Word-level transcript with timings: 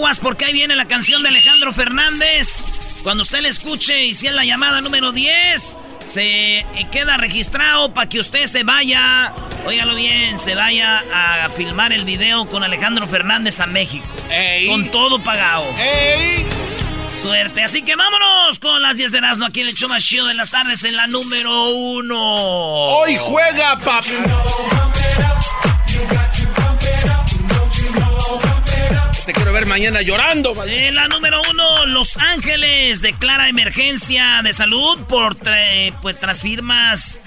Aguas 0.00 0.18
porque 0.18 0.46
ahí 0.46 0.54
viene 0.54 0.74
la 0.76 0.86
canción 0.86 1.22
de 1.22 1.28
Alejandro 1.28 1.74
Fernández. 1.74 3.02
Cuando 3.04 3.22
usted 3.22 3.42
la 3.42 3.48
escuche 3.48 4.06
y 4.06 4.14
si 4.14 4.28
es 4.28 4.34
la 4.34 4.44
llamada 4.44 4.80
número 4.80 5.12
10, 5.12 5.76
se 6.02 6.64
queda 6.90 7.18
registrado 7.18 7.92
para 7.92 8.08
que 8.08 8.18
usted 8.18 8.46
se 8.46 8.64
vaya, 8.64 9.34
óigalo 9.66 9.94
bien, 9.94 10.38
se 10.38 10.54
vaya 10.54 11.04
a 11.12 11.50
filmar 11.50 11.92
el 11.92 12.06
video 12.06 12.48
con 12.48 12.64
Alejandro 12.64 13.06
Fernández 13.08 13.60
a 13.60 13.66
México. 13.66 14.06
Con 14.68 14.90
todo 14.90 15.22
pagado. 15.22 15.66
Suerte, 17.20 17.62
así 17.62 17.82
que 17.82 17.94
vámonos 17.94 18.58
con 18.58 18.80
las 18.80 18.96
10 18.96 19.12
de 19.12 19.18
Erasmo 19.18 19.44
aquí 19.44 19.60
en 19.60 19.68
el 19.68 19.74
show 19.74 19.90
más 19.90 20.02
chido 20.02 20.26
de 20.28 20.32
las 20.32 20.50
tardes 20.50 20.82
en 20.82 20.96
la 20.96 21.08
número 21.08 21.68
1. 21.68 22.16
Hoy 22.16 23.18
juega, 23.20 23.76
papi. 23.76 24.14
Quiero 29.50 29.66
ver 29.66 29.66
mañana 29.66 30.02
llorando. 30.02 30.54
En 30.64 30.94
la 30.94 31.08
número 31.08 31.42
uno, 31.50 31.86
Los 31.86 32.16
Ángeles 32.16 33.02
declara 33.02 33.48
emergencia 33.48 34.42
de 34.44 34.52
salud 34.52 34.98
por 35.08 35.36
pues, 36.02 36.20
tras 36.20 36.42
firmas, 36.42 37.20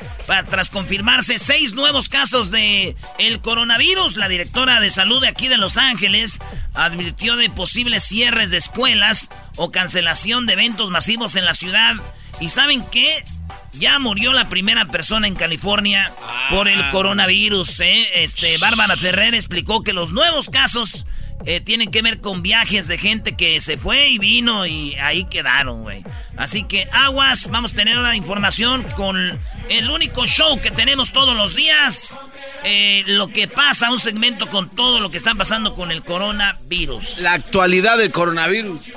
tras 0.50 0.69
confirmarse 0.69 1.38
seis 1.38 1.73
nuevos 1.73 2.07
casos 2.07 2.50
de 2.50 2.95
el 3.19 3.41
coronavirus. 3.41 4.16
La 4.16 4.29
directora 4.29 4.79
de 4.79 4.89
salud 4.89 5.22
de 5.22 5.28
aquí 5.28 5.50
de 5.50 5.57
Los 5.57 5.78
Ángeles 5.78 6.39
advirtió 6.73 7.35
de 7.35 7.50
posibles 7.50 8.03
cierres 8.03 8.51
de 8.51 8.57
escuelas 8.57 9.29
o 9.57 9.72
cancelación 9.72 10.45
de 10.45 10.53
eventos 10.53 10.91
masivos 10.91 11.35
en 11.35 11.44
la 11.44 11.53
ciudad. 11.53 11.95
¿Y 12.39 12.50
saben 12.50 12.85
qué? 12.89 13.25
Ya 13.73 14.00
murió 14.00 14.31
la 14.31 14.47
primera 14.47 14.85
persona 14.85 15.28
en 15.28 15.35
California 15.35 16.12
por 16.50 16.69
el 16.69 16.89
coronavirus. 16.91 17.81
¿eh? 17.81 18.23
Este, 18.23 18.57
Bárbara 18.59 18.95
Ferrer 18.95 19.33
explicó 19.33 19.83
que 19.83 19.94
los 19.94 20.13
nuevos 20.13 20.50
casos 20.50 21.06
eh, 21.45 21.59
tienen 21.61 21.91
que 21.91 22.01
ver 22.01 22.19
con 22.21 22.41
viajes 22.41 22.88
de 22.88 22.97
gente 22.97 23.35
que 23.35 23.59
se 23.59 23.77
fue 23.77 24.07
y 24.09 24.17
vino 24.17 24.66
y 24.66 24.95
ahí 24.95 25.25
quedaron, 25.25 25.83
güey. 25.83 26.03
Así 26.38 26.63
que 26.63 26.88
aguas, 26.91 27.49
vamos 27.49 27.73
a 27.73 27.75
tener 27.75 27.97
una 27.97 28.16
información 28.16 28.83
con 28.95 29.39
el 29.69 29.89
único 29.89 30.25
show 30.25 30.59
que 30.61 30.71
tenemos 30.71 31.11
todos 31.11 31.35
los 31.35 31.55
días. 31.55 32.17
eh, 32.63 33.03
lo 33.07 33.27
que 33.27 33.47
pasa, 33.49 33.91
un 33.91 33.99
segmento 33.99 34.47
con 34.47 34.69
todo 34.69 34.99
lo 35.01 35.09
que 35.09 35.17
está 35.17 35.35
pasando 35.35 35.75
con 35.75 35.91
el 35.91 36.01
coronavirus. 36.01 37.19
La 37.19 37.33
actualidad 37.33 37.97
del 37.97 38.11
coronavirus. 38.11 38.94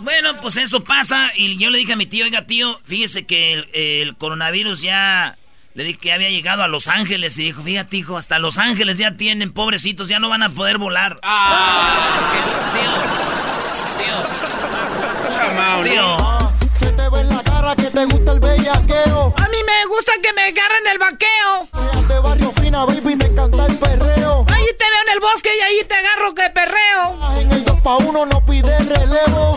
Bueno, 0.00 0.40
pues 0.40 0.56
eso 0.56 0.82
pasa 0.84 1.32
y 1.36 1.56
yo 1.58 1.70
le 1.70 1.78
dije 1.78 1.92
a 1.94 1.96
mi 1.96 2.06
tío, 2.06 2.24
oiga 2.24 2.44
tío, 2.46 2.78
fíjese 2.84 3.24
que 3.24 3.52
el, 3.54 3.68
el 3.72 4.16
coronavirus 4.16 4.82
ya... 4.82 5.38
Le 5.74 5.84
dije 5.84 5.98
que 5.98 6.12
había 6.12 6.28
llegado 6.28 6.62
a 6.62 6.68
Los 6.68 6.86
Ángeles 6.86 7.38
y 7.38 7.44
dijo, 7.44 7.62
fíjate 7.62 7.96
hijo, 7.96 8.18
hasta 8.18 8.38
Los 8.38 8.58
Ángeles 8.58 8.98
ya 8.98 9.16
tienen, 9.16 9.54
pobrecitos, 9.54 10.06
ya 10.06 10.18
no 10.18 10.28
van 10.28 10.42
a 10.42 10.50
poder 10.50 10.76
volar. 10.76 11.18
Chamao, 15.30 15.82
Tío. 15.82 16.52
Se 16.74 16.92
te 16.92 17.08
ve 17.08 17.20
en 17.20 17.28
la 17.30 17.42
cara 17.42 17.74
que 17.74 17.84
te 17.84 18.04
gusta 18.04 18.32
el 18.32 18.40
bellaqueo. 18.40 19.34
A 19.38 19.48
mí 19.48 19.58
me 19.64 19.86
gusta 19.88 20.12
que 20.22 20.32
me 20.34 20.42
agarren 20.42 20.86
el 20.90 20.98
vaqueo. 20.98 21.68
Seas 21.72 22.08
de 22.08 22.18
barrio 22.20 22.52
fina, 22.60 22.84
baby, 22.84 23.16
te 23.16 23.26
encanta 23.26 23.64
el 23.64 23.78
perreo. 23.78 24.44
Ahí 24.52 24.66
te 24.78 24.84
veo 24.84 25.02
en 25.06 25.12
el 25.14 25.20
bosque 25.20 25.48
y 25.58 25.62
ahí 25.62 25.86
te 25.88 25.94
agarro 25.94 26.34
que 26.34 26.50
perreo. 26.50 27.40
En 27.40 27.50
el 27.50 27.64
2 27.64 27.80
pa' 27.80 27.96
1 27.96 28.26
no 28.26 28.44
pide 28.44 28.78
relevo. 28.78 29.56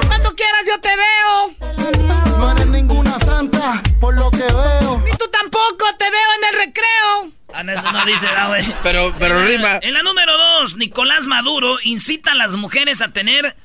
Eso 7.62 7.92
no 7.92 8.06
dice, 8.06 8.26
da, 8.26 8.48
güey. 8.48 8.66
Pero, 8.84 9.14
pero 9.20 9.46
rima. 9.46 9.80
En 9.82 9.94
la 9.94 10.04
número 10.04 10.38
dos, 10.38 10.76
Nicolás 10.78 11.28
Maduro 11.28 11.78
incita 11.84 12.32
a 12.32 12.36
las 12.36 12.56
mujeres 12.56 13.02
a 13.02 13.10
tener 13.10 13.56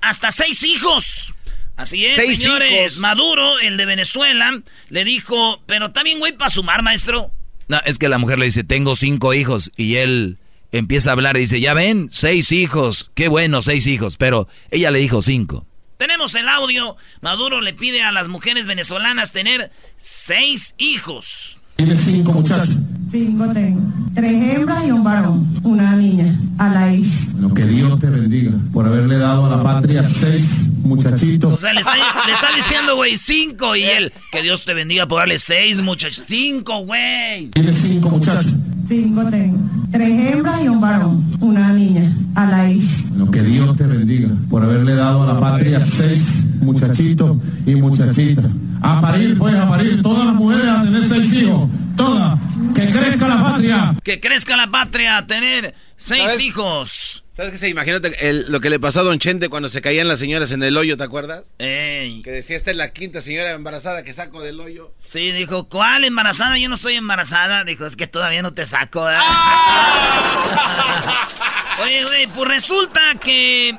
hasta 0.00 0.30
seis 0.32 0.62
hijos. 0.62 1.34
Así 1.76 2.06
es, 2.06 2.14
Seis 2.14 2.38
señores. 2.40 2.70
hijos. 2.72 2.98
Maduro, 2.98 3.58
el 3.58 3.76
de 3.76 3.86
Venezuela, 3.86 4.62
le 4.90 5.04
dijo, 5.04 5.62
pero 5.66 5.90
también, 5.90 6.18
güey, 6.20 6.32
para 6.32 6.50
sumar, 6.50 6.82
maestro. 6.82 7.32
No, 7.66 7.80
es 7.84 7.98
que 7.98 8.08
la 8.08 8.18
mujer 8.18 8.38
le 8.38 8.44
dice, 8.44 8.62
tengo 8.62 8.94
cinco 8.94 9.34
hijos. 9.34 9.72
Y 9.76 9.96
él 9.96 10.38
empieza 10.70 11.10
a 11.10 11.12
hablar 11.14 11.36
y 11.36 11.40
dice, 11.40 11.60
ya 11.60 11.74
ven, 11.74 12.08
seis 12.10 12.52
hijos. 12.52 13.10
Qué 13.14 13.28
bueno, 13.28 13.60
seis 13.62 13.86
hijos. 13.86 14.16
Pero 14.16 14.46
ella 14.70 14.90
le 14.90 15.00
dijo 15.00 15.20
cinco. 15.22 15.66
Tenemos 15.96 16.34
el 16.34 16.48
audio. 16.48 16.96
Maduro 17.22 17.60
le 17.60 17.72
pide 17.72 18.02
a 18.02 18.12
las 18.12 18.28
mujeres 18.28 18.66
venezolanas 18.66 19.32
tener 19.32 19.72
seis 19.96 20.74
hijos. 20.78 21.58
Tienes 21.76 21.98
cinco 22.04 22.32
muchachos. 22.32 22.76
Cinco 23.14 23.46
tengo. 23.52 23.80
Tres 24.12 24.56
hembras 24.56 24.84
y 24.84 24.90
un 24.90 25.04
varón. 25.04 25.46
Una 25.62 25.94
niña. 25.94 26.36
A 26.58 26.68
la 26.74 26.92
is. 26.92 27.32
Lo 27.34 27.54
que 27.54 27.64
Dios 27.64 28.00
te 28.00 28.10
bendiga 28.10 28.50
por 28.72 28.86
haberle 28.86 29.18
dado 29.18 29.46
a 29.46 29.56
la 29.56 29.62
patria 29.62 30.02
seis 30.02 30.68
O 30.84 30.88
muchachitos. 30.88 31.60
sea, 31.60 31.72
le 31.72 31.78
está, 31.78 31.94
le 31.94 32.32
está 32.32 32.48
diciendo, 32.56 32.96
güey, 32.96 33.16
cinco. 33.16 33.76
Y 33.76 33.84
él, 33.84 34.12
que 34.32 34.42
Dios 34.42 34.64
te 34.64 34.74
bendiga 34.74 35.06
por 35.06 35.20
darle 35.20 35.38
seis, 35.38 35.80
muchachos. 35.80 36.24
Cinco, 36.26 36.80
güey. 36.80 37.50
Tienes 37.50 37.76
cinco 37.76 38.10
muchachos. 38.10 38.56
Cinco 38.86 39.24
tengo. 39.30 39.58
Tres 39.90 40.34
hembras 40.34 40.62
y 40.62 40.68
un 40.68 40.80
varón. 40.80 41.24
Una 41.40 41.72
niña. 41.72 42.10
A 42.34 42.46
la 42.46 42.70
is. 42.70 43.10
Lo 43.12 43.30
que 43.30 43.42
Dios 43.42 43.76
te 43.76 43.86
bendiga 43.86 44.28
por 44.50 44.62
haberle 44.62 44.94
dado 44.94 45.22
a 45.22 45.34
la 45.34 45.40
patria 45.40 45.80
seis 45.80 46.46
muchachitos 46.60 47.36
y 47.64 47.74
muchachitas. 47.76 48.46
A 48.80 49.00
parir, 49.00 49.38
pues, 49.38 49.54
a 49.54 49.68
parir. 49.68 50.02
Todas 50.02 50.26
las 50.26 50.34
mujeres 50.34 50.66
a 50.66 50.82
tener 50.82 51.04
seis 51.04 51.32
hijos. 51.34 51.68
Todas. 51.96 52.38
Que 52.74 52.86
crezca 52.86 53.28
la 53.28 53.42
patria. 53.42 53.94
Que 54.02 54.20
crezca 54.20 54.56
la 54.56 54.70
patria, 54.70 55.24
tener 55.26 55.74
seis 55.96 56.24
¿Sabes? 56.24 56.40
hijos. 56.40 57.24
¿Sabes 57.36 57.52
qué? 57.52 57.58
se? 57.58 57.68
Imagínate 57.68 58.28
el- 58.28 58.46
lo 58.50 58.60
que 58.60 58.70
le 58.70 58.78
pasó 58.78 59.00
a 59.00 59.04
Don 59.04 59.18
Chente 59.18 59.48
cuando 59.48 59.68
se 59.68 59.80
caían 59.82 60.06
las 60.06 60.20
señoras 60.20 60.52
en 60.52 60.62
el 60.62 60.76
hoyo, 60.76 60.96
¿te 60.96 61.02
acuerdas? 61.04 61.42
Ey. 61.58 62.22
Que 62.22 62.30
decía, 62.30 62.56
esta 62.56 62.70
es 62.70 62.76
la 62.76 62.92
quinta 62.92 63.20
señora 63.20 63.52
embarazada 63.52 64.04
que 64.04 64.12
saco 64.12 64.40
del 64.40 64.60
hoyo. 64.60 64.92
Sí, 64.98 65.32
dijo, 65.32 65.68
¿cuál 65.68 66.04
embarazada? 66.04 66.58
Yo 66.58 66.68
no 66.68 66.76
estoy 66.76 66.94
embarazada. 66.94 67.64
Dijo, 67.64 67.86
es 67.86 67.96
que 67.96 68.06
todavía 68.06 68.42
no 68.42 68.52
te 68.54 68.66
saco. 68.66 69.04
¿verdad?" 69.04 69.22
Oye, 71.82 72.04
güey, 72.04 72.26
pues 72.36 72.48
resulta 72.48 73.00
que 73.22 73.76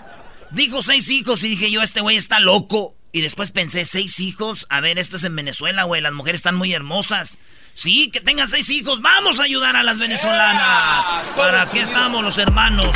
dijo 0.51 0.81
seis 0.81 1.09
hijos 1.09 1.43
y 1.43 1.49
dije 1.49 1.71
yo, 1.71 1.81
este 1.81 2.01
güey 2.01 2.17
está 2.17 2.39
loco. 2.39 2.95
Y 3.15 3.21
después 3.21 3.51
pensé, 3.51 3.85
seis 3.85 4.19
hijos. 4.19 4.67
A 4.69 4.81
ver, 4.81 4.99
esto 4.99 5.15
es 5.15 5.23
en 5.23 5.33
Venezuela, 5.37 5.83
güey. 5.83 6.01
Las 6.01 6.11
mujeres 6.11 6.39
están 6.39 6.55
muy 6.57 6.73
hermosas. 6.73 7.39
Sí, 7.73 8.09
que 8.11 8.19
tengan 8.19 8.49
seis 8.49 8.69
hijos. 8.69 9.01
Vamos 9.01 9.39
a 9.39 9.43
ayudar 9.43 9.73
a 9.77 9.83
las 9.83 10.01
venezolanas. 10.01 11.33
Para 11.37 11.61
aquí 11.61 11.79
estamos 11.79 12.21
los 12.21 12.37
hermanos. 12.37 12.89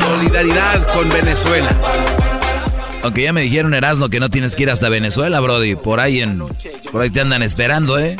Solidaridad 0.00 0.86
con 0.92 1.08
Venezuela. 1.10 1.70
Aunque 3.02 3.24
ya 3.24 3.32
me 3.32 3.40
dijeron, 3.40 3.74
Erasmo, 3.74 4.08
que 4.08 4.20
no 4.20 4.30
tienes 4.30 4.54
que 4.54 4.62
ir 4.62 4.70
hasta 4.70 4.88
Venezuela, 4.88 5.40
Brody. 5.40 5.74
Por 5.74 5.98
ahí 5.98 6.20
en. 6.20 6.38
Por 6.92 7.02
ahí 7.02 7.10
te 7.10 7.20
andan 7.20 7.42
esperando, 7.42 7.98
¿eh? 7.98 8.16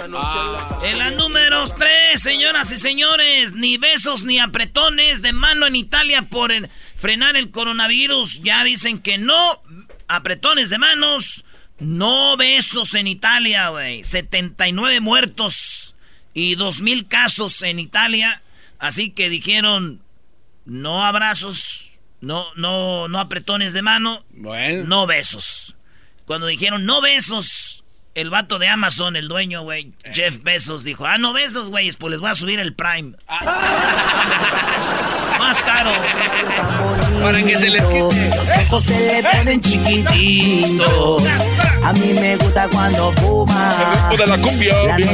En 0.83 0.99
la 0.99 1.13
número 1.13 1.65
3, 1.69 2.21
señoras 2.21 2.73
y 2.73 2.77
señores, 2.77 3.53
ni 3.55 3.77
besos 3.79 4.25
ni 4.25 4.41
apretones 4.41 5.23
de 5.23 5.33
mano 5.33 5.69
en 5.69 5.77
Italia 5.77 6.23
por 6.29 6.51
el- 6.51 6.69
frenar 6.97 7.37
el 7.37 7.53
coronavirus. 7.53 8.41
Ya 8.43 8.65
dicen 8.65 8.99
que 9.01 9.19
no, 9.19 9.63
apretones 10.09 10.71
de 10.71 10.79
manos, 10.79 11.45
no 11.79 12.37
besos 12.37 12.95
en 12.95 13.07
Italia, 13.07 13.71
güey. 13.71 14.05
79 14.05 15.01
muertos 15.01 15.97
y 16.35 16.57
2.000 16.57 17.09
casos 17.09 17.63
en 17.63 17.79
Italia. 17.79 18.43
Así 18.79 19.11
que 19.11 19.29
dijeron, 19.29 20.03
no 20.65 21.05
abrazos, 21.05 21.91
no, 22.21 22.47
no, 22.57 23.09
no 23.09 23.21
apretones 23.21 23.73
de 23.73 23.83
mano, 23.83 24.25
Bueno. 24.31 24.85
no 24.85 25.07
besos. 25.07 25.75
Cuando 26.25 26.47
dijeron 26.47 26.85
no 26.87 27.01
besos, 27.01 27.82
el 28.15 28.31
vato 28.31 28.59
de 28.59 28.69
Amazon, 28.69 29.17
el 29.17 29.29
dueño, 29.29 29.63
güey, 29.63 29.93
Jeff 30.13 30.43
Bezos, 30.43 30.85
dijo, 30.85 31.07
ah, 31.07 31.17
no 31.19 31.33
besos, 31.33 31.71
güey, 31.71 31.91
pues 31.93 32.11
les 32.11 32.21
voy 32.21 32.31
a 32.31 32.35
subir 32.35 32.61
el 32.61 32.75
Prime. 32.75 33.15
Más 35.39 35.61
caro. 35.65 35.91
Para 37.23 37.43
que 37.43 37.57
se 37.57 37.71
les 37.71 37.85
quite. 37.85 38.31
Ojos 38.67 38.85
se 38.85 39.01
le 39.01 39.23
ponen 39.23 39.61
chiquititos. 39.61 41.23
A 41.85 41.93
mí 41.95 42.13
me 42.13 42.37
gusta 42.37 42.69
cuando 42.69 43.13
fuma. 43.13 44.11
de 44.17 44.27
la 44.27 44.39
cumbia, 44.39 44.75
La 44.87 44.99
la 44.99 45.13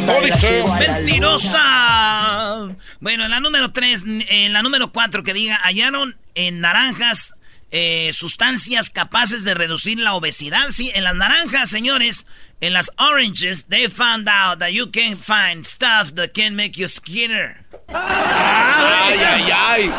¡Mentirosa! 0.79 2.69
Bueno, 3.01 3.25
en 3.25 3.31
la 3.31 3.41
número 3.41 3.71
3, 3.73 4.05
en 4.29 4.53
la 4.53 4.63
número 4.63 4.93
4 4.93 5.23
que 5.23 5.33
diga, 5.33 5.57
hallaron 5.63 6.17
en 6.35 6.61
naranjas 6.61 7.35
eh, 7.71 8.11
sustancias 8.13 8.91
capaces 8.91 9.45
de 9.45 9.55
reducir 9.55 9.99
la 9.99 10.15
obesidad. 10.15 10.71
Sí, 10.71 10.91
en 10.95 11.05
las 11.05 11.15
naranjas, 11.15 11.69
señores, 11.71 12.27
en 12.61 12.73
las 12.73 12.91
oranges, 12.99 13.67
they 13.69 13.89
found 13.89 14.29
out 14.29 14.59
that 14.59 14.71
you 14.71 14.91
can 14.91 15.17
find 15.17 15.65
stuff 15.65 16.13
that 16.15 16.31
can 16.35 16.55
make 16.57 16.73
you 16.81 16.89
skinner. 16.89 17.65
Ay, 17.89 19.19
ay, 19.21 19.51
ay. 19.53 19.95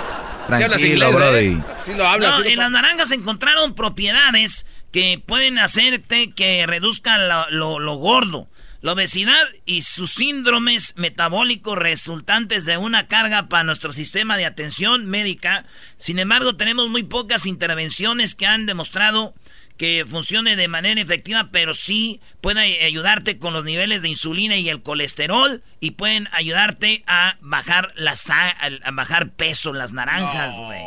Tranquilo, 0.48 0.80
inglés, 0.80 1.16
Brody. 1.16 1.48
¿eh? 1.48 1.64
Sí 1.86 1.94
lo 1.94 2.08
hablas. 2.08 2.32
No, 2.32 2.40
lo 2.40 2.46
en 2.46 2.58
las 2.58 2.72
naranjas 2.72 3.12
encontraron 3.12 3.76
propiedades 3.76 4.66
que 4.92 5.22
pueden 5.24 5.60
hacerte 5.60 6.32
que 6.34 6.66
reduzcan 6.66 7.28
la- 7.28 7.48
lo, 7.52 7.80
lo 7.80 7.96
gordo. 7.96 8.50
La 8.82 8.94
obesidad 8.94 9.44
y 9.66 9.82
sus 9.82 10.12
síndromes 10.12 10.94
metabólicos 10.96 11.78
resultantes 11.78 12.64
de 12.66 12.78
una 12.78 13.08
carga 13.08 13.50
para 13.50 13.66
nuestro 13.66 13.92
sistema 13.92 14.38
de 14.38 14.46
atención 14.46 15.06
médica. 15.06 15.66
Sin 15.98 16.18
embargo, 16.18 16.56
tenemos 16.56 16.88
muy 16.88 17.04
pocas 17.04 17.46
intervenciones 17.46 18.36
que 18.36 18.46
han 18.46 18.66
demostrado 18.66 19.34
que 19.76 20.06
funcione 20.08 20.56
de 20.56 20.68
manera 20.70 21.00
efectiva, 21.02 21.50
pero 21.52 21.74
sí 21.74 22.20
pueden 22.42 22.60
ayudarte 22.84 23.38
con 23.38 23.54
los 23.54 23.64
niveles 23.66 24.02
de 24.02 24.10
insulina 24.10 24.56
y 24.58 24.68
el 24.70 24.82
colesterol 24.82 25.62
y 25.82 25.92
pueden 25.92 26.28
ayudarte 26.32 27.04
a 27.08 27.38
bajar 27.42 27.92
la 27.96 28.16
sa- 28.16 28.50
a 28.50 28.92
bajar 28.92 29.32
peso 29.32 29.74
las 29.74 29.92
naranjas, 29.94 30.54
güey. 30.58 30.82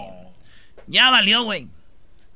Ya 0.86 1.10
valió, 1.10 1.42
güey. 1.44 1.68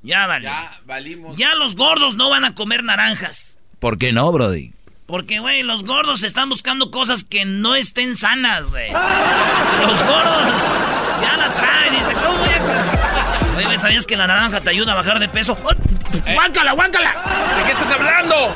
Ya 0.02 0.26
valió. 0.26 0.48
Ya. 0.50 0.70
Ya 0.72 0.80
valimos. 0.86 1.38
los 1.58 1.76
gordos 1.76 2.14
no 2.16 2.30
van 2.30 2.44
a 2.44 2.54
comer 2.54 2.84
naranjas. 2.84 3.58
¿Por 3.78 3.98
qué 3.98 4.12
no, 4.12 4.30
Brody? 4.32 4.72
Porque, 5.06 5.38
güey, 5.38 5.62
los 5.62 5.84
gordos 5.84 6.24
están 6.24 6.48
buscando 6.48 6.90
cosas 6.90 7.22
que 7.22 7.44
no 7.44 7.76
estén 7.76 8.16
sanas, 8.16 8.70
güey. 8.70 8.90
Los 8.90 10.02
gordos 10.02 10.46
ya 11.22 11.36
la 11.36 11.48
traen. 11.48 11.94
Dice, 11.94 12.12
¿cómo 12.14 12.38
voy 12.38 12.48
a...? 12.48 13.56
Oye, 13.56 13.64
güey, 13.66 13.78
¿sabías 13.78 14.04
que 14.04 14.16
la 14.16 14.26
naranja 14.26 14.60
te 14.60 14.70
ayuda 14.70 14.92
a 14.92 14.96
bajar 14.96 15.20
de 15.20 15.28
peso? 15.28 15.56
¡Guáncala, 16.34 16.72
guáncala! 16.72 17.54
¿De 17.56 17.64
qué 17.64 17.70
estás 17.70 17.90
hablando? 17.92 18.54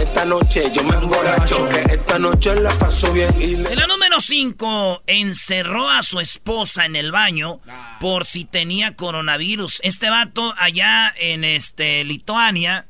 Esta 0.00 0.24
noche 0.24 0.70
yo 0.72 0.84
me 0.84 0.94
emborracho, 0.94 1.68
que 1.68 1.94
esta 1.94 2.18
noche 2.18 2.54
la 2.54 2.70
paso 2.70 3.12
bien 3.12 3.34
y 3.38 3.56
le... 3.56 3.72
En 3.72 3.78
la 3.78 3.86
número 3.86 4.20
5, 4.20 5.02
encerró 5.06 5.90
a 5.90 6.02
su 6.02 6.20
esposa 6.20 6.86
en 6.86 6.94
el 6.94 7.10
baño 7.10 7.60
por 8.00 8.24
si 8.24 8.44
tenía 8.44 8.94
coronavirus. 8.94 9.80
Este 9.82 10.10
vato 10.10 10.54
allá 10.56 11.12
en 11.18 11.42
este 11.42 12.04
Lituania, 12.04 12.86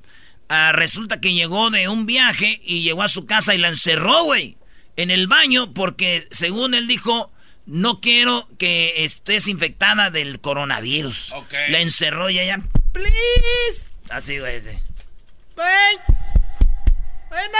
ah, 0.54 0.72
resulta 0.72 1.20
que 1.20 1.32
llegó 1.32 1.70
de 1.70 1.88
un 1.88 2.06
viaje 2.06 2.60
y 2.62 2.82
llegó 2.82 3.02
a 3.02 3.08
su 3.08 3.26
casa 3.26 3.54
y 3.54 3.58
la 3.58 3.68
encerró, 3.68 4.24
güey, 4.24 4.56
en 4.96 5.10
el 5.10 5.26
baño 5.26 5.74
porque 5.74 6.26
según 6.30 6.74
él 6.74 6.86
dijo, 6.86 7.32
no 7.66 8.00
quiero 8.00 8.48
que 8.58 9.04
estés 9.04 9.48
infectada 9.48 10.10
del 10.10 10.40
coronavirus. 10.40 11.32
Ok. 11.32 11.52
La 11.68 11.80
encerró 11.80 12.30
y 12.30 12.38
ella, 12.38 12.60
please. 12.92 13.90
Así, 14.10 14.38
güey. 14.38 14.60
sí. 14.60 14.78
Güey. 15.56 15.98
Bueno. 17.28 17.58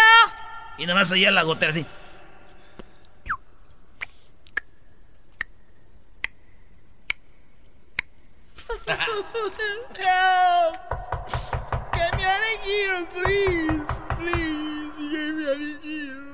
Y 0.79 0.87
nomás 0.87 1.11
oía 1.11 1.31
la 1.31 1.43
gotera 1.43 1.71
así. 1.71 1.87
Get 11.95 12.17
me 12.17 12.25
out 12.25 12.41
of 12.41 12.61
here, 12.65 13.07
please. 13.13 13.83
Please, 14.19 14.93
get 15.11 15.35
me 15.35 15.45
out 15.45 15.57
of 15.57 15.85
here. 15.85 16.25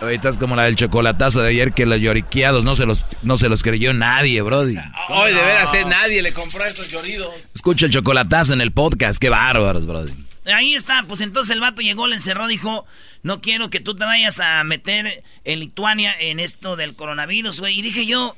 Ahorita 0.00 0.28
es 0.28 0.38
como 0.38 0.54
la 0.54 0.64
del 0.64 0.76
chocolatazo 0.76 1.42
de 1.42 1.48
ayer 1.48 1.72
que 1.72 1.84
los 1.84 2.00
lloriqueados 2.00 2.64
no 2.64 2.76
se 2.76 2.86
los, 2.86 3.04
no 3.22 3.36
se 3.36 3.48
los 3.48 3.62
creyó 3.64 3.92
nadie, 3.92 4.40
Brody. 4.42 4.76
Hoy 5.08 5.32
de 5.32 5.42
veras, 5.42 5.74
eh, 5.74 5.84
nadie 5.86 6.22
le 6.22 6.32
compró 6.32 6.64
estos 6.64 6.92
lloridos. 6.92 7.28
Escucha 7.54 7.86
el 7.86 7.92
chocolatazo 7.92 8.52
en 8.52 8.60
el 8.60 8.70
podcast, 8.70 9.20
qué 9.20 9.28
bárbaros, 9.28 9.86
Brody. 9.86 10.12
Ahí 10.46 10.74
está, 10.74 11.04
pues 11.06 11.20
entonces 11.20 11.54
el 11.54 11.60
vato 11.60 11.82
llegó, 11.82 12.06
le 12.06 12.14
encerró, 12.14 12.46
dijo, 12.46 12.86
no 13.22 13.40
quiero 13.40 13.70
que 13.70 13.80
tú 13.80 13.96
te 13.96 14.04
vayas 14.04 14.40
a 14.40 14.62
meter 14.64 15.24
en 15.44 15.60
Lituania 15.60 16.14
en 16.18 16.40
esto 16.40 16.76
del 16.76 16.94
coronavirus, 16.94 17.60
güey. 17.60 17.78
Y 17.80 17.82
dije 17.82 18.06
yo, 18.06 18.36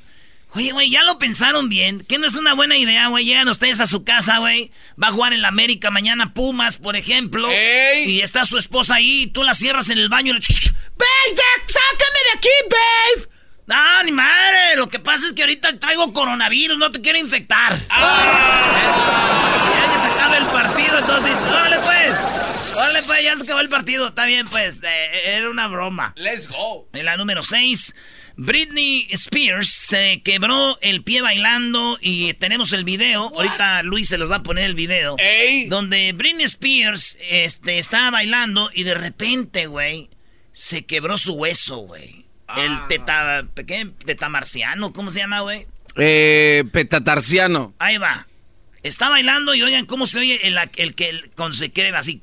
oye, 0.53 0.71
güey, 0.71 0.89
ya 0.89 1.03
lo 1.03 1.19
pensaron 1.19 1.69
bien, 1.69 2.01
que 2.01 2.17
no 2.17 2.27
es 2.27 2.35
una 2.35 2.53
buena 2.53 2.77
idea, 2.77 3.07
güey. 3.07 3.25
Llegan 3.25 3.47
ustedes 3.47 3.79
a 3.79 3.87
su 3.87 4.03
casa, 4.03 4.39
güey. 4.39 4.71
Va 5.01 5.07
a 5.07 5.11
jugar 5.11 5.33
en 5.33 5.41
la 5.41 5.47
América 5.47 5.91
mañana 5.91 6.33
Pumas, 6.33 6.77
por 6.77 6.95
ejemplo. 6.95 7.49
¡Ey! 7.49 8.09
Y 8.09 8.21
está 8.21 8.45
su 8.45 8.57
esposa 8.57 8.95
ahí, 8.95 9.23
y 9.23 9.27
tú 9.27 9.43
la 9.43 9.53
cierras 9.53 9.89
en 9.89 9.97
el 9.97 10.09
baño 10.09 10.33
y 10.33 10.35
le... 10.35 10.39
¡Babe, 10.39 11.35
ya, 11.35 11.43
sácame 11.67 12.19
de 12.25 12.37
aquí, 12.37 12.49
babe! 12.69 13.31
No, 13.67 14.03
ni 14.03 14.11
madre, 14.11 14.75
lo 14.75 14.89
que 14.89 14.99
pasa 14.99 15.25
es 15.27 15.33
que 15.33 15.43
ahorita 15.43 15.79
traigo 15.79 16.11
coronavirus, 16.11 16.77
no 16.77 16.91
te 16.91 16.99
quiero 17.01 17.19
infectar. 17.19 17.77
Ya 17.77 17.79
que 19.93 19.99
se 19.99 20.07
acaba 20.07 20.37
el 20.37 20.45
partido, 20.45 20.99
entonces 20.99 21.29
dices, 21.29 21.51
órale 21.51 21.77
pues, 21.77 22.73
órale 22.75 23.01
pues, 23.03 23.23
ya 23.23 23.37
se 23.37 23.43
acabó 23.43 23.61
el 23.61 23.69
partido, 23.69 24.09
está 24.09 24.25
bien 24.25 24.45
pues, 24.49 24.83
eh, 24.83 25.37
era 25.37 25.49
una 25.49 25.67
broma. 25.67 26.11
Let's 26.17 26.49
go. 26.49 26.89
En 26.91 27.05
la 27.05 27.15
número 27.15 27.43
6, 27.43 27.95
Britney 28.37 29.07
Spears 29.11 29.69
se 29.69 30.21
quebró 30.23 30.77
el 30.81 31.03
pie 31.03 31.21
bailando 31.21 31.97
y 32.01 32.33
tenemos 32.35 32.73
el 32.73 32.83
video, 32.83 33.23
ahorita 33.35 33.83
Luis 33.83 34.07
se 34.07 34.17
los 34.17 34.31
va 34.31 34.37
a 34.37 34.43
poner 34.43 34.65
el 34.65 34.75
video, 34.75 35.15
Ey. 35.19 35.67
donde 35.67 36.11
Britney 36.13 36.45
Spears 36.45 37.17
este, 37.29 37.77
estaba 37.77 38.09
bailando 38.11 38.69
y 38.73 38.83
de 38.83 38.93
repente, 38.93 39.67
güey, 39.67 40.09
se 40.53 40.85
quebró 40.85 41.17
su 41.17 41.33
hueso, 41.33 41.77
güey. 41.77 42.25
El 42.57 42.75
teta, 42.87 43.45
¿qué? 43.67 43.91
tetamarciano, 44.05 44.91
¿cómo 44.91 45.09
se 45.11 45.19
llama, 45.19 45.39
güey? 45.41 45.67
Eh, 45.95 46.63
petatarciano. 46.71 47.73
Ahí 47.79 47.97
va. 47.97 48.27
Está 48.83 49.09
bailando 49.09 49.53
y 49.55 49.61
oigan 49.61 49.85
cómo 49.85 50.07
se 50.07 50.19
oye 50.19 50.47
el, 50.47 50.57
el 50.77 50.95
que 50.95 51.09
el- 51.09 51.29
cuando 51.31 51.55
se 51.55 51.71
queda 51.71 51.99
así. 51.99 52.21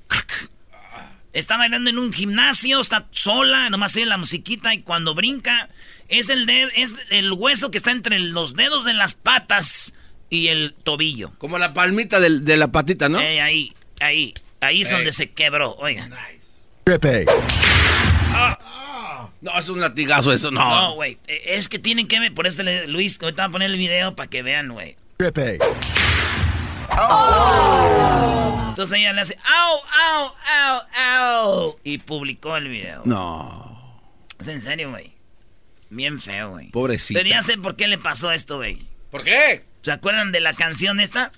Está 1.32 1.56
bailando 1.56 1.88
en 1.90 1.98
un 1.98 2.12
gimnasio, 2.12 2.80
está 2.80 3.06
sola, 3.12 3.70
nomás 3.70 3.94
oye 3.96 4.06
la 4.06 4.16
musiquita 4.16 4.74
y 4.74 4.82
cuando 4.82 5.14
brinca 5.14 5.68
es 6.08 6.28
el 6.30 6.46
dedo, 6.46 6.68
es 6.74 6.96
el 7.10 7.32
hueso 7.32 7.70
que 7.70 7.78
está 7.78 7.90
entre 7.90 8.18
los 8.18 8.54
dedos 8.54 8.84
de 8.84 8.94
las 8.94 9.14
patas 9.14 9.92
y 10.30 10.48
el 10.48 10.74
tobillo. 10.84 11.32
Como 11.38 11.58
la 11.58 11.72
palmita 11.74 12.20
del- 12.20 12.44
de 12.44 12.56
la 12.56 12.68
patita, 12.68 13.08
¿no? 13.08 13.20
Eh, 13.20 13.40
ahí, 13.40 13.72
ahí, 14.00 14.34
ahí 14.60 14.82
es 14.82 14.88
Ey. 14.88 14.94
donde 14.94 15.12
se 15.12 15.30
quebró, 15.30 15.74
oigan. 15.76 16.12
No, 19.40 19.56
es 19.56 19.68
un 19.68 19.80
latigazo 19.80 20.32
eso, 20.32 20.50
no. 20.50 20.60
No, 20.68 20.94
güey. 20.94 21.16
Eh, 21.28 21.42
Es 21.56 21.68
que 21.68 21.78
tienen 21.78 22.08
que 22.08 22.18
ver. 22.18 22.34
Por 22.34 22.46
eso, 22.48 22.62
le- 22.64 22.88
Luis, 22.88 23.18
ahorita 23.22 23.44
voy 23.44 23.48
a 23.50 23.52
poner 23.52 23.70
el 23.70 23.76
video 23.78 24.16
para 24.16 24.28
que 24.28 24.42
vean, 24.42 24.68
güey. 24.70 24.96
Entonces 28.70 28.98
ella 28.98 29.12
le 29.12 29.20
hace, 29.20 29.36
¡au, 29.44 29.80
au, 30.02 30.32
au, 30.64 30.80
au! 30.96 31.78
Y 31.84 31.98
publicó 31.98 32.56
el 32.56 32.68
video. 32.68 33.02
No. 33.04 34.00
Es 34.40 34.48
en 34.48 34.60
serio, 34.60 34.90
güey. 34.90 35.12
Bien 35.90 36.20
feo, 36.20 36.50
güey. 36.50 36.70
Pobrecita. 36.70 37.18
Pero 37.20 37.30
ya 37.30 37.42
sé 37.42 37.56
por 37.58 37.76
qué 37.76 37.88
le 37.88 37.98
pasó 37.98 38.30
esto, 38.32 38.56
güey. 38.58 38.78
¿Por 39.10 39.24
qué? 39.24 39.64
¿Se 39.82 39.92
acuerdan 39.92 40.32
de 40.32 40.40
la 40.40 40.52
canción 40.52 41.00
esta? 41.00 41.30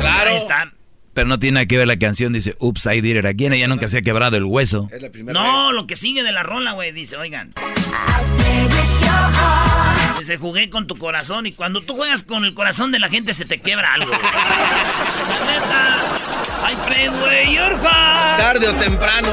Claro. 0.00 0.30
Ahí 0.30 0.36
está. 0.36 0.72
Pero 1.14 1.26
no 1.28 1.38
tiene 1.38 1.54
nada 1.54 1.66
que 1.66 1.78
ver 1.78 1.86
la 1.88 1.98
canción, 1.98 2.32
dice, 2.32 2.54
Oops, 2.60 2.86
I 2.86 3.00
did 3.00 3.16
it 3.16 3.24
again. 3.24 3.52
Ella 3.52 3.66
nunca 3.66 3.88
se 3.88 3.98
ha 3.98 4.02
quebrado 4.02 4.36
el 4.36 4.44
hueso. 4.44 4.86
Es 4.92 5.02
la 5.02 5.10
primera 5.10 5.40
No, 5.40 5.72
lo 5.72 5.86
que 5.86 5.96
sigue 5.96 6.22
de 6.22 6.30
la 6.30 6.42
rola, 6.44 6.72
güey, 6.72 6.92
dice, 6.92 7.16
oigan. 7.16 7.54
Dice, 10.18 10.36
jugué 10.36 10.70
con 10.70 10.86
tu 10.86 10.96
corazón 10.96 11.46
y 11.46 11.52
cuando 11.52 11.80
tú 11.80 11.94
juegas 11.94 12.22
con 12.22 12.44
el 12.44 12.54
corazón 12.54 12.92
de 12.92 12.98
la 13.00 13.08
gente 13.08 13.32
se 13.34 13.44
te 13.46 13.58
quiebra 13.60 13.94
algo. 13.94 14.08
güey. 14.08 14.20
La 14.22 15.46
neta, 15.50 16.04
I 16.68 16.74
play 16.86 17.08
with 17.08 17.56
your 17.56 17.72
heart. 17.82 18.38
Tarde 18.38 18.68
o 18.68 18.74
temprano. 18.76 19.28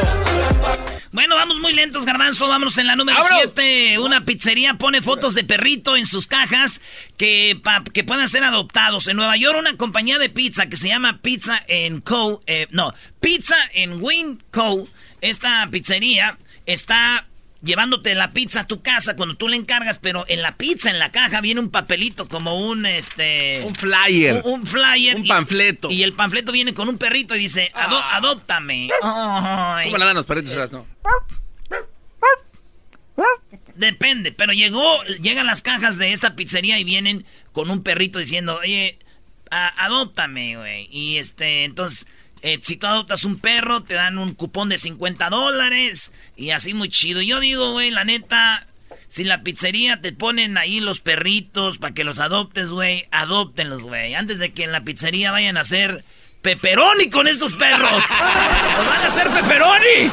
Bueno, 1.15 1.35
vamos 1.35 1.59
muy 1.59 1.71
lentos, 1.73 2.05
Garbanzo. 2.05 2.47
Vámonos 2.49 2.77
en 2.77 2.87
la 2.87 2.95
número 2.97 3.17
¡Vámonos! 3.17 3.53
7. 3.55 3.99
Una 3.99 4.25
pizzería 4.25 4.73
pone 4.75 5.01
fotos 5.01 5.33
de 5.33 5.45
perrito 5.45 5.95
en 5.95 6.05
sus 6.05 6.27
cajas 6.27 6.81
que, 7.17 7.57
pa- 7.63 7.83
que 7.93 8.03
puedan 8.03 8.27
ser 8.27 8.43
adoptados. 8.43 9.07
En 9.07 9.15
Nueva 9.15 9.37
York, 9.37 9.57
una 9.57 9.77
compañía 9.77 10.19
de 10.19 10.29
pizza 10.29 10.67
que 10.67 10.75
se 10.77 10.89
llama 10.89 11.19
Pizza 11.21 11.63
Co. 12.03 12.43
eh, 12.47 12.67
no, 12.71 12.93
Pizza 13.21 13.55
Win 13.99 14.43
Co. 14.51 14.87
Esta 15.21 15.67
pizzería 15.71 16.37
está 16.65 17.25
llevándote 17.65 18.15
la 18.15 18.31
pizza 18.31 18.61
a 18.61 18.67
tu 18.67 18.81
casa 18.81 19.15
cuando 19.15 19.35
tú 19.35 19.49
le 19.49 19.57
encargas, 19.57 19.99
pero 19.99 20.23
en 20.27 20.41
la 20.41 20.55
pizza, 20.55 20.89
en 20.89 20.99
la 20.99 21.11
caja, 21.11 21.41
viene 21.41 21.59
un 21.59 21.69
papelito 21.69 22.27
como 22.27 22.57
un 22.67 22.85
este. 22.85 23.61
Un 23.65 23.75
flyer. 23.75 24.41
Un, 24.45 24.61
un 24.61 24.65
flyer. 24.67 25.17
Un 25.17 25.25
y- 25.25 25.27
panfleto. 25.27 25.91
Y, 25.91 26.03
el 26.03 26.13
panfleto 26.13 26.51
viene 26.51 26.73
con 26.73 26.87
un 26.87 26.97
perrito 26.97 27.35
y 27.35 27.39
dice: 27.39 27.71
"Ado- 27.73 28.01
adóptame. 28.11 28.89
Ay. 29.01 29.85
¿Cómo 29.87 29.97
le 29.97 30.05
dan 30.05 30.15
los 30.15 30.25
perritos 30.25 30.71
no? 30.71 30.85
Depende, 33.75 34.31
pero 34.31 34.53
llegó, 34.53 35.03
llegan 35.21 35.47
las 35.47 35.61
cajas 35.61 35.97
de 35.97 36.13
esta 36.13 36.35
pizzería 36.35 36.79
y 36.79 36.83
vienen 36.85 37.25
con 37.51 37.69
un 37.69 37.83
perrito 37.83 38.19
diciendo, 38.19 38.57
oye, 38.61 38.97
adóptame, 39.49 40.57
güey. 40.57 40.87
Y 40.91 41.17
este, 41.17 41.65
entonces, 41.65 42.07
eh, 42.45 42.59
si 42.61 42.75
tú 42.77 42.85
adoptas 42.85 43.25
un 43.25 43.39
perro, 43.39 43.81
te 43.81 43.95
dan 43.95 44.19
un 44.19 44.35
cupón 44.35 44.69
de 44.69 44.77
50 44.77 45.31
dólares 45.31 46.13
y 46.37 46.51
así 46.51 46.75
muy 46.75 46.89
chido. 46.89 47.23
Yo 47.23 47.39
digo, 47.39 47.71
güey, 47.71 47.89
la 47.89 48.03
neta, 48.03 48.67
si 49.07 49.23
la 49.23 49.41
pizzería 49.41 49.99
te 49.99 50.11
ponen 50.11 50.55
ahí 50.55 50.79
los 50.79 51.01
perritos 51.01 51.79
para 51.79 51.95
que 51.95 52.03
los 52.03 52.19
adoptes, 52.19 52.69
güey, 52.69 53.07
adóptenlos, 53.09 53.81
güey. 53.81 54.13
Antes 54.13 54.37
de 54.37 54.53
que 54.53 54.63
en 54.63 54.71
la 54.71 54.83
pizzería 54.83 55.31
vayan 55.31 55.57
a 55.57 55.61
hacer 55.61 56.03
pepperoni 56.43 57.09
con 57.09 57.27
estos 57.27 57.55
perros. 57.55 58.03
¡Los 58.77 58.89
van 58.89 59.01
a 59.01 59.07
hacer 59.07 59.27
pepperoni! 59.41 60.11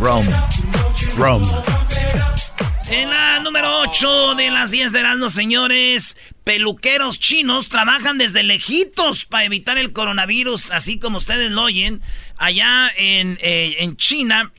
Rome. 0.00 0.36
Rome. 1.16 1.73
En 2.96 3.10
la 3.10 3.40
número 3.40 3.80
8 3.80 4.36
de 4.36 4.52
las 4.52 4.70
10 4.70 4.92
de 4.92 5.00
Erasmo, 5.00 5.28
señores, 5.28 6.16
peluqueros 6.44 7.18
chinos 7.18 7.68
trabajan 7.68 8.18
desde 8.18 8.44
lejitos 8.44 9.24
para 9.24 9.46
evitar 9.46 9.78
el 9.78 9.92
coronavirus, 9.92 10.70
así 10.70 11.00
como 11.00 11.18
ustedes 11.18 11.50
lo 11.50 11.64
oyen. 11.64 12.00
Allá 12.36 12.88
en, 12.96 13.36
eh, 13.42 13.78
en 13.80 13.96
China, 13.96 14.52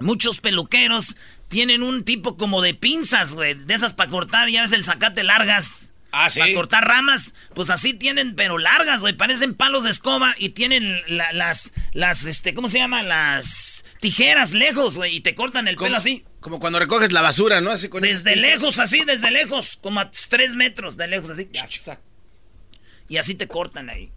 muchos 0.00 0.38
peluqueros 0.40 1.16
tienen 1.48 1.82
un 1.82 2.04
tipo 2.04 2.36
como 2.36 2.60
de 2.60 2.74
pinzas, 2.74 3.34
güey, 3.34 3.54
de 3.54 3.72
esas 3.72 3.94
para 3.94 4.10
cortar, 4.10 4.50
ya 4.50 4.60
ves 4.60 4.72
el 4.72 4.84
zacate 4.84 5.24
largas. 5.24 5.92
Ah, 6.12 6.30
¿sí? 6.30 6.40
Para 6.40 6.54
cortar 6.54 6.84
ramas, 6.86 7.34
pues 7.54 7.68
así 7.68 7.92
tienen, 7.92 8.34
pero 8.36 8.58
largas, 8.58 9.00
güey, 9.02 9.14
parecen 9.14 9.54
palos 9.54 9.84
de 9.84 9.90
escoba 9.90 10.34
y 10.38 10.50
tienen 10.50 11.00
la- 11.08 11.32
las, 11.32 11.72
las, 11.92 12.24
este, 12.24 12.54
¿cómo 12.54 12.68
se 12.68 12.78
llama? 12.78 13.02
Las 13.02 13.84
tijeras 14.00 14.52
lejos, 14.52 14.96
güey, 14.96 15.16
y 15.16 15.20
te 15.20 15.34
cortan 15.34 15.68
el 15.68 15.76
pelo 15.76 15.96
así. 15.96 16.24
Como 16.40 16.60
cuando 16.60 16.78
recoges 16.78 17.12
la 17.12 17.22
basura, 17.22 17.60
¿no? 17.60 17.70
Así 17.70 17.88
con 17.88 18.02
Desde 18.02 18.36
lejos, 18.36 18.78
así, 18.78 19.04
desde 19.04 19.30
lejos, 19.30 19.76
como 19.82 20.00
a 20.00 20.10
tres 20.10 20.54
metros 20.54 20.96
de 20.96 21.08
lejos, 21.08 21.30
así. 21.30 21.48
Y 23.08 23.16
así 23.18 23.34
te 23.34 23.46
cortan 23.48 23.90
ahí. 23.90 24.10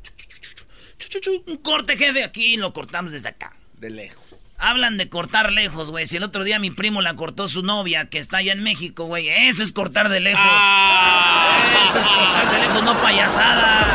Un 1.48 1.58
corte, 1.58 1.98
jefe, 1.98 2.24
aquí 2.24 2.56
lo 2.58 2.72
cortamos 2.74 3.12
desde 3.12 3.30
acá. 3.30 3.56
De 3.78 3.90
lejos. 3.90 4.24
Hablan 4.62 4.98
de 4.98 5.08
cortar 5.08 5.54
lejos, 5.54 5.90
güey. 5.90 6.06
Si 6.06 6.18
el 6.18 6.24
otro 6.24 6.44
día 6.44 6.60
mi 6.60 6.70
primo 6.70 7.02
la 7.02 7.16
cortó 7.16 7.48
su 7.48 7.64
novia, 7.64 8.10
que 8.10 8.20
está 8.20 8.38
allá 8.38 8.52
en 8.52 8.62
México, 8.62 9.06
güey. 9.06 9.30
Eso 9.30 9.64
es 9.64 9.72
cortar 9.72 10.10
de 10.10 10.20
lejos. 10.20 10.42
Ah. 10.44 11.64
Eso 11.86 11.98
es 11.98 12.08
cortar 12.08 12.46
de 12.52 12.60
lejos, 12.60 12.84
no 12.84 12.94
payasada. 13.02 13.88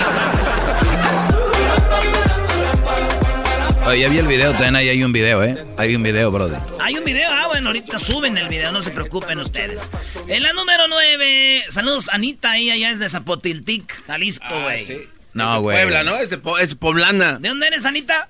Oye, 3.86 4.00
ya 4.00 4.08
vi 4.08 4.16
el 4.18 4.26
video, 4.26 4.52
también 4.52 4.76
ahí 4.76 4.88
hay 4.88 5.04
un 5.04 5.12
video, 5.12 5.44
¿eh? 5.44 5.62
Hay 5.76 5.94
un 5.94 6.02
video, 6.02 6.30
brother. 6.30 6.58
Hay 6.80 6.96
un 6.96 7.04
video, 7.04 7.28
ah, 7.30 7.48
bueno, 7.48 7.66
ahorita 7.66 7.98
suben 7.98 8.38
el 8.38 8.48
video, 8.48 8.72
no 8.72 8.80
se 8.80 8.90
preocupen 8.90 9.38
ustedes. 9.40 9.90
En 10.26 10.42
la 10.42 10.54
número 10.54 10.88
9, 10.88 11.64
saludos, 11.68 12.08
Anita, 12.10 12.56
ella 12.56 12.76
ya 12.76 12.88
es 12.90 12.98
de 13.00 13.10
Zapotiltic, 13.10 14.02
Jalisco, 14.06 14.46
Ah, 14.48 14.62
güey. 14.62 14.82
sí. 14.82 14.98
No, 15.34 15.60
güey. 15.60 15.76
Puebla, 15.76 16.04
¿no? 16.04 16.16
Es, 16.16 16.30
de 16.30 16.38
Po- 16.38 16.56
es 16.58 16.74
poblana. 16.76 17.34
¿De 17.40 17.48
dónde 17.48 17.66
eres, 17.66 17.84
Anita? 17.84 18.28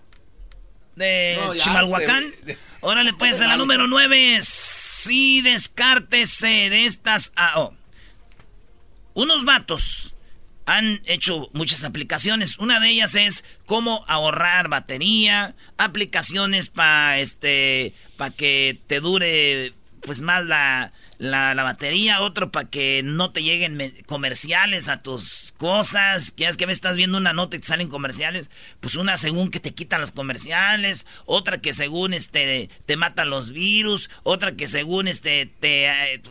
De 0.96 1.38
No, 1.40 1.54
Chimalhuacán. 1.54 2.32
de- 2.44 2.56
Órale, 2.80 3.12
pues, 3.14 3.40
en 3.40 3.48
la 3.48 3.56
número 3.56 3.86
9, 3.86 4.40
sí 4.42 5.40
descártese 5.40 6.68
de 6.70 6.84
estas... 6.86 7.32
Ah, 7.34 7.54
oh. 7.56 7.74
Unos 9.14 9.44
vatos 9.44 10.14
han 10.66 11.00
hecho 11.06 11.48
muchas 11.52 11.84
aplicaciones. 11.84 12.58
Una 12.58 12.80
de 12.80 12.88
ellas 12.90 13.14
es 13.14 13.44
cómo 13.66 14.04
ahorrar 14.08 14.68
batería, 14.68 15.54
aplicaciones 15.76 16.68
para 16.68 17.18
este, 17.20 17.94
para 18.16 18.30
que 18.30 18.80
te 18.86 19.00
dure 19.00 19.72
pues 20.02 20.20
más 20.20 20.44
la, 20.44 20.92
la, 21.18 21.54
la 21.54 21.62
batería, 21.62 22.20
otro 22.20 22.50
para 22.50 22.68
que 22.68 23.02
no 23.04 23.30
te 23.30 23.42
lleguen 23.42 23.76
me- 23.76 24.02
comerciales 24.04 24.88
a 24.88 25.02
tus 25.02 25.52
cosas, 25.56 26.30
que 26.30 26.46
es 26.46 26.56
que 26.56 26.66
me 26.66 26.72
estás 26.72 26.96
viendo 26.96 27.18
una 27.18 27.32
nota 27.32 27.56
y 27.56 27.60
te 27.60 27.66
salen 27.66 27.88
comerciales, 27.88 28.50
pues 28.80 28.96
una 28.96 29.16
según 29.16 29.50
que 29.50 29.60
te 29.60 29.74
quitan 29.74 30.00
los 30.00 30.12
comerciales, 30.12 31.06
otra 31.26 31.58
que 31.60 31.72
según 31.72 32.14
este 32.14 32.68
te 32.86 32.96
mata 32.96 33.24
los 33.24 33.50
virus, 33.50 34.10
otra 34.22 34.52
que 34.56 34.66
según 34.68 35.08
este 35.08 35.46
te 35.60 35.86
eh, 36.14 36.22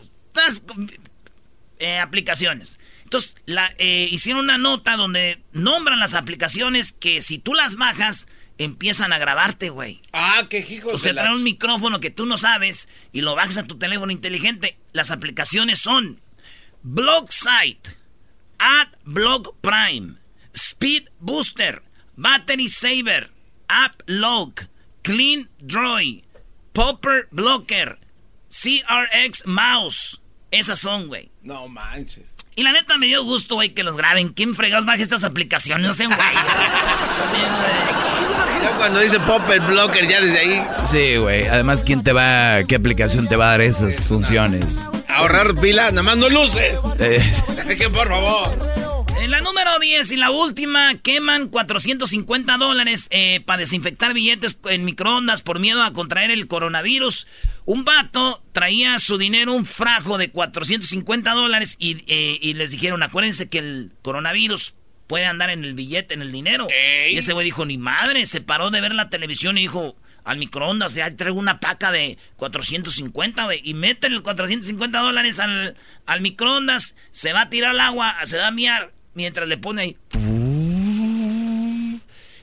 eh, 1.79 1.99
aplicaciones. 1.99 2.79
Entonces, 3.03 3.35
la, 3.45 3.71
eh, 3.77 4.07
hicieron 4.09 4.45
una 4.45 4.57
nota 4.57 4.95
donde 4.97 5.39
nombran 5.51 5.99
las 5.99 6.13
aplicaciones 6.13 6.93
que 6.93 7.21
si 7.21 7.37
tú 7.37 7.53
las 7.53 7.75
bajas, 7.75 8.27
empiezan 8.57 9.13
a 9.13 9.17
grabarte, 9.17 9.69
güey. 9.69 10.01
Ah, 10.13 10.45
qué 10.49 10.59
hijos 10.59 10.93
O 10.93 10.97
sea, 10.97 11.13
la- 11.13 11.21
traen 11.23 11.35
un 11.37 11.43
micrófono 11.43 11.99
que 11.99 12.11
tú 12.11 12.25
no 12.25 12.37
sabes 12.37 12.87
y 13.11 13.21
lo 13.21 13.35
bajas 13.35 13.57
a 13.57 13.63
tu 13.67 13.77
teléfono 13.77 14.11
inteligente. 14.11 14.77
Las 14.91 15.11
aplicaciones 15.11 15.79
son 15.79 16.21
Blog 16.83 17.31
Site, 17.31 17.97
AdBlock 18.59 19.55
Prime, 19.61 20.15
Speed 20.53 21.09
Booster, 21.19 21.81
Battery 22.15 22.67
Saver, 22.69 23.31
App 23.67 24.01
Log, 24.05 24.53
Clean 25.01 25.49
Droid, 25.59 26.23
Popper 26.73 27.27
Blocker, 27.31 27.99
CRX 28.49 29.45
Mouse. 29.45 30.19
Esas 30.51 30.79
son, 30.79 31.07
güey. 31.07 31.31
No 31.41 31.67
manches. 31.67 32.32
Y 32.55 32.63
la 32.63 32.71
neta 32.71 32.97
me 32.97 33.07
dio 33.07 33.23
gusto, 33.23 33.55
güey, 33.55 33.73
que 33.73 33.83
los 33.83 33.97
graben. 33.97 34.29
¿Quién 34.29 34.55
fregados 34.55 34.85
baja 34.85 35.01
estas 35.01 35.23
aplicaciones? 35.23 35.87
No 35.87 35.93
sé, 35.93 36.05
güey. 36.05 36.17
Ya 38.61 38.71
cuando 38.77 38.99
dice 38.99 39.19
Popper 39.19 39.59
Blocker, 39.61 40.07
ya 40.07 40.21
desde 40.21 40.39
ahí. 40.39 40.67
Sí, 40.89 41.17
güey. 41.17 41.47
Además, 41.47 41.83
¿quién 41.83 42.03
te 42.03 42.13
va, 42.13 42.63
qué 42.67 42.75
aplicación 42.75 43.27
te 43.27 43.35
va 43.35 43.47
a 43.47 43.51
dar 43.51 43.61
esas 43.61 44.07
funciones? 44.07 44.81
Ahorrar 45.07 45.55
pilas, 45.55 45.91
nada 45.91 46.03
más 46.03 46.17
no 46.17 46.29
luces. 46.29 46.77
Eh, 46.99 47.21
que 47.77 47.89
por 47.89 48.07
favor. 48.07 48.72
En 49.19 49.31
la 49.31 49.39
número 49.39 49.79
10 49.79 50.11
y 50.11 50.17
la 50.17 50.31
última, 50.31 50.95
queman 50.95 51.47
450 51.47 52.57
dólares 52.57 53.07
eh, 53.09 53.41
para 53.45 53.59
desinfectar 53.59 54.13
billetes 54.13 54.59
en 54.69 54.83
microondas 54.85 55.43
por 55.43 55.59
miedo 55.59 55.81
a 55.81 55.93
contraer 55.93 56.29
el 56.31 56.47
coronavirus. 56.47 57.27
Un 57.65 57.85
vato 57.85 58.43
traía 58.51 58.99
su 58.99 59.17
dinero, 59.17 59.53
un 59.53 59.65
frajo 59.65 60.17
de 60.17 60.29
450 60.29 61.31
dólares 61.31 61.77
y, 61.79 62.03
eh, 62.07 62.37
y 62.41 62.53
les 62.53 62.71
dijeron, 62.71 63.01
acuérdense 63.01 63.47
que 63.47 63.59
el 63.59 63.91
coronavirus 64.01 64.75
puede 65.07 65.25
andar 65.25 65.49
en 65.51 65.63
el 65.63 65.73
billete, 65.73 66.13
en 66.13 66.21
el 66.21 66.31
dinero. 66.31 66.67
Ey. 66.69 67.13
Y 67.13 67.17
ese 67.17 67.33
güey 67.33 67.45
dijo, 67.45 67.65
ni 67.65 67.77
madre, 67.77 68.25
se 68.25 68.41
paró 68.41 68.71
de 68.71 68.81
ver 68.81 68.93
la 68.93 69.09
televisión 69.09 69.57
y 69.57 69.61
dijo, 69.61 69.95
al 70.23 70.37
microondas, 70.37 70.95
ya 70.95 71.15
traigo 71.15 71.39
una 71.39 71.59
paca 71.59 71.91
de 71.91 72.17
450, 72.37 73.43
güey, 73.45 73.61
y 73.63 73.73
meten 73.73 74.13
el 74.13 74.23
450 74.23 74.99
dólares 74.99 75.39
al, 75.39 75.75
al 76.05 76.21
microondas, 76.21 76.95
se 77.11 77.33
va 77.33 77.41
a 77.41 77.49
tirar 77.49 77.71
al 77.71 77.79
agua, 77.79 78.15
se 78.25 78.37
va 78.37 78.47
a 78.47 78.51
miar, 78.51 78.93
mientras 79.13 79.47
le 79.47 79.57
pone 79.57 79.81
ahí. 79.81 79.97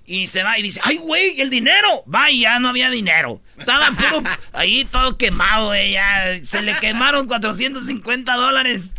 Y 0.06 0.26
se 0.26 0.42
va 0.42 0.58
y 0.58 0.62
dice, 0.62 0.80
ay, 0.82 0.96
güey, 0.96 1.40
el 1.40 1.50
dinero. 1.50 2.02
Va 2.12 2.32
y 2.32 2.40
ya 2.40 2.58
no 2.58 2.68
había 2.68 2.90
dinero. 2.90 3.40
Estaba 3.56 3.92
puro 3.92 4.24
ahí 4.52 4.84
todo 4.84 5.16
quemado, 5.16 5.66
güey. 5.66 5.92
Ya 5.92 6.40
se 6.42 6.62
le 6.62 6.74
quemaron 6.80 7.28
450 7.28 8.34
dólares. 8.34 8.90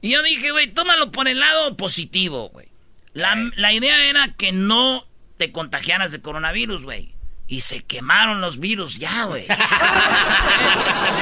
Y 0.00 0.08
yo 0.10 0.22
dije, 0.22 0.52
güey, 0.52 0.68
tómalo 0.68 1.12
por 1.12 1.28
el 1.28 1.40
lado 1.40 1.76
positivo, 1.76 2.48
güey. 2.48 2.68
La, 3.12 3.36
la 3.56 3.72
idea 3.74 4.06
era 4.06 4.28
que 4.38 4.52
no 4.52 5.06
te 5.36 5.52
contagiaras 5.52 6.12
de 6.12 6.20
coronavirus, 6.22 6.84
güey. 6.84 7.14
Y 7.46 7.60
se 7.60 7.82
quemaron 7.82 8.40
los 8.40 8.58
virus 8.58 8.98
ya, 8.98 9.24
güey. 9.24 9.46
ya 9.48 9.54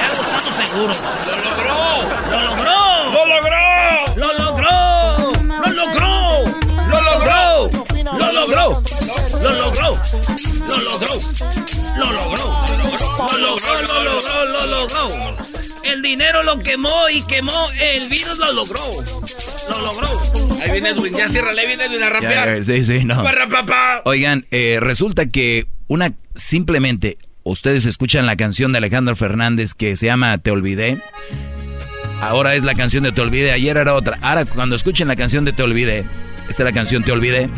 estamos 0.05 0.43
seguros. 0.43 0.97
¡Lo 2.31 2.39
logró! 2.39 3.11
¡Lo 3.11 3.25
logró! 3.27 4.15
¡Lo 4.15 4.33
logró! 4.33 4.52
¡Lo 8.17 8.31
logró! 8.31 8.83
¡Lo 9.41 9.53
logró! 9.53 10.01
¡Lo 10.67 10.77
logró! 10.81 11.13
¡Lo 11.97 12.11
logró! 12.11 12.43
¡Lo 13.17 13.37
logró! 13.37 13.73
¡Lo 13.81 14.03
logró! 14.03 14.45
¡Lo 14.47 14.67
logró! 14.67 15.43
El 15.83 16.01
dinero 16.01 16.43
lo 16.43 16.59
quemó 16.59 17.09
y 17.09 17.25
quemó 17.27 17.51
el 17.81 18.09
virus 18.09 18.39
lo 18.39 18.53
logró. 18.53 18.79
Lo 19.71 19.81
logró. 19.81 20.07
Ahí 20.61 20.71
viene 20.71 20.89
Edwin, 20.89 21.15
ya 21.15 21.29
cierra, 21.29 21.51
ahí 21.51 21.67
viene 21.67 21.85
Edwin 21.85 22.03
a 22.03 22.09
rapear. 22.09 22.63
Sí, 22.63 22.83
sí, 22.83 23.03
no. 23.03 23.23
Oigan, 24.05 24.45
eh, 24.51 24.77
resulta 24.79 25.27
que 25.27 25.67
una 25.87 26.13
simplemente 26.35 27.17
ustedes 27.43 27.85
escuchan 27.85 28.25
la 28.25 28.35
canción 28.35 28.71
de 28.71 28.77
Alejandro 28.77 29.15
Fernández 29.15 29.73
que 29.73 29.95
se 29.95 30.05
llama 30.07 30.37
Te 30.37 30.51
olvidé. 30.51 30.97
Ahora 32.21 32.55
es 32.55 32.63
la 32.63 32.75
canción 32.75 33.03
de 33.03 33.11
Te 33.11 33.21
olvidé, 33.21 33.51
ayer 33.51 33.75
era 33.75 33.93
otra. 33.93 34.17
Ahora 34.21 34.45
cuando 34.45 34.75
escuchen 34.75 35.07
la 35.07 35.15
canción 35.15 35.43
de 35.45 35.51
Te 35.51 35.63
olvidé, 35.63 36.05
esta 36.49 36.63
es 36.63 36.65
la 36.65 36.71
canción 36.71 37.03
Te 37.03 37.11
olvidé. 37.11 37.49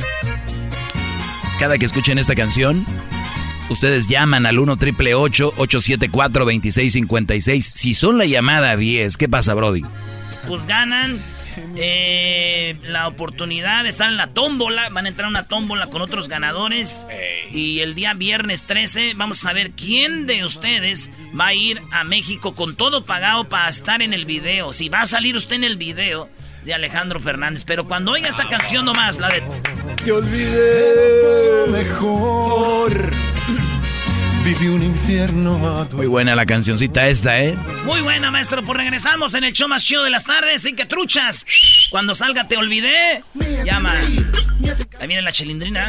Cada 1.59 1.77
que 1.77 1.85
escuchen 1.85 2.17
esta 2.17 2.35
canción, 2.35 2.85
ustedes 3.69 4.07
llaman 4.07 4.45
al 4.45 4.59
1 4.59 4.77
triple 4.77 5.15
874 5.15 6.43
2656. 6.45 7.65
Si 7.65 7.93
son 7.93 8.17
la 8.17 8.25
llamada 8.25 8.75
10, 8.75 9.15
¿qué 9.17 9.29
pasa, 9.29 9.53
Brody? 9.53 9.81
Pues 10.47 10.67
ganan 10.67 11.21
eh, 11.77 12.77
la 12.83 13.07
oportunidad 13.07 13.83
de 13.83 13.89
estar 13.89 14.09
en 14.09 14.17
la 14.17 14.27
tómbola. 14.27 14.89
Van 14.89 15.05
a 15.05 15.09
entrar 15.09 15.27
a 15.27 15.29
una 15.29 15.43
tómbola 15.43 15.87
con 15.87 16.01
otros 16.01 16.27
ganadores. 16.27 17.07
Y 17.51 17.79
el 17.79 17.95
día 17.95 18.13
viernes 18.13 18.63
13 18.63 19.13
vamos 19.15 19.39
a 19.39 19.49
saber 19.49 19.71
quién 19.71 20.27
de 20.27 20.43
ustedes 20.43 21.09
va 21.37 21.47
a 21.47 21.53
ir 21.53 21.81
a 21.91 22.03
México 22.03 22.53
con 22.53 22.75
todo 22.75 23.05
pagado 23.05 23.45
para 23.45 23.69
estar 23.69 24.01
en 24.01 24.13
el 24.13 24.25
video. 24.25 24.73
Si 24.73 24.89
va 24.89 25.01
a 25.01 25.05
salir 25.05 25.37
usted 25.37 25.55
en 25.55 25.63
el 25.63 25.77
video 25.77 26.29
de 26.65 26.73
Alejandro 26.73 27.19
Fernández. 27.19 27.63
Pero 27.65 27.85
cuando 27.85 28.11
oiga 28.11 28.27
esta 28.27 28.47
canción 28.49 28.85
nomás, 28.85 29.17
la 29.17 29.29
de... 29.29 29.43
Te 30.03 30.11
olvidé 30.11 31.67
mejor. 31.69 33.11
Viví 34.43 34.67
un 34.67 34.83
infierno 34.83 35.87
Muy 35.93 36.05
buena 36.05 36.35
la 36.35 36.45
cancioncita 36.45 37.07
esta, 37.07 37.39
¿eh? 37.39 37.55
Muy 37.83 38.01
buena, 38.01 38.29
maestro. 38.29 38.61
Pues 38.61 38.77
regresamos 38.77 39.33
en 39.33 39.43
el 39.43 39.53
show 39.53 39.67
más 39.67 39.83
chido 39.83 40.03
de 40.03 40.11
las 40.11 40.25
tardes. 40.25 40.61
Sin 40.61 40.75
que 40.75 40.85
truchas. 40.85 41.47
Cuando 41.89 42.13
salga 42.13 42.47
Te 42.47 42.55
Olvidé, 42.55 43.23
llama. 43.63 43.93
Ahí 44.99 45.07
viene 45.07 45.23
la 45.23 45.31
chilindrina. 45.31 45.87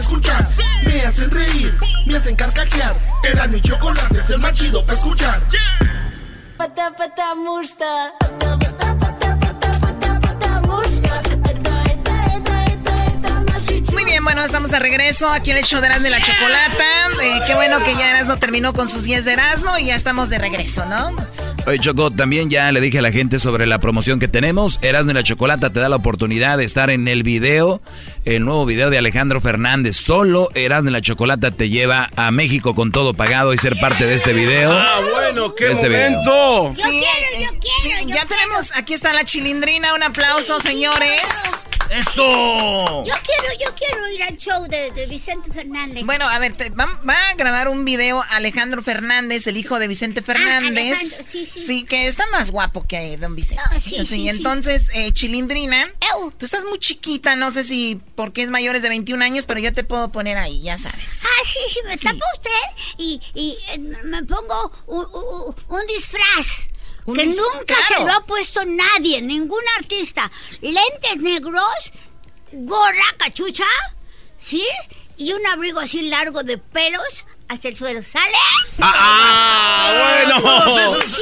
Escuchar, 0.00 0.48
me 0.84 1.00
hacen 1.02 1.30
reír, 1.30 1.74
me 2.06 2.16
hacen 2.16 2.34
carcajear. 2.34 2.96
Era 3.24 3.46
mi 3.46 3.60
chocolate, 3.60 4.18
es 4.18 4.30
el 4.30 4.38
más 4.38 4.54
chido 4.54 4.84
para 4.84 4.98
escuchar. 4.98 5.42
Pata 6.66 6.90
pata 6.98 7.34
musta. 7.36 8.12
Muy 13.92 14.04
bien, 14.04 14.24
bueno, 14.24 14.42
estamos 14.42 14.72
de 14.72 14.80
regreso 14.80 15.28
aquí 15.28 15.52
en 15.52 15.58
el 15.58 15.62
show 15.62 15.80
de 15.80 15.86
Erasmo 15.86 16.08
y 16.08 16.10
la 16.10 16.20
Chocolata. 16.20 16.84
Eh, 17.22 17.40
qué 17.46 17.54
bueno 17.54 17.78
que 17.84 17.94
ya 17.94 18.10
Erasmo 18.10 18.38
terminó 18.38 18.72
con 18.72 18.88
sus 18.88 19.04
10 19.04 19.24
de 19.26 19.34
Erasmo 19.34 19.78
y 19.78 19.86
ya 19.86 19.94
estamos 19.94 20.28
de 20.28 20.38
regreso, 20.38 20.84
¿no? 20.86 21.14
Oye, 21.66 21.78
Choco, 21.78 22.10
también 22.10 22.50
ya 22.50 22.72
le 22.72 22.80
dije 22.80 22.98
a 22.98 23.02
la 23.02 23.12
gente 23.12 23.38
sobre 23.38 23.66
la 23.66 23.78
promoción 23.78 24.18
que 24.18 24.26
tenemos. 24.26 24.80
Erasmo 24.82 25.12
y 25.12 25.14
la 25.14 25.22
Chocolata 25.22 25.70
te 25.70 25.78
da 25.78 25.88
la 25.88 25.96
oportunidad 25.96 26.58
de 26.58 26.64
estar 26.64 26.90
en 26.90 27.06
el 27.06 27.22
video, 27.22 27.80
el 28.26 28.44
nuevo 28.44 28.66
video 28.66 28.90
de 28.90 28.98
Alejandro 28.98 29.40
Fernández. 29.40 29.96
Solo 29.96 30.50
Erasmo 30.54 30.90
y 30.90 30.92
la 30.92 31.00
Chocolata 31.00 31.50
te 31.52 31.70
lleva 31.70 32.08
a 32.16 32.30
México 32.30 32.74
con 32.74 32.92
todo 32.92 33.14
pagado 33.14 33.54
y 33.54 33.58
ser 33.58 33.78
parte 33.80 34.04
de 34.04 34.14
este 34.14 34.32
video. 34.32 34.72
Ah, 34.72 35.00
bueno, 35.14 35.54
qué 35.54 35.66
De 35.66 35.72
este 35.72 35.88
momento. 35.88 36.72
Sí, 36.74 37.02
eh, 37.02 37.48
sí, 37.82 37.90
ya 38.06 38.26
tenemos, 38.26 38.76
aquí 38.76 38.94
está 38.94 39.12
la 39.12 39.24
chilindrina, 39.24 39.94
un 39.94 40.02
aplauso, 40.02 40.60
señores. 40.60 41.64
¡Eso! 41.90 43.04
Yo 43.04 43.14
quiero, 43.22 43.58
yo 43.60 43.74
quiero 43.74 44.08
ir 44.10 44.22
al 44.22 44.36
show 44.36 44.66
de, 44.68 44.90
de 44.90 45.06
Vicente 45.06 45.50
Fernández. 45.52 46.04
Bueno, 46.04 46.28
a 46.28 46.38
ver, 46.38 46.54
te- 46.54 46.70
va, 46.70 46.86
va 47.08 47.14
a 47.30 47.34
grabar 47.34 47.68
un 47.68 47.84
video 47.84 48.22
Alejandro 48.30 48.82
Fernández, 48.82 49.46
el 49.46 49.56
hijo 49.56 49.78
de 49.78 49.88
Vicente 49.88 50.22
Fernández. 50.22 50.54
Ah, 50.54 50.66
Alejandro, 51.00 51.26
sí, 51.30 51.46
sí. 51.46 51.84
que 51.84 52.06
está 52.06 52.26
más 52.28 52.50
guapo 52.50 52.84
que 52.86 53.16
don 53.18 53.34
Vicente. 53.36 53.62
Ah, 53.70 53.80
sí, 53.80 53.96
sí, 54.00 54.06
sí. 54.06 54.28
entonces, 54.28 54.90
eh, 54.94 55.12
Chilindrina, 55.12 55.92
tú 56.38 56.44
estás 56.44 56.64
muy 56.64 56.78
chiquita, 56.78 57.36
no 57.36 57.50
sé 57.50 57.64
si 57.64 58.00
porque 58.14 58.42
es 58.42 58.50
mayores 58.50 58.82
de 58.82 58.88
21 58.88 59.24
años, 59.24 59.46
pero 59.46 59.60
yo 59.60 59.72
te 59.72 59.84
puedo 59.84 60.10
poner 60.10 60.38
ahí, 60.38 60.62
ya 60.62 60.78
sabes. 60.78 61.22
Ah, 61.24 61.44
sí, 61.44 61.58
sí, 61.72 61.80
me 61.86 61.96
tapa 61.96 62.24
usted 62.34 62.82
y, 62.98 63.20
y 63.34 63.56
eh, 63.68 63.78
me 63.78 64.22
pongo 64.24 64.72
un, 64.86 65.06
un- 65.06 65.54
un 65.80 65.86
disfraz. 65.86 66.46
Que 67.14 67.26
nunca 67.26 67.64
claro. 67.66 67.86
se 67.88 68.04
lo 68.04 68.12
ha 68.12 68.26
puesto 68.26 68.64
nadie, 68.64 69.22
ningún 69.22 69.62
artista. 69.78 70.30
Lentes 70.60 71.18
negros, 71.18 71.92
gorra, 72.52 73.04
cachucha, 73.16 73.64
¿sí? 74.38 74.66
Y 75.16 75.32
un 75.32 75.46
abrigo 75.46 75.80
así 75.80 76.02
largo 76.02 76.42
de 76.42 76.58
pelos 76.58 77.24
hasta 77.48 77.68
el 77.68 77.76
suelo. 77.76 78.02
¿Sale? 78.02 78.32
Ah, 78.80 80.24
bueno. 80.24 80.40
Todos 80.40 81.02
esos- 81.04 81.20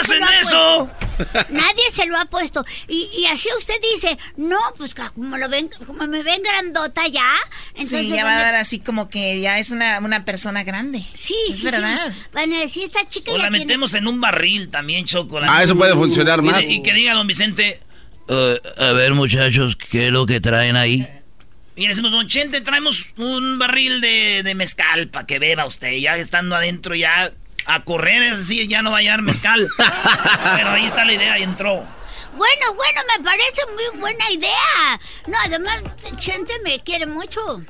hacen 0.00 0.20
lo 0.20 0.26
ha 0.26 0.40
eso. 0.40 0.90
puesto. 1.16 1.52
Nadie 1.54 1.82
se 1.90 2.06
lo 2.06 2.18
ha 2.18 2.26
puesto. 2.26 2.64
Y, 2.88 3.08
y 3.16 3.26
así 3.26 3.48
usted 3.58 3.74
dice, 3.94 4.18
no, 4.36 4.58
pues 4.76 4.94
como, 4.94 5.36
lo 5.38 5.48
ven, 5.48 5.70
como 5.86 6.06
me 6.06 6.22
ven 6.22 6.42
grandota 6.42 7.06
ya, 7.08 7.30
entonces 7.74 8.08
sí, 8.08 8.14
ya 8.14 8.24
va 8.24 8.30
van 8.32 8.38
a 8.38 8.42
dar 8.42 8.54
así 8.56 8.80
como 8.80 9.08
que 9.08 9.40
ya 9.40 9.58
es 9.58 9.70
una, 9.70 9.98
una 10.00 10.24
persona 10.26 10.62
grande. 10.64 11.02
Sí, 11.14 11.34
es 11.48 11.58
sí, 11.60 11.64
verdad. 11.64 12.12
sí. 12.14 12.22
Van 12.34 12.52
a 12.52 12.60
decir, 12.60 12.84
esta 12.84 13.08
chica 13.08 13.30
O 13.32 13.36
ya 13.36 13.44
la 13.44 13.48
tiene- 13.50 13.64
metemos 13.64 13.94
en 13.94 14.06
un 14.06 14.20
barril 14.20 14.68
también, 14.68 15.06
Choco. 15.06 15.40
la- 15.40 15.50
Ah, 15.56 15.62
eso 15.62 15.74
puede 15.76 15.94
funcionar 15.94 16.42
más. 16.42 16.62
Y 16.64 16.82
que 16.82 16.92
diga 16.92 17.14
don 17.14 17.26
Vicente, 17.26 17.80
Eh, 18.28 18.60
a 18.78 18.86
ver, 18.92 19.12
muchachos, 19.14 19.76
¿qué 19.76 20.08
es 20.08 20.12
lo 20.12 20.26
que 20.26 20.40
traen 20.40 20.74
ahí? 20.76 21.08
Y 21.76 21.86
decimos, 21.86 22.10
don 22.10 22.26
Chente, 22.26 22.62
traemos 22.62 23.12
un 23.18 23.58
barril 23.58 24.00
de, 24.00 24.42
de 24.42 24.54
mezcal 24.54 25.08
para 25.08 25.26
que 25.26 25.38
beba 25.38 25.66
usted. 25.66 25.92
Ya 25.98 26.16
estando 26.16 26.56
adentro, 26.56 26.94
ya 26.94 27.30
a 27.66 27.82
correr, 27.82 28.22
es 28.22 28.48
ya 28.48 28.80
no 28.80 28.90
va 28.90 28.96
a 28.96 29.00
hallar 29.00 29.20
mezcal. 29.22 29.68
Pero 30.56 30.70
ahí 30.70 30.86
está 30.86 31.04
la 31.04 31.12
idea 31.12 31.38
y 31.38 31.42
entró. 31.42 31.86
Bueno, 32.34 32.74
bueno, 32.74 33.00
me 33.16 33.24
parece 33.24 33.62
muy 33.74 34.00
buena 34.00 34.30
idea. 34.30 35.00
No, 35.26 35.36
además, 35.44 35.82
Chente 36.16 36.52
me 36.64 36.80
quiere 36.80 37.06
mucho. 37.06 37.62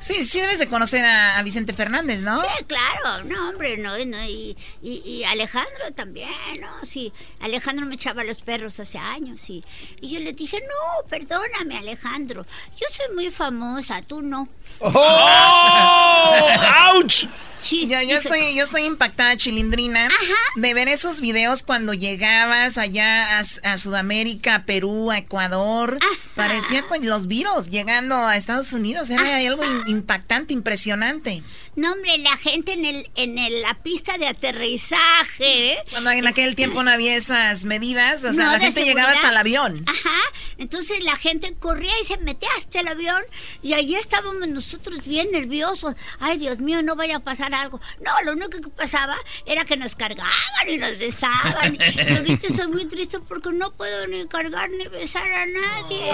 Sí, 0.00 0.24
sí 0.24 0.40
debes 0.40 0.58
de 0.60 0.68
conocer 0.68 1.04
a, 1.04 1.38
a 1.38 1.42
Vicente 1.42 1.72
Fernández, 1.72 2.22
¿no? 2.22 2.40
Sí, 2.40 2.64
claro, 2.66 3.24
no, 3.24 3.48
hombre, 3.50 3.76
no, 3.78 3.98
no, 4.04 4.24
y, 4.24 4.56
y, 4.80 5.02
y 5.04 5.24
Alejandro 5.24 5.90
también, 5.94 6.30
¿no? 6.60 6.84
Sí, 6.86 7.12
Alejandro 7.40 7.84
me 7.84 7.96
echaba 7.96 8.22
los 8.22 8.38
perros 8.38 8.78
hace 8.78 8.98
años, 8.98 9.50
y, 9.50 9.64
y 10.00 10.10
yo 10.10 10.20
le 10.20 10.32
dije, 10.32 10.60
no, 10.60 11.08
perdóname, 11.08 11.76
Alejandro, 11.78 12.46
yo 12.80 12.86
soy 12.92 13.14
muy 13.14 13.30
famosa, 13.30 14.00
tú 14.02 14.22
no. 14.22 14.48
¡Oh! 14.80 16.48
¡Auch! 16.94 17.28
Sí, 17.60 17.88
Yo, 17.88 17.98
estoy, 17.98 18.54
yo 18.54 18.62
estoy 18.62 18.84
impactada, 18.84 19.36
Chilindrina, 19.36 20.08
de 20.54 20.74
ver 20.74 20.86
esos 20.86 21.20
videos 21.20 21.64
cuando 21.64 21.92
llegabas 21.92 22.78
allá 22.78 23.36
a, 23.36 23.40
a 23.40 23.78
Sudamérica, 23.78 24.54
a 24.54 24.64
Perú, 24.64 25.10
a 25.10 25.18
Ecuador. 25.18 25.98
Parecía 26.36 26.82
con 26.86 27.04
los 27.04 27.26
virus 27.26 27.68
llegando 27.68 28.14
a 28.16 28.36
Estados 28.36 28.72
Unidos. 28.72 29.10
Era 29.10 29.38
algo 29.38 29.64
in- 29.64 29.87
impactante, 29.88 30.52
impresionante. 30.52 31.42
No, 31.78 31.92
hombre, 31.92 32.18
la 32.18 32.36
gente 32.36 32.72
en 32.72 32.84
el 32.84 33.10
en 33.14 33.38
el- 33.38 33.62
la 33.62 33.74
pista 33.74 34.18
de 34.18 34.26
aterrizaje. 34.26 35.72
¿eh? 35.72 35.78
Cuando 35.90 36.10
en 36.10 36.26
aquel 36.26 36.56
tiempo 36.56 36.82
no 36.82 36.90
había 36.90 37.14
esas 37.14 37.64
medidas, 37.64 38.24
o 38.24 38.32
sea, 38.32 38.46
No, 38.46 38.52
la 38.52 38.58
gente 38.58 38.84
llegaba 38.84 39.12
hasta 39.12 39.30
el 39.30 39.36
avión. 39.36 39.84
Ajá. 39.86 40.18
Entonces 40.58 41.04
la 41.04 41.14
gente 41.16 41.54
corría 41.54 41.92
y 42.00 42.04
se 42.04 42.16
metía 42.18 42.48
hasta 42.58 42.80
el 42.80 42.88
avión 42.88 43.22
y 43.62 43.74
allí 43.74 43.94
estábamos 43.94 44.48
nosotros 44.48 45.04
bien 45.06 45.30
nerviosos. 45.30 45.94
Ay, 46.18 46.38
Dios 46.38 46.58
mío, 46.58 46.82
no 46.82 46.96
vaya 46.96 47.16
a 47.18 47.20
pasar 47.20 47.54
algo. 47.54 47.80
No, 48.00 48.10
lo 48.24 48.32
único 48.32 48.60
que 48.60 48.68
pasaba 48.70 49.14
era 49.46 49.64
que 49.64 49.76
nos 49.76 49.94
cargaban 49.94 50.32
y 50.68 50.78
nos 50.78 50.98
besaban. 50.98 51.76
y 51.80 52.12
ahorita 52.16 52.48
estoy 52.48 52.66
muy 52.66 52.86
triste 52.86 53.20
porque 53.20 53.50
no 53.52 53.72
puedo 53.72 54.04
ni 54.08 54.26
cargar 54.26 54.68
ni 54.70 54.88
besar 54.88 55.30
a 55.30 55.46
nadie. 55.46 56.10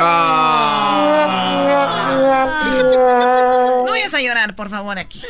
No 3.84 3.90
vayas 3.90 4.14
a 4.14 4.20
llorar, 4.20 4.54
por 4.56 4.68
favor, 4.68 4.98
aquí. 4.98 5.22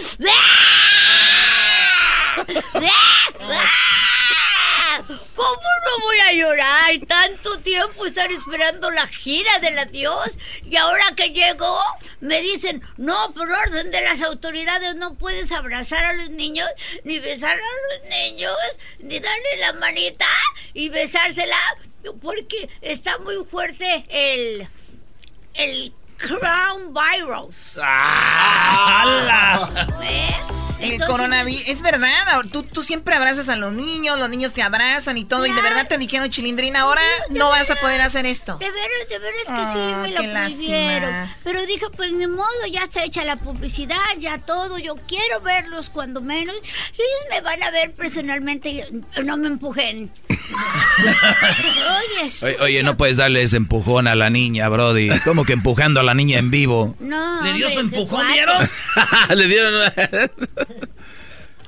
¿Cómo 5.34 5.68
no 5.87 5.98
voy 6.00 6.18
a 6.20 6.32
llorar. 6.32 6.98
Tanto 7.06 7.58
tiempo 7.60 8.06
estar 8.06 8.30
esperando 8.30 8.90
la 8.90 9.06
gira 9.06 9.58
del 9.58 9.78
adiós. 9.78 10.32
Y 10.64 10.76
ahora 10.76 11.04
que 11.16 11.30
llegó, 11.30 11.78
me 12.20 12.40
dicen, 12.40 12.82
no, 12.96 13.32
por 13.34 13.50
orden 13.50 13.90
de 13.90 14.00
las 14.00 14.22
autoridades 14.22 14.94
no 14.96 15.14
puedes 15.14 15.52
abrazar 15.52 16.04
a 16.04 16.14
los 16.14 16.30
niños, 16.30 16.68
ni 17.04 17.18
besar 17.18 17.58
a 17.58 17.98
los 17.98 18.08
niños, 18.08 18.56
ni 19.00 19.20
darle 19.20 19.56
la 19.58 19.72
manita 19.74 20.26
y 20.72 20.88
besársela, 20.88 21.58
porque 22.20 22.68
está 22.80 23.18
muy 23.18 23.44
fuerte 23.44 24.06
el... 24.08 24.68
el 25.54 25.92
Crown 26.18 26.92
Virus. 26.92 27.79
¡Ah! 27.83 29.05
El 30.85 31.01
coronavirus, 31.05 31.68
es 31.68 31.83
verdad, 31.83 32.09
tú, 32.51 32.62
tú 32.62 32.83
siempre 32.83 33.14
abrazas 33.14 33.49
a 33.49 33.57
los 33.57 33.73
niños, 33.73 34.18
los 34.18 34.29
niños 34.29 34.53
te 34.55 34.62
abrazan 34.62 35.16
y 35.18 35.25
todo, 35.25 35.47
y 35.47 35.53
de 35.53 35.62
verdad 35.62 35.87
te 35.88 35.99
dijeron, 35.99 36.29
Chilindrina, 36.31 36.81
ahora 36.81 37.01
no 37.31 37.49
vas 37.51 37.70
a 37.70 37.77
poder 37.77 38.01
hacer 38.01 38.27
esto. 38.27 38.57
De 38.59 38.70
veras, 38.70 39.09
de 39.09 39.18
veras 39.18 39.42
que 39.47 39.73
sí, 39.73 39.79
Ah, 39.85 39.99
me 40.03 40.11
lo 40.11 40.23
lástima. 40.33 40.68
prohibieron. 40.68 41.31
Pero 41.44 41.66
dije, 41.66 41.87
pues 41.97 42.12
ni 42.12 42.27
modo, 42.27 42.66
ya 42.70 42.85
está 42.85 43.05
hecha 43.05 43.25
la 43.25 43.37
publicidad, 43.37 43.97
ya 44.18 44.38
todo, 44.38 44.79
yo 44.79 44.94
quiero 45.09 45.40
verlos 45.40 45.90
cuando 45.90 46.20
menos, 46.20 46.55
y 46.57 46.97
ellos 46.97 47.25
me 47.31 47.40
van 47.40 47.62
a 47.62 47.70
ver 47.70 47.92
personalmente, 47.94 48.68
y 48.70 48.83
no 49.23 49.37
me 49.37 49.49
empujen. 49.49 50.11
Oye, 52.42 52.57
Oye, 52.61 52.83
no 52.83 52.97
puedes 52.97 53.16
darle 53.16 53.42
ese 53.42 53.57
empujón 53.57 54.07
a 54.07 54.14
la 54.14 54.31
niña, 54.31 54.68
Brody. 54.68 55.09
¿Cómo 55.25 55.44
que 55.44 55.53
empujando 55.53 56.01
a 56.01 56.03
la 56.03 56.14
niña 56.14 56.38
en 56.38 56.51
vivo? 56.51 56.94
no. 57.01 57.42
¿Le 57.42 57.53
dio 57.55 57.68
su 57.68 57.81
hombre, 57.81 57.99
empujón, 57.99 58.27
vieron? 58.29 58.68
Le 59.37 59.47
dieron. 59.47 59.92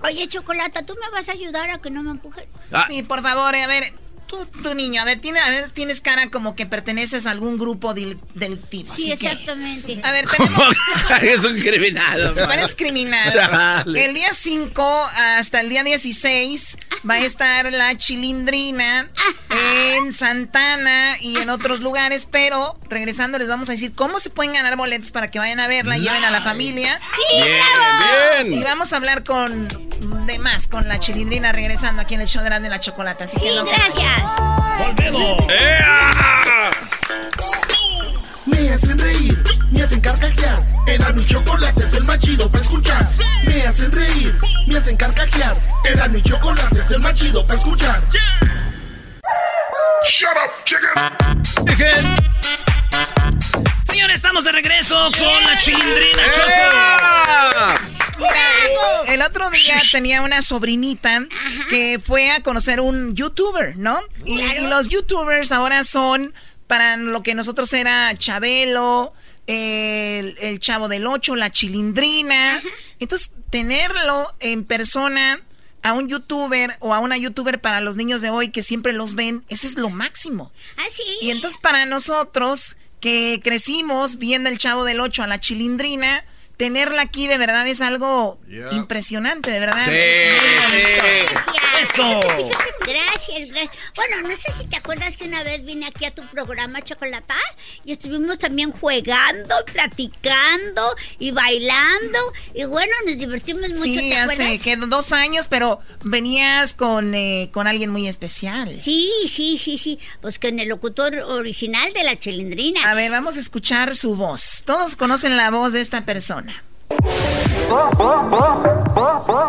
Oye, 0.03 0.29
Chocolata, 0.29 0.85
¿tú 0.85 0.95
me 1.01 1.09
vas 1.11 1.29
a 1.29 1.33
ayudar 1.33 1.71
a 1.71 1.79
que 1.79 1.91
no 1.91 2.03
me 2.03 2.11
empujen? 2.11 2.47
Sí, 2.87 3.03
por 3.03 3.23
favor, 3.23 3.55
eh, 3.55 3.63
a 3.63 3.67
ver, 3.67 3.85
tú, 4.27 4.47
tu 4.63 4.75
niño, 4.75 5.01
a 5.01 5.05
ver, 5.05 5.21
tiene, 5.21 5.41
a 5.41 5.51
ver, 5.51 5.71
tienes 5.71 6.01
cara 6.01 6.29
como 6.31 6.55
que 6.57 6.67
perteneces 6.67 7.27
a 7.27 7.31
algún 7.31 7.59
grupo 7.59 7.95
dil- 7.95 8.19
delictivo. 8.35 8.95
Sí, 8.97 9.13
así 9.13 9.21
que- 9.21 9.27
exactamente. 9.29 10.01
a 10.03 10.11
ver, 10.13 10.27
tenemos... 10.27 10.63
es 11.23 11.45
un 11.45 11.59
criminal. 11.61 12.31
Si 12.33 12.41
eres 12.41 12.75
criminal. 12.75 13.33
Chale. 13.33 14.05
El 14.07 14.15
día 14.15 14.33
5 14.33 15.07
hasta 15.39 15.61
el 15.61 15.69
día 15.69 15.83
16 15.85 16.79
va 17.09 17.15
a 17.15 17.19
estar 17.21 17.73
la 17.73 17.97
chilindrina 17.97 19.11
en 19.95 20.13
Santana 20.13 21.17
y 21.21 21.37
en 21.39 21.51
otros 21.51 21.81
lugares, 21.81 22.29
pero 22.31 22.79
regresando 22.89 23.39
les 23.39 23.49
vamos 23.49 23.69
a 23.69 23.73
decir 23.73 23.93
cómo 23.95 24.21
se 24.21 24.31
pueden 24.31 24.53
ganar 24.55 24.77
boletos 24.77 25.11
para 25.11 25.31
que 25.31 25.39
vayan 25.39 25.61
a 25.61 25.69
verla, 25.69 25.97
lleven 25.99 26.25
a 26.25 26.31
la 26.31 26.41
familia. 26.41 27.01
¡Sí, 27.15 27.43
Bien, 27.43 27.59
bravo! 27.75 28.45
bien. 28.49 28.61
Y 28.61 28.65
vamos 28.65 28.93
a 28.93 28.97
hablar 28.97 29.25
con 29.25 29.69
de 30.27 30.39
más 30.41 30.67
con 30.67 30.89
la 30.89 30.99
chilindrina 30.99 31.53
regresando 31.53 32.03
aquí 32.03 32.15
en 32.15 32.21
el 32.21 32.27
show 32.29 32.41
de 32.43 32.49
Erasmo 32.49 32.67
y 32.67 32.71
la 32.71 32.81
Chocolata. 32.81 33.25
Así 33.25 33.37
Sí, 33.39 33.45
que 33.45 33.55
no 33.55 33.65
gracias. 33.65 34.16
¡Volvemos! 34.79 35.47
Me 38.47 38.71
hacen 38.73 38.99
reír, 38.99 39.43
me 39.71 39.83
hacen 39.83 40.01
carcajear. 40.01 40.63
Era 40.87 41.13
mi 41.13 41.25
chocolate 41.25 41.85
es 41.85 41.95
el 41.95 42.05
más 42.05 42.19
chido 42.19 42.51
para 42.51 42.63
escuchar. 42.63 43.09
Me 43.45 43.63
hacen 43.63 43.93
reír, 43.93 44.39
me 44.67 44.79
hacen 44.79 44.97
carcajear. 44.97 45.57
Era 45.85 46.09
mi 46.09 46.23
chocolate 46.23 46.81
es 46.81 46.91
el 46.91 47.01
más 47.01 47.15
chido 47.15 47.47
para 47.47 47.59
escuchar. 47.59 48.03
Shut 50.09 50.31
up, 50.31 50.53
chicken. 50.65 50.91
Señores, 53.85 54.17
estamos 54.17 54.45
de 54.45 54.53
regreso 54.53 55.11
con 55.19 55.45
la 55.45 55.57
chilindrina 55.59 56.23
Choco. 56.33 57.96
Mira, 58.19 59.13
el 59.13 59.23
otro 59.23 59.51
día 59.51 59.81
tenía 59.93 60.23
una 60.23 60.43
sobrinita 60.43 61.27
que 61.69 62.01
fue 62.05 62.31
a 62.31 62.41
conocer 62.41 62.81
un 62.81 63.15
youtuber, 63.15 63.77
¿no? 63.77 64.01
Y, 64.25 64.41
y 64.41 64.67
los 64.67 64.89
youtubers 64.89 65.53
ahora 65.53 65.85
son 65.85 66.35
para 66.67 66.97
lo 66.97 67.23
que 67.23 67.35
nosotros 67.35 67.73
era 67.73 68.17
Chabelo, 68.17 69.13
el, 69.47 70.37
el 70.41 70.59
Chavo 70.59 70.89
del 70.89 71.07
Ocho, 71.07 71.37
la 71.37 71.51
Chilindrina. 71.51 72.63
Entonces, 72.99 73.33
tenerlo 73.51 74.35
en 74.41 74.65
persona 74.65 75.41
a 75.83 75.93
un 75.93 76.09
youtuber 76.09 76.77
o 76.81 76.95
a 76.95 76.99
una 76.99 77.17
youtuber 77.17 77.61
para 77.61 77.81
los 77.81 77.97
niños 77.97 78.21
de 78.21 78.31
hoy 78.31 78.51
que 78.51 78.65
siempre 78.65 78.93
los 78.93 79.15
ven, 79.15 79.45
ese 79.49 79.69
es 79.69 79.77
lo 79.77 79.89
máximo. 79.89 80.53
¿Ah, 80.77 80.87
sí? 80.93 81.03
Y 81.21 81.31
entonces 81.31 81.59
para 81.59 81.87
nosotros 81.87 82.77
que 83.01 83.41
crecimos 83.45 84.17
viendo 84.17 84.49
el 84.51 84.59
Chavo 84.59 84.85
del 84.85 85.01
8 85.01 85.23
a 85.23 85.27
la 85.29 85.39
Chilindrina, 85.39 86.25
tenerla 86.57 87.03
aquí 87.03 87.27
de 87.27 87.39
verdad 87.39 87.67
es 87.69 87.81
algo 87.81 88.39
impresionante, 88.73 89.51
de 89.51 89.61
verdad. 89.61 89.85
Sí, 89.85 89.93
sí. 90.71 91.35
¡Eso! 91.83 92.21
Gracias, 92.87 93.49
gracias. 93.51 93.77
Bueno, 93.95 94.29
no 94.29 94.35
sé 94.35 94.51
si 94.59 94.67
te 94.67 94.77
acuerdas 94.77 95.17
que 95.17 95.25
una 95.25 95.43
vez 95.43 95.63
vine 95.65 95.87
aquí 95.87 96.07
a 96.07 96.11
tu 96.11 96.23
programa 96.29 96.83
Chocolata 96.83 97.35
y 97.85 97.93
estuvimos 97.93 98.39
también 98.39 98.71
jugando, 98.73 99.55
platicando 99.73 100.95
y 101.19 101.33
bailando. 101.33 102.19
Y 102.55 102.65
bueno, 102.65 102.93
nos 103.07 103.19
divertimos 103.19 103.69
mucho, 103.69 103.83
Sí, 103.83 104.11
¿te 104.11 104.17
hace 104.17 104.43
acuerdas? 104.43 104.63
que 104.63 104.77
dos 104.77 105.13
años, 105.13 105.49
pero 105.49 105.81
venías 106.03 106.73
con, 106.75 107.15
eh, 107.15 107.51
con 107.53 107.67
alguien 107.67 107.91
muy 107.91 108.09
especial. 108.09 108.75
Sí, 108.81 109.11
sí, 109.29 109.59
sí, 109.59 109.77
sí. 109.77 109.99
Pues 110.23 110.39
con 110.39 110.59
el 110.59 110.69
locutor 110.69 111.15
original 111.17 111.93
de 111.93 112.05
la 112.05 112.17
Chilindrina. 112.17 112.89
A 112.91 112.95
ver, 112.95 113.11
vamos 113.11 113.37
a 113.37 113.41
escuchar 113.41 113.97
su 113.97 114.17
voz. 114.17 114.63
Todos 114.65 114.97
conocen 114.97 115.37
la 115.37 115.51
voz 115.51 115.73
de 115.73 115.81
esta 115.81 116.05
persona. 116.07 116.46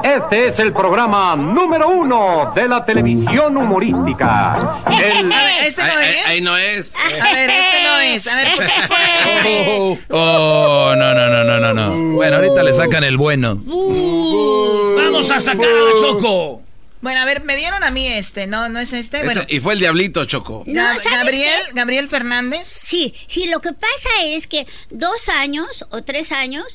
Este 0.04 0.48
es 0.48 0.60
el 0.60 0.74
programa 0.74 1.36
número 1.36 1.90
uno 1.90 2.52
de 2.56 2.68
la 2.68 2.84
televisión 2.84 3.56
humorística. 3.58 4.82
El- 4.88 5.32
A 5.32 5.44
ver, 5.44 5.66
este 5.68 5.84
no 5.84 6.00
es. 6.00 6.26
ahí 6.28 6.42
no 6.42 6.58
es. 6.58 6.94
A 6.96 7.34
ver, 7.34 7.50
este 7.50 7.84
no 7.84 8.00
es. 8.00 8.28
A 8.28 8.36
ver, 8.36 8.56
¿por 8.56 8.66
qué 8.66 8.72
fue 8.88 8.98
este? 9.28 10.04
Oh, 10.10 10.94
no, 10.98 11.14
no, 11.14 11.28
no, 11.30 11.44
no, 11.44 11.60
no, 11.60 11.74
no. 11.74 12.16
Bueno, 12.16 12.38
ahorita 12.38 12.64
le 12.64 12.74
sacan 12.74 13.04
el 13.04 13.18
bueno. 13.18 13.62
¡Vamos 13.66 15.32
a 15.32 15.40
sacar 15.40 15.68
a 15.68 15.74
la 15.94 16.02
Choco! 16.02 16.62
Bueno, 17.00 17.22
a 17.22 17.26
ver, 17.26 17.44
me 17.44 17.56
dieron 17.56 17.84
a 17.84 17.92
mí 17.92 18.08
este, 18.08 18.48
¿no? 18.48 18.70
¿No 18.70 18.80
es 18.80 18.92
este? 18.92 19.24
Bueno, 19.24 19.42
y 19.48 19.60
fue 19.60 19.74
el 19.74 19.80
diablito, 19.80 20.26
Choco. 20.26 20.64
No, 20.66 20.82
Gab- 20.82 20.98
¿sabes 21.00 21.20
Gabriel, 21.20 21.62
qué? 21.68 21.72
Gabriel 21.76 22.08
Fernández. 22.10 22.68
Sí, 22.68 23.14
sí, 23.28 23.46
lo 23.46 23.60
que 23.62 23.72
pasa 23.72 24.10
es 24.26 24.48
que 24.48 24.66
dos 24.90 25.30
años 25.30 25.86
o 25.92 26.02
tres 26.04 26.32
años 26.32 26.66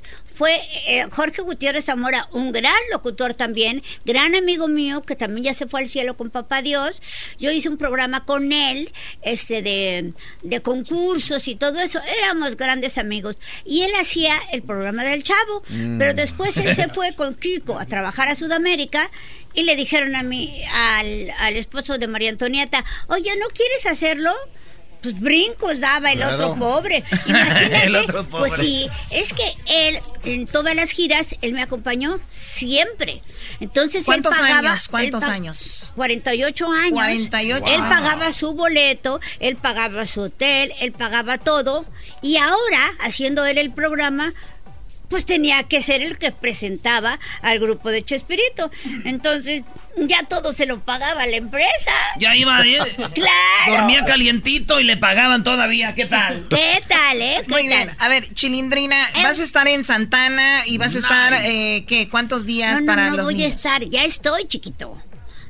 fue 0.42 0.58
eh, 0.88 1.04
Jorge 1.12 1.40
Gutiérrez 1.42 1.84
Zamora, 1.84 2.26
un 2.32 2.50
gran 2.50 2.74
locutor 2.90 3.34
también, 3.34 3.80
gran 4.04 4.34
amigo 4.34 4.66
mío 4.66 5.02
que 5.02 5.14
también 5.14 5.44
ya 5.44 5.54
se 5.54 5.68
fue 5.68 5.82
al 5.82 5.88
cielo 5.88 6.16
con 6.16 6.30
Papá 6.30 6.62
Dios. 6.62 6.96
Yo 7.38 7.52
hice 7.52 7.68
un 7.68 7.76
programa 7.76 8.24
con 8.24 8.50
él, 8.50 8.90
este 9.22 9.62
de, 9.62 10.14
de 10.42 10.60
concursos 10.60 11.46
y 11.46 11.54
todo 11.54 11.78
eso. 11.78 12.00
Éramos 12.18 12.56
grandes 12.56 12.98
amigos. 12.98 13.36
Y 13.64 13.82
él 13.82 13.92
hacía 14.00 14.34
el 14.50 14.62
programa 14.62 15.04
del 15.04 15.22
Chavo, 15.22 15.62
Mm. 15.70 15.98
pero 15.98 16.12
después 16.12 16.56
él 16.56 16.74
se 16.74 16.88
fue 16.92 17.14
con 17.14 17.36
Kiko 17.36 17.78
a 17.78 17.86
trabajar 17.86 18.26
a 18.26 18.34
Sudamérica. 18.34 19.12
Y 19.54 19.62
le 19.62 19.76
dijeron 19.76 20.16
a 20.16 20.24
mí, 20.24 20.60
al, 20.72 21.30
al 21.38 21.56
esposo 21.56 21.98
de 21.98 22.08
María 22.08 22.30
Antonieta, 22.30 22.84
oye, 23.06 23.30
¿no 23.38 23.46
quieres 23.54 23.86
hacerlo? 23.86 24.34
Pues 25.02 25.18
brincos 25.18 25.80
daba 25.80 26.12
el 26.12 26.18
Claro. 26.18 26.34
otro 26.50 26.58
pobre. 26.58 27.04
Imagínate. 27.26 27.86
El 27.86 27.96
otro 27.96 28.24
pobre. 28.24 28.48
Pues 28.48 28.60
sí, 28.60 28.88
es 29.10 29.32
que 29.32 29.52
él, 29.66 29.98
en 30.24 30.46
todas 30.46 30.74
las 30.76 30.90
giras, 30.92 31.34
él 31.42 31.52
me 31.54 31.62
acompañó 31.62 32.18
siempre. 32.26 33.20
Entonces, 33.60 34.04
¿Cuántos 34.04 34.34
él 34.36 34.40
pagaba, 34.42 34.70
años? 34.70 34.88
¿Cuántos 34.88 35.22
él 35.24 35.28
pa- 35.28 35.34
años? 35.34 35.92
48 35.96 36.70
años. 36.70 36.92
48 36.92 37.64
Él 37.66 37.80
años. 37.80 37.88
pagaba 37.88 38.32
su 38.32 38.52
boleto, 38.54 39.20
él 39.40 39.56
pagaba 39.56 40.06
su 40.06 40.22
hotel, 40.22 40.72
él 40.80 40.92
pagaba 40.92 41.38
todo. 41.38 41.84
Y 42.22 42.36
ahora, 42.36 42.92
haciendo 43.00 43.44
él 43.44 43.58
el 43.58 43.72
programa, 43.72 44.32
pues 45.12 45.26
tenía 45.26 45.64
que 45.64 45.82
ser 45.82 46.00
el 46.02 46.16
que 46.18 46.32
presentaba 46.32 47.20
al 47.42 47.58
grupo 47.58 47.90
de 47.90 48.02
Chespirito. 48.02 48.70
Entonces, 49.04 49.62
ya 49.98 50.22
todo 50.22 50.54
se 50.54 50.64
lo 50.64 50.80
pagaba 50.80 51.26
la 51.26 51.36
empresa. 51.36 51.92
Ya 52.18 52.34
iba, 52.34 52.66
¿eh? 52.66 52.78
¡Claro! 53.12 53.76
Dormía 53.82 54.06
calientito 54.06 54.80
y 54.80 54.84
le 54.84 54.96
pagaban 54.96 55.44
todavía. 55.44 55.94
¿Qué 55.94 56.06
tal? 56.06 56.46
¿Qué 56.48 56.82
tal, 56.88 57.20
eh? 57.20 57.42
¿Qué 57.42 57.48
Muy 57.50 57.68
tal? 57.68 57.84
bien. 57.84 57.90
A 57.98 58.08
ver, 58.08 58.32
Chilindrina, 58.32 58.96
vas 59.22 59.38
a 59.38 59.42
estar 59.42 59.68
en 59.68 59.84
Santana 59.84 60.62
y 60.66 60.78
vas 60.78 60.94
a 60.96 61.00
estar, 61.00 61.34
eh, 61.44 61.84
¿qué? 61.86 62.08
¿Cuántos 62.08 62.46
días 62.46 62.76
No, 62.76 62.80
no, 62.80 62.86
para 62.86 63.10
no 63.10 63.16
los 63.18 63.26
voy 63.26 63.34
niños? 63.34 63.52
a 63.52 63.56
estar, 63.56 63.84
ya 63.84 64.04
estoy, 64.06 64.46
chiquito. 64.46 64.96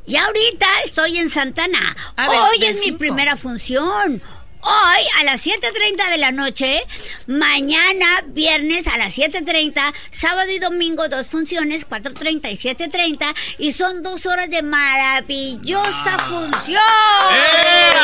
Ya 0.08 0.24
ahorita 0.24 0.66
estoy 0.84 1.18
en 1.18 1.30
Santana. 1.30 1.96
Hoy 2.18 2.58
del 2.58 2.74
es 2.74 2.84
mi 2.84 2.90
primera 2.98 3.36
función. 3.36 4.20
Hoy 4.64 5.02
a 5.18 5.24
las 5.24 5.44
7.30 5.44 6.10
de 6.10 6.18
la 6.18 6.30
noche, 6.30 6.82
mañana 7.26 8.22
viernes 8.28 8.86
a 8.86 8.96
las 8.96 9.18
7.30, 9.18 9.92
sábado 10.12 10.52
y 10.52 10.60
domingo 10.60 11.08
dos 11.08 11.26
funciones, 11.26 11.84
4.30 11.88 12.52
y 12.52 12.54
7.30, 12.54 13.34
y 13.58 13.72
son 13.72 14.04
dos 14.04 14.24
horas 14.26 14.48
de 14.50 14.62
maravillosa 14.62 16.16
función. 16.28 16.80
¡Eh! 17.32 17.96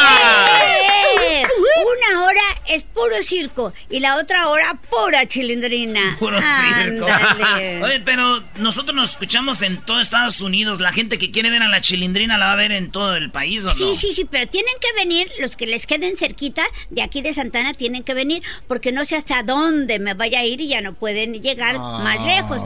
Una 1.44 2.24
hora 2.24 2.42
es 2.66 2.82
puro 2.82 3.22
circo. 3.22 3.72
Y 3.88 4.00
la 4.00 4.16
otra 4.16 4.48
hora, 4.48 4.74
pura 4.90 5.26
chilindrina. 5.28 6.16
Puro 6.18 6.38
circo. 6.40 7.06
Oye, 7.84 8.00
pero 8.04 8.42
nosotros 8.56 8.96
nos 8.96 9.12
escuchamos 9.12 9.62
en 9.62 9.76
todo 9.82 10.00
Estados 10.00 10.40
Unidos. 10.40 10.80
La 10.80 10.92
gente 10.92 11.18
que 11.18 11.30
quiere 11.30 11.50
ver 11.50 11.62
a 11.62 11.68
la 11.68 11.80
chilindrina 11.80 12.36
la 12.36 12.46
va 12.46 12.52
a 12.52 12.56
ver 12.56 12.72
en 12.72 12.90
todo 12.90 13.14
el 13.14 13.30
país, 13.30 13.62
¿o 13.64 13.68
no? 13.68 13.74
Sí, 13.74 13.94
sí, 13.94 14.12
sí, 14.12 14.24
pero 14.24 14.48
tienen 14.48 14.74
que 14.80 14.92
venir, 14.94 15.30
los 15.38 15.54
que 15.54 15.66
les 15.66 15.86
queden 15.86 16.16
cerquita 16.16 16.47
de 16.90 17.02
aquí 17.02 17.22
de 17.22 17.32
Santana 17.32 17.74
tienen 17.74 18.02
que 18.02 18.14
venir, 18.14 18.42
porque 18.66 18.92
no 18.92 19.04
sé 19.04 19.16
hasta 19.16 19.42
dónde 19.42 19.98
me 19.98 20.14
vaya 20.14 20.40
a 20.40 20.44
ir 20.44 20.60
y 20.60 20.68
ya 20.68 20.80
no 20.80 20.94
pueden 20.94 21.34
llegar 21.42 21.78
más 21.78 22.24
lejos. 22.24 22.60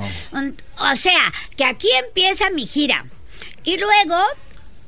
O 0.78 0.96
sea, 0.96 1.32
que 1.56 1.64
aquí 1.64 1.88
empieza 2.06 2.50
mi 2.50 2.66
gira. 2.66 3.06
Y 3.64 3.76
luego 3.76 4.16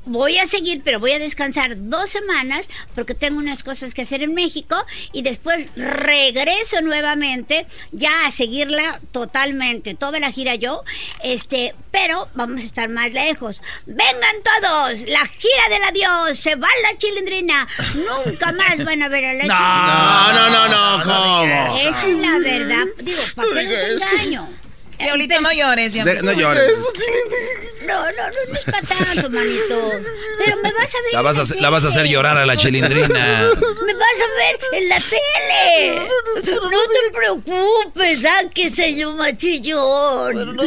voy 0.05 0.37
a 0.37 0.45
seguir, 0.45 0.81
pero 0.83 0.99
voy 0.99 1.11
a 1.11 1.19
descansar 1.19 1.73
dos 1.75 2.09
semanas 2.09 2.69
porque 2.93 3.15
tengo 3.15 3.39
unas 3.39 3.63
cosas 3.63 3.93
que 3.93 4.03
hacer 4.03 4.23
en 4.23 4.33
México 4.33 4.75
y 5.11 5.21
después 5.21 5.67
regreso 5.75 6.81
nuevamente 6.81 7.65
ya 7.91 8.25
a 8.25 8.31
seguirla 8.31 8.99
totalmente, 9.11 9.95
toda 9.95 10.19
la 10.19 10.31
gira 10.31 10.55
yo, 10.55 10.83
este, 11.23 11.75
pero 11.91 12.29
vamos 12.33 12.61
a 12.61 12.65
estar 12.65 12.89
más 12.89 13.11
lejos. 13.11 13.61
Vengan 13.85 14.35
todos, 14.43 15.01
la 15.07 15.25
gira 15.27 15.69
del 15.69 15.83
adiós, 15.83 16.39
se 16.39 16.55
va 16.55 16.67
la 16.83 16.97
chilindrina, 16.97 17.67
nunca 17.95 18.51
más 18.51 18.83
van 18.83 19.03
a 19.03 19.09
ver 19.09 19.25
a 19.25 19.33
la 19.33 19.43
chilindrina. 19.43 20.33
No, 20.33 20.49
no, 20.49 20.67
no, 20.69 20.97
no, 20.97 21.03
¿cómo? 21.03 21.77
Esa 21.77 22.07
es 22.07 22.17
la 22.17 22.39
verdad, 22.39 22.85
digo, 23.01 23.21
¿para 23.35 23.49
qué 23.61 23.87
los 23.93 24.01
engaño? 24.01 24.64
Diablito, 24.99 25.41
no 25.41 25.51
llores, 25.51 25.93
Diablito. 25.93 26.23
no 26.23 26.33
llores. 26.33 26.71
No, 27.85 28.03
no, 28.03 28.11
no, 28.11 28.57
es 28.57 28.65
para 28.65 28.81
tanto, 28.81 29.29
manito. 29.29 29.91
Pero 30.43 30.57
me 30.63 30.71
vas 30.73 30.95
a 30.95 31.01
ver. 31.01 31.13
La 31.13 31.21
vas 31.21 31.37
a, 31.37 31.55
la 31.55 31.69
vas 31.69 31.85
a 31.85 31.89
hacer 31.89 32.07
llorar 32.07 32.37
a 32.37 32.45
la 32.45 32.57
chilindrina. 32.57 33.51
Me 33.85 33.93
vas 33.93 34.19
a 34.21 34.27
ver 34.37 34.59
en 34.81 34.89
la 34.89 34.99
tele. 34.99 36.07
No 36.45 36.79
te 36.87 37.15
preocupes, 37.15 38.25
ah, 38.25 38.49
que 38.53 38.69
se 38.71 38.95
yo 38.95 39.11
machillón. 39.13 40.57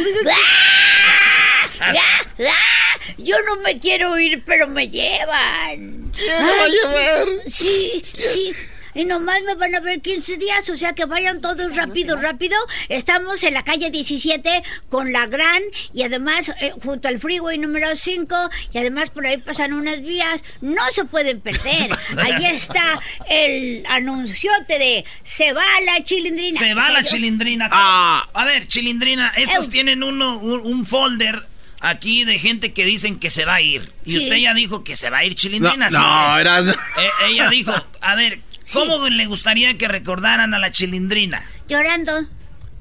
¡Ah! 1.81 1.91
¡Ah! 1.91 2.99
Yo 3.17 3.35
no 3.43 3.57
me 3.57 3.79
quiero 3.79 4.17
ir, 4.17 4.43
pero 4.45 4.67
me 4.67 4.87
llevan. 4.87 6.11
¿Quién 6.15 6.45
me 6.45 6.51
va 6.57 6.63
a 6.63 6.67
llevar? 6.67 7.27
Sí, 7.49 8.03
sí. 8.13 8.55
Y 8.93 9.05
nomás 9.05 9.41
me 9.43 9.55
van 9.55 9.75
a 9.75 9.79
ver 9.79 10.01
15 10.01 10.37
días, 10.37 10.69
o 10.69 10.77
sea 10.77 10.93
que 10.93 11.05
vayan 11.05 11.41
todos 11.41 11.75
rápido, 11.75 12.15
rápido. 12.17 12.55
Estamos 12.89 13.43
en 13.43 13.53
la 13.53 13.63
calle 13.63 13.89
17 13.91 14.63
con 14.89 15.11
la 15.11 15.27
gran 15.27 15.61
y 15.93 16.03
además 16.03 16.49
eh, 16.61 16.71
junto 16.83 17.07
al 17.07 17.19
freeway 17.19 17.57
número 17.57 17.95
5 17.95 18.49
y 18.73 18.77
además 18.77 19.11
por 19.11 19.25
ahí 19.27 19.37
pasan 19.37 19.73
unas 19.73 20.01
vías. 20.01 20.41
No 20.61 20.81
se 20.91 21.05
pueden 21.05 21.41
perder. 21.41 21.89
Ahí 22.17 22.45
está 22.45 22.99
el 23.29 23.83
anunciote 23.89 24.79
de 24.79 25.05
se 25.23 25.53
va 25.53 25.63
la 25.85 26.03
chilindrina. 26.03 26.59
Se 26.59 26.73
va 26.73 26.89
la 26.91 27.03
chilindrina. 27.03 27.69
Ah. 27.71 28.27
A 28.33 28.45
ver, 28.45 28.67
chilindrina, 28.67 29.31
estos 29.37 29.69
tienen 29.69 30.03
uno, 30.03 30.37
un, 30.39 30.59
un 30.61 30.85
folder 30.85 31.47
aquí 31.81 32.25
de 32.25 32.39
gente 32.39 32.73
que 32.73 32.85
dicen 32.85 33.19
que 33.19 33.29
se 33.29 33.45
va 33.45 33.55
a 33.55 33.61
ir. 33.61 33.93
Y 34.05 34.11
Sí. 34.11 34.17
usted 34.17 34.35
ya 34.37 34.53
dijo 34.53 34.83
que 34.83 34.95
se 34.95 35.09
va 35.09 35.19
a 35.19 35.25
ir 35.25 35.35
chilindrina. 35.35 35.89
No, 35.89 35.99
¿sí? 36.01 36.05
no, 36.07 36.39
eras- 36.39 36.67
Eh, 36.67 37.09
ella 37.29 37.49
dijo, 37.49 37.73
a 38.01 38.15
ver, 38.15 38.41
¿cómo 38.73 39.07
le 39.09 39.25
gustaría 39.25 39.77
que 39.77 39.87
recordaran 39.87 40.53
a 40.53 40.59
la 40.59 40.71
chilindrina? 40.71 41.43
Llorando. 41.67 42.25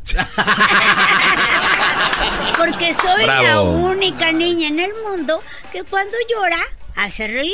Porque 2.57 2.95
soy 2.95 3.27
la 3.27 3.61
única 3.61 4.33
niña 4.33 4.69
en 4.69 4.79
el 4.79 4.93
mundo 5.05 5.43
que 5.71 5.83
cuando 5.83 6.17
llora 6.31 6.61
hace 6.97 7.29
reír. 7.29 7.53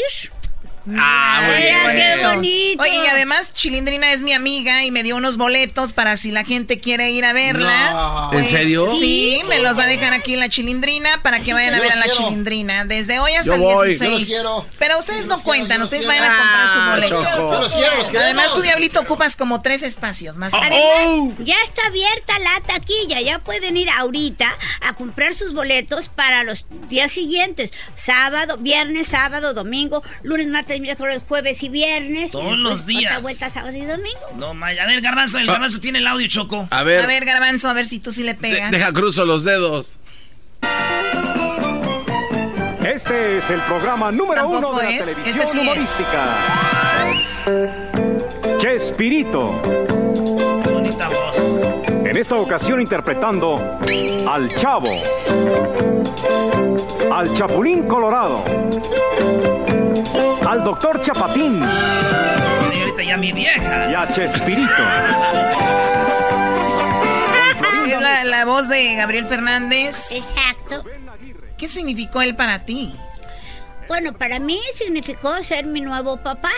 Ah, 0.98 1.42
muy 1.46 1.62
bien. 1.62 1.76
Mira, 1.82 2.16
qué 2.16 2.26
bonito. 2.26 2.82
Oye, 2.82 2.94
y 3.04 3.06
además 3.06 3.54
Chilindrina 3.54 4.12
es 4.12 4.22
mi 4.22 4.32
amiga 4.32 4.84
y 4.84 4.90
me 4.90 5.02
dio 5.02 5.16
unos 5.16 5.36
boletos 5.36 5.92
para 5.92 6.16
si 6.16 6.30
la 6.30 6.44
gente 6.44 6.78
quiere 6.80 7.10
ir 7.10 7.24
a 7.24 7.32
verla. 7.32 7.92
No. 7.92 8.28
Pues, 8.32 8.52
¿En 8.52 8.58
serio? 8.58 8.92
Sí, 8.94 9.40
me 9.48 9.60
los 9.60 9.78
va 9.78 9.84
a 9.84 9.86
dejar 9.86 10.12
aquí 10.12 10.34
en 10.34 10.40
la 10.40 10.48
Chilindrina 10.48 11.22
para 11.22 11.40
que 11.40 11.54
vayan 11.54 11.74
a 11.74 11.80
ver 11.80 11.92
a 11.92 11.96
la 11.96 12.02
quiero. 12.04 12.18
Chilindrina. 12.28 12.84
Desde 12.84 13.18
hoy 13.18 13.32
hasta 13.34 13.50
Yo 13.50 13.54
el 13.54 13.60
voy. 13.60 13.88
16. 13.88 14.28
Yo 14.28 14.42
los 14.42 14.62
quiero. 14.64 14.66
Pero 14.78 14.98
ustedes 14.98 15.26
no 15.26 15.42
cuentan, 15.42 15.80
ustedes 15.82 16.04
quiero. 16.06 16.20
vayan 16.22 16.34
a 16.34 16.38
comprar 16.42 16.68
su 16.68 16.78
Ah, 16.78 16.90
boleto. 16.94 17.22
Yo 17.22 17.60
los 17.60 17.72
quiero, 17.72 17.96
los 17.96 18.08
quiero. 18.10 18.24
Además, 18.24 18.54
tú, 18.54 18.60
Diablito, 18.62 19.00
ocupas 19.00 19.36
como 19.36 19.62
tres 19.62 19.82
espacios 19.82 20.36
más. 20.36 20.52
Además, 20.54 20.78
Oh. 21.06 21.32
ya 21.38 21.56
está 21.64 21.86
abierta 21.86 22.38
la 22.40 22.60
taquilla, 22.66 23.20
ya 23.20 23.38
pueden 23.38 23.76
ir 23.76 23.88
ahorita 23.90 24.54
a 24.82 24.92
comprar 24.94 25.34
sus 25.34 25.52
boletos 25.54 26.08
para 26.08 26.44
los 26.44 26.66
días 26.88 27.12
siguientes, 27.12 27.72
sábado, 27.94 28.56
viernes, 28.58 29.08
sábado, 29.08 29.54
domingo, 29.54 30.02
lunes, 30.22 30.48
martes, 30.48 30.73
miércoles, 30.80 31.22
jueves 31.26 31.62
y 31.62 31.68
viernes. 31.68 32.32
Todos 32.32 32.52
y 32.54 32.56
los 32.56 32.86
días. 32.86 33.12
Otra 33.12 33.18
vuelta 33.22 33.50
sábado 33.50 33.76
y 33.76 33.84
domingo. 33.84 34.18
No, 34.36 34.54
Maya. 34.54 34.84
A 34.84 34.86
ver, 34.86 35.00
Garbanzo, 35.00 35.38
el 35.38 35.46
Garbanzo 35.46 35.80
tiene 35.80 35.98
el 35.98 36.06
audio, 36.06 36.26
Choco. 36.28 36.68
A 36.70 36.82
ver, 36.82 37.02
A 37.02 37.06
ver, 37.06 37.24
Garbanzo, 37.24 37.68
a 37.68 37.72
ver 37.72 37.86
si 37.86 37.98
tú 37.98 38.10
sí 38.12 38.22
le 38.22 38.34
de- 38.34 38.40
pegas. 38.40 38.70
deja 38.70 38.92
cruzo 38.92 39.24
los 39.24 39.44
dedos. 39.44 39.98
Este 42.84 43.38
es 43.38 43.50
el 43.50 43.60
programa 43.62 44.12
número 44.12 44.42
Tampoco 44.42 44.68
uno 44.70 44.78
de 44.78 44.84
la 44.84 44.90
es. 44.90 45.04
televisión 45.14 45.26
Este 45.26 45.46
sí 45.46 45.58
es. 45.58 45.64
humorística. 45.64 46.36
Chespirito. 48.58 49.60
Qué 49.62 50.70
bonita 50.70 51.08
voz. 51.08 51.36
En 51.88 52.16
esta 52.16 52.36
ocasión 52.36 52.80
interpretando 52.80 53.56
al 54.28 54.54
Chavo, 54.56 54.90
al 57.12 57.34
Chapulín 57.34 57.88
Colorado, 57.88 58.44
al 60.48 60.64
Doctor 60.64 61.00
Chapatín 61.00 61.62
Y 62.74 62.80
ahorita 62.80 63.02
ya 63.02 63.16
mi 63.16 63.32
vieja. 63.32 63.90
y 63.90 63.94
a 63.94 64.06
Chespirito. 64.12 64.72
Es 68.24 68.30
la 68.30 68.44
voz 68.44 68.68
de 68.68 68.94
Gabriel 68.96 69.26
Fernández. 69.26 70.12
Exacto. 70.12 70.84
¿Qué 71.56 71.68
significó 71.68 72.22
él 72.22 72.34
para 72.34 72.64
ti? 72.64 72.94
Bueno, 73.88 74.12
para 74.14 74.38
mí 74.38 74.60
significó 74.72 75.42
ser 75.42 75.66
mi 75.66 75.80
nuevo 75.80 76.16
papá, 76.16 76.50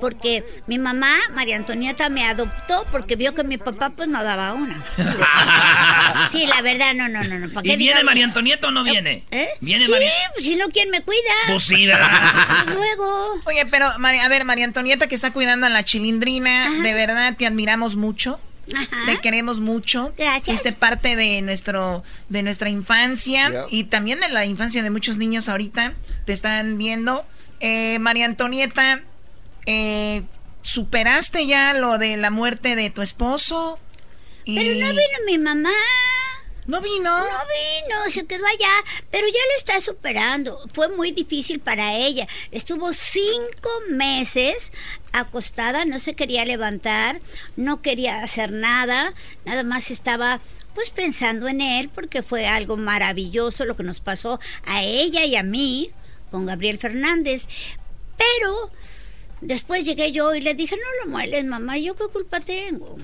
porque 0.00 0.44
mi 0.66 0.78
mamá, 0.78 1.16
María 1.34 1.56
Antonieta, 1.56 2.08
me 2.08 2.26
adoptó 2.26 2.86
porque 2.90 3.16
vio 3.16 3.34
que 3.34 3.44
mi 3.44 3.58
papá 3.58 3.90
pues 3.90 4.08
no 4.08 4.22
daba 4.24 4.52
una. 4.54 4.84
Sí, 6.32 6.46
la 6.46 6.60
verdad, 6.62 6.94
no, 6.94 7.08
no, 7.08 7.22
no. 7.24 7.38
no. 7.38 7.48
¿para 7.50 7.66
¿Y 7.66 7.70
viene 7.70 7.84
digamos? 7.84 8.04
María 8.04 8.24
Antonieta 8.24 8.68
o 8.68 8.70
no 8.70 8.84
viene? 8.84 9.24
¿Eh? 9.30 9.48
¿Viene 9.60 9.86
sí, 9.86 9.90
María? 9.90 10.10
pues 10.34 10.46
si 10.46 10.56
no, 10.56 10.68
¿quién 10.68 10.90
me 10.90 11.00
cuida? 11.02 11.18
Pues 11.48 11.64
sí, 11.64 11.86
¿verdad? 11.86 12.66
Y 12.68 12.70
Luego. 12.72 13.40
Oye, 13.46 13.66
pero 13.66 13.86
a 13.86 14.28
ver, 14.28 14.44
María 14.44 14.64
Antonieta 14.64 15.06
que 15.08 15.14
está 15.14 15.32
cuidando 15.32 15.66
a 15.66 15.70
la 15.70 15.84
chilindrina, 15.84 16.70
de 16.82 16.94
verdad 16.94 17.36
te 17.36 17.46
admiramos 17.46 17.96
mucho. 17.96 18.40
Ajá. 18.74 18.86
Te 19.06 19.18
queremos 19.18 19.58
mucho. 19.60 20.12
Gracias. 20.16 20.44
Fuiste 20.46 20.72
parte 20.72 21.16
de 21.16 21.42
nuestro 21.42 22.04
de 22.28 22.42
nuestra 22.42 22.68
infancia 22.68 23.48
Yeah. 23.50 23.64
y 23.70 23.84
también 23.84 24.20
de 24.20 24.28
la 24.28 24.44
infancia 24.44 24.82
de 24.82 24.90
muchos 24.90 25.16
niños 25.16 25.48
ahorita. 25.48 25.94
Te 26.26 26.32
están 26.32 26.78
viendo. 26.78 27.26
Eh, 27.58 27.98
María 27.98 28.26
Antonieta, 28.26 29.02
eh, 29.66 30.24
¿superaste 30.62 31.46
ya 31.46 31.74
lo 31.74 31.98
de 31.98 32.16
la 32.16 32.30
muerte 32.30 32.76
de 32.76 32.90
tu 32.90 33.02
esposo? 33.02 33.78
Y- 34.44 34.56
Pero 34.56 34.86
no 34.86 34.90
vino 34.90 35.18
mi 35.26 35.38
mamá. 35.38 35.72
¿No 36.66 36.80
vino? 36.80 37.10
No 37.10 37.24
vino, 37.24 38.10
se 38.10 38.26
quedó 38.26 38.46
allá, 38.46 38.70
pero 39.10 39.26
ya 39.26 39.32
le 39.32 39.56
está 39.56 39.80
superando. 39.80 40.60
Fue 40.72 40.88
muy 40.88 41.10
difícil 41.10 41.58
para 41.58 41.96
ella. 41.96 42.28
Estuvo 42.52 42.92
cinco 42.92 43.70
meses 43.90 44.70
acostada, 45.12 45.84
no 45.84 45.98
se 45.98 46.14
quería 46.14 46.44
levantar, 46.44 47.20
no 47.56 47.82
quería 47.82 48.22
hacer 48.22 48.52
nada, 48.52 49.14
nada 49.44 49.64
más 49.64 49.90
estaba 49.90 50.40
pues 50.74 50.90
pensando 50.90 51.48
en 51.48 51.60
él 51.60 51.88
porque 51.92 52.22
fue 52.22 52.46
algo 52.46 52.76
maravilloso 52.76 53.64
lo 53.64 53.74
que 53.76 53.82
nos 53.82 53.98
pasó 53.98 54.38
a 54.64 54.84
ella 54.84 55.24
y 55.24 55.34
a 55.34 55.42
mí 55.42 55.90
con 56.30 56.46
Gabriel 56.46 56.78
Fernández. 56.78 57.48
Pero 58.16 58.70
después 59.40 59.84
llegué 59.84 60.12
yo 60.12 60.34
y 60.34 60.40
le 60.40 60.54
dije, 60.54 60.76
no 60.76 61.04
lo 61.04 61.10
mueles, 61.10 61.44
mamá, 61.44 61.78
¿yo 61.78 61.94
qué 61.94 62.04
culpa 62.12 62.40
tengo? 62.40 62.96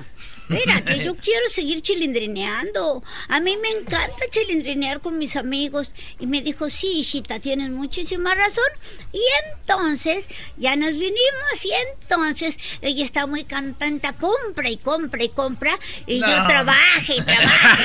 Espérate, 0.49 1.05
yo 1.05 1.15
quiero 1.17 1.49
seguir 1.51 1.83
chilindrineando. 1.83 3.03
A 3.29 3.41
mí 3.41 3.57
me 3.61 3.69
encanta 3.71 4.17
chilindrinear 4.31 5.01
con 5.01 5.19
mis 5.19 5.37
amigos. 5.37 5.91
Y 6.21 6.27
me 6.27 6.41
dijo, 6.43 6.71
sí, 6.71 7.01
hijita, 7.01 7.41
tienes 7.41 7.71
muchísima 7.71 8.35
razón. 8.35 8.65
Y 9.13 9.21
entonces 9.51 10.29
ya 10.57 10.77
nos 10.77 10.93
vinimos 10.93 11.65
y 11.65 11.71
entonces 12.01 12.57
ella 12.83 13.05
está 13.05 13.27
muy 13.27 13.45
contenta, 13.45 14.13
compra 14.15 14.69
y 14.71 14.77
compra 14.77 15.23
y 15.25 15.29
compra. 15.31 15.79
Y 16.07 16.21
yo 16.21 16.27
trabaje 16.47 17.15
y 17.17 17.21
trabaje. 17.23 17.85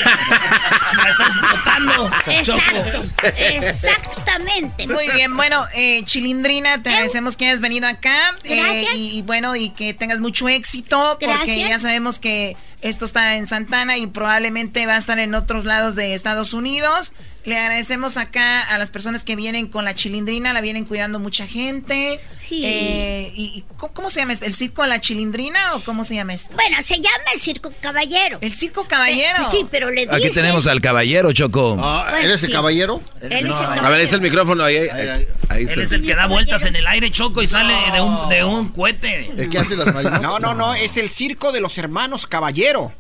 La 0.98 1.10
estás 1.10 1.36
explotando. 1.36 2.12
Exacto, 2.28 3.04
exactamente. 3.38 4.88
Muy 4.88 5.10
bien, 5.10 5.36
bueno, 5.36 5.66
eh, 5.74 6.04
Chilindrina, 6.06 6.82
te 6.84 6.90
agradecemos 6.90 7.36
que 7.38 7.48
hayas 7.48 7.62
venido 7.62 7.88
acá. 7.88 8.36
eh, 8.44 8.56
Gracias. 8.56 8.96
y, 8.96 9.18
y 9.18 9.22
bueno, 9.22 9.56
y 9.56 9.70
que 9.72 9.94
tengas 9.94 10.22
mucho 10.22 10.48
éxito, 10.50 11.18
porque 11.20 11.26
Gracias. 11.46 11.70
ya 11.70 11.80
sabemos 11.80 12.20
que 12.20 12.51
right? 12.52 12.71
Esto 12.82 13.06
está 13.06 13.36
en 13.36 13.48
Santana 13.48 13.98
y 13.98 14.08
probablemente 14.08 14.86
va 14.86 14.96
a 14.96 14.98
estar 14.98 15.20
en 15.20 15.36
otros 15.36 15.66
lados 15.66 15.96
de 15.96 16.14
Estados 16.14 16.54
Unidos. 16.54 17.14
Le 17.44 17.58
agradecemos 17.58 18.18
acá 18.18 18.62
a 18.62 18.78
las 18.78 18.92
personas 18.92 19.24
que 19.26 19.36
vienen 19.36 19.68
con 19.68 19.84
la 19.84 19.96
chilindrina, 19.96 20.54
la 20.54 20.62
vienen 20.62 20.86
cuidando 20.86 21.18
mucha 21.18 21.48
gente. 21.48 22.20
Sí. 22.38 22.62
Eh, 22.64 23.32
y, 23.36 23.64
¿cómo, 23.78 24.12
se 24.12 24.20
llama 24.20 24.34
esto? 24.34 24.46
¿El 24.46 24.54
circo 24.54 24.84
de 24.84 24.90
la 24.90 25.02
chilindrina 25.02 25.74
o 25.76 25.84
cómo 25.84 26.04
se 26.04 26.14
llama 26.14 26.36
esto? 26.36 26.56
Bueno, 26.56 26.78
se 26.84 26.98
llama 26.98 27.24
el 27.34 27.40
circo 27.40 27.74
caballero. 27.82 28.38
¿El 28.42 28.54
circo 28.54 28.86
caballero? 28.88 29.50
sí, 29.50 29.66
pero 29.72 29.90
le 29.90 30.02
dicen... 30.02 30.16
Aquí 30.16 30.30
tenemos 30.30 30.68
al 30.68 30.82
caballero, 30.82 31.32
Choco. 31.34 31.78
Ah, 31.80 32.06
Bueno, 32.12 32.28
¿Eres 32.28 32.44
el 32.44 32.52
caballero? 32.52 33.02
Él 33.22 33.34
es 33.34 33.42
el 33.42 33.52
A 33.52 33.60
ver, 33.60 33.70
ahí 33.70 33.76
caballero. 33.78 34.04
está 34.04 34.16
el 34.18 34.22
micrófono. 34.22 34.64
Ahí, 34.64 34.78
ahí, 34.78 35.28
ahí 35.50 35.64
está. 35.64 35.74
Él 35.74 35.82
es 35.82 35.92
el 35.94 36.06
que 36.06 36.14
da 36.14 36.28
vueltas 36.28 36.64
en 36.66 36.76
el 36.76 36.86
aire, 36.86 37.10
Choco, 37.10 37.42
y 37.42 37.48
sale 37.48 37.74
de 37.92 38.02
un, 38.02 38.30
de 38.30 38.44
un 38.44 38.70
cohete. 38.70 39.32
¿El 39.36 39.50
que 39.50 39.58
hace 39.58 39.76
las? 39.78 39.92
No, 40.22 40.38
no, 40.38 40.54
no, 40.54 40.76
es 40.76 40.98
el 40.98 41.10
circo 41.10 41.52
de 41.52 41.60
los 41.60 41.80
hermanos 41.80 42.28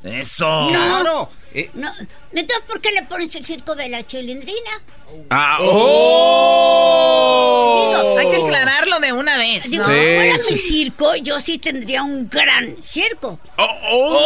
Eso. 0.04 0.68
Claro. 0.70 1.30
eh, 1.54 1.70
No, 1.74 1.90
entonces, 2.34 2.64
¿por 2.68 2.82
qué 2.82 2.92
le 2.92 3.04
pones 3.04 3.34
el 3.36 3.44
circo 3.46 3.76
de 3.76 3.88
la 3.90 4.06
chilindrina? 4.06 4.72
Ah, 5.30 5.58
¡Oh! 6.72 7.92
Digo, 7.94 8.18
Hay 8.18 8.28
que 8.30 8.38
aclararlo 8.44 9.00
de 9.00 9.14
una 9.14 9.38
vez, 9.38 9.70
Digo, 9.70 9.84
¿no? 9.86 9.90
si 9.90 9.96
fuera 10.00 10.38
sí. 10.40 10.54
mi 10.54 10.58
circo, 10.60 11.16
yo 11.18 11.40
sí 11.42 11.58
tendría 11.58 12.04
un 12.04 12.30
gran 12.30 12.78
circo. 12.84 13.40
¡Oh! 13.58 14.20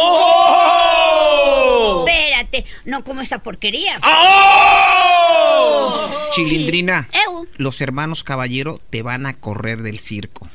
¡Oh! 1.98 2.04
Espérate, 2.06 2.64
no 2.84 3.02
como 3.04 3.20
esta 3.20 3.38
porquería. 3.42 3.98
¡Oh! 4.02 6.08
Chilindrina, 6.32 7.08
los 7.56 7.80
hermanos 7.80 8.22
Caballero 8.24 8.80
te 8.90 9.02
van 9.02 9.26
a 9.26 9.34
correr 9.34 9.82
del 9.82 9.98
circo. 9.98 10.48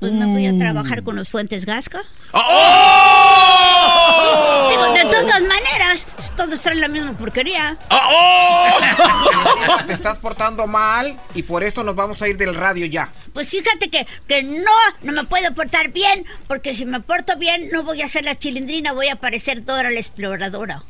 Pues 0.00 0.12
me 0.12 0.26
voy 0.26 0.46
a 0.46 0.56
trabajar 0.58 1.02
con 1.02 1.16
los 1.16 1.28
Fuentes 1.30 1.64
Gasca. 1.64 2.02
¡Oh! 2.32 2.42
Digo, 4.70 4.92
de 4.92 5.04
todas 5.04 5.42
maneras, 5.42 6.06
todos 6.36 6.60
traen 6.60 6.80
la 6.80 6.88
misma 6.88 7.12
porquería. 7.16 7.78
Te 9.86 9.92
estás 9.92 10.18
portando 10.18 10.66
mal 10.66 11.18
y 11.34 11.42
por 11.44 11.62
eso 11.64 11.82
nos 11.84 11.94
vamos 11.94 12.20
a 12.22 12.28
ir 12.28 12.36
del 12.36 12.54
radio 12.54 12.84
ya. 12.86 13.12
Pues 13.32 13.48
fíjate 13.48 13.88
que, 13.88 14.06
que 14.28 14.42
no, 14.42 14.70
no 15.02 15.12
me 15.12 15.24
puedo 15.24 15.54
portar 15.54 15.88
bien, 15.92 16.26
porque 16.48 16.74
si 16.74 16.84
me 16.84 17.00
porto 17.00 17.36
bien 17.38 17.70
no 17.72 17.82
voy 17.82 18.02
a 18.02 18.08
ser 18.08 18.24
la 18.24 18.34
chilindrina, 18.38 18.92
voy 18.92 19.08
a 19.08 19.16
parecer 19.16 19.64
Dora 19.64 19.90
la 19.90 20.00
exploradora. 20.00 20.82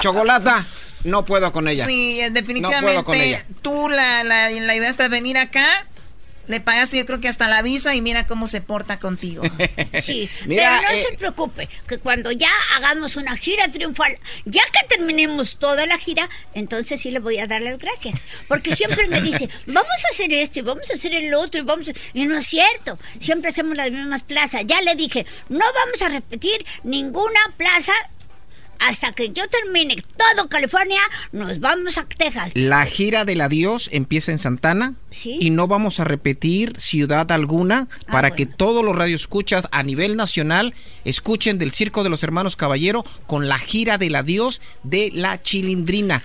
Chocolata, 0.00 0.66
no 1.04 1.24
puedo 1.24 1.52
con 1.52 1.68
ella. 1.68 1.84
Sí, 1.84 2.20
eh, 2.20 2.28
No 2.28 2.34
definitivamente. 2.34 2.82
puedo 2.86 3.04
con 3.04 3.14
ella. 3.16 3.44
Tú 3.62 3.88
la, 3.88 4.24
la, 4.24 4.50
la 4.50 4.74
idea 4.74 4.88
está 4.88 5.04
de 5.04 5.08
venir 5.10 5.36
acá. 5.38 5.64
Le 6.46 6.60
pagaste 6.60 6.98
yo 6.98 7.06
creo 7.06 7.20
que 7.20 7.28
hasta 7.28 7.48
la 7.48 7.62
visa 7.62 7.94
y 7.94 8.00
mira 8.00 8.26
cómo 8.26 8.46
se 8.46 8.60
porta 8.60 8.98
contigo. 8.98 9.42
Sí, 10.02 10.28
Mira, 10.46 10.80
pero 10.80 10.92
no 10.92 10.98
eh, 10.98 11.06
se 11.08 11.16
preocupe, 11.16 11.68
que 11.86 11.98
cuando 11.98 12.32
ya 12.32 12.50
hagamos 12.76 13.16
una 13.16 13.36
gira 13.36 13.68
triunfal, 13.68 14.18
ya 14.44 14.62
que 14.72 14.86
terminemos 14.88 15.58
toda 15.58 15.86
la 15.86 15.98
gira, 15.98 16.28
entonces 16.54 17.00
sí 17.00 17.10
le 17.10 17.20
voy 17.20 17.38
a 17.38 17.46
dar 17.46 17.60
las 17.60 17.78
gracias. 17.78 18.16
Porque 18.48 18.74
siempre 18.74 19.06
me 19.08 19.20
dice, 19.20 19.48
vamos 19.66 20.04
a 20.06 20.08
hacer 20.12 20.32
esto 20.32 20.60
y 20.60 20.62
vamos 20.62 20.90
a 20.90 20.94
hacer 20.94 21.14
el 21.14 21.32
otro 21.34 21.60
y 21.60 21.64
vamos 21.64 21.88
a... 21.88 21.92
Y 22.14 22.26
no 22.26 22.38
es 22.38 22.46
cierto, 22.46 22.98
siempre 23.20 23.50
hacemos 23.50 23.76
las 23.76 23.90
mismas 23.90 24.22
plazas. 24.22 24.62
Ya 24.66 24.80
le 24.80 24.94
dije, 24.94 25.26
no 25.48 25.64
vamos 25.74 26.02
a 26.02 26.08
repetir 26.08 26.64
ninguna 26.82 27.40
plaza 27.56 27.92
hasta 28.88 29.12
que 29.12 29.30
yo 29.30 29.44
termine 29.48 30.02
todo 30.16 30.48
California, 30.48 31.00
nos 31.32 31.60
vamos 31.60 31.98
a 31.98 32.04
Texas. 32.04 32.50
La 32.54 32.84
gira 32.86 33.24
del 33.24 33.40
adiós 33.40 33.88
empieza 33.92 34.32
en 34.32 34.38
Santana 34.38 34.94
Sí. 35.10 35.36
y 35.40 35.50
no 35.50 35.66
vamos 35.68 36.00
a 36.00 36.04
repetir 36.04 36.74
ciudad 36.78 37.30
alguna 37.32 37.88
Ah, 37.90 37.96
para 38.12 38.28
bueno. 38.30 38.36
que 38.36 38.46
todos 38.46 38.84
los 38.84 38.96
radioescuchas 38.96 39.68
a 39.70 39.82
nivel 39.82 40.16
nacional 40.16 40.74
escuchen 41.04 41.58
del 41.58 41.72
Circo 41.72 42.02
de 42.02 42.10
los 42.10 42.22
Hermanos 42.22 42.56
Caballero 42.56 43.04
con 43.26 43.48
la 43.48 43.58
gira 43.58 43.98
del 43.98 44.14
adiós 44.16 44.60
de 44.82 45.10
la 45.12 45.40
Chilindrina. 45.42 46.22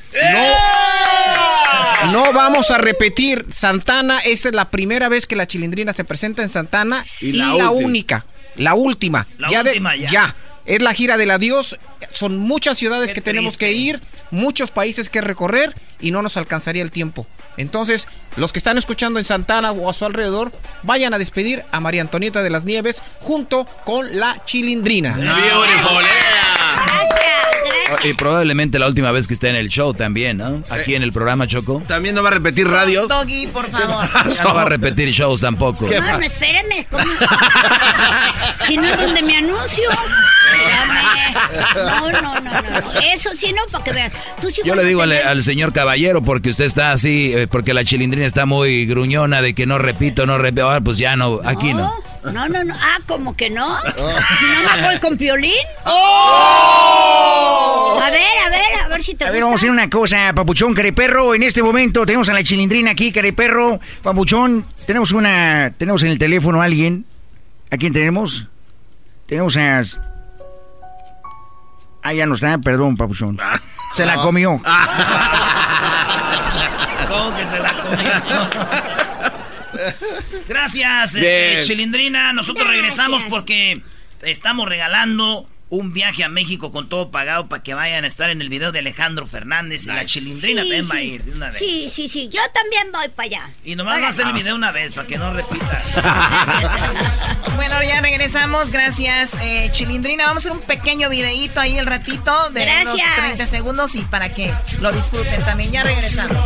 No, 2.04 2.12
no 2.12 2.34
vamos 2.34 2.72
a 2.72 2.78
repetir 2.78 3.46
Santana, 3.50 4.20
esta 4.20 4.50
es 4.50 4.56
la 4.56 4.70
primera 4.72 5.10
vez 5.10 5.28
que 5.28 5.36
la 5.36 5.48
Chilindrina 5.48 5.94
se 5.94 6.04
presenta 6.06 6.42
en 6.42 6.50
Santana 6.50 7.04
y, 7.22 7.30
Y 7.30 7.34
la, 7.34 7.70
única, 7.72 8.26
la 8.56 8.74
última. 8.76 9.28
La 9.38 9.50
de- 9.64 9.70
última 9.72 9.96
ya. 9.96 10.36
Es 10.68 10.82
la 10.82 10.94
gira 10.94 11.18
del 11.18 11.32
adiós. 11.32 11.80
Son 12.12 12.38
muchas 12.38 12.78
ciudades 12.78 13.08
Qué 13.10 13.16
que 13.16 13.22
tenemos 13.22 13.58
triste. 13.58 13.66
que 13.66 13.72
ir, 13.80 14.02
muchos 14.30 14.70
países 14.70 15.10
que 15.10 15.22
recorrer 15.22 15.74
y 16.00 16.12
no 16.12 16.22
nos 16.22 16.38
alcanzaría 16.38 16.84
el 16.84 16.92
tiempo. 16.92 17.26
Entonces, 17.58 18.08
los 18.36 18.54
que 18.54 18.60
están 18.60 18.78
escuchando 18.78 19.18
en 19.18 19.26
Santana 19.26 19.72
o 19.72 19.90
a 19.90 19.94
su 19.94 20.06
alrededor, 20.06 20.52
vayan 20.84 21.16
a 21.16 21.18
despedir 21.18 21.64
a 21.72 21.80
María 21.80 22.02
Antonieta 22.02 22.44
de 22.44 22.52
las 22.52 22.66
Nieves 22.66 23.02
junto 23.20 23.66
con 23.84 24.20
la 24.20 24.44
Chilindrina. 24.46 25.16
Beautiful. 25.16 26.06
Y 28.04 28.14
probablemente 28.14 28.80
la 28.80 28.88
última 28.88 29.12
vez 29.12 29.28
que 29.28 29.34
esté 29.34 29.50
en 29.50 29.56
el 29.56 29.70
show 29.70 29.94
también, 29.94 30.38
¿no? 30.38 30.64
Aquí 30.70 30.96
en 30.96 31.04
el 31.04 31.12
programa 31.12 31.48
Choco. 31.48 31.84
También 31.88 32.16
no 32.16 32.24
va 32.24 32.30
a 32.30 32.34
repetir 32.34 32.68
radios. 32.68 33.08
Doggy, 33.08 33.48
por 33.48 33.70
favor. 33.70 34.06
No 34.44 34.54
va 34.54 34.62
a 34.64 34.66
repetir 34.66 35.10
shows 35.10 35.42
tampoco. 35.42 35.88
¿Qué 35.88 36.00
No, 36.00 36.20
espérame. 36.20 36.86
¿cómo? 36.90 37.04
si 38.68 38.78
no 38.78 38.88
es 38.88 38.98
donde 39.00 39.22
me 39.22 39.38
anuncio. 39.38 39.86
Espérame. 39.90 41.08
No, 41.76 42.12
no, 42.12 42.22
no, 42.22 42.42
no. 42.42 43.00
Eso 43.14 43.32
sí 43.34 43.54
no, 43.54 43.62
para 43.72 43.84
que 43.84 43.92
veas. 43.92 44.14
Tú 44.42 44.50
sí 44.50 44.62
Yo 44.64 44.76
le 44.76 44.84
digo 44.84 45.02
al 45.02 45.44
señor 45.44 45.74
caballero 45.74 46.22
porque 46.22 46.50
usted 46.50 46.66
está 46.66 46.92
así, 46.92 47.34
eh, 47.34 47.48
porque 47.48 47.74
la 47.74 47.84
chilindrina 47.84 48.26
está 48.26 48.46
muy 48.46 48.86
gruñona 48.86 49.42
de 49.42 49.54
que 49.54 49.66
no 49.66 49.78
repito, 49.78 50.26
no 50.26 50.38
repito. 50.38 50.70
Ah, 50.70 50.82
pues 50.82 50.98
ya 50.98 51.16
no, 51.16 51.40
aquí 51.44 51.74
no. 51.74 51.94
No, 52.34 52.48
no, 52.50 52.64
no. 52.64 52.76
Ah, 52.76 52.98
como 53.08 53.36
que 53.36 53.50
no. 53.50 53.78
Si 53.84 54.02
no 54.02 54.76
me 54.76 54.84
voy 54.84 55.00
con 55.00 55.18
piolín. 55.18 55.52
A 55.86 55.92
ver, 58.12 58.22
a 58.46 58.50
ver, 58.50 58.62
a 58.86 58.88
ver 58.90 59.04
si 59.04 59.16
te 59.16 59.26
A 59.26 59.28
gusta. 59.28 59.32
ver, 59.34 59.42
vamos 59.44 59.56
a 59.56 59.60
hacer 59.62 59.72
una 59.72 59.90
cosa, 59.90 60.32
Papuchón, 60.34 60.74
Careperro. 60.74 61.34
En 61.36 61.44
este 61.44 61.62
momento 61.64 62.06
tenemos 62.06 62.30
a 62.30 62.34
la 62.34 62.44
chilindrina 62.44 62.92
aquí, 62.92 63.12
Careperro. 63.12 63.80
Papuchón, 64.04 64.66
tenemos 64.86 65.12
una. 65.12 65.74
Tenemos 65.78 66.04
en 66.04 66.10
el 66.10 66.20
teléfono 66.20 66.62
a 66.62 66.66
alguien. 66.66 67.06
¿A 67.72 67.78
quién 67.78 67.94
tenemos? 67.94 68.46
Tenemos 69.26 69.58
a. 69.58 69.82
Ah, 72.04 72.14
ya 72.14 72.26
no 72.26 72.36
está, 72.36 72.58
perdón, 72.60 72.96
Papuchón. 72.96 73.38
Se 73.94 74.06
la 74.06 74.16
comió. 74.16 74.52
¿Cómo 77.10 77.36
que 77.36 77.46
se 77.46 77.60
la 77.60 77.74
comió? 77.74 78.97
Gracias, 80.48 81.16
este. 81.16 81.60
Chilindrina. 81.62 82.34
Nosotros 82.34 82.66
Gracias. 82.66 82.82
regresamos 82.82 83.24
porque 83.30 83.82
estamos 84.22 84.68
regalando 84.68 85.48
un 85.70 85.94
viaje 85.94 86.24
a 86.24 86.30
México 86.30 86.72
con 86.72 86.88
todo 86.88 87.12
pagado 87.12 87.50
para 87.50 87.62
que 87.62 87.74
vayan 87.74 88.06
a 88.06 88.08
estar 88.08 88.30
en 88.30 88.42
el 88.42 88.48
video 88.48 88.72
de 88.72 88.80
Alejandro 88.80 89.28
Fernández 89.28 89.84
y 89.86 89.88
la 89.88 90.06
Chilindrina 90.06 90.62
Sí, 90.62 90.70
también 90.70 90.90
va 90.90 90.96
a 90.96 91.02
ir 91.02 91.24
de 91.24 91.32
una 91.34 91.50
vez. 91.50 91.60
Sí, 91.60 91.92
sí, 91.94 92.08
sí. 92.08 92.30
Yo 92.30 92.40
también 92.54 92.90
voy 92.92 93.10
para 93.10 93.26
allá. 93.26 93.52
Y 93.66 93.76
nomás 93.76 94.02
va 94.02 94.06
a 94.06 94.10
hacer 94.10 94.28
el 94.28 94.34
video 94.34 94.56
una 94.56 94.72
vez 94.72 94.94
para 94.94 95.08
que 95.08 95.18
no 95.18 95.34
repita. 95.34 95.84
Bueno, 97.56 97.82
ya 97.82 98.02
regresamos. 98.02 98.70
Gracias, 98.70 99.40
eh, 99.42 99.70
Chilindrina. 99.72 100.28
Vamos 100.28 100.46
a 100.46 100.50
hacer 100.50 100.62
un 100.62 100.64
pequeño 100.66 101.10
videíto 101.10 101.60
ahí 101.60 101.78
el 101.78 101.88
ratito 101.88 102.50
de 102.52 102.62
unos 102.62 102.98
Gracias. 102.98 103.16
30 103.18 103.48
segundos 103.48 103.96
y 103.96 104.02
para 104.02 104.32
que 104.32 104.54
lo 104.80 104.92
disfruten 104.92 105.44
también. 105.44 105.72
Ya 105.72 105.84
regresamos. 105.84 106.46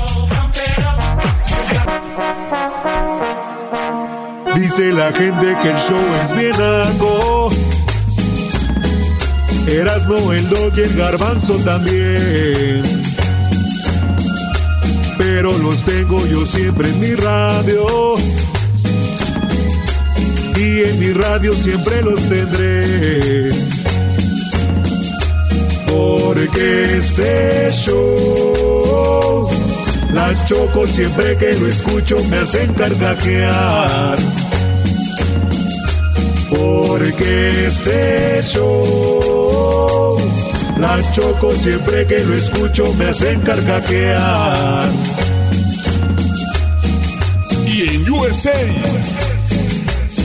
Dice 4.56 4.92
la 4.94 5.12
gente 5.12 5.56
que 5.62 5.70
el 5.70 5.78
show 5.78 6.02
es 6.24 6.36
bien 6.36 6.56
algo. 6.56 7.50
Erasno, 9.68 10.34
el 10.34 10.50
dog 10.50 10.74
y 10.78 10.82
el 10.82 10.96
garbanzo 10.96 11.56
también. 11.66 12.82
Pero 15.18 15.58
los 15.60 15.84
tengo 15.84 16.26
yo 16.26 16.46
siempre 16.46 16.90
en 16.90 17.00
mi 17.00 17.14
radio. 17.14 18.16
Y 20.56 20.84
en 20.84 21.00
mi 21.00 21.12
radio 21.14 21.54
siempre 21.54 22.02
los 22.02 22.22
tendré. 22.28 23.52
Porque 25.88 26.98
este 26.98 27.70
show, 27.72 29.50
la 30.14 30.46
choco 30.46 30.86
siempre 30.88 31.38
que 31.38 31.54
lo 31.54 31.68
escucho 31.68 32.24
me 32.26 32.38
hacen 32.38 32.74
carcajear. 32.74 34.18
Porque 36.50 37.68
este 37.68 38.42
show, 38.44 40.18
la 40.78 41.12
choco 41.12 41.56
siempre 41.56 42.06
que 42.06 42.20
lo 42.20 42.36
escucho 42.36 42.94
me 42.96 43.06
hacen 43.06 43.40
carcajear. 43.42 44.90
Y 47.66 47.96
en 47.96 48.10
USA, 48.10 48.52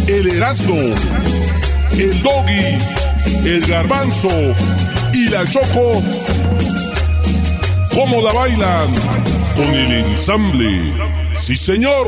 el 0.09 0.29
Erasmo, 0.29 0.75
el 1.93 2.23
Doggy, 2.23 2.79
el 3.45 3.67
Garbanzo 3.67 4.31
y 5.13 5.29
la 5.29 5.45
Choco, 5.49 6.03
¿cómo 7.95 8.21
la 8.21 8.33
bailan? 8.33 9.46
con 9.57 9.75
el 9.75 9.93
ensamble. 9.93 10.93
Sí, 11.33 11.57
señor. 11.57 12.07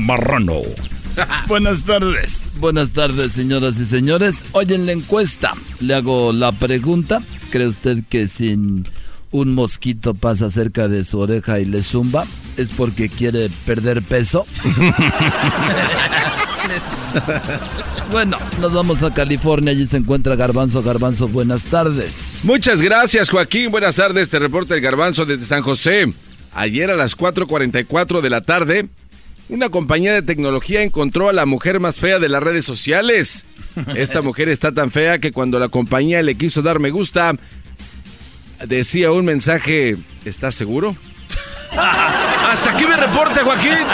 Marrano. 0.00 0.62
Buenas 1.48 1.82
tardes. 1.82 2.46
Buenas 2.60 2.92
tardes, 2.92 3.32
señoras 3.32 3.78
y 3.78 3.84
señores. 3.84 4.36
Hoy 4.52 4.66
en 4.72 4.86
la 4.86 4.92
encuesta 4.92 5.52
le 5.80 5.94
hago 5.94 6.32
la 6.32 6.52
pregunta 6.52 7.22
¿Cree 7.50 7.66
usted 7.66 7.98
que 8.08 8.28
sin 8.28 8.86
un 9.30 9.54
mosquito 9.54 10.14
pasa 10.14 10.50
cerca 10.50 10.88
de 10.88 11.04
su 11.04 11.18
oreja 11.18 11.60
y 11.60 11.64
le 11.64 11.82
zumba? 11.82 12.26
¿Es 12.56 12.72
porque 12.72 13.08
quiere 13.08 13.50
perder 13.66 14.02
peso? 14.02 14.46
Bueno, 18.10 18.38
nos 18.60 18.72
vamos 18.72 19.02
a 19.02 19.12
California, 19.12 19.72
allí 19.72 19.84
se 19.84 19.98
encuentra 19.98 20.34
Garbanzo. 20.34 20.82
Garbanzo, 20.82 21.28
buenas 21.28 21.64
tardes. 21.64 22.38
Muchas 22.42 22.80
gracias, 22.80 23.28
Joaquín. 23.28 23.70
Buenas 23.70 23.96
tardes. 23.96 24.30
Te 24.30 24.38
reporta 24.38 24.74
el 24.74 24.80
Garbanzo 24.80 25.26
desde 25.26 25.44
San 25.44 25.62
José. 25.62 26.10
Ayer 26.54 26.90
a 26.90 26.96
las 26.96 27.16
4:44 27.16 28.22
de 28.22 28.30
la 28.30 28.40
tarde, 28.40 28.88
una 29.48 29.70
compañía 29.70 30.12
de 30.12 30.22
tecnología 30.22 30.82
encontró 30.82 31.28
a 31.28 31.32
la 31.32 31.46
mujer 31.46 31.80
más 31.80 31.98
fea 31.98 32.18
de 32.18 32.28
las 32.28 32.42
redes 32.42 32.64
sociales. 32.64 33.44
Esta 33.94 34.22
mujer 34.22 34.48
está 34.48 34.72
tan 34.72 34.90
fea 34.90 35.18
que 35.18 35.32
cuando 35.32 35.58
la 35.58 35.68
compañía 35.68 36.22
le 36.22 36.36
quiso 36.36 36.62
dar 36.62 36.78
me 36.80 36.90
gusta, 36.90 37.34
decía 38.66 39.12
un 39.12 39.24
mensaje, 39.24 39.96
¿estás 40.24 40.54
seguro? 40.54 40.96
Hasta 41.76 42.72
aquí 42.72 42.84
me 42.86 42.96
reporte, 42.96 43.40
Joaquín. 43.40 43.86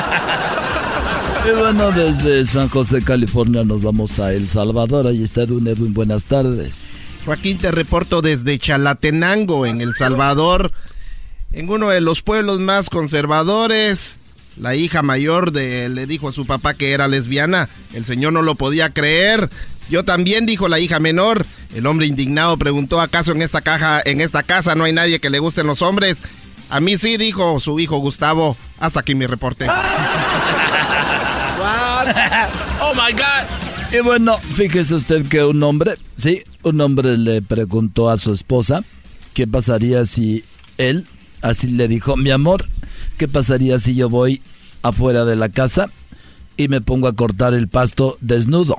Y 1.47 1.51
bueno, 1.59 1.93
desde 1.93 2.45
San 2.47 2.69
José, 2.69 3.03
California, 3.03 3.65
nos 3.65 3.83
vamos 3.83 4.19
a 4.19 4.33
El 4.33 4.49
Salvador. 4.49 5.07
Ahí 5.07 5.23
está 5.23 5.43
Edwin 5.43 5.67
Edwin, 5.67 5.93
buenas 5.93 6.25
tardes. 6.25 6.85
Joaquín, 7.27 7.59
te 7.59 7.71
reporto 7.71 8.23
desde 8.23 8.59
Chalatenango, 8.59 9.67
en 9.67 9.81
El 9.81 9.95
Salvador, 9.95 10.73
en 11.53 11.69
uno 11.69 11.91
de 11.91 12.01
los 12.01 12.23
pueblos 12.23 12.61
más 12.61 12.91
conservadores. 12.91 14.17
La 14.57 14.75
hija 14.75 15.03
mayor 15.03 15.53
de 15.53 15.89
le 15.89 16.07
dijo 16.07 16.29
a 16.29 16.33
su 16.33 16.47
papá 16.47 16.75
que 16.75 16.93
era 16.93 17.09
lesbiana. 17.09 17.69
El 17.93 18.05
señor 18.05 18.33
no 18.33 18.43
lo 18.43 18.55
podía 18.55 18.91
creer. 18.91 19.49
Yo 19.91 20.05
también, 20.05 20.47
dijo 20.47 20.69
la 20.69 20.81
hija 20.81 21.01
menor. 21.01 21.47
El 21.75 21.87
hombre 21.87 22.07
indignado 22.07 22.57
preguntó, 22.57 23.01
¿acaso 23.01 23.33
en 23.33 23.43
esta 23.43 23.61
caja, 23.61 24.01
en 24.05 24.21
esta 24.21 24.43
casa 24.43 24.75
no 24.75 24.85
hay 24.85 24.93
nadie 24.93 25.21
que 25.21 25.31
le 25.31 25.41
gusten 25.41 25.67
los 25.67 25.83
hombres? 25.83 26.23
A 26.71 26.81
mí 26.81 26.97
sí, 26.97 27.17
dijo 27.17 27.61
su 27.61 27.79
hijo 27.81 27.99
Gustavo. 27.99 28.57
Hasta 28.79 29.01
aquí 29.01 29.15
mi 29.15 29.27
reporte. 29.27 29.67
oh 32.81 32.95
my 32.95 33.13
God. 33.13 33.93
Y 33.93 34.01
bueno, 34.01 34.39
fíjese 34.39 34.97
usted 34.97 35.29
que 35.29 35.45
un 35.45 35.63
hombre, 35.63 35.95
sí, 36.17 36.43
un 36.63 36.81
hombre 36.81 37.17
le 37.17 37.43
preguntó 37.43 38.11
a 38.11 38.17
su 38.17 38.33
esposa 38.33 38.83
qué 39.35 39.47
pasaría 39.47 40.05
si 40.05 40.45
él, 40.79 41.07
así 41.43 41.69
le 41.69 41.87
dijo, 41.87 42.17
mi 42.17 42.33
amor, 42.33 42.67
¿qué 43.17 43.29
pasaría 43.29 43.79
si 43.79 43.95
yo 43.95 44.09
voy 44.09 44.43
afuera 44.83 45.25
de 45.25 45.37
la 45.37 45.49
casa 45.49 45.91
y 46.57 46.69
me 46.69 46.81
pongo 46.81 47.09
a 47.09 47.15
cortar 47.15 47.55
el 47.55 47.69
pasto 47.69 48.17
desnudo? 48.21 48.79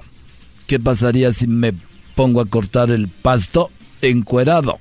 ¿Qué 0.67 0.79
pasaría 0.79 1.31
si 1.31 1.47
me 1.47 1.73
pongo 2.15 2.41
a 2.41 2.45
cortar 2.45 2.91
el 2.91 3.07
pasto 3.07 3.69
encuerado? 4.01 4.79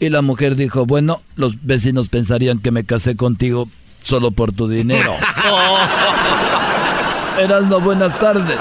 Y 0.00 0.10
la 0.10 0.22
mujer 0.22 0.54
dijo, 0.54 0.86
bueno, 0.86 1.20
los 1.34 1.64
vecinos 1.64 2.08
pensarían 2.08 2.60
que 2.60 2.70
me 2.70 2.84
casé 2.84 3.16
contigo 3.16 3.68
solo 4.02 4.30
por 4.30 4.52
tu 4.52 4.68
dinero. 4.68 5.12
Erasno, 7.38 7.80
buenas 7.80 8.18
tardes. 8.18 8.60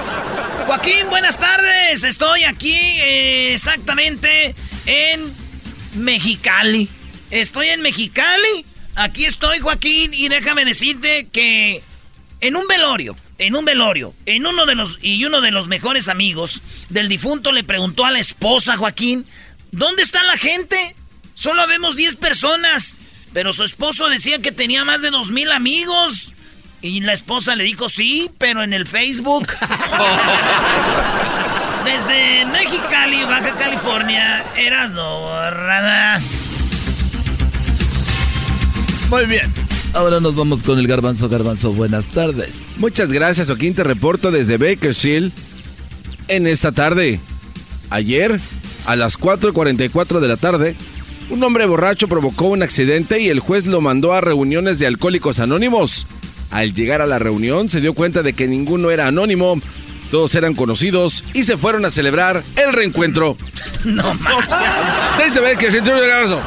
Joaquín, 0.65 1.09
buenas 1.09 1.39
tardes. 1.39 2.03
Estoy 2.03 2.43
aquí 2.43 2.75
eh, 2.75 3.53
exactamente 3.53 4.53
en 4.85 5.21
Mexicali. 5.95 6.89
Estoy 7.31 7.69
en 7.69 7.81
Mexicali. 7.81 8.65
Aquí 8.97 9.25
estoy, 9.25 9.59
Joaquín, 9.59 10.11
y 10.11 10.27
déjame 10.27 10.65
decirte 10.65 11.27
que 11.31 11.83
en 12.41 12.55
un 12.55 12.65
velorio, 12.65 13.15
en 13.37 13.55
un 13.55 13.63
velorio, 13.63 14.15
en 14.25 14.47
uno 14.47 14.65
de 14.65 14.73
los 14.73 14.97
y 15.03 15.23
uno 15.23 15.39
de 15.39 15.51
los 15.51 15.67
mejores 15.67 16.07
amigos 16.07 16.63
del 16.89 17.07
difunto 17.07 17.51
le 17.51 17.63
preguntó 17.63 18.05
a 18.05 18.11
la 18.11 18.17
esposa, 18.17 18.75
Joaquín, 18.75 19.27
¿dónde 19.71 20.01
está 20.01 20.23
la 20.23 20.35
gente? 20.35 20.95
Solo 21.35 21.67
vemos 21.67 21.95
10 21.95 22.15
personas, 22.15 22.97
pero 23.33 23.53
su 23.53 23.63
esposo 23.63 24.09
decía 24.09 24.41
que 24.41 24.51
tenía 24.51 24.83
más 24.83 25.03
de 25.03 25.11
dos 25.11 25.29
mil 25.29 25.51
amigos. 25.51 26.33
Y 26.81 27.01
la 27.01 27.13
esposa 27.13 27.55
le 27.55 27.65
dijo 27.65 27.89
sí, 27.89 28.31
pero 28.39 28.63
en 28.63 28.73
el 28.73 28.87
Facebook. 28.87 29.47
Desde 31.85 32.45
Mexicali, 32.45 33.23
Baja 33.25 33.55
California, 33.57 34.43
eras 34.55 34.91
no 34.91 35.51
rada. 35.51 36.19
Muy 39.09 39.25
bien. 39.25 39.51
Ahora 39.93 40.19
nos 40.19 40.35
vamos 40.35 40.63
con 40.63 40.79
el 40.79 40.87
garbanzo 40.87 41.29
garbanzo. 41.29 41.71
Buenas 41.71 42.09
tardes. 42.09 42.73
Muchas 42.77 43.11
gracias, 43.11 43.47
Joaquín. 43.47 43.73
Te 43.73 43.83
reporto 43.83 44.31
desde 44.31 44.57
Bakersfield 44.57 45.31
en 46.27 46.45
esta 46.45 46.71
tarde. 46.71 47.19
Ayer, 47.89 48.39
a 48.85 48.95
las 48.95 49.17
4.44 49.17 50.19
de 50.19 50.27
la 50.27 50.35
tarde, 50.35 50.75
un 51.29 51.43
hombre 51.43 51.65
borracho 51.65 52.07
provocó 52.07 52.47
un 52.47 52.63
accidente 52.63 53.21
y 53.21 53.29
el 53.29 53.39
juez 53.39 53.65
lo 53.65 53.81
mandó 53.81 54.13
a 54.13 54.21
reuniones 54.21 54.79
de 54.79 54.87
alcohólicos 54.87 55.39
anónimos. 55.39 56.05
Al 56.51 56.73
llegar 56.73 57.01
a 57.01 57.07
la 57.07 57.19
reunión 57.19 57.69
se 57.69 57.81
dio 57.81 57.93
cuenta 57.93 58.23
de 58.23 58.33
que 58.33 58.47
ninguno 58.47 58.91
era 58.91 59.07
anónimo, 59.07 59.59
todos 60.11 60.35
eran 60.35 60.53
conocidos 60.53 61.23
y 61.33 61.43
se 61.43 61.57
fueron 61.57 61.85
a 61.85 61.91
celebrar 61.91 62.43
el 62.55 62.73
reencuentro. 62.73 63.37
No 63.85 64.15
más. 64.15 64.49
Desde 65.17 65.39
Bakersfield, 65.39 65.87
garbanzo. 65.87 66.41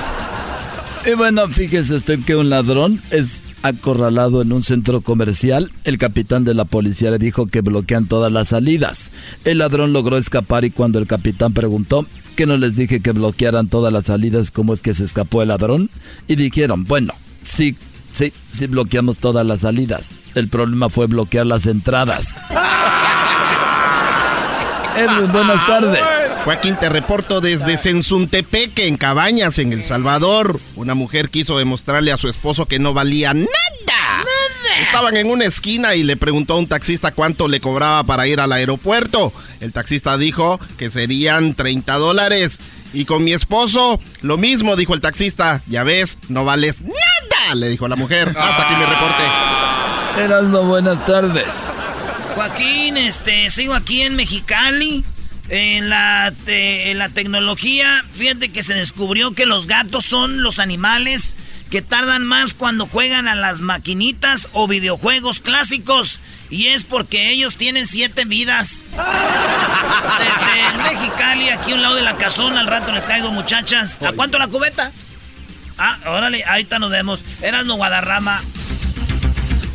Y 1.07 1.15
bueno, 1.15 1.49
fíjese 1.49 1.95
usted 1.95 2.21
que 2.25 2.37
un 2.37 2.51
ladrón 2.51 3.01
es 3.11 3.43
acorralado 3.63 4.43
en 4.43 4.53
un 4.53 4.63
centro 4.63 5.01
comercial. 5.01 5.73
El 5.85 5.97
capitán 5.97 6.45
de 6.45 6.53
la 6.53 6.67
policía 6.67 7.11
le 7.11 7.19
dijo 7.19 7.47
que 7.47 7.63
bloquean 7.63 8.07
todas 8.07 8.31
las 8.31 8.49
salidas. 8.49 9.11
El 9.45 9.59
ladrón 9.59 9.95
logró 9.95 10.19
escapar 10.19 10.65
y 10.67 10.71
cuando 10.71 10.99
el 10.99 11.07
capitán 11.07 11.55
preguntó 11.55 12.07
que 12.37 12.45
no 12.45 12.59
les 12.59 12.77
dije 12.77 13.01
que 13.01 13.13
bloquearan 13.13 13.69
todas 13.69 13.93
las 13.93 14.07
salidas, 14.07 14.51
¿cómo 14.51 14.75
es 14.75 14.81
que 14.81 14.93
se 14.93 15.05
escapó 15.05 15.41
el 15.41 15.49
ladrón? 15.49 15.89
Y 16.29 16.37
dijeron, 16.37 16.85
bueno, 16.85 17.15
sí, 17.41 17.77
sí, 18.13 18.33
sí 18.53 18.67
bloqueamos 18.67 19.19
todas 19.19 19.47
las 19.47 19.61
salidas. 19.61 20.11
El 20.35 20.49
problema 20.49 20.91
fue 20.91 21.07
bloquear 21.07 21.47
las 21.47 21.65
entradas. 21.65 22.37
Edwin, 24.97 25.33
buenas 25.33 25.65
tardes. 25.67 26.01
Joaquín, 26.45 26.77
te 26.77 26.89
reporto 26.89 27.41
desde 27.41 27.79
Sensuntepeque, 27.79 28.87
en 28.87 28.97
Cabañas, 28.97 29.59
en 29.59 29.73
El 29.73 29.85
Salvador. 29.85 30.61
Una 30.77 30.95
mujer 30.95 31.29
quiso 31.29 31.59
demostrarle 31.59 32.13
a 32.13 32.17
su 32.17 32.29
esposo 32.29 32.67
que 32.67 32.79
no 32.79 32.93
valía 32.95 33.35
nada. 33.35 33.49
Estaban 34.83 35.17
en 35.17 35.31
una 35.31 35.45
esquina 35.45 35.95
y 35.95 36.03
le 36.03 36.17
preguntó 36.17 36.55
a 36.55 36.59
un 36.59 36.67
taxista 36.67 37.13
cuánto 37.13 37.49
le 37.49 37.61
cobraba 37.61 38.05
para 38.05 38.27
ir 38.27 38.41
al 38.41 38.53
aeropuerto. 38.53 39.33
El 39.61 39.73
taxista 39.73 40.17
dijo 40.17 40.59
que 40.79 40.91
serían 40.91 41.55
30 41.55 41.95
dólares. 41.97 42.59
Y 42.93 43.05
con 43.05 43.23
mi 43.23 43.33
esposo, 43.33 44.01
lo 44.23 44.37
mismo, 44.37 44.77
dijo 44.77 44.95
el 44.95 45.01
taxista. 45.01 45.63
Ya 45.69 45.85
ves, 45.85 46.19
no 46.29 46.45
vales 46.45 46.81
nada, 46.81 47.55
le 47.55 47.69
dijo 47.69 47.89
la 47.89 47.97
mujer. 47.97 48.29
Hasta 48.29 48.63
aquí 48.63 48.75
mi 48.75 48.85
reporte. 48.85 49.23
Erasno, 50.19 50.65
buenas 50.65 51.05
tardes. 51.05 51.53
Joaquín, 52.41 52.97
este, 52.97 53.51
sigo 53.51 53.75
aquí 53.75 54.01
en 54.01 54.17
Mexicali. 54.17 55.05
En 55.51 55.91
la, 55.91 56.33
te- 56.47 56.91
en 56.91 56.97
la 56.97 57.11
tecnología, 57.11 58.03
fíjate 58.15 58.49
que 58.51 58.63
se 58.63 58.73
descubrió 58.73 59.35
que 59.35 59.45
los 59.45 59.67
gatos 59.67 60.07
son 60.07 60.43
los 60.43 60.59
animales 60.59 61.35
que 61.71 61.83
tardan 61.83 62.25
más 62.25 62.55
cuando 62.55 62.87
juegan 62.87 63.29
a 63.29 63.35
las 63.35 63.61
maquinitas 63.61 64.49
o 64.55 64.67
videojuegos 64.67 65.41
clásicos. 65.41 66.21
Y 66.49 66.69
es 66.69 66.85
porque 66.85 67.29
ellos 67.31 67.57
tienen 67.57 67.85
siete 67.87 68.25
vidas. 68.25 68.87
Desde 70.19 70.83
Mexicali, 70.95 71.51
aquí 71.51 71.73
a 71.73 71.75
un 71.75 71.83
lado 71.83 71.97
de 71.97 72.03
la 72.03 72.17
casona, 72.17 72.61
al 72.61 72.69
rato 72.69 72.91
les 72.93 73.05
caigo 73.05 73.31
muchachas. 73.33 74.01
¿A 74.03 74.13
cuánto 74.13 74.39
la 74.39 74.49
cubeta? 74.49 74.93
Ah, 75.77 75.99
órale, 76.07 76.43
ahorita 76.45 76.79
nos 76.79 76.91
vemos. 76.91 77.23
Erasno 77.43 77.75
Guadarrama. 77.75 78.41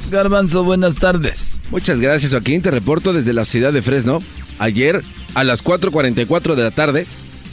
Garbanzo, 0.09 0.63
buenas 0.63 0.95
tardes. 0.95 1.59
Muchas 1.71 1.99
gracias, 1.99 2.31
Joaquín. 2.31 2.61
Te 2.61 2.71
reporto 2.71 3.13
desde 3.13 3.33
la 3.33 3.45
ciudad 3.45 3.73
de 3.73 3.81
Fresno. 3.81 4.19
Ayer, 4.59 5.03
a 5.33 5.43
las 5.43 5.63
4.44 5.63 6.55
de 6.55 6.63
la 6.63 6.71
tarde, 6.71 7.05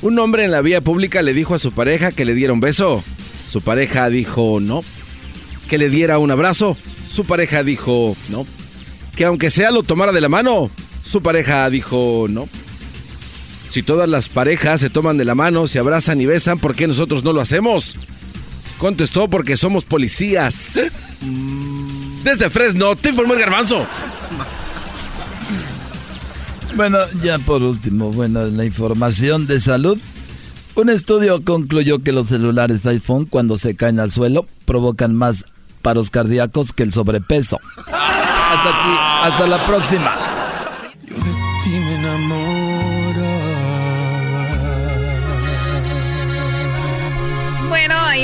un 0.03 0.19
hombre 0.19 0.45
en 0.45 0.51
la 0.51 0.61
vía 0.61 0.81
pública 0.81 1.23
le 1.23 1.33
dijo 1.33 1.55
a 1.55 1.59
su 1.59 1.73
pareja 1.73 2.13
que 2.13 2.25
le 2.25 2.35
diera 2.35 2.53
un 2.53 2.61
beso. 2.61 3.03
Su 3.47 3.61
pareja 3.61 4.09
dijo 4.11 4.59
no. 4.61 4.85
Que 5.69 5.79
le 5.79 5.89
diera 5.89 6.19
un 6.19 6.31
abrazo. 6.31 6.77
Su 7.09 7.25
pareja 7.25 7.63
dijo 7.63 8.17
no. 8.29 8.47
Que 9.17 9.25
aunque 9.25 9.51
sea 9.51 9.71
lo 9.71 9.83
tomara 9.83 10.13
de 10.13 10.21
la 10.21 10.29
mano. 10.29 10.71
Su 11.05 11.23
pareja 11.23 11.69
dijo 11.71 12.27
no. 12.29 12.49
Si 13.69 13.83
todas 13.83 14.09
las 14.09 14.29
parejas 14.29 14.83
se 14.83 14.91
toman 14.91 15.17
de 15.17 15.25
la 15.25 15.35
mano, 15.35 15.67
se 15.67 15.79
abrazan 15.79 16.21
y 16.21 16.27
besan, 16.27 16.59
¿por 16.59 16.75
qué 16.75 16.87
nosotros 16.87 17.25
no 17.25 17.33
lo 17.33 17.41
hacemos? 17.41 17.97
Contestó 18.77 19.29
porque 19.29 19.57
somos 19.57 19.85
policías. 19.85 21.21
Desde 22.23 22.51
Fresno, 22.51 22.95
te 22.97 23.11
informó 23.11 23.35
el 23.35 23.41
garbanzo. 23.41 23.87
Bueno, 26.75 26.99
ya 27.23 27.39
por 27.39 27.63
último, 27.63 28.11
bueno, 28.11 28.45
la 28.47 28.65
información 28.65 29.47
de 29.47 29.61
salud. 29.61 29.99
Un 30.75 30.89
estudio 30.89 31.45
concluyó 31.45 31.99
que 31.99 32.13
los 32.13 32.29
celulares 32.29 32.87
iPhone 32.87 33.27
cuando 33.27 33.59
se 33.59 33.77
caen 33.77 34.01
al 34.01 34.11
suelo 34.11 34.47
provocan 34.65 35.15
más 35.15 35.45
paros 35.83 36.09
cardíacos 36.09 36.73
que 36.73 36.83
el 36.85 36.93
sobrepeso. 36.93 37.59
Hasta 37.87 38.69
aquí, 38.69 38.97
hasta 39.23 39.47
la 39.47 39.67
próxima. 39.67 40.15
Bueno, 41.75 42.11
ahí 42.11 42.52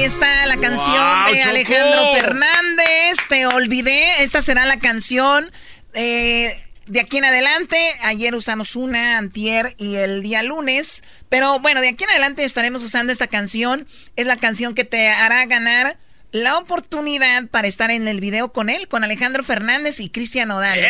está 0.08 0.46
la 0.46 0.56
canción 0.56 1.24
de 1.26 1.42
Alejandro 1.42 2.14
Fernández. 2.14 3.18
Te 3.28 3.46
olvidé. 3.46 4.22
Esta 4.22 4.40
será 4.40 4.64
la 4.64 4.78
canción. 4.78 5.52
Eh, 5.92 6.50
de 6.86 7.00
aquí 7.00 7.18
en 7.18 7.26
adelante, 7.26 7.78
ayer 8.02 8.34
usamos 8.34 8.74
una, 8.74 9.18
antier 9.18 9.74
y 9.76 9.96
el 9.96 10.22
día 10.22 10.42
lunes. 10.42 11.04
Pero 11.28 11.60
bueno, 11.60 11.82
de 11.82 11.90
aquí 11.90 12.04
en 12.04 12.10
adelante 12.10 12.42
estaremos 12.44 12.82
usando 12.82 13.12
esta 13.12 13.26
canción. 13.26 13.86
Es 14.16 14.24
la 14.24 14.38
canción 14.38 14.74
que 14.74 14.84
te 14.84 15.10
hará 15.10 15.44
ganar 15.44 15.98
la 16.32 16.56
oportunidad 16.56 17.46
para 17.48 17.68
estar 17.68 17.90
en 17.90 18.08
el 18.08 18.20
video 18.20 18.50
con 18.50 18.70
él, 18.70 18.88
con 18.88 19.04
Alejandro 19.04 19.44
Fernández 19.44 20.00
y 20.00 20.08
Cristian 20.08 20.50
Odal. 20.50 20.86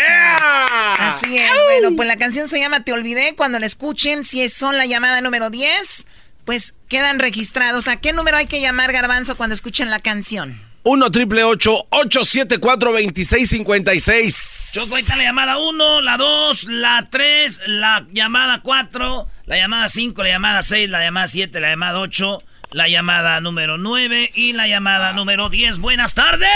así 1.00 1.38
es. 1.38 1.50
Bueno, 1.64 1.96
pues 1.96 2.06
la 2.06 2.18
canción 2.18 2.46
se 2.46 2.60
llama 2.60 2.84
Te 2.84 2.92
Olvidé. 2.92 3.34
Cuando 3.34 3.58
la 3.58 3.66
escuchen, 3.66 4.24
si 4.24 4.48
son 4.48 4.76
la 4.76 4.86
llamada 4.86 5.20
número 5.22 5.50
10, 5.50 6.06
pues 6.48 6.74
quedan 6.88 7.18
registrados. 7.18 7.88
¿A 7.88 8.00
qué 8.00 8.14
número 8.14 8.38
hay 8.38 8.46
que 8.46 8.62
llamar, 8.62 8.90
Garbanzo, 8.90 9.36
cuando 9.36 9.52
escuchen 9.52 9.90
la 9.90 9.98
canción? 10.00 10.58
1 10.82 11.10
triple 11.10 11.44
874 11.44 12.90
2656 12.90 14.70
Choco, 14.72 14.96
ahí 14.96 15.02
está 15.02 15.16
la 15.16 15.24
llamada 15.24 15.58
1, 15.58 16.00
la 16.00 16.16
2, 16.16 16.64
la 16.68 17.06
3, 17.10 17.60
la 17.66 18.06
llamada 18.12 18.62
4, 18.62 19.28
la 19.44 19.56
llamada 19.58 19.90
5, 19.90 20.22
la 20.22 20.28
llamada 20.30 20.62
6, 20.62 20.88
la 20.88 21.04
llamada 21.04 21.28
7, 21.28 21.60
la 21.60 21.68
llamada 21.68 22.00
8, 22.00 22.42
la 22.70 22.88
llamada 22.88 23.42
número 23.42 23.76
9 23.76 24.30
y 24.34 24.54
la 24.54 24.68
llamada 24.68 25.12
número 25.12 25.50
10. 25.50 25.76
Buenas 25.80 26.14
tardes. 26.14 26.48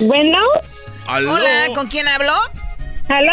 Bueno. 0.00 0.40
Hola, 1.06 1.68
¿con 1.76 1.86
quién 1.86 2.08
hablo? 2.08 2.34
¿Aló? 3.08 3.32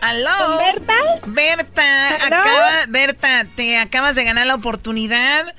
¿Aló? 0.00 0.30
¿Con 0.38 0.58
Berta? 0.58 0.94
Berta, 1.26 2.14
acaba, 2.26 2.72
Berta, 2.88 3.46
te 3.54 3.78
acabas 3.78 4.16
de 4.16 4.24
ganar 4.24 4.46
la 4.46 4.56
oportunidad. 4.56 5.54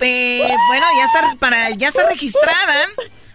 Eh, 0.00 0.54
bueno, 0.68 0.86
ya 0.98 1.04
está, 1.04 1.38
para, 1.38 1.70
ya 1.70 1.88
está 1.88 2.08
registrada. 2.08 2.88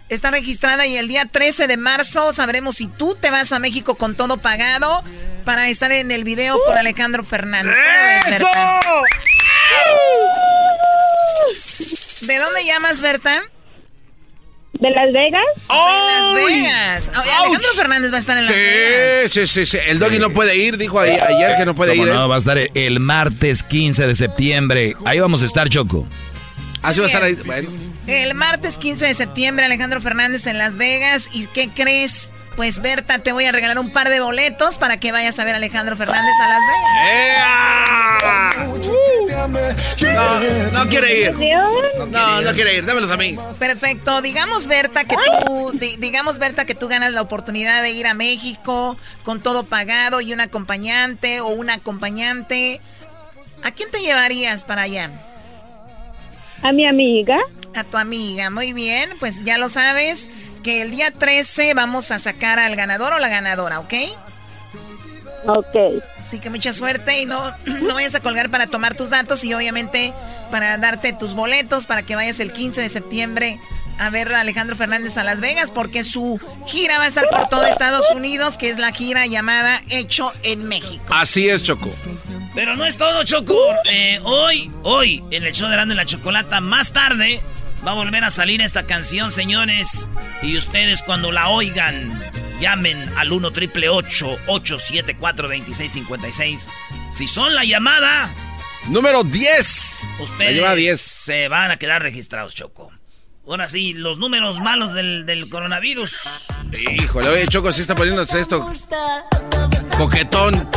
Está 0.08 0.30
registrada 0.30 0.86
y 0.86 0.96
el 0.96 1.08
día 1.08 1.24
13 1.26 1.66
de 1.66 1.76
marzo 1.76 2.32
sabremos 2.32 2.76
si 2.76 2.86
tú 2.86 3.16
te 3.16 3.30
vas 3.30 3.50
a 3.50 3.58
México 3.58 3.96
con 3.96 4.14
todo 4.14 4.36
pagado 4.36 5.02
para 5.44 5.68
estar 5.68 5.90
en 5.90 6.12
el 6.12 6.22
video 6.22 6.56
por 6.64 6.78
Alejandro 6.78 7.24
Fernández. 7.24 7.76
¡Eso! 8.28 8.46
¿De 12.26 12.38
dónde 12.38 12.64
llamas, 12.64 13.00
Berta? 13.00 13.42
¿De 14.80 14.90
Las 14.90 15.12
Vegas? 15.12 15.42
De 15.68 15.74
Las 15.74 16.34
Vegas. 16.34 17.12
Oh, 17.16 17.44
Alejandro 17.44 17.70
Fernández 17.74 18.12
va 18.12 18.16
a 18.16 18.20
estar 18.20 18.36
en 18.36 18.44
Las 18.44 18.52
sí, 18.54 18.60
Vegas. 18.60 19.32
Sí, 19.32 19.46
sí, 19.46 19.66
sí. 19.66 19.78
El 19.86 19.98
doggy 19.98 20.18
no 20.18 20.30
puede 20.30 20.56
ir, 20.56 20.76
dijo 20.76 20.98
ayer 21.00 21.56
que 21.56 21.64
no 21.64 21.74
puede 21.74 21.92
¿Cómo 21.92 22.04
ir. 22.04 22.08
¿eh? 22.10 22.14
no? 22.14 22.28
Va 22.28 22.34
a 22.36 22.38
estar 22.38 22.58
el 22.58 23.00
martes 23.00 23.62
15 23.62 24.06
de 24.06 24.14
septiembre. 24.14 24.94
Ahí 25.04 25.20
vamos 25.20 25.42
a 25.42 25.46
estar, 25.46 25.68
Choco. 25.68 26.06
Así 26.82 27.00
va 27.00 27.06
a 27.06 27.08
estar 27.08 27.22
ahí. 27.22 27.34
Bueno. 27.44 27.68
El 28.06 28.34
martes 28.34 28.78
15 28.78 29.06
de 29.06 29.14
septiembre, 29.14 29.64
Alejandro 29.64 30.00
Fernández 30.00 30.46
en 30.46 30.58
Las 30.58 30.76
Vegas. 30.76 31.28
¿Y 31.32 31.46
qué 31.46 31.68
crees? 31.70 32.32
Pues 32.54 32.80
Berta, 32.80 33.18
te 33.18 33.32
voy 33.32 33.44
a 33.44 33.52
regalar 33.52 33.78
un 33.78 33.92
par 33.92 34.08
de 34.08 34.20
boletos 34.20 34.78
para 34.78 34.98
que 34.98 35.12
vayas 35.12 35.38
a 35.38 35.44
ver 35.44 35.54
a 35.54 35.58
Alejandro 35.58 35.96
Fernández 35.96 36.32
a 36.40 36.48
Las 36.48 36.60
Vegas. 36.70 36.86
No, 40.14 40.40
no 40.72 40.88
quiere 40.88 41.20
ir. 41.20 41.34
No, 42.08 42.40
no 42.40 42.52
quiere 42.54 42.76
ir. 42.76 42.86
Dámelos 42.86 43.10
a 43.10 43.16
mí. 43.16 43.36
Perfecto. 43.58 44.22
Digamos, 44.22 44.66
Berta, 44.68 45.04
que 45.04 45.16
tú, 45.44 45.72
di- 45.74 45.96
digamos, 45.98 46.38
Berta, 46.38 46.64
que 46.64 46.74
tú 46.74 46.88
ganas 46.88 47.12
la 47.12 47.20
oportunidad 47.22 47.82
de 47.82 47.90
ir 47.90 48.06
a 48.06 48.14
México 48.14 48.96
con 49.24 49.40
todo 49.40 49.64
pagado 49.64 50.20
y 50.20 50.32
un 50.32 50.40
acompañante 50.40 51.40
o 51.40 51.48
una 51.48 51.74
acompañante. 51.74 52.80
¿A 53.64 53.70
quién 53.72 53.90
te 53.90 53.98
llevarías 54.00 54.64
para 54.64 54.82
allá? 54.82 55.10
A 56.62 56.72
mi 56.72 56.86
amiga. 56.86 57.36
A 57.76 57.84
tu 57.84 57.98
amiga, 57.98 58.48
muy 58.50 58.72
bien. 58.72 59.10
Pues 59.20 59.44
ya 59.44 59.58
lo 59.58 59.68
sabes 59.68 60.30
que 60.62 60.82
el 60.82 60.90
día 60.90 61.10
13 61.10 61.74
vamos 61.74 62.10
a 62.10 62.18
sacar 62.18 62.58
al 62.58 62.74
ganador 62.74 63.12
o 63.12 63.18
la 63.18 63.28
ganadora, 63.28 63.80
¿ok? 63.80 63.92
Ok. 65.46 66.02
Así 66.18 66.38
que 66.40 66.50
mucha 66.50 66.72
suerte 66.72 67.20
y 67.20 67.26
no, 67.26 67.52
no 67.66 67.94
vayas 67.94 68.14
a 68.14 68.20
colgar 68.20 68.50
para 68.50 68.66
tomar 68.66 68.94
tus 68.94 69.10
datos 69.10 69.44
y 69.44 69.52
obviamente 69.52 70.12
para 70.50 70.78
darte 70.78 71.12
tus 71.12 71.34
boletos 71.34 71.86
para 71.86 72.02
que 72.02 72.16
vayas 72.16 72.40
el 72.40 72.52
15 72.52 72.80
de 72.80 72.88
septiembre 72.88 73.60
a 73.98 74.10
ver 74.10 74.32
a 74.34 74.40
Alejandro 74.40 74.76
Fernández 74.76 75.16
a 75.16 75.24
Las 75.24 75.40
Vegas 75.40 75.70
porque 75.70 76.04
su 76.04 76.40
gira 76.66 76.98
va 76.98 77.04
a 77.04 77.08
estar 77.08 77.28
por 77.28 77.48
todo 77.48 77.64
Estados 77.64 78.10
Unidos, 78.10 78.56
que 78.56 78.68
es 78.68 78.78
la 78.78 78.92
gira 78.92 79.26
llamada 79.26 79.80
Hecho 79.88 80.32
en 80.42 80.64
México. 80.64 81.04
Así 81.10 81.48
es, 81.48 81.62
Choco. 81.62 81.90
Pero 82.54 82.74
no 82.74 82.84
es 82.84 82.96
todo, 82.96 83.22
Choco. 83.24 83.58
Eh, 83.90 84.18
hoy, 84.24 84.70
hoy, 84.82 85.22
en 85.30 85.44
el 85.44 85.52
show 85.52 85.68
de 85.68 85.74
Grande 85.74 85.94
la 85.94 86.06
Chocolata, 86.06 86.60
más 86.60 86.92
tarde, 86.92 87.40
va 87.86 87.92
a 87.92 87.94
volver 87.94 88.24
a 88.24 88.30
salir 88.30 88.60
esta 88.60 88.86
canción, 88.86 89.30
señores. 89.30 90.10
Y 90.42 90.56
ustedes 90.56 91.02
cuando 91.02 91.30
la 91.30 91.48
oigan, 91.48 92.12
llamen 92.60 92.98
al 93.16 93.30
1 93.32 93.50
triple 93.52 93.88
874 93.88 95.48
2656 95.48 96.68
Si 97.10 97.26
son 97.26 97.54
la 97.54 97.64
llamada, 97.64 98.32
Número 98.88 99.24
10. 99.24 100.00
La 100.18 100.24
ustedes 100.24 100.56
llamada 100.56 100.74
10. 100.76 101.00
se 101.00 101.48
van 101.48 101.70
a 101.70 101.76
quedar 101.76 102.02
registrados, 102.02 102.54
Choco. 102.54 102.92
Ahora 103.46 103.68
sí, 103.68 103.94
los 103.94 104.18
números 104.18 104.60
malos 104.60 104.92
del, 104.92 105.26
del 105.26 105.48
coronavirus. 105.48 106.16
Híjole, 106.90 107.28
oye, 107.28 107.46
Choco, 107.48 107.72
sí 107.72 107.82
está 107.82 107.94
poniéndose 107.94 108.40
esto. 108.40 108.72
Coquetón. 109.96 110.68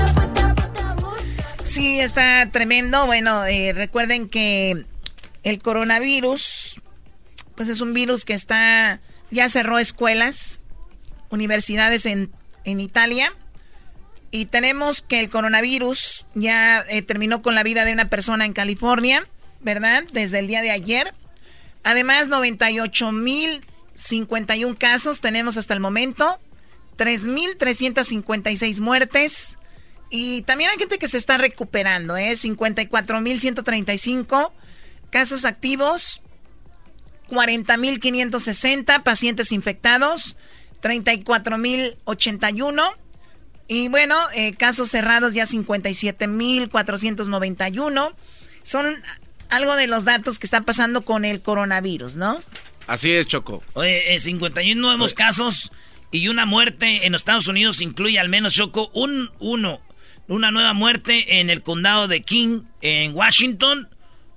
Sí, 1.64 2.00
está 2.00 2.50
tremendo. 2.52 3.06
Bueno, 3.06 3.46
eh, 3.46 3.74
recuerden 3.74 4.28
que 4.28 4.86
el 5.44 5.60
coronavirus, 5.62 6.82
pues 7.60 7.68
es 7.68 7.82
un 7.82 7.94
virus 7.94 8.24
que 8.24 8.34
está, 8.34 9.02
ya 9.32 9.50
cerró 9.50 9.80
escuelas, 9.80 10.62
universidades 11.30 12.06
en, 12.06 12.32
en 12.64 12.80
Italia. 12.80 13.34
Y 14.32 14.46
tenemos 14.46 15.02
que 15.02 15.20
el 15.20 15.30
coronavirus 15.30 16.26
ya 16.36 16.86
eh, 16.88 17.02
terminó 17.02 17.42
con 17.42 17.56
la 17.56 17.64
vida 17.64 17.84
de 17.84 17.92
una 17.92 18.10
persona 18.10 18.46
en 18.46 18.54
California, 18.54 19.28
¿verdad? 19.60 20.06
Desde 20.14 20.40
el 20.40 20.48
día 20.48 20.62
de 20.62 20.72
ayer. 20.72 21.14
Además, 21.84 22.30
98 22.30 23.12
mil 23.12 23.60
51 23.94 24.78
casos 24.80 25.20
tenemos 25.20 25.58
hasta 25.58 25.74
el 25.74 25.82
momento. 25.82 26.40
3.356 26.98 28.80
muertes. 28.80 29.58
Y 30.10 30.44
también 30.44 30.70
hay 30.70 30.78
gente 30.78 30.98
que 30.98 31.10
se 31.10 31.18
está 31.18 31.38
recuperando, 31.38 32.16
¿eh? 32.16 32.32
54.135 32.32 34.54
casos 35.10 35.44
activos, 35.44 36.22
40.560 37.30 39.04
pacientes 39.04 39.52
infectados, 39.52 40.38
34.081. 40.82 42.96
Y 43.68 43.90
bueno, 43.90 44.16
eh, 44.34 44.56
casos 44.56 44.90
cerrados 44.90 45.34
ya 45.34 45.44
57.491. 45.46 48.16
Son 48.64 48.96
algo 49.50 49.76
de 49.76 49.88
los 49.88 50.06
datos 50.06 50.40
que 50.40 50.48
está 50.48 50.62
pasando 50.62 51.02
con 51.02 51.26
el 51.26 51.42
coronavirus, 51.42 52.16
¿no? 52.16 52.42
Así 52.88 53.12
es, 53.12 53.28
Choco. 53.28 53.62
Oye, 53.74 54.16
eh, 54.16 54.20
51 54.20 54.82
nuevos 54.82 55.14
casos 55.14 55.72
y 56.12 56.28
una 56.28 56.48
muerte 56.48 57.06
en 57.06 57.12
los 57.12 57.22
Estados 57.22 57.46
Unidos 57.48 57.82
incluye 57.82 58.18
al 58.20 58.30
menos, 58.30 58.54
Choco, 58.54 58.90
un 58.94 59.30
uno. 59.40 59.82
Una 60.28 60.52
nueva 60.52 60.74
muerte 60.74 61.40
en 61.40 61.50
el 61.50 61.64
condado 61.64 62.08
de 62.08 62.22
King, 62.22 62.62
en 62.82 63.16
Washington. 63.16 63.90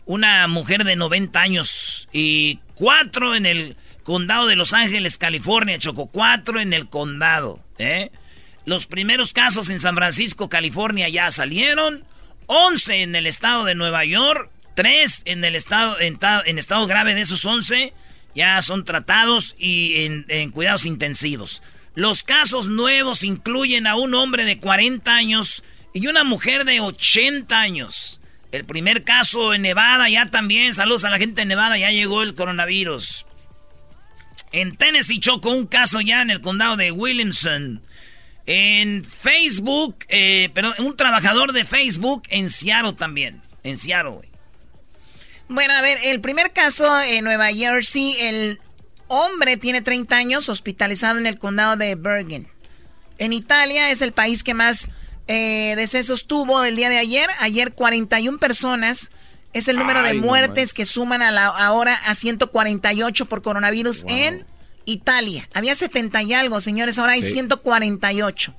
Una 0.05 0.49
mujer 0.49 0.85
de 0.85 0.97
90 0.97 1.41
años. 1.41 2.09
Y 2.13 2.59
cuatro 2.75 3.35
en 3.35 3.47
el 3.47 3.77
condado 4.03 4.47
de 4.47 4.57
Los 4.57 4.73
Ángeles, 4.73 5.19
California, 5.19 5.79
Choco. 5.79 6.07
Cuatro 6.07 6.61
en 6.61 6.73
el 6.73 6.89
condado, 6.89 7.61
¿eh? 7.79 8.11
Los 8.65 8.87
primeros 8.87 9.33
casos 9.33 9.71
en 9.71 9.81
San 9.81 9.95
Francisco, 9.97 10.49
California 10.49 11.09
ya 11.09 11.31
salieron. 11.31 12.05
11 12.47 13.03
en 13.03 13.15
el 13.17 13.27
estado 13.27 13.65
de 13.65 13.75
Nueva 13.75 14.05
York. 14.05 14.51
3 14.75 15.23
en 15.27 15.45
el 15.45 15.55
estado, 15.57 16.01
en, 16.01 16.19
ta- 16.19 16.43
en 16.47 16.59
estado 16.59 16.87
grave 16.87 17.15
de 17.15 17.21
esos 17.21 17.45
11 17.45 17.93
ya 18.35 18.63
son 18.63 18.87
tratados 18.87 19.55
y 19.59 20.05
en, 20.07 20.25
en 20.29 20.51
cuidados 20.51 20.87
intensivos. 20.87 21.63
Los 21.95 22.23
casos 22.23 22.69
nuevos 22.69 23.23
incluyen 23.23 23.87
a 23.87 23.97
un 23.97 24.15
hombre 24.15 24.45
de 24.47 24.59
40 24.59 25.15
años 25.15 25.63
y 25.93 26.07
una 26.07 26.25
mujer 26.25 26.65
de 26.65 26.81
80 26.81 27.61
años. 27.61 28.19
El 28.53 28.67
primer 28.67 29.03
caso 29.03 29.55
en 29.55 29.63
Nevada 29.63 30.11
ya 30.11 30.27
también, 30.27 30.75
saludos 30.75 31.05
a 31.05 31.11
la 31.11 31.19
gente 31.19 31.41
de 31.41 31.47
Nevada, 31.47 31.79
ya 31.79 31.91
llegó 31.91 32.23
el 32.23 32.35
coronavirus. 32.35 33.25
En 34.53 34.77
Tennessee 34.77 35.19
chocó 35.19 35.51
un 35.51 35.67
caso 35.67 36.03
ya 36.03 36.21
en 36.21 36.31
el 36.31 36.43
condado 36.43 36.77
de 36.77 36.93
Williamson. 36.93 37.83
En 38.45 39.05
Facebook, 39.05 40.05
eh, 40.09 40.51
perdón, 40.53 40.75
un 40.81 40.97
trabajador 40.97 41.53
de 41.53 41.65
Facebook 41.65 42.25
en 42.29 42.51
Seattle 42.51 42.93
también. 42.93 43.43
En 43.63 43.79
Seattle, 43.79 44.13
güey. 44.13 44.29
Bueno, 45.49 45.73
a 45.73 45.81
ver, 45.81 45.99
el 46.05 46.21
primer 46.21 46.53
caso 46.53 47.01
en 47.01 47.25
Nueva 47.25 47.49
Jersey, 47.53 48.15
el 48.21 48.61
hombre 49.09 49.57
tiene 49.57 49.81
30 49.81 50.15
años 50.15 50.49
hospitalizado 50.51 51.19
en 51.19 51.27
el 51.27 51.39
condado 51.39 51.77
de 51.77 51.95
Bergen. 51.95 52.49
En 53.17 53.33
Italia 53.33 53.91
es 53.91 54.03
el 54.03 54.13
país 54.13 54.43
que 54.43 54.53
más 54.53 54.91
eh, 55.29 55.75
decesos 55.77 56.27
tuvo 56.27 56.65
el 56.65 56.77
día 56.77 56.89
de 56.89 56.99
ayer. 56.99 57.29
Ayer 57.41 57.73
41 57.73 58.39
personas. 58.39 59.11
Es 59.53 59.69
el 59.69 59.77
número 59.77 60.03
de 60.03 60.15
muertes 60.15 60.73
que 60.73 60.87
suman 60.87 61.21
a 61.21 61.31
la, 61.31 61.47
ahora 61.47 61.95
a 61.95 62.15
148 62.15 63.27
por 63.27 63.43
coronavirus 63.43 64.05
en 64.09 64.47
Italia. 64.87 65.47
Había 65.53 65.75
70 65.75 66.23
y 66.23 66.33
algo, 66.33 66.61
señores, 66.63 66.99
ahora 66.99 67.13
hay 67.13 67.23
148. 67.23 68.55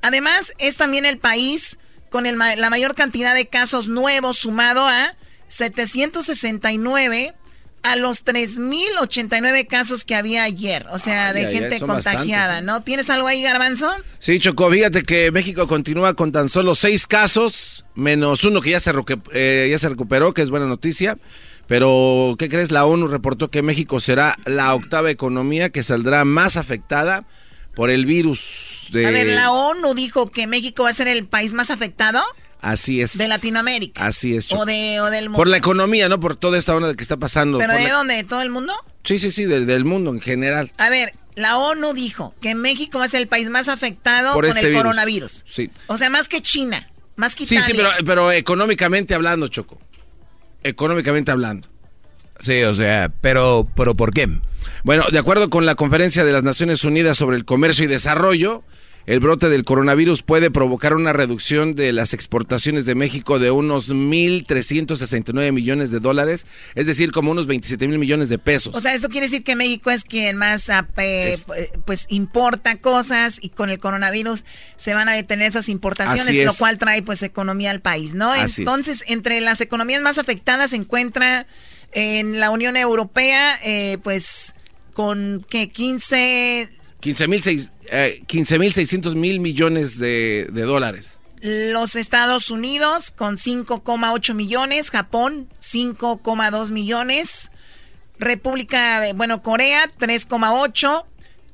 Además, 0.00 0.54
es 0.56 0.78
también 0.78 1.04
el 1.04 1.18
país 1.18 1.78
con 2.08 2.24
la 2.24 2.70
mayor 2.70 2.94
cantidad 2.94 3.34
de 3.34 3.48
casos 3.48 3.88
nuevos 3.88 4.38
sumado 4.38 4.86
a 4.86 5.14
769 5.48 7.34
a 7.82 7.96
los 7.96 8.24
3.089 8.24 9.66
casos 9.66 10.04
que 10.04 10.14
había 10.14 10.42
ayer, 10.44 10.86
o 10.90 10.98
sea, 10.98 11.32
de 11.32 11.52
gente 11.52 11.80
contagiada, 11.80 12.60
¿no? 12.60 12.82
¿Tienes 12.82 13.08
algo 13.10 13.26
ahí, 13.26 13.42
Garbanzo? 13.42 13.90
Sí, 14.18 14.38
Choco, 14.38 14.70
fíjate 14.70 15.02
que 15.02 15.30
México 15.30 15.66
continúa 15.66 16.14
con 16.14 16.32
tan 16.32 16.48
solo 16.48 16.74
seis 16.74 17.06
casos, 17.06 17.84
menos 17.94 18.44
uno 18.44 18.60
que 18.60 18.70
ya 18.70 18.80
se, 18.80 18.92
eh, 19.32 19.68
ya 19.70 19.78
se 19.78 19.88
recuperó, 19.88 20.34
que 20.34 20.42
es 20.42 20.50
buena 20.50 20.66
noticia. 20.66 21.16
Pero, 21.66 22.34
¿qué 22.36 22.48
crees? 22.48 22.72
La 22.72 22.84
ONU 22.84 23.06
reportó 23.06 23.48
que 23.48 23.62
México 23.62 24.00
será 24.00 24.36
la 24.44 24.74
octava 24.74 25.08
economía 25.08 25.70
que 25.70 25.84
saldrá 25.84 26.24
más 26.24 26.56
afectada 26.56 27.24
por 27.76 27.90
el 27.90 28.06
virus 28.06 28.88
de... 28.90 29.06
A 29.06 29.12
ver, 29.12 29.28
la 29.28 29.52
ONU 29.52 29.94
dijo 29.94 30.32
que 30.32 30.48
México 30.48 30.82
va 30.82 30.90
a 30.90 30.94
ser 30.94 31.06
el 31.06 31.26
país 31.26 31.52
más 31.52 31.70
afectado. 31.70 32.20
Así 32.60 33.00
es. 33.00 33.16
De 33.16 33.26
Latinoamérica. 33.28 34.04
Así 34.04 34.36
es. 34.36 34.50
O, 34.52 34.64
de, 34.66 35.00
o 35.00 35.10
del 35.10 35.30
mundo. 35.30 35.38
Por 35.38 35.48
la 35.48 35.56
economía, 35.56 36.08
¿no? 36.08 36.20
Por 36.20 36.36
toda 36.36 36.58
esta 36.58 36.74
onda 36.74 36.94
que 36.94 37.02
está 37.02 37.16
pasando. 37.16 37.58
¿Pero 37.58 37.74
de 37.74 37.88
dónde? 37.88 38.14
¿De 38.14 38.24
todo 38.24 38.42
el 38.42 38.50
mundo? 38.50 38.74
Sí, 39.04 39.18
sí, 39.18 39.30
sí, 39.30 39.44
del, 39.44 39.84
mundo 39.84 40.10
en 40.10 40.20
general. 40.20 40.72
A 40.76 40.90
ver, 40.90 41.14
la 41.34 41.58
ONU 41.58 41.94
dijo 41.94 42.34
que 42.40 42.54
México 42.54 43.06
ser 43.08 43.22
el 43.22 43.28
país 43.28 43.48
más 43.48 43.68
afectado 43.68 44.34
por 44.34 44.44
este 44.44 44.68
el 44.68 44.74
coronavirus. 44.74 45.42
Sí. 45.46 45.70
O 45.86 45.96
sea, 45.96 46.10
más 46.10 46.28
que 46.28 46.42
China, 46.42 46.90
más 47.16 47.34
que 47.34 47.44
Italia. 47.44 47.62
Sí, 47.62 47.72
sí, 47.72 47.76
pero, 47.76 47.90
pero 48.04 48.32
económicamente 48.32 49.14
hablando, 49.14 49.48
Choco. 49.48 49.80
Económicamente 50.62 51.30
hablando. 51.30 51.68
Sí, 52.40 52.62
o 52.62 52.74
sea, 52.74 53.10
pero, 53.20 53.68
pero 53.74 53.94
¿por 53.94 54.12
qué? 54.12 54.28
Bueno, 54.82 55.04
de 55.10 55.18
acuerdo 55.18 55.50
con 55.50 55.66
la 55.66 55.74
Conferencia 55.74 56.24
de 56.24 56.32
las 56.32 56.42
Naciones 56.42 56.84
Unidas 56.84 57.16
sobre 57.16 57.36
el 57.36 57.44
Comercio 57.44 57.84
y 57.84 57.88
Desarrollo, 57.88 58.64
el 59.10 59.18
brote 59.18 59.48
del 59.48 59.64
coronavirus 59.64 60.22
puede 60.22 60.52
provocar 60.52 60.94
una 60.94 61.12
reducción 61.12 61.74
de 61.74 61.92
las 61.92 62.14
exportaciones 62.14 62.86
de 62.86 62.94
México 62.94 63.40
de 63.40 63.50
unos 63.50 63.92
1.369 63.92 65.50
millones 65.50 65.90
de 65.90 65.98
dólares, 65.98 66.46
es 66.76 66.86
decir, 66.86 67.10
como 67.10 67.32
unos 67.32 67.48
27 67.48 67.88
mil 67.88 67.98
millones 67.98 68.28
de 68.28 68.38
pesos. 68.38 68.72
O 68.72 68.80
sea, 68.80 68.94
esto 68.94 69.08
quiere 69.08 69.26
decir 69.26 69.42
que 69.42 69.56
México 69.56 69.90
es 69.90 70.04
quien 70.04 70.36
más 70.36 70.70
ah, 70.70 70.86
pues 71.84 72.06
importa 72.08 72.76
cosas 72.76 73.40
y 73.42 73.48
con 73.48 73.68
el 73.68 73.80
coronavirus 73.80 74.44
se 74.76 74.94
van 74.94 75.08
a 75.08 75.12
detener 75.14 75.48
esas 75.48 75.68
importaciones, 75.68 76.38
lo 76.44 76.54
cual 76.54 76.78
trae 76.78 77.02
pues 77.02 77.24
economía 77.24 77.72
al 77.72 77.80
país, 77.80 78.14
¿no? 78.14 78.32
Entonces, 78.32 79.02
entre 79.08 79.40
las 79.40 79.60
economías 79.60 80.02
más 80.02 80.18
afectadas 80.18 80.70
se 80.70 80.76
encuentra 80.76 81.48
en 81.90 82.38
la 82.38 82.50
Unión 82.50 82.76
Europea, 82.76 83.58
eh, 83.64 83.98
pues 84.04 84.54
con 84.92 85.44
que 85.48 85.68
15... 85.68 86.68
15 87.00 87.28
mil 87.28 87.42
15.600 87.90 89.14
mil 89.14 89.40
millones 89.40 89.98
de, 89.98 90.48
dólares. 90.52 91.20
Los 91.42 91.96
Estados 91.96 92.50
Unidos 92.50 93.10
con 93.10 93.36
5,8 93.36 94.34
millones, 94.34 94.90
Japón 94.90 95.48
5,2 95.60 96.70
millones, 96.70 97.50
República, 98.18 99.00
de, 99.00 99.14
bueno, 99.14 99.42
Corea 99.42 99.88
3,8, 99.98 101.04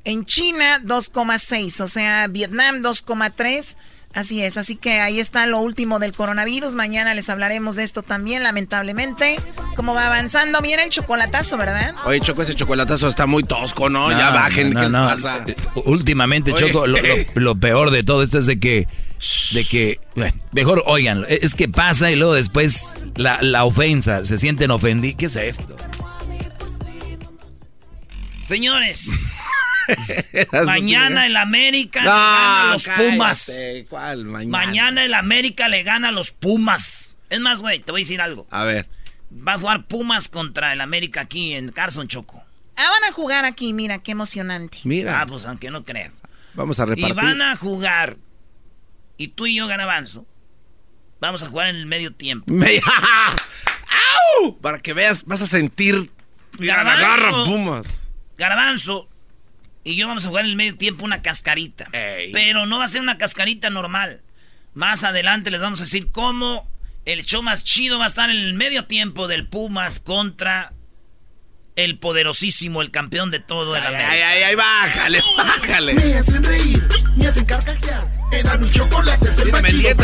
en 0.04 0.24
China 0.24 0.80
2,6, 0.84 1.80
o 1.80 1.86
sea, 1.86 2.26
Vietnam 2.28 2.78
2,3. 2.78 3.76
Así 4.16 4.42
es, 4.42 4.56
así 4.56 4.76
que 4.76 5.00
ahí 5.00 5.20
está 5.20 5.44
lo 5.44 5.60
último 5.60 5.98
del 5.98 6.12
coronavirus. 6.12 6.74
Mañana 6.74 7.12
les 7.12 7.28
hablaremos 7.28 7.76
de 7.76 7.82
esto 7.82 8.02
también, 8.02 8.42
lamentablemente. 8.42 9.38
Como 9.74 9.92
va 9.92 10.06
avanzando, 10.06 10.62
viene 10.62 10.84
el 10.84 10.88
chocolatazo, 10.88 11.58
¿verdad? 11.58 11.94
Oye, 12.06 12.20
Choco, 12.20 12.40
ese 12.40 12.54
chocolatazo 12.54 13.08
está 13.08 13.26
muy 13.26 13.42
tosco, 13.42 13.90
¿no? 13.90 14.10
ya 14.10 14.30
bajen, 14.30 14.72
¿qué 14.72 14.88
pasa? 14.88 15.44
Eh, 15.46 15.54
últimamente, 15.84 16.54
Choco, 16.54 16.86
lo, 17.34 17.56
peor 17.56 17.90
de 17.90 18.04
todo 18.04 18.22
esto 18.22 18.38
es 18.38 18.46
de 18.46 18.58
que, 18.58 18.88
de 19.50 19.64
que, 19.64 20.00
mejor 20.52 20.82
oigan, 20.86 21.26
es 21.28 21.54
que 21.54 21.68
pasa 21.68 22.10
y 22.10 22.16
luego 22.16 22.32
después 22.32 22.96
la, 23.16 23.42
la 23.42 23.66
ofensa, 23.66 24.24
se 24.24 24.38
sienten 24.38 24.70
ofendidos. 24.70 25.18
¿Qué 25.18 25.26
es 25.26 25.36
esto? 25.36 25.76
Señores. 28.42 29.42
mañana 30.66 31.26
el 31.26 31.36
América 31.36 32.00
le 32.00 32.06
gana 32.08 32.70
a 32.70 32.72
los 32.72 32.88
Pumas. 32.88 33.52
mañana? 34.46 35.04
el 35.04 35.14
América 35.14 35.68
le 35.68 35.82
gana 35.82 36.08
a 36.08 36.12
los 36.12 36.32
Pumas. 36.32 37.16
Es 37.30 37.40
más, 37.40 37.60
güey, 37.60 37.80
te 37.80 37.92
voy 37.92 38.00
a 38.00 38.04
decir 38.04 38.20
algo. 38.20 38.46
A 38.50 38.64
ver. 38.64 38.86
Va 39.32 39.54
a 39.54 39.58
jugar 39.58 39.86
Pumas 39.86 40.28
contra 40.28 40.72
el 40.72 40.80
América 40.80 41.22
aquí 41.22 41.54
en 41.54 41.70
Carson 41.72 42.08
Choco. 42.08 42.42
Ah, 42.76 42.88
van 42.90 43.10
a 43.10 43.12
jugar 43.12 43.44
aquí, 43.44 43.72
mira, 43.72 43.98
qué 43.98 44.12
emocionante. 44.12 44.78
Mira. 44.84 45.20
Ah, 45.20 45.26
pues 45.26 45.46
aunque 45.46 45.70
no 45.70 45.84
creas. 45.84 46.22
Vamos 46.54 46.78
a 46.78 46.84
repartir. 46.84 47.08
Y 47.08 47.12
van 47.12 47.42
a 47.42 47.56
jugar. 47.56 48.16
Y 49.16 49.28
tú 49.28 49.46
y 49.46 49.56
yo, 49.56 49.66
Garabanzo, 49.66 50.26
vamos 51.20 51.42
a 51.42 51.46
jugar 51.46 51.68
en 51.68 51.76
el 51.76 51.86
medio 51.86 52.12
tiempo. 52.12 52.52
¡Au! 54.40 54.58
Para 54.58 54.78
que 54.78 54.92
veas, 54.92 55.24
vas 55.24 55.42
a 55.42 55.46
sentir. 55.46 56.10
Garabanzo. 56.58 57.44
Pumas. 57.44 58.10
Garabanzo 58.36 59.08
y 59.86 59.94
yo 59.94 60.08
vamos 60.08 60.24
a 60.24 60.28
jugar 60.28 60.44
en 60.44 60.50
el 60.50 60.56
medio 60.56 60.76
tiempo 60.76 61.04
una 61.04 61.22
cascarita. 61.22 61.88
Pero 61.92 62.66
no 62.66 62.78
va 62.78 62.84
a 62.84 62.88
ser 62.88 63.00
una 63.00 63.18
cascarita 63.18 63.70
normal. 63.70 64.20
Más 64.74 65.04
adelante 65.04 65.52
les 65.52 65.60
vamos 65.60 65.80
a 65.80 65.84
decir 65.84 66.08
cómo 66.10 66.68
el 67.04 67.24
show 67.24 67.40
más 67.40 67.62
chido 67.62 67.98
va 68.00 68.04
a 68.04 68.08
estar 68.08 68.28
en 68.28 68.36
el 68.36 68.54
medio 68.54 68.86
tiempo 68.86 69.28
del 69.28 69.46
Pumas 69.46 70.00
contra 70.00 70.72
el 71.76 71.98
poderosísimo, 71.98 72.82
el 72.82 72.90
campeón 72.90 73.30
de 73.30 73.38
todo 73.38 73.76
el 73.76 73.86
América. 73.86 74.10
Ay, 74.10 74.20
ay, 74.22 74.42
ay, 74.42 74.54
bájale, 74.56 75.22
bájale. 75.36 75.94
Me 75.94 76.14
hacen 76.14 76.42
reír, 76.42 76.82
me 77.14 77.28
hacen 77.28 77.44
carcajear. 77.44 78.15
Era 78.30 78.56
mi 78.58 78.68
chocolate 78.70 79.28
es 79.28 79.38
el 79.38 79.52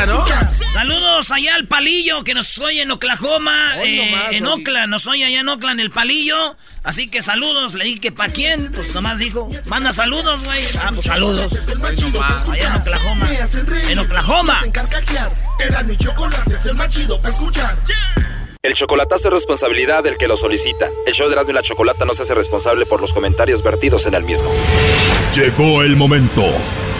¿no? 0.07 0.25
Saludos 0.73 1.31
allá 1.31 1.55
al 1.57 1.67
palillo 1.67 2.23
que 2.23 2.35
nos 2.35 2.57
oye 2.59 2.83
en 2.83 2.91
Oklahoma, 2.91 3.83
eh, 3.85 4.15
en 4.31 4.47
Oakland, 4.47 4.89
nos 4.89 5.07
oye 5.07 5.25
allá 5.25 5.41
en 5.41 5.49
Oakland 5.49 5.81
el 5.81 5.91
palillo. 5.91 6.57
Así 6.85 7.09
que 7.09 7.21
saludos, 7.21 7.75
le 7.75 7.85
dije 7.85 8.01
que 8.01 8.13
para 8.13 8.33
quién, 8.33 8.71
pues 8.73 8.95
nomás 8.95 9.19
dijo, 9.19 9.51
manda 9.67 9.93
saludos, 9.93 10.43
güey. 10.45 10.65
Ah, 10.81 10.91
pues 10.95 11.07
saludos. 11.07 11.53
allá 12.49 12.69
en 12.69 12.81
Oklahoma. 12.81 13.29
En 13.89 13.99
Oklahoma. 13.99 14.61
Era 15.59 15.83
mi 15.83 15.97
chocolate 15.97 16.55
es 16.55 16.67
el 16.67 16.75
más 16.75 16.91
chido 16.91 17.21
para 17.21 17.35
escuchar. 17.35 17.77
El 18.63 18.75
chocolatazo 18.75 19.29
es 19.29 19.35
responsabilidad 19.35 20.05
del 20.05 20.17
que 20.17 20.29
lo 20.29 20.37
solicita. 20.37 20.89
El 21.07 21.15
show 21.15 21.27
de 21.27 21.33
Erasmo 21.33 21.51
y 21.51 21.55
la 21.55 21.63
Chocolata 21.63 22.05
no 22.05 22.15
se 22.15 22.23
hace 22.23 22.35
responsable 22.35 22.87
por 22.87 23.01
los 23.01 23.13
comentarios 23.13 23.61
vertidos 23.63 24.07
en 24.07 24.15
el 24.15 24.23
mismo. 24.23 24.49
Llegó 25.35 25.83
el 25.83 25.97
momento 25.97 26.45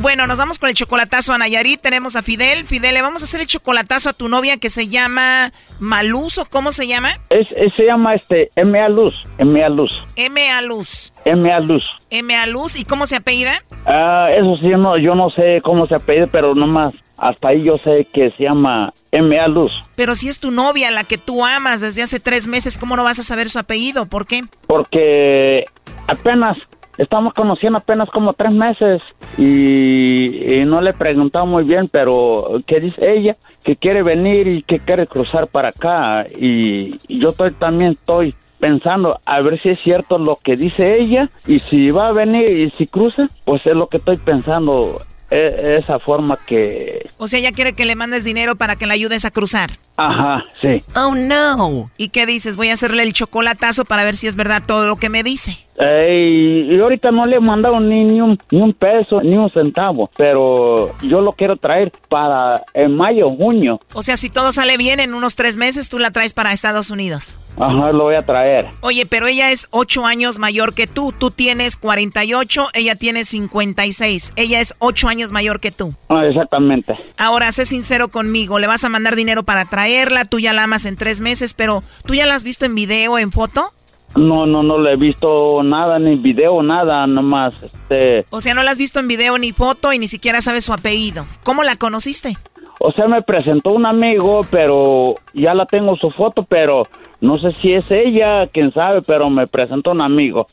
Bueno, 0.00 0.26
nos 0.26 0.38
vamos 0.38 0.58
con 0.58 0.70
el 0.70 0.74
chocolatazo 0.74 1.34
a 1.34 1.38
Nayarit. 1.38 1.78
Tenemos 1.78 2.16
a 2.16 2.22
Fidel. 2.22 2.64
Fidel, 2.64 2.94
le 2.94 3.02
vamos 3.02 3.20
a 3.20 3.26
hacer 3.26 3.42
el 3.42 3.46
chocolatazo 3.46 4.08
a 4.08 4.12
tu 4.14 4.30
novia 4.30 4.56
que 4.56 4.70
se 4.70 4.88
llama 4.88 5.52
Maluz 5.78 6.38
o 6.38 6.46
cómo 6.46 6.72
se 6.72 6.86
llama? 6.86 7.10
Es, 7.28 7.48
se 7.76 7.84
llama 7.84 8.14
este 8.14 8.50
M.A. 8.56 8.88
Luz. 8.88 9.14
M.A. 9.36 9.68
Luz. 9.68 9.90
M.A. 10.16 10.62
Luz. 10.62 11.12
M.A. 11.26 11.60
Luz. 11.60 11.84
M.A. 12.08 12.46
Luz. 12.46 12.76
¿Y 12.76 12.86
cómo 12.86 13.04
se 13.04 13.16
apellida? 13.16 13.62
Ah, 13.84 14.30
eso 14.34 14.56
sí, 14.56 14.68
no, 14.68 14.96
yo 14.96 15.14
no 15.14 15.28
sé 15.28 15.60
cómo 15.62 15.86
se 15.86 15.96
apellida, 15.96 16.28
pero 16.28 16.54
nomás 16.54 16.94
hasta 17.18 17.48
ahí 17.48 17.62
yo 17.62 17.76
sé 17.76 18.06
que 18.10 18.30
se 18.30 18.44
llama 18.44 18.94
M.A. 19.12 19.48
Luz. 19.48 19.70
Pero 19.96 20.14
si 20.14 20.30
es 20.30 20.40
tu 20.40 20.50
novia, 20.50 20.90
la 20.90 21.04
que 21.04 21.18
tú 21.18 21.44
amas 21.44 21.82
desde 21.82 22.02
hace 22.02 22.20
tres 22.20 22.48
meses, 22.48 22.78
¿cómo 22.78 22.96
no 22.96 23.04
vas 23.04 23.18
a 23.18 23.22
saber 23.22 23.50
su 23.50 23.58
apellido? 23.58 24.06
¿Por 24.06 24.26
qué? 24.26 24.44
Porque 24.66 25.66
apenas 26.06 26.56
estamos 27.00 27.32
conociendo 27.32 27.78
apenas 27.78 28.10
como 28.10 28.34
tres 28.34 28.54
meses 28.54 29.02
y, 29.38 30.62
no 30.66 30.80
le 30.80 30.90
he 30.90 31.44
muy 31.46 31.64
bien, 31.64 31.88
pero 31.88 32.58
¿qué 32.66 32.78
dice 32.78 33.12
ella? 33.12 33.36
Que 33.64 33.74
quiere 33.74 34.02
venir 34.02 34.46
y 34.46 34.62
que 34.62 34.78
quiere 34.78 35.06
cruzar 35.06 35.46
para 35.46 35.68
acá 35.68 36.26
y, 36.38 36.98
yo 37.08 37.30
estoy, 37.30 37.52
también 37.52 37.92
estoy 37.92 38.34
pensando 38.58 39.18
a 39.24 39.40
ver 39.40 39.60
si 39.62 39.70
es 39.70 39.80
cierto 39.80 40.18
lo 40.18 40.36
que 40.36 40.54
dice 40.54 40.98
ella 40.98 41.30
y 41.46 41.60
si 41.60 41.90
va 41.90 42.08
a 42.08 42.12
venir 42.12 42.58
y 42.58 42.70
si 42.70 42.86
cruza, 42.86 43.28
pues 43.44 43.64
es 43.66 43.74
lo 43.74 43.88
que 43.88 43.96
estoy 43.96 44.18
pensando 44.18 45.00
e- 45.30 45.78
esa 45.78 45.98
forma 45.98 46.38
que... 46.44 47.08
O 47.16 47.26
sea, 47.26 47.38
ella 47.38 47.52
quiere 47.52 47.72
que 47.72 47.86
le 47.86 47.96
mandes 47.96 48.24
dinero 48.24 48.56
para 48.56 48.76
que 48.76 48.86
la 48.86 48.94
ayudes 48.94 49.24
a 49.24 49.30
cruzar. 49.30 49.70
Ajá, 49.96 50.42
sí. 50.60 50.82
Oh, 50.96 51.14
no. 51.14 51.90
¿Y 51.96 52.08
qué 52.08 52.24
dices? 52.26 52.56
Voy 52.56 52.70
a 52.70 52.74
hacerle 52.74 53.02
el 53.02 53.12
chocolatazo 53.12 53.84
para 53.84 54.04
ver 54.04 54.16
si 54.16 54.26
es 54.26 54.36
verdad 54.36 54.62
todo 54.66 54.86
lo 54.86 54.96
que 54.96 55.10
me 55.10 55.22
dice. 55.22 55.58
Ey, 55.80 56.68
y 56.70 56.78
ahorita 56.78 57.10
no 57.10 57.24
le 57.24 57.36
he 57.36 57.40
mandado 57.40 57.80
ni, 57.80 58.04
ni, 58.04 58.20
un, 58.20 58.38
ni 58.50 58.60
un 58.60 58.74
peso, 58.74 59.22
ni 59.22 59.36
un 59.38 59.50
centavo, 59.50 60.10
pero 60.14 60.94
yo 61.00 61.22
lo 61.22 61.32
quiero 61.32 61.56
traer 61.56 61.90
para 62.10 62.62
en 62.74 62.94
mayo, 62.94 63.30
junio. 63.30 63.80
O 63.94 64.02
sea, 64.02 64.18
si 64.18 64.28
todo 64.28 64.52
sale 64.52 64.76
bien, 64.76 65.00
en 65.00 65.14
unos 65.14 65.36
tres 65.36 65.56
meses 65.56 65.88
tú 65.88 65.98
la 65.98 66.10
traes 66.10 66.34
para 66.34 66.52
Estados 66.52 66.90
Unidos. 66.90 67.38
Ajá, 67.56 67.92
lo 67.92 68.04
voy 68.04 68.14
a 68.14 68.22
traer. 68.26 68.66
Oye, 68.82 69.06
pero 69.06 69.26
ella 69.26 69.52
es 69.52 69.68
ocho 69.70 70.04
años 70.04 70.38
mayor 70.38 70.74
que 70.74 70.86
tú. 70.86 71.12
Tú 71.16 71.30
tienes 71.30 71.78
48, 71.78 72.68
ella 72.74 72.94
tiene 72.96 73.24
56. 73.24 74.34
Ella 74.36 74.60
es 74.60 74.74
ocho 74.80 75.08
años 75.08 75.32
mayor 75.32 75.60
que 75.60 75.70
tú. 75.70 75.94
Ah, 76.10 76.26
exactamente. 76.26 76.94
Ahora, 77.16 77.52
sé 77.52 77.64
sincero 77.64 78.08
conmigo. 78.08 78.58
Le 78.58 78.66
vas 78.66 78.84
a 78.84 78.90
mandar 78.90 79.16
dinero 79.16 79.44
para 79.44 79.64
traerla. 79.80 80.26
Tú 80.26 80.38
ya 80.38 80.52
la 80.52 80.64
amas 80.64 80.84
en 80.84 80.96
tres 80.96 81.20
meses, 81.20 81.54
pero 81.54 81.82
¿tú 82.04 82.14
ya 82.14 82.26
la 82.26 82.34
has 82.34 82.44
visto 82.44 82.66
en 82.66 82.74
video, 82.74 83.18
en 83.18 83.32
foto? 83.32 83.72
No, 84.14 84.44
no, 84.44 84.62
no 84.62 84.78
le 84.78 84.92
he 84.92 84.96
visto 84.96 85.62
nada, 85.62 85.98
ni 85.98 86.16
video, 86.16 86.62
nada, 86.62 87.06
nomás, 87.06 87.54
este... 87.62 88.26
O 88.30 88.40
sea, 88.40 88.54
no 88.54 88.62
la 88.62 88.72
has 88.72 88.78
visto 88.78 88.98
en 88.98 89.06
video 89.06 89.38
ni 89.38 89.52
foto 89.52 89.92
y 89.92 89.98
ni 89.98 90.08
siquiera 90.08 90.40
sabes 90.40 90.64
su 90.64 90.72
apellido. 90.72 91.26
¿Cómo 91.44 91.62
la 91.62 91.76
conociste? 91.76 92.36
O 92.80 92.90
sea, 92.92 93.06
me 93.06 93.22
presentó 93.22 93.70
un 93.70 93.86
amigo, 93.86 94.40
pero 94.50 95.14
ya 95.32 95.54
la 95.54 95.64
tengo 95.64 95.96
su 95.96 96.10
foto, 96.10 96.42
pero 96.42 96.82
no 97.20 97.38
sé 97.38 97.52
si 97.52 97.72
es 97.72 97.84
ella, 97.90 98.48
quién 98.48 98.72
sabe, 98.72 99.00
pero 99.00 99.30
me 99.30 99.46
presentó 99.46 99.92
un 99.92 100.00
amigo. 100.00 100.46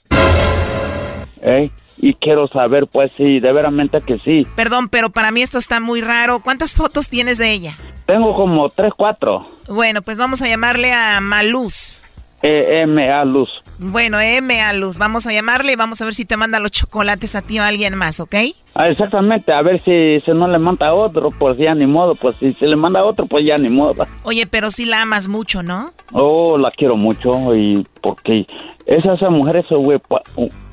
¿Eh? 1.41 1.69
Y 1.99 2.13
quiero 2.13 2.47
saber, 2.47 2.87
pues, 2.87 3.11
si 3.17 3.39
de 3.39 3.51
veramente 3.51 4.01
que 4.01 4.19
sí. 4.19 4.45
Perdón, 4.55 4.89
pero 4.89 5.09
para 5.09 5.31
mí 5.31 5.41
esto 5.41 5.57
está 5.57 5.79
muy 5.79 6.01
raro. 6.01 6.41
¿Cuántas 6.41 6.75
fotos 6.75 7.09
tienes 7.09 7.37
de 7.37 7.51
ella? 7.51 7.77
Tengo 8.05 8.35
como 8.35 8.69
tres, 8.69 8.93
cuatro. 8.95 9.45
Bueno, 9.67 10.01
pues 10.01 10.17
vamos 10.17 10.41
a 10.41 10.47
llamarle 10.47 10.93
a 10.93 11.19
Maluz. 11.21 12.01
E 12.43 12.81
M 12.83 13.09
A 13.09 13.25
Luz. 13.25 13.63
Bueno, 13.79 14.19
M 14.21 14.61
a 14.61 14.71
Luz. 14.73 14.99
Vamos 14.99 15.25
a 15.25 15.33
llamarle 15.33 15.73
y 15.73 15.75
vamos 15.75 15.99
a 16.01 16.05
ver 16.05 16.13
si 16.13 16.23
te 16.23 16.37
manda 16.37 16.59
los 16.59 16.71
chocolates 16.71 17.35
a 17.35 17.41
ti 17.41 17.57
o 17.57 17.63
a 17.63 17.67
alguien 17.67 17.95
más, 17.95 18.19
¿ok? 18.19 18.35
Ah, 18.75 18.89
exactamente, 18.89 19.51
a 19.51 19.63
ver 19.63 19.81
si, 19.81 20.19
si 20.21 20.31
no 20.31 20.47
le 20.47 20.59
manda 20.59 20.93
otro, 20.93 21.31
pues 21.31 21.57
ya 21.57 21.73
ni 21.73 21.87
modo, 21.87 22.13
pues 22.13 22.35
si 22.35 22.53
se 22.53 22.67
le 22.67 22.75
manda 22.75 23.03
otro, 23.03 23.25
pues 23.25 23.43
ya 23.43 23.57
ni 23.57 23.69
modo. 23.69 24.05
Oye, 24.21 24.45
pero 24.45 24.69
sí 24.69 24.85
la 24.85 25.01
amas 25.01 25.27
mucho, 25.27 25.63
¿no? 25.63 25.93
Oh, 26.11 26.59
la 26.59 26.69
quiero 26.69 26.95
mucho 26.95 27.55
y 27.55 27.83
porque 28.01 28.45
esa, 28.87 29.13
esa 29.13 29.29
mujer 29.29 29.57
es 29.57 29.67
guapa, 29.69 30.21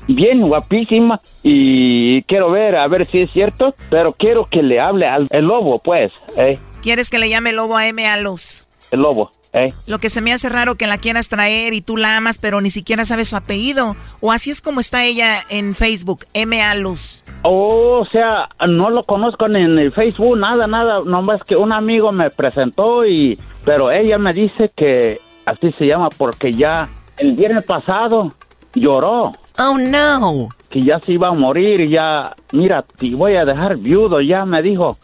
bien 0.07 0.41
guapísima 0.41 1.19
y 1.43 2.23
quiero 2.23 2.49
ver, 2.49 2.75
a 2.75 2.87
ver 2.87 3.05
si 3.05 3.21
es 3.21 3.31
cierto, 3.31 3.75
pero 3.89 4.13
quiero 4.13 4.45
que 4.45 4.63
le 4.63 4.79
hable 4.79 5.07
al 5.07 5.27
el 5.31 5.45
lobo, 5.45 5.79
pues, 5.79 6.13
¿eh? 6.37 6.57
¿Quieres 6.81 7.09
que 7.09 7.19
le 7.19 7.29
llame 7.29 7.51
lobo 7.51 7.77
a 7.77 7.87
M 7.87 8.07
a 8.07 8.17
Luz? 8.17 8.65
El 8.91 9.01
lobo. 9.01 9.31
¿Eh? 9.53 9.73
Lo 9.87 9.99
que 9.99 10.09
se 10.09 10.19
me 10.19 10.33
hace 10.33 10.49
raro 10.49 10.75
que 10.75 10.85
la 10.85 10.97
quieras 10.97 11.29
traer 11.29 11.73
y 11.73 11.81
tú 11.81 11.95
la 11.95 12.17
amas, 12.17 12.37
pero 12.37 12.59
ni 12.59 12.69
siquiera 12.69 13.05
sabes 13.05 13.29
su 13.29 13.37
apellido. 13.37 13.95
O 14.19 14.33
así 14.33 14.49
es 14.49 14.59
como 14.59 14.81
está 14.81 15.05
ella 15.05 15.45
en 15.49 15.75
Facebook, 15.75 16.25
M.A. 16.33 16.75
Luz. 16.75 17.23
Oh, 17.43 17.99
o 18.01 18.05
sea, 18.05 18.49
no 18.67 18.89
lo 18.89 19.03
conozco 19.03 19.47
ni 19.47 19.61
en 19.61 19.79
el 19.79 19.93
Facebook, 19.93 20.37
nada, 20.37 20.67
nada. 20.67 20.99
Nomás 21.05 21.41
que 21.43 21.55
un 21.55 21.71
amigo 21.71 22.11
me 22.11 22.29
presentó 22.29 23.05
y... 23.05 23.39
Pero 23.63 23.91
ella 23.91 24.17
me 24.17 24.33
dice 24.33 24.69
que 24.75 25.19
así 25.45 25.71
se 25.71 25.87
llama 25.87 26.09
porque 26.09 26.53
ya 26.53 26.89
el 27.17 27.33
viernes 27.33 27.63
pasado 27.63 28.33
lloró. 28.73 29.31
Oh, 29.57 29.77
no. 29.77 30.49
Que 30.69 30.81
ya 30.83 30.99
se 30.99 31.13
iba 31.13 31.29
a 31.29 31.33
morir 31.33 31.79
y 31.81 31.89
ya... 31.91 32.35
Mira, 32.51 32.83
te 32.97 33.09
voy 33.15 33.35
a 33.35 33.45
dejar 33.45 33.77
viudo, 33.77 34.19
ya 34.21 34.45
me 34.45 34.61
dijo. 34.61 34.97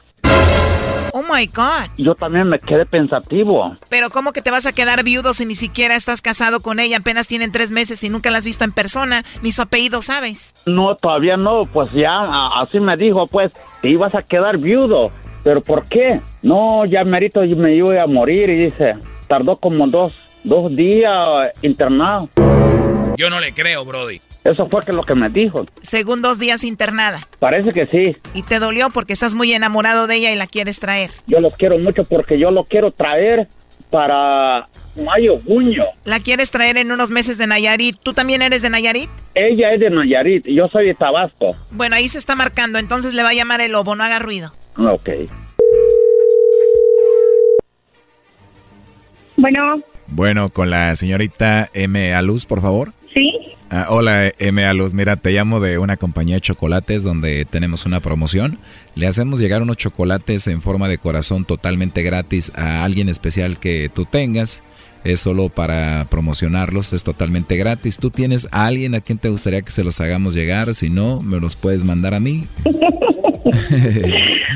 Oh 1.14 1.24
my 1.24 1.46
God. 1.48 1.90
Yo 1.98 2.16
también 2.16 2.48
me 2.48 2.58
quedé 2.60 2.86
pensativo. 2.86 3.76
Pero 3.90 4.10
¿cómo 4.10 4.32
que 4.32 4.42
te 4.42 4.50
vas 4.52 4.66
a 4.66 4.72
quedar 4.72 5.04
viudo 5.04 5.34
si 5.34 5.46
ni 5.46 5.56
siquiera 5.56 5.96
estás 5.96 6.22
casado 6.22 6.62
con 6.62 6.80
ella? 6.80 6.98
Apenas 6.98 7.28
tienen 7.28 7.52
tres 7.52 7.72
meses 7.72 8.02
y 8.06 8.10
nunca 8.10 8.32
la 8.32 8.38
has 8.38 8.46
visto 8.46 8.64
en 8.64 8.72
persona, 8.72 9.26
ni 9.42 9.52
su 9.52 9.62
apellido 9.62 10.02
sabes. 10.02 10.54
No, 10.66 10.96
todavía 10.96 11.36
no, 11.36 11.66
pues 11.66 11.90
ya 11.94 12.12
a- 12.14 12.62
así 12.62 12.80
me 12.80 12.96
dijo, 12.96 13.28
pues 13.28 13.52
te 13.82 13.90
ibas 13.90 14.16
a 14.16 14.22
quedar 14.24 14.58
viudo. 14.58 15.12
¿Pero 15.44 15.60
por 15.62 15.84
qué? 15.86 16.22
No, 16.44 16.86
ya 16.86 17.04
merito 17.04 17.42
me 17.42 17.74
iba 17.76 18.02
a 18.02 18.08
morir 18.08 18.50
y 18.50 18.56
dice, 18.66 18.96
tardó 19.28 19.58
como 19.58 19.88
dos, 19.88 20.14
dos 20.44 20.76
días 20.76 21.52
internado. 21.62 22.30
Yo 23.18 23.30
no 23.30 23.40
le 23.40 23.54
creo, 23.54 23.86
Brody. 23.86 24.22
Eso 24.44 24.68
fue 24.68 24.84
que 24.84 24.94
lo 24.94 25.04
que 25.04 25.14
me 25.14 25.30
dijo. 25.30 25.66
Según 25.84 26.22
dos 26.22 26.40
días 26.40 26.64
internada. 26.64 27.28
Parece 27.40 27.72
que 27.72 27.86
sí. 27.88 28.18
Y 28.34 28.42
te 28.42 28.58
dolió 28.58 28.90
porque 28.90 29.14
estás 29.14 29.36
muy 29.36 29.54
enamorado 29.54 30.08
de 30.08 30.16
ella 30.16 30.32
y 30.32 30.36
la 30.36 30.48
quieres 30.48 30.80
traer. 30.80 31.12
Yo 31.28 31.40
lo 31.40 31.52
quiero 31.52 31.78
mucho 31.78 32.04
porque 32.04 32.40
yo 32.40 32.50
lo 32.50 32.64
quiero 32.64 32.90
traer 32.92 33.48
para 33.92 34.68
mayo, 34.96 35.38
junio. 35.46 35.86
La 36.06 36.20
quieres 36.20 36.50
traer 36.50 36.78
en 36.78 36.92
unos 36.92 37.12
meses 37.12 37.38
de 37.38 37.46
Nayarit. 37.46 37.98
¿Tú 38.02 38.14
también 38.14 38.42
eres 38.42 38.64
de 38.64 38.70
Nayarit? 38.72 39.10
Ella 39.36 39.74
es 39.74 39.80
de 39.80 39.90
Nayarit 39.92 40.48
y 40.48 40.56
yo 40.56 40.68
soy 40.68 40.88
de 40.88 40.96
Tabasco. 40.96 41.56
Bueno, 41.72 41.96
ahí 41.96 42.10
se 42.10 42.18
está 42.18 42.36
marcando, 42.36 42.80
entonces 42.80 43.14
le 43.14 43.22
va 43.22 43.30
a 43.30 43.34
llamar 43.34 43.62
el 43.62 43.74
lobo, 43.74 43.96
no 43.96 44.04
haga 44.04 44.18
ruido. 44.18 44.54
Ok. 44.78 45.10
Bueno, 49.38 49.82
Bueno, 50.12 50.50
con 50.50 50.70
la 50.70 50.96
señorita 50.96 51.70
M. 51.74 52.14
Aluz, 52.14 52.46
por 52.46 52.62
favor. 52.62 52.94
sí. 53.14 53.32
Ah, 53.74 53.86
hola, 53.88 54.30
M. 54.38 54.66
Aluz. 54.66 54.94
Mira, 54.94 55.16
te 55.16 55.32
llamo 55.32 55.62
de 55.62 55.78
una 55.78 55.96
compañía 55.96 56.36
de 56.36 56.42
chocolates 56.42 57.04
donde 57.04 57.46
tenemos 57.46 57.86
una 57.86 58.02
promoción. 58.02 58.60
Le 58.96 59.08
hacemos 59.08 59.40
llegar 59.40 59.62
unos 59.62 59.78
chocolates 59.78 60.48
en 60.48 60.62
forma 60.62 60.90
de 60.90 60.98
corazón 60.98 61.46
totalmente 61.46 62.04
gratis 62.04 62.52
a 62.54 62.84
alguien 62.84 63.08
especial 63.08 63.60
que 63.60 63.90
tú 63.94 64.04
tengas. 64.04 64.62
Es 65.04 65.22
solo 65.22 65.50
para 65.50 66.06
promocionarlos, 66.10 66.94
es 66.94 67.04
totalmente 67.04 67.58
gratis. 67.58 67.98
¿Tú 67.98 68.12
tienes 68.12 68.48
a 68.52 68.66
alguien 68.68 68.94
a 68.96 69.02
quien 69.02 69.18
te 69.18 69.30
gustaría 69.30 69.62
que 69.62 69.72
se 69.72 69.84
los 69.84 70.00
hagamos 70.00 70.36
llegar? 70.36 70.76
Si 70.76 70.90
no, 70.90 71.20
me 71.22 71.40
los 71.40 71.56
puedes 71.56 71.84
mandar 71.84 72.14
a 72.14 72.20
mí. 72.20 72.48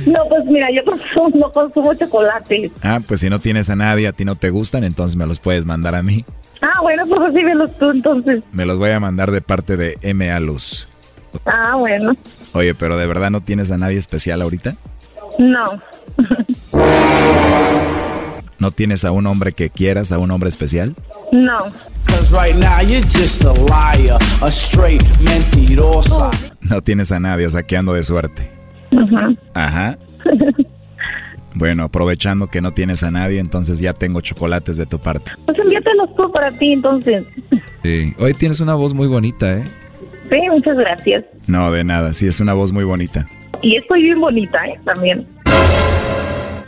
No, 0.06 0.20
pues 0.30 0.46
mira, 0.46 0.70
yo 0.72 0.84
consumo, 0.86 1.30
no 1.34 1.52
consumo 1.52 1.94
chocolate. 1.94 2.72
Ah, 2.82 3.02
pues 3.06 3.20
si 3.20 3.30
no 3.30 3.40
tienes 3.40 3.70
a 3.70 3.76
nadie, 3.76 4.08
a 4.08 4.14
ti 4.14 4.26
no 4.26 4.36
te 4.36 4.50
gustan, 4.50 4.84
entonces 4.84 5.16
me 5.16 5.26
los 5.26 5.40
puedes 5.40 5.66
mandar 5.66 5.96
a 5.96 6.04
mí. 6.04 6.26
Ah, 6.62 6.82
bueno, 6.82 7.04
pues 7.08 7.22
recíbelos 7.22 7.78
tú 7.78 7.90
entonces. 7.92 8.44
Me 8.52 8.66
los 8.66 8.78
voy 8.78 8.92
a 8.92 9.00
mandar 9.00 9.32
de 9.32 9.42
parte 9.42 9.78
de 9.78 9.98
M. 10.02 10.32
Aluz. 10.32 10.88
Ah, 11.46 11.76
bueno. 11.78 12.16
Oye, 12.54 12.74
pero 12.74 12.98
¿de 12.98 13.08
verdad 13.08 13.32
no 13.32 13.42
tienes 13.42 13.72
a 13.72 13.78
nadie 13.78 13.98
especial 13.98 14.42
ahorita? 14.42 14.76
No. 15.40 15.82
¿No 18.58 18.72
tienes 18.72 19.04
a 19.04 19.12
un 19.12 19.28
hombre 19.28 19.52
que 19.54 19.70
quieras, 19.70 20.12
a 20.12 20.20
un 20.20 20.32
hombre 20.32 20.50
especial? 20.50 20.96
No. 21.32 21.66
Cause 22.06 22.32
right 22.32 22.56
now 22.56 22.82
you're 22.82 23.02
just 23.04 23.44
a 23.44 23.52
liar, 23.54 24.18
a 24.42 24.48
straight 24.50 25.04
mentirosa. 25.20 26.32
No 26.62 26.82
tienes 26.82 27.12
a 27.12 27.20
nadie, 27.20 27.46
o 27.46 27.50
sea 27.50 27.64
que 27.64 27.76
ando 27.76 27.94
de 27.94 28.04
suerte. 28.04 28.50
Ujú. 28.92 29.38
Ajá. 29.54 29.98
Bueno, 31.58 31.84
aprovechando 31.86 32.48
que 32.48 32.60
no 32.60 32.74
tienes 32.74 33.02
a 33.04 33.12
nadie, 33.12 33.40
entonces 33.40 33.80
ya 33.80 33.94
tengo 33.94 34.20
chocolates 34.20 34.76
de 34.76 34.86
tu 34.86 35.00
parte. 35.00 35.32
Pues 35.46 35.58
envíatelos 35.58 36.14
tú 36.18 36.30
para 36.30 36.52
ti 36.52 36.74
entonces. 36.74 37.24
Sí. 37.82 38.14
Hoy 38.20 38.34
tienes 38.34 38.60
una 38.60 38.76
voz 38.76 38.94
muy 38.94 39.08
bonita, 39.08 39.60
¿eh? 39.60 39.64
Sí, 40.30 40.38
muchas 40.50 40.78
gracias. 40.78 41.24
No, 41.48 41.72
de 41.72 41.86
nada, 41.86 42.12
sí, 42.12 42.28
es 42.28 42.42
una 42.42 42.54
voz 42.54 42.74
muy 42.74 42.84
bonita. 42.84 43.26
Y 43.62 43.78
estoy 43.78 44.04
bien 44.04 44.20
bonita, 44.20 44.66
¿eh? 44.66 44.78
También. 44.84 45.26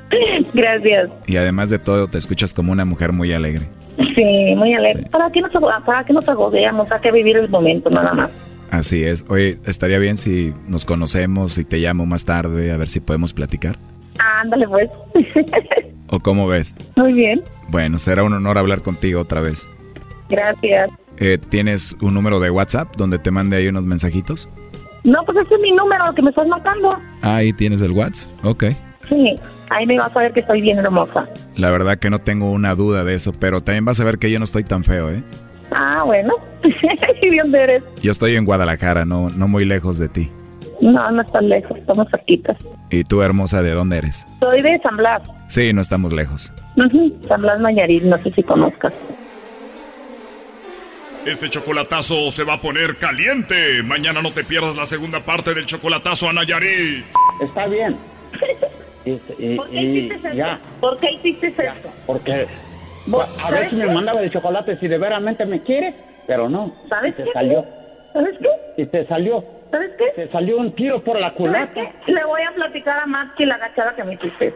Gracias. 0.53 1.09
Y 1.25 1.37
además 1.37 1.69
de 1.69 1.79
todo, 1.79 2.07
te 2.07 2.17
escuchas 2.17 2.53
como 2.53 2.71
una 2.71 2.85
mujer 2.85 3.11
muy 3.11 3.33
alegre. 3.33 3.67
Sí, 4.15 4.55
muy 4.55 4.73
alegre. 4.73 5.07
¿Para 5.11 5.31
qué 5.31 5.41
nos, 5.41 5.51
para 5.85 6.03
qué 6.05 6.13
nos 6.13 6.27
agobiamos? 6.29 6.91
Hay 6.91 7.01
que 7.01 7.11
vivir 7.11 7.37
el 7.37 7.49
momento 7.49 7.89
nada 7.89 8.13
más. 8.13 8.31
Así 8.71 9.03
es. 9.03 9.25
Oye, 9.29 9.57
estaría 9.65 9.97
bien 9.97 10.17
si 10.17 10.53
nos 10.67 10.85
conocemos 10.85 11.57
y 11.57 11.65
te 11.65 11.77
llamo 11.77 12.05
más 12.05 12.25
tarde 12.25 12.71
a 12.71 12.77
ver 12.77 12.89
si 12.89 12.99
podemos 12.99 13.33
platicar. 13.33 13.77
Ándale, 14.41 14.67
pues. 14.67 14.89
¿O 16.09 16.19
cómo 16.19 16.47
ves? 16.47 16.73
muy 16.95 17.13
bien. 17.13 17.41
Bueno, 17.69 17.99
será 17.99 18.23
un 18.23 18.33
honor 18.33 18.57
hablar 18.57 18.81
contigo 18.81 19.21
otra 19.21 19.41
vez. 19.41 19.67
Gracias. 20.29 20.89
Eh, 21.17 21.37
¿Tienes 21.49 21.95
un 22.01 22.13
número 22.13 22.39
de 22.39 22.49
WhatsApp 22.49 22.95
donde 22.95 23.17
te 23.19 23.31
mande 23.31 23.57
ahí 23.57 23.67
unos 23.67 23.85
mensajitos? 23.85 24.49
No, 25.03 25.23
pues 25.25 25.37
ese 25.45 25.55
es 25.55 25.61
mi 25.61 25.71
número 25.71 26.13
que 26.13 26.21
me 26.21 26.29
estás 26.29 26.47
marcando. 26.47 26.97
Ah, 27.21 27.37
ahí 27.37 27.53
tienes 27.53 27.81
el 27.81 27.91
WhatsApp. 27.91 28.31
Ok. 28.43 28.65
Sí, 29.09 29.35
ahí 29.69 29.85
me 29.85 29.97
vas 29.97 30.15
a 30.15 30.19
ver 30.19 30.33
que 30.33 30.41
estoy 30.41 30.61
bien 30.61 30.77
hermosa. 30.79 31.27
La 31.55 31.69
verdad 31.69 31.97
que 31.97 32.09
no 32.09 32.19
tengo 32.19 32.51
una 32.51 32.75
duda 32.75 33.03
de 33.03 33.13
eso, 33.15 33.31
pero 33.39 33.61
también 33.61 33.85
vas 33.85 33.99
a 33.99 34.03
ver 34.03 34.17
que 34.17 34.29
yo 34.29 34.39
no 34.39 34.45
estoy 34.45 34.63
tan 34.63 34.83
feo, 34.83 35.09
¿eh? 35.09 35.23
Ah, 35.71 36.03
bueno. 36.05 36.33
¿Y 37.21 37.29
de 37.29 37.37
dónde 37.37 37.61
eres? 37.61 37.83
Yo 38.01 38.11
estoy 38.11 38.35
en 38.35 38.45
Guadalajara, 38.45 39.05
no, 39.05 39.29
no 39.29 39.47
muy 39.47 39.65
lejos 39.65 39.97
de 39.97 40.09
ti. 40.09 40.31
No, 40.81 41.09
no 41.11 41.21
estás 41.21 41.43
lejos, 41.43 41.77
estamos 41.77 42.07
cerquitas. 42.11 42.57
¿Y 42.89 43.03
tú, 43.03 43.21
hermosa, 43.21 43.61
de 43.61 43.71
dónde 43.71 43.97
eres? 43.97 44.27
Soy 44.39 44.61
de 44.61 44.79
San 44.79 44.95
Blas. 44.97 45.23
Sí, 45.47 45.73
no 45.73 45.81
estamos 45.81 46.13
lejos. 46.13 46.53
San 47.27 47.41
Blas 47.41 47.59
Nayarit, 47.59 48.03
no 48.03 48.17
sé 48.19 48.31
si 48.31 48.43
conozcas. 48.43 48.93
Este 51.25 51.49
chocolatazo 51.49 52.31
se 52.31 52.43
va 52.43 52.53
a 52.53 52.61
poner 52.61 52.97
caliente. 52.97 53.83
Mañana 53.83 54.21
no 54.21 54.31
te 54.31 54.43
pierdas 54.43 54.75
la 54.75 54.85
segunda 54.85 55.19
parte 55.21 55.53
del 55.53 55.65
chocolatazo 55.65 56.29
a 56.29 56.33
Nayarit. 56.33 57.05
está 57.41 57.67
bien. 57.67 57.97
Y, 59.07 59.21
y- 59.37 59.55
¿Por 59.55 59.69
qué 59.69 59.81
hiciste 59.81 60.15
eso? 60.15 60.35
ya, 60.35 60.59
¿Por 60.81 60.99
qué 60.99 61.11
hiciste 61.13 61.47
eso? 61.63 61.93
porque 62.05 62.31
a 62.33 62.35
ver 62.35 62.47
¿sabes 63.39 63.69
si 63.69 63.75
me 63.77 63.87
mandaba 63.87 64.21
el 64.21 64.29
chocolate 64.31 64.75
si 64.77 64.87
de 64.89 64.97
veramente 64.97 65.45
me 65.45 65.63
quiere, 65.63 65.95
pero 66.25 66.49
no. 66.49 66.75
¿Sabes 66.89 67.13
y 67.13 67.17
se 67.17 67.23
qué? 67.23 67.31
salió. 67.31 67.65
¿Sabes 68.11 68.35
qué? 68.39 68.81
Y 68.81 68.85
se 68.87 69.05
salió. 69.05 69.45
¿Sabes 69.71 69.91
qué? 69.97 70.11
Se 70.15 70.27
salió 70.31 70.57
un 70.57 70.75
tiro 70.75 71.01
por 71.03 71.15
la 71.19 71.27
¿Sabes 71.29 71.37
culata. 71.37 71.73
qué? 72.05 72.11
Le 72.11 72.23
voy 72.25 72.41
a 72.41 72.51
platicar 72.53 72.99
a 72.99 73.05
Max 73.05 73.31
que 73.37 73.45
la 73.45 73.55
agachada 73.55 73.95
que 73.95 74.03
me 74.03 74.15
hiciste. 74.15 74.55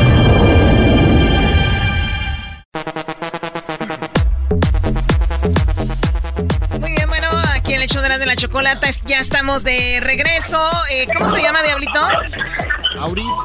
chocolata 8.61 8.89
ya 9.05 9.19
estamos 9.19 9.63
de 9.63 9.99
regreso. 10.01 10.61
Eh, 10.91 11.07
¿Cómo 11.11 11.27
se 11.27 11.41
llama, 11.41 11.63
Diablito? 11.63 11.99
Auris 12.99 13.35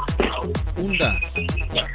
Hunda. 0.76 1.18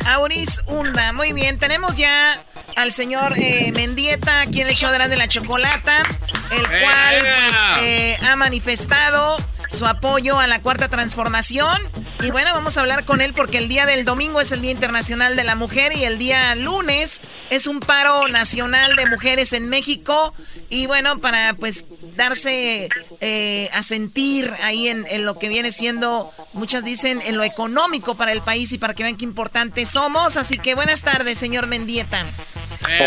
Auris 0.08 0.60
Hunda. 0.66 1.14
Muy 1.14 1.32
bien, 1.32 1.60
tenemos 1.60 1.98
ya 1.98 2.44
al 2.76 2.92
señor 2.92 3.34
eh, 3.38 3.72
Mendieta 3.74 4.42
aquí 4.42 4.62
en 4.62 4.70
el 4.70 4.76
show 4.76 4.92
de 4.92 4.98
la, 4.98 5.08
de 5.08 5.18
la 5.18 5.28
chocolata, 5.28 6.02
el 6.50 6.68
cual 6.68 7.16
pues, 7.20 7.58
eh, 7.82 8.18
ha 8.28 8.36
manifestado 8.36 9.38
su 9.72 9.86
apoyo 9.86 10.38
a 10.38 10.48
la 10.48 10.62
cuarta 10.62 10.90
transformación. 10.90 11.78
Y 12.22 12.30
bueno, 12.32 12.52
vamos 12.54 12.78
a 12.78 12.82
hablar 12.82 13.06
con 13.06 13.22
él 13.22 13.34
porque 13.34 13.58
el 13.58 13.68
día 13.68 13.86
del 13.86 14.06
domingo 14.06 14.42
es 14.42 14.52
el 14.52 14.62
Día 14.62 14.72
Internacional 14.72 15.36
de 15.36 15.44
la 15.44 15.56
Mujer 15.56 15.94
y 15.96 16.04
el 16.04 16.18
día 16.18 16.54
lunes 16.56 17.22
es 17.50 17.68
un 17.68 17.80
paro 17.80 18.28
nacional 18.28 18.96
de 18.96 19.08
mujeres 19.08 19.54
en 19.54 19.70
México. 19.70 20.34
Y 20.70 20.88
bueno, 20.88 21.20
para 21.20 21.54
pues 21.54 21.86
darse 22.16 22.90
eh, 23.22 23.70
a 23.74 23.84
sentir 23.84 24.52
ahí 24.62 24.88
en, 24.88 25.06
en 25.10 25.26
lo 25.26 25.40
que 25.40 25.50
viene 25.50 25.72
siendo, 25.72 26.30
muchas 26.54 26.84
dicen, 26.84 27.22
en 27.26 27.38
lo 27.38 27.44
económico 27.44 28.16
para 28.16 28.34
el 28.34 28.42
país 28.42 28.72
y 28.74 28.78
para 28.78 28.94
que 28.94 29.04
vean 29.04 29.18
qué 29.18 29.26
importantes 29.26 29.90
somos. 29.90 30.38
Así 30.38 30.58
que 30.58 30.76
buenas 30.76 31.04
tardes, 31.04 31.38
señor 31.38 31.68
Mendieta. 31.68 32.26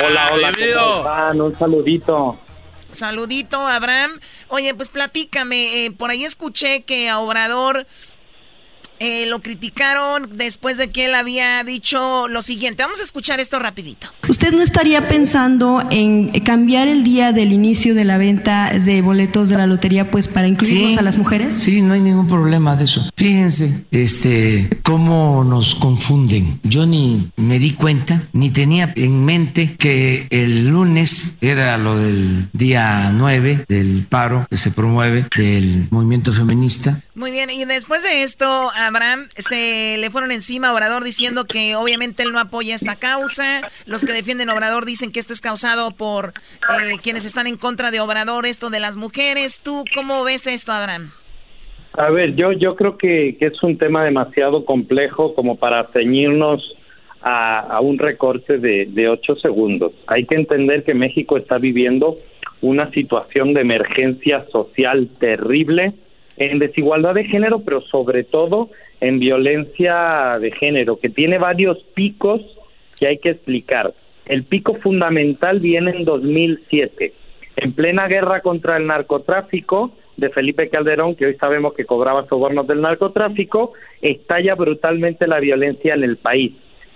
Hola, 0.03 0.31
hola, 0.33 0.53
¿cómo 0.53 0.97
están? 0.99 1.41
Un 1.41 1.59
saludito. 1.59 2.39
Saludito, 2.95 3.67
Abraham. 3.67 4.21
Oye, 4.49 4.75
pues 4.75 4.89
platícame, 4.89 5.85
eh, 5.87 5.91
por 5.91 6.11
ahí 6.11 6.25
escuché 6.25 6.83
que 6.83 7.09
a 7.09 7.19
Obrador 7.19 7.87
eh, 9.01 9.27
lo 9.27 9.41
criticaron 9.43 10.31
después 10.37 10.77
de 10.79 10.91
que 10.91 11.07
él 11.07 11.15
había 11.15 11.63
dicho 11.65 12.29
lo 12.29 12.43
siguiente. 12.43 12.83
Vamos 12.83 13.01
a 13.01 13.03
escuchar 13.03 13.41
esto 13.41 13.59
rapidito. 13.59 14.09
¿Usted 14.29 14.53
no 14.53 14.63
estaría 14.63 15.09
pensando 15.09 15.83
en 15.91 16.29
cambiar 16.41 16.89
el 16.89 17.05
día 17.05 17.33
del 17.33 17.53
inicio 17.53 17.95
de 17.95 18.05
la 18.05 18.19
venta 18.19 18.71
de 18.79 19.03
boletos 19.03 19.49
de 19.49 19.59
la 19.59 19.67
lotería 19.67 20.11
pues 20.11 20.29
para 20.29 20.49
incluirnos 20.49 20.93
Sí. 20.93 20.99
a 20.99 21.03
las 21.03 21.17
mujeres? 21.19 21.55
Sí, 21.55 21.83
no 21.83 21.95
hay 21.95 22.01
ningún 22.01 22.27
problema 22.27 22.77
de 22.77 22.85
eso. 22.85 23.09
Fíjense, 23.17 23.87
este, 23.91 24.69
cómo 24.83 25.45
nos 25.45 25.75
confunden. 25.75 26.61
Yo 26.63 26.87
ni 26.87 27.31
me 27.37 27.59
di 27.59 27.73
cuenta, 27.73 28.23
ni 28.33 28.51
tenía 28.51 28.93
en 28.97 29.25
mente 29.25 29.77
que 29.77 30.27
el 30.31 30.69
lunes 30.69 31.37
era 31.41 31.77
lo 31.79 31.99
del 31.99 32.49
día 32.53 33.11
9 33.15 33.65
del 33.69 34.07
paro 34.09 34.47
que 34.51 34.57
se 34.59 34.71
promueve 34.71 35.27
del 35.37 35.89
movimiento 35.91 36.33
feminista. 36.33 37.03
Muy 37.15 37.31
bien, 37.31 37.49
y 37.51 37.65
después 37.65 38.03
de 38.03 38.23
esto, 38.25 38.71
Abraham, 38.87 39.29
se 39.37 39.97
le 39.99 40.11
fueron 40.11 40.31
encima 40.31 40.69
a 40.69 40.73
Obrador 40.75 41.05
diciendo 41.05 41.45
que 41.45 41.77
obviamente 41.77 42.23
él 42.23 42.33
no 42.33 42.39
apoya 42.39 42.75
esta 42.75 42.97
causa. 42.97 43.61
Los 43.87 44.05
que 44.05 44.13
defienden 44.13 44.51
Obrador 44.51 44.85
dicen 44.85 45.13
que 45.13 45.21
esto 45.21 45.33
es 45.33 45.41
causado 45.41 45.91
por 45.93 46.29
eh, 46.29 46.97
quienes 47.03 47.25
están 47.25 47.47
en 47.47 47.57
contra 47.57 47.91
de 47.91 48.01
Obrador, 48.01 48.47
esto 48.47 48.71
de 48.71 48.81
las 48.81 48.97
mujeres. 48.97 49.61
¿Tú 49.63 49.85
cómo 49.95 50.25
ves 50.25 50.47
esto, 50.47 50.73
Abraham? 50.73 51.11
A 51.93 52.11
ver, 52.11 52.35
yo, 52.35 52.53
yo 52.53 52.75
creo 52.75 52.99
que, 52.99 53.37
es 53.39 53.63
un 53.63 53.79
tema 53.79 54.05
demasiado 54.05 54.65
complejo 54.65 55.35
como 55.35 55.57
para 55.57 55.89
ceñirnos 55.93 56.75
a, 57.23 57.81
un 57.81 57.99
recorte 57.99 58.59
de 58.59 59.09
ocho 59.09 59.37
segundos. 59.37 59.93
Hay 60.07 60.27
que 60.27 60.35
entender 60.35 60.85
que 60.85 60.93
México 60.93 61.37
está 61.37 61.59
viviendo 61.59 62.17
una 62.65 62.91
situación 62.91 63.53
de 63.53 63.61
emergencia 63.61 64.47
social 64.51 65.09
terrible 65.21 65.93
en 66.37 66.59
desigualdad 66.59 67.15
de 67.15 67.25
género, 67.25 67.61
pero 67.61 67.81
sobre 67.83 68.25
todo 68.25 68.71
en 69.01 69.19
violencia 69.19 70.39
de 70.41 70.51
género, 70.53 70.99
que 70.99 71.11
tiene 71.11 71.39
varios 71.39 71.79
picos 71.95 72.41
que 72.99 73.09
hay 73.09 73.19
que 73.19 73.31
explicar. 73.31 73.93
El 74.27 74.45
pico 74.45 74.75
fundamental 74.77 75.61
viene 75.61 75.91
en 75.91 76.05
2007, 76.05 77.13
en 77.57 77.73
plena 77.73 78.09
guerra 78.09 78.41
contra 78.41 78.77
el 78.77 78.87
narcotráfico 78.87 79.93
de 80.17 80.31
Felipe 80.31 80.69
Calderón, 80.69 81.17
que 81.17 81.27
hoy 81.27 81.35
sabemos 81.35 81.75
que 81.75 81.85
cobraba 81.85 82.27
sobornos 82.27 82.67
del 82.67 82.81
narcotráfico, 82.81 83.73
estalla 84.01 84.55
brutalmente 84.55 85.27
la 85.27 85.41
violencia 85.41 85.95
en 85.95 86.05
el 86.05 86.17
país 86.17 86.53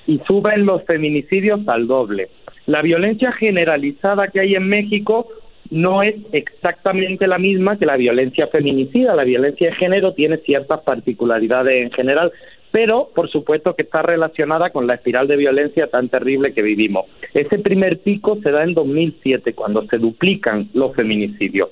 y 0.06 0.18
suben 0.26 0.64
los 0.64 0.84
feminicidios 0.84 1.66
al 1.68 1.86
doble. 1.86 2.30
La 2.66 2.82
violencia 2.82 3.32
generalizada 3.32 4.28
que 4.28 4.40
hay 4.40 4.54
en 4.54 4.68
México 4.68 5.28
no 5.70 6.02
es 6.02 6.14
exactamente 6.32 7.26
la 7.26 7.38
misma 7.38 7.78
que 7.78 7.86
la 7.86 7.96
violencia 7.96 8.48
feminicida. 8.48 9.14
La 9.14 9.24
violencia 9.24 9.70
de 9.70 9.76
género 9.76 10.12
tiene 10.14 10.38
ciertas 10.38 10.80
particularidades 10.80 11.84
en 11.84 11.92
general, 11.92 12.32
pero 12.70 13.10
por 13.14 13.30
supuesto 13.30 13.74
que 13.74 13.82
está 13.82 14.02
relacionada 14.02 14.70
con 14.70 14.86
la 14.86 14.94
espiral 14.94 15.28
de 15.28 15.36
violencia 15.36 15.88
tan 15.88 16.08
terrible 16.08 16.54
que 16.54 16.62
vivimos. 16.62 17.04
Ese 17.34 17.58
primer 17.58 17.98
pico 17.98 18.38
se 18.42 18.50
da 18.50 18.64
en 18.64 18.72
2007, 18.74 19.52
cuando 19.54 19.84
se 19.86 19.98
duplican 19.98 20.68
los 20.74 20.94
feminicidios. 20.94 21.70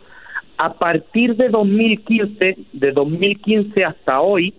A 0.58 0.74
partir 0.74 1.36
de 1.36 1.48
2015, 1.48 2.56
de 2.72 2.92
2015 2.92 3.84
hasta 3.84 4.20
hoy, 4.20 4.54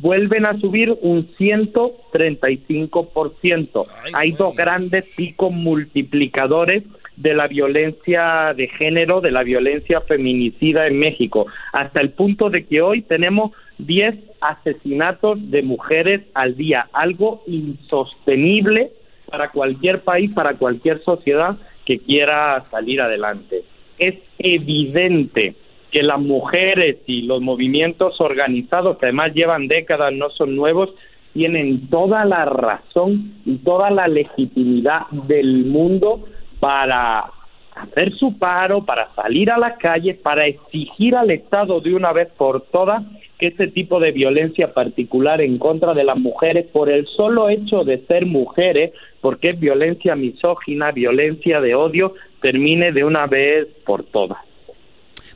vuelven 0.00 0.46
a 0.46 0.56
subir 0.58 0.96
un 1.00 1.28
135%. 1.36 3.84
Hay 4.12 4.32
dos 4.32 4.54
grandes 4.54 5.06
picos 5.16 5.50
multiplicadores 5.50 6.84
de 7.16 7.34
la 7.34 7.46
violencia 7.46 8.54
de 8.56 8.68
género, 8.68 9.20
de 9.20 9.30
la 9.30 9.42
violencia 9.42 10.00
feminicida 10.00 10.86
en 10.86 10.98
México, 10.98 11.46
hasta 11.72 12.00
el 12.00 12.10
punto 12.10 12.50
de 12.50 12.64
que 12.64 12.80
hoy 12.80 13.02
tenemos 13.02 13.52
10 13.78 14.14
asesinatos 14.40 15.38
de 15.50 15.62
mujeres 15.62 16.22
al 16.34 16.56
día, 16.56 16.88
algo 16.92 17.42
insostenible 17.46 18.90
para 19.30 19.50
cualquier 19.50 20.00
país, 20.00 20.30
para 20.32 20.54
cualquier 20.54 21.02
sociedad 21.02 21.56
que 21.84 21.98
quiera 21.98 22.64
salir 22.70 23.00
adelante. 23.00 23.62
Es 23.98 24.14
evidente 24.38 25.54
que 25.90 26.02
las 26.02 26.20
mujeres 26.20 26.96
y 27.06 27.22
los 27.22 27.40
movimientos 27.42 28.20
organizados, 28.20 28.98
que 28.98 29.06
además 29.06 29.34
llevan 29.34 29.68
décadas, 29.68 30.12
no 30.12 30.30
son 30.30 30.56
nuevos, 30.56 30.90
tienen 31.34 31.88
toda 31.88 32.24
la 32.24 32.44
razón 32.44 33.34
y 33.44 33.56
toda 33.58 33.90
la 33.90 34.08
legitimidad 34.08 35.06
del 35.10 35.64
mundo 35.64 36.24
para 36.62 37.28
hacer 37.74 38.12
su 38.12 38.38
paro, 38.38 38.84
para 38.84 39.12
salir 39.16 39.50
a 39.50 39.58
las 39.58 39.78
calles, 39.78 40.16
para 40.18 40.46
exigir 40.46 41.16
al 41.16 41.32
Estado 41.32 41.80
de 41.80 41.92
una 41.92 42.12
vez 42.12 42.28
por 42.38 42.60
todas 42.70 43.02
que 43.36 43.48
este 43.48 43.66
tipo 43.66 43.98
de 43.98 44.12
violencia 44.12 44.72
particular 44.72 45.40
en 45.40 45.58
contra 45.58 45.92
de 45.92 46.04
las 46.04 46.16
mujeres, 46.16 46.66
por 46.72 46.88
el 46.88 47.04
solo 47.08 47.48
hecho 47.48 47.82
de 47.82 48.06
ser 48.06 48.26
mujeres, 48.26 48.92
porque 49.20 49.50
es 49.50 49.58
violencia 49.58 50.14
misógina, 50.14 50.92
violencia 50.92 51.60
de 51.60 51.74
odio, 51.74 52.14
termine 52.40 52.92
de 52.92 53.02
una 53.02 53.26
vez 53.26 53.66
por 53.84 54.04
todas. 54.04 54.38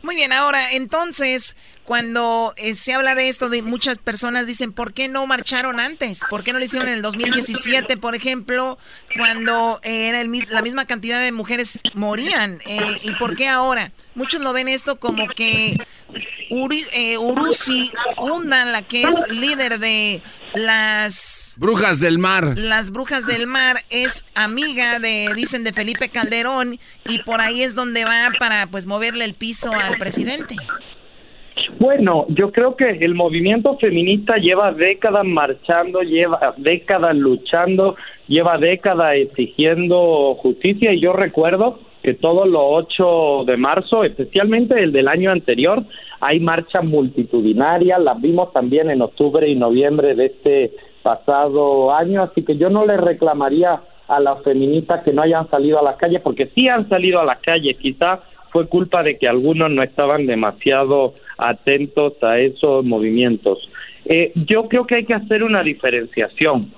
Muy 0.04 0.14
bien, 0.14 0.32
ahora, 0.32 0.74
entonces, 0.74 1.56
cuando 1.86 2.52
eh, 2.56 2.74
se 2.74 2.92
habla 2.92 3.14
de 3.14 3.28
esto, 3.28 3.48
de 3.48 3.62
muchas 3.62 3.98
personas 3.98 4.46
dicen, 4.46 4.72
¿por 4.72 4.92
qué 4.92 5.08
no 5.08 5.26
marcharon 5.26 5.78
antes? 5.80 6.22
¿Por 6.28 6.42
qué 6.42 6.52
no 6.52 6.58
lo 6.58 6.64
hicieron 6.64 6.88
en 6.88 6.94
el 6.94 7.02
2017, 7.02 7.96
por 7.96 8.14
ejemplo, 8.14 8.76
cuando 9.16 9.80
eh, 9.82 10.08
era 10.08 10.20
el 10.20 10.26
la 10.48 10.62
misma 10.62 10.84
cantidad 10.84 11.20
de 11.20 11.32
mujeres 11.32 11.80
morían? 11.94 12.60
Eh, 12.66 12.98
¿Y 13.02 13.14
por 13.14 13.36
qué 13.36 13.48
ahora? 13.48 13.92
Muchos 14.14 14.40
lo 14.40 14.52
ven 14.52 14.68
esto 14.68 14.98
como 14.98 15.28
que 15.28 15.76
Uri, 16.50 16.84
eh, 16.92 17.18
Uruzi 17.18 17.92
Undan, 18.18 18.72
la 18.72 18.82
que 18.82 19.02
es 19.02 19.28
líder 19.28 19.78
de 19.78 20.22
las 20.54 21.54
Brujas 21.58 22.00
del 22.00 22.18
mar. 22.18 22.56
las 22.56 22.90
brujas 22.90 23.26
del 23.26 23.46
mar 23.46 23.82
es 23.90 24.24
amiga 24.34 24.98
de, 24.98 25.32
dicen, 25.34 25.64
de 25.64 25.72
Felipe 25.72 26.08
Calderón 26.08 26.78
y 27.04 27.22
por 27.22 27.40
ahí 27.40 27.62
es 27.62 27.74
donde 27.74 28.04
va 28.04 28.30
para 28.38 28.66
pues 28.68 28.86
moverle 28.86 29.24
el 29.24 29.34
piso 29.34 29.72
al 29.72 29.98
presidente. 29.98 30.56
Bueno, 31.78 32.24
yo 32.28 32.52
creo 32.52 32.74
que 32.74 32.88
el 32.88 33.14
movimiento 33.14 33.76
feminista 33.76 34.36
lleva 34.36 34.72
décadas 34.72 35.26
marchando, 35.26 36.00
lleva 36.00 36.54
décadas 36.56 37.14
luchando, 37.14 37.96
lleva 38.28 38.56
décadas 38.56 39.16
exigiendo 39.16 40.36
justicia 40.36 40.94
y 40.94 41.00
yo 41.00 41.12
recuerdo 41.12 41.78
que 42.02 42.14
todos 42.14 42.48
los 42.48 42.62
8 42.64 43.44
de 43.46 43.56
marzo, 43.58 44.04
especialmente 44.04 44.82
el 44.82 44.92
del 44.92 45.08
año 45.08 45.30
anterior, 45.30 45.82
hay 46.20 46.40
marchas 46.40 46.82
multitudinarias, 46.82 48.00
las 48.00 48.20
vimos 48.22 48.52
también 48.52 48.88
en 48.90 49.02
octubre 49.02 49.46
y 49.46 49.54
noviembre 49.54 50.14
de 50.14 50.26
este 50.26 50.72
pasado 51.02 51.92
año, 51.92 52.22
así 52.22 52.42
que 52.42 52.56
yo 52.56 52.70
no 52.70 52.86
le 52.86 52.96
reclamaría 52.96 53.80
a 54.08 54.20
las 54.20 54.42
feministas 54.44 55.02
que 55.02 55.12
no 55.12 55.22
hayan 55.22 55.50
salido 55.50 55.78
a 55.78 55.82
las 55.82 55.96
calles, 55.96 56.22
porque 56.22 56.46
sí 56.54 56.68
han 56.68 56.88
salido 56.88 57.20
a 57.20 57.24
las 57.24 57.40
calles, 57.40 57.76
quizás 57.76 58.20
fue 58.50 58.66
culpa 58.68 59.02
de 59.02 59.18
que 59.18 59.28
algunos 59.28 59.70
no 59.70 59.82
estaban 59.82 60.26
demasiado 60.26 61.14
atentos 61.38 62.14
a 62.22 62.38
esos 62.38 62.84
movimientos. 62.84 63.58
Eh, 64.04 64.32
yo 64.34 64.68
creo 64.68 64.86
que 64.86 64.96
hay 64.96 65.04
que 65.04 65.14
hacer 65.14 65.42
una 65.42 65.62
diferenciación. 65.62 66.72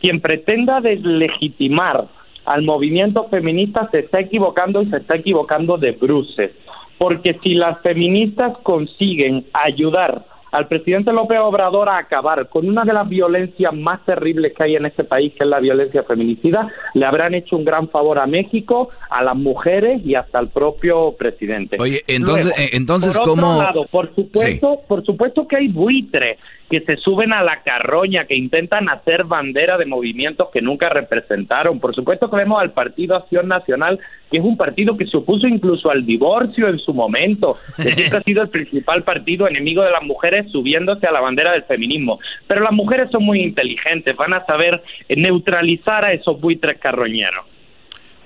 Quien 0.00 0.20
pretenda 0.20 0.80
deslegitimar 0.80 2.08
al 2.44 2.62
movimiento 2.62 3.28
feminista 3.28 3.88
se 3.90 4.00
está 4.00 4.20
equivocando 4.20 4.82
y 4.82 4.86
se 4.86 4.96
está 4.96 5.16
equivocando 5.16 5.78
de 5.78 5.92
bruces, 5.92 6.50
porque 6.98 7.38
si 7.42 7.54
las 7.54 7.80
feministas 7.82 8.56
consiguen 8.62 9.44
ayudar 9.52 10.24
al 10.52 10.68
presidente 10.68 11.12
López 11.12 11.38
Obrador 11.40 11.88
a 11.88 11.98
acabar 11.98 12.48
con 12.48 12.68
una 12.68 12.84
de 12.84 12.92
las 12.92 13.08
violencias 13.08 13.74
más 13.74 14.04
terribles 14.04 14.52
que 14.54 14.62
hay 14.62 14.76
en 14.76 14.86
este 14.86 15.02
país, 15.02 15.32
que 15.32 15.44
es 15.44 15.50
la 15.50 15.60
violencia 15.60 16.02
feminicida, 16.04 16.70
le 16.94 17.06
habrán 17.06 17.34
hecho 17.34 17.56
un 17.56 17.64
gran 17.64 17.88
favor 17.88 18.18
a 18.18 18.26
México, 18.26 18.90
a 19.10 19.22
las 19.22 19.34
mujeres 19.34 20.02
y 20.04 20.14
hasta 20.14 20.38
al 20.38 20.50
propio 20.50 21.12
presidente. 21.16 21.78
Oye, 21.80 22.02
entonces, 22.06 22.56
eh, 22.58 22.70
entonces 22.74 23.16
por 23.16 23.28
¿cómo? 23.28 23.58
Lado, 23.58 23.86
por 23.90 24.14
supuesto, 24.14 24.80
por 24.86 25.04
supuesto 25.04 25.48
que 25.48 25.56
hay 25.56 25.68
buitres 25.68 26.38
que 26.72 26.80
se 26.80 26.96
suben 26.96 27.34
a 27.34 27.42
la 27.42 27.62
carroña, 27.62 28.24
que 28.24 28.34
intentan 28.34 28.88
hacer 28.88 29.24
bandera 29.24 29.76
de 29.76 29.84
movimientos 29.84 30.48
que 30.50 30.62
nunca 30.62 30.88
representaron. 30.88 31.78
Por 31.80 31.94
supuesto 31.94 32.30
que 32.30 32.36
vemos 32.36 32.62
al 32.62 32.72
Partido 32.72 33.14
Acción 33.14 33.46
Nacional, 33.46 34.00
que 34.30 34.38
es 34.38 34.42
un 34.42 34.56
partido 34.56 34.96
que 34.96 35.06
se 35.06 35.18
opuso 35.18 35.46
incluso 35.46 35.90
al 35.90 36.06
divorcio 36.06 36.68
en 36.68 36.78
su 36.78 36.94
momento, 36.94 37.58
que 37.76 37.92
siempre 37.94 38.20
ha 38.20 38.22
sido 38.22 38.40
el 38.40 38.48
principal 38.48 39.02
partido 39.02 39.46
enemigo 39.46 39.82
de 39.82 39.90
las 39.90 40.02
mujeres 40.02 40.50
subiéndose 40.50 41.06
a 41.06 41.12
la 41.12 41.20
bandera 41.20 41.52
del 41.52 41.64
feminismo. 41.64 42.18
Pero 42.46 42.62
las 42.62 42.72
mujeres 42.72 43.10
son 43.10 43.22
muy 43.22 43.42
inteligentes, 43.42 44.16
van 44.16 44.32
a 44.32 44.46
saber 44.46 44.82
neutralizar 45.14 46.06
a 46.06 46.14
esos 46.14 46.40
buitres 46.40 46.78
carroñeros. 46.78 47.44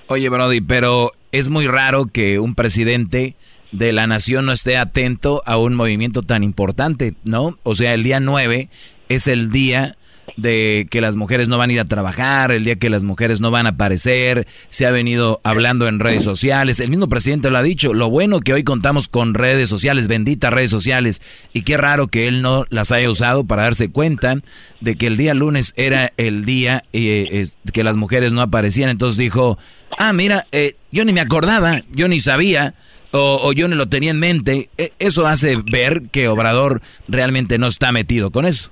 Oye, 0.07 0.29
Brody, 0.29 0.61
pero 0.61 1.11
es 1.33 1.49
muy 1.49 1.67
raro 1.67 2.05
que 2.05 2.39
un 2.39 2.55
presidente 2.55 3.35
de 3.71 3.93
la 3.93 4.07
nación 4.07 4.45
no 4.45 4.51
esté 4.51 4.77
atento 4.77 5.41
a 5.45 5.57
un 5.57 5.75
movimiento 5.75 6.23
tan 6.23 6.43
importante, 6.43 7.15
¿no? 7.23 7.57
O 7.63 7.75
sea, 7.75 7.93
el 7.93 8.03
día 8.03 8.19
9 8.19 8.69
es 9.09 9.27
el 9.27 9.51
día 9.51 9.97
de 10.35 10.87
que 10.91 11.01
las 11.01 11.15
mujeres 11.15 11.47
no 11.47 11.57
van 11.57 11.69
a 11.69 11.73
ir 11.73 11.79
a 11.79 11.85
trabajar, 11.85 12.51
el 12.51 12.63
día 12.63 12.75
que 12.75 12.89
las 12.89 13.03
mujeres 13.03 13.39
no 13.39 13.49
van 13.49 13.65
a 13.65 13.69
aparecer, 13.69 14.47
se 14.69 14.85
ha 14.85 14.91
venido 14.91 15.39
hablando 15.43 15.87
en 15.87 15.99
redes 15.99 16.23
sociales, 16.23 16.79
el 16.79 16.89
mismo 16.89 17.07
presidente 17.07 17.49
lo 17.49 17.57
ha 17.57 17.63
dicho, 17.63 17.93
lo 17.93 18.09
bueno 18.09 18.41
que 18.41 18.53
hoy 18.53 18.63
contamos 18.63 19.07
con 19.07 19.33
redes 19.33 19.69
sociales, 19.69 20.07
benditas 20.07 20.53
redes 20.53 20.69
sociales, 20.69 21.21
y 21.53 21.61
qué 21.61 21.77
raro 21.77 22.07
que 22.07 22.27
él 22.27 22.41
no 22.41 22.65
las 22.69 22.91
haya 22.91 23.09
usado 23.09 23.45
para 23.45 23.63
darse 23.63 23.89
cuenta 23.89 24.37
de 24.81 24.95
que 24.95 25.07
el 25.07 25.17
día 25.17 25.33
lunes 25.33 25.73
era 25.75 26.13
el 26.17 26.45
día 26.45 26.83
eh, 26.93 27.47
que 27.73 27.83
las 27.83 27.95
mujeres 27.95 28.33
no 28.33 28.41
aparecían, 28.41 28.89
entonces 28.89 29.17
dijo, 29.17 29.57
ah, 29.97 30.13
mira, 30.13 30.45
eh, 30.51 30.75
yo 30.91 31.05
ni 31.05 31.13
me 31.13 31.21
acordaba, 31.21 31.83
yo 31.91 32.07
ni 32.07 32.19
sabía, 32.19 32.75
o, 33.11 33.51
yo 33.53 33.67
no 33.67 33.75
lo 33.75 33.87
tenía 33.87 34.11
en 34.11 34.19
mente, 34.19 34.69
e, 34.77 34.91
eso 34.99 35.25
hace 35.25 35.55
ver 35.71 36.03
que 36.11 36.27
Obrador 36.27 36.81
realmente 37.07 37.57
no 37.57 37.67
está 37.67 37.91
metido 37.91 38.31
con 38.31 38.45
eso. 38.45 38.71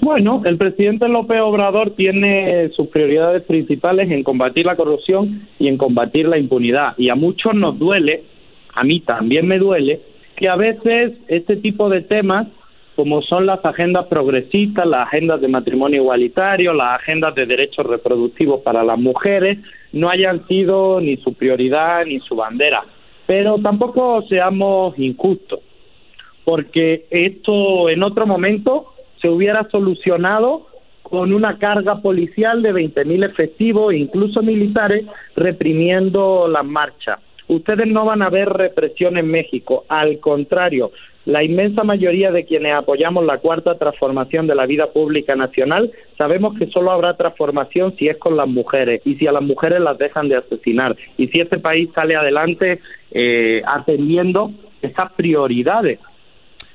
Bueno, 0.00 0.42
el 0.46 0.56
presidente 0.56 1.08
López 1.08 1.40
Obrador 1.40 1.90
tiene 1.90 2.70
sus 2.70 2.88
prioridades 2.88 3.42
principales 3.42 4.10
en 4.10 4.22
combatir 4.22 4.64
la 4.66 4.74
corrupción 4.74 5.46
y 5.58 5.68
en 5.68 5.76
combatir 5.76 6.26
la 6.26 6.38
impunidad. 6.38 6.94
Y 6.96 7.10
a 7.10 7.14
muchos 7.14 7.54
nos 7.54 7.78
duele, 7.78 8.24
a 8.74 8.82
mí 8.82 9.00
también 9.00 9.46
me 9.46 9.58
duele, 9.58 10.00
que 10.36 10.48
a 10.48 10.56
veces 10.56 11.12
este 11.28 11.56
tipo 11.56 11.90
de 11.90 12.00
temas, 12.00 12.48
como 12.96 13.20
son 13.22 13.44
las 13.44 13.62
agendas 13.64 14.06
progresistas, 14.06 14.86
las 14.86 15.06
agendas 15.06 15.42
de 15.42 15.48
matrimonio 15.48 16.00
igualitario, 16.00 16.72
las 16.72 17.00
agendas 17.00 17.34
de 17.34 17.44
derechos 17.44 17.86
reproductivos 17.86 18.62
para 18.62 18.82
las 18.82 18.98
mujeres, 18.98 19.58
no 19.92 20.08
hayan 20.08 20.46
sido 20.48 21.00
ni 21.00 21.18
su 21.18 21.34
prioridad 21.34 22.06
ni 22.06 22.20
su 22.20 22.34
bandera 22.34 22.82
pero 23.30 23.58
tampoco 23.58 24.22
seamos 24.28 24.98
injustos, 24.98 25.60
porque 26.44 27.06
esto 27.10 27.88
en 27.88 28.02
otro 28.02 28.26
momento 28.26 28.86
se 29.22 29.28
hubiera 29.28 29.68
solucionado 29.70 30.66
con 31.04 31.32
una 31.32 31.56
carga 31.56 32.02
policial 32.02 32.60
de 32.60 32.74
20.000 32.74 33.30
efectivos, 33.30 33.94
incluso 33.94 34.42
militares, 34.42 35.06
reprimiendo 35.36 36.48
las 36.48 36.64
marchas. 36.64 37.20
Ustedes 37.46 37.86
no 37.86 38.04
van 38.04 38.22
a 38.22 38.30
ver 38.30 38.48
represión 38.48 39.16
en 39.16 39.28
México, 39.28 39.84
al 39.88 40.18
contrario, 40.18 40.90
la 41.26 41.44
inmensa 41.44 41.84
mayoría 41.84 42.32
de 42.32 42.44
quienes 42.44 42.74
apoyamos 42.74 43.24
la 43.24 43.38
cuarta 43.38 43.76
transformación 43.76 44.46
de 44.46 44.54
la 44.54 44.64
vida 44.64 44.86
pública 44.86 45.36
nacional 45.36 45.92
sabemos 46.16 46.58
que 46.58 46.66
solo 46.68 46.90
habrá 46.90 47.16
transformación 47.16 47.94
si 47.98 48.08
es 48.08 48.16
con 48.16 48.36
las 48.36 48.48
mujeres 48.48 49.02
y 49.04 49.16
si 49.16 49.26
a 49.26 49.32
las 49.32 49.42
mujeres 49.42 49.80
las 49.80 49.98
dejan 49.98 50.28
de 50.28 50.36
asesinar 50.36 50.96
y 51.18 51.28
si 51.28 51.40
este 51.40 51.58
país 51.58 51.90
sale 51.94 52.16
adelante 52.16 52.80
eh, 53.10 53.62
atendiendo 53.66 54.52
esas 54.82 55.12
prioridades 55.12 55.98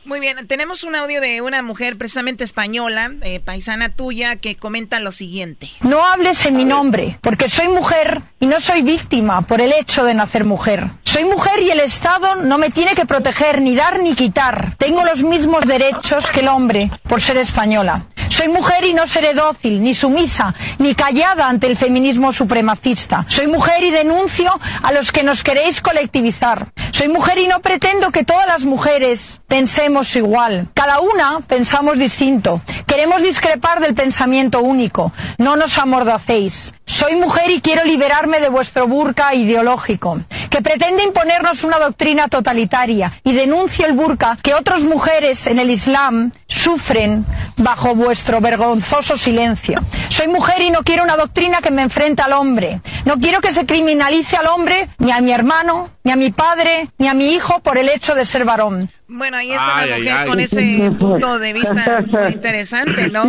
muy 0.05 0.19
bien, 0.19 0.45
tenemos 0.45 0.83
un 0.83 0.93
audio 0.93 1.19
de 1.19 1.41
una 1.41 1.63
mujer 1.63 1.97
precisamente 1.97 2.43
española, 2.43 3.11
eh, 3.23 3.39
paisana 3.39 3.89
tuya, 3.89 4.36
que 4.36 4.55
comenta 4.55 4.99
lo 4.99 5.11
siguiente. 5.11 5.67
No 5.81 6.05
hables 6.05 6.45
en 6.45 6.55
mi 6.55 6.63
nombre, 6.63 7.17
porque 7.21 7.49
soy 7.49 7.69
mujer 7.69 8.21
y 8.39 8.45
no 8.45 8.61
soy 8.61 8.83
víctima 8.83 9.41
por 9.41 9.61
el 9.61 9.73
hecho 9.73 10.05
de 10.05 10.13
nacer 10.13 10.45
mujer. 10.45 10.89
Soy 11.03 11.25
mujer 11.25 11.59
y 11.63 11.71
el 11.71 11.79
Estado 11.79 12.36
no 12.36 12.59
me 12.59 12.69
tiene 12.69 12.93
que 12.93 13.07
proteger, 13.07 13.61
ni 13.61 13.75
dar 13.75 13.99
ni 13.99 14.13
quitar. 14.13 14.75
Tengo 14.77 15.03
los 15.03 15.23
mismos 15.23 15.65
derechos 15.65 16.31
que 16.31 16.41
el 16.41 16.49
hombre 16.49 16.91
por 17.09 17.19
ser 17.19 17.38
española. 17.38 18.05
Soy 18.30 18.49
mujer 18.49 18.86
y 18.86 18.93
no 18.93 19.07
seré 19.07 19.34
dócil, 19.34 19.82
ni 19.82 19.93
sumisa, 19.93 20.53
ni 20.80 20.95
callada 20.95 21.47
ante 21.47 21.67
el 21.67 21.78
feminismo 21.78 22.32
supremacista. 22.32 23.26
Soy 23.28 23.47
mujer 23.47 23.84
y 23.84 23.91
denuncio 23.91 24.51
a 24.82 24.91
los 24.91 25.11
que 25.11 25.23
nos 25.23 25.43
queréis 25.43 25.82
colectivizar. 25.82 26.67
Soy 26.91 27.09
mujer 27.09 27.38
y 27.39 27.47
no 27.47 27.59
pretendo 27.59 28.11
que 28.11 28.23
todas 28.23 28.47
las 28.47 28.65
mujeres 28.65 29.41
pensemos 29.47 30.15
igual. 30.15 30.69
Cada 30.73 30.99
una 30.99 31.41
pensamos 31.47 31.99
distinto. 31.99 32.61
Queremos 32.88 33.21
discrepar 33.21 33.82
del 33.82 33.93
pensamiento 33.93 34.61
único. 34.61 35.11
No 35.38 35.55
nos 35.55 35.78
amordacéis. 35.78 36.73
Soy 36.86 37.15
mujer 37.15 37.49
y 37.49 37.61
quiero 37.61 37.84
liberarme 37.84 38.39
de 38.39 38.47
vuestro 38.47 38.88
burka 38.88 39.34
ideológico, 39.34 40.21
que 40.49 40.61
pretende 40.61 41.03
imponernos 41.03 41.63
una 41.63 41.80
doctrina 41.80 42.28
totalitaria, 42.28 43.19
y 43.23 43.34
denuncio 43.34 43.88
el 43.88 43.93
burka 43.93 44.38
que 44.41 44.53
otras 44.53 44.84
mujeres 44.84 45.47
en 45.47 45.57
el 45.57 45.71
Islam 45.71 46.32
sufren 46.47 47.26
bajo 47.57 47.95
vuestro 47.95 48.14
vergonzoso 48.41 49.18
silencio. 49.18 49.80
Soy 50.09 50.28
mujer 50.28 50.61
y 50.61 50.70
no 50.70 50.80
quiero 50.84 51.03
una 51.03 51.16
doctrina 51.16 51.59
que 51.61 51.72
me 51.72 51.84
enfrente 51.84 52.22
al 52.22 52.34
hombre. 52.34 52.82
No 53.05 53.16
quiero 53.16 53.39
que 53.39 53.51
se 53.51 53.66
criminalice 53.66 54.36
al 54.36 54.47
hombre, 54.47 54.88
ni 54.99 55.11
a 55.11 55.22
mi 55.22 55.32
hermano, 55.32 55.89
ni 56.03 56.11
a 56.11 56.16
mi 56.16 56.32
padre, 56.32 56.89
ni 56.97 57.07
a 57.07 57.13
mi 57.13 57.34
hijo 57.34 57.59
por 57.61 57.78
el 57.78 57.89
hecho 57.89 58.16
de 58.16 58.26
ser 58.26 58.45
varón. 58.45 58.89
Bueno, 59.07 59.38
ahí 59.38 59.51
está 59.51 59.86
la 59.86 59.97
mujer 59.97 60.28
con 60.28 60.39
ese 60.39 60.91
punto 60.97 61.39
de 61.39 61.53
vista 61.53 62.05
muy 62.07 62.28
interesante, 62.34 63.09
¿no? 63.09 63.24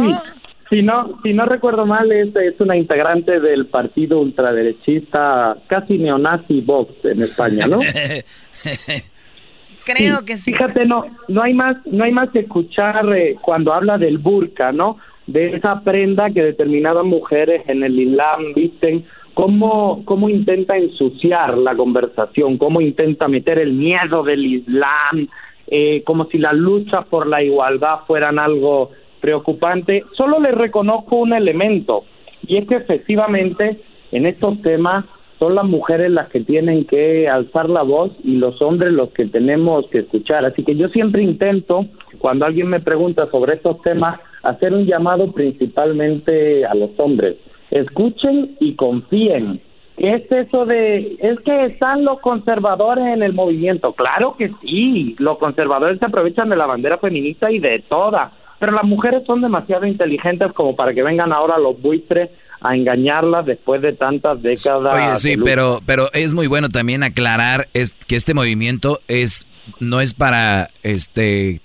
Si 0.69 0.83
no, 0.83 1.21
si 1.23 1.33
no 1.33 1.47
recuerdo 1.47 1.87
mal, 1.87 2.11
es, 2.11 2.35
es 2.35 2.61
una 2.61 2.77
integrante 2.77 3.39
del 3.39 3.67
partido 3.67 4.19
ultraderechista, 4.19 5.57
casi 5.69 5.97
neonazi 5.97 6.61
Vox 6.61 6.93
en 7.05 7.23
España, 7.23 7.67
¿no? 7.69 7.79
Creo 9.87 10.25
que 10.25 10.37
sí. 10.37 10.53
Fíjate, 10.53 10.85
no, 10.85 11.07
no 11.29 11.43
hay 11.43 11.55
más, 11.55 11.77
no 11.87 12.05
hay 12.05 12.13
más 12.13 12.31
que 12.31 12.41
escuchar 12.41 13.07
eh, 13.17 13.37
cuando 13.41 13.73
habla 13.73 13.99
del 13.99 14.19
burka, 14.19 14.73
¿no? 14.73 14.99
De 15.27 15.55
esa 15.57 15.81
prenda 15.83 16.31
que 16.31 16.43
determinadas 16.43 17.05
mujeres 17.05 17.63
en 17.69 17.83
el 17.85 17.99
Islam 17.99 18.53
visten, 18.55 19.05
cómo, 19.35 20.03
cómo 20.05 20.29
intenta 20.29 20.77
ensuciar 20.77 21.57
la 21.59 21.77
conversación, 21.77 22.59
cómo 22.59 22.81
intenta 22.81 23.29
meter 23.29 23.59
el 23.59 23.73
miedo 23.73 24.23
del 24.23 24.45
Islam, 24.45 25.29
eh, 25.69 26.03
como 26.05 26.27
si 26.27 26.39
las 26.39 26.55
luchas 26.55 27.07
por 27.07 27.27
la 27.27 27.43
igualdad 27.43 28.01
fueran 28.07 28.39
algo 28.39 28.91
preocupante. 29.21 30.05
Solo 30.17 30.41
le 30.41 30.53
reconozco 30.53 31.17
un 31.17 31.33
elemento, 31.33 32.05
y 32.47 32.57
es 32.57 32.67
que 32.67 32.77
efectivamente 32.77 33.81
en 34.13 34.27
estos 34.27 34.63
temas 34.63 35.05
son 35.39 35.55
las 35.55 35.65
mujeres 35.65 36.11
las 36.11 36.29
que 36.29 36.41
tienen 36.41 36.85
que 36.85 37.29
alzar 37.29 37.69
la 37.69 37.83
voz 37.83 38.13
y 38.25 38.37
los 38.37 38.61
hombres 38.63 38.93
los 38.93 39.11
que 39.11 39.27
tenemos 39.27 39.87
que 39.89 39.99
escuchar. 39.99 40.45
Así 40.45 40.65
que 40.65 40.77
yo 40.77 40.89
siempre 40.89 41.23
intento, 41.23 41.87
cuando 42.19 42.47
alguien 42.47 42.69
me 42.69 42.81
pregunta 42.81 43.29
sobre 43.31 43.55
estos 43.55 43.81
temas, 43.83 44.19
hacer 44.43 44.73
un 44.73 44.87
llamado 44.87 45.33
principalmente 45.33 46.65
a 46.65 46.75
los 46.75 46.91
hombres. 46.99 47.37
Escuchen 47.71 48.57
y 48.61 48.75
confíen. 48.75 49.61
¿Qué 49.97 50.15
es 50.15 50.31
eso 50.31 50.67
de, 50.67 51.17
es 51.21 51.41
que 51.41 51.67
están 51.67 52.05
los 52.05 52.21
conservadores 52.21 53.07
en 53.07 53.23
el 53.23 53.33
movimiento? 53.33 53.93
Claro 53.93 54.37
que 54.37 54.51
sí, 54.61 55.17
los 55.19 55.39
conservadores 55.39 55.99
se 55.99 56.05
aprovechan 56.05 56.51
de 56.51 56.57
la 56.57 56.67
bandera 56.67 56.99
feminista 56.99 57.51
y 57.51 57.59
de 57.59 57.83
toda, 57.89 58.33
pero 58.59 58.73
las 58.73 58.85
mujeres 58.85 59.25
son 59.27 59.41
demasiado 59.41 59.87
inteligentes 59.87 60.53
como 60.53 60.77
para 60.77 60.93
que 60.93 61.03
vengan 61.03 61.33
ahora 61.33 61.59
los 61.59 61.81
buitres 61.81 62.31
a 62.61 62.75
engañarlas 62.75 63.47
después 63.47 63.83
de 63.83 63.93
tantas 63.93 64.43
décadas. 64.43 64.95
Oye, 64.95 65.19
sí, 65.19 65.37
pero, 65.43 65.81
pero 65.87 66.11
es 66.13 66.35
muy 66.35 66.47
bueno 66.47 66.69
también 66.69 67.03
aclarar 67.03 67.69
es, 67.75 67.93
que 68.07 68.17
este 68.17 68.35
movimiento 68.35 69.01
es 69.09 69.47
no 69.81 70.01
es 70.01 70.15
para 70.15 70.69
este 70.83 71.61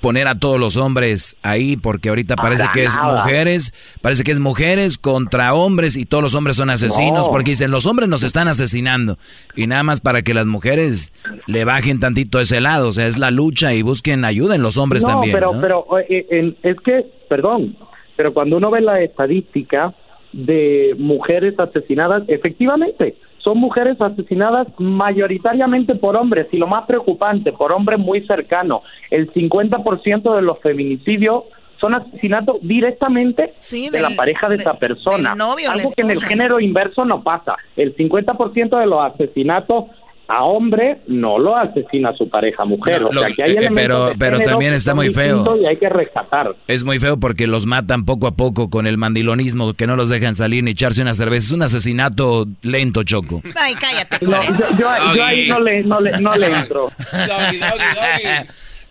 poner 0.00 0.26
a 0.26 0.36
todos 0.36 0.58
los 0.58 0.76
hombres 0.76 1.36
ahí 1.42 1.76
porque 1.76 2.08
ahorita 2.08 2.34
parece 2.34 2.62
Para 2.64 2.72
que 2.72 2.84
es 2.84 2.96
nada. 2.96 3.22
mujeres, 3.22 3.72
parece 4.00 4.24
que 4.24 4.32
es 4.32 4.40
mujeres 4.40 4.98
contra 4.98 5.54
hombres 5.54 5.96
y 5.96 6.06
todos 6.06 6.22
los 6.24 6.34
hombres 6.34 6.56
son 6.56 6.70
asesinos 6.70 7.26
No. 7.26 7.30
porque 7.30 7.52
dicen 7.52 7.70
los 7.70 7.86
hombres 7.86 8.08
nos 8.08 8.24
están 8.24 8.48
asesinando 8.48 9.16
y 9.54 9.68
nada 9.68 9.84
más 9.84 10.00
para 10.00 10.22
que 10.22 10.34
las 10.34 10.46
mujeres 10.46 11.12
le 11.46 11.64
bajen 11.64 12.00
tantito 12.00 12.40
ese 12.40 12.60
lado, 12.60 12.88
o 12.88 12.92
sea, 12.92 13.06
es 13.06 13.16
la 13.16 13.30
lucha 13.30 13.74
y 13.74 13.82
busquen 13.82 14.24
ayuda 14.24 14.56
en 14.56 14.62
los 14.62 14.76
hombres 14.76 15.04
no, 15.04 15.10
también. 15.10 15.34
pero, 15.34 15.52
¿no? 15.52 15.60
pero 15.60 15.84
eh, 16.08 16.26
en- 16.30 16.56
es 16.64 16.76
que, 16.84 17.04
perdón, 17.28 17.76
pero 18.16 18.32
cuando 18.32 18.56
uno 18.56 18.70
ve 18.70 18.80
la 18.80 19.00
estadística 19.00 19.94
de 20.32 20.94
mujeres 20.98 21.58
asesinadas, 21.58 22.22
efectivamente, 22.28 23.16
son 23.38 23.58
mujeres 23.58 24.00
asesinadas 24.00 24.68
mayoritariamente 24.78 25.94
por 25.96 26.16
hombres 26.16 26.46
y 26.52 26.58
lo 26.58 26.66
más 26.66 26.86
preocupante, 26.86 27.52
por 27.52 27.72
hombres 27.72 27.98
muy 27.98 28.24
cercanos. 28.26 28.82
El 29.10 29.32
50% 29.32 30.34
de 30.34 30.42
los 30.42 30.58
feminicidios 30.60 31.44
son 31.80 31.94
asesinatos 31.94 32.58
directamente 32.62 33.54
Sí, 33.58 33.90
de 33.90 34.00
la 34.00 34.10
pareja 34.10 34.48
de, 34.48 34.54
esa 34.54 34.74
persona. 34.74 35.34
novio, 35.34 35.68
Algo 35.70 35.90
que 35.94 36.02
en 36.02 36.10
el 36.12 36.22
género 36.22 36.60
inverso 36.60 37.04
no 37.04 37.24
pasa. 37.24 37.56
El 37.76 37.96
50% 37.96 38.78
de 38.78 38.86
los 38.86 39.00
asesinatos 39.02 39.86
a 40.34 40.44
hombre 40.44 40.98
no 41.08 41.38
lo 41.38 41.54
asesina 41.56 42.12
su 42.14 42.28
pareja 42.30 42.64
mujer. 42.64 43.02
No, 43.02 43.08
o 43.08 43.12
sea, 43.12 43.28
lo- 43.28 43.34
que 43.34 43.42
hay 43.42 43.52
eh, 43.52 43.68
pero- 43.74 44.38
también 44.40 44.72
está 44.72 44.94
muy 44.94 45.12
feo. 45.12 45.56
Y 45.60 45.66
hay 45.66 45.76
que 45.76 45.88
rescatar. 45.90 46.54
Es 46.68 46.84
muy 46.84 46.98
feo 46.98 47.18
porque 47.20 47.46
los 47.46 47.66
matan 47.66 48.04
poco 48.06 48.26
a 48.26 48.30
poco 48.34 48.70
con 48.70 48.86
el 48.86 48.96
mandilonismo, 48.96 49.74
que 49.74 49.86
no 49.86 49.94
los 49.96 50.08
dejan 50.08 50.34
salir 50.34 50.64
ni 50.64 50.70
echarse 50.70 51.02
una 51.02 51.12
cerveza. 51.14 51.46
Es 51.48 51.52
un 51.52 51.62
asesinato 51.62 52.46
lento, 52.62 53.02
Choco. 53.02 53.42
Ay, 53.60 53.74
cállate. 53.74 54.24
No, 54.24 54.42
yo, 54.42 54.50
yo- 54.78 55.14
yo 55.16 55.24
ahí 55.24 55.48
no 55.48 55.60
le, 55.60 55.82
no 55.82 56.00
le, 56.00 56.20
no 56.20 56.34
le 56.36 56.46
entro. 56.46 56.90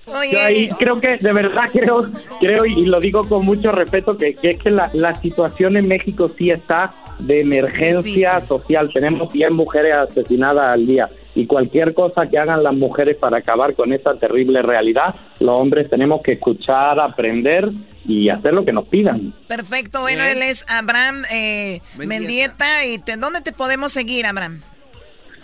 Oye. 0.07 0.31
Yo 0.31 0.39
ahí 0.41 0.69
creo 0.79 0.99
que, 0.99 1.17
de 1.17 1.31
verdad, 1.33 1.63
creo, 1.71 2.05
creo 2.39 2.65
y 2.65 2.85
lo 2.85 2.99
digo 2.99 3.23
con 3.27 3.45
mucho 3.45 3.71
respeto, 3.71 4.17
que, 4.17 4.33
que 4.33 4.49
es 4.49 4.59
que 4.59 4.69
la, 4.71 4.89
la 4.93 5.13
situación 5.15 5.77
en 5.77 5.87
México 5.87 6.29
sí 6.37 6.49
está 6.49 6.91
de 7.19 7.41
emergencia 7.41 8.01
Difícil. 8.33 8.47
social. 8.47 8.89
Tenemos 8.93 9.31
10 9.31 9.51
mujeres 9.51 9.93
asesinadas 10.09 10.73
al 10.73 10.85
día 10.87 11.07
y 11.35 11.45
cualquier 11.45 11.93
cosa 11.93 12.27
que 12.27 12.37
hagan 12.37 12.61
las 12.63 12.73
mujeres 12.73 13.17
para 13.17 13.37
acabar 13.37 13.73
con 13.75 13.93
esa 13.93 14.15
terrible 14.15 14.61
realidad, 14.61 15.15
los 15.39 15.49
hombres 15.51 15.89
tenemos 15.89 16.21
que 16.21 16.33
escuchar, 16.33 16.99
aprender 16.99 17.69
y 18.05 18.29
hacer 18.29 18.53
lo 18.53 18.65
que 18.65 18.73
nos 18.73 18.87
pidan. 18.87 19.33
Perfecto, 19.47 20.01
bueno, 20.01 20.23
él 20.23 20.41
es 20.41 20.65
Abraham 20.69 21.23
eh, 21.31 21.79
Mendieta. 21.97 22.85
¿Y 22.85 22.97
te- 22.99 23.15
dónde 23.17 23.41
te 23.41 23.51
podemos 23.53 23.91
seguir, 23.91 24.25
Abraham? 24.25 24.61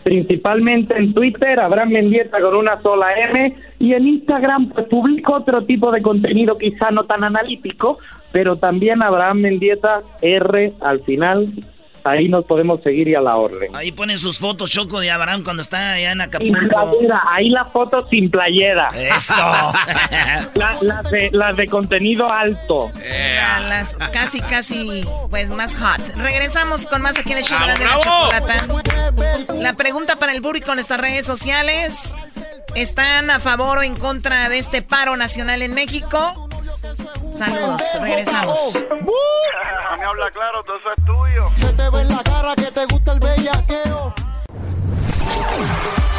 principalmente 0.04 0.96
en 0.98 1.14
Twitter, 1.14 1.60
Abraham 1.60 1.90
Mendieta 1.90 2.40
con 2.40 2.56
una 2.56 2.82
sola 2.82 3.08
M, 3.30 3.54
y 3.80 3.94
en 3.94 4.08
Instagram 4.08 4.70
pues 4.70 4.88
publico 4.88 5.34
otro 5.34 5.66
tipo 5.66 5.92
de 5.92 6.02
contenido 6.02 6.58
quizá 6.58 6.92
no 6.92 7.04
tan 7.04 7.26
analítico, 7.26 8.00
pero 8.32 8.56
también 8.56 9.04
Abraham 9.04 9.40
Mendieta 9.42 10.04
R 10.22 10.72
al 10.80 11.02
final, 11.02 11.50
ahí 12.10 12.28
nos 12.30 12.46
podemos 12.46 12.82
seguir 12.84 13.08
y 13.08 13.16
a 13.16 13.22
la 13.22 13.36
orden. 13.36 13.76
Ahí 13.76 13.92
ponen 13.92 14.18
sus 14.18 14.40
fotos, 14.40 14.70
Choco, 14.70 15.00
de 15.00 15.12
Abraham 15.12 15.44
cuando 15.44 15.62
está 15.62 15.94
allá 15.94 16.12
en 16.12 16.18
Sin 16.18 16.22
Acapulco. 16.22 16.68
playera, 16.70 17.22
ahí 17.32 17.50
las 17.50 17.72
fotos 17.72 18.06
sin 18.10 18.30
playera. 18.30 18.90
Eso. 18.96 19.34
La- 20.56 20.78
las, 21.32 21.56
de, 21.56 21.68
contenido 21.68 22.32
alto. 22.32 22.92
Las 23.70 23.96
casi, 24.12 24.42
casi, 24.42 25.02
pues 25.30 25.50
más 25.50 25.76
hot. 25.76 26.02
Regresamos 26.16 26.86
con 26.88 27.02
más 27.02 27.18
aquí 27.18 27.32
en 27.32 27.40
el 27.40 27.44
show 27.44 27.60
de 27.60 27.68
la 27.68 28.00
chocolata. 28.00 29.54
La 29.56 29.74
pregunta 29.74 30.18
para 30.18 30.34
el 30.34 30.42
público 30.42 30.72
en 30.72 30.76
nuestras 30.76 31.00
redes 31.00 31.26
sociales. 31.26 32.16
¿Están 32.76 33.32
a 33.32 33.40
favor 33.40 33.80
o 33.80 33.84
en 33.84 33.96
contra 33.96 34.50
de 34.50 34.60
este 34.60 34.82
paro 34.82 35.16
nacional 35.18 35.62
en 35.62 35.74
México? 35.74 36.47
Saludos, 37.36 37.82
regresamos. 38.02 38.74
Me 39.98 40.04
habla 40.04 40.32
claro, 40.32 40.64
todo 40.64 40.78
eso 40.78 40.90
es 40.90 41.06
tuyo. 41.06 41.50
Se 41.54 41.74
te 41.74 41.90
ve 41.90 42.02
en 42.02 42.10
la 42.10 42.24
cara 42.24 42.56
que 42.56 42.72
te 42.72 42.86
gusta 42.86 43.14
el 43.14 43.20
bellaqueo. 43.20 44.14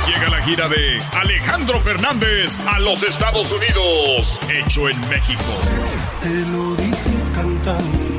Llega 0.06 0.28
la 0.30 0.42
gira 0.42 0.68
de 0.68 1.02
Alejandro 1.12 1.80
Fernández 1.80 2.58
a 2.66 2.78
los 2.78 3.02
Estados 3.02 3.52
Unidos, 3.52 4.38
hecho 4.48 4.88
en 4.88 5.00
México. 5.08 5.42
Te 6.22 6.28
lo 6.28 6.74
dije 6.76 7.17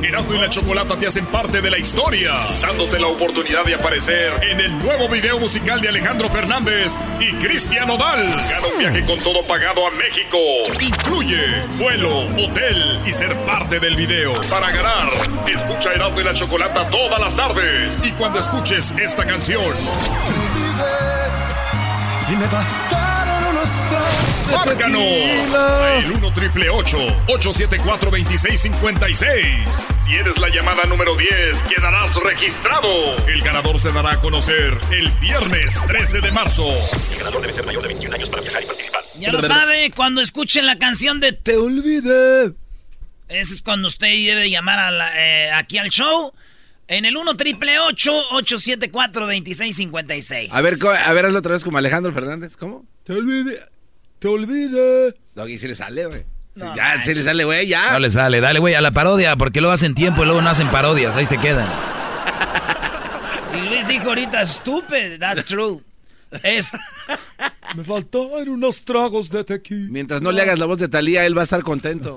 Erasmo 0.02 0.34
y 0.34 0.38
la 0.38 0.48
Chocolata 0.48 0.96
te 0.96 1.06
hacen 1.06 1.26
parte 1.26 1.60
de 1.60 1.70
la 1.70 1.78
historia, 1.78 2.32
dándote 2.60 2.98
la 2.98 3.06
oportunidad 3.06 3.64
de 3.64 3.74
aparecer 3.74 4.32
en 4.42 4.60
el 4.60 4.78
nuevo 4.78 5.08
video 5.08 5.38
musical 5.38 5.80
de 5.80 5.88
Alejandro 5.88 6.28
Fernández 6.28 6.96
y 7.20 7.32
Cristian 7.34 7.90
Odal. 7.90 8.26
Gana 8.28 8.66
un 8.72 8.78
viaje 8.78 9.04
con 9.04 9.18
todo 9.20 9.42
pagado 9.44 9.86
a 9.86 9.90
México. 9.90 10.38
Incluye 10.80 11.62
vuelo, 11.78 12.26
hotel 12.42 13.00
y 13.06 13.12
ser 13.12 13.36
parte 13.46 13.78
del 13.78 13.96
video. 13.96 14.32
Para 14.48 14.70
ganar, 14.70 15.08
escucha 15.52 15.92
Erasmo 15.92 16.20
y 16.20 16.24
la 16.24 16.34
Chocolata 16.34 16.88
todas 16.88 17.20
las 17.20 17.36
tardes. 17.36 17.94
Y 18.04 18.10
cuando 18.12 18.38
escuches 18.38 18.92
esta 18.92 19.24
canción, 19.24 19.74
Y 22.28 22.36
me 22.36 22.46
¡Márcanos! 24.52 25.02
El 25.02 26.12
1 26.12 26.32
triple 26.32 26.68
874 26.70 28.10
2656. 28.10 29.46
Si 29.94 30.14
eres 30.14 30.38
la 30.38 30.48
llamada 30.48 30.84
número 30.84 31.16
10, 31.16 31.62
quedarás 31.64 32.16
registrado. 32.16 33.16
El 33.26 33.42
ganador 33.42 33.78
se 33.78 33.92
dará 33.92 34.12
a 34.12 34.20
conocer 34.20 34.76
el 34.90 35.08
viernes 35.20 35.80
13 35.86 36.20
de 36.20 36.30
marzo. 36.32 36.64
El 37.12 37.18
ganador 37.18 37.40
debe 37.42 37.52
ser 37.52 37.64
mayor 37.66 37.82
de 37.82 37.88
21 37.88 38.14
años 38.16 38.28
para 38.30 38.42
viajar 38.42 38.62
y 38.62 38.66
participar. 38.66 39.00
Ya 39.18 39.32
lo 39.32 39.42
sabe, 39.42 39.90
cuando 39.94 40.20
escuchen 40.20 40.66
la 40.66 40.76
canción 40.78 41.20
de 41.20 41.32
Te 41.32 41.56
Olvidé. 41.56 42.52
Ese 43.28 43.54
es 43.54 43.62
cuando 43.62 43.86
usted 43.88 44.08
debe 44.08 44.50
llamar 44.50 44.78
a 44.80 44.90
la- 44.90 45.12
eh, 45.16 45.52
aquí 45.52 45.78
al 45.78 45.90
show. 45.90 46.32
En 46.88 47.04
el 47.04 47.16
1 47.16 47.36
triple 47.36 47.78
874 47.78 49.26
2656. 49.26 50.52
A 50.52 50.60
ver, 50.60 50.74
a 51.06 51.12
ver, 51.12 51.26
hazlo 51.26 51.38
otra 51.38 51.52
vez 51.52 51.62
como 51.62 51.78
Alejandro 51.78 52.12
Fernández. 52.12 52.56
¿Cómo? 52.56 52.84
Te 53.04 53.12
olvidé. 53.12 53.60
Te 54.20 54.28
olvidé. 54.28 55.14
Doggy, 55.34 55.58
si 55.58 55.66
le 55.66 55.74
sale, 55.74 56.06
güey. 56.06 56.24
Sí, 56.54 56.62
ya, 56.76 57.02
si 57.02 57.14
le 57.14 57.22
sale, 57.22 57.44
güey, 57.44 57.66
ya. 57.66 57.92
No 57.92 57.98
le 58.00 58.10
sale, 58.10 58.40
dale, 58.40 58.60
güey, 58.60 58.74
a 58.74 58.80
la 58.80 58.90
parodia, 58.90 59.34
porque 59.36 59.60
luego 59.60 59.72
hacen 59.72 59.94
tiempo 59.94 60.22
y 60.22 60.26
luego 60.26 60.42
no 60.42 60.50
hacen 60.50 60.70
parodias, 60.70 61.16
ahí 61.16 61.26
se 61.26 61.38
quedan. 61.38 61.68
Y 63.52 63.68
Luis 63.68 63.88
dijo 63.88 64.10
ahorita, 64.10 64.46
stupid, 64.46 65.18
that's 65.18 65.44
true. 65.44 65.80
Es... 66.44 66.70
Me 67.74 67.82
faltaron 67.82 68.48
unos 68.48 68.82
tragos 68.82 69.28
de 69.30 69.42
tequila. 69.42 69.88
Mientras 69.90 70.22
no 70.22 70.30
le 70.30 70.42
hagas 70.42 70.58
la 70.58 70.66
voz 70.66 70.78
de 70.78 70.88
Talía, 70.88 71.26
él 71.26 71.36
va 71.36 71.40
a 71.40 71.44
estar 71.44 71.62
contento. 71.62 72.16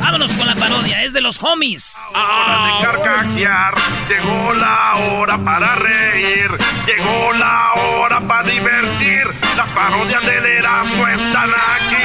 Vámonos 0.00 0.32
con 0.34 0.46
la 0.46 0.54
parodia, 0.56 1.02
es 1.02 1.12
de 1.12 1.20
los 1.20 1.42
homies. 1.42 1.96
Hora 2.14 2.66
de 2.66 2.72
carcajear, 2.84 3.74
llegó 4.08 4.52
la 4.54 4.94
hora 4.96 5.38
para 5.38 5.76
reír, 5.76 6.50
llegó 6.86 7.32
la 7.32 7.72
hora 7.74 8.20
para 8.20 8.48
divertir. 8.48 9.24
Las 9.56 9.72
parodias 9.72 10.22
del 10.24 10.44
Erasmo 10.44 11.06
están 11.08 11.50
aquí. 11.50 11.96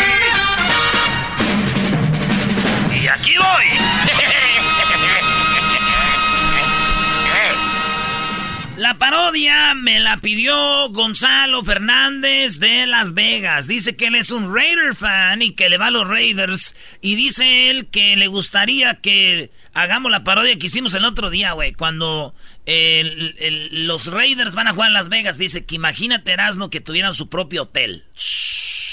Y 3.01 3.07
aquí 3.07 3.35
voy. 3.37 3.65
La 8.81 8.97
parodia 8.97 9.75
me 9.75 9.99
la 9.99 10.17
pidió 10.17 10.89
Gonzalo 10.89 11.63
Fernández 11.63 12.57
de 12.57 12.87
Las 12.87 13.13
Vegas. 13.13 13.67
Dice 13.67 13.95
que 13.95 14.07
él 14.07 14.15
es 14.15 14.31
un 14.31 14.55
Raider 14.55 14.95
fan 14.95 15.43
y 15.43 15.51
que 15.51 15.69
le 15.69 15.77
va 15.77 15.85
a 15.85 15.91
los 15.91 16.07
Raiders. 16.07 16.75
Y 16.99 17.13
dice 17.13 17.69
él 17.69 17.89
que 17.91 18.15
le 18.15 18.25
gustaría 18.25 18.95
que 18.95 19.51
hagamos 19.75 20.09
la 20.11 20.23
parodia 20.23 20.57
que 20.57 20.65
hicimos 20.65 20.95
el 20.95 21.05
otro 21.05 21.29
día, 21.29 21.51
güey. 21.51 21.73
Cuando 21.73 22.33
el- 22.65 23.35
el- 23.39 23.87
los 23.87 24.07
Raiders 24.07 24.55
van 24.55 24.67
a 24.67 24.73
jugar 24.73 24.89
en 24.89 24.93
Las 24.93 25.09
Vegas. 25.09 25.37
Dice 25.37 25.65
que 25.65 25.75
imagínate, 25.75 26.31
Erasno, 26.31 26.69
que 26.69 26.81
tuvieran 26.81 27.13
su 27.13 27.29
propio 27.29 27.63
hotel. 27.63 28.05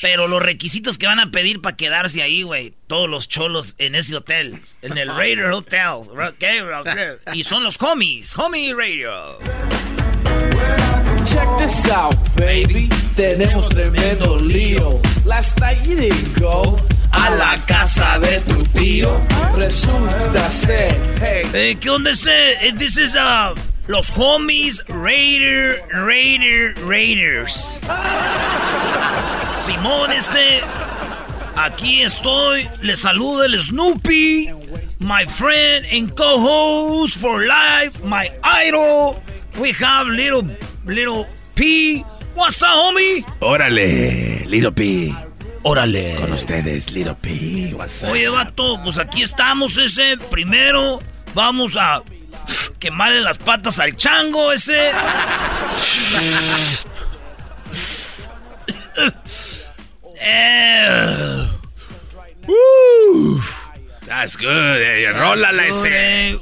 Pero 0.01 0.28
los 0.28 0.40
requisitos 0.40 0.97
que 0.97 1.07
van 1.07 1.19
a 1.19 1.31
pedir 1.32 1.61
para 1.61 1.77
quedarse 1.77 2.23
ahí, 2.23 2.43
güey. 2.43 2.73
Todos 2.86 3.09
los 3.11 3.28
cholos 3.28 3.74
en 3.78 3.95
ese 3.97 4.15
hotel. 4.16 4.59
En 4.82 4.97
el 4.97 5.09
Raider 5.16 5.47
Hotel. 5.51 7.19
Y 7.35 7.43
son 7.45 7.65
los 7.65 7.81
homies. 7.82 8.36
Homie 8.39 8.73
Radio. 8.74 9.39
Check 11.24 11.49
this 11.59 11.86
out, 11.90 12.16
baby. 12.36 12.89
Tenemos 13.16 13.69
tremendo 13.69 14.40
lío. 14.40 15.01
Last 15.24 15.59
night 15.61 15.82
you 15.85 15.97
didn't 15.97 16.39
go 16.39 16.77
a 17.12 17.30
la 17.30 17.56
casa 17.66 18.18
de 18.18 18.40
tu 18.40 18.62
tío. 18.64 19.10
Resulta 19.56 20.51
ser, 20.51 20.97
hey. 21.20 21.43
Eh, 21.52 21.76
¿Qué 21.80 21.90
onda 21.90 22.10
ese? 22.10 22.52
Eh, 22.66 22.72
This 22.76 22.97
is 22.97 23.14
uh, 23.14 23.55
los 23.86 24.10
homies 24.16 24.82
Raider, 24.89 25.80
Raider, 25.93 26.74
Raiders. 26.86 27.80
Simón, 29.66 30.12
este. 30.12 30.60
Aquí 31.56 32.02
estoy, 32.02 32.68
les 32.82 33.01
saluda 33.01 33.47
el 33.47 33.60
Snoopy, 33.60 34.52
my 35.01 35.26
friend 35.26 35.85
and 35.93 36.14
co-host 36.14 37.16
for 37.18 37.43
life, 37.44 38.01
my 38.05 38.30
idol. 38.44 39.20
We 39.59 39.72
have 39.72 40.06
little, 40.06 40.44
little 40.86 41.26
P. 41.56 42.05
What's 42.36 42.62
up, 42.62 42.68
homie? 42.68 43.24
Órale, 43.40 44.44
Little 44.47 44.70
P. 44.70 45.12
Órale. 45.62 46.14
Con 46.16 46.32
ustedes, 46.32 46.90
Little 46.90 47.14
P. 47.14 47.74
Oye, 48.09 48.28
vato, 48.28 48.80
pues 48.82 48.98
aquí 48.98 49.22
estamos 49.22 49.76
ese. 49.76 50.16
Primero 50.30 51.01
vamos 51.35 51.76
a 51.76 52.02
quemarle 52.78 53.20
las 53.20 53.39
patas 53.39 53.78
al 53.78 53.97
chango 53.97 54.52
ese. 54.52 54.90
eh. 60.20 61.48
Woo. 62.47 63.43
That's 64.06 64.36
good. 64.36 64.48
Eh, 64.48 65.12
rólala 65.12 65.66
ese. 65.66 66.39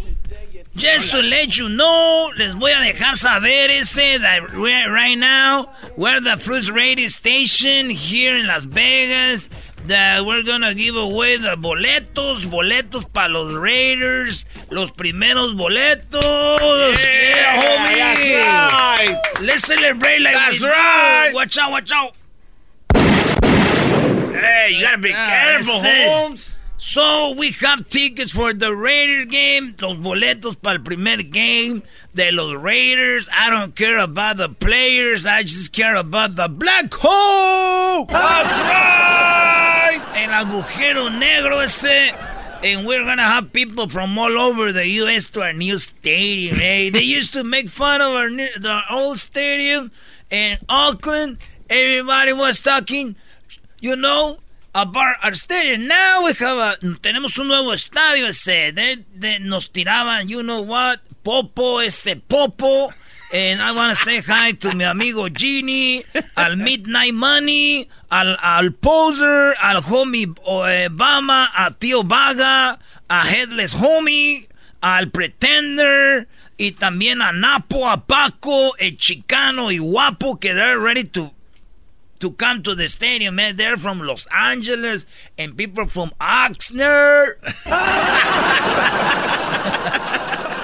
Just 0.77 1.11
to 1.13 1.23
let 1.23 1.57
you 1.57 1.69
know, 1.71 2.31
les 2.37 2.53
voy 2.55 2.71
a 2.71 2.77
dejar 2.93 3.17
saber 3.17 3.71
ese 3.71 4.19
that 4.21 4.53
we're 4.55 4.93
right 4.93 5.17
now 5.17 5.71
we're 5.97 6.21
the 6.21 6.37
first 6.37 6.71
radio 6.71 7.09
station 7.09 7.89
here 7.89 8.37
in 8.37 8.47
Las 8.47 8.65
Vegas 8.65 9.49
that 9.87 10.27
we're 10.27 10.43
gonna 10.43 10.75
give 10.75 10.95
away 10.97 11.39
the 11.39 11.57
boletos, 11.57 12.45
boletos 12.47 13.07
para 13.11 13.29
los 13.31 13.55
Raiders, 13.55 14.45
los 14.71 14.91
primeros 14.93 15.55
boletos. 15.55 17.03
Yeah, 17.03 17.63
homie. 17.63 17.97
that's 17.97 18.29
right. 18.29 19.17
Let's 19.41 19.63
celebrate 19.67 20.21
like 20.21 20.35
That's 20.35 20.61
do. 20.61 20.69
right. 20.69 21.31
Watch 21.33 21.57
out, 21.59 21.71
watch 21.71 21.91
out. 21.93 22.13
Hey, 22.93 24.73
you 24.75 24.83
gotta 24.83 24.99
be 24.99 25.13
Ah, 25.15 25.25
careful. 25.27 25.81
Holmes. 25.83 26.57
So 26.89 27.33
we 27.33 27.51
have 27.51 27.89
tickets 27.89 28.31
for 28.31 28.55
the 28.55 28.73
Raiders 28.73 29.27
game, 29.27 29.75
los 29.81 29.99
boletos 29.99 30.55
para 30.55 30.77
el 30.77 30.85
primer 30.85 31.25
game 31.25 31.83
de 32.15 32.31
los 32.31 32.55
Raiders. 32.55 33.29
I 33.37 33.51
don't 33.51 33.75
care 33.75 33.99
about 33.99 34.37
the 34.37 34.49
players, 34.49 35.27
I 35.27 35.43
just 35.43 35.73
care 35.73 35.97
about 35.97 36.37
the 36.37 36.47
black 36.47 36.95
hole. 36.95 38.05
That's 38.05 38.53
right. 38.53 40.01
El 40.15 40.31
agujero 40.31 41.11
negro 41.11 41.65
ese. 41.65 42.15
And 42.63 42.87
we're 42.87 43.05
gonna 43.05 43.23
have 43.25 43.53
people 43.53 43.89
from 43.89 44.17
all 44.17 44.39
over 44.39 44.71
the 44.71 44.87
U.S. 44.87 45.25
to 45.31 45.43
our 45.43 45.53
new 45.53 45.79
stadium. 45.79 46.55
Hey, 46.55 46.91
they 46.91 47.03
used 47.03 47.33
to 47.33 47.43
make 47.43 47.69
fun 47.69 48.01
of 48.01 48.13
our 48.15 48.31
new, 48.31 48.49
the 48.61 48.81
old 48.93 49.19
stadium 49.19 49.91
in 50.31 50.59
Auckland. 50.69 51.39
Everybody 51.69 52.33
was 52.33 52.61
talking, 52.61 53.17
you 53.81 53.97
know, 53.97 54.39
about 54.77 55.17
our 55.23 55.35
stadium. 55.35 55.89
Now 55.89 56.25
we 56.25 56.35
have 56.35 56.59
a, 56.59 56.77
tenemos 57.01 57.39
un 57.39 57.49
nuevo 57.49 57.73
estadio 57.73 58.29
ese. 58.29 58.73
Nos 59.41 59.71
tiraban, 59.73 60.29
you 60.29 60.43
know 60.43 60.61
what, 60.61 61.01
Popo, 61.25 61.79
este 61.79 62.17
Popo. 62.17 62.93
And 63.33 63.61
I 63.61 63.73
want 63.73 63.97
to 63.97 64.05
say 64.05 64.21
hi 64.21 64.53
to 64.53 64.77
mi 64.77 64.85
amigo 64.85 65.29
Genie, 65.29 66.05
al 66.37 66.57
Midnight 66.57 67.15
Money, 67.15 67.89
al, 68.09 68.37
al 68.41 68.71
Poser, 68.71 69.55
al 69.61 69.83
homie 69.83 70.27
Obama, 70.47 71.49
a 71.53 71.73
Tío 71.73 72.05
Vaga, 72.05 72.79
a 73.11 73.27
Headless 73.27 73.75
Homie, 73.75 74.47
al 74.81 75.11
Pretender, 75.11 76.29
y 76.57 76.73
también 76.73 77.21
a 77.21 77.33
Napo, 77.33 77.89
a 77.89 78.07
Paco, 78.07 78.77
el 78.79 78.97
Chicano 78.97 79.73
y 79.73 79.79
Guapo, 79.79 80.39
que 80.39 80.55
they're 80.55 80.79
ready 80.79 81.03
to 81.03 81.33
to 82.21 82.33
come 82.33 82.63
to 82.63 82.75
the 82.75 82.89
stadium, 82.89 83.37
man. 83.37 83.57
They're 83.57 83.77
from 83.77 84.01
Los 84.01 84.27
Angeles 84.27 85.07
and 85.39 85.57
people 85.57 85.87
from 85.87 86.13
Oxnard. 86.21 87.41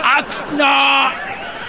Oxnard. 0.02 1.62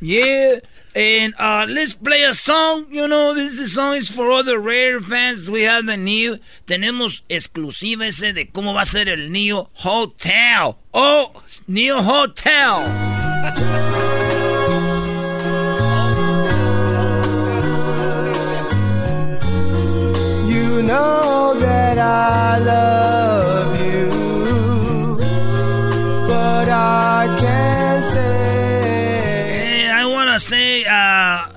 Yeah. 0.00 0.58
And 0.94 1.34
uh, 1.38 1.66
let's 1.68 1.94
play 1.94 2.22
a 2.24 2.34
song. 2.34 2.86
You 2.90 3.08
know, 3.08 3.34
this 3.34 3.58
is 3.58 3.74
song 3.74 3.96
is 3.96 4.10
for 4.10 4.30
other 4.30 4.58
rare 4.58 5.00
fans. 5.00 5.50
We 5.50 5.62
have 5.62 5.86
the 5.86 5.96
new. 5.96 6.38
Tenemos 6.66 7.22
exclusiva 7.30 8.06
ese 8.06 8.34
de 8.34 8.46
cómo 8.46 8.74
va 8.74 8.82
a 8.82 8.84
ser 8.84 9.08
el 9.08 9.30
Neo 9.30 9.70
Hotel. 9.72 10.76
Oh, 10.92 11.32
Neo 11.66 12.02
Hotel. 12.02 14.01
Know 20.92 21.54
that 21.56 21.96
I 21.98 22.58
love 22.72 23.72
you, 23.80 24.08
but 26.28 26.68
I 26.68 27.34
can't 27.40 28.04
stay. 28.12 29.86
Eh, 29.88 30.00
I 30.00 30.04
want 30.14 30.28
to 30.34 30.38
say 30.40 30.84
uh, 30.84 31.48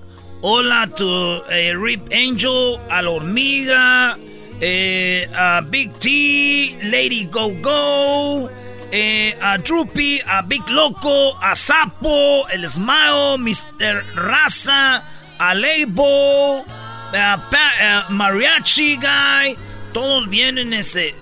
hola 0.42 0.88
to 1.00 1.10
eh, 1.52 1.72
Rip 1.76 2.04
Angel, 2.12 2.80
a 2.90 3.02
la 3.04 3.12
hormiga, 3.12 4.16
eh, 4.62 5.28
a 5.36 5.62
Big 5.62 5.90
T, 6.00 6.78
Lady 6.84 7.26
Go 7.26 7.50
Go, 7.62 8.50
eh, 8.92 9.34
a 9.42 9.58
Droopy, 9.58 10.22
a 10.36 10.44
Big 10.44 10.64
Loco, 10.70 11.36
a 11.42 11.52
Sapo, 11.56 12.48
El 12.54 12.64
Smile, 12.70 13.38
Mr. 13.38 14.02
Raza, 14.16 15.04
a 15.40 15.54
Label, 15.54 16.64
Pa- 17.12 17.74
a 17.80 18.06
Mariachi 18.12 18.98
Guy, 19.02 19.56
todos 19.94 20.28
vienen 20.28 20.74
ese 20.74 21.14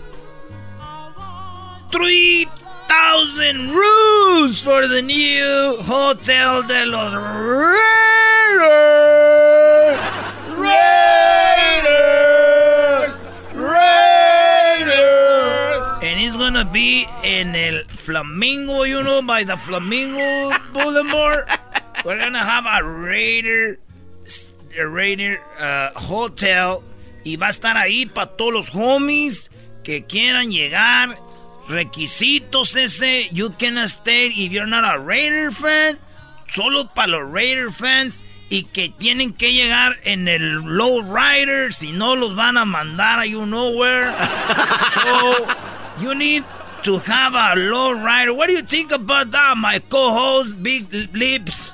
3,000 1.92 3.70
rooms 3.72 4.62
for 4.64 4.88
the 4.88 5.02
new 5.02 5.78
Hotel 5.84 6.64
de 6.64 6.86
los 6.88 7.14
Raiders. 7.14 7.84
Raiders. 11.84 13.22
Raiders. 13.54 15.02
And 16.02 16.20
it's 16.20 16.36
gonna 16.38 16.66
be 16.66 17.06
in 17.24 17.56
el 17.56 17.84
Flamingo, 17.90 18.84
you 18.84 19.04
know, 19.04 19.22
by 19.22 19.44
the 19.44 19.58
Flamingo 19.58 20.58
Boulevard. 20.74 21.48
We're 22.04 22.18
gonna 22.20 22.40
have 22.44 22.66
a 22.66 22.84
Raider, 22.84 23.78
a 24.80 24.86
Raider 24.88 25.42
uh, 25.60 25.98
Hotel. 26.00 26.80
Y 27.24 27.38
va 27.38 27.48
a 27.48 27.50
estar 27.50 27.78
ahí 27.78 28.06
para 28.06 28.36
todos 28.36 28.54
los 28.54 28.76
homies 28.76 29.50
que 29.84 30.06
quieran 30.06 30.52
llegar. 30.52 31.18
Requisitos 31.68 32.76
ese. 32.76 33.30
You 33.32 33.52
can 33.52 33.78
stay 33.88 34.28
if 34.28 34.52
you're 34.52 34.68
not 34.68 34.84
a 34.84 34.98
Raider 35.00 35.52
fan. 35.52 36.00
Solo 36.48 36.90
para 36.94 37.08
los 37.08 37.32
Raider 37.32 37.72
fans. 37.72 38.24
Y 38.50 38.64
que 38.66 38.90
tienen 38.90 39.34
que 39.34 39.54
llegar 39.54 39.98
en 40.04 40.28
el 40.28 40.62
low 40.62 41.02
rider. 41.02 41.74
Si 41.74 41.92
no, 41.92 42.16
los 42.16 42.36
van 42.36 42.58
a 42.58 42.66
mandar 42.66 43.20
a 43.20 43.26
you 43.26 43.46
nowhere. 43.46 44.14
so, 44.92 45.48
you 46.00 46.14
need 46.14 46.44
to 46.84 47.00
have 47.00 47.34
a 47.34 47.56
low 47.56 47.94
rider. 47.94 48.34
What 48.34 48.48
do 48.48 48.54
you 48.54 48.62
think 48.62 48.92
about 48.92 49.32
that, 49.32 49.58
my 49.58 49.80
co-host, 49.80 50.62
Big 50.62 50.92
Lips? 51.14 51.72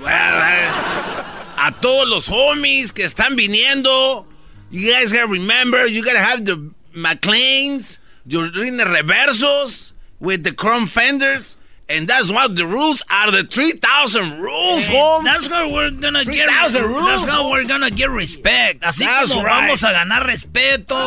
Well, 0.00 1.37
a 1.58 1.72
todos 1.80 2.08
los 2.08 2.28
homies 2.28 2.92
que 2.92 3.04
están 3.04 3.36
viniendo, 3.36 4.26
you 4.70 4.90
guys 4.92 5.12
gotta 5.12 5.26
remember, 5.26 5.86
you 5.86 6.04
gotta 6.04 6.20
have 6.20 6.44
the 6.44 6.70
McLeans, 6.94 7.98
your 8.26 8.48
rines 8.48 8.80
reversos 8.84 9.92
with 10.20 10.44
the 10.44 10.52
chrome 10.52 10.86
fenders. 10.86 11.56
And 11.90 12.06
that's 12.06 12.30
what 12.30 12.54
the 12.54 12.66
rules 12.66 13.02
are 13.10 13.30
the 13.30 13.44
3,000 13.44 14.40
rules, 14.40 14.86
Hey, 14.86 14.98
home. 14.98 15.24
That's 15.24 15.46
how 15.46 15.72
we're 15.72 15.90
gonna 15.90 16.22
get 16.22 16.46
3,000 16.50 16.82
rules. 16.84 17.06
That's 17.06 17.24
how 17.24 17.48
we're 17.50 17.64
gonna 17.64 17.90
get 17.90 18.10
respect. 18.10 18.82
Así 18.82 19.06
That's 19.06 19.32
como 19.32 19.42
right. 19.44 19.62
vamos 19.62 19.82
a 19.82 19.92
ganar 19.92 20.26
respeto. 20.26 20.98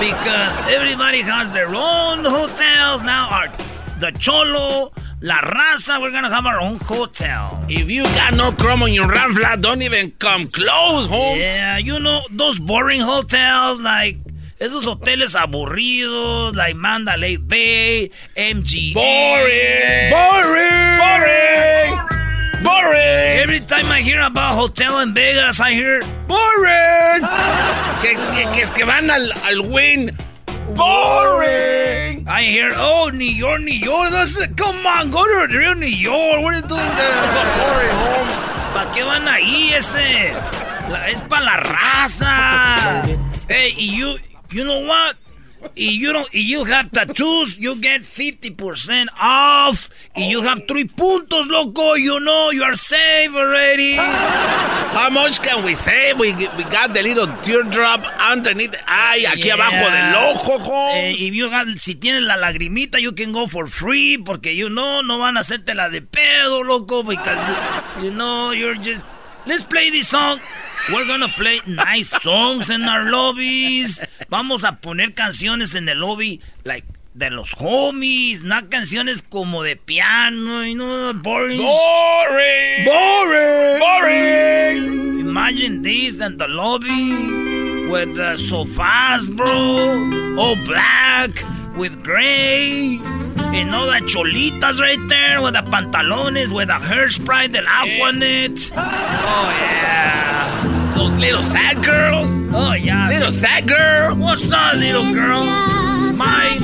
Because 0.00 0.58
everybody 0.72 1.20
has 1.20 1.52
their 1.52 1.68
own 1.74 2.24
hotels. 2.24 3.02
Now 3.02 3.28
our 3.30 3.48
the 4.00 4.12
Cholo, 4.12 4.92
La 5.22 5.36
Raza, 5.42 6.00
we're 6.00 6.12
gonna 6.12 6.30
have 6.30 6.46
our 6.46 6.58
own 6.58 6.78
hotel. 6.78 7.62
If 7.68 7.90
you 7.90 8.04
got 8.04 8.32
no 8.32 8.52
chrome 8.52 8.82
on 8.82 8.94
your 8.94 9.06
flat, 9.06 9.60
don't 9.60 9.82
even 9.82 10.12
come 10.12 10.48
close, 10.48 11.06
home. 11.08 11.36
Yeah, 11.36 11.76
you 11.76 12.00
know, 12.00 12.22
those 12.30 12.58
boring 12.58 13.02
hotels 13.02 13.82
like 13.82 14.16
esos 14.58 14.86
hoteles 14.86 15.36
aburridos, 15.36 16.54
like 16.56 16.74
Mandalay 16.74 17.36
Bay, 17.36 18.10
MGM. 18.34 18.94
Boring. 18.94 20.08
Boring. 20.08 20.96
Boring. 21.04 22.64
Boring. 22.64 23.40
Every 23.44 23.60
time 23.60 23.92
I 23.92 24.00
hear 24.00 24.22
about 24.22 24.54
hotel 24.54 25.00
in 25.00 25.12
Vegas, 25.12 25.60
I 25.60 25.72
hear 25.72 26.00
boring. 26.28 27.20
que, 28.00 28.16
que, 28.32 28.52
que 28.52 28.62
es 28.62 28.70
que 28.70 28.86
van 28.86 29.10
al, 29.10 29.30
al 29.44 29.70
win. 29.70 30.16
Boring. 30.76 32.26
I 32.28 32.42
hear, 32.42 32.72
oh, 32.76 33.10
New 33.12 33.24
York, 33.24 33.60
New 33.62 33.72
York. 33.72 34.10
That's 34.10 34.40
it. 34.40 34.56
Come 34.56 34.86
on, 34.86 35.10
go 35.10 35.22
to 35.24 35.56
real 35.58 35.74
New 35.74 35.86
York. 35.86 36.42
What 36.42 36.54
are 36.54 36.60
you 36.60 36.62
doing 36.62 36.92
there? 36.96 37.32
So 37.34 37.42
boring, 37.58 37.94
Holmes. 38.02 38.36
¿Para 38.74 38.92
qué 38.92 39.02
van 39.04 39.26
ahí 39.28 39.72
ese? 39.72 40.32
La- 40.88 41.08
es 41.08 41.20
para 41.22 41.44
la 41.44 41.56
raza. 41.56 43.06
hey, 43.48 43.72
you, 43.76 44.16
you 44.50 44.64
know 44.64 44.84
what? 44.86 45.16
If 45.76 45.92
you 45.94 46.12
don't, 46.12 46.26
if 46.32 46.44
you 46.44 46.64
have 46.64 46.90
tattoos, 46.90 47.58
you 47.58 47.76
get 47.80 48.00
50% 48.02 49.08
off. 49.20 49.88
If 50.16 50.28
you 50.30 50.42
have 50.42 50.66
three 50.66 50.84
puntos, 50.84 51.48
loco, 51.48 51.94
you 51.94 52.18
know 52.20 52.50
you 52.50 52.62
are 52.64 52.74
safe 52.74 53.34
already. 53.34 53.94
How 53.94 55.08
much 55.10 55.40
can 55.42 55.62
we 55.64 55.74
save? 55.74 56.18
We, 56.18 56.32
we 56.34 56.64
got 56.64 56.92
the 56.94 57.02
little 57.02 57.26
teardrop 57.42 58.04
underneath 58.20 58.74
eye, 58.86 59.24
aquí 59.28 59.44
Yeah. 59.46 59.54
abajo 59.54 59.90
del 59.90 60.14
ojo. 60.16 60.90
Eh, 60.94 61.14
if 61.18 61.34
you 61.34 61.48
have- 61.50 61.78
si 61.78 61.94
tienes 61.94 62.22
la 62.22 62.36
lagrimita, 62.36 62.98
you 63.00 63.12
can 63.12 63.32
go 63.32 63.46
for 63.46 63.66
free. 63.68 64.18
Porque 64.18 64.54
you 64.54 64.68
know, 64.68 65.02
no 65.02 65.18
van 65.18 65.36
a 65.36 65.40
hacerte 65.40 65.74
la 65.74 65.88
de 65.88 66.00
pedo, 66.02 66.64
loco. 66.64 67.02
Because 67.02 67.38
you 68.02 68.10
know, 68.10 68.52
you're 68.52 68.76
just. 68.76 69.06
Let's 69.50 69.64
play 69.64 69.90
this 69.90 70.06
song. 70.06 70.38
We're 70.92 71.08
gonna 71.08 71.26
play 71.26 71.58
nice 71.66 72.10
songs 72.22 72.70
in 72.70 72.82
our 72.82 73.10
lobbies. 73.10 74.00
Vamos 74.28 74.62
a 74.62 74.78
poner 74.80 75.12
canciones 75.12 75.74
en 75.74 75.88
el 75.88 75.98
lobby, 75.98 76.40
like 76.62 76.84
de 77.14 77.30
los 77.30 77.50
homies, 77.54 78.44
no 78.44 78.60
canciones 78.68 79.22
como 79.28 79.64
de 79.64 79.74
piano, 79.74 80.64
you 80.64 80.76
know, 80.76 81.12
boring. 81.14 81.58
Boring. 81.58 82.84
Boring. 82.84 83.80
Boring. 83.80 85.18
Imagine 85.18 85.82
this 85.82 86.20
in 86.20 86.36
the 86.36 86.46
lobby 86.46 87.88
with 87.88 88.14
the 88.14 88.36
sofas, 88.36 89.26
bro, 89.26 90.36
all 90.38 90.54
black 90.64 91.44
with 91.76 92.02
gray. 92.02 93.00
And 93.52 93.74
all 93.74 93.86
the 93.86 94.00
cholitas 94.06 94.80
right 94.80 95.08
there 95.08 95.42
with 95.42 95.54
the 95.54 95.62
pantalones, 95.62 96.52
with 96.52 96.68
the 96.68 96.74
hairspray 96.74 97.50
del 97.50 97.64
Aquanet. 97.64 98.70
Oh, 98.76 99.50
yeah. 99.60 100.94
Those 100.96 101.12
little 101.12 101.42
sad 101.42 101.84
girls. 101.84 102.28
Oh, 102.52 102.74
yeah. 102.74 103.08
Little 103.08 103.32
sad 103.32 103.66
girl. 103.66 104.14
What's 104.16 104.50
up, 104.52 104.74
little 104.76 105.12
girl? 105.12 105.46
Smile. 105.98 106.60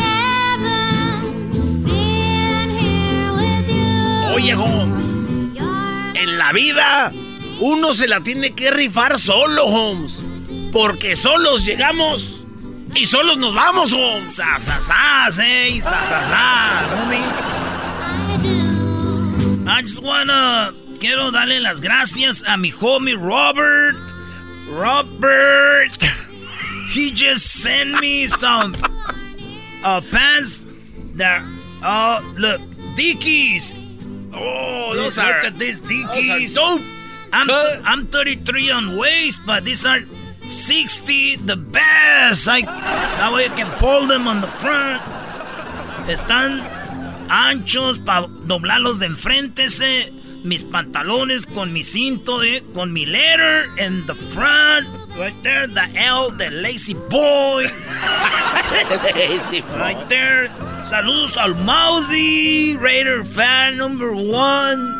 Oye, 4.34 4.52
Holmes. 4.52 5.02
En 6.14 6.38
la 6.38 6.52
vida, 6.52 7.12
uno 7.60 7.92
se 7.94 8.06
la 8.06 8.20
tiene 8.20 8.54
que 8.54 8.70
rifar 8.70 9.18
solo, 9.18 9.64
Holmes. 9.66 10.22
Porque 10.72 11.16
solos 11.16 11.64
llegamos 11.64 12.45
y 12.98 13.06
solos 13.06 13.36
nos 13.36 13.54
vamos, 13.54 13.92
Holmes. 13.92 14.34
Sasasas, 14.36 15.38
eh, 15.38 15.80
sasasas, 15.82 16.90
homie. 16.92 17.22
I 19.68 19.82
just 19.82 20.02
wanna, 20.02 20.72
quiero 21.00 21.30
darle 21.30 21.60
las 21.60 21.80
gracias 21.80 22.42
a 22.46 22.56
mi 22.56 22.70
homie 22.70 23.14
Robert. 23.16 23.96
Robert, 24.68 25.96
he 26.90 27.10
just 27.12 27.46
sent 27.62 28.00
me 28.00 28.26
some 28.26 28.74
uh, 29.84 30.00
pants 30.10 30.66
that, 31.14 31.42
oh, 31.82 32.34
look, 32.36 32.60
Dickies. 32.96 33.74
Oh, 34.32 34.92
Look 34.94 35.04
those 35.04 35.18
are- 35.18 35.40
at 35.46 35.58
these 35.58 35.80
those 35.80 36.30
are 36.30 36.54
dope. 36.78 36.82
I'm, 37.32 37.50
I'm 37.84 38.06
33 38.06 38.70
on 38.70 38.96
waist, 38.96 39.42
but 39.46 39.64
these 39.64 39.84
are 39.84 40.00
60 40.46 41.36
the 41.36 41.56
best. 41.56 42.48
I, 42.48 42.62
that 42.62 43.32
way 43.32 43.44
you 43.44 43.50
can 43.50 43.70
fold 43.72 44.10
them 44.10 44.28
on 44.28 44.40
the 44.40 44.46
front. 44.46 45.02
Están 46.08 46.62
anchos 47.28 47.98
para 47.98 48.28
doblarlos 48.28 48.98
de 48.98 49.06
enfrente. 49.06 49.64
ese. 49.64 50.12
Mis 50.44 50.62
pantalones 50.62 51.44
con 51.44 51.72
mi 51.72 51.82
cinto, 51.82 52.44
eh, 52.44 52.62
con 52.72 52.92
mi 52.92 53.04
letter 53.04 53.66
in 53.78 54.06
the 54.06 54.14
front. 54.14 54.86
Right 55.18 55.34
there, 55.42 55.66
the 55.66 55.88
L, 55.96 56.30
the 56.30 56.50
lazy 56.50 56.94
boy. 56.94 57.66
Right 59.76 60.08
there. 60.08 60.48
Saludos 60.88 61.36
al 61.36 61.56
Mousy, 61.56 62.76
Raider 62.76 63.24
fan 63.24 63.76
number 63.76 64.12
one. 64.12 64.94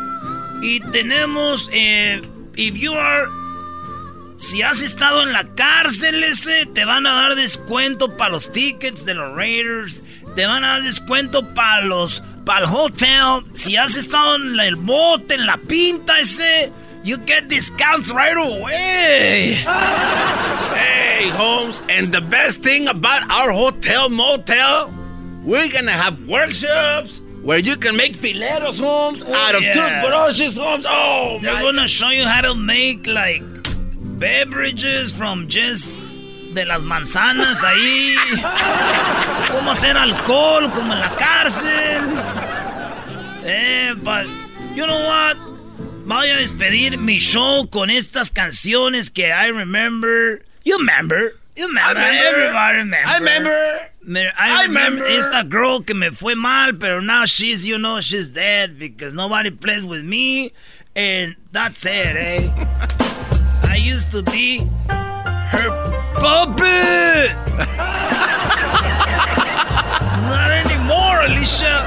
Y 0.61 0.81
tenemos, 0.91 1.69
eh, 1.71 2.21
if 2.57 2.77
you 2.77 2.93
are, 2.93 3.29
si 4.37 4.61
has 4.61 4.81
estado 4.81 5.23
en 5.23 5.33
la 5.33 5.43
cárcel 5.55 6.23
ese, 6.23 6.67
te 6.67 6.85
van 6.85 7.07
a 7.07 7.13
dar 7.13 7.35
descuento 7.35 8.15
para 8.15 8.31
los 8.31 8.51
tickets 8.51 9.03
de 9.03 9.15
los 9.15 9.35
Raiders. 9.35 10.03
Te 10.35 10.45
van 10.45 10.63
a 10.63 10.73
dar 10.73 10.83
descuento 10.83 11.53
para 11.55 11.83
los, 11.83 12.21
para 12.45 12.59
el 12.59 12.65
hotel. 12.65 13.43
Si 13.53 13.75
has 13.75 13.95
estado 13.95 14.35
en 14.35 14.59
el 14.59 14.75
bote, 14.75 15.33
en 15.33 15.47
la 15.47 15.57
pinta 15.57 16.19
ese, 16.19 16.71
you 17.03 17.17
get 17.25 17.47
discounts 17.47 18.11
right 18.11 18.37
away. 18.37 19.57
Hey, 20.75 21.29
Holmes, 21.29 21.81
and 21.89 22.11
the 22.11 22.21
best 22.21 22.61
thing 22.61 22.87
about 22.87 23.23
our 23.31 23.51
hotel 23.51 24.07
motel, 24.09 24.93
we're 25.43 25.69
gonna 25.69 25.91
have 25.91 26.27
workshops 26.27 27.23
where 27.41 27.57
you 27.57 27.75
can 27.75 27.95
make 27.95 28.15
fileros, 28.15 28.79
Holmes, 28.79 29.23
out 29.23 29.55
of 29.55 29.63
yeah. 29.63 29.73
toothbrushes, 29.73 30.57
Holmes. 30.57 30.85
Oh, 30.87 31.39
They're 31.41 31.61
gonna 31.61 31.87
show 31.87 32.09
you 32.09 32.23
how 32.23 32.41
to 32.41 32.53
make 32.53 33.07
like 33.07 33.41
beverages 34.17 35.11
from 35.11 35.47
just 35.47 35.95
de 36.53 36.65
las 36.65 36.83
manzanas 36.83 37.63
ahí. 37.63 38.15
Cómo 39.51 39.71
hacer 39.71 39.97
alcohol 39.97 40.71
como 40.73 40.93
en 40.93 40.99
la 40.99 41.15
cárcel. 41.15 42.03
Eh, 43.43 43.93
but 44.03 44.27
you 44.75 44.85
know 44.85 45.05
what? 45.05 45.37
Voy 46.05 46.29
a 46.29 46.37
despedir 46.37 46.97
mi 46.97 47.19
show 47.19 47.67
con 47.69 47.89
estas 47.89 48.31
canciones 48.31 49.09
que 49.09 49.31
I 49.31 49.47
remember. 49.47 50.41
You 50.63 50.77
remember? 50.77 51.33
You 51.55 51.67
remember? 51.67 51.95
remember. 51.95 52.27
Everybody 52.27 52.77
remember. 52.77 53.07
I 53.09 53.17
remember. 53.17 53.91
Me- 54.03 54.31
I, 54.37 54.61
I 54.61 54.63
remember. 54.65 55.05
esta 55.05 55.43
girl 55.43 55.81
que 55.81 55.93
me 55.93 56.11
fue 56.11 56.35
mal, 56.35 56.73
pero 56.79 57.01
now 57.01 57.25
she's, 57.25 57.65
you 57.65 57.77
know, 57.77 57.99
she's 57.99 58.31
dead 58.31 58.79
because 58.79 59.13
nobody 59.13 59.49
plays 59.51 59.83
with 59.83 60.03
me. 60.03 60.53
And 60.95 61.35
that's 61.51 61.85
it, 61.85 62.15
eh? 62.15 63.03
I 63.77 63.79
used 63.79 64.09
to 64.09 64.23
be 64.23 64.61
her 64.89 65.69
puppet. 66.15 66.57
Not 70.25 70.49
anymore, 70.49 71.21
Alicia. 71.21 71.85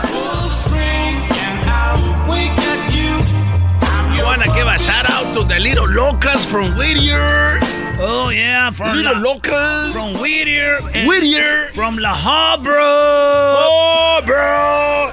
You 4.15 4.23
wanna 4.23 4.47
give 4.55 4.69
a 4.69 4.79
shout 4.79 5.11
out 5.11 5.35
to 5.35 5.43
the 5.43 5.59
little 5.59 5.89
locas 5.89 6.47
from 6.47 6.71
Whittier? 6.79 7.59
Oh, 7.99 8.31
yeah, 8.33 8.71
from 8.71 8.95
Little 8.97 9.21
La, 9.21 9.35
locas. 9.35 9.91
from 9.91 10.15
Whittier. 10.21 10.79
and 10.95 11.09
Whittier. 11.09 11.71
From 11.75 11.99
La 11.99 12.15
Habra. 12.15 13.57
Oh, 13.67 14.21
bro. 14.25 15.11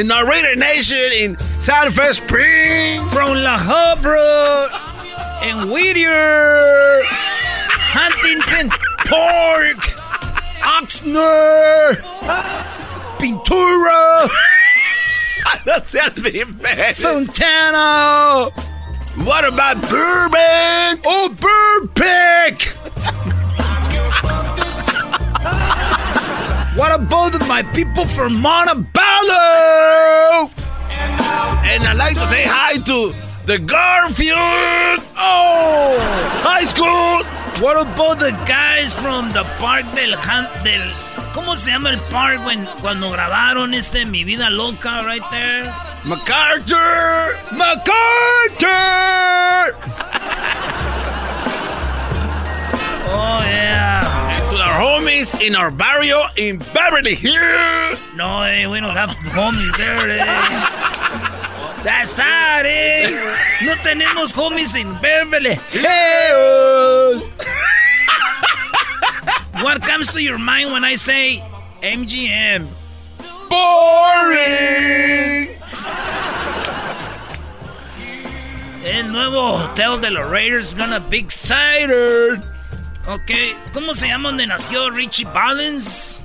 In 0.00 0.10
our 0.10 0.26
Raider 0.28 0.56
Nation 0.56 1.12
in 1.12 1.36
Santa 1.60 1.92
Fe 1.92 2.10
Spring. 2.12 3.08
From 3.10 3.34
La 3.38 3.56
Habra. 3.56 4.87
And 5.40 5.70
Whittier. 5.70 7.02
Huntington 7.94 8.70
Park. 9.06 9.78
Oxnard. 10.60 12.02
Pintura. 13.18 14.28
no 15.66 15.74
seas 15.84 16.14
bien. 16.20 16.58
Fontana. 16.94 18.50
What 19.24 19.44
about 19.44 19.80
Burbank? 19.88 21.00
Oh, 21.04 21.28
Burbank. 21.30 22.62
What 26.76 26.92
about 26.94 27.38
my 27.48 27.62
people 27.74 28.04
from 28.06 28.40
Montebello? 28.40 30.50
And 31.64 31.84
I'd 31.84 31.96
like 31.96 32.14
to 32.14 32.26
say 32.26 32.44
hi 32.46 32.76
to 32.84 33.12
the 33.48 33.58
Garfield. 33.58 35.00
Oh, 35.16 35.96
high 36.44 36.64
school. 36.68 37.24
What 37.64 37.80
about 37.80 38.20
the 38.20 38.32
guys 38.44 38.92
from 38.92 39.32
the 39.32 39.42
park 39.56 39.86
del, 39.96 40.12
del 40.62 40.84
¿Cómo 41.32 41.56
se 41.56 41.70
llama 41.70 41.88
el 41.88 41.98
park 42.10 42.44
when, 42.44 42.66
cuando 42.82 43.10
grabaron 43.10 43.72
este 43.72 44.04
Mi 44.04 44.22
Vida 44.24 44.50
Loca 44.50 45.02
right 45.02 45.22
there? 45.30 45.64
MacArthur. 46.04 47.32
MacArthur. 47.56 48.68
Oh 53.10 53.40
yeah. 53.48 54.36
And 54.36 54.50
to 54.50 54.60
our 54.60 54.78
homies 54.78 55.32
in 55.40 55.56
our 55.56 55.70
barrio 55.70 56.20
in 56.36 56.58
Beverly 56.74 57.14
Hills. 57.14 57.98
No, 58.14 58.42
eh, 58.42 58.66
we 58.66 58.80
don't 58.80 58.94
have 58.94 59.08
homies 59.32 59.74
there, 59.78 60.10
eh. 60.10 60.97
That's 61.84 62.18
eh. 62.18 63.08
No 63.62 63.74
tenemos 63.76 64.32
homies 64.32 64.74
in 64.74 64.92
Beverly 65.00 65.54
Hills. 65.70 67.30
what 69.62 69.80
comes 69.82 70.08
to 70.08 70.22
your 70.22 70.38
mind 70.38 70.72
when 70.72 70.84
I 70.84 70.96
say 70.96 71.42
MGM? 71.82 72.66
Boring. 73.48 75.56
El 78.84 79.12
nuevo 79.12 79.58
hotel 79.58 80.00
de 80.00 80.10
los 80.10 80.28
Raiders 80.28 80.74
gonna 80.74 80.98
be 80.98 81.18
excited. 81.18 82.42
Ok, 83.06 83.30
¿cómo 83.72 83.94
se 83.94 84.08
llama 84.08 84.30
donde 84.30 84.46
nació 84.46 84.90
Richie 84.90 85.26
Valens? 85.26 86.17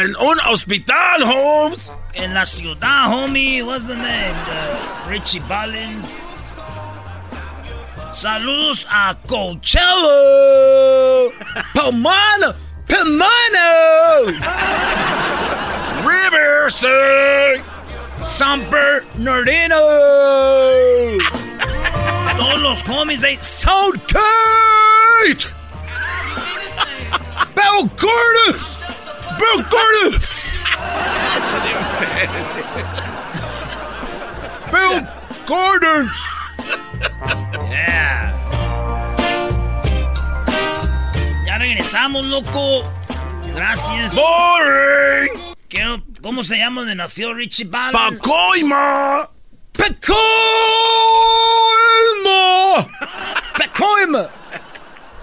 En 0.00 0.16
un 0.16 0.40
hospital, 0.48 1.22
Holmes. 1.22 1.92
En 2.14 2.32
la 2.32 2.46
ciudad, 2.46 3.10
homie. 3.10 3.62
What's 3.62 3.86
the 3.86 3.94
name? 3.94 4.34
The 4.46 5.10
Richie 5.10 5.40
Valens. 5.40 6.56
Saludos 8.12 8.86
a 8.90 9.14
Coachella. 9.26 11.30
Pomano. 11.74 12.54
Pomano. 12.86 14.32
Riverside. 16.06 17.58
Eh. 17.58 17.62
San 18.22 18.70
Bernardino. 18.70 19.76
Todos 22.38 22.60
los 22.60 22.82
homies 22.88 23.20
de 23.20 23.36
Southgate. 23.42 24.16
Bell 27.54 27.86
Curtis. 27.96 28.78
Bell 29.42 29.64
Curtis. 29.68 30.52
Bill 34.70 35.02
Gordons. 35.46 36.16
Yeah. 37.68 38.32
Ya 41.44 41.58
regresamos, 41.58 42.24
loco. 42.24 42.84
Gracias. 43.54 44.14
Boring. 44.14 45.54
Quiero- 45.68 46.02
¿Cómo 46.22 46.44
se 46.44 46.56
llama 46.58 46.82
donde 46.82 46.94
nació 46.94 47.34
Richie 47.34 47.64
Valens? 47.64 48.18
Pacoima. 48.20 49.28
¡Pecoima! 49.72 50.18
¡Pecoima! 53.58 54.28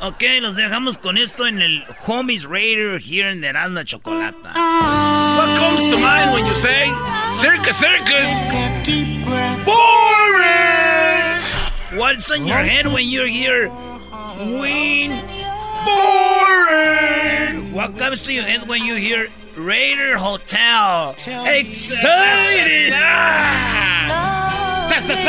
Ok, 0.02 0.24
los 0.40 0.56
dejamos 0.56 0.98
con 0.98 1.18
esto 1.18 1.46
en 1.46 1.62
el 1.62 1.84
Homies 2.08 2.46
Raider 2.46 3.02
here 3.02 3.30
en 3.30 3.44
Erasmo 3.44 3.84
Chocolata. 3.84 4.54
What 4.56 5.58
comes 5.58 5.84
to 5.92 5.98
mind 5.98 6.32
when 6.32 6.46
you 6.46 6.56
say 6.56 6.88
circus, 7.30 7.76
circus? 7.76 8.32
Boring. 9.66 11.42
What's 12.00 12.32
in 12.32 12.46
your 12.46 12.60
head 12.60 12.88
when 12.88 13.10
you're 13.10 13.28
here? 13.28 13.70
Win. 14.40 15.22
Boring. 15.84 17.74
What 17.74 17.98
comes 17.98 18.22
to 18.22 18.32
your 18.34 18.44
head 18.44 18.70
when 18.70 18.86
you 18.86 18.96
hear 18.96 19.28
Raider 19.58 20.18
Hotel? 20.18 21.14
Excited. 21.46 22.94
Sa, 25.00 25.16
sa, 25.16 25.24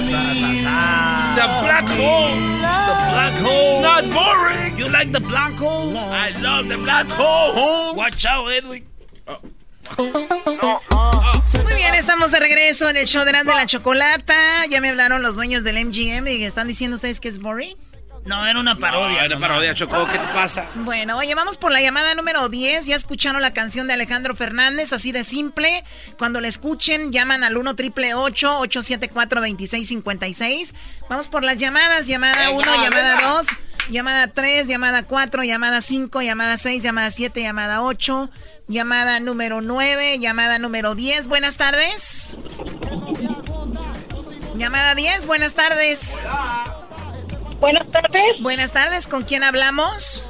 sa. 0.00 1.34
The 1.34 1.46
black 1.62 1.88
hole. 1.88 2.34
The 2.60 2.96
black 3.12 3.36
hole. 3.44 3.82
Not 3.82 4.04
boring. 4.10 4.78
You 4.78 4.88
like 4.88 5.12
the 5.12 5.20
black 5.20 5.58
hole? 5.58 5.96
I 5.96 6.30
love 6.40 6.68
the 6.68 6.78
black 6.78 7.06
hole, 7.08 7.52
Holmes. 7.52 7.96
Watch 7.96 8.24
out, 8.24 8.48
Edwin. 8.50 8.86
Muy 9.98 11.74
bien, 11.74 11.94
estamos 11.94 12.30
de 12.30 12.40
regreso 12.40 12.88
en 12.88 12.96
el 12.96 13.06
show 13.06 13.24
de 13.24 13.30
Erasmo 13.30 13.52
de 13.52 13.58
la 13.58 13.66
Chocolata. 13.66 14.64
Ya 14.70 14.80
me 14.80 14.88
hablaron 14.88 15.22
los 15.22 15.36
dueños 15.36 15.64
del 15.64 15.84
MGM 15.84 16.26
y 16.28 16.44
están 16.44 16.66
diciendo 16.66 16.94
ustedes 16.94 17.20
que 17.20 17.28
es 17.28 17.38
boring. 17.38 17.76
No, 18.24 18.46
era 18.46 18.58
una 18.58 18.76
parodia. 18.78 19.20
Ay, 19.20 19.26
una 19.26 19.38
parodia, 19.38 19.74
Choco. 19.74 20.06
¿Qué 20.06 20.18
te 20.18 20.26
pasa? 20.28 20.66
Bueno, 20.76 21.18
oye, 21.18 21.34
vamos 21.34 21.58
por 21.58 21.72
la 21.72 21.82
llamada 21.82 22.14
número 22.14 22.48
10. 22.48 22.86
Ya 22.86 22.96
escucharon 22.96 23.42
la 23.42 23.52
canción 23.52 23.86
de 23.86 23.92
Alejandro 23.92 24.34
Fernández, 24.34 24.92
así 24.94 25.12
de 25.12 25.24
simple. 25.24 25.84
Cuando 26.18 26.40
la 26.40 26.48
escuchen, 26.48 27.12
llaman 27.12 27.44
al 27.44 27.56
1 27.56 27.76
triple 27.76 28.14
874 28.14 29.40
2656 29.40 30.74
Vamos 31.08 31.28
por 31.28 31.44
las 31.44 31.58
llamadas. 31.58 32.06
Llamada 32.06 32.50
1, 32.50 32.82
llamada 32.82 33.34
2, 33.36 33.46
llamada 33.90 34.28
3, 34.28 34.68
llamada 34.68 35.02
4, 35.02 35.44
llamada 35.44 35.80
5, 35.82 36.22
llamada 36.22 36.56
6, 36.56 36.82
llamada 36.82 37.10
7, 37.10 37.42
llamada 37.42 37.82
8, 37.82 38.30
llamada 38.68 39.20
número 39.20 39.60
9, 39.60 40.18
llamada 40.18 40.58
número 40.58 40.94
10. 40.94 41.26
Buenas 41.26 41.58
tardes. 41.58 42.36
Llamada 44.56 44.94
10, 44.94 45.26
buenas 45.26 45.54
tardes. 45.54 46.18
Buenas 47.64 47.90
tardes. 47.90 48.42
Buenas 48.42 48.72
tardes, 48.74 49.06
¿con 49.08 49.22
quién 49.22 49.42
hablamos? 49.42 50.22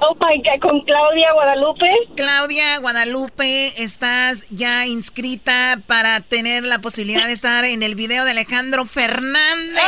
Oh 0.00 0.16
my 0.16 0.36
God, 0.38 0.60
con 0.60 0.80
Claudia 0.80 1.32
Guadalupe. 1.32 1.86
Claudia 2.16 2.76
Guadalupe, 2.78 3.80
estás 3.80 4.46
ya 4.50 4.84
inscrita 4.86 5.80
para 5.86 6.18
tener 6.20 6.64
la 6.64 6.80
posibilidad 6.80 7.24
de 7.28 7.34
estar 7.34 7.64
en 7.64 7.84
el 7.84 7.94
video 7.94 8.24
de 8.24 8.32
Alejandro 8.32 8.84
Fernández. 8.84 9.80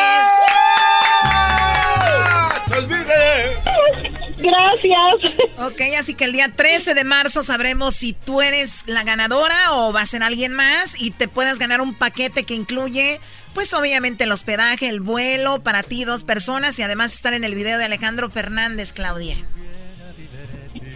Gracias. 4.38 5.34
Ok, 5.58 5.80
así 5.98 6.14
que 6.14 6.24
el 6.24 6.32
día 6.32 6.48
13 6.54 6.94
de 6.94 7.04
marzo 7.04 7.42
sabremos 7.42 7.94
si 7.96 8.12
tú 8.12 8.40
eres 8.40 8.84
la 8.86 9.02
ganadora 9.02 9.72
o 9.72 9.92
va 9.92 10.02
a 10.02 10.06
ser 10.06 10.22
alguien 10.22 10.54
más 10.54 11.00
y 11.02 11.10
te 11.10 11.26
puedas 11.26 11.58
ganar 11.58 11.80
un 11.80 11.94
paquete 11.94 12.44
que 12.44 12.54
incluye, 12.54 13.20
pues 13.54 13.74
obviamente 13.74 14.24
el 14.24 14.32
hospedaje, 14.32 14.88
el 14.88 15.00
vuelo 15.00 15.62
para 15.62 15.82
ti, 15.82 16.04
dos 16.04 16.24
personas 16.24 16.78
y 16.78 16.82
además 16.82 17.14
estar 17.14 17.34
en 17.34 17.44
el 17.44 17.54
video 17.54 17.78
de 17.78 17.84
Alejandro 17.84 18.30
Fernández, 18.30 18.92
Claudia. 18.92 19.36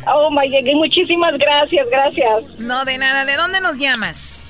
Oh 0.06 0.30
my 0.30 0.48
God, 0.48 0.74
muchísimas 0.74 1.32
gracias, 1.38 1.86
gracias. 1.90 2.58
No, 2.58 2.84
de 2.84 2.98
nada. 2.98 3.24
¿De 3.24 3.36
dónde 3.36 3.60
nos 3.60 3.76
llamas? 3.76 4.44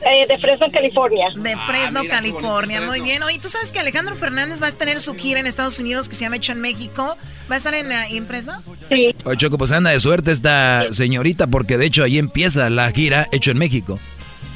Eh, 0.00 0.26
de 0.28 0.38
Fresno, 0.38 0.66
California. 0.70 1.28
De 1.34 1.56
Fresno, 1.66 2.02
California. 2.08 2.80
Muy 2.82 3.00
bien. 3.00 3.22
Oye, 3.22 3.38
¿tú 3.38 3.48
sabes 3.48 3.72
que 3.72 3.78
Alejandro 3.78 4.16
Fernández 4.16 4.60
va 4.62 4.66
a 4.66 4.72
tener 4.72 5.00
su 5.00 5.14
gira 5.14 5.40
en 5.40 5.46
Estados 5.46 5.78
Unidos 5.78 6.08
que 6.08 6.14
se 6.14 6.24
llama 6.24 6.36
Hecho 6.36 6.52
en 6.52 6.60
México? 6.60 7.16
¿Va 7.50 7.54
a 7.54 7.56
estar 7.56 7.72
en, 7.74 7.90
en 7.90 8.26
Fresno? 8.26 8.62
Sí. 8.90 9.14
Oye, 9.24 9.36
Choco, 9.36 9.56
pues 9.56 9.72
anda 9.72 9.90
de 9.90 10.00
suerte 10.00 10.32
esta 10.32 10.92
señorita 10.92 11.46
porque 11.46 11.78
de 11.78 11.86
hecho 11.86 12.04
ahí 12.04 12.18
empieza 12.18 12.68
la 12.68 12.90
gira 12.90 13.28
hecho 13.32 13.50
en 13.52 13.58
México. 13.58 13.98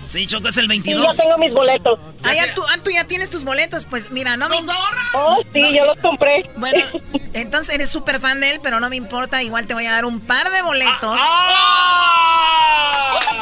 Sí, 0.09 0.27
Choco, 0.27 0.49
es 0.49 0.57
el 0.57 0.63
Sí, 0.65 0.69
22. 0.69 1.17
ya 1.17 1.23
tengo 1.23 1.37
mis 1.39 1.53
boletos. 1.53 1.99
Ah, 2.23 2.33
ya 2.35 2.55
tú, 2.55 2.63
ah, 2.75 2.79
tú 2.83 2.91
ya 2.91 3.05
tienes 3.05 3.29
tus 3.29 3.45
boletos. 3.45 3.85
Pues 3.85 4.11
mira, 4.11 4.37
no 4.39 4.49
me... 4.49 4.57
Oh, 5.15 5.37
sí, 5.53 5.63
yo 5.77 5.85
los 5.85 5.99
compré. 6.01 6.49
Bueno, 6.57 6.83
entonces 7.35 7.75
eres 7.75 7.91
súper 7.91 8.19
fan 8.19 8.41
de 8.41 8.53
él, 8.53 8.61
pero 8.63 8.81
no 8.81 8.89
me 8.89 8.97
importa. 8.97 9.43
Igual 9.43 9.67
te 9.67 9.75
voy 9.75 9.85
a 9.87 9.93
dar 9.93 10.07
un 10.07 10.21
par 10.21 10.51
de 10.51 10.63
boletos. 10.63 11.21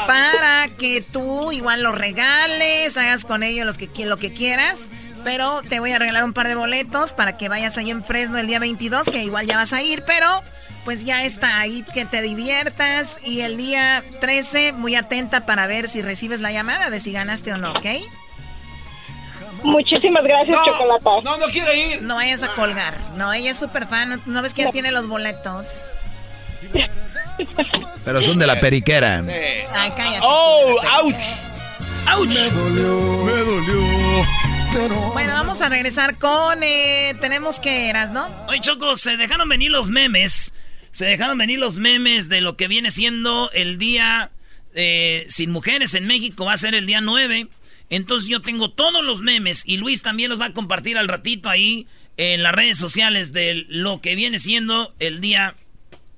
Para 0.06 0.68
que 0.78 1.02
tú 1.02 1.52
igual 1.52 1.82
los 1.82 1.94
regales, 1.96 2.96
hagas 2.96 3.24
con 3.24 3.42
ellos 3.42 3.66
los 3.66 3.78
que, 3.78 3.90
qui- 3.90 4.04
lo 4.04 4.16
que 4.18 4.32
quieras. 4.32 4.90
Pero 5.26 5.60
te 5.68 5.80
voy 5.80 5.90
a 5.90 5.98
regalar 5.98 6.22
un 6.22 6.32
par 6.32 6.46
de 6.46 6.54
boletos 6.54 7.12
para 7.12 7.36
que 7.36 7.48
vayas 7.48 7.76
ahí 7.78 7.90
en 7.90 8.04
Fresno 8.04 8.38
el 8.38 8.46
día 8.46 8.60
22, 8.60 9.10
que 9.10 9.24
igual 9.24 9.44
ya 9.44 9.56
vas 9.56 9.72
a 9.72 9.82
ir, 9.82 10.04
pero 10.06 10.24
pues 10.84 11.04
ya 11.04 11.24
está 11.24 11.58
ahí, 11.58 11.84
que 11.92 12.04
te 12.04 12.22
diviertas. 12.22 13.18
Y 13.24 13.40
el 13.40 13.56
día 13.56 14.04
13, 14.20 14.70
muy 14.70 14.94
atenta 14.94 15.44
para 15.44 15.66
ver 15.66 15.88
si 15.88 16.00
recibes 16.00 16.38
la 16.38 16.52
llamada 16.52 16.90
de 16.90 17.00
si 17.00 17.10
ganaste 17.10 17.52
o 17.52 17.56
no, 17.56 17.72
¿ok? 17.72 17.86
Muchísimas 19.64 20.22
gracias, 20.22 20.64
Chocolata. 20.64 21.10
No, 21.24 21.38
no 21.38 21.46
quiere 21.46 21.76
ir. 21.76 22.02
No 22.02 22.14
vayas 22.14 22.44
a 22.44 22.54
colgar. 22.54 22.94
No, 23.16 23.32
ella 23.32 23.50
es 23.50 23.58
súper 23.58 23.88
fan. 23.88 24.10
¿No, 24.10 24.20
no 24.26 24.42
ves 24.42 24.54
que 24.54 24.62
ya 24.62 24.70
tiene 24.70 24.92
los 24.92 25.08
boletos? 25.08 25.76
Pero 28.04 28.22
son 28.22 28.38
de 28.38 28.46
la 28.46 28.60
periquera. 28.60 29.24
Ay, 29.74 29.90
cállate. 29.96 30.20
¡Oh, 30.22 30.76
ouch! 31.02 31.14
¡Auch! 32.06 32.28
Me 32.28 32.50
dolió, 32.50 33.24
me 33.24 33.32
dolió. 33.32 34.55
Pero 34.76 35.10
Bueno, 35.12 35.32
vamos 35.32 35.62
a 35.62 35.70
regresar 35.70 36.18
con... 36.18 36.62
eh, 36.62 37.14
tenemos 37.22 37.58
que 37.60 37.88
eras, 37.88 38.12
¿no? 38.12 38.28
Oye, 38.46 38.60
Choco, 38.60 38.94
se 38.96 39.16
dejaron 39.16 39.48
venir 39.48 39.70
los 39.70 39.88
memes. 39.88 40.52
Se 40.90 41.06
dejaron 41.06 41.38
venir 41.38 41.58
los 41.58 41.78
memes 41.78 42.28
de 42.28 42.42
lo 42.42 42.58
que 42.58 42.68
viene 42.68 42.90
siendo 42.90 43.50
el 43.52 43.78
día 43.78 44.32
eh, 44.74 45.24
sin 45.30 45.50
mujeres 45.50 45.94
en 45.94 46.06
México. 46.06 46.44
Va 46.44 46.52
a 46.52 46.58
ser 46.58 46.74
el 46.74 46.84
día 46.84 47.00
9. 47.00 47.48
Entonces 47.88 48.28
yo 48.28 48.42
tengo 48.42 48.70
todos 48.70 49.02
los 49.02 49.22
memes 49.22 49.62
y 49.64 49.78
Luis 49.78 50.02
también 50.02 50.28
los 50.28 50.38
va 50.38 50.46
a 50.46 50.52
compartir 50.52 50.98
al 50.98 51.08
ratito 51.08 51.48
ahí 51.48 51.86
en 52.18 52.42
las 52.42 52.52
redes 52.54 52.76
sociales 52.76 53.32
de 53.32 53.64
lo 53.68 54.02
que 54.02 54.14
viene 54.14 54.38
siendo 54.38 54.94
el 54.98 55.22
Día 55.22 55.54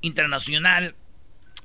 Internacional. 0.00 0.96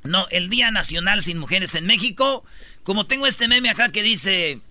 No, 0.04 0.28
el 0.30 0.48
Día 0.48 0.70
Nacional 0.70 1.24
sin 1.24 1.40
Mujeres 1.40 1.74
en 1.74 1.88
México. 1.88 2.44
Como 2.84 3.08
tengo 3.08 3.26
este 3.26 3.48
meme 3.48 3.72
acá 3.72 3.92
que 3.92 4.04
dice... 4.04 4.62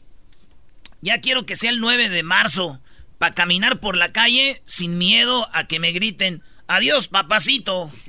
Ya 1.03 1.21
quiero 1.21 1.45
que 1.45 1.57
sea 1.57 1.71
el 1.71 1.81
9 1.81 2.09
de 2.09 2.23
marzo 2.23 2.81
para 3.19 3.35
caminar 3.35 3.81
por 3.81 3.97
la 3.97 4.13
calle 4.13 4.63
sin 4.67 4.99
miedo 4.99 5.49
a 5.53 5.65
que 5.67 5.81
me 5.81 5.93
griten 5.93 6.43
adiós 6.69 7.09
papacito. 7.09 7.91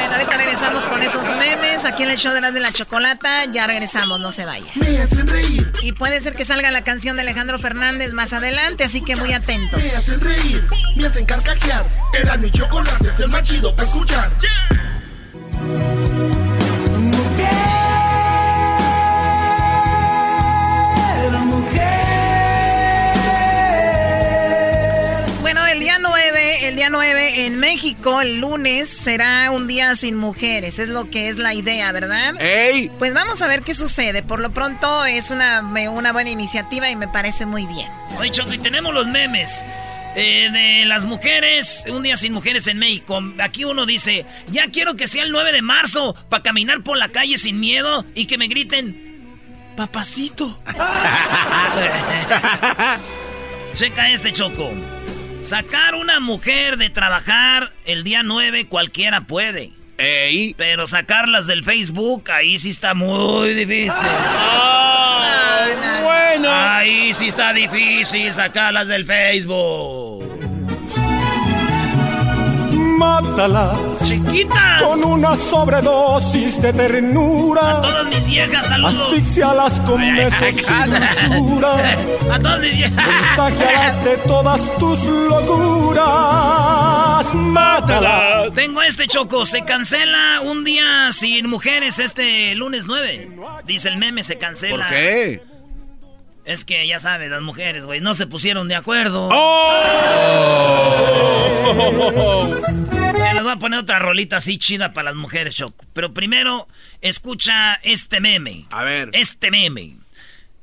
Bueno, 0.00 0.14
ahorita 0.14 0.38
regresamos 0.38 0.86
con 0.86 1.02
esos 1.02 1.24
memes 1.36 1.84
aquí 1.84 2.04
en 2.04 2.10
el 2.10 2.16
show 2.16 2.32
de 2.32 2.40
las 2.40 2.54
de 2.54 2.60
la 2.60 2.72
chocolata. 2.72 3.44
Ya 3.52 3.66
regresamos, 3.66 4.18
no 4.18 4.32
se 4.32 4.46
vaya. 4.46 4.64
Me 4.76 4.98
hacen 4.98 5.28
reír, 5.28 5.70
Y 5.82 5.92
puede 5.92 6.22
ser 6.22 6.34
que 6.34 6.46
salga 6.46 6.70
la 6.70 6.82
canción 6.82 7.16
de 7.16 7.22
Alejandro 7.22 7.58
Fernández 7.58 8.14
más 8.14 8.32
adelante, 8.32 8.82
así 8.82 9.04
que 9.04 9.14
muy 9.14 9.34
atentos. 9.34 9.78
me 9.82 9.90
hacen 9.90 10.20
reír, 10.22 10.66
me 10.96 11.06
hacen 11.06 11.26
carcajear. 11.26 11.84
Era 12.18 12.38
mi 12.38 12.50
chocolate, 12.50 13.08
es 13.08 13.20
el 13.20 13.28
más 13.28 13.42
chido 13.42 13.76
para 13.76 13.88
escuchar. 13.88 14.32
Bueno, 15.52 16.29
el 25.80 25.86
día 25.86 25.98
9 25.98 26.20
9, 26.32 26.68
el 26.68 26.76
día 26.76 26.90
9 26.90 27.46
en 27.46 27.58
México, 27.58 28.20
el 28.20 28.38
lunes, 28.38 28.90
será 28.90 29.50
un 29.50 29.66
día 29.66 29.96
sin 29.96 30.14
mujeres. 30.14 30.78
Es 30.78 30.90
lo 30.90 31.08
que 31.08 31.28
es 31.28 31.38
la 31.38 31.54
idea, 31.54 31.90
¿verdad? 31.92 32.34
¡Ey! 32.38 32.90
Pues 32.98 33.14
vamos 33.14 33.40
a 33.40 33.46
ver 33.46 33.62
qué 33.62 33.72
sucede. 33.72 34.22
Por 34.22 34.40
lo 34.40 34.50
pronto 34.50 35.06
es 35.06 35.30
una, 35.30 35.62
una 35.62 36.12
buena 36.12 36.28
iniciativa 36.28 36.90
y 36.90 36.96
me 36.96 37.08
parece 37.08 37.46
muy 37.46 37.64
bien. 37.64 37.88
Oye, 38.18 38.30
Choco, 38.30 38.52
y 38.52 38.58
tenemos 38.58 38.92
los 38.92 39.06
memes. 39.06 39.64
Eh, 40.16 40.50
de 40.52 40.84
las 40.84 41.06
mujeres, 41.06 41.86
un 41.88 42.02
día 42.02 42.18
sin 42.18 42.34
mujeres 42.34 42.66
en 42.66 42.78
México. 42.78 43.18
Aquí 43.42 43.64
uno 43.64 43.86
dice, 43.86 44.26
ya 44.48 44.66
quiero 44.66 44.96
que 44.96 45.08
sea 45.08 45.22
el 45.22 45.32
9 45.32 45.52
de 45.52 45.62
marzo 45.62 46.14
para 46.28 46.42
caminar 46.42 46.82
por 46.82 46.98
la 46.98 47.08
calle 47.08 47.38
sin 47.38 47.58
miedo 47.58 48.04
y 48.14 48.26
que 48.26 48.36
me 48.36 48.48
griten, 48.48 49.30
papacito. 49.76 50.60
Checa 53.72 54.10
este 54.10 54.32
choco. 54.32 54.72
Sacar 55.42 55.94
una 55.94 56.20
mujer 56.20 56.76
de 56.76 56.90
trabajar 56.90 57.72
el 57.86 58.04
día 58.04 58.22
9 58.22 58.66
cualquiera 58.66 59.22
puede. 59.22 59.72
Ey. 59.96 60.54
Pero 60.56 60.86
sacarlas 60.86 61.46
del 61.46 61.64
Facebook, 61.64 62.30
ahí 62.30 62.58
sí 62.58 62.70
está 62.70 62.94
muy 62.94 63.54
difícil. 63.54 63.90
bueno. 66.02 66.48
Ahí 66.50 67.12
sí 67.14 67.28
está 67.28 67.52
difícil 67.52 68.32
sacarlas 68.34 68.88
del 68.88 69.04
Facebook. 69.04 70.19
Mátalas. 73.00 73.98
Chiquitas. 74.06 74.82
Con 74.82 75.02
una 75.02 75.34
sobredosis 75.34 76.60
de 76.60 76.70
ternura. 76.70 77.78
A 77.78 77.80
todas 77.80 78.06
mis 78.08 78.26
viejas, 78.26 78.66
saludos. 78.66 79.06
Asfixialas 79.06 79.80
con 79.80 80.00
besos 80.16 80.54
sin 80.56 80.90
dulzura. 80.90 81.96
A 82.30 82.38
todas 82.38 82.60
mis 82.60 82.72
viejas. 82.74 83.08
Contagialas 83.36 84.04
de 84.04 84.16
todas 84.18 84.78
tus 84.78 85.04
locuras. 85.06 86.04
Mátalas. 87.34 88.52
Tengo 88.52 88.82
este 88.82 89.06
choco. 89.06 89.46
Se 89.46 89.64
cancela 89.64 90.42
un 90.44 90.62
día 90.62 91.10
sin 91.12 91.48
mujeres 91.48 91.98
este 91.98 92.54
lunes 92.54 92.84
9. 92.86 93.30
Dice 93.64 93.88
el 93.88 93.96
meme, 93.96 94.24
se 94.24 94.36
cancela. 94.36 94.76
¿Por 94.76 94.86
qué? 94.88 95.49
Es 96.50 96.64
que 96.64 96.84
ya 96.84 96.98
sabes, 96.98 97.30
las 97.30 97.42
mujeres, 97.42 97.86
güey, 97.86 98.00
no 98.00 98.12
se 98.14 98.26
pusieron 98.26 98.66
de 98.66 98.74
acuerdo. 98.74 99.28
¡Oh! 99.32 100.90
Les 103.34 103.42
voy 103.42 103.52
a 103.52 103.56
poner 103.56 103.78
otra 103.78 104.00
rolita 104.00 104.38
así 104.38 104.58
chida 104.58 104.92
para 104.92 105.10
las 105.10 105.14
mujeres, 105.14 105.54
Choco. 105.54 105.84
Pero 105.92 106.12
primero, 106.12 106.66
escucha 107.00 107.74
este 107.84 108.20
meme. 108.20 108.66
A 108.72 108.82
ver. 108.82 109.10
Este 109.12 109.52
meme. 109.52 109.94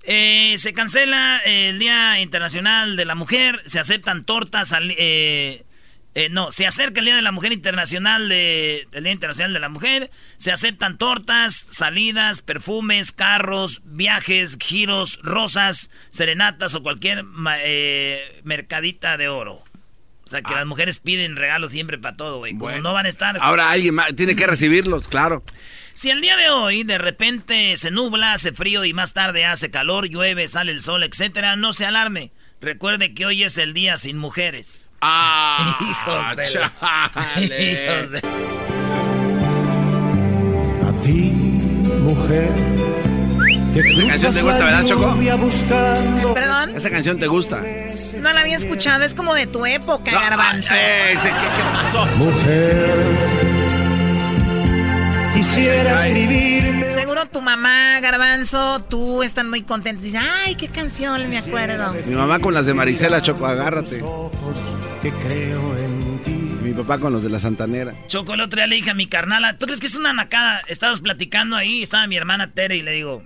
Eh, 0.03 0.55
se 0.57 0.73
cancela 0.73 1.39
el 1.45 1.79
Día 1.79 2.19
Internacional 2.19 2.97
de 2.97 3.05
la 3.05 3.15
Mujer, 3.15 3.61
se 3.65 3.79
aceptan 3.79 4.25
tortas, 4.25 4.73
al- 4.73 4.93
eh, 4.97 5.63
eh, 6.17 6.29
no, 6.29 6.49
se 6.51 6.65
acerca 6.65 6.99
el 6.99 7.05
Día 7.05 7.15
de 7.15 7.21
la 7.21 7.31
Mujer 7.31 7.51
Internacional 7.51 8.27
de, 8.27 8.87
el 8.91 9.03
Día 9.03 9.13
Internacional 9.13 9.53
de 9.53 9.59
la 9.59 9.69
Mujer, 9.69 10.09
se 10.37 10.51
aceptan 10.51 10.97
tortas, 10.97 11.53
salidas, 11.53 12.41
perfumes, 12.41 13.11
carros, 13.11 13.83
viajes, 13.85 14.57
giros, 14.59 15.19
rosas, 15.21 15.91
serenatas 16.09 16.73
o 16.73 16.81
cualquier 16.81 17.23
eh, 17.59 18.41
mercadita 18.43 19.15
de 19.17 19.29
oro. 19.29 19.61
O 20.23 20.27
sea 20.27 20.41
que 20.41 20.55
las 20.55 20.65
mujeres 20.65 20.97
piden 20.97 21.35
regalos 21.35 21.71
siempre 21.71 21.99
para 21.99 22.17
todo, 22.17 22.39
güey. 22.39 22.53
Como 22.53 22.63
Bueno. 22.65 22.81
no 22.81 22.93
van 22.93 23.05
a 23.05 23.09
estar. 23.09 23.37
Ahora 23.39 23.69
alguien 23.69 23.93
más 23.93 24.15
tiene 24.15 24.35
que 24.35 24.47
recibirlos, 24.47 25.07
claro. 25.07 25.43
Si 25.93 26.09
el 26.09 26.21
día 26.21 26.35
de 26.35 26.49
hoy 26.49 26.83
de 26.83 26.97
repente 26.97 27.77
se 27.77 27.91
nubla, 27.91 28.33
hace 28.33 28.53
frío 28.53 28.85
y 28.85 28.93
más 28.93 29.13
tarde 29.13 29.45
hace 29.45 29.69
calor, 29.69 30.09
llueve, 30.09 30.47
sale 30.47 30.71
el 30.71 30.81
sol, 30.81 31.03
etcétera, 31.03 31.55
no 31.57 31.73
se 31.73 31.85
alarme. 31.85 32.31
Recuerde 32.59 33.13
que 33.13 33.27
hoy 33.27 33.43
es 33.43 33.59
el 33.59 33.75
día 33.75 33.97
sin 33.97 34.17
mujeres. 34.17 34.86
Ah, 35.01 35.77
Hijos 35.79 36.35
de 36.37 36.43
chale. 36.51 37.71
Hijos 37.73 38.11
de- 38.11 38.21
A 40.87 41.01
ti, 41.01 41.31
mujer. 42.01 42.49
Esa 43.75 44.07
canción 44.07 44.33
te 44.33 44.41
gusta, 44.41 44.65
¿verdad, 44.65 44.85
Choco? 44.85 45.15
¿Perdón? 46.33 46.75
Esa 46.75 46.89
canción 46.89 47.19
te 47.19 47.27
gusta. 47.27 47.61
No 48.19 48.33
la 48.33 48.41
había 48.41 48.55
escuchado, 48.57 49.03
es 49.03 49.13
como 49.13 49.35
de 49.35 49.45
tu 49.45 49.65
época, 49.67 50.11
garbanzo. 50.11 50.73
Eh, 50.75 51.17
¿qué, 51.21 51.29
qué 51.29 51.63
pasó? 51.73 52.05
Mujer. 52.17 53.36
Quisiera 55.37 55.99
Ay. 56.01 56.11
escribirte. 56.11 56.91
Seguro 56.91 57.25
tu 57.27 57.41
mamá, 57.43 57.99
garbanzo, 57.99 58.79
tú 58.85 59.21
están 59.21 59.49
muy 59.51 59.61
contentos. 59.61 60.03
Dices, 60.05 60.21
ay, 60.45 60.55
qué 60.55 60.67
canción, 60.67 61.29
me 61.29 61.37
acuerdo. 61.37 61.93
Mi 62.07 62.15
mamá 62.15 62.39
con 62.39 62.55
las 62.55 62.65
de 62.65 62.73
Marisela, 62.73 63.21
Choco, 63.21 63.45
agárrate. 63.45 64.03
Que 65.03 65.11
creo 65.11 65.77
en 65.77 66.21
ti. 66.23 66.31
Mi 66.31 66.73
papá 66.73 66.97
con 66.97 67.13
los 67.13 67.21
de 67.23 67.29
la 67.29 67.39
Santanera. 67.39 67.93
Choco, 68.07 68.33
el 68.33 68.41
otro 68.41 68.57
día 68.57 68.65
le 68.65 68.77
dije 68.77 68.89
a 68.89 68.93
mi 68.95 69.05
carnala, 69.05 69.57
¿tú 69.59 69.67
crees 69.67 69.79
que 69.79 69.85
es 69.85 69.95
una 69.95 70.11
nacada? 70.11 70.61
Estábamos 70.67 71.01
platicando 71.01 71.55
ahí, 71.55 71.83
estaba 71.83 72.07
mi 72.07 72.17
hermana 72.17 72.51
Tere 72.51 72.75
y 72.77 72.81
le 72.81 72.91
digo, 72.93 73.23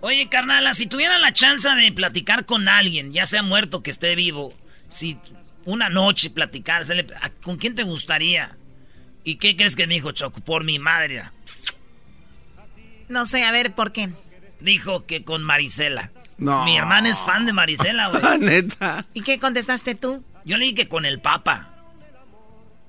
oye 0.00 0.30
carnala, 0.30 0.72
si 0.72 0.86
tuviera 0.86 1.18
la 1.18 1.34
chance 1.34 1.68
de 1.68 1.92
platicar 1.92 2.46
con 2.46 2.68
alguien, 2.68 3.12
ya 3.12 3.26
sea 3.26 3.42
muerto 3.42 3.82
que 3.82 3.90
esté 3.90 4.14
vivo, 4.16 4.48
si 4.88 5.18
una 5.66 5.90
noche 5.90 6.30
platicar, 6.30 6.86
se 6.86 6.94
le- 6.94 7.06
¿a- 7.20 7.28
¿con 7.42 7.58
quién 7.58 7.74
te 7.74 7.82
gustaría? 7.82 8.56
¿Y 9.24 9.36
qué 9.36 9.56
crees 9.56 9.74
que 9.74 9.86
me 9.86 9.94
dijo 9.94 10.12
Choco? 10.12 10.40
Por 10.40 10.64
mi 10.64 10.78
madre. 10.78 11.24
No 13.08 13.26
sé, 13.26 13.42
a 13.44 13.50
ver, 13.50 13.74
¿por 13.74 13.92
qué? 13.92 14.10
Dijo 14.60 15.06
que 15.06 15.24
con 15.24 15.42
Marisela. 15.42 16.10
No. 16.36 16.64
Mi 16.64 16.76
hermana 16.76 17.08
es 17.08 17.22
fan 17.22 17.46
de 17.46 17.52
Marisela, 17.52 18.08
güey. 18.08 18.38
Neta. 18.40 19.06
¿Y 19.14 19.22
qué 19.22 19.38
contestaste 19.38 19.94
tú? 19.94 20.22
Yo 20.44 20.58
le 20.58 20.64
dije 20.64 20.74
que 20.74 20.88
con 20.88 21.06
el 21.06 21.20
Papa. 21.20 21.70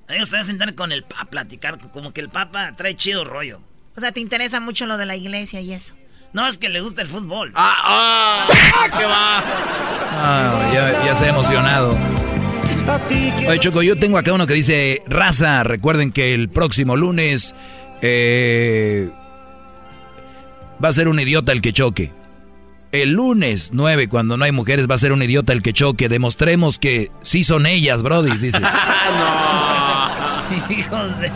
Ellos 0.08 0.30
te 0.30 0.36
a 0.36 0.44
sentar 0.44 0.74
con 0.74 0.92
el 0.92 1.02
Papa 1.02 1.22
a 1.22 1.24
platicar, 1.26 1.78
como 1.90 2.12
que 2.12 2.20
el 2.20 2.28
Papa 2.28 2.74
trae 2.76 2.96
chido 2.96 3.24
rollo. 3.24 3.60
O 3.96 4.00
sea, 4.00 4.12
te 4.12 4.20
interesa 4.20 4.60
mucho 4.60 4.86
lo 4.86 4.98
de 4.98 5.06
la 5.06 5.16
iglesia 5.16 5.60
y 5.60 5.72
eso. 5.72 5.94
No, 6.32 6.46
es 6.46 6.58
que 6.58 6.68
le 6.68 6.80
gusta 6.80 7.02
el 7.02 7.08
fútbol. 7.08 7.52
¡Ah! 7.54 8.46
ah 8.48 8.88
qué 8.96 9.04
va! 9.04 9.42
Ah, 10.12 10.68
ya, 10.72 11.06
ya 11.06 11.14
se 11.14 11.24
ha 11.24 11.28
emocionado. 11.30 11.96
Oye, 13.48 13.58
Choco, 13.58 13.82
yo 13.82 13.96
tengo 13.96 14.18
acá 14.18 14.32
uno 14.32 14.46
que 14.46 14.54
dice, 14.54 15.02
raza, 15.06 15.62
recuerden 15.62 16.12
que 16.12 16.34
el 16.34 16.48
próximo 16.48 16.96
lunes 16.96 17.54
eh, 18.02 19.10
va 20.82 20.88
a 20.88 20.92
ser 20.92 21.08
un 21.08 21.18
idiota 21.18 21.52
el 21.52 21.62
que 21.62 21.72
choque. 21.72 22.12
El 22.92 23.12
lunes 23.12 23.70
9, 23.72 24.08
cuando 24.08 24.36
no 24.36 24.44
hay 24.44 24.52
mujeres, 24.52 24.88
va 24.88 24.94
a 24.94 24.98
ser 24.98 25.12
un 25.12 25.22
idiota 25.22 25.52
el 25.52 25.62
que 25.62 25.72
choque. 25.72 26.08
Demostremos 26.08 26.78
que 26.78 27.10
sí 27.22 27.44
son 27.44 27.66
ellas, 27.66 28.02
Brody, 28.02 28.30
dice. 28.38 28.58
Hijos 30.70 31.20
de... 31.20 31.30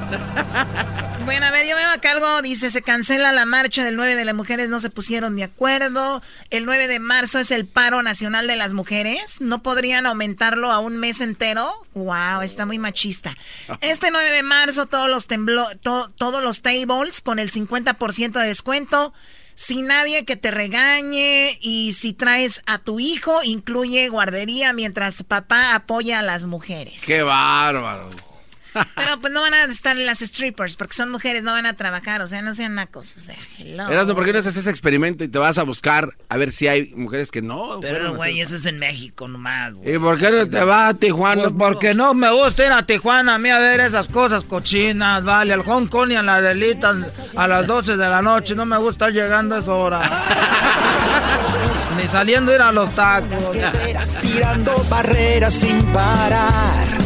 Bueno, 1.31 1.47
a 1.47 1.53
ver, 1.53 1.65
yo 1.65 1.77
veo 1.77 1.89
acá 1.91 2.11
algo, 2.11 2.43
dice, 2.43 2.71
se 2.73 2.83
cancela 2.83 3.31
la 3.31 3.47
marcha 3.47 3.85
del 3.85 3.95
9 3.95 4.17
de 4.17 4.25
las 4.25 4.35
mujeres, 4.35 4.69
no 4.69 4.81
se 4.81 4.91
pusieron 4.91 5.37
de 5.37 5.45
acuerdo. 5.45 6.21
El 6.51 6.67
9 6.67 6.89
de 6.89 6.99
marzo 6.99 7.39
es 7.39 7.53
el 7.53 7.69
paro 7.69 8.03
nacional 8.03 8.49
de 8.49 8.57
las 8.57 8.75
mujeres. 8.75 9.41
¿No 9.41 9.63
podrían 9.63 10.07
aumentarlo 10.07 10.73
a 10.73 10.81
un 10.81 10.97
mes 10.97 11.21
entero? 11.21 11.71
Wow, 11.95 12.43
está 12.43 12.67
muy 12.67 12.79
machista. 12.79 13.37
Este 13.81 14.11
9 14.11 14.29
de 14.33 14.43
marzo 14.43 14.87
todos 14.87 15.09
los 15.09 15.29
temblo 15.29 15.65
to- 15.83 16.11
todos 16.19 16.43
los 16.43 16.63
tables 16.63 17.21
con 17.21 17.39
el 17.39 17.53
50% 17.53 18.33
de 18.33 18.49
descuento. 18.49 19.13
Sin 19.55 19.87
nadie 19.87 20.25
que 20.25 20.35
te 20.35 20.51
regañe 20.51 21.57
y 21.61 21.93
si 21.93 22.13
traes 22.13 22.61
a 22.67 22.79
tu 22.79 22.99
hijo, 22.99 23.45
incluye 23.45 24.09
guardería 24.09 24.73
mientras 24.73 25.23
papá 25.23 25.77
apoya 25.77 26.19
a 26.19 26.23
las 26.23 26.45
mujeres. 26.45 27.05
¡Qué 27.07 27.23
bárbaro! 27.23 28.11
Pero 28.73 29.21
pues 29.21 29.33
no 29.33 29.41
van 29.41 29.55
a 29.55 29.65
estar 29.65 29.97
en 29.97 30.07
las 30.07 30.21
strippers 30.21 30.77
porque 30.77 30.95
son 30.95 31.11
mujeres, 31.11 31.43
no 31.43 31.53
van 31.53 31.67
a 31.67 31.75
trabajar, 31.75 32.23
o 32.23 32.27
sea, 32.27 32.43
no 32.43 32.55
sean 32.55 32.75
nacos, 32.75 33.17
o 33.17 33.21
sea, 33.21 33.35
hello. 33.59 33.89
Erasmo, 33.89 34.15
¿por 34.15 34.25
qué 34.25 34.33
no 34.33 34.39
haces 34.39 34.57
ese 34.57 34.71
experimento 34.71 35.25
y 35.25 35.29
te 35.29 35.39
vas 35.39 35.59
a 35.59 35.63
buscar 35.63 36.15
a 36.29 36.37
ver 36.37 36.53
si 36.53 36.69
hay 36.69 36.95
mujeres 36.95 37.31
que 37.31 37.43
no? 37.43 37.81
Pero, 37.81 38.15
güey, 38.15 38.41
eso 38.41 38.57
es 38.57 38.67
en 38.67 38.79
México 38.79 39.27
nomás, 39.29 39.75
güey. 39.75 39.95
¿Y 39.95 39.99
por 39.99 40.19
qué 40.19 40.31
no 40.31 40.49
te 40.49 40.63
vas 40.65 40.95
a 40.95 40.99
Tijuana? 40.99 41.43
Pues 41.43 41.55
porque 41.59 41.95
no 41.95 42.15
me 42.15 42.31
gusta 42.31 42.67
ir 42.67 42.73
a 42.73 42.85
Tijuana 42.85 43.35
a 43.35 43.39
mí 43.39 43.51
a 43.51 43.59
ver 43.59 43.81
esas 43.81 44.09
cosas 44.09 44.45
cochinas, 44.45 45.25
vale, 45.25 45.53
al 45.53 45.63
Hong 45.63 45.87
Kong 45.87 46.13
y 46.13 46.15
a 46.15 46.23
la 46.23 46.41
Delita 46.41 46.95
a 47.37 47.49
las 47.49 47.67
12 47.67 47.97
de 47.97 48.09
la 48.09 48.23
noche, 48.23 48.55
no 48.55 48.67
me 48.67 48.77
gusta 48.77 48.91
estar 49.07 49.13
llegando 49.13 49.55
a 49.55 49.59
esa 49.61 49.73
hora. 49.73 50.01
Ni 51.97 52.07
saliendo 52.07 52.53
a 52.53 52.55
ir 52.55 52.61
a 52.61 52.73
los 52.73 52.91
tacos. 52.95 53.53
tirando 54.21 54.85
barreras 54.91 55.55
sin 55.55 55.83
parar. 55.93 57.00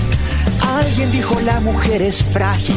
Alguien 0.74 1.12
dijo 1.12 1.40
la 1.40 1.60
mujer 1.60 2.02
es 2.02 2.22
frágil. 2.24 2.76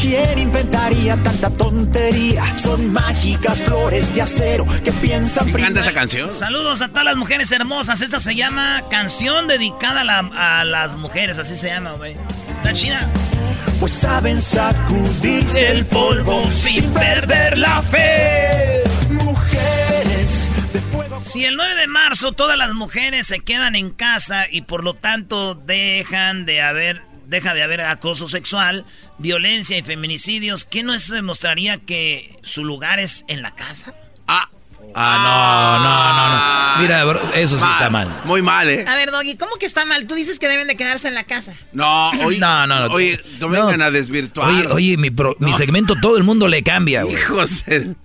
¿Quién 0.00 0.38
inventaría 0.38 1.16
tanta 1.22 1.50
tontería? 1.50 2.42
Son 2.58 2.92
mágicas 2.92 3.62
flores 3.62 4.14
de 4.14 4.22
acero 4.22 4.64
que 4.84 4.92
piensan 4.92 5.44
¿Canta 5.44 5.52
primero. 5.52 5.80
esa 5.80 5.92
canción? 5.92 6.32
Saludos 6.34 6.80
a 6.82 6.88
todas 6.88 7.04
las 7.04 7.16
mujeres 7.16 7.50
hermosas. 7.52 8.00
Esta 8.02 8.18
se 8.18 8.34
llama 8.34 8.82
Canción 8.90 9.46
dedicada 9.48 10.02
a, 10.02 10.04
la- 10.04 10.58
a 10.60 10.64
las 10.64 10.96
mujeres, 10.96 11.38
así 11.38 11.56
se 11.56 11.68
llama, 11.68 11.92
güey. 11.92 12.16
Está 12.58 12.72
chida. 12.72 13.08
Pues 13.78 13.92
saben 13.92 14.42
sacudirse 14.42 15.68
El 15.70 15.86
polvo 15.86 16.48
sin 16.50 16.84
perder 16.92 17.56
la 17.58 17.80
fe. 17.82 18.82
Mujeres 19.10 20.48
de 20.72 20.80
fuego 20.80 21.20
Si 21.20 21.44
el 21.44 21.56
9 21.56 21.74
de 21.76 21.86
marzo 21.86 22.32
todas 22.32 22.56
las 22.58 22.74
mujeres 22.74 23.26
se 23.26 23.40
quedan 23.40 23.76
en 23.76 23.90
casa 23.90 24.46
y 24.50 24.62
por 24.62 24.84
lo 24.84 24.94
tanto 24.94 25.54
dejan 25.54 26.44
de 26.46 26.60
haber 26.62 27.02
deja 27.30 27.54
de 27.54 27.62
haber 27.62 27.80
acoso 27.80 28.28
sexual, 28.28 28.84
violencia 29.18 29.78
y 29.78 29.82
feminicidios, 29.82 30.64
¿qué 30.66 30.82
no 30.82 30.98
se 30.98 31.14
demostraría 31.14 31.78
que 31.78 32.36
su 32.42 32.64
lugar 32.64 32.98
es 32.98 33.24
en 33.28 33.40
la 33.42 33.54
casa? 33.54 33.94
Ah, 34.26 34.48
Ah, 34.92 36.78
no, 36.82 36.88
no, 36.88 37.14
no, 37.14 37.14
no. 37.14 37.14
Mira, 37.22 37.40
eso 37.40 37.56
sí 37.56 37.64
está 37.70 37.90
mal. 37.90 38.22
Muy 38.24 38.42
mal, 38.42 38.68
¿eh? 38.68 38.84
A 38.88 38.96
ver, 38.96 39.12
Doggy, 39.12 39.36
¿cómo 39.36 39.54
que 39.54 39.64
está 39.66 39.84
mal? 39.84 40.08
Tú 40.08 40.16
dices 40.16 40.40
que 40.40 40.48
deben 40.48 40.66
de 40.66 40.76
quedarse 40.76 41.06
en 41.06 41.14
la 41.14 41.22
casa. 41.22 41.54
No, 41.72 42.10
oye, 42.24 42.40
no, 42.40 42.66
no, 42.66 42.88
no. 42.88 42.94
Oye, 42.94 43.22
no 43.38 43.48
vengan 43.50 43.82
a 43.82 43.92
desvirtuar. 43.92 44.48
Oye, 44.50 44.66
oye 44.66 44.96
mi, 44.96 45.10
pro- 45.10 45.36
mi 45.38 45.52
segmento 45.54 45.94
todo 46.02 46.16
el 46.16 46.24
mundo 46.24 46.48
le 46.48 46.64
cambia, 46.64 47.04
güey. 47.04 47.16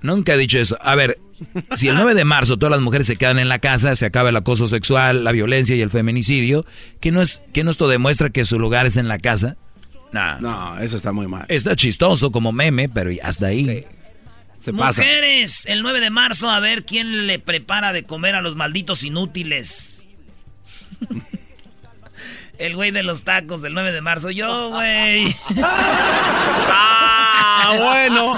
Nunca 0.02 0.34
he 0.36 0.38
dicho 0.38 0.60
eso. 0.60 0.78
A 0.80 0.94
ver, 0.94 1.18
si 1.76 1.88
el 1.88 1.96
9 1.96 2.14
de 2.16 2.26
marzo 2.26 2.58
todas 2.58 2.72
las 2.72 2.82
mujeres 2.82 3.08
se 3.08 3.16
quedan 3.16 3.40
en 3.40 3.50
la 3.50 3.60
casa, 3.60 3.96
se 3.96 4.06
acaba 4.06 4.30
el 4.30 4.36
acoso 4.36 4.68
sexual, 4.68 5.24
la 5.24 5.32
violencia 5.32 5.76
y 5.76 5.82
el 5.82 5.90
feminicidio, 5.90 6.66
¿qué 7.00 7.12
no, 7.12 7.22
es, 7.22 7.42
qué 7.54 7.64
no 7.64 7.72
esto 7.72 7.88
demuestra 7.88 8.30
que 8.30 8.46
su 8.46 8.60
lugar 8.60 8.86
es 8.86 8.98
en 8.98 9.08
la 9.08 9.18
casa? 9.18 9.58
Nah. 10.12 10.40
No, 10.40 10.80
eso 10.80 10.96
está 10.96 11.12
muy 11.12 11.28
mal. 11.28 11.46
Está 11.50 11.76
chistoso 11.76 12.32
como 12.32 12.52
meme, 12.52 12.88
pero 12.88 13.12
hasta 13.22 13.48
ahí. 13.48 13.86
Se 14.64 14.72
pasa. 14.74 15.02
Mujeres, 15.02 15.66
el 15.68 15.82
9 15.82 16.00
de 16.00 16.10
marzo, 16.10 16.50
a 16.50 16.60
ver 16.60 16.86
quién 16.86 17.28
le 17.28 17.38
prepara 17.40 17.92
de 17.92 18.04
comer 18.04 18.36
a 18.36 18.42
los 18.42 18.56
malditos 18.56 19.04
inútiles. 19.04 20.08
El 22.58 22.76
güey 22.76 22.92
de 22.92 23.04
los 23.04 23.24
tacos 23.24 23.62
del 23.62 23.74
9 23.74 23.92
de 23.92 24.02
marzo, 24.02 24.32
yo, 24.32 24.70
güey. 24.70 25.36
Ah, 27.58 27.74
bueno. 27.78 28.36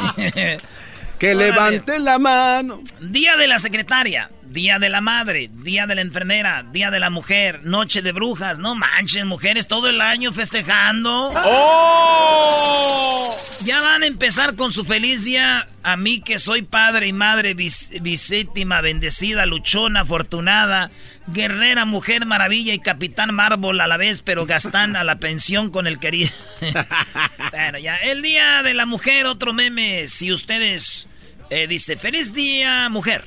Que 1.20 1.34
Órale. 1.36 1.52
levante 1.52 2.00
la 2.00 2.20
mano. 2.20 2.82
Día 3.02 3.36
de 3.38 3.48
la 3.48 3.58
secretaria, 3.60 4.30
día 4.44 4.78
de 4.80 4.90
la 4.90 5.02
madre, 5.02 5.50
día 5.52 5.88
de 5.88 5.96
la 5.96 6.02
enfermera, 6.02 6.64
día 6.72 6.92
de 6.92 7.00
la 7.00 7.10
mujer, 7.10 7.62
noche 7.64 8.02
de 8.04 8.12
brujas. 8.12 8.60
No 8.60 8.76
manches, 8.76 9.26
mujeres 9.26 9.68
todo 9.68 9.90
el 9.90 10.00
año 10.02 10.32
festejando. 10.32 11.34
¡Oh! 11.36 13.34
Ya 13.66 13.82
van 13.82 14.04
a 14.04 14.08
empezar 14.08 14.56
con 14.56 14.72
su 14.72 14.86
feliz 14.86 15.24
día. 15.26 15.68
A 15.84 15.98
mí 15.98 16.22
que 16.22 16.38
soy 16.38 16.62
padre 16.64 17.08
y 17.08 17.14
madre 17.14 17.54
bis- 17.54 17.92
bisítima, 18.02 18.82
bendecida, 18.82 19.46
luchona, 19.46 20.02
afortunada, 20.02 20.92
guerrera, 21.28 21.86
mujer 21.86 22.26
maravilla 22.26 22.74
y 22.74 22.80
capitán 22.80 23.34
mármol 23.34 23.80
a 23.82 23.88
la 23.88 23.96
vez, 23.98 24.22
pero 24.22 24.46
Gastán 24.46 24.96
a 24.98 25.04
la 25.06 25.18
pensión 25.20 25.72
con 25.72 25.88
el 25.88 25.98
querido. 26.00 26.30
bueno, 27.52 27.80
ya. 27.80 27.96
El 27.98 28.22
día 28.22 28.64
de 28.64 28.74
la 28.74 28.86
mujer, 28.86 29.26
otro 29.26 29.54
meme. 29.54 30.08
Si 30.10 30.32
ustedes 30.32 31.07
eh, 31.50 31.68
dice, 31.68 31.98
feliz 31.98 32.34
día, 32.34 32.90
mujer. 32.90 33.26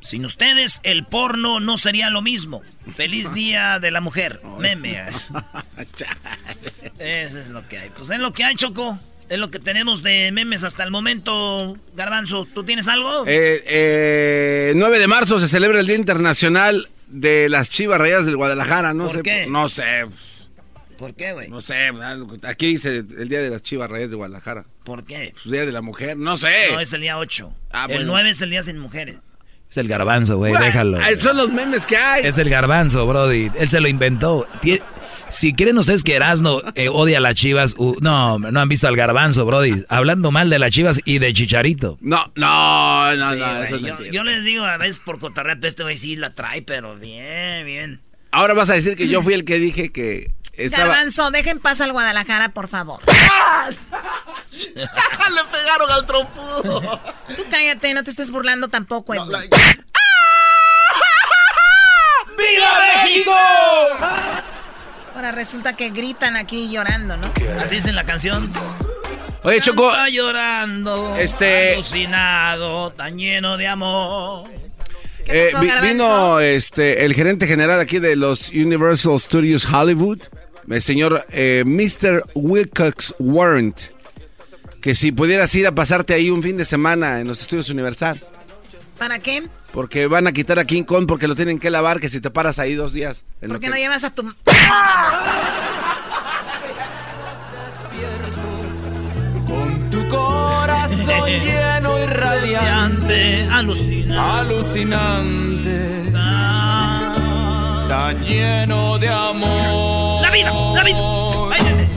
Sin 0.00 0.24
ustedes, 0.24 0.80
el 0.84 1.04
porno 1.04 1.58
no 1.58 1.76
sería 1.78 2.10
lo 2.10 2.22
mismo. 2.22 2.62
Feliz 2.96 3.34
día 3.34 3.80
de 3.80 3.90
la 3.90 4.00
mujer. 4.00 4.40
Meme. 4.58 5.02
Eso 6.98 7.38
es 7.40 7.48
lo 7.48 7.66
que 7.68 7.78
hay. 7.78 7.90
Pues 7.90 8.10
es 8.10 8.18
lo 8.18 8.32
que 8.32 8.44
hay, 8.44 8.54
Choco. 8.54 8.98
Es 9.28 9.38
lo 9.38 9.50
que 9.50 9.58
tenemos 9.58 10.04
de 10.04 10.30
memes 10.30 10.62
hasta 10.62 10.84
el 10.84 10.92
momento. 10.92 11.76
Garbanzo, 11.96 12.46
¿tú 12.54 12.62
tienes 12.62 12.86
algo? 12.86 13.24
Eh, 13.26 13.64
eh, 13.66 14.72
9 14.76 14.98
de 15.00 15.08
marzo 15.08 15.40
se 15.40 15.48
celebra 15.48 15.80
el 15.80 15.86
Día 15.88 15.96
Internacional 15.96 16.88
de 17.08 17.48
las 17.48 17.68
Chivas 17.70 17.98
Rayadas 17.98 18.26
del 18.26 18.36
Guadalajara. 18.36 18.94
No 18.94 19.06
¿Por 19.06 19.16
sé. 19.16 19.22
qué? 19.22 19.46
No 19.48 19.68
sé. 19.68 20.06
¿Por 20.98 21.14
qué, 21.14 21.32
güey? 21.32 21.48
No 21.48 21.60
sé. 21.60 21.90
Aquí 22.44 22.66
dice 22.68 22.96
el 22.98 23.28
Día 23.28 23.40
de 23.40 23.50
las 23.50 23.62
Chivas 23.62 23.90
Rayadas 23.90 24.10
de 24.10 24.16
Guadalajara. 24.16 24.64
¿Por 24.84 25.04
qué? 25.04 25.32
Pues, 25.42 25.50
Día 25.52 25.66
de 25.66 25.72
la 25.72 25.82
Mujer. 25.82 26.16
No 26.16 26.36
sé. 26.36 26.72
No, 26.72 26.80
es 26.80 26.92
el 26.92 27.00
día 27.02 27.18
8. 27.18 27.52
Ah, 27.72 27.86
el 27.88 27.96
bueno. 27.96 28.12
9 28.12 28.30
es 28.30 28.40
el 28.40 28.50
día 28.50 28.62
sin 28.62 28.78
mujeres. 28.78 29.18
Es 29.68 29.76
el 29.78 29.88
garbanzo, 29.88 30.36
güey, 30.36 30.54
déjalo. 30.56 30.98
ah, 31.00 31.08
Son 31.18 31.36
los 31.36 31.50
memes 31.50 31.86
que 31.86 31.96
hay. 31.96 32.24
Es 32.24 32.38
el 32.38 32.48
garbanzo, 32.48 33.04
Brody. 33.06 33.50
Él 33.58 33.68
se 33.68 33.80
lo 33.80 33.88
inventó. 33.88 34.46
Si 35.28 35.54
creen 35.54 35.76
ustedes 35.76 36.04
que 36.04 36.14
Erasmo 36.14 36.62
eh, 36.76 36.88
odia 36.88 37.18
a 37.18 37.20
las 37.20 37.34
chivas, 37.34 37.74
uh, 37.76 37.96
no, 38.00 38.38
no 38.38 38.60
han 38.60 38.68
visto 38.68 38.86
al 38.86 38.94
garbanzo, 38.94 39.44
Brody. 39.44 39.84
Hablando 39.88 40.30
mal 40.30 40.50
de 40.50 40.60
las 40.60 40.70
chivas 40.70 41.00
y 41.04 41.18
de 41.18 41.32
Chicharito. 41.32 41.98
No, 42.00 42.30
no, 42.36 43.16
no, 43.16 43.32
Sí, 43.32 43.38
no. 43.40 43.62
eso 43.64 43.76
es 43.76 43.82
yo, 43.82 43.96
yo 44.12 44.22
les 44.22 44.44
digo 44.44 44.64
a 44.64 44.76
veces 44.76 45.00
por 45.00 45.18
cotorreo, 45.18 45.56
pero 45.56 45.66
este 45.66 45.82
güey 45.82 45.96
sí 45.96 46.14
la 46.14 46.32
trae, 46.32 46.62
pero 46.62 46.94
bien, 46.96 47.66
bien. 47.66 48.00
Ahora 48.32 48.54
vas 48.54 48.70
a 48.70 48.74
decir 48.74 48.96
que 48.96 49.08
yo 49.08 49.22
fui 49.22 49.34
el 49.34 49.44
que 49.44 49.58
dije 49.58 49.90
que 49.92 50.30
estaba. 50.54 50.88
Garbanzo, 50.88 51.30
dejen 51.30 51.58
paz 51.58 51.80
al 51.80 51.92
Guadalajara, 51.92 52.50
por 52.50 52.68
favor. 52.68 53.00
Le 54.52 55.44
pegaron 55.50 55.90
al 55.90 56.06
trompudo. 56.06 57.00
Tú 57.34 57.44
cállate, 57.50 57.92
no 57.94 58.04
te 58.04 58.10
estés 58.10 58.30
burlando 58.30 58.68
tampoco, 58.68 59.14
Edwin. 59.14 59.50
¡Viva 62.38 62.80
México! 63.04 63.32
Ahora 65.14 65.32
resulta 65.32 65.74
que 65.74 65.90
gritan 65.90 66.36
aquí 66.36 66.70
llorando, 66.70 67.16
¿no? 67.16 67.32
Así 67.60 67.76
es 67.76 67.86
en 67.86 67.96
la 67.96 68.04
canción. 68.04 68.52
Oye, 69.42 69.60
Choco. 69.60 69.90
Está 69.90 70.08
llorando. 70.10 71.16
Este- 71.16 71.74
Alucinado, 71.74 72.92
tan 72.92 73.16
lleno 73.18 73.56
de 73.56 73.66
amor. 73.68 74.48
Eh, 75.28 75.48
pasó, 75.52 75.62
vi- 75.62 75.68
Garbanzo? 75.68 75.92
vino 75.94 76.40
este 76.40 77.04
el 77.04 77.14
gerente 77.14 77.46
general 77.46 77.80
aquí 77.80 77.98
de 77.98 78.16
los 78.16 78.50
Universal 78.50 79.18
Studios 79.18 79.64
Hollywood, 79.70 80.20
el 80.68 80.82
señor 80.82 81.24
eh, 81.30 81.64
Mr. 81.66 82.22
Wilcox 82.34 83.14
Warrant, 83.18 83.78
que 84.80 84.94
si 84.94 85.12
pudieras 85.12 85.54
ir 85.54 85.66
a 85.66 85.72
pasarte 85.74 86.14
ahí 86.14 86.30
un 86.30 86.42
fin 86.42 86.56
de 86.56 86.64
semana 86.64 87.20
en 87.20 87.26
los 87.28 87.40
estudios 87.40 87.68
Universal, 87.70 88.20
¿Para 88.98 89.18
qué? 89.18 89.42
porque 89.72 90.06
van 90.06 90.26
a 90.26 90.32
quitar 90.32 90.58
a 90.58 90.64
King 90.64 90.84
Kong 90.84 91.06
porque 91.06 91.28
lo 91.28 91.34
tienen 91.36 91.58
que 91.58 91.70
lavar, 91.70 92.00
que 92.00 92.08
si 92.08 92.20
te 92.20 92.30
paras 92.30 92.58
ahí 92.58 92.74
dos 92.74 92.92
días. 92.92 93.24
en 93.42 93.48
lo 93.48 93.54
¿Por 93.54 93.60
qué 93.60 93.66
que- 93.66 93.70
no 93.70 93.76
llevas 93.76 94.04
a 94.04 94.10
tu... 94.14 94.22
Tu 94.22 94.32
corazón 101.06 101.28
lleno 101.28 101.98
y 101.98 102.06
radiante, 102.06 103.48
alucinante, 103.50 104.18
alucinante, 104.18 106.12
tan 107.88 108.24
lleno 108.24 108.98
de 108.98 109.08
amor. 109.08 110.22
La 110.22 110.30
vida, 110.30 110.50
la 110.74 110.82
vida. 110.82 110.98
Báilale. 111.48 111.88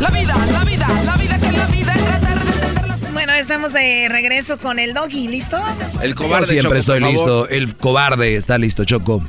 La 0.00 0.10
vida, 0.10 0.34
la 0.52 0.64
vida, 0.64 1.02
la 1.04 1.16
vida 1.16 1.38
que 1.38 1.52
la 1.52 1.66
vida 1.66 1.94
es 1.94 2.04
tratar 2.04 2.44
de 2.44 2.50
entenderla. 2.52 2.96
Bueno, 3.12 3.32
estamos 3.32 3.72
de 3.72 4.08
regreso 4.10 4.58
con 4.58 4.78
el 4.78 4.92
doggy, 4.92 5.28
¿listo? 5.28 5.56
El 6.02 6.10
Yo 6.10 6.16
cobarde 6.16 6.46
siempre 6.46 6.80
Choco, 6.82 6.94
estoy 6.94 7.00
listo. 7.00 7.48
El 7.48 7.74
cobarde 7.76 8.36
está 8.36 8.58
listo, 8.58 8.84
Choco. 8.84 9.22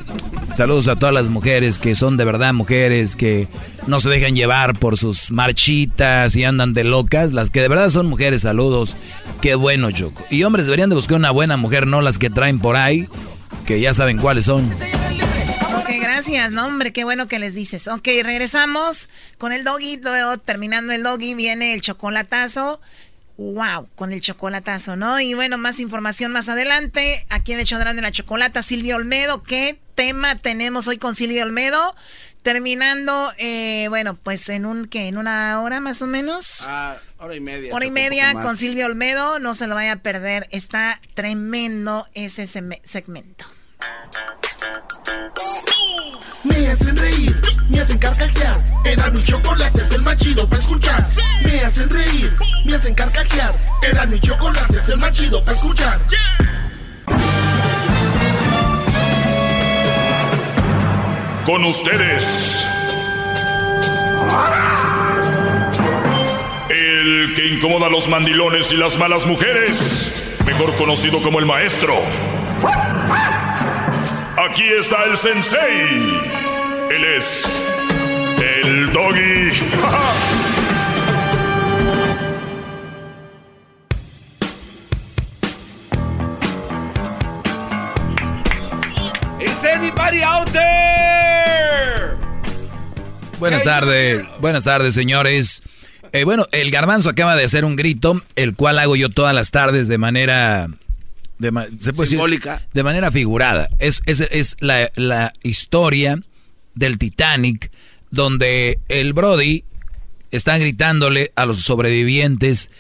Saludos 0.56 0.88
a 0.88 0.96
todas 0.96 1.14
las 1.14 1.28
mujeres 1.28 1.80
que 1.80 1.96
son 1.96 2.16
de 2.16 2.24
verdad 2.24 2.54
mujeres, 2.54 3.18
que 3.18 3.50
no 3.88 4.00
se 4.00 4.08
dejan 4.08 4.38
llevar 4.38 4.80
por 4.80 4.98
sus 4.98 5.30
marchitas 5.30 6.34
y 6.38 6.46
andan 6.46 6.74
de 6.74 6.86
locas. 6.86 7.34
Las 7.34 7.50
que 7.50 7.62
de 7.62 7.68
verdad 7.68 7.90
son 7.90 8.08
mujeres, 8.08 8.44
saludos. 8.44 8.96
Qué 9.42 9.56
bueno, 9.56 9.92
Choco. 9.92 10.24
Y 10.30 10.44
hombres 10.44 10.68
deberían 10.68 10.88
de 10.88 10.96
buscar 10.96 11.18
una 11.18 11.32
buena 11.32 11.58
mujer, 11.58 11.88
no 11.88 12.02
las 12.02 12.18
que 12.18 12.30
traen 12.30 12.60
por 12.60 12.78
ahí, 12.78 13.10
que 13.66 13.82
ya 13.82 13.94
saben 13.94 14.18
cuáles 14.18 14.46
son. 14.46 14.64
Ok, 15.78 15.90
gracias, 16.00 16.54
no, 16.54 16.68
hombre, 16.68 16.94
qué 16.94 17.04
bueno 17.04 17.28
que 17.28 17.38
les 17.38 17.54
dices. 17.54 17.90
Ok, 17.90 18.08
regresamos 18.24 19.10
con 19.38 19.52
el 19.52 19.66
doggy, 19.66 20.00
terminando 20.46 20.94
el 20.94 21.04
doggy 21.04 21.34
viene 21.34 21.74
el 21.74 21.82
chocolatazo. 21.82 22.80
Wow, 23.38 23.90
con 23.96 24.14
el 24.14 24.22
chocolatazo, 24.22 24.96
¿no? 24.96 25.20
Y 25.20 25.34
bueno, 25.34 25.58
más 25.58 25.80
información 25.80 26.32
más 26.32 26.48
adelante. 26.48 27.26
Aquí 27.30 27.52
en 27.52 27.60
el 27.60 27.64
hecho 27.64 27.78
de 27.78 28.02
la 28.02 28.12
chocolata, 28.12 28.64
Silvia 28.64 28.96
Olmedo. 28.96 29.44
¿Qué 29.44 29.78
tema 29.94 30.38
tenemos 30.38 30.88
hoy 30.88 30.98
con 30.98 31.16
Silvia 31.16 31.44
Olmedo? 31.44 31.96
Terminando, 32.44 33.32
eh, 33.38 33.88
bueno, 33.90 34.16
pues 34.16 34.48
en 34.50 34.66
un, 34.66 34.88
¿qué? 34.88 35.08
¿En 35.08 35.18
una 35.18 35.62
hora 35.62 35.80
más 35.80 36.02
o 36.02 36.08
menos? 36.08 36.66
Ah, 36.68 36.98
hora 37.18 37.36
y 37.36 37.40
media. 37.40 37.74
Hora 37.74 37.86
y 37.86 37.92
media 37.92 38.34
con 38.34 38.56
Silvia 38.56 38.86
Olmedo, 38.86 39.40
no 39.40 39.54
se 39.56 39.68
lo 39.68 39.76
vaya 39.76 39.94
a 39.94 39.96
perder, 39.98 40.48
está 40.52 41.02
tremendo 41.16 42.06
ese 42.14 42.46
segmento. 42.46 43.46
Me 46.44 46.68
hacen 46.68 46.96
reír, 46.96 47.42
me 47.70 47.82
hacen 47.82 47.98
carcajear. 47.98 48.60
Era 48.86 49.10
mi 49.10 49.24
chocolate 49.24 49.82
es 49.82 49.92
el 49.92 50.02
más 50.02 50.18
chido 50.18 50.48
para 50.48 50.62
escuchar. 50.62 51.06
Me 51.44 51.60
hacen 51.62 51.90
reír, 51.90 52.36
me 52.66 52.76
hacen 52.76 52.94
carcajear. 52.94 53.54
Era 53.82 54.06
mi 54.06 54.20
chocolate 54.20 54.78
es 54.78 54.90
el 54.90 54.98
más 54.98 55.12
chido 55.12 55.44
para 55.44 55.58
escuchar. 55.58 56.00
Con 61.46 61.64
ustedes. 61.66 62.66
El 66.70 67.34
que 67.36 67.48
incomoda 67.48 67.88
a 67.88 67.90
los 67.90 68.08
mandilones 68.08 68.72
y 68.72 68.78
las 68.78 68.98
malas 68.98 69.26
mujeres. 69.26 70.38
Mejor 70.46 70.76
conocido 70.76 71.22
como 71.22 71.40
el 71.40 71.46
maestro. 71.46 71.96
Aquí 74.38 74.66
está 74.66 75.06
el 75.06 75.18
sensei. 75.18 76.20
Él 76.92 77.04
es 77.18 77.66
el 78.38 78.92
doggy. 78.92 79.50
Is 89.40 89.64
anybody 89.64 90.22
out 90.22 90.52
there? 90.52 92.18
Buenas 93.40 93.64
tardes, 93.64 94.26
buenas 94.42 94.66
tardes 94.66 94.94
señores. 94.94 95.64
Eh, 96.12 96.26
bueno, 96.26 96.46
el 96.52 96.72
garbanzo 96.72 97.10
acaba 97.10 97.38
de 97.38 97.46
hacer 97.46 97.64
un 97.64 97.78
grito, 97.78 98.22
el 98.36 98.54
cual 98.56 98.80
hago 98.80 98.98
yo 98.98 99.10
todas 99.10 99.34
las 99.34 99.52
tardes 99.52 99.88
de 99.88 99.98
manera 99.98 100.68
de, 101.38 101.52
¿se 101.80 101.94
puede 101.94 102.10
Simbólica. 102.10 102.66
de 102.74 102.84
manera 102.84 103.12
figurada. 103.12 103.68
Es, 103.80 104.02
es, 104.06 104.22
es 104.22 104.56
la, 104.60 104.90
la 104.96 105.34
historia 105.44 106.20
del 106.76 106.98
Titanic, 106.98 107.72
donde 108.12 108.80
el 108.88 109.14
Brody 109.14 109.66
está 110.32 110.58
gritándole 110.58 111.32
a 111.36 111.46
los 111.46 111.62
sobrevivientes 111.62 112.72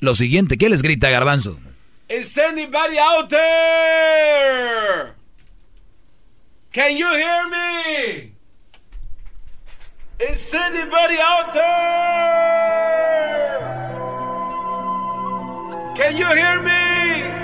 lo 0.00 0.14
siguiente. 0.14 0.56
¿Qué 0.58 0.68
les 0.68 0.82
grita 0.82 1.10
Garbanzo? 1.10 1.58
Is 2.08 2.36
anybody 2.38 2.98
out 2.98 3.28
there? 3.30 5.14
Can 6.72 6.96
you 6.96 7.06
hear 7.06 7.48
me? 7.50 8.32
Is 10.20 10.52
anybody 10.54 11.16
out 11.20 11.52
there? 11.52 11.64
Can 15.96 16.16
you 16.16 16.26
hear 16.26 16.60
me? 16.62 17.43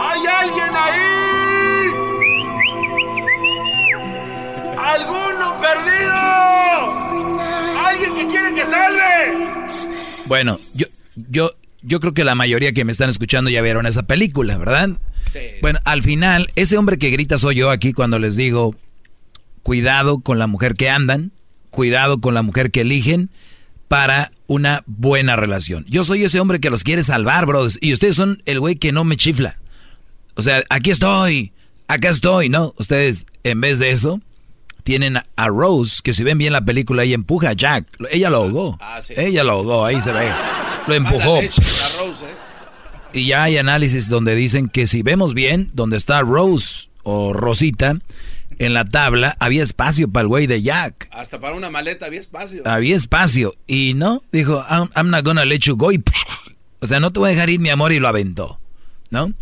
¿Hay 0.00 0.20
alguien 0.26 0.72
ahí? 0.76 1.90
¿Alguno 4.78 5.60
perdido? 5.60 6.14
¿Alguien 7.84 8.14
que 8.14 8.26
quiere 8.28 8.54
que 8.54 8.62
salve? 8.62 9.58
Bueno, 10.26 10.58
yo, 10.74 10.86
yo, 11.16 11.50
yo 11.82 11.98
creo 11.98 12.14
que 12.14 12.22
la 12.22 12.36
mayoría 12.36 12.72
que 12.72 12.84
me 12.84 12.92
están 12.92 13.10
escuchando 13.10 13.50
ya 13.50 13.62
vieron 13.62 13.86
esa 13.86 14.04
película, 14.04 14.56
¿verdad? 14.56 14.90
Bueno, 15.60 15.80
al 15.84 16.02
final, 16.02 16.52
ese 16.54 16.78
hombre 16.78 16.98
que 16.98 17.10
grita 17.10 17.38
soy 17.38 17.56
yo 17.56 17.70
aquí 17.70 17.92
cuando 17.92 18.20
les 18.20 18.36
digo, 18.36 18.76
cuidado 19.64 20.20
con 20.20 20.38
la 20.38 20.46
mujer 20.46 20.74
que 20.74 20.88
andan, 20.88 21.32
cuidado 21.70 22.20
con 22.20 22.34
la 22.34 22.42
mujer 22.42 22.70
que 22.70 22.82
eligen 22.82 23.30
para 23.88 24.30
una 24.46 24.82
buena 24.86 25.36
relación. 25.36 25.84
Yo 25.88 26.04
soy 26.04 26.24
ese 26.24 26.40
hombre 26.40 26.60
que 26.60 26.70
los 26.70 26.84
quiere 26.84 27.04
salvar, 27.04 27.46
brothers, 27.46 27.78
y 27.80 27.92
ustedes 27.92 28.16
son 28.16 28.42
el 28.46 28.60
güey 28.60 28.76
que 28.76 28.92
no 28.92 29.04
me 29.04 29.16
chifla. 29.16 29.58
O 30.34 30.42
sea, 30.42 30.62
aquí 30.68 30.90
estoy, 30.90 31.52
acá 31.88 32.08
estoy, 32.08 32.48
¿no? 32.48 32.74
Ustedes, 32.78 33.26
en 33.44 33.60
vez 33.60 33.78
de 33.78 33.90
eso, 33.90 34.20
tienen 34.82 35.18
a 35.36 35.48
Rose, 35.48 36.00
que 36.02 36.12
si 36.12 36.24
ven 36.24 36.38
bien 36.38 36.52
la 36.52 36.64
película, 36.64 37.04
ella 37.04 37.14
empuja 37.14 37.50
a 37.50 37.52
Jack. 37.54 37.86
Ella 38.10 38.30
lo 38.30 38.38
ahogó. 38.38 38.78
Ella 39.16 39.44
lo 39.44 39.52
ahogó, 39.52 39.84
ahí 39.84 40.00
se 40.00 40.12
ve. 40.12 40.30
Lo 40.86 40.94
empujó. 40.94 41.40
Y 43.12 43.28
ya 43.28 43.44
hay 43.44 43.56
análisis 43.56 44.08
donde 44.08 44.34
dicen 44.34 44.68
que 44.68 44.86
si 44.86 45.02
vemos 45.02 45.34
bien, 45.34 45.70
donde 45.72 45.96
está 45.96 46.20
Rose 46.20 46.88
o 47.02 47.32
Rosita, 47.32 47.98
en 48.58 48.74
la 48.74 48.84
tabla 48.84 49.36
había 49.40 49.62
espacio 49.62 50.08
para 50.08 50.22
el 50.22 50.28
güey 50.28 50.46
de 50.46 50.62
Jack. 50.62 51.08
Hasta 51.10 51.40
para 51.40 51.54
una 51.54 51.70
maleta 51.70 52.06
había 52.06 52.20
espacio. 52.20 52.62
Había 52.66 52.96
espacio. 52.96 53.54
Y 53.66 53.94
no, 53.94 54.22
dijo, 54.32 54.64
I'm, 54.68 54.90
I'm 54.96 55.10
not 55.10 55.24
gonna 55.24 55.44
let 55.44 55.60
you 55.60 55.76
go. 55.76 55.92
Y, 55.92 56.02
o 56.80 56.86
sea, 56.86 57.00
no 57.00 57.12
te 57.12 57.20
voy 57.20 57.28
a 57.28 57.32
dejar 57.32 57.50
ir, 57.50 57.60
mi 57.60 57.70
amor, 57.70 57.92
y 57.92 57.98
lo 57.98 58.08
aventó. 58.08 58.60
¿No? 59.10 59.32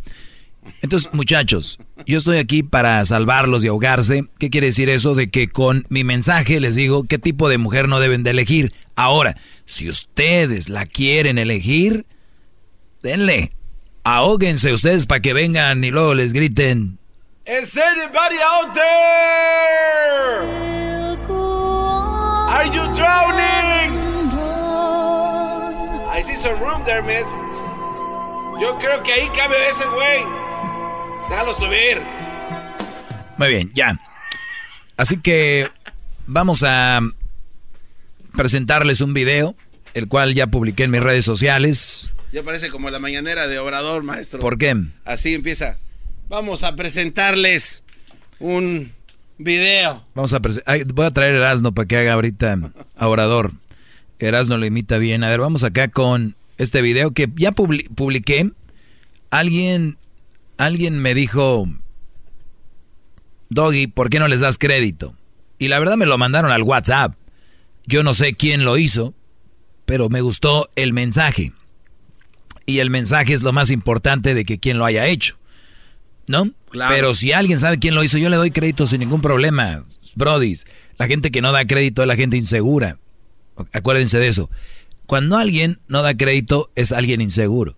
Entonces, 0.81 1.13
muchachos, 1.13 1.79
yo 2.07 2.19
estoy 2.19 2.39
aquí 2.39 2.63
para 2.63 3.05
salvarlos 3.05 3.63
de 3.63 3.69
ahogarse. 3.69 4.25
¿Qué 4.39 4.51
quiere 4.51 4.69
decir 4.69 4.89
eso? 4.89 5.15
De 5.15 5.31
que 5.31 5.49
con 5.49 5.87
mi 5.89 6.05
mensaje 6.05 6.61
les 6.61 6.75
digo 6.75 7.05
qué 7.05 7.19
tipo 7.19 7.49
de 7.49 7.59
mujer 7.59 7.89
no 7.89 8.01
deben 8.01 8.23
de 8.23 8.31
elegir. 8.31 8.73
Ahora, 8.95 9.37
si 9.67 9.89
ustedes 9.89 10.69
la 10.69 10.87
quieren 10.87 11.39
elegir, 11.39 12.07
denle. 13.03 13.53
Ahóguense 14.05 14.73
ustedes 14.73 15.07
para 15.07 15.21
que 15.21 15.33
vengan 15.33 15.83
y 15.83 15.91
luego 15.91 16.15
les 16.15 16.33
griten. 16.33 16.99
Is 17.45 17.77
anybody 17.77 18.37
out 18.41 18.73
there? 18.73 20.43
Are 22.49 22.67
you 22.67 22.85
drowning? 22.95 23.99
I 26.09 26.23
see 26.23 26.37
some 26.37 26.61
room 26.61 26.85
there, 26.85 27.03
miss. 27.03 27.27
Yo 28.61 28.79
creo 28.79 29.03
que 29.03 29.13
ahí 29.13 29.29
cabe 29.37 29.57
ese 29.69 29.85
güey. 29.87 30.23
Déjalo 31.29 31.53
subir. 31.55 32.01
Muy 33.39 33.49
bien, 33.49 33.73
ya. 33.75 33.99
Así 34.97 35.21
que 35.21 35.69
vamos 36.29 36.63
a 36.65 37.01
presentarles 38.37 39.01
un 39.01 39.15
video, 39.15 39.57
el 39.95 40.07
cual 40.07 40.35
ya 40.35 40.47
publiqué 40.47 40.85
en 40.85 40.93
mis 40.93 41.03
redes 41.03 41.25
sociales. 41.25 42.13
Ya 42.31 42.45
parece 42.45 42.71
como 42.71 42.89
la 42.91 43.01
mañanera 43.01 43.49
de 43.49 43.59
Obrador, 43.59 44.05
maestro. 44.05 44.39
¿Por 44.39 44.59
qué? 44.59 44.77
Así 45.05 45.35
empieza. 45.35 45.77
Vamos 46.33 46.63
a 46.63 46.75
presentarles 46.75 47.85
un 48.39 48.91
video. 49.37 50.03
Vamos 50.15 50.33
a 50.33 50.41
ay, 50.65 50.83
voy 50.85 51.05
a 51.05 51.11
traer 51.11 51.35
Erasno 51.35 51.75
para 51.75 51.87
que 51.87 51.99
haga 51.99 52.15
ahorita 52.15 52.73
a 52.97 53.09
Orador. 53.09 53.53
Erasno 54.19 54.57
lo 54.57 54.65
imita 54.65 54.97
bien. 54.97 55.25
A 55.25 55.29
ver, 55.29 55.41
vamos 55.41 55.63
acá 55.63 55.89
con 55.89 56.35
este 56.57 56.81
video 56.81 57.11
que 57.11 57.29
ya 57.37 57.53
publiqué. 57.53 58.51
Alguien, 59.29 59.99
alguien 60.57 60.97
me 61.01 61.13
dijo, 61.13 61.69
Doggy, 63.51 63.89
¿por 63.89 64.09
qué 64.09 64.19
no 64.19 64.27
les 64.27 64.41
das 64.41 64.57
crédito? 64.57 65.15
Y 65.59 65.69
la 65.69 65.79
verdad 65.81 65.99
me 65.99 66.07
lo 66.07 66.17
mandaron 66.17 66.51
al 66.51 66.63
WhatsApp. 66.63 67.15
Yo 67.85 68.03
no 68.03 68.15
sé 68.15 68.33
quién 68.33 68.65
lo 68.65 68.79
hizo, 68.79 69.13
pero 69.85 70.09
me 70.09 70.23
gustó 70.23 70.71
el 70.77 70.95
mensaje. 70.95 71.53
Y 72.65 72.79
el 72.79 72.89
mensaje 72.89 73.35
es 73.35 73.43
lo 73.43 73.53
más 73.53 73.71
importante 73.71 74.33
de 74.33 74.47
que 74.47 74.59
quien 74.59 74.79
lo 74.79 74.87
haya 74.87 75.09
hecho. 75.09 75.37
¿No? 76.33 76.51
Pero 76.89 77.13
si 77.13 77.33
alguien 77.33 77.61
sabe 77.61 77.79
quién 77.79 77.95
lo 77.95 78.03
hizo, 78.03 78.17
yo 78.17 78.31
le 78.31 78.39
doy 78.39 78.51
crédito 78.51 78.87
sin 78.87 79.01
ningún 79.01 79.21
problema. 79.21 79.85
Brodis, 80.15 80.65
la 80.97 81.07
gente 81.07 81.31
que 81.31 81.43
no 81.43 81.53
da 81.53 81.67
crédito 81.67 82.01
es 82.01 82.09
la 82.09 82.17
gente 82.17 82.39
insegura. 82.39 82.97
Acuérdense 83.75 84.19
de 84.19 84.29
eso. 84.29 84.49
Cuando 85.05 85.37
alguien 85.37 85.79
no 85.89 86.01
da 86.01 86.17
crédito 86.17 86.71
es 86.75 86.91
alguien 86.91 87.21
inseguro. 87.21 87.77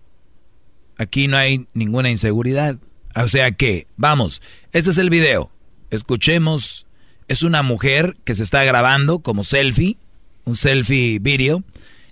Aquí 0.97 1.27
no 1.27 1.35
hay 1.35 1.67
ninguna 1.73 2.09
inseguridad. 2.09 2.77
O 3.13 3.27
sea 3.27 3.51
que, 3.51 3.87
vamos, 3.97 4.41
este 4.71 4.91
es 4.91 4.97
el 4.99 5.09
video. 5.09 5.51
Escuchemos. 5.89 6.87
Es 7.27 7.43
una 7.43 7.61
mujer 7.61 8.15
que 8.23 8.35
se 8.35 8.43
está 8.43 8.63
grabando 8.63 9.19
como 9.19 9.43
selfie, 9.43 9.97
un 10.45 10.55
selfie 10.55 11.19
video, 11.19 11.61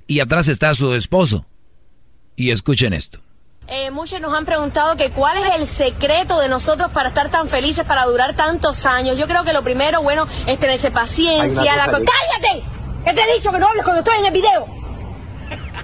y 0.08 0.20
atrás 0.20 0.50
está 0.50 0.74
su 0.74 0.94
esposo. 0.94 1.46
Y 2.36 2.50
escuchen 2.50 2.92
esto. 2.92 3.22
Eh, 3.68 3.92
muchos 3.92 4.20
nos 4.20 4.38
han 4.38 4.46
preguntado 4.46 4.98
que 4.98 5.12
cuál 5.12 5.38
es 5.38 5.56
el 5.56 5.68
secreto 5.68 6.40
de 6.40 6.50
nosotros 6.50 6.92
para 6.92 7.10
estar 7.10 7.30
tan 7.30 7.48
felices, 7.48 7.86
para 7.86 8.04
durar 8.06 8.36
tantos 8.36 8.86
años. 8.86 9.18
Yo 9.18 9.26
creo 9.26 9.46
que 9.46 9.54
lo 9.54 9.64
primero, 9.64 10.02
bueno, 10.02 10.28
es 10.46 10.60
tenerse 10.60 10.92
paciencia. 10.92 11.78
La... 11.78 11.86
¡Cállate! 11.86 12.66
¿Qué 13.06 13.14
te 13.14 13.22
he 13.22 13.36
dicho 13.36 13.52
que 13.52 13.60
no 13.60 13.68
hables 13.68 13.86
cuando 13.86 14.02
estoy 14.02 14.20
en 14.20 14.26
el 14.26 14.34
video? 14.34 14.68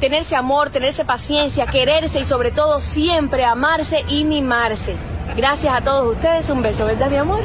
Tenerse 0.01 0.35
amor, 0.35 0.71
tenerse 0.71 1.05
paciencia, 1.05 1.65
quererse 1.67 2.19
y 2.19 2.25
sobre 2.25 2.51
todo 2.51 2.81
siempre 2.81 3.45
amarse 3.45 4.03
y 4.09 4.25
mimarse. 4.25 4.97
Gracias 5.37 5.73
a 5.73 5.81
todos 5.81 6.15
ustedes. 6.15 6.49
Un 6.49 6.61
beso, 6.61 6.85
¿verdad, 6.85 7.09
mi 7.09 7.17
amor? 7.17 7.39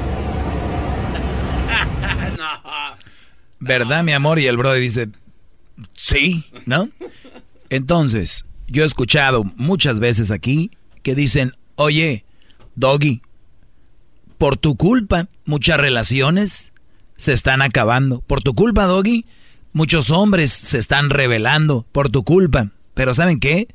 ¿Verdad, 3.60 4.02
mi 4.02 4.12
amor? 4.12 4.40
Y 4.40 4.46
el 4.46 4.56
brother 4.56 4.80
dice, 4.80 5.08
sí, 5.94 6.50
¿no? 6.66 6.88
Entonces, 7.70 8.44
yo 8.66 8.82
he 8.82 8.86
escuchado 8.86 9.44
muchas 9.56 10.00
veces 10.00 10.30
aquí 10.30 10.70
que 11.02 11.14
dicen, 11.14 11.52
oye, 11.76 12.24
Doggy, 12.76 13.22
por 14.38 14.56
tu 14.56 14.76
culpa 14.76 15.28
muchas 15.44 15.78
relaciones 15.78 16.72
se 17.16 17.32
están 17.32 17.62
acabando. 17.62 18.20
Por 18.20 18.42
tu 18.42 18.54
culpa, 18.54 18.84
Doggy, 18.84 19.26
muchos 19.72 20.10
hombres 20.10 20.52
se 20.52 20.78
están 20.78 21.10
revelando 21.10 21.86
por 21.92 22.08
tu 22.08 22.24
culpa. 22.24 22.70
Pero 22.94 23.14
¿saben 23.14 23.40
qué? 23.40 23.68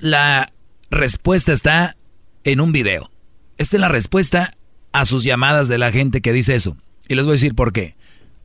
La 0.00 0.48
respuesta 0.90 1.52
está 1.52 1.96
en 2.44 2.60
un 2.60 2.72
video. 2.72 3.10
Esta 3.56 3.76
es 3.76 3.80
la 3.80 3.88
respuesta 3.88 4.52
a 4.92 5.04
sus 5.04 5.24
llamadas 5.24 5.68
de 5.68 5.78
la 5.78 5.92
gente 5.92 6.20
que 6.20 6.32
dice 6.32 6.54
eso. 6.54 6.76
Y 7.08 7.14
les 7.14 7.24
voy 7.24 7.32
a 7.32 7.34
decir 7.34 7.54
por 7.54 7.72
qué. 7.72 7.96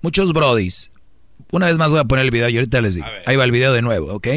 Muchos 0.02 0.34
brodis 0.34 0.92
una 1.52 1.68
vez 1.68 1.78
más 1.78 1.92
voy 1.92 2.00
a 2.00 2.04
poner 2.04 2.26
el 2.26 2.32
video 2.32 2.50
y 2.50 2.56
ahorita 2.56 2.82
les 2.82 2.96
digo. 2.96 3.08
Ahí 3.26 3.36
va 3.36 3.44
el 3.44 3.52
video 3.52 3.74
de 3.74 3.82
nuevo, 3.82 4.14
¿ok? 4.14 4.28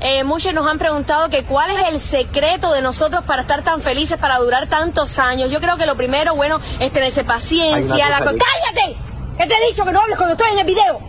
Eh, 0.00 0.24
muchos 0.24 0.52
nos 0.52 0.68
han 0.68 0.78
preguntado 0.78 1.28
que 1.28 1.44
cuál 1.44 1.70
es 1.70 1.88
el 1.88 2.00
secreto 2.00 2.72
de 2.72 2.82
nosotros 2.82 3.24
para 3.24 3.42
estar 3.42 3.62
tan 3.62 3.82
felices, 3.82 4.16
para 4.16 4.38
durar 4.38 4.68
tantos 4.68 5.18
años. 5.18 5.50
Yo 5.50 5.60
creo 5.60 5.76
que 5.76 5.86
lo 5.86 5.96
primero, 5.96 6.34
bueno, 6.34 6.60
es 6.80 6.92
tenerse 6.92 7.22
paciencia. 7.22 8.08
La... 8.08 8.18
¡Cállate! 8.18 8.96
¿Qué 9.38 9.46
te 9.46 9.54
he 9.54 9.68
dicho 9.68 9.84
que 9.84 9.92
no 9.92 10.00
hables 10.00 10.16
cuando 10.16 10.34
estoy 10.34 10.50
en 10.52 10.58
el 10.58 10.66
video? 10.66 11.00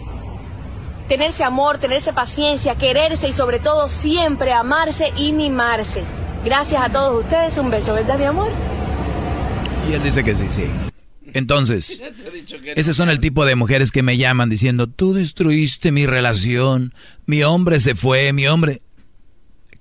Tenerse 1.08 1.44
amor, 1.44 1.80
tenerse 1.80 2.14
paciencia, 2.14 2.76
quererse 2.76 3.28
y 3.28 3.34
sobre 3.34 3.60
todo 3.60 3.90
siempre 3.90 4.54
amarse 4.54 5.12
y 5.18 5.34
mimarse. 5.34 6.04
Gracias 6.46 6.82
a 6.82 6.90
todos 6.90 7.24
ustedes. 7.24 7.58
Un 7.58 7.72
beso, 7.72 7.94
¿verdad, 7.94 8.20
mi 8.20 8.26
amor? 8.26 8.50
Y 9.90 9.94
él 9.94 10.04
dice 10.04 10.24
que 10.24 10.36
sí, 10.36 10.46
sí. 10.50 10.72
Entonces, 11.34 12.02
ese 12.76 12.94
son 12.94 13.10
el 13.10 13.20
tipo 13.20 13.46
de 13.46 13.56
mujeres 13.56 13.92
que 13.92 14.04
me 14.04 14.18
llaman 14.18 14.50
diciendo, 14.50 14.88
tú 14.88 15.14
destruiste 15.14 15.92
mi 15.92 16.06
relación, 16.06 16.94
mi 17.26 17.44
hombre 17.44 17.80
se 17.80 17.96
fue, 17.96 18.34
mi 18.34 18.48
hombre... 18.48 18.82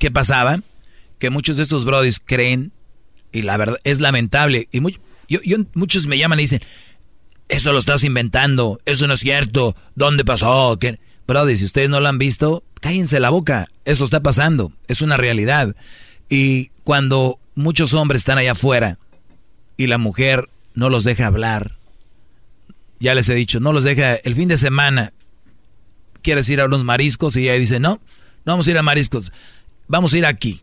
¿qué 0.03 0.11
pasaba? 0.11 0.61
Que 1.21 1.31
muchos 1.31 1.59
de 1.59 1.63
estos 1.63 1.85
brodis 1.85 2.19
creen, 2.19 2.73
y 3.31 3.43
la 3.43 3.57
verdad 3.57 3.79
es 3.85 4.01
lamentable, 4.01 4.67
y 4.73 4.81
yo, 5.29 5.57
muchos 5.75 6.09
me 6.09 6.19
llaman 6.19 6.41
y 6.41 6.43
dicen, 6.43 6.61
eso 7.49 7.73
lo 7.73 7.79
estás 7.79 8.03
inventando, 8.03 8.81
eso 8.85 9.07
no 9.07 9.15
es 9.15 9.21
cierto, 9.21 9.77
¿dónde 9.95 10.25
pasó? 10.25 10.77
¿Qué? 10.81 10.99
Brody, 11.29 11.55
si 11.55 11.67
ustedes 11.67 11.89
no 11.89 12.01
lo 12.01 12.09
han 12.09 12.19
visto, 12.19 12.65
cállense 12.81 13.21
la 13.21 13.31
boca, 13.31 13.69
eso 13.85 14.03
está 14.03 14.25
pasando, 14.25 14.73
es 14.89 15.03
una 15.03 15.17
realidad. 15.17 15.77
Y 16.29 16.71
cuando 16.83 17.39
muchos 17.55 17.95
hombres 17.95 18.23
están 18.23 18.39
allá 18.39 18.53
afuera 18.53 18.99
y 19.77 19.87
la 19.87 19.99
mujer 19.99 20.49
no 20.75 20.89
los 20.89 21.05
deja 21.05 21.27
hablar, 21.27 21.79
ya 23.01 23.15
les 23.15 23.29
he 23.29 23.35
dicho, 23.35 23.61
no 23.61 23.73
los 23.73 23.85
deja 23.85 24.15
el 24.15 24.35
fin 24.35 24.49
de 24.49 24.57
semana, 24.57 25.13
quieres 26.23 26.49
ir 26.49 26.61
a 26.61 26.67
unos 26.67 26.85
mariscos 26.85 27.37
y 27.37 27.49
ella 27.49 27.59
dice, 27.59 27.81
no, 27.81 28.01
no 28.45 28.53
vamos 28.53 28.67
a 28.67 28.71
ir 28.71 28.79
a 28.79 28.83
mariscos, 28.83 29.33
vamos 29.89 30.13
a 30.13 30.19
ir 30.19 30.27
aquí. 30.27 30.63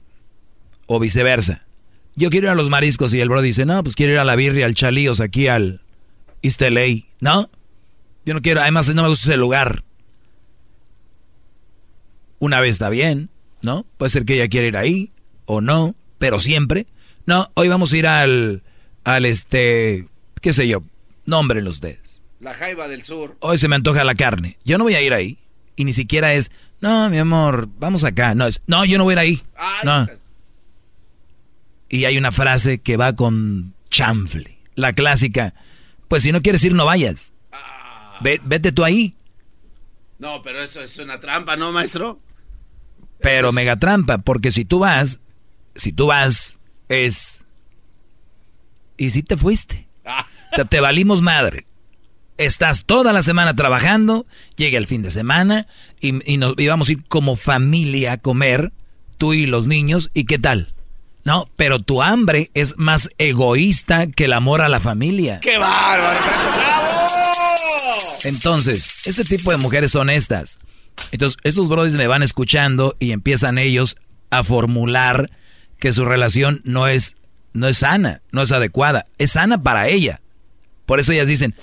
O 0.91 0.99
viceversa. 0.99 1.65
Yo 2.15 2.31
quiero 2.31 2.47
ir 2.47 2.51
a 2.51 2.55
los 2.55 2.69
mariscos 2.69 3.13
y 3.13 3.21
el 3.21 3.29
bro 3.29 3.41
dice, 3.41 3.65
no, 3.65 3.83
pues 3.83 3.95
quiero 3.95 4.13
ir 4.13 4.19
a 4.19 4.23
la 4.23 4.35
birria, 4.35 4.65
al 4.65 4.73
chalíos, 4.73 5.21
aquí 5.21 5.47
al 5.47 5.81
East 6.41 6.61
LA. 6.61 7.05
No, 7.19 7.49
yo 8.25 8.33
no 8.33 8.41
quiero, 8.41 8.61
además 8.61 8.93
no 8.93 9.03
me 9.03 9.09
gusta 9.09 9.29
ese 9.29 9.37
lugar. 9.37 9.83
Una 12.39 12.59
vez 12.59 12.71
está 12.71 12.89
bien, 12.89 13.29
¿no? 13.61 13.85
Puede 13.97 14.09
ser 14.09 14.25
que 14.25 14.35
ella 14.35 14.47
quiera 14.47 14.67
ir 14.67 14.77
ahí 14.77 15.11
o 15.45 15.61
no, 15.61 15.95
pero 16.17 16.39
siempre. 16.39 16.87
No, 17.25 17.51
hoy 17.53 17.67
vamos 17.67 17.93
a 17.93 17.97
ir 17.97 18.07
al, 18.07 18.63
al 19.03 19.25
este, 19.25 20.07
qué 20.41 20.53
sé 20.53 20.67
yo, 20.67 20.83
nómbrenlo 21.25 21.69
ustedes. 21.69 22.21
La 22.39 22.53
Jaiba 22.53 22.87
del 22.87 23.03
Sur. 23.03 23.35
Hoy 23.39 23.57
se 23.57 23.67
me 23.67 23.75
antoja 23.75 24.03
la 24.03 24.15
carne. 24.15 24.57
Yo 24.63 24.77
no 24.77 24.85
voy 24.85 24.95
a 24.95 25.01
ir 25.01 25.13
ahí. 25.13 25.37
Y 25.75 25.85
ni 25.85 25.93
siquiera 25.93 26.33
es, 26.33 26.51
no, 26.81 27.09
mi 27.09 27.17
amor, 27.17 27.67
vamos 27.77 28.03
acá. 28.03 28.35
No, 28.35 28.47
es, 28.47 28.61
no, 28.67 28.85
yo 28.85 28.97
no 28.97 29.03
voy 29.03 29.13
a 29.13 29.15
ir 29.15 29.19
ahí. 29.19 29.43
no. 29.83 30.05
Pues. 30.05 30.19
Y 31.89 32.05
hay 32.05 32.17
una 32.17 32.31
frase 32.31 32.79
que 32.79 32.97
va 32.97 33.15
con 33.15 33.73
chanfle. 33.89 34.57
La 34.75 34.93
clásica. 34.93 35.53
Pues 36.07 36.23
si 36.23 36.31
no 36.31 36.41
quieres 36.41 36.63
ir, 36.63 36.73
no 36.73 36.85
vayas. 36.85 37.33
Ah. 37.51 38.19
vete 38.21 38.71
tú 38.71 38.83
ahí. 38.83 39.15
No, 40.19 40.41
pero 40.41 40.61
eso 40.61 40.81
es 40.81 40.97
una 40.99 41.19
trampa, 41.19 41.55
¿no, 41.55 41.71
maestro? 41.71 42.19
Pero 43.21 43.51
mega 43.51 43.77
trampa, 43.77 44.19
porque 44.19 44.51
si 44.51 44.65
tú 44.65 44.79
vas, 44.79 45.19
si 45.75 45.91
tú 45.91 46.07
vas, 46.07 46.59
es... 46.87 47.43
Y 48.99 49.09
si 49.09 49.23
te 49.23 49.37
fuiste. 49.37 49.87
Ah. 50.05 50.27
O 50.51 50.55
sea, 50.55 50.65
te 50.65 50.79
valimos 50.79 51.23
madre. 51.23 51.65
Estás 52.37 52.83
toda 52.85 53.11
la 53.11 53.23
semana 53.23 53.55
trabajando, 53.55 54.27
llega 54.55 54.77
el 54.77 54.87
fin 54.87 55.01
de 55.01 55.09
semana 55.09 55.67
y, 55.99 56.11
nos 56.37 56.53
íbamos 56.57 56.89
a 56.89 56.91
ir 56.91 57.03
como 57.07 57.35
familia 57.35 58.13
a 58.13 58.17
comer, 58.17 58.71
tú 59.17 59.33
y 59.33 59.45
los 59.45 59.67
niños, 59.67 60.11
¿y 60.13 60.25
qué 60.25 60.39
tal? 60.39 60.73
No, 61.25 61.49
pero 61.57 61.79
tu 61.79 62.01
hambre 62.01 62.49
es 62.53 62.75
más 62.77 63.09
egoísta 63.17 64.07
que 64.07 64.25
el 64.25 64.33
amor 64.33 64.61
a 64.61 64.69
la 64.69 64.79
familia. 64.79 65.39
¡Qué 65.41 65.57
bárbaro! 65.57 66.19
¡Bravo! 66.57 66.89
Entonces, 68.23 69.07
este 69.07 69.23
tipo 69.23 69.51
de 69.51 69.57
mujeres 69.57 69.91
son 69.91 70.09
estas. 70.09 70.59
Entonces, 71.11 71.37
estos 71.43 71.67
brothers 71.67 71.97
me 71.97 72.07
van 72.07 72.23
escuchando 72.23 72.95
y 72.99 73.11
empiezan 73.11 73.57
ellos 73.57 73.97
a 74.29 74.43
formular 74.43 75.29
que 75.77 75.93
su 75.93 76.05
relación 76.05 76.61
no 76.63 76.87
es, 76.87 77.15
no 77.53 77.67
es 77.67 77.79
sana, 77.79 78.21
no 78.31 78.41
es 78.41 78.51
adecuada. 78.51 79.05
Es 79.17 79.31
sana 79.31 79.61
para 79.61 79.87
ella. 79.87 80.21
Por 80.85 80.99
eso 80.99 81.11
ellas 81.11 81.27
dicen, 81.27 81.55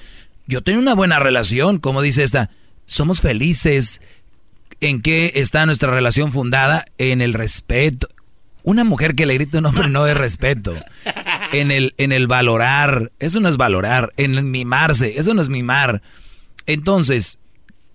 yo 0.47 0.63
tengo 0.63 0.79
una 0.79 0.95
buena 0.95 1.19
relación, 1.19 1.79
como 1.79 2.03
dice 2.03 2.23
esta, 2.23 2.51
somos 2.85 3.21
felices. 3.21 4.01
¿En 4.81 5.01
qué 5.03 5.33
está 5.37 5.67
nuestra 5.67 5.91
relación 5.91 6.33
fundada? 6.33 6.85
En 6.99 7.21
el 7.21 7.35
respeto. 7.35 8.09
Una 8.63 8.85
mujer 8.85 9.15
que 9.15 9.27
le 9.27 9.35
grita 9.35 9.59
un 9.59 9.67
hombre 9.67 9.89
no 9.89 10.07
es 10.07 10.17
respeto. 10.17 10.75
En 11.53 11.71
el, 11.71 11.95
en 11.99 12.11
el 12.13 12.27
valorar, 12.27 13.13
eso 13.21 13.41
no 13.41 13.49
es 13.49 13.57
valorar. 13.57 14.13
En 14.17 14.35
el 14.35 14.43
mimarse, 14.43 15.19
eso 15.19 15.35
no 15.35 15.43
es 15.43 15.49
mimar. 15.49 16.03
Entonces, 16.67 17.39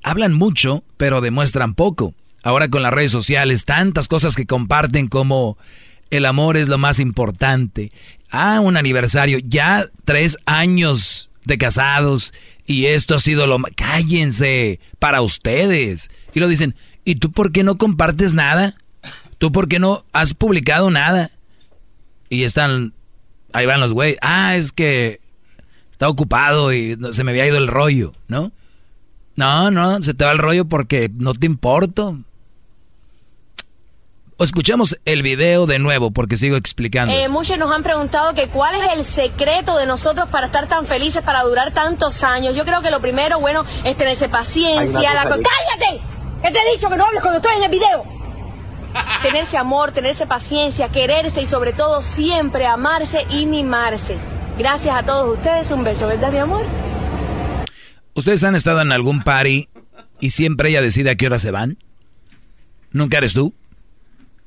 hablan 0.03 0.33
mucho, 0.33 0.83
pero 0.97 1.21
demuestran 1.21 1.73
poco. 1.73 2.13
Ahora 2.43 2.69
con 2.69 2.81
las 2.81 2.93
redes 2.93 3.11
sociales, 3.11 3.65
tantas 3.65 4.07
cosas 4.07 4.35
que 4.35 4.45
comparten 4.45 5.07
como 5.07 5.57
el 6.11 6.25
amor 6.25 6.57
es 6.57 6.67
lo 6.67 6.77
más 6.77 6.99
importante. 6.99 7.91
Ah, 8.29 8.59
un 8.59 8.77
aniversario, 8.77 9.39
ya 9.39 9.83
tres 10.05 10.37
años 10.45 11.29
de 11.45 11.57
casados 11.57 12.33
y 12.65 12.85
esto 12.85 13.15
ha 13.15 13.19
sido 13.19 13.47
lo 13.47 13.59
más... 13.59 13.71
Cállense 13.75 14.79
para 14.99 15.21
ustedes. 15.21 16.09
Y 16.33 16.39
lo 16.39 16.47
dicen, 16.47 16.75
¿y 17.03 17.15
tú 17.15 17.31
por 17.31 17.51
qué 17.51 17.63
no 17.63 17.77
compartes 17.77 18.33
nada? 18.33 18.75
¿Tú 19.37 19.51
por 19.51 19.67
qué 19.67 19.79
no 19.79 20.05
has 20.13 20.33
publicado 20.33 20.91
nada? 20.91 21.31
Y 22.29 22.43
están, 22.43 22.93
ahí 23.53 23.65
van 23.65 23.79
los 23.79 23.93
güeyes, 23.93 24.19
ah, 24.21 24.55
es 24.55 24.71
que 24.71 25.19
está 25.91 26.07
ocupado 26.07 26.71
y 26.73 26.97
se 27.11 27.23
me 27.23 27.31
había 27.31 27.47
ido 27.47 27.57
el 27.57 27.67
rollo, 27.67 28.13
¿no? 28.27 28.51
No, 29.35 29.71
no, 29.71 30.01
se 30.03 30.13
te 30.13 30.25
va 30.25 30.31
el 30.31 30.37
rollo 30.37 30.65
porque 30.65 31.09
no 31.13 31.33
te 31.33 31.45
importo. 31.45 32.19
Escuchemos 34.43 34.99
el 35.05 35.21
video 35.21 35.67
de 35.67 35.77
nuevo 35.77 36.09
porque 36.09 36.35
sigo 36.35 36.55
explicando. 36.55 37.13
Eh, 37.13 37.29
muchos 37.29 37.59
nos 37.59 37.71
han 37.71 37.83
preguntado 37.83 38.33
que 38.33 38.47
cuál 38.47 38.73
es 38.75 38.93
el 38.93 39.05
secreto 39.05 39.77
de 39.77 39.85
nosotros 39.85 40.29
para 40.29 40.47
estar 40.47 40.67
tan 40.67 40.87
felices, 40.87 41.21
para 41.21 41.43
durar 41.43 41.73
tantos 41.73 42.23
años. 42.23 42.55
Yo 42.55 42.65
creo 42.65 42.81
que 42.81 42.89
lo 42.89 43.01
primero, 43.01 43.39
bueno, 43.39 43.65
es 43.83 43.95
tenerse 43.97 44.29
paciencia. 44.29 45.13
¡Cállate! 45.13 46.01
¿Qué 46.41 46.51
te 46.51 46.59
he 46.59 46.75
dicho 46.75 46.89
que 46.89 46.97
no 46.97 47.05
hables 47.05 47.21
cuando 47.21 47.37
estoy 47.37 47.55
en 47.57 47.63
el 47.63 47.71
video? 47.71 48.03
tenerse 49.21 49.57
amor, 49.57 49.91
tenerse 49.91 50.25
paciencia, 50.25 50.89
quererse 50.89 51.43
y 51.43 51.45
sobre 51.45 51.71
todo 51.71 52.01
siempre 52.01 52.65
amarse 52.65 53.25
y 53.29 53.45
mimarse. 53.45 54.17
Gracias 54.57 54.95
a 54.95 55.03
todos 55.03 55.37
ustedes. 55.37 55.69
Un 55.71 55.83
beso, 55.83 56.07
¿verdad, 56.07 56.31
mi 56.31 56.39
amor? 56.39 56.65
¿Ustedes 58.15 58.43
han 58.43 58.55
estado 58.55 58.81
en 58.81 58.91
algún 58.91 59.21
party 59.21 59.69
y 60.19 60.31
siempre 60.31 60.69
ella 60.69 60.81
decide 60.81 61.11
a 61.11 61.15
qué 61.15 61.27
hora 61.27 61.37
se 61.37 61.51
van? 61.51 61.77
¿Nunca 62.91 63.17
eres 63.17 63.33
tú? 63.33 63.53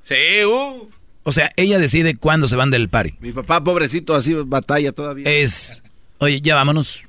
Sí, 0.05 0.45
uh. 0.47 0.89
O 1.25 1.33
sea, 1.33 1.51
ella 1.57 1.79
decide 1.79 2.15
cuándo 2.15 2.47
se 2.47 2.57
van 2.57 2.71
del 2.71 2.91
party. 2.91 3.15
Mi 3.21 3.33
papá, 3.33 3.65
pobrecito, 3.65 4.15
así 4.15 4.35
batalla 4.35 4.93
todavía. 4.93 5.29
Es, 5.29 5.83
oye, 6.19 6.41
ya 6.43 6.55
vámonos. 6.55 7.07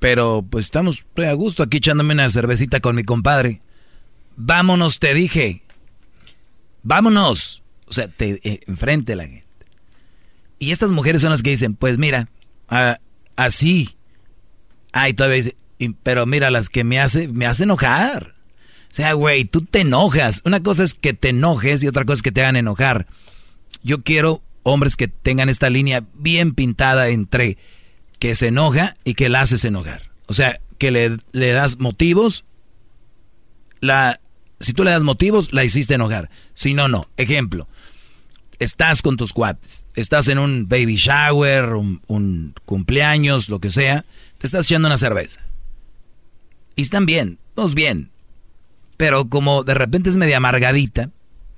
Pero 0.00 0.44
pues 0.48 0.64
estamos 0.64 1.04
a 1.16 1.32
gusto 1.34 1.62
aquí 1.62 1.76
echándome 1.76 2.14
una 2.14 2.28
cervecita 2.28 2.80
con 2.80 2.96
mi 2.96 3.04
compadre. 3.04 3.62
Vámonos, 4.36 4.98
te 4.98 5.14
dije. 5.14 5.62
Vámonos. 6.82 7.62
O 7.86 7.92
sea, 7.92 8.08
te 8.08 8.40
eh, 8.42 8.60
enfrente 8.66 9.14
la 9.14 9.24
gente. 9.24 9.44
Y 10.58 10.72
estas 10.72 10.90
mujeres 10.90 11.22
son 11.22 11.30
las 11.30 11.42
que 11.42 11.50
dicen, 11.50 11.76
pues 11.76 11.98
mira, 11.98 12.28
así. 13.36 13.96
Ay, 14.92 15.14
todavía 15.14 15.36
dice, 15.36 15.56
pero 16.02 16.26
mira, 16.26 16.50
las 16.50 16.68
que 16.68 16.82
me 16.82 17.00
hace, 17.00 17.28
me 17.28 17.46
hace 17.46 17.62
enojar. 17.62 18.34
Sea, 18.92 19.14
güey, 19.14 19.46
tú 19.46 19.62
te 19.62 19.80
enojas. 19.80 20.42
Una 20.44 20.62
cosa 20.62 20.84
es 20.84 20.92
que 20.92 21.14
te 21.14 21.30
enojes 21.30 21.82
y 21.82 21.88
otra 21.88 22.04
cosa 22.04 22.18
es 22.18 22.22
que 22.22 22.30
te 22.30 22.42
hagan 22.42 22.56
enojar. 22.56 23.06
Yo 23.82 24.02
quiero 24.02 24.42
hombres 24.64 24.96
que 24.96 25.08
tengan 25.08 25.48
esta 25.48 25.70
línea 25.70 26.04
bien 26.14 26.52
pintada 26.52 27.08
entre 27.08 27.56
que 28.18 28.34
se 28.34 28.48
enoja 28.48 28.98
y 29.02 29.14
que 29.14 29.30
la 29.30 29.40
haces 29.40 29.64
enojar. 29.64 30.10
O 30.26 30.34
sea, 30.34 30.60
que 30.76 30.90
le, 30.90 31.16
le 31.32 31.52
das 31.52 31.78
motivos. 31.78 32.44
La, 33.80 34.20
si 34.60 34.74
tú 34.74 34.84
le 34.84 34.90
das 34.90 35.04
motivos, 35.04 35.54
la 35.54 35.64
hiciste 35.64 35.94
enojar. 35.94 36.28
Si 36.52 36.74
no, 36.74 36.86
no. 36.86 37.08
Ejemplo, 37.16 37.68
estás 38.58 39.00
con 39.00 39.16
tus 39.16 39.32
cuates, 39.32 39.86
estás 39.94 40.28
en 40.28 40.38
un 40.38 40.68
baby 40.68 40.96
shower, 40.96 41.76
un, 41.76 42.02
un 42.08 42.54
cumpleaños, 42.66 43.48
lo 43.48 43.58
que 43.58 43.70
sea, 43.70 44.04
te 44.36 44.46
estás 44.46 44.66
echando 44.66 44.88
una 44.88 44.98
cerveza. 44.98 45.40
Y 46.76 46.82
están 46.82 47.06
bien, 47.06 47.38
todos 47.54 47.74
bien. 47.74 48.12
Pero 49.02 49.28
como 49.28 49.64
de 49.64 49.74
repente 49.74 50.10
es 50.10 50.16
media 50.16 50.36
amargadita 50.36 51.10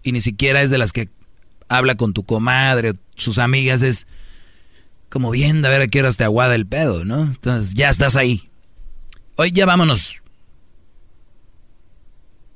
y 0.03 0.13
ni 0.13 0.23
siquiera 0.23 0.63
es 0.63 0.71
de 0.71 0.79
las 0.79 0.93
que 0.93 1.11
habla 1.69 1.95
con 1.95 2.15
tu 2.15 2.25
comadre, 2.25 2.95
sus 3.17 3.37
amigas, 3.37 3.83
es 3.83 4.07
como 5.11 5.31
viendo 5.31 5.69
a 5.69 5.71
ver 5.71 5.83
a 5.83 5.89
qué 5.89 6.01
horas 6.01 6.17
te 6.17 6.25
aguada 6.25 6.55
el 6.55 6.67
pedo, 6.67 7.05
¿no? 7.05 7.21
Entonces 7.21 7.75
ya 7.75 7.91
estás 7.91 8.17
ahí. 8.17 8.49
Hoy 9.37 9.53
ya 9.53 9.67
vámonos. 9.67 10.23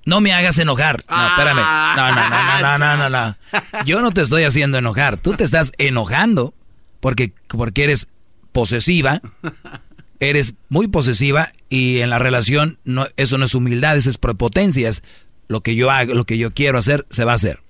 No 0.06 0.22
me 0.22 0.32
hagas 0.32 0.58
enojar. 0.58 1.04
No, 1.06 1.26
espérame. 1.26 1.60
No, 1.94 2.14
no, 2.14 2.30
no, 2.30 2.60
no, 2.62 2.78
no, 2.78 2.96
no, 2.96 3.10
no. 3.10 3.36
Yo 3.84 4.00
no 4.00 4.10
te 4.12 4.22
estoy 4.22 4.44
haciendo 4.44 4.78
enojar. 4.78 5.18
Tú 5.18 5.34
te 5.34 5.44
estás 5.44 5.70
enojando 5.76 6.54
porque, 7.00 7.34
porque 7.46 7.84
eres 7.84 8.08
posesiva 8.52 9.20
eres 10.20 10.54
muy 10.68 10.88
posesiva 10.88 11.48
y 11.68 11.98
en 11.98 12.10
la 12.10 12.18
relación 12.18 12.78
no, 12.84 13.06
eso 13.16 13.38
no 13.38 13.44
es 13.44 13.54
humildad, 13.54 13.96
eso 13.96 14.10
es 14.10 14.18
prepotencia. 14.18 14.90
lo 15.48 15.60
que 15.62 15.74
yo 15.74 15.90
hago, 15.90 16.14
lo 16.14 16.24
que 16.24 16.38
yo 16.38 16.52
quiero 16.52 16.78
hacer, 16.78 17.06
se 17.10 17.24
va 17.24 17.32
a 17.32 17.36
hacer. 17.36 17.60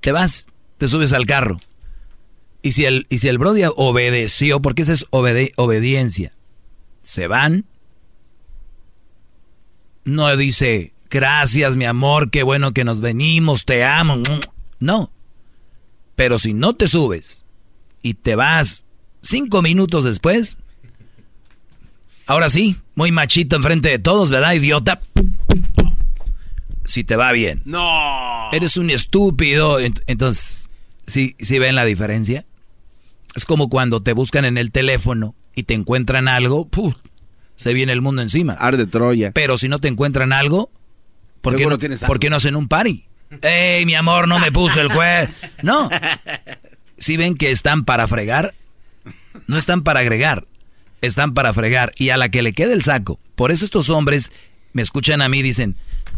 Te 0.00 0.12
vas, 0.12 0.46
te 0.78 0.88
subes 0.88 1.12
al 1.12 1.26
carro. 1.26 1.60
Y 2.62 2.72
si 2.72 2.84
el, 2.84 3.06
y 3.08 3.18
si 3.18 3.28
el 3.28 3.38
Brody 3.38 3.62
obedeció, 3.76 4.60
porque 4.62 4.82
esa 4.82 4.92
es 4.92 5.06
obediencia, 5.10 6.32
se 7.02 7.26
van, 7.26 7.64
no 10.04 10.36
dice, 10.36 10.92
gracias 11.10 11.76
mi 11.76 11.84
amor, 11.84 12.30
qué 12.30 12.42
bueno 12.42 12.72
que 12.72 12.84
nos 12.84 13.00
venimos, 13.00 13.64
te 13.64 13.84
amo. 13.84 14.22
No. 14.78 15.10
Pero 16.14 16.38
si 16.38 16.54
no 16.54 16.74
te 16.74 16.88
subes 16.88 17.44
y 18.02 18.14
te 18.14 18.36
vas 18.36 18.84
cinco 19.20 19.62
minutos 19.62 20.04
después, 20.04 20.58
ahora 22.26 22.50
sí, 22.50 22.76
muy 22.94 23.12
machito 23.12 23.56
enfrente 23.56 23.88
de 23.88 23.98
todos, 23.98 24.30
¿verdad, 24.30 24.52
idiota? 24.52 25.00
Si 26.84 27.04
te 27.04 27.16
va 27.16 27.32
bien. 27.32 27.62
No. 27.64 28.50
Eres 28.52 28.76
un 28.76 28.90
estúpido. 28.90 29.78
Entonces, 29.78 30.70
¿sí, 31.06 31.36
¿sí 31.38 31.58
ven 31.58 31.74
la 31.74 31.84
diferencia? 31.84 32.44
Es 33.34 33.46
como 33.46 33.68
cuando 33.68 34.02
te 34.02 34.12
buscan 34.12 34.44
en 34.44 34.58
el 34.58 34.70
teléfono 34.72 35.34
y 35.54 35.62
te 35.62 35.74
encuentran 35.74 36.28
algo, 36.28 36.68
se 37.56 37.72
viene 37.72 37.92
el 37.92 38.02
mundo 38.02 38.22
encima. 38.22 38.54
Arde 38.54 38.86
Troya. 38.86 39.32
Pero 39.32 39.56
si 39.58 39.68
no 39.68 39.78
te 39.78 39.88
encuentran 39.88 40.32
algo, 40.32 40.70
¿por, 41.40 41.56
qué 41.56 41.66
no, 41.66 41.78
¿por 42.06 42.18
qué 42.18 42.30
no 42.30 42.36
hacen 42.36 42.56
un 42.56 42.68
party? 42.68 43.06
¡Ey, 43.40 43.86
mi 43.86 43.94
amor, 43.94 44.28
no 44.28 44.38
me 44.38 44.52
puso 44.52 44.80
el 44.80 44.92
juez! 44.92 45.30
No. 45.62 45.88
Si 46.98 47.16
ven 47.16 47.34
que 47.34 47.50
están 47.50 47.84
para 47.84 48.06
fregar, 48.06 48.54
no 49.48 49.58
están 49.58 49.82
para 49.82 49.98
agregar, 49.98 50.46
están 51.02 51.34
para 51.34 51.52
fregar. 51.52 51.92
Y 51.96 52.08
a 52.10 52.16
la 52.16 52.30
que 52.30 52.42
le 52.42 52.54
quede 52.54 52.72
el 52.72 52.82
saco. 52.82 53.20
Por 53.34 53.52
eso 53.52 53.64
estos 53.64 53.90
hombres 53.90 54.32
me 54.72 54.82
escuchan 54.82 55.20
a 55.20 55.28
mí 55.28 55.40
y 55.40 55.42
dicen, 55.42 55.76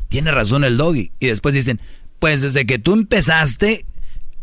tiene 0.09 0.31
razón 0.31 0.63
el 0.63 0.77
doggy. 0.77 1.11
Y 1.19 1.27
después 1.27 1.55
dicen, 1.55 1.81
pues 2.21 2.43
desde 2.43 2.67
que 2.67 2.79
tú 2.79 2.93
empezaste, 2.93 3.85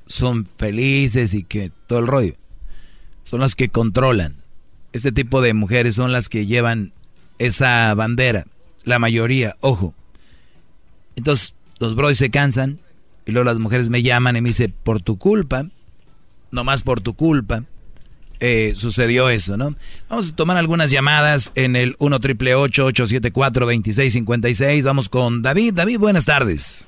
son 0.05 0.45
felices 0.45 1.33
y 1.33 1.43
que 1.43 1.71
todo 1.87 1.97
el 1.97 2.05
rollo. 2.05 2.35
Son 3.25 3.39
las 3.39 3.55
que 3.55 3.69
controlan. 3.69 4.35
Este 4.93 5.11
tipo 5.11 5.41
de 5.41 5.55
mujeres 5.55 5.95
son 5.95 6.11
las 6.11 6.29
que 6.29 6.45
llevan 6.45 6.93
esa 7.39 7.93
bandera. 7.95 8.45
La 8.83 8.99
mayoría, 8.99 9.57
ojo. 9.61 9.95
Entonces, 11.15 11.55
los 11.79 11.95
bros 11.95 12.17
se 12.17 12.29
cansan 12.29 12.79
y 13.25 13.31
luego 13.31 13.45
las 13.45 13.57
mujeres 13.57 13.89
me 13.89 14.03
llaman 14.03 14.35
y 14.35 14.41
me 14.41 14.49
dicen, 14.49 14.75
por 14.83 15.01
tu 15.01 15.17
culpa, 15.17 15.65
nomás 16.51 16.83
por 16.83 17.01
tu 17.01 17.15
culpa, 17.15 17.63
eh, 18.39 18.73
sucedió 18.75 19.29
eso, 19.29 19.57
¿no? 19.57 19.75
Vamos 20.07 20.29
a 20.29 20.35
tomar 20.35 20.57
algunas 20.57 20.91
llamadas 20.91 21.51
en 21.55 21.75
el 21.75 21.95
1 21.97 22.19
triple 22.19 22.53
874 22.53 23.65
2656. 23.65 24.85
Vamos 24.85 25.09
con 25.09 25.41
David. 25.41 25.73
David, 25.73 25.97
buenas 25.97 26.25
tardes. 26.25 26.87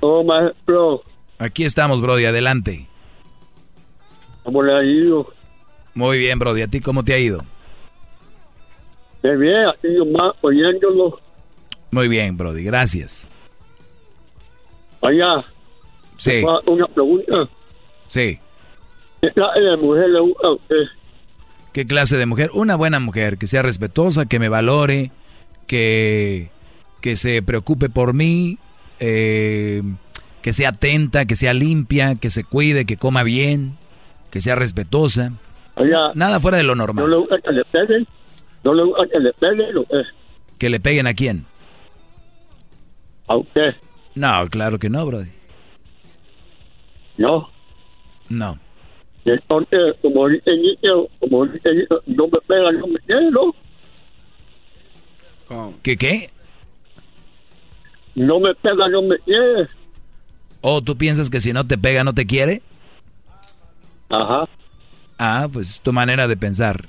Oh, 0.00 0.22
maestro. 0.22 1.02
Aquí 1.38 1.64
estamos, 1.64 2.02
Brody, 2.02 2.26
adelante. 2.26 2.88
¿Cómo 4.48 4.62
le 4.62 4.74
ha 4.74 4.82
ido? 4.82 5.30
Muy 5.92 6.16
bien, 6.16 6.38
Brody. 6.38 6.62
¿A 6.62 6.68
ti 6.68 6.80
cómo 6.80 7.04
te 7.04 7.12
ha 7.12 7.18
ido? 7.18 7.44
Muy 9.22 9.36
bien, 9.36 9.68
aquí 9.68 9.88
más 10.10 10.32
oyéndolo. 10.40 11.20
Muy 11.90 12.08
bien, 12.08 12.34
Brody, 12.38 12.64
gracias. 12.64 13.28
Allá. 15.02 15.44
Sí. 16.16 16.42
Una 16.64 16.86
pregunta. 16.86 17.50
Sí. 18.06 18.38
¿Qué 19.20 19.30
clase 19.32 19.60
de 19.60 19.76
mujer 19.76 20.08
le 20.08 20.20
gusta 20.20 20.46
a 20.46 20.52
usted? 20.52 20.84
¿Qué 21.74 21.86
clase 21.86 22.16
de 22.16 22.24
mujer? 22.24 22.48
Una 22.54 22.74
buena 22.74 23.00
mujer, 23.00 23.36
que 23.36 23.48
sea 23.48 23.60
respetuosa, 23.60 24.24
que 24.24 24.38
me 24.38 24.48
valore, 24.48 25.10
que, 25.66 26.48
que 27.02 27.16
se 27.16 27.42
preocupe 27.42 27.90
por 27.90 28.14
mí, 28.14 28.56
eh, 28.98 29.82
que 30.40 30.54
sea 30.54 30.70
atenta, 30.70 31.26
que 31.26 31.36
sea 31.36 31.52
limpia, 31.52 32.14
que 32.14 32.30
se 32.30 32.44
cuide, 32.44 32.86
que 32.86 32.96
coma 32.96 33.24
bien, 33.24 33.76
que 34.30 34.40
sea 34.40 34.54
respetuosa. 34.54 35.32
Nada 36.14 36.40
fuera 36.40 36.56
de 36.56 36.64
lo 36.64 36.74
normal. 36.74 37.04
¿No 37.04 37.10
le 37.10 37.16
gusta 37.16 37.36
que 37.40 37.52
le 37.52 37.64
peguen? 37.66 38.06
¿No 38.64 38.74
le 38.74 38.84
gusta 38.84 39.06
que 39.12 39.20
le 39.20 39.32
peguen 39.32 39.76
o 39.76 39.84
qué? 39.84 40.02
¿Que 40.58 40.70
le 40.70 40.80
peguen 40.80 41.06
a 41.06 41.14
quién? 41.14 41.46
¿A 43.28 43.36
usted? 43.36 43.74
No, 44.14 44.48
claro 44.50 44.78
que 44.78 44.90
no, 44.90 45.06
brody. 45.06 45.30
¿No? 47.16 47.48
No. 48.28 48.58
Entonces, 49.24 49.94
como 50.02 50.28
dice 50.28 50.50
como 51.20 51.46
dice 51.46 51.70
no 52.06 52.26
me 52.28 52.38
pega, 52.46 52.72
no 52.72 52.86
me 52.86 52.98
quiere, 53.00 53.30
¿no? 53.30 53.54
¿Qué 55.82 55.96
qué? 55.96 56.30
No 58.14 58.40
me 58.40 58.54
pega, 58.54 58.88
no 58.88 59.02
me 59.02 59.18
quiere. 59.18 59.68
¿O 60.60 60.82
tú 60.82 60.96
piensas 60.96 61.30
que 61.30 61.40
si 61.40 61.52
no 61.52 61.66
te 61.66 61.78
pega, 61.78 62.04
no 62.04 62.14
te 62.14 62.26
quiere? 62.26 62.62
Ajá. 64.10 64.48
Ah, 65.18 65.48
pues 65.52 65.70
es 65.70 65.80
tu 65.80 65.92
manera 65.92 66.28
de 66.28 66.36
pensar. 66.36 66.88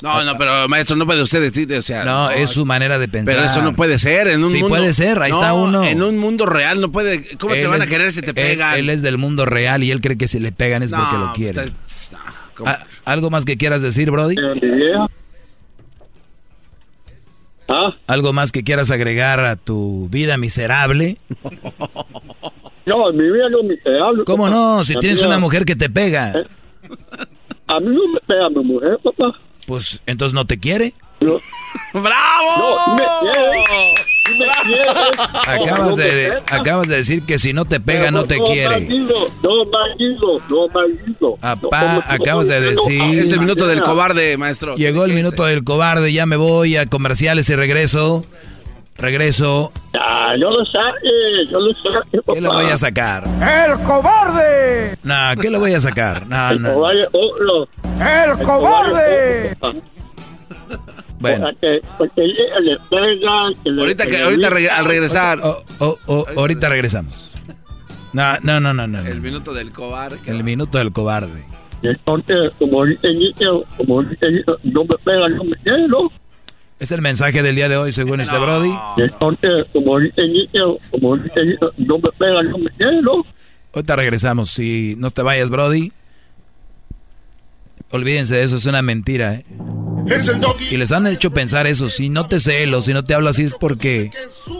No, 0.00 0.22
no, 0.22 0.38
pero 0.38 0.68
maestro, 0.68 0.94
no 0.94 1.06
puede 1.06 1.22
usted 1.22 1.40
decir, 1.40 1.72
o 1.74 1.82
sea. 1.82 2.04
No, 2.04 2.30
es 2.30 2.50
su 2.50 2.64
manera 2.64 3.00
de 3.00 3.08
pensar. 3.08 3.34
Pero 3.34 3.46
eso 3.46 3.62
no 3.62 3.74
puede 3.74 3.98
ser 3.98 4.28
en 4.28 4.44
un 4.44 4.50
sí, 4.50 4.60
mundo. 4.60 4.68
puede 4.68 4.92
ser, 4.92 5.20
ahí 5.20 5.32
está 5.32 5.54
uno. 5.54 5.82
En 5.82 6.02
un 6.02 6.18
mundo 6.18 6.46
real 6.46 6.80
no 6.80 6.92
puede. 6.92 7.36
¿Cómo 7.36 7.54
te 7.54 7.66
van 7.66 7.82
a 7.82 7.86
querer 7.86 8.12
si 8.12 8.20
te 8.20 8.32
pegan? 8.32 8.78
Él, 8.78 8.90
es 8.90 9.02
del 9.02 9.18
mundo 9.18 9.44
real 9.44 9.82
y 9.82 9.90
él 9.90 10.00
cree 10.00 10.16
que 10.16 10.28
si 10.28 10.38
le 10.38 10.52
pegan 10.52 10.84
es 10.84 10.92
porque 10.92 11.18
lo 11.18 11.32
quiere. 11.32 11.72
Ah, 12.64 12.78
¿Algo 13.04 13.30
más 13.30 13.44
que 13.44 13.56
quieras 13.56 13.82
decir, 13.82 14.10
Brody? 14.10 14.36
¿Ah? 17.68 17.94
¿Algo 18.06 18.32
más 18.32 18.50
que 18.50 18.64
quieras 18.64 18.90
agregar 18.90 19.40
a 19.40 19.56
tu 19.56 20.08
vida 20.10 20.38
miserable? 20.38 21.18
No, 22.88 23.12
mi 23.12 23.30
vida 23.30 23.50
no 23.50 23.60
es 23.60 23.64
miserable. 23.66 24.24
¿Cómo 24.24 24.48
no? 24.48 24.82
Si 24.82 24.94
tienes 24.96 25.22
una 25.22 25.38
mujer 25.38 25.64
que 25.64 25.76
te 25.76 25.90
pega. 25.90 26.32
¿Eh? 26.32 26.46
A 27.66 27.78
mí 27.80 27.94
no 27.94 28.08
me 28.12 28.20
pega 28.26 28.48
mi 28.48 28.64
mujer, 28.64 28.98
papá. 29.04 29.38
Pues 29.66 30.00
entonces 30.06 30.32
no 30.34 30.46
te 30.46 30.58
quiere. 30.58 30.94
¡Bravo! 31.20 32.48
No, 32.58 32.96
me 32.96 33.02
quiere. 33.20 34.08
Me 34.38 34.46
quiere. 34.64 34.88
Acabas, 35.46 35.96
de, 35.96 36.32
acabas 36.50 36.88
de 36.88 36.96
decir 36.96 37.24
que 37.24 37.38
si 37.38 37.52
no 37.52 37.66
te 37.66 37.80
pega 37.80 38.10
no 38.10 38.24
te 38.24 38.38
quiere. 38.38 38.80
No, 38.88 39.64
maldito, 39.70 40.36
no, 40.48 40.68
maldito. 40.68 41.38
Apá, 41.42 42.04
acabas 42.08 42.46
de 42.46 42.60
decir. 42.60 43.18
Es 43.18 43.32
el 43.32 43.40
minuto 43.40 43.66
del 43.66 43.82
cobarde, 43.82 44.38
maestro. 44.38 44.76
Llegó 44.76 45.04
el 45.04 45.12
minuto 45.12 45.44
del 45.44 45.64
cobarde, 45.64 46.10
ya 46.12 46.24
me 46.24 46.36
voy 46.36 46.76
a 46.76 46.86
comerciales 46.86 47.50
y 47.50 47.56
regreso. 47.56 48.24
Regreso. 48.98 49.72
Ah, 49.94 50.34
yo 50.36 50.50
lo 50.50 50.64
saqué, 50.66 51.46
yo 51.50 51.60
lo 51.60 51.72
saqué, 51.74 52.20
¿Qué 52.34 52.40
le 52.40 52.48
voy 52.48 52.66
a 52.66 52.76
sacar? 52.76 53.24
¡El 53.24 53.78
cobarde! 53.84 54.96
No, 55.04 55.14
¿qué 55.40 55.50
le 55.50 55.58
voy 55.58 55.74
a 55.74 55.80
sacar? 55.80 56.26
No, 56.26 56.50
el 56.50 56.62
no. 56.62 56.74
Cobarde, 56.74 57.08
oh, 57.12 57.30
no. 57.44 57.68
¡El 58.04 58.38
cobarde! 58.44 59.56
Bueno. 61.20 61.46
Ahorita, 61.46 61.66
que, 64.06 64.22
ahorita 64.22 64.48
al 64.76 64.84
regresar. 64.84 65.40
Oh, 65.42 65.56
oh, 65.80 65.98
oh, 66.06 66.24
ahorita 66.36 66.68
regresamos. 66.68 67.32
No, 68.12 68.38
no, 68.42 68.60
no, 68.60 68.72
no, 68.72 68.86
no. 68.86 69.00
El 69.00 69.20
minuto 69.20 69.52
del 69.52 69.72
cobarde. 69.72 70.18
El 70.26 70.44
minuto 70.44 70.78
del 70.78 70.92
cobarde. 70.92 71.44
Entonces, 71.82 72.52
como 72.58 72.84
como 73.76 74.02
no 74.02 74.84
me 74.84 74.96
pega, 75.04 75.28
no 75.28 75.44
me 75.44 75.56
quiero. 75.62 76.10
Es 76.78 76.92
el 76.92 77.02
mensaje 77.02 77.42
del 77.42 77.56
día 77.56 77.68
de 77.68 77.76
hoy, 77.76 77.90
según 77.90 78.20
este 78.20 78.38
Brody. 78.38 78.72
Entonces, 78.98 79.66
como 79.72 79.98
como 80.90 81.16
no 81.16 81.98
me 81.98 82.10
pega, 82.18 82.42
no 82.44 82.58
me 82.58 82.70
quiero. 82.70 83.26
Ahorita 83.74 83.96
regresamos. 83.96 84.50
Si 84.50 84.94
no 84.96 85.10
te 85.10 85.22
vayas, 85.22 85.50
Brody. 85.50 85.92
Olvídense 87.90 88.36
de 88.36 88.42
eso, 88.42 88.56
es 88.56 88.66
una 88.66 88.82
mentira, 88.82 89.34
¿eh? 89.34 89.44
Y 90.70 90.76
les 90.76 90.92
han 90.92 91.06
hecho 91.06 91.32
pensar 91.32 91.66
eso. 91.66 91.88
Si 91.88 92.08
no 92.08 92.26
te 92.26 92.38
celo, 92.38 92.80
si 92.80 92.92
no 92.92 93.04
te 93.04 93.14
hablo 93.14 93.28
así 93.28 93.44
es 93.44 93.54
porque. 93.56 94.10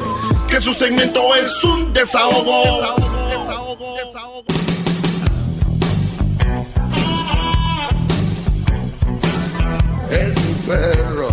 Que 0.48 0.60
su 0.60 0.74
segmento 0.74 1.34
es 1.36 1.62
un 1.64 1.93
desahogo. 1.93 2.64
Desahogo, 2.64 3.28
desahogo, 3.28 3.97
desahogo. 3.97 4.44
Es 10.10 10.34
mi 10.44 10.55
perro. 10.66 11.28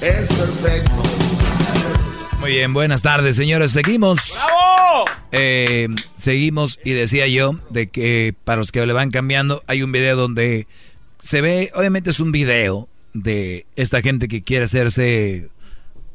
Es 0.00 0.26
perfecto. 0.28 0.90
Muy 2.40 2.50
bien, 2.50 2.74
buenas 2.74 3.02
tardes, 3.02 3.36
señores. 3.36 3.70
Seguimos. 3.72 4.40
¡Bravo! 4.44 5.04
Eh, 5.32 5.88
seguimos 6.16 6.78
y 6.84 6.92
decía 6.92 7.26
yo 7.28 7.54
de 7.70 7.88
que 7.88 8.34
para 8.44 8.58
los 8.58 8.72
que 8.72 8.84
le 8.84 8.92
van 8.92 9.10
cambiando, 9.10 9.62
hay 9.66 9.82
un 9.82 9.92
video 9.92 10.16
donde 10.16 10.66
se 11.20 11.40
ve, 11.40 11.70
obviamente 11.74 12.10
es 12.10 12.20
un 12.20 12.32
video 12.32 12.89
de 13.12 13.66
esta 13.76 14.02
gente 14.02 14.28
que 14.28 14.42
quiere 14.42 14.64
hacerse 14.64 15.50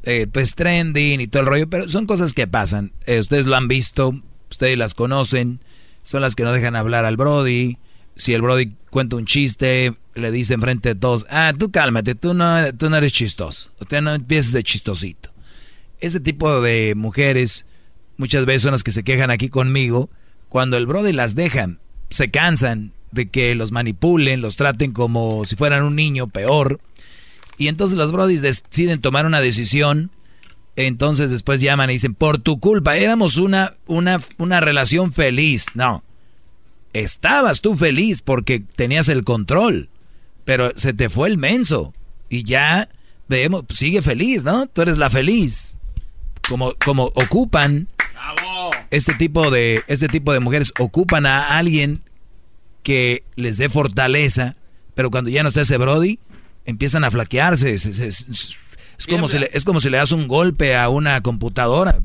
eh, 0.04 0.28
pues 0.32 0.56
trending 0.56 1.22
y 1.22 1.28
todo 1.28 1.42
el 1.42 1.48
rollo, 1.48 1.70
pero 1.70 1.90
son 1.90 2.06
cosas 2.06 2.34
que 2.34 2.48
pasan. 2.48 2.92
Eh, 3.06 3.20
ustedes 3.20 3.46
lo 3.46 3.56
han 3.56 3.68
visto, 3.68 4.14
ustedes 4.50 4.78
las 4.78 4.94
conocen, 4.94 5.60
son 6.04 6.22
las 6.22 6.36
que 6.36 6.44
no 6.44 6.54
dejan 6.54 6.76
hablar 6.76 7.06
al 7.06 7.18
Brody. 7.18 7.78
Si 8.16 8.34
el 8.34 8.42
Brody 8.42 8.76
cuenta 8.90 9.18
un 9.18 9.26
chiste, 9.26 9.94
le 10.14 10.32
dice 10.32 10.54
enfrente 10.54 10.90
de 10.90 10.96
todos, 10.96 11.26
ah, 11.30 11.54
tú 11.58 11.72
cálmate, 11.72 12.16
tú 12.16 12.34
no, 12.34 12.74
tú 12.74 12.90
no 12.90 12.98
eres 12.98 13.12
chistoso, 13.12 13.72
usted 13.80 14.02
no 14.02 14.14
empieces 14.14 14.54
de 14.54 14.64
chistosito 14.64 15.36
ese 16.00 16.20
tipo 16.20 16.62
de 16.62 16.94
mujeres 16.96 17.66
muchas 18.18 18.46
veces 18.46 18.64
son 18.64 18.72
las 18.72 18.84
que 18.84 18.92
se 18.92 19.04
quejan 19.04 19.32
aquí 19.32 19.50
conmigo. 19.50 20.10
Cuando 20.50 20.78
el 20.78 20.86
brother 20.86 21.16
las 21.16 21.36
dejan, 21.36 21.80
se 22.10 22.32
cansan 22.32 22.94
de 23.12 23.30
que 23.30 23.56
los 23.56 23.72
manipulen, 23.72 24.42
los 24.42 24.56
traten 24.56 24.92
como 24.92 25.46
si 25.46 25.56
fueran 25.56 25.84
un 25.84 25.96
niño, 25.96 26.28
peor. 26.28 26.80
Y 27.58 27.68
entonces 27.68 27.98
los 27.98 28.12
brodis 28.12 28.42
deciden 28.42 29.02
tomar 29.02 29.26
una 29.26 29.42
decisión. 29.42 30.12
Entonces 30.76 31.32
después 31.32 31.62
llaman 31.62 31.90
y 31.90 31.94
dicen, 31.94 32.14
por 32.14 32.38
tu 32.38 32.60
culpa, 32.60 32.98
éramos 32.98 33.38
una, 33.38 33.74
una, 33.88 34.22
una 34.38 34.60
relación 34.60 35.14
feliz. 35.14 35.68
No, 35.74 36.04
estabas 36.94 37.62
tú 37.62 37.78
feliz 37.78 38.22
porque 38.22 38.60
tenías 38.60 39.08
el 39.08 39.24
control, 39.24 39.90
pero 40.44 40.78
se 40.78 40.94
te 40.94 41.10
fue 41.10 41.30
el 41.30 41.38
menso. 41.38 41.94
Y 42.30 42.44
ya, 42.44 42.90
vemos, 43.30 43.64
sigue 43.70 44.02
feliz, 44.02 44.44
¿no? 44.44 44.68
Tú 44.68 44.82
eres 44.82 44.98
la 44.98 45.10
feliz 45.10 45.78
como, 46.48 46.74
como 46.84 47.06
ocupan 47.16 47.88
este 48.92 49.14
tipo 49.16 49.52
de 49.52 49.84
este 49.88 50.08
tipo 50.08 50.34
de 50.34 50.40
mujeres 50.40 50.74
ocupan 50.80 51.26
a 51.26 51.58
alguien 51.58 52.02
que 52.86 53.24
les 53.36 53.58
dé 53.58 53.68
fortaleza, 53.68 54.56
pero 54.94 55.10
cuando 55.10 55.32
ya 55.32 55.42
no 55.42 55.50
está 55.50 55.62
ese 55.62 55.78
Brody, 55.78 56.20
empiezan 56.66 57.04
a 57.04 57.10
flaquearse. 57.10 57.74
Es, 57.74 58.60
como 59.10 59.28
si 59.28 59.40
le, 59.40 59.50
es 59.52 59.66
como 59.66 59.80
si 59.80 59.90
le 59.90 59.98
das 59.98 60.12
un 60.12 60.28
golpe 60.28 60.78
a 60.78 60.88
una 60.88 61.20
computadora. 61.22 61.98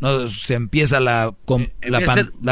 No, 0.00 0.28
se 0.28 0.52
empieza 0.52 1.00
la, 1.00 1.34
eh, 1.80 1.90
la, 1.90 2.00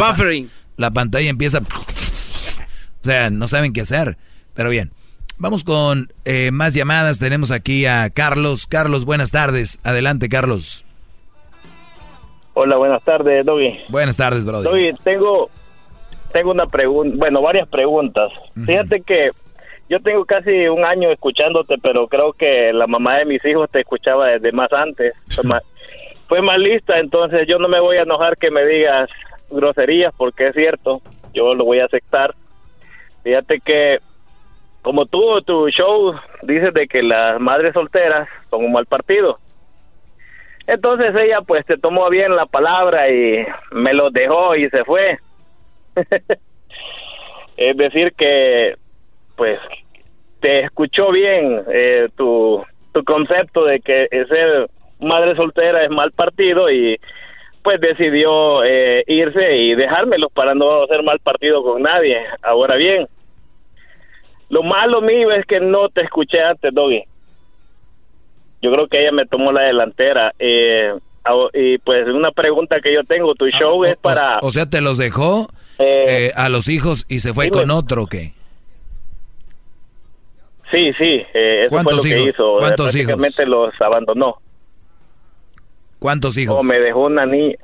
buffering. 0.00 0.50
la 0.78 0.90
pantalla 0.90 1.28
empieza. 1.28 1.58
O 1.58 3.04
sea, 3.04 3.28
no 3.28 3.46
saben 3.46 3.74
qué 3.74 3.82
hacer. 3.82 4.16
Pero 4.54 4.70
bien, 4.70 4.90
vamos 5.36 5.62
con 5.62 6.10
eh, 6.24 6.50
más 6.52 6.72
llamadas. 6.72 7.18
Tenemos 7.18 7.50
aquí 7.50 7.84
a 7.84 8.08
Carlos. 8.08 8.66
Carlos, 8.66 9.04
buenas 9.04 9.32
tardes. 9.32 9.80
Adelante, 9.84 10.30
Carlos. 10.30 10.86
Hola, 12.54 12.78
buenas 12.78 13.04
tardes, 13.04 13.44
Doggy. 13.44 13.80
Buenas 13.90 14.16
tardes, 14.16 14.46
brother. 14.46 14.64
Doggy, 14.64 14.94
tengo, 15.04 15.50
tengo 16.32 16.50
una 16.50 16.66
pregunta, 16.66 17.16
bueno, 17.18 17.42
varias 17.42 17.68
preguntas. 17.68 18.32
Fíjate 18.64 19.00
que 19.02 19.30
yo 19.88 20.00
tengo 20.00 20.24
casi 20.24 20.68
un 20.68 20.84
año 20.84 21.10
escuchándote, 21.10 21.76
pero 21.82 22.08
creo 22.08 22.32
que 22.32 22.72
la 22.72 22.86
mamá 22.86 23.18
de 23.18 23.24
mis 23.24 23.44
hijos 23.44 23.70
te 23.70 23.80
escuchaba 23.80 24.28
desde 24.28 24.52
más 24.52 24.72
antes. 24.72 25.14
Fue 26.28 26.42
más, 26.42 26.58
lista, 26.58 26.98
entonces 26.98 27.46
yo 27.46 27.58
no 27.58 27.68
me 27.68 27.78
voy 27.78 27.98
a 27.98 28.02
enojar 28.02 28.36
que 28.36 28.50
me 28.50 28.66
digas 28.66 29.08
groserías, 29.48 30.12
porque 30.16 30.48
es 30.48 30.54
cierto, 30.54 31.00
yo 31.32 31.54
lo 31.54 31.64
voy 31.64 31.78
a 31.78 31.84
aceptar. 31.84 32.34
Fíjate 33.22 33.60
que 33.60 34.00
como 34.82 35.06
tú, 35.06 35.40
tu 35.42 35.68
show 35.68 36.14
dices 36.42 36.74
de 36.74 36.88
que 36.88 37.02
las 37.02 37.40
madres 37.40 37.74
solteras 37.74 38.28
son 38.50 38.64
un 38.64 38.72
mal 38.72 38.86
partido. 38.86 39.38
Entonces 40.66 41.14
ella 41.14 41.40
pues 41.42 41.64
te 41.64 41.78
tomó 41.78 42.08
bien 42.10 42.34
la 42.34 42.46
palabra 42.46 43.08
y 43.08 43.46
me 43.70 43.94
lo 43.94 44.10
dejó 44.10 44.56
y 44.56 44.68
se 44.70 44.84
fue. 44.84 45.18
es 47.56 47.76
decir 47.76 48.12
que 48.12 48.76
pues 49.36 49.58
te 50.40 50.60
escuchó 50.60 51.10
bien 51.10 51.62
eh, 51.72 52.08
tu, 52.16 52.64
tu 52.92 53.04
concepto 53.04 53.64
de 53.64 53.80
que 53.80 54.08
ser 54.10 54.68
madre 55.00 55.36
soltera 55.36 55.84
es 55.84 55.90
mal 55.90 56.12
partido 56.12 56.70
y 56.70 56.98
pues 57.62 57.80
decidió 57.80 58.62
eh, 58.64 59.02
irse 59.06 59.56
y 59.56 59.74
dejármelo 59.74 60.28
para 60.30 60.54
no 60.54 60.84
hacer 60.84 61.02
mal 61.02 61.18
partido 61.18 61.62
con 61.62 61.82
nadie. 61.82 62.18
Ahora 62.42 62.76
bien, 62.76 63.08
lo 64.48 64.62
malo 64.62 65.00
mío 65.00 65.32
es 65.32 65.44
que 65.46 65.58
no 65.58 65.88
te 65.88 66.02
escuché 66.02 66.40
antes, 66.40 66.72
Doggy 66.72 67.02
yo 68.62 68.72
creo 68.72 68.88
que 68.88 69.00
ella 69.00 69.12
me 69.12 69.26
tomó 69.26 69.52
la 69.52 69.62
delantera. 69.62 70.32
Eh, 70.38 70.94
y 71.54 71.78
pues 71.78 72.06
una 72.08 72.30
pregunta 72.30 72.80
que 72.80 72.92
yo 72.92 73.02
tengo, 73.04 73.34
tu 73.34 73.46
ah, 73.46 73.50
show 73.50 73.84
es 73.84 73.98
para... 73.98 74.38
O 74.42 74.50
sea, 74.50 74.66
¿te 74.66 74.80
los 74.80 74.96
dejó 74.98 75.48
eh, 75.78 76.04
eh, 76.28 76.32
a 76.34 76.48
los 76.48 76.68
hijos 76.68 77.04
y 77.08 77.20
se 77.20 77.34
fue 77.34 77.50
con 77.50 77.70
otro 77.70 78.04
o 78.04 78.06
qué? 78.06 78.32
Sí, 80.70 80.92
sí, 80.98 81.22
eso 81.32 81.82
fue 81.82 81.94
lo 81.94 82.02
que 82.02 82.22
hizo. 82.22 82.56
¿Cuántos 82.58 82.92
Prácticamente 82.92 83.46
los 83.46 83.72
abandonó. 83.80 84.36
¿Cuántos 85.98 86.36
hijos? 86.36 86.64
me 86.64 86.80
dejó 86.80 87.06
una 87.06 87.24
niña, 87.24 87.56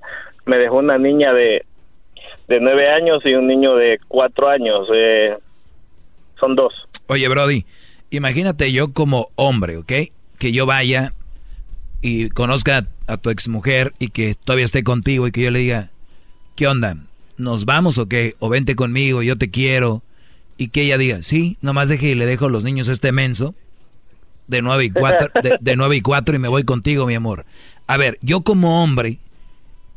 me 0.46 0.56
dejó 0.56 0.76
una 0.76 0.98
niña 0.98 1.32
de, 1.32 1.64
de 2.48 2.60
nueve 2.60 2.88
años 2.90 3.20
y 3.24 3.34
un 3.34 3.46
niño 3.46 3.74
de 3.74 3.98
cuatro 4.08 4.48
años. 4.48 4.86
son 6.38 6.54
dos. 6.54 6.72
Oye, 7.08 7.26
Brody, 7.28 7.66
imagínate 8.10 8.72
yo 8.72 8.92
como 8.92 9.28
hombre, 9.34 9.76
¿ok? 9.76 9.92
que 10.42 10.50
yo 10.50 10.66
vaya 10.66 11.12
y 12.00 12.28
conozca 12.30 12.88
a 13.06 13.16
tu 13.16 13.30
exmujer 13.30 13.92
y 14.00 14.08
que 14.08 14.34
todavía 14.34 14.64
esté 14.64 14.82
contigo 14.82 15.28
y 15.28 15.30
que 15.30 15.42
yo 15.42 15.52
le 15.52 15.60
diga, 15.60 15.90
¿qué 16.56 16.66
onda? 16.66 16.96
¿Nos 17.36 17.64
vamos 17.64 17.98
o 17.98 18.08
qué? 18.08 18.36
O 18.38 18.48
vente 18.48 18.76
conmigo, 18.76 19.22
yo 19.22 19.36
te 19.36 19.50
quiero. 19.50 20.02
Y 20.56 20.68
que 20.68 20.82
ella 20.82 20.98
diga, 20.98 21.22
sí, 21.22 21.56
nomás 21.60 21.88
deje 21.88 22.08
y 22.08 22.14
le 22.14 22.26
dejo 22.26 22.48
los 22.48 22.62
niños 22.62 22.88
a 22.88 22.92
este 22.92 23.10
menso 23.10 23.54
de 24.46 24.62
nueve 24.62 24.84
y 24.84 24.90
cuatro, 24.90 25.28
de, 25.42 25.56
de 25.60 25.76
9 25.76 25.96
y 25.96 26.00
4 26.02 26.36
y 26.36 26.38
me 26.38 26.48
voy 26.48 26.64
contigo, 26.64 27.06
mi 27.06 27.14
amor. 27.14 27.46
A 27.86 27.96
ver, 27.96 28.18
yo 28.22 28.42
como 28.42 28.82
hombre, 28.82 29.18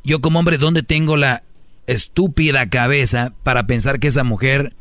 yo 0.03 0.22
como 0.22 0.40
hombre, 0.40 0.57
¿dónde 0.57 0.84
tengo 0.84 1.18
la 1.18 1.44
estúpida 1.88 2.70
cabeza 2.70 3.34
para 3.44 3.68
pensar 3.68 3.99
que 3.99 4.07
esa 4.07 4.24
mujer 4.24 4.74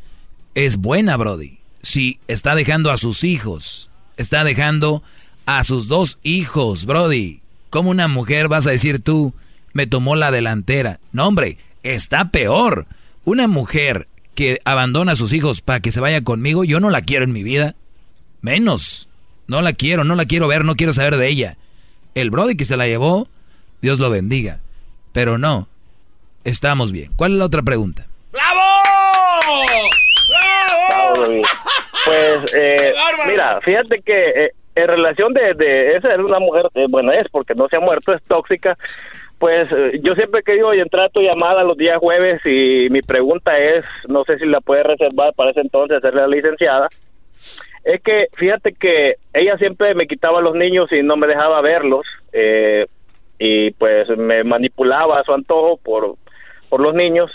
es 0.55 0.77
buena, 0.77 1.17
Brody? 1.17 1.59
Si 1.81 2.19
está 2.27 2.55
dejando 2.55 2.91
a 2.91 2.97
sus 2.97 3.23
hijos, 3.23 3.89
está 4.17 4.43
dejando 4.43 5.03
a 5.45 5.63
sus 5.63 5.87
dos 5.87 6.19
hijos, 6.23 6.85
Brody. 6.85 7.41
¿Cómo 7.69 7.89
una 7.89 8.07
mujer 8.07 8.47
vas 8.47 8.65
a 8.67 8.71
decir 8.71 9.01
tú, 9.01 9.33
me 9.73 9.85
tomó 9.85 10.15
la 10.15 10.31
delantera? 10.31 10.99
No, 11.11 11.27
hombre, 11.27 11.57
está 11.85 12.29
peor. 12.29 12.87
Una 13.23 13.47
mujer 13.47 14.07
que 14.33 14.59
abandona 14.65 15.13
a 15.13 15.15
sus 15.15 15.33
hijos 15.33 15.61
para 15.61 15.79
que 15.79 15.91
se 15.91 16.01
vaya 16.01 16.23
conmigo, 16.23 16.63
yo 16.63 16.79
no 16.79 16.89
la 16.89 17.01
quiero 17.01 17.23
en 17.23 17.31
mi 17.31 17.43
vida. 17.43 17.75
Menos. 18.41 19.07
No 19.47 19.61
la 19.61 19.73
quiero, 19.73 20.03
no 20.03 20.15
la 20.15 20.25
quiero 20.25 20.47
ver, 20.47 20.65
no 20.65 20.75
quiero 20.75 20.93
saber 20.93 21.17
de 21.17 21.27
ella. 21.27 21.57
El 22.15 22.31
Brody 22.31 22.57
que 22.57 22.65
se 22.65 22.77
la 22.77 22.87
llevó, 22.87 23.27
Dios 23.81 23.99
lo 23.99 24.09
bendiga. 24.09 24.59
Pero 25.13 25.37
no, 25.37 25.67
estamos 26.43 26.91
bien. 26.91 27.11
¿Cuál 27.15 27.33
es 27.33 27.37
la 27.37 27.45
otra 27.45 27.61
pregunta? 27.61 28.07
¡Bravo! 28.31 28.61
¡Bravo! 30.29 31.41
Pues, 32.05 32.53
eh, 32.55 32.93
mira, 33.29 33.59
fíjate 33.61 34.01
que 34.01 34.29
eh, 34.29 34.51
en 34.75 34.87
relación 34.87 35.33
de, 35.33 35.53
de 35.53 35.95
esa 35.95 36.13
es 36.13 36.19
una 36.19 36.39
mujer, 36.39 36.67
eh, 36.75 36.85
bueno, 36.89 37.11
es 37.11 37.27
porque 37.31 37.55
no 37.55 37.67
se 37.69 37.77
ha 37.77 37.79
muerto, 37.79 38.13
es 38.13 38.21
tóxica. 38.23 38.77
Pues 39.39 39.69
eh, 39.71 39.99
yo 40.01 40.15
siempre 40.15 40.39
he 40.39 40.43
querido 40.43 40.73
y 40.73 40.79
entrar 40.79 41.05
a 41.05 41.09
tu 41.09 41.21
llamada 41.21 41.63
los 41.63 41.77
días 41.77 41.99
jueves 41.99 42.41
y 42.45 42.87
mi 42.89 43.01
pregunta 43.01 43.57
es, 43.57 43.83
no 44.07 44.23
sé 44.23 44.37
si 44.37 44.45
la 44.45 44.61
puede 44.61 44.83
reservar 44.83 45.33
para 45.33 45.51
ese 45.51 45.61
entonces, 45.61 46.01
ser 46.01 46.13
la 46.15 46.27
licenciada. 46.27 46.87
Es 47.83 48.01
que 48.01 48.27
fíjate 48.35 48.73
que 48.73 49.15
ella 49.33 49.57
siempre 49.57 49.93
me 49.93 50.07
quitaba 50.07 50.39
a 50.39 50.41
los 50.41 50.55
niños 50.55 50.91
y 50.91 51.03
no 51.03 51.17
me 51.17 51.27
dejaba 51.27 51.61
verlos. 51.61 52.05
Eh, 52.33 52.87
y 53.37 53.71
pues 53.71 54.07
me 54.17 54.43
manipulaba 54.43 55.19
a 55.19 55.23
su 55.23 55.33
antojo 55.33 55.77
por, 55.77 56.15
por 56.69 56.79
los 56.79 56.93
niños 56.93 57.31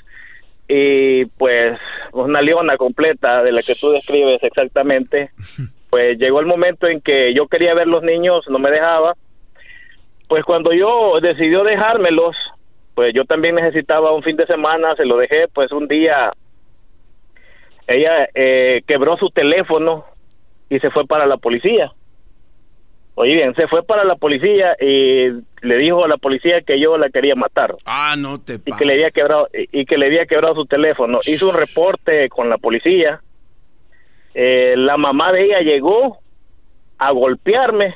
y 0.69 1.27
pues 1.27 1.79
una 2.13 2.41
leona 2.41 2.77
completa 2.77 3.43
de 3.43 3.53
la 3.53 3.61
que 3.63 3.75
tú 3.75 3.91
describes 3.91 4.43
exactamente 4.43 5.31
pues 5.91 6.19
llegó 6.19 6.41
el 6.41 6.47
momento 6.47 6.87
en 6.87 7.01
que 7.01 7.35
yo 7.35 7.49
quería 7.49 7.75
ver 7.75 7.89
los 7.89 8.03
niños 8.03 8.45
no 8.49 8.59
me 8.59 8.71
dejaba 8.71 9.15
pues 10.31 10.45
cuando 10.45 10.73
yo 10.73 11.19
decidió 11.21 11.65
dejármelos 11.65 12.37
pues 12.95 13.13
yo 13.13 13.25
también 13.25 13.57
necesitaba 13.57 14.13
un 14.13 14.23
fin 14.23 14.37
de 14.37 14.47
semana 14.47 14.95
se 14.95 15.05
lo 15.05 15.17
dejé 15.17 15.49
pues 15.53 15.73
un 15.73 15.89
día 15.89 16.33
ella 17.89 18.29
eh, 18.33 18.83
quebró 18.87 19.17
su 19.17 19.31
teléfono 19.31 20.05
y 20.69 20.79
se 20.79 20.91
fue 20.91 21.05
para 21.05 21.27
la 21.27 21.37
policía 21.37 21.91
Oye 23.17 23.35
bien, 23.35 23.55
se 23.55 23.67
fue 23.67 23.83
para 23.83 24.05
la 24.05 24.15
policía 24.15 24.77
y 24.81 25.29
le 25.63 25.77
dijo 25.79 26.05
a 26.05 26.09
la 26.09 26.17
policía 26.17 26.63
que 26.63 26.81
yo 26.81 26.97
la 26.97 27.11
quería 27.11 27.35
matar. 27.35 27.75
Ah, 27.85 28.15
no 28.17 28.41
te 28.41 28.61
y 28.65 28.73
que 28.73 28.87
le 28.87 28.95
había 28.95 29.11
quebrado 29.11 29.49
y 29.53 29.85
que 29.85 29.99
le 29.99 30.07
había 30.07 30.25
quebrado 30.25 30.55
su 30.55 30.65
teléfono. 30.65 31.19
Hizo 31.27 31.51
un 31.51 31.57
reporte 31.57 32.31
con 32.31 32.49
la 32.49 32.57
policía. 32.57 33.21
Eh, 34.33 34.75
la 34.79 34.97
mamá 34.97 35.33
de 35.33 35.45
ella 35.45 35.61
llegó 35.61 36.21
a 36.97 37.11
golpearme. 37.11 37.95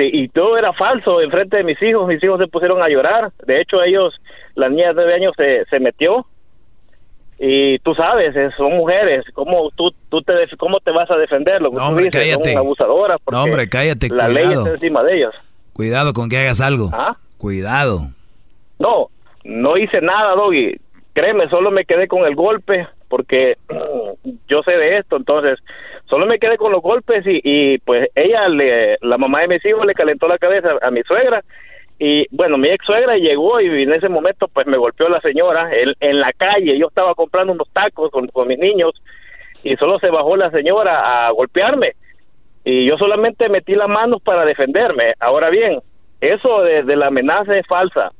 Sí, 0.00 0.08
y 0.10 0.28
todo 0.28 0.56
era 0.56 0.72
falso 0.72 1.20
en 1.20 1.30
frente 1.30 1.58
de 1.58 1.64
mis 1.64 1.82
hijos. 1.82 2.08
Mis 2.08 2.24
hijos 2.24 2.40
se 2.40 2.46
pusieron 2.46 2.82
a 2.82 2.88
llorar. 2.88 3.32
De 3.44 3.60
hecho, 3.60 3.82
ellos, 3.82 4.18
la 4.54 4.70
niña 4.70 4.88
de 4.88 4.94
nueve 4.94 5.12
años 5.12 5.34
se, 5.36 5.66
se 5.66 5.78
metió 5.78 6.24
y 7.38 7.78
tú 7.80 7.94
sabes, 7.94 8.34
son 8.56 8.76
mujeres, 8.76 9.24
¿cómo 9.34 9.70
tú, 9.74 9.94
tú 10.08 10.22
te, 10.22 10.32
cómo 10.58 10.78
te 10.80 10.90
vas 10.90 11.10
a 11.10 11.16
defender? 11.16 11.60
Lo 11.60 11.70
que 11.70 11.76
no, 11.76 11.88
hombre, 11.88 12.10
cállate. 12.10 12.52
Son 12.52 12.58
abusadoras 12.58 13.18
no, 13.30 13.42
hombre, 13.42 13.68
cállate, 13.68 14.08
la 14.08 14.28
ley 14.28 14.52
está 14.52 14.70
encima 14.70 15.02
de 15.02 15.16
ellas. 15.16 15.34
Cuidado 15.74 16.14
con 16.14 16.30
que 16.30 16.38
hagas 16.38 16.62
algo. 16.62 16.90
¿Ah? 16.92 17.16
Cuidado. 17.36 18.08
No, 18.78 19.08
no 19.44 19.76
hice 19.76 20.00
nada, 20.00 20.34
Doggy. 20.34 20.78
Créeme, 21.12 21.48
solo 21.50 21.70
me 21.70 21.84
quedé 21.84 22.08
con 22.08 22.26
el 22.26 22.34
golpe 22.34 22.86
porque 23.08 23.56
yo 24.48 24.62
sé 24.62 24.72
de 24.72 24.98
esto, 24.98 25.16
entonces 25.16 25.58
solo 26.10 26.26
me 26.26 26.38
quedé 26.38 26.58
con 26.58 26.72
los 26.72 26.82
golpes 26.82 27.24
y, 27.26 27.40
y 27.42 27.78
pues 27.78 28.08
ella, 28.14 28.48
le, 28.48 28.98
la 29.00 29.16
mamá 29.16 29.40
de 29.40 29.48
mis 29.48 29.64
hijos, 29.64 29.86
le 29.86 29.94
calentó 29.94 30.28
la 30.28 30.36
cabeza 30.36 30.70
a 30.82 30.90
mi 30.90 31.02
suegra 31.04 31.42
y 31.98 32.26
bueno, 32.30 32.58
mi 32.58 32.68
ex 32.68 32.84
suegra 32.84 33.16
llegó 33.16 33.60
y 33.60 33.84
en 33.84 33.92
ese 33.92 34.08
momento 34.08 34.48
pues 34.48 34.66
me 34.66 34.76
golpeó 34.76 35.08
la 35.08 35.20
señora 35.20 35.70
en, 35.72 35.94
en 36.00 36.20
la 36.20 36.32
calle, 36.32 36.78
yo 36.78 36.88
estaba 36.88 37.14
comprando 37.14 37.52
unos 37.52 37.68
tacos 37.72 38.10
con, 38.10 38.26
con 38.28 38.48
mis 38.48 38.58
niños 38.58 38.92
y 39.62 39.76
solo 39.76 39.98
se 39.98 40.10
bajó 40.10 40.36
la 40.36 40.50
señora 40.50 41.26
a 41.26 41.30
golpearme 41.30 41.92
y 42.64 42.86
yo 42.86 42.96
solamente 42.98 43.48
metí 43.48 43.74
las 43.74 43.88
manos 43.88 44.20
para 44.22 44.44
defenderme. 44.44 45.14
Ahora 45.20 45.48
bien, 45.50 45.80
eso 46.20 46.62
de, 46.62 46.82
de 46.82 46.96
la 46.96 47.06
amenaza 47.06 47.56
es 47.56 47.66
falsa. 47.66 48.12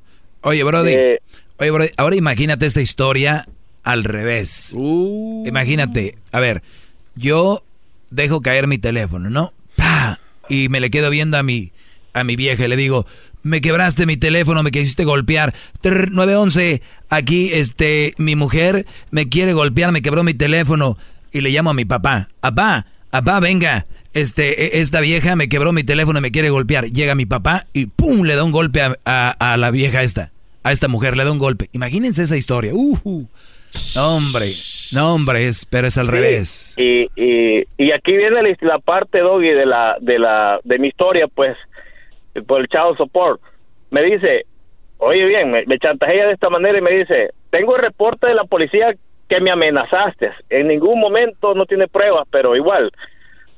Oye, 0.42 0.62
Brody, 0.62 0.92
eh, 0.92 1.18
oye, 1.58 1.70
Brody, 1.70 1.90
ahora 1.98 2.16
imagínate 2.16 2.66
esta 2.66 2.80
historia 2.80 3.44
al 3.82 4.04
revés. 4.04 4.74
Uh. 4.78 5.42
Imagínate, 5.46 6.12
a 6.32 6.40
ver, 6.40 6.62
yo 7.14 7.60
dejo 8.10 8.40
caer 8.40 8.66
mi 8.66 8.78
teléfono, 8.78 9.30
¿no? 9.30 9.52
¡Pah! 9.76 10.18
Y 10.48 10.68
me 10.68 10.80
le 10.80 10.90
quedo 10.90 11.10
viendo 11.10 11.38
a 11.38 11.42
mi, 11.42 11.72
a 12.12 12.24
mi 12.24 12.36
vieja 12.36 12.64
y 12.64 12.68
le 12.68 12.76
digo, 12.76 13.06
me 13.42 13.60
quebraste 13.60 14.06
mi 14.06 14.16
teléfono, 14.16 14.62
me 14.62 14.70
quisiste 14.70 15.04
golpear. 15.04 15.54
911, 15.82 16.82
aquí 17.08 17.50
este 17.52 18.14
mi 18.18 18.36
mujer 18.36 18.86
me 19.10 19.28
quiere 19.28 19.52
golpear, 19.52 19.92
me 19.92 20.02
quebró 20.02 20.24
mi 20.24 20.34
teléfono 20.34 20.98
y 21.32 21.40
le 21.40 21.50
llamo 21.50 21.70
a 21.70 21.74
mi 21.74 21.84
papá. 21.84 22.28
Papá, 22.40 22.86
papá, 23.10 23.40
venga. 23.40 23.86
Este, 24.12 24.76
e, 24.76 24.80
esta 24.80 25.00
vieja 25.00 25.36
me 25.36 25.48
quebró 25.48 25.72
mi 25.72 25.84
teléfono 25.84 26.18
y 26.18 26.22
me 26.22 26.32
quiere 26.32 26.50
golpear. 26.50 26.86
Llega 26.86 27.14
mi 27.14 27.26
papá 27.26 27.66
y 27.72 27.86
¡pum! 27.86 28.22
le 28.22 28.34
da 28.34 28.44
un 28.44 28.52
golpe 28.52 28.82
a, 29.04 29.56
la 29.58 29.70
vieja 29.70 30.02
esta. 30.02 30.32
A 30.62 30.72
esta 30.72 30.88
mujer 30.88 31.16
le 31.16 31.24
da 31.24 31.32
un 31.32 31.38
golpe. 31.38 31.70
Imagínense 31.72 32.22
esa 32.22 32.36
historia. 32.36 32.72
Uh, 32.74 33.26
no, 33.94 34.16
hombre, 34.16 34.52
no, 34.92 35.14
hombre, 35.14 35.46
es, 35.46 35.66
pero 35.66 35.86
es 35.86 35.98
al 35.98 36.08
revés. 36.08 36.74
Y, 36.78 37.08
y, 37.16 37.64
y, 37.76 37.92
aquí 37.92 38.16
viene 38.16 38.56
la, 38.60 38.78
parte, 38.78 39.20
Doggy, 39.20 39.50
de 39.50 39.66
la, 39.66 39.96
de 40.00 40.18
la, 40.18 40.60
de 40.64 40.78
mi 40.78 40.88
historia, 40.88 41.26
pues 41.28 41.56
por 42.46 42.60
el 42.60 42.68
child 42.68 42.96
support, 42.96 43.40
me 43.90 44.02
dice, 44.02 44.46
oye 44.98 45.24
bien, 45.26 45.50
me, 45.50 45.64
me 45.66 45.78
chantajea 45.78 46.26
de 46.26 46.32
esta 46.32 46.50
manera 46.50 46.78
y 46.78 46.82
me 46.82 46.92
dice, 46.92 47.30
tengo 47.50 47.76
el 47.76 47.82
reporte 47.82 48.26
de 48.26 48.34
la 48.34 48.44
policía 48.44 48.94
que 49.28 49.40
me 49.40 49.50
amenazaste. 49.50 50.30
En 50.48 50.68
ningún 50.68 51.00
momento 51.00 51.54
no 51.54 51.66
tiene 51.66 51.88
pruebas, 51.88 52.26
pero 52.30 52.56
igual, 52.56 52.90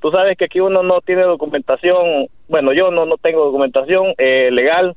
tú 0.00 0.10
sabes 0.10 0.36
que 0.36 0.46
aquí 0.46 0.60
uno 0.60 0.82
no 0.82 1.00
tiene 1.00 1.22
documentación, 1.22 2.26
bueno, 2.48 2.72
yo 2.72 2.90
no, 2.90 3.06
no 3.06 3.16
tengo 3.16 3.44
documentación 3.44 4.14
eh, 4.18 4.50
legal, 4.50 4.94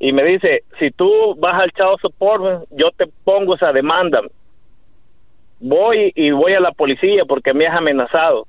y 0.00 0.12
me 0.12 0.24
dice, 0.24 0.64
si 0.78 0.90
tú 0.90 1.36
vas 1.38 1.60
al 1.60 1.72
child 1.72 2.00
support, 2.00 2.64
yo 2.70 2.90
te 2.96 3.06
pongo 3.22 3.54
esa 3.54 3.70
demanda. 3.70 4.22
Voy 5.60 6.12
y 6.16 6.30
voy 6.30 6.54
a 6.54 6.60
la 6.60 6.72
policía 6.72 7.24
porque 7.28 7.54
me 7.54 7.66
has 7.66 7.76
amenazado. 7.76 8.46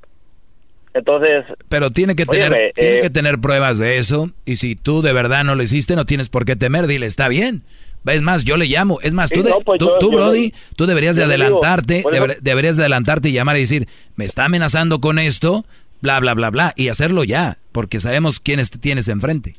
Entonces. 0.93 1.45
Pero 1.69 1.91
tiene 1.91 2.15
que 2.15 2.25
tener, 2.25 2.73
tiene 2.75 2.97
eh, 2.97 2.99
que 3.01 3.09
tener 3.09 3.39
pruebas 3.39 3.77
de 3.77 3.97
eso. 3.97 4.29
Y 4.45 4.57
si 4.57 4.75
tú 4.75 5.01
de 5.01 5.13
verdad 5.13 5.43
no 5.43 5.55
lo 5.55 5.63
hiciste, 5.63 5.95
no 5.95 6.05
tienes 6.05 6.29
por 6.29 6.45
qué 6.45 6.55
temer. 6.55 6.87
Dile, 6.87 7.05
está 7.05 7.27
bien. 7.27 7.63
Es 8.05 8.21
más, 8.21 8.43
yo 8.43 8.57
le 8.57 8.65
llamo. 8.65 8.99
Es 9.01 9.13
más, 9.13 9.29
tú, 9.29 9.43
pues 9.65 9.79
tú, 9.79 10.11
Brody, 10.11 10.53
tú 10.75 10.87
deberías 10.87 11.15
de 11.15 11.23
adelantarte, 11.23 12.03
deberías 12.41 12.75
de 12.75 12.83
adelantarte 12.83 13.29
y 13.29 13.33
llamar 13.33 13.57
y 13.57 13.61
decir, 13.61 13.87
me 14.15 14.25
está 14.25 14.45
amenazando 14.45 14.99
con 14.99 15.19
esto, 15.19 15.65
bla, 16.01 16.19
bla, 16.19 16.33
bla, 16.33 16.49
bla, 16.49 16.73
y 16.75 16.87
hacerlo 16.87 17.23
ya, 17.23 17.59
porque 17.71 17.99
sabemos 17.99 18.39
quiénes 18.39 18.71
tienes 18.71 19.07
enfrente. 19.07 19.53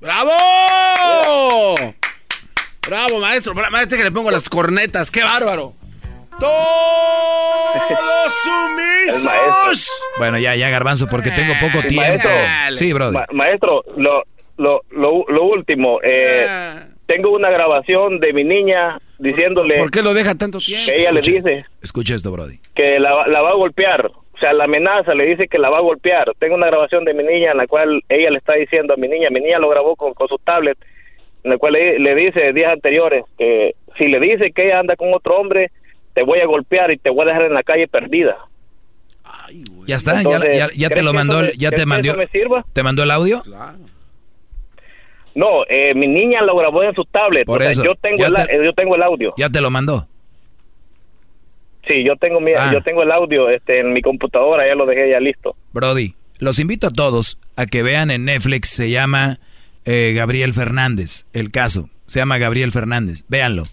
¡Bravo! 0.00 0.32
¡Bravo, 2.86 3.20
maestro! 3.20 3.54
Maestro 3.54 3.96
que 3.96 4.04
le 4.04 4.10
pongo 4.10 4.32
las 4.32 4.48
cornetas, 4.48 5.12
¡qué 5.12 5.22
bárbaro! 5.22 5.74
¡Todos 6.40 8.32
sumisos! 8.42 10.04
Bueno, 10.18 10.38
ya, 10.38 10.54
ya, 10.54 10.70
Garbanzo, 10.70 11.06
porque 11.08 11.30
tengo 11.30 11.54
poco 11.60 11.86
tiempo. 11.86 12.28
Maestro, 12.28 12.74
sí, 12.74 12.92
brother. 12.92 13.26
maestro, 13.32 13.84
lo, 13.96 14.22
lo, 14.56 14.82
lo, 14.90 15.44
último. 15.44 16.00
Eh, 16.02 16.46
ah. 16.48 16.86
Tengo 17.06 17.30
una 17.30 17.50
grabación 17.50 18.18
de 18.20 18.32
mi 18.32 18.44
niña 18.44 18.98
diciéndole... 19.18 19.76
¿Por 19.78 19.90
qué 19.90 20.02
lo 20.02 20.14
deja 20.14 20.34
tanto 20.34 20.58
tiempo? 20.58 20.84
Que 20.88 21.00
ella 21.00 21.10
le 21.12 21.20
dice... 21.20 21.66
Escucha 21.82 22.14
esto, 22.14 22.30
Brody. 22.32 22.58
Que 22.74 22.98
la, 22.98 23.26
la 23.26 23.42
va 23.42 23.50
a 23.50 23.54
golpear. 23.54 24.06
O 24.06 24.38
sea, 24.38 24.52
la 24.52 24.64
amenaza 24.64 25.14
le 25.14 25.26
dice 25.26 25.46
que 25.46 25.58
la 25.58 25.70
va 25.70 25.78
a 25.78 25.82
golpear. 25.82 26.32
Tengo 26.38 26.54
una 26.54 26.66
grabación 26.66 27.04
de 27.04 27.14
mi 27.14 27.22
niña 27.22 27.52
en 27.52 27.58
la 27.58 27.66
cual 27.66 28.02
ella 28.08 28.30
le 28.30 28.38
está 28.38 28.54
diciendo 28.54 28.94
a 28.94 28.96
mi 28.96 29.06
niña, 29.08 29.28
mi 29.30 29.40
niña 29.40 29.58
lo 29.58 29.68
grabó 29.68 29.96
con, 29.96 30.14
con 30.14 30.28
su 30.28 30.38
tablet, 30.38 30.78
en 31.44 31.50
la 31.50 31.58
cual 31.58 31.74
le, 31.74 31.98
le 31.98 32.14
dice 32.14 32.52
días 32.52 32.72
anteriores 32.72 33.24
que 33.38 33.74
si 33.96 34.08
le 34.08 34.18
dice 34.18 34.50
que 34.52 34.66
ella 34.66 34.80
anda 34.80 34.96
con 34.96 35.12
otro 35.14 35.36
hombre, 35.36 35.70
te 36.14 36.22
voy 36.22 36.40
a 36.40 36.46
golpear 36.46 36.90
y 36.90 36.96
te 36.96 37.10
voy 37.10 37.24
a 37.24 37.26
dejar 37.26 37.42
en 37.42 37.54
la 37.54 37.62
calle 37.62 37.88
perdida. 37.88 38.36
ya 39.86 39.96
está, 39.96 40.22
ya, 40.22 40.88
te 40.88 41.02
lo 41.02 41.12
mandó, 41.12 41.50
ya 41.52 41.70
te 41.70 41.84
mandó, 41.84 42.14
¿te 42.72 42.82
mandó 42.82 43.02
el 43.02 43.10
audio? 43.10 43.42
No, 45.34 45.64
eh, 45.68 45.94
mi 45.94 46.06
niña 46.06 46.42
lo 46.42 46.56
grabó 46.56 46.84
en 46.84 46.94
su 46.94 47.04
tablet. 47.04 47.44
Por 47.44 47.62
eso, 47.62 47.82
yo 47.84 47.96
tengo, 47.96 48.24
el, 48.24 48.64
yo 48.64 48.72
tengo 48.72 48.94
el 48.94 49.02
audio. 49.02 49.34
¿Ya 49.36 49.50
te 49.50 49.60
lo 49.60 49.68
mandó? 49.68 50.06
Sí, 51.88 52.04
yo 52.04 52.16
tengo 52.16 52.40
mi, 52.40 52.52
ah. 52.52 52.70
yo 52.72 52.80
tengo 52.82 53.02
el 53.02 53.10
audio 53.10 53.50
este, 53.50 53.80
en 53.80 53.92
mi 53.92 54.00
computadora, 54.00 54.66
ya 54.66 54.74
lo 54.74 54.86
dejé 54.86 55.10
ya 55.10 55.20
listo. 55.20 55.56
Brody, 55.72 56.14
los 56.38 56.58
invito 56.60 56.86
a 56.86 56.90
todos 56.90 57.38
a 57.56 57.66
que 57.66 57.82
vean 57.82 58.10
en 58.10 58.24
Netflix, 58.24 58.68
se 58.68 58.90
llama 58.90 59.38
eh, 59.84 60.12
Gabriel 60.14 60.54
Fernández, 60.54 61.26
el 61.32 61.50
caso, 61.50 61.90
se 62.06 62.20
llama 62.20 62.38
Gabriel 62.38 62.72
Fernández, 62.72 63.24
véanlo. 63.28 63.64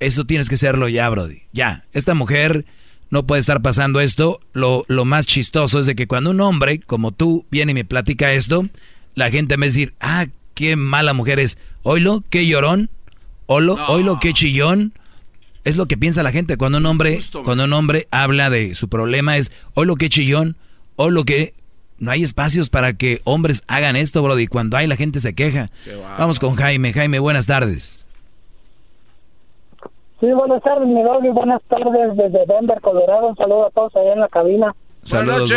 Eso 0.00 0.24
tienes 0.24 0.48
que 0.48 0.56
hacerlo 0.56 0.88
ya, 0.88 1.08
Brody. 1.08 1.42
Ya. 1.52 1.84
Esta 1.92 2.14
mujer 2.14 2.64
no 3.10 3.26
puede 3.26 3.40
estar 3.40 3.62
pasando 3.62 4.00
esto. 4.00 4.40
Lo, 4.52 4.84
lo 4.88 5.04
más 5.04 5.26
chistoso 5.26 5.80
es 5.80 5.86
de 5.86 5.94
que 5.94 6.06
cuando 6.06 6.30
un 6.30 6.40
hombre 6.40 6.80
como 6.80 7.12
tú 7.12 7.46
viene 7.50 7.72
y 7.72 7.74
me 7.74 7.84
platica 7.84 8.32
esto, 8.32 8.68
la 9.14 9.30
gente 9.30 9.56
me 9.56 9.66
dice, 9.66 9.92
ah, 10.00 10.26
qué 10.54 10.76
mala 10.76 11.12
mujer 11.12 11.38
es. 11.38 11.58
Oilo, 11.82 12.24
qué 12.30 12.46
llorón. 12.46 12.90
Oilo, 13.46 13.76
oilo, 13.88 14.18
qué 14.20 14.32
chillón. 14.32 14.94
Es 15.64 15.76
lo 15.76 15.86
que 15.86 15.96
piensa 15.96 16.22
la 16.22 16.30
gente 16.30 16.56
cuando 16.56 16.78
un 16.78 16.86
hombre, 16.86 17.20
cuando 17.44 17.64
un 17.64 17.72
hombre 17.72 18.06
habla 18.10 18.50
de 18.50 18.74
su 18.74 18.88
problema 18.88 19.36
es, 19.36 19.52
oilo, 19.74 19.96
qué 19.96 20.08
chillón. 20.08 20.56
Oilo, 20.96 21.24
que 21.24 21.54
no 21.98 22.10
hay 22.10 22.22
espacios 22.22 22.68
para 22.68 22.92
que 22.94 23.20
hombres 23.24 23.62
hagan 23.66 23.96
esto, 23.96 24.22
Brody. 24.22 24.46
Cuando 24.46 24.76
hay 24.76 24.86
la 24.86 24.96
gente 24.96 25.20
se 25.20 25.34
queja. 25.34 25.70
Vamos 26.18 26.38
con 26.38 26.54
Jaime. 26.56 26.92
Jaime, 26.92 27.18
buenas 27.18 27.46
tardes. 27.46 28.03
Sí, 30.24 30.32
buenas 30.32 30.62
tardes, 30.62 30.88
mi 30.88 31.00
y 31.02 31.30
Buenas 31.32 31.62
tardes 31.64 32.16
desde 32.16 32.46
Denver, 32.46 32.80
Colorado. 32.80 33.28
Un 33.28 33.36
saludo 33.36 33.66
a 33.66 33.70
todos 33.70 33.94
allá 33.94 34.14
en 34.14 34.20
la 34.20 34.28
cabina. 34.28 34.74
Saludos, 35.02 35.52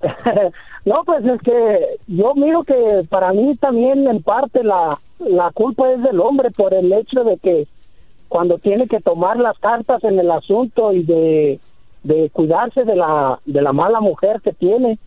no, 0.84 1.04
pues 1.06 1.24
es 1.24 1.40
que 1.40 1.96
yo 2.06 2.34
miro 2.34 2.64
que 2.64 3.00
para 3.08 3.32
mí 3.32 3.56
también 3.56 4.06
en 4.06 4.22
parte 4.22 4.62
la, 4.62 5.00
la 5.20 5.50
culpa 5.52 5.90
es 5.90 6.02
del 6.02 6.20
hombre 6.20 6.50
por 6.50 6.74
el 6.74 6.92
hecho 6.92 7.24
de 7.24 7.38
que 7.38 7.66
cuando 8.28 8.58
tiene 8.58 8.86
que 8.88 9.00
tomar 9.00 9.38
las 9.38 9.58
cartas 9.58 10.04
en 10.04 10.18
el 10.18 10.30
asunto 10.30 10.92
y 10.92 11.04
de, 11.04 11.60
de 12.02 12.28
cuidarse 12.28 12.84
de 12.84 12.94
la, 12.94 13.40
de 13.46 13.62
la 13.62 13.72
mala 13.72 14.00
mujer 14.00 14.42
que 14.42 14.52
tiene, 14.52 14.98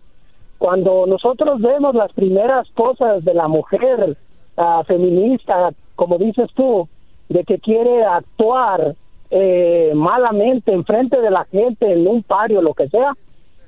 cuando 0.57 1.06
nosotros 1.06 1.61
vemos 1.61 1.93
las 1.93 2.11
primeras 2.14 2.68
cosas 2.72 3.23
de 3.23 3.35
la 3.35 3.48
mujer 3.48 4.18
ah, 4.57 4.81
feminista, 4.88 5.69
como 5.95 6.18
dices 6.18 6.49
tú, 6.56 6.89
de 7.32 7.45
que 7.45 7.60
quiere 7.60 8.03
actuar 8.03 8.95
eh, 9.30 9.94
malamente 9.95 10.74
en 10.74 10.84
frente 10.84 11.20
de 11.22 11.32
la 11.32 11.45
gente 11.45 11.91
en 11.91 12.06
un 12.06 12.24
pario, 12.24 12.62
lo 12.62 12.74
que 12.74 12.90
sea, 12.90 13.14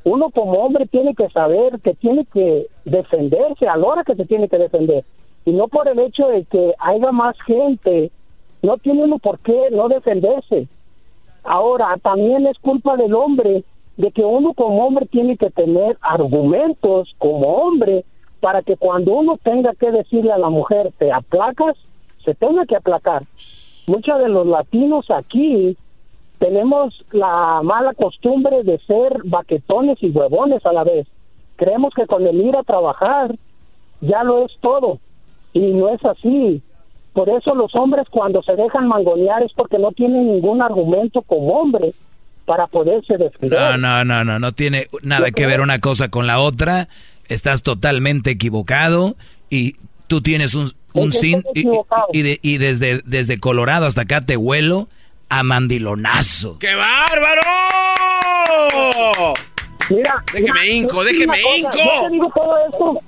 uno 0.03 0.31
como 0.31 0.59
hombre 0.59 0.85
tiene 0.85 1.15
que 1.15 1.29
saber 1.29 1.79
que 1.79 1.93
tiene 1.93 2.25
que 2.25 2.67
defenderse 2.83 3.65
a 3.67 3.77
la 3.77 3.87
hora 3.87 4.03
que 4.03 4.15
se 4.15 4.25
tiene 4.25 4.49
que 4.49 4.57
defender 4.57 5.05
y 5.45 5.51
no 5.51 5.69
por 5.69 5.87
el 5.87 5.97
hecho 5.99 6.27
de 6.27 6.43
que 6.43 6.73
haya 6.77 7.11
más 7.13 7.37
gente, 7.45 8.11
no 8.61 8.77
tiene 8.77 9.03
uno 9.03 9.19
por 9.19 9.39
qué 9.39 9.69
no 9.71 9.87
defenderse. 9.87 10.67
Ahora, 11.43 11.97
también 12.01 12.45
es 12.47 12.57
culpa 12.59 12.97
del 12.97 13.13
hombre 13.13 13.63
de 13.95 14.11
que 14.11 14.23
uno 14.25 14.53
como 14.53 14.85
hombre 14.85 15.05
tiene 15.05 15.37
que 15.37 15.49
tener 15.51 15.97
argumentos 16.01 17.13
como 17.17 17.47
hombre 17.47 18.03
para 18.41 18.61
que 18.61 18.75
cuando 18.75 19.13
uno 19.13 19.37
tenga 19.41 19.73
que 19.75 19.91
decirle 19.91 20.33
a 20.33 20.37
la 20.37 20.49
mujer 20.49 20.91
te 20.97 21.11
aplacas, 21.11 21.77
se 22.23 22.35
tenga 22.35 22.65
que 22.65 22.75
aplacar. 22.75 23.23
Muchos 23.87 24.19
de 24.19 24.29
los 24.29 24.47
latinos 24.47 25.09
aquí 25.11 25.77
tenemos 26.39 26.93
la 27.11 27.61
mala 27.63 27.93
costumbre 27.93 28.63
de 28.63 28.77
ser 28.79 29.21
baquetones 29.25 29.97
y 30.01 30.09
huevones 30.09 30.65
a 30.65 30.73
la 30.73 30.83
vez. 30.83 31.07
Creemos 31.55 31.93
que 31.95 32.05
con 32.05 32.25
el 32.25 32.41
ir 32.41 32.55
a 32.55 32.63
trabajar 32.63 33.35
ya 34.01 34.23
lo 34.23 34.45
es 34.45 34.51
todo 34.61 34.99
y 35.53 35.59
no 35.59 35.89
es 35.89 36.03
así. 36.03 36.61
Por 37.13 37.29
eso 37.29 37.53
los 37.53 37.73
hombres 37.75 38.07
cuando 38.09 38.41
se 38.41 38.55
dejan 38.55 38.87
mangonear 38.87 39.43
es 39.43 39.53
porque 39.53 39.77
no 39.77 39.91
tienen 39.91 40.33
ningún 40.33 40.61
argumento 40.61 41.21
como 41.21 41.59
hombre 41.59 41.93
para 42.45 42.67
poderse 42.67 43.17
defender. 43.17 43.59
No, 43.59 43.77
no, 43.77 44.03
no, 44.03 44.25
no, 44.25 44.39
no 44.39 44.51
tiene 44.51 44.87
nada 45.01 45.31
que 45.31 45.45
ver 45.45 45.61
una 45.61 45.79
cosa 45.79 46.09
con 46.09 46.27
la 46.27 46.39
otra. 46.39 46.89
Estás 47.29 47.63
totalmente 47.63 48.31
equivocado 48.31 49.15
y 49.49 49.75
tú 50.07 50.21
tienes 50.21 50.55
un, 50.55 50.71
un 50.93 51.11
sin 51.11 51.43
y, 51.53 51.67
y, 52.13 52.39
y, 52.41 52.57
desde, 52.57 53.01
desde 53.05 53.39
Colorado 53.39 53.85
hasta 53.85 54.01
acá 54.01 54.21
te 54.21 54.37
huelo 54.37 54.87
a 55.29 55.43
mandilonazo. 55.43 56.59
¡Qué 56.59 56.75
bárbaro! 56.75 57.41
Mira, 59.89 60.23
déjeme 60.33 60.67
hinco, 60.69 61.03
déjeme 61.03 61.37
hinco. 61.39 61.77
Yo 61.77 62.07
te 62.07 62.09
digo 62.11 62.31
todo 62.33 62.57
esto 62.69 63.01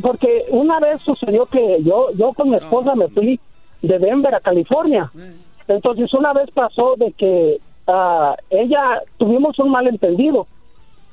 porque 0.00 0.46
una 0.48 0.80
vez 0.80 1.02
sucedió 1.02 1.46
que 1.46 1.82
yo 1.82 2.08
yo 2.14 2.32
con 2.32 2.50
mi 2.50 2.56
esposa 2.56 2.94
me 2.94 3.08
fui 3.08 3.38
de 3.82 3.98
Denver 3.98 4.34
a 4.34 4.40
California. 4.40 5.10
Entonces 5.68 6.12
una 6.14 6.32
vez 6.32 6.50
pasó 6.52 6.94
de 6.96 7.12
que 7.12 7.58
uh, 7.86 8.34
ella 8.50 9.02
tuvimos 9.18 9.58
un 9.58 9.70
malentendido. 9.70 10.46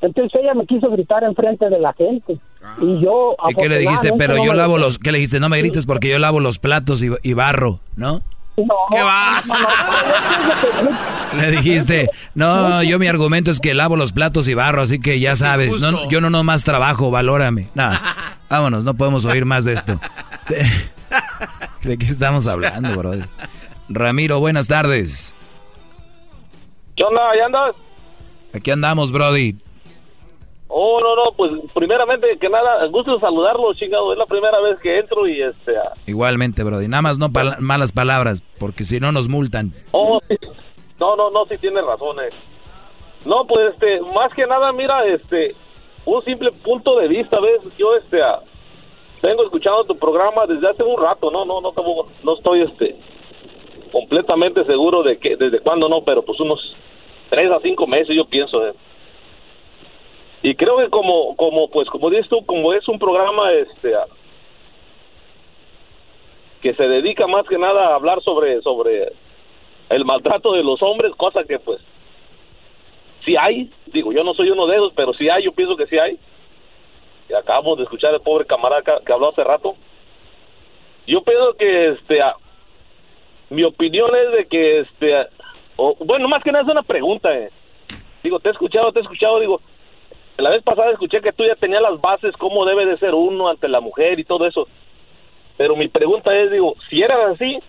Entonces 0.02 0.41
ella 0.41 0.53
me 0.53 0.65
quiso 0.65 0.90
gritar 0.90 1.24
enfrente 1.24 1.70
de 1.70 1.80
la 1.80 1.94
gente. 1.94 2.38
Y 2.81 3.02
yo... 3.03 3.35
¿Y 3.49 3.53
qué 3.56 3.69
le 3.69 3.80
dijiste? 3.80 4.14
Pero 4.18 4.44
yo 4.44 4.53
lavo 4.53 4.77
los... 4.77 4.98
¿Qué 4.98 5.11
le 5.11 5.18
dijiste? 5.19 5.40
No 5.40 5.49
me 5.49 5.60
grites 5.60 5.85
porque 5.85 6.10
yo 6.10 6.19
lavo 6.19 6.40
los 6.40 6.60
platos 6.60 7.02
y, 7.02 7.10
y 7.22 7.34
barro, 7.34 7.80
¿no? 7.95 8.22
No, 8.56 8.76
¿Qué 8.91 9.02
va? 9.02 9.41
Le 11.35 11.49
dijiste, 11.52 12.10
no, 12.35 12.84
yo 12.84 12.99
mi 12.99 13.07
argumento 13.07 13.49
es 13.49 13.60
que 13.60 13.73
lavo 13.73 13.95
los 13.95 14.11
platos 14.11 14.48
y 14.48 14.53
barro, 14.53 14.84
así 14.84 14.99
que 14.99 15.19
ya 15.19 15.35
sabes, 15.35 15.81
no, 15.81 16.07
yo 16.07 16.22
no 16.22 16.30
nomás 16.30 16.64
trabajo, 16.64 17.10
valórame. 17.10 17.69
No, 17.73 17.90
vámonos, 18.49 18.84
no 18.84 18.94
podemos 18.94 19.26
oír 19.26 19.45
más 19.45 19.65
de 19.65 19.73
esto. 19.73 19.99
¿De 21.84 21.98
qué 21.98 22.06
estamos 22.06 22.45
hablando, 22.45 22.95
bro? 22.95 23.14
Ramiro, 23.90 24.40
buenas 24.40 24.68
tardes. 24.68 25.35
¿Qué 26.95 27.03
onda? 27.03 27.22
¿Ya 27.35 27.45
andas? 27.48 27.76
Aquí 28.53 28.69
andamos, 28.69 29.11
Brody. 29.11 29.57
Oh, 30.76 31.00
no, 31.00 31.16
no, 31.16 31.32
pues 31.38 31.52
primeramente 31.76 32.36
que 32.40 32.50
nada, 32.50 32.88
gusto 32.88 33.20
saludarlo, 33.20 33.76
chingado, 33.76 34.12
es 34.12 34.18
la 34.18 34.26
primera 34.26 34.60
vez 34.60 34.80
que 34.80 34.98
entro 34.98 35.28
y 35.28 35.40
este... 35.40 35.76
Igualmente, 36.08 36.64
Brody, 36.64 36.88
nada 36.88 37.04
más 37.04 37.20
no 37.20 37.30
malas 37.60 37.91
palabras, 37.91 38.41
porque 38.58 38.84
si 38.84 39.00
no 39.00 39.12
nos 39.12 39.30
multan. 39.30 39.72
Oh. 39.91 40.20
No, 41.00 41.16
no, 41.16 41.30
no, 41.30 41.45
sí 41.45 41.60
tiene 41.60 41.80
razones. 41.80 42.34
No, 43.24 43.45
pues 43.45 43.74
este, 43.74 44.02
más 44.16 44.34
que 44.34 44.48
nada, 44.48 44.72
mira, 44.72 45.06
este, 45.06 45.56
un 46.06 46.24
simple 46.24 46.52
punto 46.64 46.98
de 46.98 47.08
vista, 47.08 47.40
¿ves? 47.40 47.62
Yo, 47.78 47.95
este, 47.95 48.18
vengo 49.22 49.44
escuchando 49.44 49.84
tu 49.84 49.95
programa 49.95 50.48
desde 50.48 50.70
hace 50.70 50.82
un 50.82 51.00
rato, 51.00 51.30
no, 51.30 51.45
no, 51.45 51.62
no, 51.62 51.72
no 52.24 52.34
estoy, 52.34 52.64
este, 52.64 52.95
completamente 53.91 54.66
seguro 54.66 55.04
de 55.04 55.20
que, 55.20 55.36
desde 55.36 55.60
cuándo 55.60 55.88
no, 55.88 56.02
pero 56.04 56.24
pues 56.24 56.40
unos 56.40 56.60
tres 57.30 57.52
a 57.52 57.60
cinco 57.60 57.86
meses 57.86 58.16
yo 58.16 58.26
pienso, 58.26 58.66
¿eh? 58.66 58.74
Y 60.44 60.56
creo 60.56 60.78
que 60.78 60.90
como 60.90 61.36
como 61.38 61.70
pues 61.70 61.90
como 61.90 62.10
dices 62.10 62.28
tú 62.28 62.45
como 62.45 62.74
es 62.74 62.88
un 62.90 62.99
programa 62.99 63.52
este 63.53 63.94
que 66.61 66.74
se 66.76 66.84
dedica 66.84 67.26
más 67.28 67.48
que 67.48 67.57
nada 67.57 67.88
a 67.88 67.95
hablar 67.95 68.22
sobre 68.22 68.61
sobre 68.61 69.14
el 69.90 70.06
maltrato 70.06 70.52
de 70.52 70.64
los 70.64 70.82
hombres 70.84 71.14
cosa 71.15 71.45
que 71.45 71.60
pues 71.60 71.80
sí 73.24 73.36
hay. 73.38 73.72
Digo 73.88 74.11
yo 74.11 74.24
no 74.26 74.34
soy 74.34 74.49
uno 74.49 74.68
de 74.68 74.76
esos 74.76 74.91
pero 74.94 75.14
sí 75.14 75.30
hay 75.30 75.44
yo 75.44 75.53
pienso 75.53 75.78
que 75.78 75.88
sí 75.88 75.98
hay. 75.98 76.20
Y 77.30 77.34
acabamos 77.34 77.78
de 77.78 77.84
escuchar 77.84 78.14
al 78.14 78.22
pobre 78.22 78.45
camarada 78.45 78.99
que 79.06 79.14
habló 79.14 79.30
hace 79.30 79.45
rato. 79.45 79.76
Yo 81.07 81.22
pienso 81.24 81.53
que 81.53 81.90
este 81.91 82.20
mi 83.49 83.64
opinión 83.64 84.11
es 84.14 84.32
de 84.34 84.45
que 84.45 84.80
este 84.82 85.28
bueno 85.99 86.28
más 86.28 86.44
que 86.44 86.52
nada 86.52 86.65
es 86.65 86.70
una 86.70 86.84
pregunta 86.84 87.34
eh. 87.34 87.49
digo 88.24 88.40
te 88.40 88.49
he 88.49 88.52
escuchado 88.52 88.91
te 88.91 88.99
he 88.99 89.02
escuchado 89.02 89.40
digo 89.40 89.61
la 90.38 90.49
vez 90.49 90.64
pasada 90.64 90.91
escuché 90.91 91.22
que 91.22 91.34
tú 91.34 91.43
ya 91.45 91.55
tenías 91.55 91.81
las 91.81 92.01
bases, 92.01 92.35
cómo 92.38 92.65
debe 92.65 92.85
de 92.85 92.97
ser 92.97 93.14
uno 93.14 93.49
ante 93.49 93.68
la 93.68 93.81
mujer 93.81 94.19
y 94.19 94.26
todo 94.26 94.47
eso. 94.47 94.68
Pero 95.57 95.76
mi 95.76 95.88
pregunta 95.88 96.35
es, 96.35 96.51
digo, 96.51 96.76
si 96.89 97.01
era 97.01 97.15
así, 97.31 97.60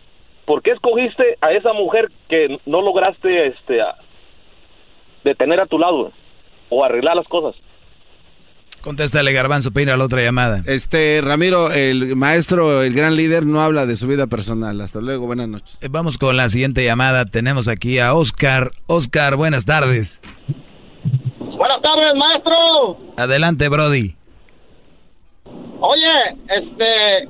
¿por 0.47 0.63
qué 0.63 0.71
escogiste 0.73 1.37
a 1.41 1.53
esa 1.53 1.73
mujer 1.73 2.11
que 2.29 2.59
no 2.65 2.81
lograste 2.81 3.49
este, 3.49 3.81
detener 5.23 5.61
a 5.61 5.67
tu 5.67 5.79
lado 5.79 6.13
o 6.71 6.85
arreglar 6.85 7.17
las 7.17 7.29
cosas? 7.29 7.55
Contéstale, 8.81 9.33
Garbanzo, 9.33 9.71
peina 9.71 9.97
la 9.97 10.05
otra 10.05 10.23
llamada. 10.23 10.63
Este, 10.67 11.23
Ramiro, 11.23 11.73
el 11.73 12.17
maestro, 12.17 12.83
el 12.83 12.93
gran 12.93 13.17
líder, 13.17 13.47
no 13.47 13.63
habla 13.63 13.87
de 13.87 13.97
su 13.97 14.07
vida 14.07 14.27
personal. 14.27 14.79
Hasta 14.83 15.01
luego, 15.01 15.25
buenas 15.25 15.49
noches. 15.49 15.79
Eh, 15.81 15.89
vamos 15.91 16.19
con 16.19 16.37
la 16.37 16.51
siguiente 16.51 16.85
llamada. 16.85 17.25
Tenemos 17.25 17.67
aquí 17.67 17.99
a 17.99 18.13
Oscar. 18.13 18.73
Oscar, 18.87 19.37
buenas 19.37 19.65
tardes. 19.65 20.21
Buenas 21.85 22.01
tardes, 22.01 22.15
maestro. 22.17 22.97
Adelante, 23.19 23.69
Brody. 23.69 24.17
Oye, 25.81 26.37
este, 26.49 27.29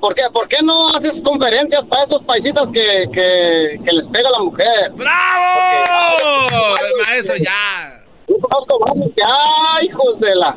¿por 0.00 0.14
qué, 0.14 0.22
¿por 0.32 0.48
qué 0.48 0.56
no 0.62 0.96
haces 0.96 1.12
conferencias 1.22 1.84
para 1.86 2.04
esos 2.04 2.24
paisitas 2.24 2.66
que, 2.72 3.04
que, 3.12 3.80
que 3.84 3.92
les 3.92 4.06
pega 4.08 4.30
la 4.30 4.38
mujer? 4.38 4.92
¡Bravo! 4.94 6.76
el 6.78 7.06
maestro 7.06 7.36
ya. 7.36 8.02
Yo 8.26 8.36
conozco 8.40 8.78
varios 8.78 9.10
ya, 9.16 9.84
hijos 9.84 10.20
de 10.20 10.34
la... 10.34 10.56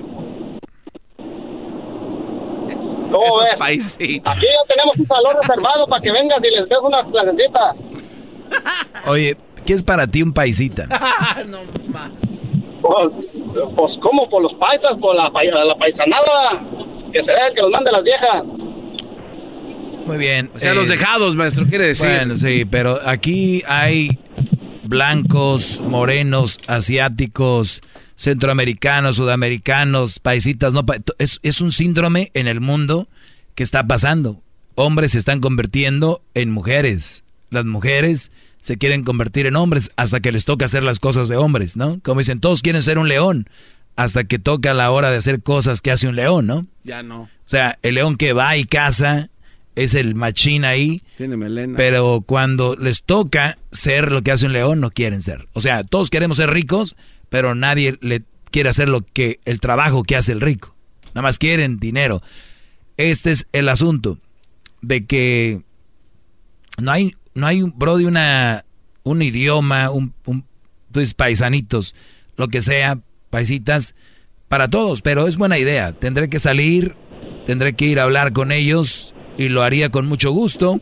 ¿Cómo 3.11 3.37
ves? 3.39 3.55
Paisitas. 3.59 4.37
Aquí 4.37 4.45
ya 4.45 4.73
tenemos 4.73 4.97
un 4.97 5.05
salón 5.05 5.35
reservado 5.41 5.87
para 5.87 6.01
que 6.01 6.11
vengas 6.13 6.39
y 6.41 6.49
les 6.49 6.69
des 6.69 6.79
unas 6.81 7.05
clasecitas. 7.11 7.75
Oye, 9.05 9.35
¿qué 9.65 9.73
es 9.73 9.83
para 9.83 10.07
ti 10.07 10.23
un 10.23 10.33
paisita? 10.33 10.87
no 11.47 11.59
más. 11.89 12.11
Pues, 12.84 13.14
pues 13.76 13.93
¿cómo? 14.01 14.30
Por 14.30 14.43
los 14.43 14.53
paisas, 14.55 14.97
por 14.99 15.15
la, 15.15 15.30
la 15.30 15.76
paisanada. 15.77 16.68
Que 17.14 17.19
se 17.19 17.26
vea 17.26 17.53
que 17.55 17.61
los 17.61 17.72
mande 17.72 17.91
las 17.91 18.03
viejas. 18.03 18.43
Muy 20.05 20.18
bien. 20.18 20.51
O 20.53 20.60
sea, 20.60 20.73
los 20.73 20.89
dejados, 20.89 21.35
maestro, 21.35 21.65
quiere 21.65 21.88
decir. 21.88 22.10
Bueno, 22.10 22.35
sí, 22.35 22.65
pero 22.65 22.99
aquí 23.05 23.64
hay 23.68 24.19
blancos, 24.84 25.80
morenos, 25.80 26.60
asiáticos, 26.68 27.81
centroamericanos, 28.15 29.15
sudamericanos, 29.15 30.19
paisitas. 30.19 30.73
No, 30.73 30.84
es, 31.19 31.39
es 31.41 31.61
un 31.61 31.72
síndrome 31.72 32.31
en 32.34 32.47
el 32.47 32.60
mundo 32.60 33.07
que 33.55 33.64
está 33.64 33.88
pasando. 33.88 34.41
Hombres 34.76 35.14
se 35.14 35.19
están 35.19 35.39
convirtiendo 35.39 36.22
en 36.34 36.51
mujeres. 36.51 37.23
Las 37.49 37.64
mujeres 37.64 38.31
se 38.64 38.77
quieren 38.77 39.03
convertir 39.03 39.45
en 39.45 39.57
hombres 39.57 39.91
hasta 39.98 40.22
que 40.22 40.31
les 40.31 40.45
toca 40.45 40.64
hacer 40.64 40.84
las 40.84 41.02
cosas 41.02 41.27
de 41.27 41.35
hombres, 41.35 41.76
¿no? 41.76 41.99
Como 42.02 42.22
dicen, 42.22 42.40
todos 42.40 42.61
quieren 42.61 42.81
ser 42.81 42.98
un 42.98 43.10
león 43.10 43.49
hasta 43.98 44.23
que 44.23 44.40
toca 44.40 44.73
la 44.73 44.90
hora 44.90 45.11
de 45.11 45.18
hacer 45.18 45.44
cosas 45.44 45.81
que 45.81 45.91
hace 45.91 46.07
un 46.07 46.15
león, 46.15 46.48
¿no? 46.48 46.65
Ya 46.85 47.03
no. 47.03 47.23
O 47.23 47.30
sea, 47.44 47.77
el 47.81 47.95
león 47.95 48.15
que 48.15 48.31
va 48.31 48.56
y 48.56 48.64
caza 48.64 49.30
es 49.76 49.95
el 49.95 50.15
machín 50.15 50.64
ahí. 50.64 51.03
Tiene 51.18 51.35
melena. 51.35 51.76
Pero 51.76 52.23
cuando 52.26 52.77
les 52.77 53.03
toca 53.03 53.57
ser 53.73 54.14
lo 54.14 54.22
que 54.22 54.31
hace 54.31 54.45
un 54.45 54.53
león, 54.53 54.80
no 54.80 54.91
quieren 54.91 55.22
ser. 55.22 55.49
O 55.52 55.60
sea, 55.60 55.84
todos 55.84 56.10
queremos 56.10 56.38
ser 56.38 56.49
ricos, 56.49 56.95
pero 57.27 57.56
nadie 57.56 57.98
le 57.99 58.23
quiere 58.49 58.69
hacer 58.69 58.88
lo 58.88 59.02
que 59.02 59.41
el 59.44 59.60
trabajo 59.60 60.03
que 60.03 60.15
hace 60.15 60.31
el 60.31 60.40
rico. 60.40 60.73
Nada 61.07 61.23
más 61.23 61.38
quieren 61.38 61.80
dinero. 61.81 62.22
Este 62.95 63.31
es 63.31 63.45
el 63.52 63.68
asunto 63.68 64.19
de 64.81 65.06
que 65.06 65.64
no 66.77 66.94
hay 66.94 67.18
no 67.35 67.47
hay 67.47 67.61
bro 67.61 67.97
de 67.97 68.05
una 68.05 68.65
un 69.03 69.22
idioma, 69.22 69.89
un, 69.89 70.14
un 70.26 70.45
entonces 70.88 71.14
paisanitos, 71.14 71.95
lo 72.38 72.47
que 72.47 72.61
sea, 72.61 72.99
paisitas 73.30 73.95
para 74.47 74.69
todos, 74.69 75.01
pero 75.01 75.27
es 75.27 75.38
buena 75.38 75.57
idea. 75.57 75.93
Tendré 75.93 76.30
que 76.30 76.39
salir, 76.39 76.95
tendré 77.45 77.73
que 77.73 77.85
ir 77.85 77.99
a 77.99 78.03
hablar 78.03 78.31
con 78.31 78.51
ellos 78.51 79.14
y 79.38 79.49
lo 79.49 79.64
haría 79.64 79.89
con 79.89 80.05
mucho 80.05 80.31
gusto. 80.31 80.80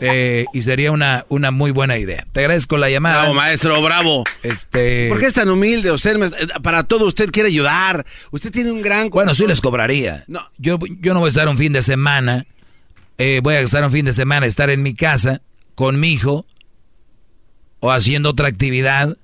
Eh, 0.00 0.44
y 0.52 0.62
sería 0.62 0.90
una, 0.90 1.24
una 1.28 1.52
muy 1.52 1.70
buena 1.70 1.96
idea. 1.96 2.26
Te 2.32 2.40
agradezco 2.40 2.76
la 2.76 2.90
llamada. 2.90 3.20
Bravo, 3.20 3.34
maestro, 3.34 3.80
bravo. 3.80 4.24
Este... 4.42 5.08
¿Por 5.08 5.20
qué 5.20 5.26
es 5.26 5.34
tan 5.34 5.48
humilde? 5.48 5.90
O 5.90 5.98
sea, 5.98 6.14
para 6.62 6.82
todo 6.82 7.06
usted 7.06 7.30
quiere 7.30 7.48
ayudar. 7.48 8.04
Usted 8.32 8.50
tiene 8.50 8.72
un 8.72 8.82
gran... 8.82 9.08
Bueno, 9.08 9.32
sí 9.34 9.46
les 9.46 9.60
cobraría. 9.60 10.24
No. 10.26 10.40
Yo, 10.58 10.78
yo 10.98 11.14
no 11.14 11.20
voy 11.20 11.28
a 11.28 11.30
estar 11.30 11.48
un 11.48 11.56
fin 11.56 11.72
de 11.72 11.80
semana. 11.80 12.44
Eh, 13.18 13.40
voy 13.42 13.54
a 13.54 13.60
estar 13.60 13.84
un 13.84 13.92
fin 13.92 14.04
de 14.04 14.12
semana, 14.12 14.46
estar 14.46 14.68
en 14.68 14.82
mi 14.82 14.94
casa 14.94 15.40
con 15.74 15.98
mi 16.00 16.12
hijo 16.12 16.46
o 17.80 17.90
haciendo 17.90 18.30
otra 18.30 18.48
actividad. 18.48 19.16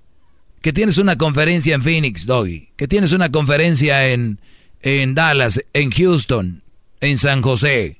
Que 0.60 0.72
tienes 0.72 0.98
una 0.98 1.16
conferencia 1.16 1.74
en 1.74 1.82
Phoenix, 1.82 2.26
Doggy. 2.26 2.68
Que 2.76 2.86
tienes 2.86 3.12
una 3.12 3.30
conferencia 3.30 4.08
en, 4.08 4.40
en 4.82 5.14
Dallas, 5.14 5.62
en 5.72 5.90
Houston, 5.90 6.62
en 7.00 7.16
San 7.16 7.40
José. 7.40 7.98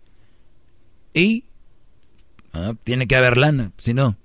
Y 1.15 1.45
Ah, 2.53 2.75
tiene 2.85 3.07
que 3.07 3.17
haber 3.17 3.37
lana, 3.37 3.73
si 3.79 3.95
no. 3.95 4.17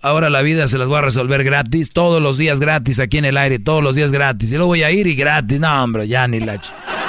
Ahora 0.00 0.28
la 0.28 0.42
vida 0.42 0.68
se 0.68 0.76
las 0.76 0.88
voy 0.88 0.98
a 0.98 1.02
resolver 1.02 1.42
gratis, 1.44 1.90
todos 1.90 2.20
los 2.20 2.36
días 2.36 2.60
gratis 2.60 3.00
aquí 3.00 3.16
en 3.16 3.24
el 3.24 3.38
aire, 3.38 3.58
todos 3.58 3.82
los 3.82 3.96
días 3.96 4.12
gratis. 4.12 4.52
Y 4.52 4.56
luego 4.56 4.68
voy 4.68 4.82
a 4.82 4.90
ir 4.90 5.06
y 5.06 5.14
gratis. 5.14 5.58
No, 5.58 5.82
hombre, 5.82 6.06
ya 6.06 6.28
ni 6.28 6.40
la... 6.40 6.60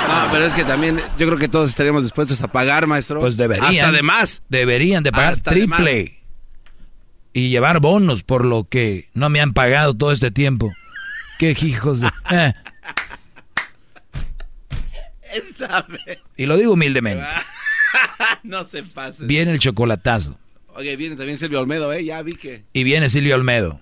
No, 0.07 0.31
pero 0.31 0.45
es 0.45 0.53
que 0.53 0.63
también 0.63 0.97
yo 1.17 1.27
creo 1.27 1.37
que 1.37 1.47
todos 1.47 1.69
estaríamos 1.69 2.03
dispuestos 2.03 2.41
a 2.41 2.47
pagar, 2.47 2.87
maestro. 2.87 3.19
Pues 3.19 3.37
deberían. 3.37 3.67
Hasta 3.67 3.91
de 3.91 4.01
más. 4.01 4.41
Deberían 4.49 5.03
de 5.03 5.11
pagar 5.11 5.37
triple. 5.39 6.21
Y 7.33 7.49
llevar 7.49 7.79
bonos 7.79 8.23
por 8.23 8.45
lo 8.45 8.63
que 8.69 9.09
no 9.13 9.29
me 9.29 9.41
han 9.41 9.53
pagado 9.53 9.93
todo 9.93 10.11
este 10.11 10.31
tiempo. 10.31 10.71
Qué 11.37 11.55
hijos 11.61 12.01
de... 12.01 12.09
Eh. 15.35 16.19
Y 16.37 16.45
lo 16.45 16.55
digo 16.55 16.73
humildemente. 16.73 17.25
no 18.43 18.63
se 18.63 18.83
pase. 18.83 19.25
Viene 19.25 19.51
el 19.51 19.59
chocolatazo. 19.59 20.39
Oye, 20.75 20.95
viene 20.95 21.15
también 21.15 21.37
Silvio 21.37 21.59
Olmedo, 21.59 21.91
¿eh? 21.93 22.03
Ya 22.03 22.21
vi 22.21 22.33
que. 22.33 22.63
Y 22.73 22.83
viene 22.83 23.09
Silvio 23.09 23.35
Olmedo. 23.35 23.81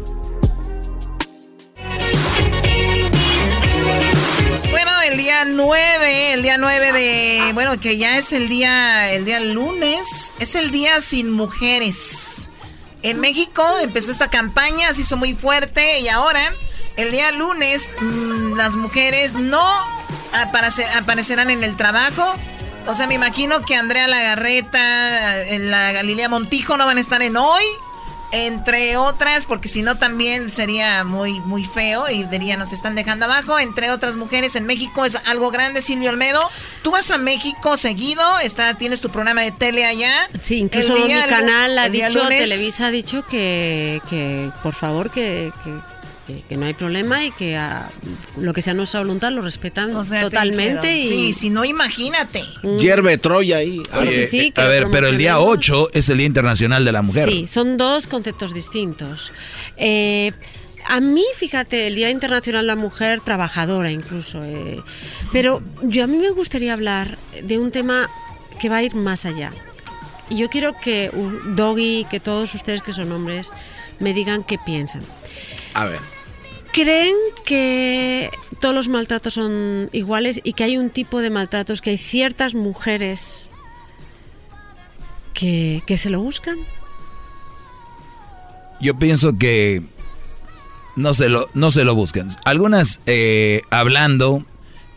9, 5.51 6.33
el 6.33 6.43
día 6.43 6.57
9 6.57 6.91
de, 6.91 7.51
bueno, 7.53 7.79
que 7.79 7.97
ya 7.97 8.17
es 8.17 8.33
el 8.33 8.49
día, 8.49 9.11
el 9.11 9.25
día 9.25 9.39
lunes, 9.39 10.33
es 10.39 10.55
el 10.55 10.71
día 10.71 11.01
sin 11.01 11.31
mujeres. 11.31 12.49
En 13.03 13.19
México 13.19 13.63
empezó 13.79 14.11
esta 14.11 14.29
campaña, 14.29 14.93
se 14.93 15.01
hizo 15.01 15.17
muy 15.17 15.33
fuerte 15.33 15.99
y 15.99 16.07
ahora, 16.07 16.53
el 16.97 17.11
día 17.11 17.31
lunes, 17.31 17.95
mm, 17.99 18.53
las 18.55 18.75
mujeres 18.75 19.33
no 19.33 19.63
aparecerán 20.33 21.49
en 21.49 21.63
el 21.63 21.75
trabajo. 21.75 22.35
O 22.87 22.95
sea, 22.95 23.07
me 23.07 23.15
imagino 23.15 23.63
que 23.63 23.75
Andrea 23.75 24.07
Lagarreta, 24.07 25.41
eh, 25.43 25.59
la 25.59 25.91
Galilea 25.91 26.29
Montijo 26.29 26.77
no 26.77 26.85
van 26.85 26.97
a 26.97 27.01
estar 27.01 27.21
en 27.21 27.37
hoy 27.37 27.63
entre 28.31 28.97
otras, 28.97 29.45
porque 29.45 29.67
si 29.67 29.81
no 29.81 29.97
también 29.97 30.49
sería 30.49 31.03
muy, 31.03 31.39
muy 31.41 31.65
feo 31.65 32.09
y 32.09 32.23
diría 32.25 32.57
nos 32.57 32.73
están 32.73 32.95
dejando 32.95 33.25
abajo, 33.25 33.59
entre 33.59 33.91
otras 33.91 34.15
mujeres 34.15 34.55
en 34.55 34.65
México 34.65 35.05
es 35.05 35.15
algo 35.27 35.51
grande, 35.51 35.81
Silvio 35.81 36.09
Olmedo. 36.09 36.41
Tú 36.81 36.91
vas 36.91 37.11
a 37.11 37.17
México 37.17 37.77
seguido, 37.77 38.23
está, 38.39 38.73
tienes 38.75 39.01
tu 39.01 39.09
programa 39.09 39.41
de 39.41 39.51
tele 39.51 39.85
allá. 39.85 40.29
Sí, 40.39 40.59
incluso 40.59 40.93
mi 40.93 41.13
canal 41.13 41.77
ha 41.77 41.89
dicho, 41.89 42.27
Televisa 42.27 42.87
ha 42.87 42.91
dicho 42.91 43.25
que, 43.27 44.01
que 44.09 44.51
por 44.63 44.73
favor 44.73 45.11
que, 45.11 45.51
que, 45.63 45.90
no 46.49 46.65
hay 46.65 46.73
problema 46.73 47.23
y 47.25 47.31
que 47.31 47.59
lo 48.37 48.53
que 48.53 48.61
sea 48.61 48.73
nuestra 48.73 49.01
voluntad 49.01 49.31
lo 49.31 49.41
respetan 49.41 49.91
totalmente. 49.91 50.97
Y... 50.97 51.07
Sí, 51.07 51.33
si 51.33 51.49
no, 51.49 51.65
imagínate. 51.65 52.43
Mm. 52.63 52.77
Hierve 52.77 53.17
Troya 53.17 53.57
ahí. 53.57 53.81
Sí, 54.05 54.25
sí, 54.25 54.53
a 54.55 54.65
ver, 54.65 54.87
pero 54.91 55.07
el 55.07 55.17
día 55.17 55.39
8 55.39 55.89
es 55.93 56.09
el 56.09 56.17
Día 56.17 56.27
Internacional 56.27 56.85
de 56.85 56.91
la 56.91 57.01
Mujer. 57.01 57.29
Sí, 57.29 57.47
son 57.47 57.77
dos 57.77 58.07
conceptos 58.07 58.53
distintos. 58.53 59.31
Eh, 59.77 60.31
a 60.85 60.99
mí, 60.99 61.23
fíjate, 61.35 61.87
el 61.87 61.95
Día 61.95 62.09
Internacional 62.09 62.63
de 62.63 62.67
la 62.67 62.75
Mujer 62.75 63.21
Trabajadora 63.21 63.91
incluso. 63.91 64.43
Eh, 64.43 64.81
pero 65.31 65.61
yo 65.83 66.03
a 66.03 66.07
mí 66.07 66.17
me 66.17 66.31
gustaría 66.31 66.73
hablar 66.73 67.17
de 67.43 67.57
un 67.57 67.71
tema 67.71 68.09
que 68.59 68.69
va 68.69 68.77
a 68.77 68.83
ir 68.83 68.95
más 68.95 69.25
allá. 69.25 69.51
Y 70.29 70.37
yo 70.37 70.49
quiero 70.49 70.77
que 70.79 71.11
Doggy, 71.55 72.05
que 72.09 72.19
todos 72.19 72.55
ustedes 72.55 72.81
que 72.81 72.93
son 72.93 73.11
hombres, 73.11 73.51
me 73.99 74.13
digan 74.13 74.43
qué 74.43 74.57
piensan. 74.57 75.01
A 75.73 75.85
ver. 75.85 75.99
¿Creen 76.73 77.15
que 77.45 78.29
todos 78.61 78.73
los 78.73 78.87
maltratos 78.87 79.33
son 79.33 79.89
iguales 79.91 80.39
y 80.43 80.53
que 80.53 80.63
hay 80.63 80.77
un 80.77 80.89
tipo 80.89 81.19
de 81.19 81.29
maltratos 81.29 81.81
que 81.81 81.89
hay 81.89 81.97
ciertas 81.97 82.55
mujeres 82.55 83.49
que, 85.33 85.83
se 85.97 86.09
lo 86.09 86.21
buscan? 86.21 86.57
Yo 88.79 88.97
pienso 88.97 89.37
que 89.37 89.81
no 90.95 91.13
se 91.13 91.27
lo, 91.27 91.49
no 91.53 91.71
se 91.71 91.83
lo 91.83 91.93
buscan. 91.93 92.29
Algunas 92.45 93.01
eh, 93.05 93.63
hablando 93.69 94.45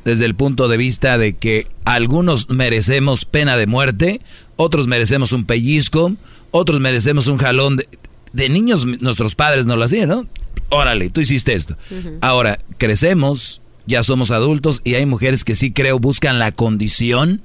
desde 0.04 0.26
el 0.26 0.34
punto 0.34 0.68
de 0.68 0.76
vista 0.76 1.18
de 1.18 1.36
que 1.36 1.64
algunos 1.84 2.50
merecemos 2.50 3.24
pena 3.24 3.56
de 3.56 3.66
muerte, 3.66 4.20
otros 4.56 4.86
merecemos 4.86 5.32
un 5.32 5.44
pellizco, 5.44 6.14
otros 6.50 6.78
merecemos 6.78 7.26
un 7.26 7.38
jalón 7.38 7.78
de, 7.78 7.88
de 8.34 8.50
niños 8.50 8.84
nuestros 9.00 9.34
padres 9.34 9.64
no 9.64 9.76
lo 9.76 9.84
hacían, 9.84 10.10
¿no? 10.10 10.26
órale, 10.74 11.10
tú 11.10 11.20
hiciste 11.20 11.54
esto. 11.54 11.76
Ahora, 12.20 12.58
crecemos, 12.78 13.62
ya 13.86 14.02
somos 14.02 14.30
adultos 14.30 14.80
y 14.84 14.94
hay 14.94 15.06
mujeres 15.06 15.44
que 15.44 15.54
sí 15.54 15.72
creo 15.72 15.98
buscan 15.98 16.38
la 16.38 16.52
condición 16.52 17.42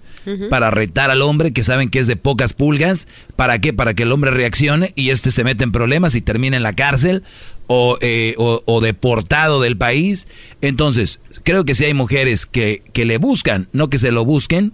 para 0.49 0.70
retar 0.70 1.10
al 1.10 1.24
hombre 1.24 1.53
que 1.53 1.64
saben 1.64 1.90
que 1.90 1.98
es 1.98 2.06
de 2.06 2.16
pocas 2.16 2.53
pulgas. 2.53 3.07
¿Para 3.36 3.60
qué? 3.60 3.74
Para 3.74 3.94
que 3.94 4.03
el 4.03 4.11
hombre 4.11 4.30
reaccione 4.30 4.91
y 4.95 5.10
este 5.10 5.32
se 5.32 5.44
mete 5.44 5.64
en 5.64 5.72
problemas 5.72 6.14
y 6.14 6.22
termine 6.22 6.57
en 6.57 6.64
la 6.64 6.74
cárcel 6.74 7.24
o, 7.66 7.98
eh, 8.02 8.36
o, 8.38 8.82
deportado 8.82 9.61
del 9.61 9.78
país. 9.78 10.28
Entonces, 10.61 11.20
creo 11.44 11.66
que 11.66 11.74
sí 11.74 11.86
hay 11.86 11.94
mujeres 11.94 12.45
que, 12.45 12.84
que 12.94 13.06
le 13.06 13.18
buscan, 13.18 13.70
no 13.72 13.90
que 13.90 13.98
se 13.98 14.11
lo 14.11 14.24
busquen, 14.24 14.74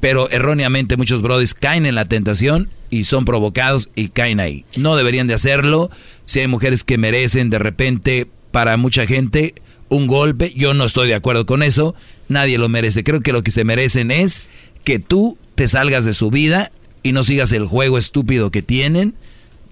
pero 0.00 0.28
erróneamente 0.28 0.98
muchos 0.98 1.22
brodis 1.22 1.54
caen 1.54 1.86
en 1.86 1.94
la 1.94 2.04
tentación 2.04 2.68
y 2.94 3.02
son 3.02 3.24
provocados 3.24 3.90
y 3.96 4.08
caen 4.08 4.38
ahí. 4.38 4.64
No 4.76 4.94
deberían 4.94 5.26
de 5.26 5.34
hacerlo. 5.34 5.90
Si 6.26 6.38
hay 6.38 6.46
mujeres 6.46 6.84
que 6.84 6.96
merecen 6.96 7.50
de 7.50 7.58
repente 7.58 8.28
para 8.52 8.76
mucha 8.76 9.04
gente 9.04 9.54
un 9.88 10.06
golpe, 10.06 10.52
yo 10.54 10.74
no 10.74 10.84
estoy 10.84 11.08
de 11.08 11.16
acuerdo 11.16 11.44
con 11.44 11.64
eso. 11.64 11.96
Nadie 12.28 12.56
lo 12.56 12.68
merece. 12.68 13.02
Creo 13.02 13.20
que 13.20 13.32
lo 13.32 13.42
que 13.42 13.50
se 13.50 13.64
merecen 13.64 14.12
es 14.12 14.44
que 14.84 15.00
tú 15.00 15.36
te 15.56 15.66
salgas 15.66 16.04
de 16.04 16.12
su 16.12 16.30
vida 16.30 16.70
y 17.02 17.10
no 17.10 17.24
sigas 17.24 17.50
el 17.50 17.64
juego 17.64 17.98
estúpido 17.98 18.52
que 18.52 18.62
tienen. 18.62 19.14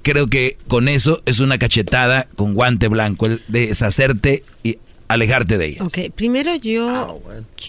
Creo 0.02 0.26
que 0.26 0.58
con 0.66 0.88
eso 0.88 1.22
es 1.24 1.38
una 1.38 1.58
cachetada 1.58 2.26
con 2.34 2.54
guante 2.54 2.88
blanco, 2.88 3.26
el 3.26 3.40
de 3.46 3.68
deshacerte 3.68 4.42
y 4.64 4.78
alejarte 5.08 5.58
de 5.58 5.66
ellas. 5.66 5.82
Ok, 5.82 5.98
primero 6.14 6.54
yo 6.54 7.20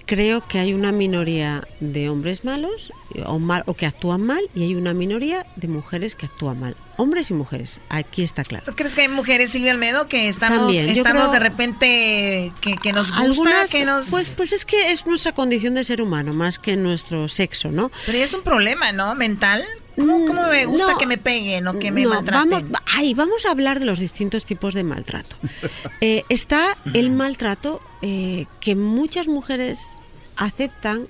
creo 0.06 0.48
que 0.48 0.60
hay 0.60 0.74
una 0.74 0.92
minoría 0.92 1.68
de 1.80 2.10
hombres 2.10 2.46
malos 2.46 2.92
o, 3.26 3.40
mal, 3.40 3.64
o 3.66 3.74
que 3.74 3.86
actúan 3.86 4.22
mal 4.22 4.42
y 4.56 4.64
hay 4.64 4.76
una 4.76 4.94
minoría 4.94 5.46
de 5.56 5.68
mujeres 5.68 6.16
que 6.16 6.26
actúan 6.26 6.60
mal. 6.60 6.76
Hombres 6.98 7.32
y 7.32 7.34
mujeres, 7.34 7.80
aquí 7.90 8.24
está 8.24 8.44
claro. 8.44 8.66
¿Tú 8.66 8.74
crees 8.76 8.96
que 8.96 9.02
hay 9.02 9.08
mujeres, 9.08 9.52
Silvia 9.52 9.72
Almedo, 9.72 10.08
que 10.08 10.28
estamos, 10.28 10.60
También, 10.60 10.90
estamos 10.90 11.24
creo- 11.24 11.32
de 11.32 11.40
repente 11.40 12.54
que, 12.62 12.76
que 12.78 12.94
nos 12.94 13.08
gusta, 13.10 13.22
Algunas, 13.24 13.70
que 13.70 13.86
nos... 13.86 14.10
pues, 14.12 14.30
pues 14.32 14.54
es 14.54 14.64
que 14.66 14.92
es 14.92 15.06
nuestra 15.06 15.34
condición 15.34 15.74
de 15.74 15.84
ser 15.84 16.02
humano 16.02 16.34
más 16.34 16.60
que 16.60 16.76
nuestro 16.76 17.28
sexo, 17.28 17.72
¿no? 17.72 17.92
Pero 18.06 18.18
es 18.20 18.34
un 18.34 18.42
problema, 18.44 18.92
¿no? 18.92 19.16
Mental. 19.16 19.64
¿Cómo, 19.96 20.26
cómo 20.26 20.48
me 20.48 20.66
gusta 20.66 20.88
Mm, 20.88 20.92
no. 20.92 20.98
que 20.98 21.06
me 21.08 21.18
peguen 21.18 21.68
o 21.68 21.80
que 21.80 21.92
me 21.92 22.04
No, 22.04 22.10
maltraten? 22.10 22.50
Vamos, 22.50 22.82
ay, 22.96 23.14
vamos 23.14 23.46
a 23.46 23.52
hablar 23.52 23.80
de 23.80 23.86
los 23.86 24.00
distintos 24.00 24.46
tipos 24.46 24.74
de 24.74 24.84
maltrato. 24.84 25.36
Eh, 26.02 26.24
está 26.30 26.78
el 26.94 27.12
maltrato 27.12 27.80
eh, 28.02 28.46
que 28.60 28.76
muchas 28.76 29.28
mujeres 29.28 30.00
aceptan 30.36 31.08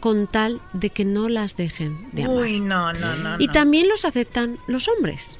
con 0.00 0.26
tal 0.26 0.60
de 0.72 0.90
que 0.90 1.04
no 1.04 1.28
las 1.28 1.56
dejen 1.56 2.08
de 2.12 2.24
amar. 2.24 2.36
Uy, 2.36 2.60
no, 2.60 2.92
no, 2.92 3.16
no. 3.16 3.36
Y 3.38 3.46
no. 3.46 3.52
también 3.52 3.88
los 3.88 4.04
aceptan 4.04 4.58
los 4.66 4.88
hombres. 4.88 5.38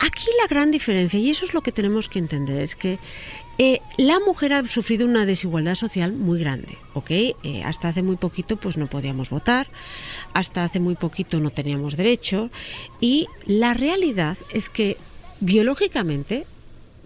Aquí 0.00 0.26
la 0.42 0.46
gran 0.48 0.70
diferencia, 0.70 1.18
y 1.18 1.30
eso 1.30 1.44
es 1.44 1.54
lo 1.54 1.60
que 1.62 1.72
tenemos 1.72 2.08
que 2.08 2.18
entender, 2.18 2.60
es 2.60 2.76
que 2.76 2.98
eh, 3.58 3.80
la 3.98 4.18
mujer 4.20 4.52
ha 4.52 4.66
sufrido 4.66 5.06
una 5.06 5.26
desigualdad 5.26 5.74
social 5.74 6.12
muy 6.12 6.40
grande, 6.40 6.76
¿ok? 6.94 7.10
Eh, 7.10 7.62
hasta 7.64 7.88
hace 7.88 8.02
muy 8.02 8.16
poquito 8.16 8.56
pues 8.56 8.76
no 8.76 8.86
podíamos 8.88 9.30
votar, 9.30 9.68
hasta 10.32 10.64
hace 10.64 10.80
muy 10.80 10.94
poquito 10.94 11.40
no 11.40 11.50
teníamos 11.50 11.96
derecho, 11.96 12.50
y 13.00 13.28
la 13.46 13.74
realidad 13.74 14.36
es 14.52 14.68
que 14.68 14.96
biológicamente 15.40 16.46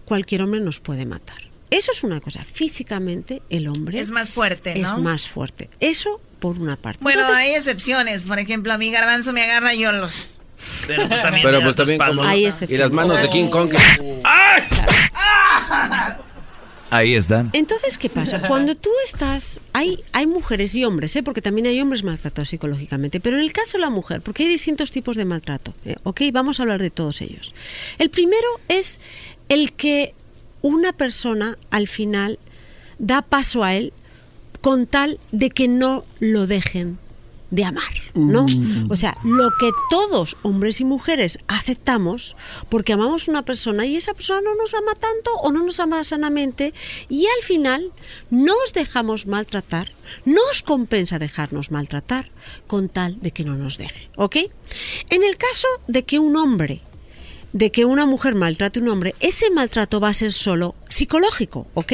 cualquier 0.04 0.42
hombre 0.42 0.60
nos 0.60 0.80
puede 0.80 1.04
matar. 1.06 1.36
Eso 1.70 1.92
es 1.92 2.02
una 2.02 2.20
cosa, 2.20 2.42
físicamente 2.44 3.42
el 3.50 3.68
hombre 3.68 4.00
Es 4.00 4.10
más 4.10 4.32
fuerte, 4.32 4.74
¿no? 4.74 4.88
es 4.88 4.98
más 5.02 5.28
fuerte. 5.28 5.68
Eso 5.80 6.18
por 6.38 6.58
una 6.58 6.76
parte. 6.76 7.02
Bueno, 7.02 7.20
Entonces, 7.20 7.44
hay 7.44 7.54
excepciones. 7.54 8.24
Por 8.24 8.38
ejemplo, 8.38 8.72
a 8.72 8.78
mi 8.78 8.90
garbanzo 8.90 9.34
me 9.34 9.42
agarra 9.42 9.74
y 9.74 9.80
yo 9.80 9.92
lo... 9.92 10.08
Pero 10.86 11.02
tú 11.02 11.08
también 11.20 11.44
Pero 11.44 11.58
me 11.58 11.64
pues 11.64 11.76
también 11.76 11.98
como... 11.98 12.22
Hay 12.22 12.48
Y 12.68 12.76
las 12.76 12.90
manos 12.90 13.20
de 13.20 13.28
King 13.28 13.48
Kong. 13.48 13.70
que- 13.70 14.22
Ahí 16.90 17.14
está. 17.14 17.46
Entonces, 17.52 17.98
¿qué 17.98 18.08
pasa? 18.08 18.48
Cuando 18.48 18.74
tú 18.74 18.90
estás, 19.04 19.60
hay, 19.72 20.02
hay 20.12 20.26
mujeres 20.26 20.74
y 20.74 20.84
hombres, 20.84 21.14
¿eh? 21.16 21.22
porque 21.22 21.42
también 21.42 21.66
hay 21.66 21.80
hombres 21.80 22.02
maltratados 22.02 22.48
psicológicamente, 22.48 23.20
pero 23.20 23.36
en 23.36 23.42
el 23.42 23.52
caso 23.52 23.78
de 23.78 23.82
la 23.82 23.90
mujer, 23.90 24.22
porque 24.22 24.44
hay 24.44 24.48
distintos 24.48 24.90
tipos 24.90 25.16
de 25.16 25.24
maltrato, 25.24 25.74
¿eh? 25.84 25.96
¿ok? 26.04 26.22
Vamos 26.32 26.58
a 26.58 26.62
hablar 26.62 26.80
de 26.80 26.90
todos 26.90 27.20
ellos. 27.20 27.54
El 27.98 28.10
primero 28.10 28.46
es 28.68 29.00
el 29.48 29.72
que 29.72 30.14
una 30.62 30.92
persona 30.92 31.58
al 31.70 31.88
final 31.88 32.38
da 32.98 33.22
paso 33.22 33.64
a 33.64 33.74
él 33.74 33.92
con 34.60 34.86
tal 34.86 35.20
de 35.30 35.50
que 35.50 35.68
no 35.68 36.04
lo 36.20 36.46
dejen 36.46 36.98
de 37.50 37.64
amar, 37.64 37.94
¿no? 38.14 38.46
O 38.90 38.96
sea, 38.96 39.16
lo 39.24 39.50
que 39.58 39.70
todos, 39.90 40.36
hombres 40.42 40.80
y 40.80 40.84
mujeres, 40.84 41.38
aceptamos 41.48 42.36
porque 42.68 42.92
amamos 42.92 43.26
a 43.26 43.30
una 43.30 43.44
persona 43.44 43.86
y 43.86 43.96
esa 43.96 44.14
persona 44.14 44.40
no 44.42 44.54
nos 44.54 44.74
ama 44.74 44.94
tanto 44.94 45.32
o 45.42 45.50
no 45.50 45.64
nos 45.64 45.80
ama 45.80 46.04
sanamente 46.04 46.74
y 47.08 47.26
al 47.26 47.42
final 47.42 47.92
nos 48.30 48.72
dejamos 48.74 49.26
maltratar, 49.26 49.92
nos 50.24 50.62
compensa 50.62 51.18
dejarnos 51.18 51.70
maltratar 51.70 52.30
con 52.66 52.88
tal 52.88 53.20
de 53.20 53.30
que 53.30 53.44
no 53.44 53.54
nos 53.54 53.78
deje, 53.78 54.10
¿ok? 54.16 54.36
En 55.10 55.22
el 55.22 55.36
caso 55.36 55.68
de 55.86 56.04
que 56.04 56.18
un 56.18 56.36
hombre 56.36 56.82
de 57.52 57.70
que 57.72 57.84
una 57.86 58.04
mujer 58.04 58.34
maltrate 58.34 58.78
a 58.78 58.82
un 58.82 58.88
hombre, 58.90 59.14
ese 59.20 59.50
maltrato 59.50 60.00
va 60.00 60.08
a 60.10 60.14
ser 60.14 60.32
solo 60.32 60.74
psicológico, 60.88 61.66
¿ok? 61.74 61.92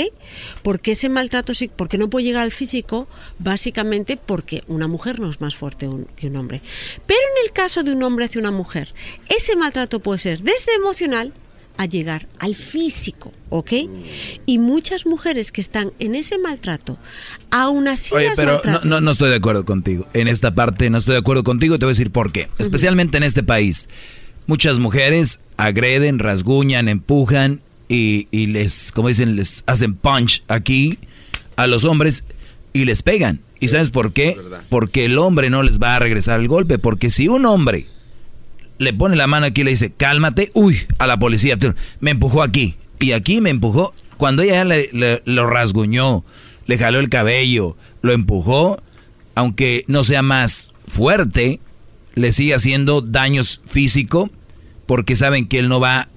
Porque 0.62 0.92
ese 0.92 1.08
maltrato, 1.08 1.52
porque 1.76 1.96
no 1.96 2.10
puede 2.10 2.24
llegar 2.26 2.42
al 2.42 2.50
físico, 2.50 3.06
básicamente 3.38 4.16
porque 4.16 4.64
una 4.66 4.88
mujer 4.88 5.20
no 5.20 5.30
es 5.30 5.40
más 5.40 5.54
fuerte 5.54 5.86
un- 5.86 6.06
que 6.16 6.26
un 6.26 6.36
hombre. 6.36 6.60
Pero 7.06 7.20
en 7.20 7.46
el 7.46 7.52
caso 7.52 7.82
de 7.84 7.92
un 7.92 8.02
hombre 8.02 8.24
hacia 8.24 8.40
una 8.40 8.50
mujer, 8.50 8.92
ese 9.28 9.54
maltrato 9.56 10.00
puede 10.00 10.18
ser 10.18 10.40
desde 10.40 10.74
emocional 10.74 11.32
a 11.76 11.86
llegar 11.86 12.28
al 12.38 12.54
físico, 12.54 13.32
¿ok? 13.50 13.72
Y 14.46 14.58
muchas 14.58 15.06
mujeres 15.06 15.50
que 15.52 15.60
están 15.60 15.92
en 15.98 16.14
ese 16.14 16.38
maltrato, 16.38 16.98
aún 17.50 17.88
así 17.88 18.14
Oye, 18.14 18.26
las 18.28 18.36
pero 18.36 18.48
no, 18.52 18.54
maltratan. 18.58 18.88
no, 18.88 19.00
no 19.00 19.10
estoy 19.10 19.30
de 19.30 19.36
acuerdo 19.36 19.64
contigo. 19.64 20.06
En 20.14 20.28
esta 20.28 20.54
parte 20.54 20.88
no 20.90 20.98
estoy 20.98 21.12
de 21.14 21.18
acuerdo 21.20 21.42
contigo 21.44 21.74
y 21.74 21.78
te 21.78 21.84
voy 21.84 21.90
a 21.90 21.94
decir 21.96 22.10
por 22.12 22.30
qué. 22.32 22.48
Especialmente 22.58 23.16
en 23.18 23.22
este 23.24 23.42
país. 23.42 23.88
Muchas 24.46 24.78
mujeres 24.78 25.40
agreden, 25.56 26.18
rasguñan, 26.18 26.88
empujan 26.88 27.60
y, 27.88 28.26
y 28.30 28.46
les, 28.46 28.92
como 28.92 29.08
dicen, 29.08 29.36
les 29.36 29.62
hacen 29.66 29.94
punch 29.94 30.42
aquí 30.48 30.98
a 31.56 31.66
los 31.66 31.84
hombres 31.84 32.24
y 32.72 32.84
les 32.84 33.02
pegan. 33.02 33.40
¿Y 33.60 33.68
sabes 33.68 33.90
por 33.90 34.12
qué? 34.12 34.36
Porque 34.68 35.04
el 35.06 35.16
hombre 35.18 35.48
no 35.50 35.62
les 35.62 35.78
va 35.80 35.96
a 35.96 35.98
regresar 35.98 36.40
el 36.40 36.48
golpe. 36.48 36.78
Porque 36.78 37.10
si 37.10 37.28
un 37.28 37.46
hombre 37.46 37.86
le 38.78 38.92
pone 38.92 39.16
la 39.16 39.26
mano 39.26 39.46
aquí 39.46 39.60
y 39.62 39.64
le 39.64 39.70
dice, 39.70 39.92
cálmate, 39.92 40.50
uy, 40.54 40.78
a 40.98 41.06
la 41.06 41.18
policía, 41.18 41.56
me 42.00 42.10
empujó 42.10 42.42
aquí. 42.42 42.74
Y 42.98 43.12
aquí 43.12 43.40
me 43.40 43.50
empujó. 43.50 43.94
Cuando 44.16 44.42
ella 44.42 44.54
ya 44.54 44.64
le, 44.64 44.88
le- 44.92 45.22
lo 45.24 45.46
rasguñó, 45.46 46.24
le 46.66 46.78
jaló 46.78 46.98
el 46.98 47.08
cabello, 47.08 47.76
lo 48.02 48.12
empujó, 48.12 48.82
aunque 49.34 49.84
no 49.86 50.04
sea 50.04 50.22
más 50.22 50.72
fuerte, 50.86 51.60
le 52.14 52.32
sigue 52.32 52.54
haciendo 52.54 53.00
daños 53.00 53.60
físico 53.66 54.30
porque 54.86 55.16
saben 55.16 55.48
que 55.48 55.58
él 55.58 55.68
no 55.68 55.80
va 55.80 56.08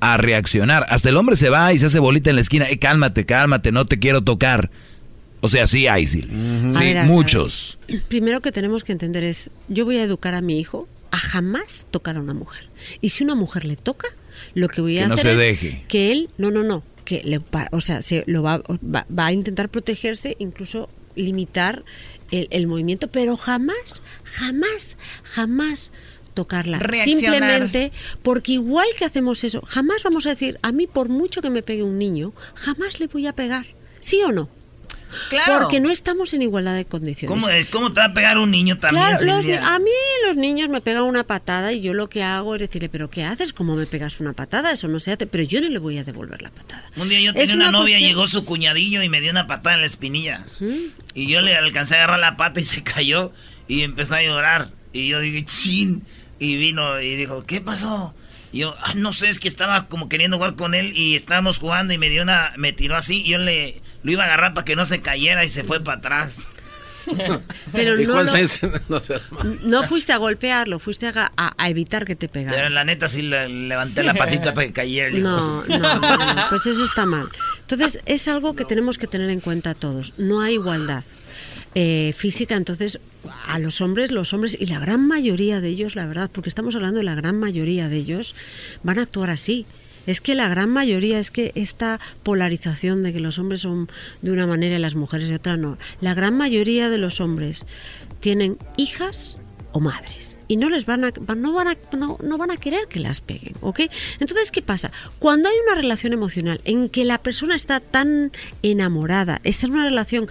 a 0.00 0.16
reaccionar. 0.16 0.84
Hasta 0.88 1.08
el 1.08 1.16
hombre 1.16 1.36
se 1.36 1.48
va 1.50 1.72
y 1.72 1.78
se 1.78 1.86
hace 1.86 1.98
bolita 1.98 2.30
en 2.30 2.36
la 2.36 2.42
esquina. 2.42 2.68
Eh, 2.68 2.78
cálmate, 2.78 3.24
cálmate, 3.26 3.72
no 3.72 3.86
te 3.86 3.98
quiero 3.98 4.22
tocar. 4.22 4.70
O 5.40 5.48
sea, 5.48 5.66
sí 5.66 5.86
hay, 5.86 6.06
Sí, 6.06 6.22
ver, 6.22 6.70
ver, 6.72 7.04
muchos. 7.06 7.78
Primero 8.08 8.40
que 8.40 8.52
tenemos 8.52 8.84
que 8.84 8.92
entender 8.92 9.22
es, 9.24 9.50
yo 9.68 9.84
voy 9.84 9.96
a 9.98 10.02
educar 10.02 10.34
a 10.34 10.40
mi 10.40 10.58
hijo 10.58 10.88
a 11.10 11.18
jamás 11.18 11.86
tocar 11.90 12.16
a 12.16 12.20
una 12.20 12.34
mujer. 12.34 12.68
Y 13.00 13.10
si 13.10 13.24
una 13.24 13.34
mujer 13.34 13.64
le 13.64 13.76
toca, 13.76 14.08
lo 14.54 14.68
que 14.68 14.80
voy 14.80 14.98
a 14.98 15.02
Que 15.02 15.08
no 15.08 15.14
hacer 15.14 15.26
se 15.26 15.32
es 15.32 15.38
deje. 15.60 15.84
que 15.88 16.12
él, 16.12 16.28
no, 16.36 16.50
no, 16.50 16.62
no, 16.62 16.82
que 17.04 17.22
le, 17.24 17.40
o 17.70 17.80
sea, 17.80 18.02
se 18.02 18.24
lo 18.26 18.42
va, 18.42 18.58
va, 18.58 19.06
va 19.16 19.26
a 19.26 19.32
intentar 19.32 19.68
protegerse, 19.68 20.36
incluso 20.38 20.90
limitar 21.14 21.84
el, 22.30 22.48
el 22.50 22.66
movimiento, 22.66 23.08
pero 23.08 23.36
jamás, 23.36 24.02
jamás, 24.24 24.96
jamás 25.22 25.92
tocarla. 26.36 26.78
Reaccionar. 26.78 27.18
Simplemente 27.18 27.90
porque 28.22 28.52
igual 28.52 28.86
que 28.96 29.04
hacemos 29.04 29.42
eso, 29.42 29.60
jamás 29.66 30.04
vamos 30.04 30.26
a 30.26 30.30
decir, 30.30 30.58
a 30.62 30.70
mí 30.70 30.86
por 30.86 31.08
mucho 31.08 31.42
que 31.42 31.50
me 31.50 31.62
pegue 31.64 31.82
un 31.82 31.98
niño, 31.98 32.32
jamás 32.54 33.00
le 33.00 33.08
voy 33.08 33.26
a 33.26 33.32
pegar. 33.32 33.66
¿Sí 33.98 34.20
o 34.24 34.30
no? 34.30 34.48
Claro. 35.30 35.60
Porque 35.60 35.80
no 35.80 35.90
estamos 35.90 36.34
en 36.34 36.42
igualdad 36.42 36.74
de 36.74 36.84
condiciones. 36.84 37.28
¿Cómo, 37.42 37.46
¿Cómo 37.70 37.92
te 37.92 38.00
va 38.00 38.06
a 38.06 38.12
pegar 38.12 38.38
un 38.38 38.50
niño 38.50 38.76
también, 38.78 39.04
Claro, 39.16 39.24
los- 39.24 39.46
a 39.62 39.78
mí 39.78 39.90
los 40.26 40.36
niños 40.36 40.68
me 40.68 40.80
pegan 40.80 41.04
una 41.04 41.24
patada 41.24 41.72
y 41.72 41.80
yo 41.80 41.94
lo 41.94 42.08
que 42.08 42.22
hago 42.24 42.54
es 42.56 42.60
decirle, 42.60 42.88
pero 42.88 43.08
¿qué 43.08 43.22
haces? 43.24 43.52
¿Cómo 43.52 43.76
me 43.76 43.86
pegas 43.86 44.20
una 44.20 44.32
patada? 44.32 44.72
Eso 44.72 44.88
no 44.88 44.98
se 45.00 45.12
hace, 45.12 45.26
pero 45.26 45.44
yo 45.44 45.60
no 45.60 45.68
le 45.68 45.78
voy 45.78 45.96
a 45.98 46.04
devolver 46.04 46.42
la 46.42 46.50
patada. 46.50 46.84
Un 46.96 47.08
día 47.08 47.20
yo 47.20 47.32
tenía 47.32 47.54
una, 47.54 47.68
una 47.68 47.78
novia, 47.78 47.94
cuestión- 47.94 48.08
llegó 48.10 48.26
su 48.26 48.44
cuñadillo 48.44 49.00
y 49.02 49.08
me 49.08 49.20
dio 49.20 49.30
una 49.30 49.46
patada 49.46 49.76
en 49.76 49.80
la 49.82 49.86
espinilla. 49.86 50.44
Y 51.14 51.28
yo 51.28 51.40
le 51.40 51.56
alcancé 51.56 51.94
a 51.94 51.98
agarrar 51.98 52.18
la 52.18 52.36
pata 52.36 52.60
y 52.60 52.64
se 52.64 52.82
cayó 52.82 53.32
y 53.68 53.82
empezó 53.82 54.16
a 54.16 54.22
llorar. 54.22 54.68
Y 54.92 55.08
yo 55.08 55.20
dije, 55.20 55.44
chin. 55.46 56.02
Y 56.38 56.56
vino 56.56 57.00
y 57.00 57.16
dijo, 57.16 57.44
¿qué 57.46 57.60
pasó? 57.60 58.14
Y 58.52 58.60
yo, 58.60 58.74
"Ah, 58.82 58.92
no 58.94 59.12
sé, 59.12 59.28
es 59.28 59.40
que 59.40 59.48
estaba 59.48 59.88
como 59.88 60.08
queriendo 60.08 60.36
jugar 60.36 60.54
con 60.56 60.74
él 60.74 60.92
y 60.96 61.14
estábamos 61.14 61.58
jugando 61.58 61.92
y 61.92 61.98
me 61.98 62.08
dio 62.10 62.22
una, 62.22 62.52
me 62.56 62.72
tiró 62.72 62.96
así 62.96 63.22
y 63.22 63.30
yo 63.30 63.38
le, 63.38 63.80
lo 64.02 64.12
iba 64.12 64.22
a 64.22 64.26
agarrar 64.26 64.54
para 64.54 64.64
que 64.64 64.76
no 64.76 64.84
se 64.84 65.00
cayera 65.00 65.44
y 65.44 65.48
se 65.48 65.64
fue 65.64 65.80
para 65.80 65.98
atrás. 65.98 66.46
Pero 67.72 68.00
¿Y 68.00 68.06
no? 68.06 68.14
No 68.88 69.00
no 69.62 69.82
fuiste 69.84 70.12
a 70.12 70.16
golpearlo, 70.16 70.78
fuiste 70.78 71.06
a, 71.06 71.32
a- 71.36 71.54
a 71.56 71.68
evitar 71.68 72.04
que 72.04 72.16
te 72.16 72.28
Pero 72.28 72.50
pegara. 72.50 72.70
la 72.70 72.84
neta 72.84 73.08
sí 73.08 73.22
le 73.22 73.48
levanté 73.48 74.02
la 74.02 74.14
patita 74.14 74.52
para 74.54 74.66
que 74.66 74.72
cayera. 74.72 75.16
no, 75.18 75.64
no, 75.66 75.78
no, 75.78 76.48
pues 76.48 76.66
eso 76.66 76.84
está 76.84 77.06
mal. 77.06 77.28
Entonces 77.60 78.00
es 78.06 78.26
algo 78.28 78.56
que 78.56 78.64
tenemos 78.64 78.98
que 78.98 79.06
tener 79.06 79.30
en 79.30 79.40
cuenta 79.40 79.74
todos. 79.74 80.14
No 80.18 80.40
hay 80.40 80.54
igualdad 80.54 81.04
eh, 81.78 82.14
física, 82.16 82.56
entonces 82.56 83.00
a 83.46 83.58
los 83.58 83.82
hombres, 83.82 84.10
los 84.10 84.32
hombres 84.32 84.56
y 84.58 84.64
la 84.64 84.78
gran 84.78 85.06
mayoría 85.06 85.60
de 85.60 85.68
ellos, 85.68 85.94
la 85.94 86.06
verdad, 86.06 86.30
porque 86.32 86.48
estamos 86.48 86.74
hablando 86.74 87.00
de 87.00 87.04
la 87.04 87.14
gran 87.14 87.38
mayoría 87.38 87.90
de 87.90 87.98
ellos, 87.98 88.34
van 88.82 88.98
a 88.98 89.02
actuar 89.02 89.28
así. 89.28 89.66
Es 90.06 90.22
que 90.22 90.34
la 90.34 90.48
gran 90.48 90.70
mayoría, 90.70 91.20
es 91.20 91.30
que 91.30 91.52
esta 91.54 92.00
polarización 92.22 93.02
de 93.02 93.12
que 93.12 93.20
los 93.20 93.38
hombres 93.38 93.60
son 93.60 93.90
de 94.22 94.32
una 94.32 94.46
manera 94.46 94.76
y 94.76 94.78
las 94.78 94.94
mujeres 94.94 95.28
de 95.28 95.34
otra 95.34 95.58
no. 95.58 95.76
La 96.00 96.14
gran 96.14 96.34
mayoría 96.34 96.88
de 96.88 96.96
los 96.96 97.20
hombres 97.20 97.66
tienen 98.20 98.56
hijas 98.78 99.36
o 99.72 99.80
madres 99.80 100.38
y 100.48 100.56
no 100.56 100.70
les 100.70 100.86
van 100.86 101.04
a 101.04 101.12
no 101.36 101.52
van 101.52 101.68
a 101.68 101.76
no, 101.96 102.16
no 102.22 102.38
van 102.38 102.50
a 102.50 102.56
querer 102.56 102.86
que 102.88 103.00
las 103.00 103.20
peguen, 103.20 103.54
¿ok? 103.60 103.80
Entonces 104.20 104.50
qué 104.50 104.62
pasa 104.62 104.90
cuando 105.18 105.48
hay 105.48 105.56
una 105.66 105.74
relación 105.74 106.12
emocional 106.12 106.60
en 106.64 106.88
que 106.88 107.04
la 107.04 107.18
persona 107.18 107.54
está 107.56 107.80
tan 107.80 108.32
enamorada, 108.62 109.40
está 109.44 109.66
en 109.66 109.72
una 109.72 109.84
relación 109.84 110.28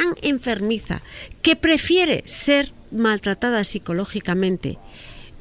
tan 0.00 0.14
enfermiza 0.22 1.02
que 1.42 1.56
prefiere 1.56 2.24
ser 2.26 2.72
maltratada 2.90 3.60
psicológicamente 3.64 4.78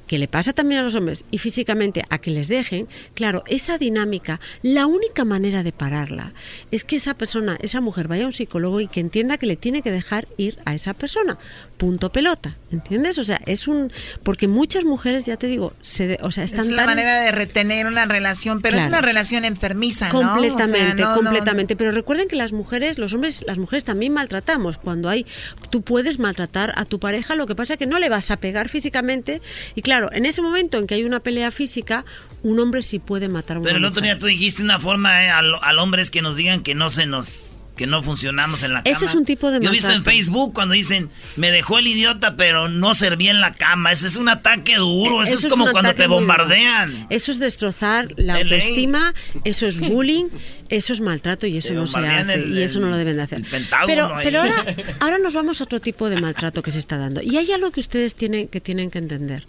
que 0.10 0.18
le 0.18 0.28
pasa 0.28 0.54
también 0.54 0.82
a 0.82 0.84
los 0.84 0.96
hombres 0.96 1.24
y 1.30 1.38
físicamente 1.38 2.04
a 2.10 2.18
que 2.18 2.32
les 2.32 2.48
dejen, 2.48 2.88
claro, 3.14 3.44
esa 3.46 3.78
dinámica, 3.78 4.40
la 4.64 4.88
única 4.88 5.24
manera 5.24 5.62
de 5.62 5.72
pararla 5.72 6.34
es 6.72 6.84
que 6.84 6.96
esa 6.96 7.14
persona, 7.14 7.60
esa 7.62 7.80
mujer 7.80 8.08
vaya 8.08 8.24
a 8.24 8.26
un 8.26 8.34
psicólogo 8.34 8.82
y 8.82 8.88
que 8.88 9.02
entienda 9.02 9.38
que 9.38 9.46
le 9.46 9.56
tiene 9.56 9.84
que 9.84 9.92
dejar 9.92 10.28
ir 10.36 10.58
a 10.66 10.74
esa 10.74 10.96
persona. 10.96 11.38
Punto 11.78 12.12
pelota, 12.12 12.58
¿entiendes? 12.72 13.20
O 13.20 13.24
sea, 13.24 13.40
es 13.46 13.68
un 13.68 13.92
porque 14.24 14.48
muchas 14.48 14.84
mujeres, 14.84 15.28
ya 15.28 15.38
te 15.38 15.46
digo, 15.46 15.74
se, 15.84 16.18
o 16.24 16.32
sea, 16.32 16.44
están 16.44 16.62
es 16.62 16.70
la 16.70 16.88
manera 16.88 17.22
de 17.22 17.32
retener 17.32 17.86
una 17.86 18.06
relación, 18.06 18.62
pero 18.62 18.80
es 18.80 18.88
una 18.88 19.02
relación 19.02 19.46
enfermiza, 19.46 20.12
¿no? 20.12 20.22
Completamente, 20.22 21.04
completamente, 21.04 21.76
pero 21.76 21.92
recuerden 21.92 22.28
que 22.28 22.36
las 22.36 22.52
mujeres, 22.52 22.98
los 22.98 23.14
hombres, 23.14 23.44
las 23.46 23.60
mujeres 23.60 23.84
también 23.84 24.12
maltratamos 24.12 24.80
cuando 24.80 25.08
hay 25.08 25.28
tú 25.70 25.84
puedes 25.84 26.18
maltratar 26.18 26.74
a 26.78 26.86
tu 26.86 27.00
pareja, 27.00 27.36
lo 27.36 27.46
que 27.46 27.54
pasa 27.54 27.74
es 27.74 27.80
que 27.80 27.86
no 27.86 28.00
le 28.00 28.10
vas 28.10 28.32
a 28.32 28.38
pegar 28.38 28.70
físicamente 28.70 29.40
y 29.76 29.84
claro, 29.84 29.99
en 30.12 30.26
ese 30.26 30.42
momento 30.42 30.78
en 30.78 30.88
que 30.88 30.96
hay 30.96 31.04
una 31.04 31.20
pelea 31.20 31.52
física, 31.52 32.06
un 32.44 32.60
hombre 32.60 32.84
sí 32.84 33.00
puede 33.00 33.28
matar 33.28 33.58
a 33.58 33.60
una 33.60 33.68
Pero 33.68 33.78
el 33.78 33.86
otro 33.86 34.02
día 34.02 34.18
tú 34.18 34.28
dijiste 34.28 34.64
una 34.64 34.80
forma 34.80 35.26
eh, 35.26 35.30
al, 35.30 35.54
al 35.62 35.80
hombre 35.80 36.02
es 36.02 36.12
que 36.12 36.22
nos 36.22 36.36
digan 36.36 36.64
que 36.64 36.76
no 36.76 36.90
se 36.90 37.06
nos 37.06 37.49
que 37.80 37.88
no 37.88 38.04
funcionamos 38.04 38.64
en 38.64 38.74
la 38.74 38.84
cama. 38.84 38.94
Ese 38.94 39.06
es 39.06 39.16
un 39.16 39.24
tipo 39.24 39.52
de 39.52 39.62
Yo 39.62 39.70
he 39.70 39.72
visto 39.72 39.90
en 39.90 40.04
Facebook 40.04 40.54
cuando 40.54 40.74
dicen, 40.74 41.10
me 41.38 41.50
dejó 41.50 41.80
el 41.80 41.88
idiota, 41.88 42.36
pero 42.36 42.68
no 42.68 42.94
servía 42.94 43.32
en 43.32 43.40
la 43.40 43.54
cama. 43.54 43.94
Ese 43.94 44.08
es 44.08 44.18
un 44.18 44.28
ataque 44.28 44.76
duro. 44.76 45.24
Eso, 45.24 45.36
es 45.36 45.48
como 45.48 45.72
cuando 45.72 45.96
te 45.96 46.06
bombardean. 46.06 47.08
Eso 47.10 47.32
es 47.32 47.40
destrozar 47.40 48.10
la 48.18 48.36
autoestima, 48.36 49.14
eso 49.46 49.66
es 49.66 49.80
bullying, 49.80 50.26
eso 50.68 50.92
es 50.92 51.00
maltrato 51.00 51.48
y 51.48 51.56
eso 51.56 51.74
no 51.74 51.88
se 51.88 52.00
hace. 52.00 52.48
y 52.48 52.62
eso 52.62 52.82
no 52.82 52.90
lo 52.90 52.98
deben 52.98 53.16
de 53.16 53.22
hacer. 53.22 53.44
Pero, 53.86 54.12
pero 54.22 54.42
ahora, 54.42 54.66
ahora 55.00 55.18
nos 55.18 55.34
vamos 55.34 55.62
a 55.62 55.64
otro 55.64 55.80
tipo 55.80 56.10
de 56.10 56.20
maltrato 56.20 56.62
que 56.62 56.72
se 56.72 56.80
está 56.80 56.98
dando. 56.98 57.22
Y 57.22 57.38
hay 57.38 57.50
algo 57.54 57.72
que 57.72 57.80
ustedes 57.80 58.14
tienen 58.14 58.50
que, 58.50 58.60
tienen 58.60 58.92
que 58.92 58.98
entender. 58.98 59.48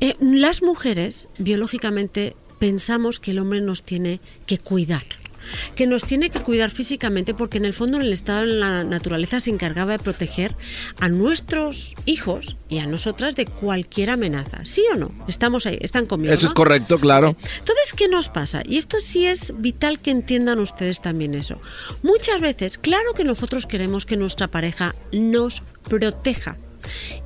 Eh, 0.00 0.16
las 0.18 0.62
mujeres, 0.62 1.28
biológicamente, 1.36 2.36
pensamos 2.58 3.20
que 3.20 3.32
el 3.32 3.38
hombre 3.38 3.60
nos 3.60 3.82
tiene 3.82 4.22
que 4.46 4.56
cuidar 4.56 5.04
que 5.74 5.86
nos 5.86 6.04
tiene 6.04 6.30
que 6.30 6.40
cuidar 6.40 6.70
físicamente 6.70 7.34
porque 7.34 7.58
en 7.58 7.64
el 7.64 7.72
fondo 7.72 7.96
en 7.96 8.04
el 8.04 8.12
estado 8.12 8.40
de 8.40 8.46
la 8.46 8.84
naturaleza 8.84 9.40
se 9.40 9.50
encargaba 9.50 9.92
de 9.92 9.98
proteger 9.98 10.56
a 11.00 11.08
nuestros 11.08 11.94
hijos 12.04 12.56
y 12.68 12.78
a 12.78 12.86
nosotras 12.86 13.36
de 13.36 13.46
cualquier 13.46 14.10
amenaza. 14.10 14.64
¿Sí 14.64 14.82
o 14.92 14.96
no? 14.96 15.12
Estamos 15.28 15.66
ahí, 15.66 15.78
están 15.80 16.06
conmigo. 16.06 16.32
Eso 16.32 16.48
es 16.48 16.54
correcto, 16.54 16.98
claro. 16.98 17.36
Entonces, 17.58 17.92
¿qué 17.96 18.08
nos 18.08 18.28
pasa? 18.28 18.62
Y 18.64 18.76
esto 18.78 19.00
sí 19.00 19.26
es 19.26 19.52
vital 19.58 20.00
que 20.00 20.10
entiendan 20.10 20.58
ustedes 20.58 21.00
también 21.00 21.34
eso. 21.34 21.60
Muchas 22.02 22.40
veces, 22.40 22.78
claro 22.78 23.14
que 23.14 23.24
nosotros 23.24 23.66
queremos 23.66 24.06
que 24.06 24.16
nuestra 24.16 24.48
pareja 24.48 24.94
nos 25.12 25.62
proteja. 25.88 26.56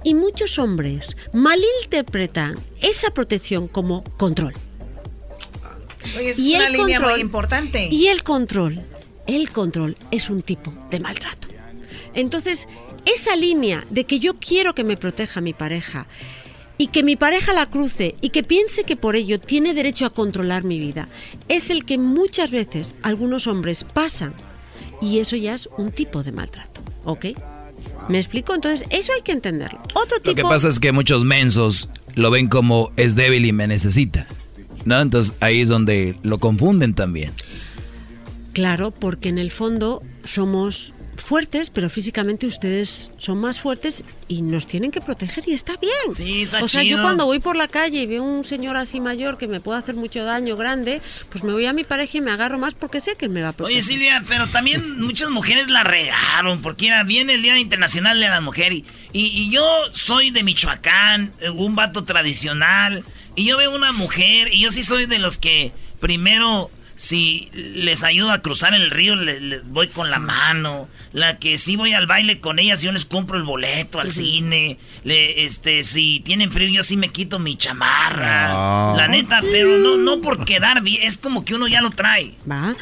Y 0.04 0.14
muchos 0.14 0.58
hombres 0.58 1.16
malinterpretan 1.32 2.58
esa 2.80 3.12
protección 3.12 3.68
como 3.68 4.04
control. 4.16 4.54
Oye, 6.16 6.30
es 6.30 6.38
una 6.38 6.68
línea 6.68 7.00
muy 7.00 7.20
importante. 7.20 7.88
Y 7.90 8.08
el 8.08 8.22
control, 8.22 8.82
el 9.26 9.50
control 9.50 9.96
es 10.10 10.30
un 10.30 10.42
tipo 10.42 10.72
de 10.90 11.00
maltrato. 11.00 11.48
Entonces, 12.14 12.68
esa 13.06 13.36
línea 13.36 13.84
de 13.90 14.04
que 14.04 14.18
yo 14.18 14.34
quiero 14.38 14.74
que 14.74 14.84
me 14.84 14.96
proteja 14.96 15.40
mi 15.40 15.52
pareja 15.52 16.06
y 16.78 16.88
que 16.88 17.02
mi 17.02 17.16
pareja 17.16 17.52
la 17.52 17.68
cruce 17.68 18.14
y 18.20 18.30
que 18.30 18.42
piense 18.42 18.84
que 18.84 18.96
por 18.96 19.16
ello 19.16 19.38
tiene 19.38 19.74
derecho 19.74 20.06
a 20.06 20.14
controlar 20.14 20.64
mi 20.64 20.78
vida, 20.78 21.08
es 21.48 21.70
el 21.70 21.84
que 21.84 21.98
muchas 21.98 22.50
veces 22.50 22.94
algunos 23.02 23.46
hombres 23.46 23.84
pasan 23.84 24.34
y 25.02 25.18
eso 25.18 25.36
ya 25.36 25.54
es 25.54 25.68
un 25.76 25.92
tipo 25.92 26.22
de 26.22 26.32
maltrato, 26.32 26.82
¿ok? 27.04 27.26
¿Me 28.08 28.18
explico? 28.18 28.54
Entonces, 28.54 28.86
eso 28.90 29.12
hay 29.12 29.22
que 29.22 29.32
entenderlo. 29.32 29.80
Otro 29.94 30.18
tipo... 30.18 30.30
Lo 30.30 30.34
que 30.36 30.42
pasa 30.42 30.68
es 30.68 30.80
que 30.80 30.92
muchos 30.92 31.24
mensos 31.24 31.88
lo 32.14 32.30
ven 32.30 32.48
como 32.48 32.90
es 32.96 33.14
débil 33.14 33.44
y 33.46 33.52
me 33.52 33.66
necesita. 33.66 34.26
¿No? 34.84 35.00
Entonces 35.00 35.36
ahí 35.40 35.60
es 35.60 35.68
donde 35.68 36.16
lo 36.22 36.38
confunden 36.38 36.94
también. 36.94 37.32
Claro, 38.52 38.90
porque 38.90 39.28
en 39.28 39.38
el 39.38 39.50
fondo 39.50 40.02
somos 40.24 40.92
fuertes, 41.20 41.70
pero 41.70 41.88
físicamente 41.90 42.46
ustedes 42.46 43.10
son 43.18 43.38
más 43.38 43.60
fuertes 43.60 44.04
y 44.26 44.42
nos 44.42 44.66
tienen 44.66 44.90
que 44.90 45.00
proteger 45.00 45.44
y 45.46 45.52
está 45.52 45.76
bien. 45.76 46.14
Sí, 46.14 46.42
está 46.42 46.62
o 46.64 46.68
sea, 46.68 46.82
yo 46.82 47.00
cuando 47.02 47.26
voy 47.26 47.38
por 47.38 47.56
la 47.56 47.68
calle 47.68 48.02
y 48.02 48.06
veo 48.06 48.22
un 48.22 48.44
señor 48.44 48.76
así 48.76 49.00
mayor 49.00 49.38
que 49.38 49.46
me 49.46 49.60
puede 49.60 49.78
hacer 49.78 49.94
mucho 49.94 50.24
daño 50.24 50.56
grande, 50.56 51.00
pues 51.28 51.44
me 51.44 51.52
voy 51.52 51.66
a 51.66 51.72
mi 51.72 51.84
pareja 51.84 52.18
y 52.18 52.20
me 52.20 52.30
agarro 52.30 52.58
más 52.58 52.74
porque 52.74 53.00
sé 53.00 53.16
que 53.16 53.28
me 53.28 53.42
va 53.42 53.50
a 53.50 53.52
proteger. 53.52 53.76
Oye, 53.76 53.82
Silvia, 53.82 54.24
pero 54.26 54.46
también 54.48 55.00
muchas 55.00 55.30
mujeres 55.30 55.68
la 55.68 55.84
regaron 55.84 56.62
porque 56.62 56.88
era 56.88 57.04
bien 57.04 57.30
el 57.30 57.42
Día 57.42 57.58
Internacional 57.58 58.18
de 58.18 58.28
la 58.28 58.40
Mujer 58.40 58.72
y, 58.72 58.84
y 59.12 59.50
yo 59.50 59.64
soy 59.92 60.30
de 60.30 60.42
Michoacán, 60.42 61.32
un 61.54 61.76
vato 61.76 62.04
tradicional 62.04 63.04
y 63.40 63.46
yo 63.46 63.56
veo 63.56 63.74
una 63.74 63.92
mujer 63.92 64.52
y 64.52 64.60
yo 64.60 64.70
sí 64.70 64.82
soy 64.82 65.06
de 65.06 65.18
los 65.18 65.38
que 65.38 65.72
primero 65.98 66.70
si 67.00 67.48
les 67.54 68.02
ayudo 68.02 68.30
a 68.30 68.42
cruzar 68.42 68.74
el 68.74 68.90
río, 68.90 69.16
les, 69.16 69.66
voy 69.70 69.88
con 69.88 70.10
la 70.10 70.18
mano. 70.18 70.86
La 71.14 71.38
que 71.38 71.56
sí 71.56 71.76
voy 71.76 71.94
al 71.94 72.06
baile 72.06 72.40
con 72.40 72.58
ellas, 72.58 72.82
yo 72.82 72.92
les 72.92 73.06
compro 73.06 73.38
el 73.38 73.42
boleto 73.44 74.00
al 74.00 74.10
cine. 74.10 74.76
Le, 75.02 75.46
este, 75.46 75.82
si 75.82 76.20
tienen 76.20 76.52
frío, 76.52 76.68
yo 76.68 76.82
sí 76.82 76.98
me 76.98 77.08
quito 77.08 77.38
mi 77.38 77.56
chamarra. 77.56 78.94
La 78.94 79.08
neta, 79.08 79.40
pero 79.50 79.78
no, 79.78 79.96
no 79.96 80.20
por 80.20 80.44
quedar 80.44 80.82
bien, 80.82 81.02
es 81.02 81.16
como 81.16 81.42
que 81.42 81.54
uno 81.54 81.66
ya 81.68 81.80
lo 81.80 81.88
trae. 81.88 82.34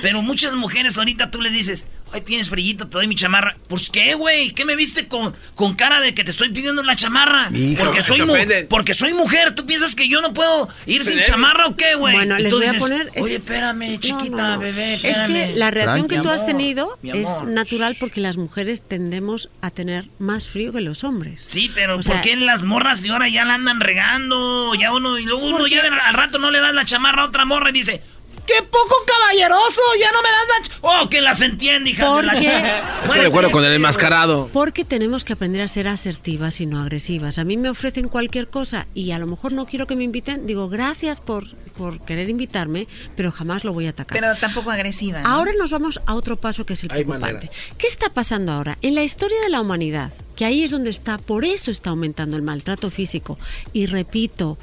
Pero 0.02 0.20
muchas 0.20 0.56
mujeres 0.56 0.98
ahorita 0.98 1.30
tú 1.30 1.40
les 1.40 1.52
dices, 1.52 1.86
Ay, 2.12 2.22
tienes 2.22 2.48
frillito, 2.48 2.86
te 2.86 2.92
doy 2.92 3.06
mi 3.06 3.14
chamarra. 3.14 3.56
¿Pues 3.68 3.90
qué, 3.90 4.14
güey? 4.14 4.52
¿Qué 4.52 4.64
me 4.64 4.76
viste 4.76 5.08
con, 5.08 5.34
con 5.54 5.74
cara 5.74 6.00
de 6.00 6.14
que 6.14 6.24
te 6.24 6.30
estoy 6.30 6.50
pidiendo 6.50 6.82
la 6.82 6.96
chamarra? 6.96 7.50
porque, 7.78 8.02
soy 8.02 8.22
porque 8.68 8.94
soy 8.94 9.14
mujer. 9.14 9.54
¿Tú 9.54 9.66
piensas 9.66 9.94
que 9.94 10.08
yo 10.08 10.20
no 10.20 10.32
puedo 10.32 10.68
ir 10.86 11.04
sin 11.04 11.20
chamarra 11.20 11.66
o 11.66 11.76
qué, 11.76 11.94
güey? 11.96 12.14
Bueno, 12.14 12.38
les 12.38 12.52
voy 12.52 12.66
a 12.66 12.72
poner... 12.74 13.10
Oye, 13.16 13.36
espérame, 13.36 13.98
chiquita, 13.98 14.56
bebé, 14.56 14.94
espérame. 14.94 15.36
Es 15.36 15.50
que 15.50 15.56
la 15.58 15.70
reacción 15.70 16.08
que 16.08 16.18
tú 16.18 16.28
has 16.28 16.46
tenido 16.46 16.98
es 17.02 17.28
natural 17.46 17.96
porque 17.98 18.20
las 18.20 18.36
mujeres 18.36 18.82
tendemos 18.86 19.50
a 19.60 19.70
tener 19.70 20.08
más 20.18 20.46
frío 20.46 20.72
que 20.72 20.80
los 20.80 21.04
hombres. 21.04 21.42
Sí, 21.42 21.70
pero 21.74 22.00
¿por 22.00 22.20
qué 22.20 22.36
las 22.36 22.62
morras 22.64 23.02
de 23.02 23.10
ahora 23.10 23.28
ya 23.28 23.44
la 23.44 23.54
andan 23.54 23.80
regando? 23.80 24.74
Ya 24.74 24.92
uno, 24.92 25.18
y 25.18 25.24
luego 25.24 25.46
uno 25.46 25.66
ya 25.66 25.82
al 25.82 26.14
rato 26.14 26.38
no 26.38 26.50
le 26.50 26.60
das 26.60 26.74
la 26.74 26.84
chamarra 26.84 27.22
a 27.22 27.26
otra 27.26 27.44
morra 27.44 27.70
y 27.70 27.72
dice... 27.72 28.02
¡Qué 28.48 28.62
poco 28.62 28.94
caballeroso! 29.06 29.82
¡Ya 30.00 30.10
no 30.10 30.22
me 30.22 30.28
das 30.30 30.70
la... 30.80 31.02
¡Oh, 31.02 31.10
que 31.10 31.20
las 31.20 31.42
entiende, 31.42 31.90
hija 31.90 32.06
¿Por 32.06 32.30
qué? 32.30 32.80
Estoy 33.04 33.20
de 33.20 33.26
acuerdo 33.26 33.50
con 33.50 33.62
el 33.62 33.72
enmascarado. 33.74 34.48
Porque 34.54 34.86
tenemos 34.86 35.22
que 35.22 35.34
aprender 35.34 35.60
a 35.60 35.68
ser 35.68 35.86
asertivas 35.86 36.58
y 36.62 36.64
no 36.64 36.80
agresivas. 36.80 37.36
A 37.36 37.44
mí 37.44 37.58
me 37.58 37.68
ofrecen 37.68 38.08
cualquier 38.08 38.48
cosa 38.48 38.86
y 38.94 39.10
a 39.10 39.18
lo 39.18 39.26
mejor 39.26 39.52
no 39.52 39.66
quiero 39.66 39.86
que 39.86 39.96
me 39.96 40.04
inviten. 40.04 40.46
Digo, 40.46 40.70
gracias 40.70 41.20
por, 41.20 41.46
por 41.76 42.00
querer 42.00 42.30
invitarme, 42.30 42.88
pero 43.16 43.30
jamás 43.30 43.64
lo 43.64 43.74
voy 43.74 43.86
a 43.86 43.90
atacar. 43.90 44.18
Pero 44.18 44.34
tampoco 44.36 44.70
agresiva. 44.70 45.20
Ahora 45.24 45.52
nos 45.58 45.70
vamos 45.70 46.00
a 46.06 46.14
otro 46.14 46.40
paso 46.40 46.64
que 46.64 46.72
es 46.72 46.82
el 46.84 46.88
preocupante. 46.88 47.50
¿Qué 47.76 47.86
está 47.86 48.14
pasando 48.14 48.52
ahora? 48.52 48.78
En 48.80 48.94
la 48.94 49.02
historia 49.02 49.38
de 49.42 49.50
la 49.50 49.60
humanidad, 49.60 50.10
que 50.36 50.46
ahí 50.46 50.62
es 50.62 50.70
donde 50.70 50.88
está, 50.88 51.18
por 51.18 51.44
eso 51.44 51.70
está 51.70 51.90
aumentando 51.90 52.36
el 52.36 52.42
maltrato 52.42 52.90
físico. 52.90 53.38
Y 53.74 53.84
repito, 53.84 54.56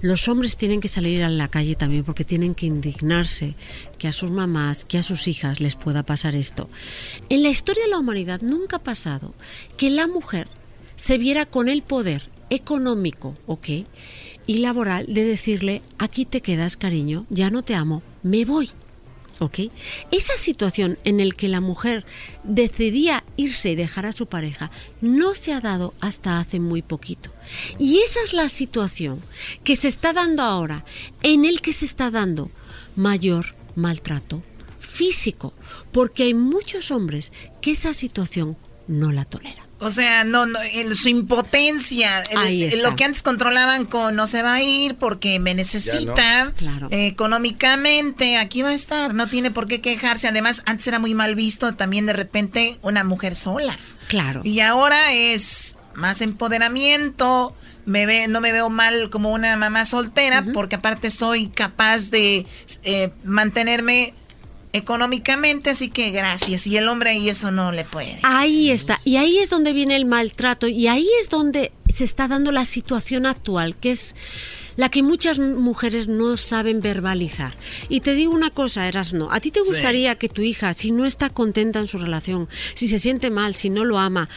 los 0.00 0.28
hombres 0.28 0.56
tienen 0.56 0.80
que 0.80 0.88
salir 0.88 1.22
a 1.22 1.28
la 1.28 1.48
calle 1.48 1.74
también 1.76 2.04
porque 2.04 2.24
tienen 2.24 2.54
que 2.54 2.66
indignarse 2.66 3.54
que 3.98 4.08
a 4.08 4.12
sus 4.12 4.30
mamás, 4.30 4.84
que 4.84 4.98
a 4.98 5.02
sus 5.02 5.28
hijas 5.28 5.60
les 5.60 5.76
pueda 5.76 6.02
pasar 6.02 6.34
esto. 6.34 6.68
En 7.28 7.42
la 7.42 7.50
historia 7.50 7.84
de 7.84 7.90
la 7.90 7.98
humanidad 7.98 8.40
nunca 8.40 8.76
ha 8.76 8.82
pasado 8.82 9.34
que 9.76 9.90
la 9.90 10.06
mujer 10.06 10.48
se 10.96 11.18
viera 11.18 11.46
con 11.46 11.68
el 11.68 11.82
poder 11.82 12.30
económico, 12.50 13.36
¿ok? 13.46 13.68
Y 14.46 14.58
laboral 14.58 15.06
de 15.08 15.24
decirle, 15.24 15.82
aquí 15.98 16.24
te 16.24 16.40
quedas, 16.40 16.76
cariño, 16.76 17.26
ya 17.30 17.50
no 17.50 17.62
te 17.62 17.74
amo, 17.74 18.02
me 18.22 18.44
voy. 18.44 18.70
¿Ok? 19.40 19.58
Esa 20.10 20.34
situación 20.36 20.98
en 21.04 21.26
la 21.26 21.34
que 21.34 21.48
la 21.48 21.62
mujer 21.62 22.04
decidía 22.44 23.24
irse 23.36 23.70
y 23.70 23.74
dejar 23.74 24.04
a 24.04 24.12
su 24.12 24.26
pareja 24.26 24.70
no 25.00 25.34
se 25.34 25.54
ha 25.54 25.60
dado 25.60 25.94
hasta 25.98 26.38
hace 26.38 26.60
muy 26.60 26.82
poquito. 26.82 27.30
Y 27.78 28.00
esa 28.00 28.20
es 28.22 28.34
la 28.34 28.50
situación 28.50 29.20
que 29.64 29.76
se 29.76 29.88
está 29.88 30.12
dando 30.12 30.42
ahora, 30.42 30.84
en 31.22 31.46
el 31.46 31.62
que 31.62 31.72
se 31.72 31.86
está 31.86 32.10
dando 32.10 32.50
mayor 32.96 33.54
maltrato 33.76 34.42
físico, 34.78 35.54
porque 35.90 36.24
hay 36.24 36.34
muchos 36.34 36.90
hombres 36.90 37.32
que 37.62 37.70
esa 37.70 37.94
situación 37.94 38.58
no 38.88 39.10
la 39.10 39.24
toleran. 39.24 39.69
O 39.80 39.90
sea, 39.90 40.24
no, 40.24 40.44
no 40.44 40.58
su 40.92 41.08
impotencia, 41.08 42.22
lo 42.82 42.96
que 42.96 43.04
antes 43.04 43.22
controlaban 43.22 43.86
con 43.86 44.14
no 44.14 44.26
se 44.26 44.42
va 44.42 44.54
a 44.54 44.62
ir 44.62 44.96
porque 44.96 45.38
me 45.38 45.54
necesita 45.54 46.52
económicamente, 46.90 48.36
aquí 48.36 48.60
va 48.60 48.70
a 48.70 48.74
estar, 48.74 49.14
no 49.14 49.28
tiene 49.28 49.50
por 49.50 49.66
qué 49.68 49.80
quejarse. 49.80 50.28
Además, 50.28 50.62
antes 50.66 50.86
era 50.86 50.98
muy 50.98 51.14
mal 51.14 51.34
visto 51.34 51.74
también 51.74 52.04
de 52.04 52.12
repente 52.12 52.78
una 52.82 53.04
mujer 53.04 53.34
sola. 53.36 53.76
Claro. 54.08 54.42
Y 54.44 54.60
ahora 54.60 55.12
es 55.12 55.78
más 55.94 56.20
empoderamiento, 56.20 57.54
me 57.86 58.04
ve, 58.04 58.28
no 58.28 58.40
me 58.40 58.52
veo 58.52 58.68
mal 58.68 59.08
como 59.08 59.32
una 59.32 59.56
mamá 59.56 59.84
soltera, 59.86 60.44
porque 60.52 60.76
aparte 60.76 61.10
soy 61.10 61.48
capaz 61.48 62.10
de 62.10 62.46
eh, 62.82 63.12
mantenerme 63.24 64.14
económicamente, 64.72 65.70
así 65.70 65.88
que 65.88 66.10
gracias. 66.10 66.66
Y 66.66 66.76
el 66.76 66.88
hombre 66.88 67.10
ahí 67.10 67.28
eso 67.28 67.50
no 67.50 67.72
le 67.72 67.84
puede. 67.84 68.18
Ahí 68.22 68.70
está. 68.70 68.98
Y 69.04 69.16
ahí 69.16 69.38
es 69.38 69.50
donde 69.50 69.72
viene 69.72 69.96
el 69.96 70.06
maltrato 70.06 70.68
y 70.68 70.86
ahí 70.88 71.08
es 71.20 71.28
donde 71.28 71.72
se 71.92 72.04
está 72.04 72.28
dando 72.28 72.52
la 72.52 72.64
situación 72.64 73.26
actual, 73.26 73.76
que 73.76 73.90
es 73.90 74.14
la 74.76 74.88
que 74.88 75.02
muchas 75.02 75.38
mujeres 75.38 76.08
no 76.08 76.36
saben 76.36 76.80
verbalizar. 76.80 77.56
Y 77.88 78.00
te 78.00 78.14
digo 78.14 78.32
una 78.32 78.50
cosa, 78.50 78.88
Eras 78.88 79.12
no. 79.12 79.30
¿A 79.30 79.40
ti 79.40 79.50
te 79.50 79.60
gustaría 79.60 80.14
que 80.14 80.28
tu 80.28 80.42
hija, 80.42 80.72
si 80.74 80.90
no 80.90 81.04
está 81.04 81.30
contenta 81.30 81.80
en 81.80 81.88
su 81.88 81.98
relación, 81.98 82.48
si 82.74 82.88
se 82.88 82.98
siente 82.98 83.30
mal, 83.30 83.54
si 83.54 83.68
no 83.70 83.84
lo 83.84 83.98
ama, 83.98 84.28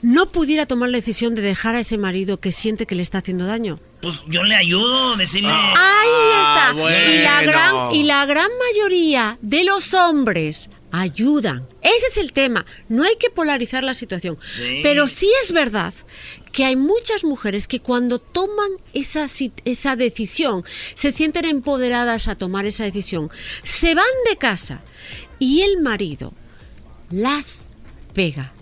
no 0.00 0.30
pudiera 0.30 0.66
tomar 0.66 0.90
la 0.90 0.98
decisión 0.98 1.34
de 1.34 1.42
dejar 1.42 1.74
a 1.74 1.80
ese 1.80 1.98
marido 1.98 2.38
que 2.38 2.52
siente 2.52 2.86
que 2.86 2.94
le 2.94 3.02
está 3.02 3.18
haciendo 3.18 3.46
daño? 3.46 3.78
Pues 4.04 4.22
yo 4.28 4.44
le 4.44 4.54
ayudo, 4.54 5.16
decirle. 5.16 5.48
Ahí 5.50 6.10
está. 6.42 6.72
bueno. 6.74 7.10
Y, 7.10 7.18
la 7.22 7.42
gran, 7.42 7.94
y 7.94 8.02
la 8.04 8.26
gran 8.26 8.50
mayoría 8.58 9.38
de 9.40 9.64
los 9.64 9.94
hombres 9.94 10.68
ayudan. 10.92 11.66
Ese 11.80 12.06
es 12.10 12.18
el 12.18 12.34
tema. 12.34 12.66
No 12.90 13.02
hay 13.02 13.16
que 13.16 13.30
polarizar 13.30 13.82
la 13.82 13.94
situación. 13.94 14.36
Sí. 14.58 14.80
Pero 14.82 15.08
sí 15.08 15.32
es 15.42 15.52
verdad 15.52 15.94
que 16.52 16.66
hay 16.66 16.76
muchas 16.76 17.24
mujeres 17.24 17.66
que 17.66 17.80
cuando 17.80 18.18
toman 18.18 18.72
esa, 18.92 19.26
esa 19.64 19.96
decisión, 19.96 20.64
se 20.94 21.10
sienten 21.10 21.46
empoderadas 21.46 22.28
a 22.28 22.36
tomar 22.36 22.66
esa 22.66 22.84
decisión, 22.84 23.30
se 23.62 23.94
van 23.94 24.04
de 24.28 24.36
casa 24.36 24.82
y 25.38 25.62
el 25.62 25.80
marido 25.80 26.34
las 27.10 27.66
pega, 28.12 28.52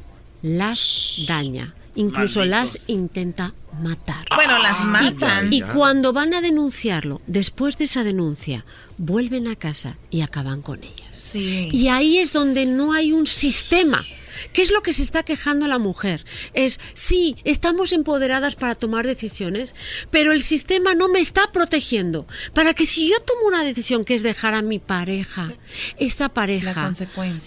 las 0.41 1.25
daña, 1.27 1.75
incluso 1.95 2.41
Malditos. 2.41 2.75
las 2.75 2.89
intenta 2.89 3.55
matar. 3.81 4.25
Bueno, 4.35 4.59
las 4.59 4.85
matan. 4.85 5.53
Y, 5.53 5.59
y 5.59 5.63
cuando 5.63 6.13
van 6.13 6.35
a 6.35 6.41
denunciarlo, 6.41 7.21
después 7.27 7.79
de 7.79 7.85
esa 7.85 8.05
denuncia, 8.05 8.65
vuelven 8.99 9.49
a 9.49 9.57
casa 9.57 9.97
y 10.11 10.21
acaban 10.21 10.63
con 10.63 10.83
ellas. 10.85 11.17
Sí. 11.17 11.71
Y 11.73 11.89
ahí 11.89 12.19
es 12.19 12.33
donde 12.33 12.67
no 12.67 12.93
hay 12.93 13.13
un 13.13 13.27
sistema. 13.27 14.05
¿Qué 14.53 14.63
es 14.63 14.71
lo 14.71 14.83
que 14.83 14.93
se 14.93 15.03
está 15.03 15.23
quejando 15.23 15.69
la 15.69 15.79
mujer? 15.79 16.25
Es, 16.55 16.81
sí, 16.95 17.37
estamos 17.45 17.93
empoderadas 17.93 18.57
para 18.57 18.75
tomar 18.75 19.07
decisiones, 19.07 19.75
pero 20.11 20.33
el 20.33 20.43
sistema 20.43 20.95
no 20.95 21.09
me 21.09 21.21
está 21.21 21.53
protegiendo 21.53 22.27
para 22.55 22.75
que 22.75 22.87
si 22.87 23.09
yo 23.09 23.21
tomo 23.21 23.47
una 23.47 23.63
decisión 23.63 24.05
que 24.05 24.15
es 24.15 24.23
dejar 24.23 24.55
a 24.55 24.63
mi 24.63 24.79
pareja, 24.79 25.53
esa 25.99 26.31
pareja 26.31 26.91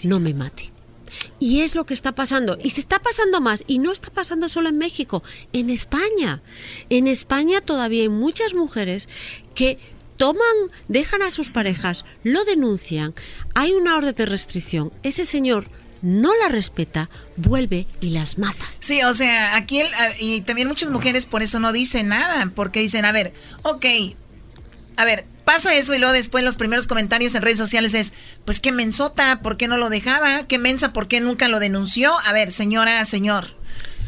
no 0.04 0.20
me 0.20 0.34
mate. 0.34 0.72
Y 1.38 1.60
es 1.60 1.74
lo 1.74 1.84
que 1.86 1.94
está 1.94 2.12
pasando. 2.14 2.56
Y 2.62 2.70
se 2.70 2.80
está 2.80 2.98
pasando 2.98 3.40
más. 3.40 3.64
Y 3.66 3.78
no 3.78 3.92
está 3.92 4.10
pasando 4.10 4.48
solo 4.48 4.68
en 4.68 4.78
México, 4.78 5.22
en 5.52 5.70
España. 5.70 6.42
En 6.88 7.06
España 7.06 7.60
todavía 7.60 8.02
hay 8.02 8.08
muchas 8.08 8.54
mujeres 8.54 9.08
que 9.54 9.78
toman, 10.16 10.40
dejan 10.88 11.20
a 11.22 11.30
sus 11.30 11.50
parejas, 11.50 12.06
lo 12.22 12.44
denuncian, 12.46 13.14
hay 13.54 13.72
una 13.72 13.96
orden 13.98 14.14
de 14.14 14.24
restricción. 14.24 14.90
Ese 15.02 15.26
señor 15.26 15.66
no 16.00 16.32
la 16.42 16.48
respeta, 16.48 17.10
vuelve 17.36 17.86
y 18.00 18.10
las 18.10 18.38
mata. 18.38 18.64
Sí, 18.80 19.02
o 19.02 19.12
sea, 19.12 19.56
aquí 19.56 19.80
el- 19.80 19.92
a- 19.92 20.18
y 20.18 20.40
también 20.40 20.68
muchas 20.68 20.90
mujeres 20.90 21.26
por 21.26 21.42
eso 21.42 21.60
no 21.60 21.70
dicen 21.72 22.08
nada, 22.08 22.50
porque 22.54 22.80
dicen, 22.80 23.04
a 23.04 23.12
ver, 23.12 23.34
ok, 23.62 23.84
a 24.96 25.04
ver, 25.04 25.26
pasa 25.44 25.74
eso 25.74 25.94
y 25.94 25.98
luego 25.98 26.12
después 26.12 26.42
los 26.44 26.56
primeros 26.56 26.86
comentarios 26.86 27.34
en 27.34 27.42
redes 27.42 27.58
sociales 27.58 27.94
es, 27.94 28.14
pues 28.44 28.60
qué 28.60 28.72
mensota, 28.72 29.40
¿por 29.42 29.56
qué 29.56 29.68
no 29.68 29.76
lo 29.76 29.90
dejaba? 29.90 30.46
¿Qué 30.46 30.58
mensa, 30.58 30.92
por 30.92 31.08
qué 31.08 31.20
nunca 31.20 31.48
lo 31.48 31.60
denunció? 31.60 32.12
A 32.24 32.32
ver, 32.32 32.52
señora, 32.52 33.04
señor, 33.04 33.56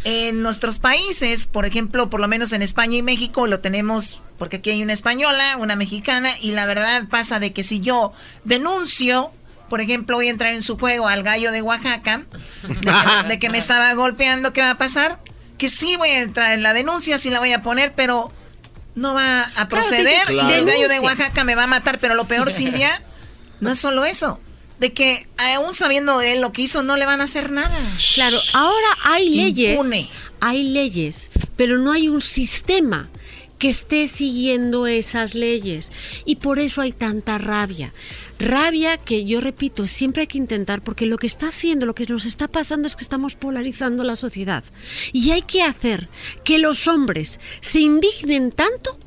en 0.04 0.42
nuestros 0.42 0.78
países, 0.78 1.46
por 1.46 1.66
ejemplo, 1.66 2.10
por 2.10 2.20
lo 2.20 2.28
menos 2.28 2.52
en 2.52 2.62
España 2.62 2.96
y 2.96 3.02
México, 3.02 3.46
lo 3.46 3.60
tenemos, 3.60 4.22
porque 4.38 4.56
aquí 4.56 4.70
hay 4.70 4.82
una 4.82 4.92
española, 4.92 5.56
una 5.58 5.76
mexicana, 5.76 6.30
y 6.40 6.52
la 6.52 6.66
verdad 6.66 7.08
pasa 7.08 7.40
de 7.40 7.52
que 7.52 7.62
si 7.62 7.80
yo 7.80 8.12
denuncio, 8.44 9.32
por 9.68 9.80
ejemplo, 9.80 10.16
voy 10.16 10.28
a 10.28 10.30
entrar 10.30 10.54
en 10.54 10.62
su 10.62 10.78
juego 10.78 11.08
al 11.08 11.22
gallo 11.22 11.52
de 11.52 11.62
Oaxaca, 11.62 12.24
de 13.28 13.38
que, 13.38 13.50
me 13.50 13.58
estaba 13.58 13.92
golpeando, 13.94 14.52
¿qué 14.52 14.60
va 14.60 14.70
a 14.70 14.78
pasar? 14.78 15.20
Que 15.58 15.68
sí 15.68 15.96
voy 15.96 16.10
a 16.10 16.22
entrar 16.22 16.52
en 16.52 16.62
la 16.62 16.72
denuncia, 16.72 17.18
sí 17.18 17.30
la 17.30 17.40
voy 17.40 17.52
a 17.52 17.62
poner, 17.62 17.92
pero 17.94 18.32
no 18.98 19.14
va 19.14 19.42
a 19.54 19.68
proceder 19.68 20.30
y 20.30 20.38
el 20.52 20.64
gallo 20.66 20.88
de. 20.88 21.00
Oaxaca 21.00 21.44
me 21.44 21.54
va 21.54 21.64
a 21.64 21.66
matar, 21.68 21.98
pero 21.98 22.14
lo 22.14 22.26
peor, 22.26 22.52
Silvia, 22.52 23.02
no 23.60 23.70
es 23.70 23.78
solo 23.78 24.04
eso, 24.04 24.40
de 24.80 24.92
que 24.92 25.28
aún 25.54 25.72
sabiendo 25.74 26.18
de 26.18 26.34
él 26.34 26.40
lo 26.40 26.52
que 26.52 26.62
hizo, 26.62 26.82
no 26.82 26.96
le 26.96 27.06
van 27.06 27.20
a 27.20 27.24
hacer 27.24 27.50
nada. 27.50 27.78
Claro, 28.14 28.38
ahora 28.52 28.88
hay 29.04 29.30
leyes, 29.30 29.72
Impune. 29.72 30.10
hay 30.40 30.64
leyes, 30.64 31.30
pero 31.56 31.78
no 31.78 31.92
hay 31.92 32.08
un 32.08 32.20
sistema 32.20 33.08
que 33.58 33.68
esté 33.68 34.08
siguiendo 34.08 34.86
esas 34.86 35.34
leyes 35.34 35.90
y 36.24 36.36
por 36.36 36.58
eso 36.58 36.80
hay 36.80 36.92
tanta 36.92 37.38
rabia. 37.38 37.92
Rabia 38.38 38.96
que 38.98 39.24
yo 39.24 39.40
repito, 39.40 39.86
siempre 39.86 40.22
hay 40.22 40.26
que 40.28 40.38
intentar 40.38 40.82
porque 40.82 41.06
lo 41.06 41.18
que 41.18 41.26
está 41.26 41.48
haciendo, 41.48 41.86
lo 41.86 41.94
que 41.94 42.06
nos 42.06 42.24
está 42.24 42.48
pasando 42.48 42.86
es 42.86 42.94
que 42.94 43.02
estamos 43.02 43.34
polarizando 43.34 44.04
la 44.04 44.16
sociedad 44.16 44.64
y 45.12 45.30
hay 45.30 45.42
que 45.42 45.62
hacer 45.62 46.08
que 46.44 46.58
los 46.58 46.86
hombres 46.86 47.40
se 47.60 47.80
indignen 47.80 48.52
tanto 48.52 48.98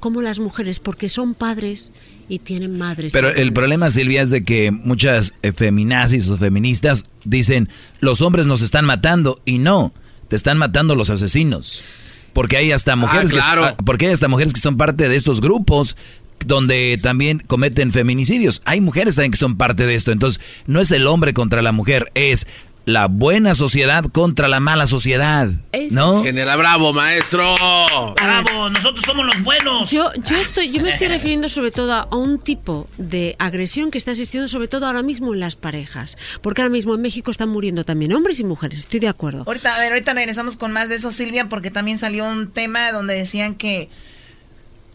como 0.00 0.22
las 0.22 0.38
mujeres 0.38 0.78
porque 0.78 1.08
son 1.08 1.34
padres 1.34 1.92
y 2.28 2.38
tienen 2.40 2.76
madres. 2.76 3.12
Pero 3.12 3.30
el 3.30 3.52
problema, 3.52 3.90
Silvia, 3.90 4.22
es 4.22 4.30
de 4.30 4.44
que 4.44 4.70
muchas 4.70 5.34
feminazis 5.54 6.28
o 6.28 6.36
feministas 6.36 7.06
dicen, 7.24 7.68
los 8.00 8.20
hombres 8.20 8.46
nos 8.46 8.62
están 8.62 8.84
matando, 8.84 9.40
y 9.44 9.58
no, 9.58 9.92
te 10.28 10.36
están 10.36 10.58
matando 10.58 10.94
los 10.96 11.10
asesinos. 11.10 11.84
Porque 12.36 12.58
hay 12.58 12.70
hasta 12.70 12.94
mujeres, 12.96 13.30
que- 13.30 13.38
claro. 13.38 13.64
ah, 13.64 13.76
porque 13.84 14.06
hay 14.06 14.12
hasta 14.12 14.28
mujeres 14.28 14.52
que 14.52 14.60
son 14.60 14.76
parte 14.76 15.08
de 15.08 15.16
estos 15.16 15.40
grupos 15.40 15.96
donde 16.44 17.00
también 17.02 17.38
cometen 17.46 17.92
feminicidios. 17.92 18.60
Hay 18.66 18.82
mujeres 18.82 19.14
también 19.14 19.32
que 19.32 19.38
son 19.38 19.56
parte 19.56 19.86
de 19.86 19.94
esto. 19.94 20.12
Entonces, 20.12 20.40
no 20.66 20.80
es 20.82 20.90
el 20.92 21.06
hombre 21.06 21.32
contra 21.32 21.62
la 21.62 21.72
mujer, 21.72 22.12
es 22.14 22.46
la 22.86 23.08
buena 23.08 23.54
sociedad 23.56 24.04
contra 24.04 24.46
la 24.46 24.60
mala 24.60 24.86
sociedad. 24.86 25.50
Es- 25.72 25.92
¿No? 25.92 26.22
General 26.22 26.56
Bravo, 26.56 26.92
maestro. 26.92 27.54
Bravo, 28.14 28.70
nosotros 28.70 29.04
somos 29.04 29.26
los 29.26 29.42
buenos. 29.42 29.90
Yo, 29.90 30.10
yo, 30.24 30.36
estoy, 30.36 30.70
yo 30.70 30.80
me 30.80 30.90
estoy 30.90 31.08
refiriendo 31.08 31.48
sobre 31.48 31.72
todo 31.72 31.92
a 31.92 32.06
un 32.16 32.38
tipo 32.38 32.88
de 32.96 33.34
agresión 33.40 33.90
que 33.90 33.98
está 33.98 34.12
existiendo 34.12 34.46
sobre 34.48 34.68
todo 34.68 34.86
ahora 34.86 35.02
mismo 35.02 35.34
en 35.34 35.40
las 35.40 35.56
parejas. 35.56 36.16
Porque 36.42 36.62
ahora 36.62 36.70
mismo 36.72 36.94
en 36.94 37.02
México 37.02 37.32
están 37.32 37.48
muriendo 37.48 37.84
también 37.84 38.12
hombres 38.14 38.38
y 38.38 38.44
mujeres, 38.44 38.78
estoy 38.78 39.00
de 39.00 39.08
acuerdo. 39.08 39.42
Ahorita, 39.46 39.74
a 39.74 39.80
ver, 39.80 39.92
ahorita 39.92 40.14
regresamos 40.14 40.56
con 40.56 40.70
más 40.72 40.88
de 40.88 40.94
eso, 40.94 41.10
Silvia, 41.10 41.48
porque 41.48 41.72
también 41.72 41.98
salió 41.98 42.24
un 42.24 42.52
tema 42.52 42.92
donde 42.92 43.14
decían 43.14 43.56
que 43.56 43.90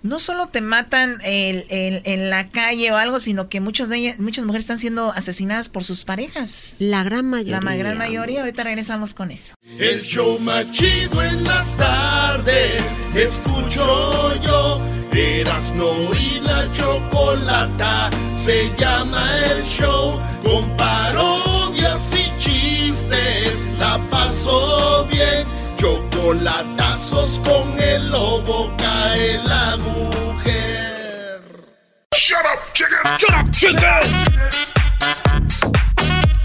no 0.04 0.20
solo 0.20 0.48
te 0.48 0.62
matan 0.62 1.18
el- 1.24 1.66
el- 1.70 2.02
en 2.06 2.30
la 2.30 2.50
calle 2.50 2.92
o 2.92 2.98
algo, 2.98 3.20
sino 3.20 3.50
que 3.50 3.60
muchos 3.60 3.90
de 3.90 3.98
ellas, 3.98 4.20
muchas 4.20 4.46
mujeres 4.46 4.64
están 4.66 4.78
siendo 4.78 5.12
asesinadas 5.12 5.70
por 5.70 5.84
sus 5.84 6.06
parejas. 6.06 6.78
La 6.80 7.04
gran 7.04 7.26
mayoría. 7.28 7.60
La 7.62 7.76
gran 7.76 7.98
mayoría. 7.98 8.42
Ahorita 8.42 8.64
regresamos 8.64 9.14
con 9.14 9.32
eso. 9.32 9.54
El 9.80 10.02
show 10.02 10.40
más 10.40 10.72
chido 10.72 11.22
en 11.24 11.44
las 11.44 11.76
tardes, 11.78 12.84
escucho 13.16 14.40
yo. 14.42 14.82
Erasno 15.14 15.92
y 16.18 16.40
la 16.40 16.72
chocolata, 16.72 18.10
se 18.34 18.72
llama 18.78 19.30
el 19.46 19.64
show. 19.66 20.20
Con 20.44 20.76
parodias 20.78 22.00
y 22.14 22.40
chistes, 22.42 23.58
la 23.78 24.00
paso 24.10 25.06
bien. 25.12 25.46
Chocolatazos 25.82 27.40
con 27.40 27.80
el 27.80 28.12
lobo, 28.12 28.72
cae 28.78 29.40
la 29.44 29.78
mujer. 29.78 31.42
Shut 32.16 32.38
up, 32.38 32.60
chicken. 32.72 33.18
Shut 33.18 33.32
up, 33.32 33.50
chicken. 33.50 33.82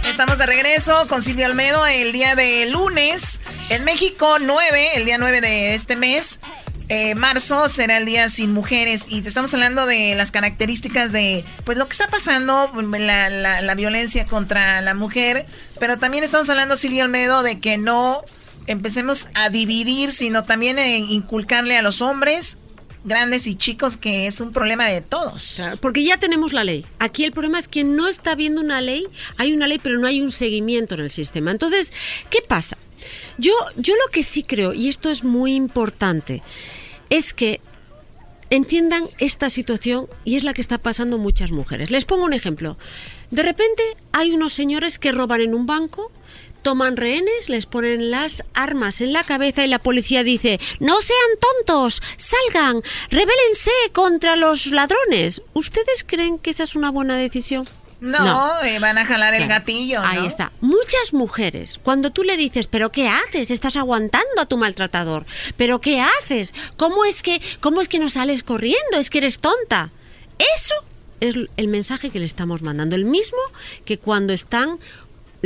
Estamos 0.08 0.38
de 0.38 0.46
regreso 0.46 1.06
con 1.08 1.20
Silvia 1.22 1.44
Almedo 1.44 1.84
el 1.86 2.12
día 2.12 2.34
de 2.34 2.64
lunes. 2.70 3.42
En 3.68 3.84
México, 3.84 4.38
9, 4.40 4.92
el 4.94 5.04
día 5.04 5.18
9 5.18 5.42
de 5.42 5.74
este 5.74 5.96
mes. 5.96 6.40
eh, 6.88 7.14
marzo 7.14 7.68
será 7.68 7.98
el 7.98 8.06
día 8.06 8.30
sin 8.30 8.54
mujeres 8.54 9.04
y 9.06 9.20
te 9.20 9.28
estamos 9.28 9.52
hablando 9.52 9.84
de 9.84 10.14
las 10.14 10.30
características 10.30 11.12
de 11.12 11.44
pues 11.64 11.76
lo 11.76 11.84
que 11.86 11.92
está 11.92 12.08
pasando, 12.08 12.72
la, 12.74 13.28
la- 13.28 13.60
la 13.60 13.74
violencia 13.74 14.26
contra 14.26 14.80
la 14.80 14.94
mujer, 14.94 15.44
pero 15.78 15.98
también 15.98 16.24
estamos 16.24 16.48
hablando, 16.48 16.74
Silvia 16.76 17.02
Almedo, 17.02 17.42
de 17.42 17.60
que 17.60 17.76
no 17.76 18.22
empecemos 18.66 19.28
a 19.34 19.50
dividir, 19.50 20.12
sino 20.12 20.44
también 20.44 20.78
en 20.78 21.10
inculcarle 21.10 21.76
a 21.76 21.82
los 21.82 22.02
hombres, 22.02 22.58
grandes 23.04 23.46
y 23.46 23.54
chicos, 23.54 23.96
que 23.96 24.26
es 24.26 24.40
un 24.40 24.52
problema 24.52 24.86
de 24.86 25.00
todos. 25.00 25.60
Porque 25.80 26.04
ya 26.04 26.18
tenemos 26.18 26.52
la 26.52 26.64
ley. 26.64 26.84
Aquí 26.98 27.24
el 27.24 27.32
problema 27.32 27.58
es 27.58 27.68
que 27.68 27.84
no 27.84 28.08
está 28.08 28.32
habiendo 28.32 28.60
una 28.60 28.80
ley, 28.80 29.06
hay 29.38 29.52
una 29.52 29.66
ley, 29.66 29.78
pero 29.82 29.98
no 29.98 30.06
hay 30.06 30.20
un 30.20 30.32
seguimiento 30.32 30.94
en 30.94 31.02
el 31.02 31.10
sistema. 31.10 31.50
Entonces, 31.50 31.92
¿qué 32.30 32.40
pasa? 32.46 32.76
Yo, 33.38 33.52
yo 33.76 33.94
lo 33.94 34.10
que 34.10 34.24
sí 34.24 34.42
creo, 34.42 34.74
y 34.74 34.88
esto 34.88 35.10
es 35.10 35.22
muy 35.22 35.54
importante, 35.54 36.42
es 37.08 37.32
que 37.32 37.60
entiendan 38.50 39.08
esta 39.18 39.50
situación 39.50 40.08
y 40.24 40.36
es 40.36 40.44
la 40.44 40.54
que 40.54 40.60
está 40.60 40.78
pasando 40.78 41.18
muchas 41.18 41.52
mujeres. 41.52 41.90
Les 41.90 42.04
pongo 42.04 42.24
un 42.24 42.32
ejemplo. 42.32 42.76
De 43.30 43.42
repente 43.42 43.82
hay 44.12 44.32
unos 44.32 44.52
señores 44.52 44.98
que 44.98 45.12
roban 45.12 45.40
en 45.40 45.54
un 45.54 45.66
banco, 45.66 46.12
toman 46.66 46.96
rehenes, 46.96 47.48
les 47.48 47.64
ponen 47.64 48.10
las 48.10 48.42
armas 48.52 49.00
en 49.00 49.12
la 49.12 49.22
cabeza 49.22 49.64
y 49.64 49.68
la 49.68 49.78
policía 49.78 50.24
dice, 50.24 50.58
no 50.80 51.00
sean 51.00 51.38
tontos, 51.38 52.02
salgan, 52.16 52.82
rebélense 53.08 53.70
contra 53.92 54.34
los 54.34 54.66
ladrones. 54.66 55.42
¿Ustedes 55.54 56.02
creen 56.04 56.40
que 56.40 56.50
esa 56.50 56.64
es 56.64 56.74
una 56.74 56.90
buena 56.90 57.16
decisión? 57.16 57.68
No, 58.00 58.62
eh, 58.64 58.80
van 58.80 58.98
a 58.98 59.04
jalar 59.04 59.32
el 59.34 59.46
gatillo. 59.46 60.00
¿no? 60.02 60.08
Ahí 60.08 60.26
está. 60.26 60.50
Muchas 60.60 61.12
mujeres, 61.12 61.78
cuando 61.80 62.10
tú 62.10 62.24
le 62.24 62.36
dices, 62.36 62.66
pero 62.66 62.90
¿qué 62.90 63.06
haces? 63.06 63.52
Estás 63.52 63.76
aguantando 63.76 64.40
a 64.40 64.46
tu 64.46 64.58
maltratador. 64.58 65.24
¿Pero 65.56 65.80
qué 65.80 66.00
haces? 66.00 66.52
¿Cómo 66.76 67.04
es 67.04 67.22
que, 67.22 67.40
cómo 67.60 67.80
es 67.80 67.88
que 67.88 68.00
no 68.00 68.10
sales 68.10 68.42
corriendo? 68.42 68.98
Es 68.98 69.08
que 69.08 69.18
eres 69.18 69.38
tonta. 69.38 69.92
Eso 70.56 70.74
es 71.20 71.36
el 71.56 71.68
mensaje 71.68 72.10
que 72.10 72.18
le 72.18 72.24
estamos 72.24 72.62
mandando. 72.62 72.96
El 72.96 73.04
mismo 73.04 73.38
que 73.84 73.98
cuando 73.98 74.32
están 74.32 74.80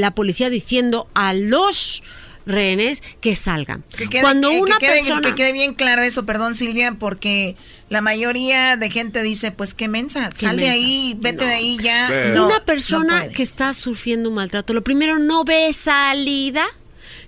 la 0.01 0.11
policía 0.15 0.51
diciendo 0.51 1.09
a 1.15 1.33
los 1.35 2.03
rehenes 2.47 3.03
que 3.21 3.37
salgan. 3.37 3.85
Que 3.97 4.09
quede, 4.09 4.23
Cuando 4.23 4.49
que- 4.49 4.61
una 4.61 4.79
que 4.79 4.87
quede- 4.87 4.97
persona 5.01 5.21
que 5.21 5.35
quede 5.35 5.53
bien 5.53 5.75
claro 5.75 6.03
eso, 6.03 6.27
perdón 6.27 6.55
Silvia, 6.55 6.97
porque 6.99 7.55
la 7.91 8.01
mayoría 8.01 8.77
de 8.77 8.91
gente 8.91 9.23
dice, 9.23 9.53
pues 9.53 9.75
qué 9.75 9.89
mensa, 9.89 10.31
sal 10.33 10.57
de 10.57 10.69
ahí, 10.71 11.17
vete 11.21 11.45
de 11.45 11.53
ahí 11.55 11.77
ya. 11.81 12.09
Una 12.33 12.35
No, 12.35 12.51
persona 12.65 13.29
que 13.29 13.43
está 13.43 13.73
sufriendo 13.75 14.31
un 14.31 14.37
maltrato, 14.37 14.73
lo 14.73 14.83
primero 14.83 15.19
no 15.19 15.45
ve 15.45 15.73
salida. 15.73 16.65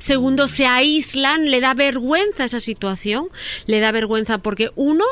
Segundo, 0.02 0.48
se 0.48 0.66
aíslan, 0.66 1.48
le 1.48 1.60
da 1.60 1.74
vergüenza 1.74 2.44
esa 2.44 2.58
situación, 2.58 3.28
le 3.66 3.78
da 3.78 3.92
vergüenza 3.92 4.38
porque 4.38 4.72
uno 4.74 5.04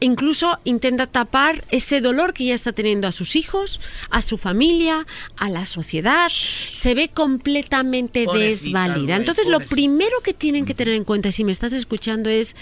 incluso 0.00 0.58
intenta 0.64 1.06
tapar 1.06 1.66
ese 1.70 2.00
dolor 2.00 2.32
que 2.32 2.46
ya 2.46 2.54
está 2.54 2.72
teniendo 2.72 3.06
a 3.06 3.12
sus 3.12 3.36
hijos, 3.36 3.78
a 4.08 4.22
su 4.22 4.38
familia, 4.38 5.06
a 5.36 5.50
la 5.50 5.66
sociedad, 5.66 6.30
se 6.30 6.94
ve 6.94 7.10
completamente 7.10 8.24
desvalida. 8.24 9.16
Entonces, 9.16 9.48
lo 9.48 9.60
primero 9.60 10.16
que 10.24 10.32
tienen 10.32 10.64
que 10.64 10.72
tener 10.72 10.94
en 10.94 11.04
cuenta, 11.04 11.30
si 11.30 11.44
me 11.44 11.52
estás 11.52 11.74
escuchando, 11.74 12.30
es 12.30 12.56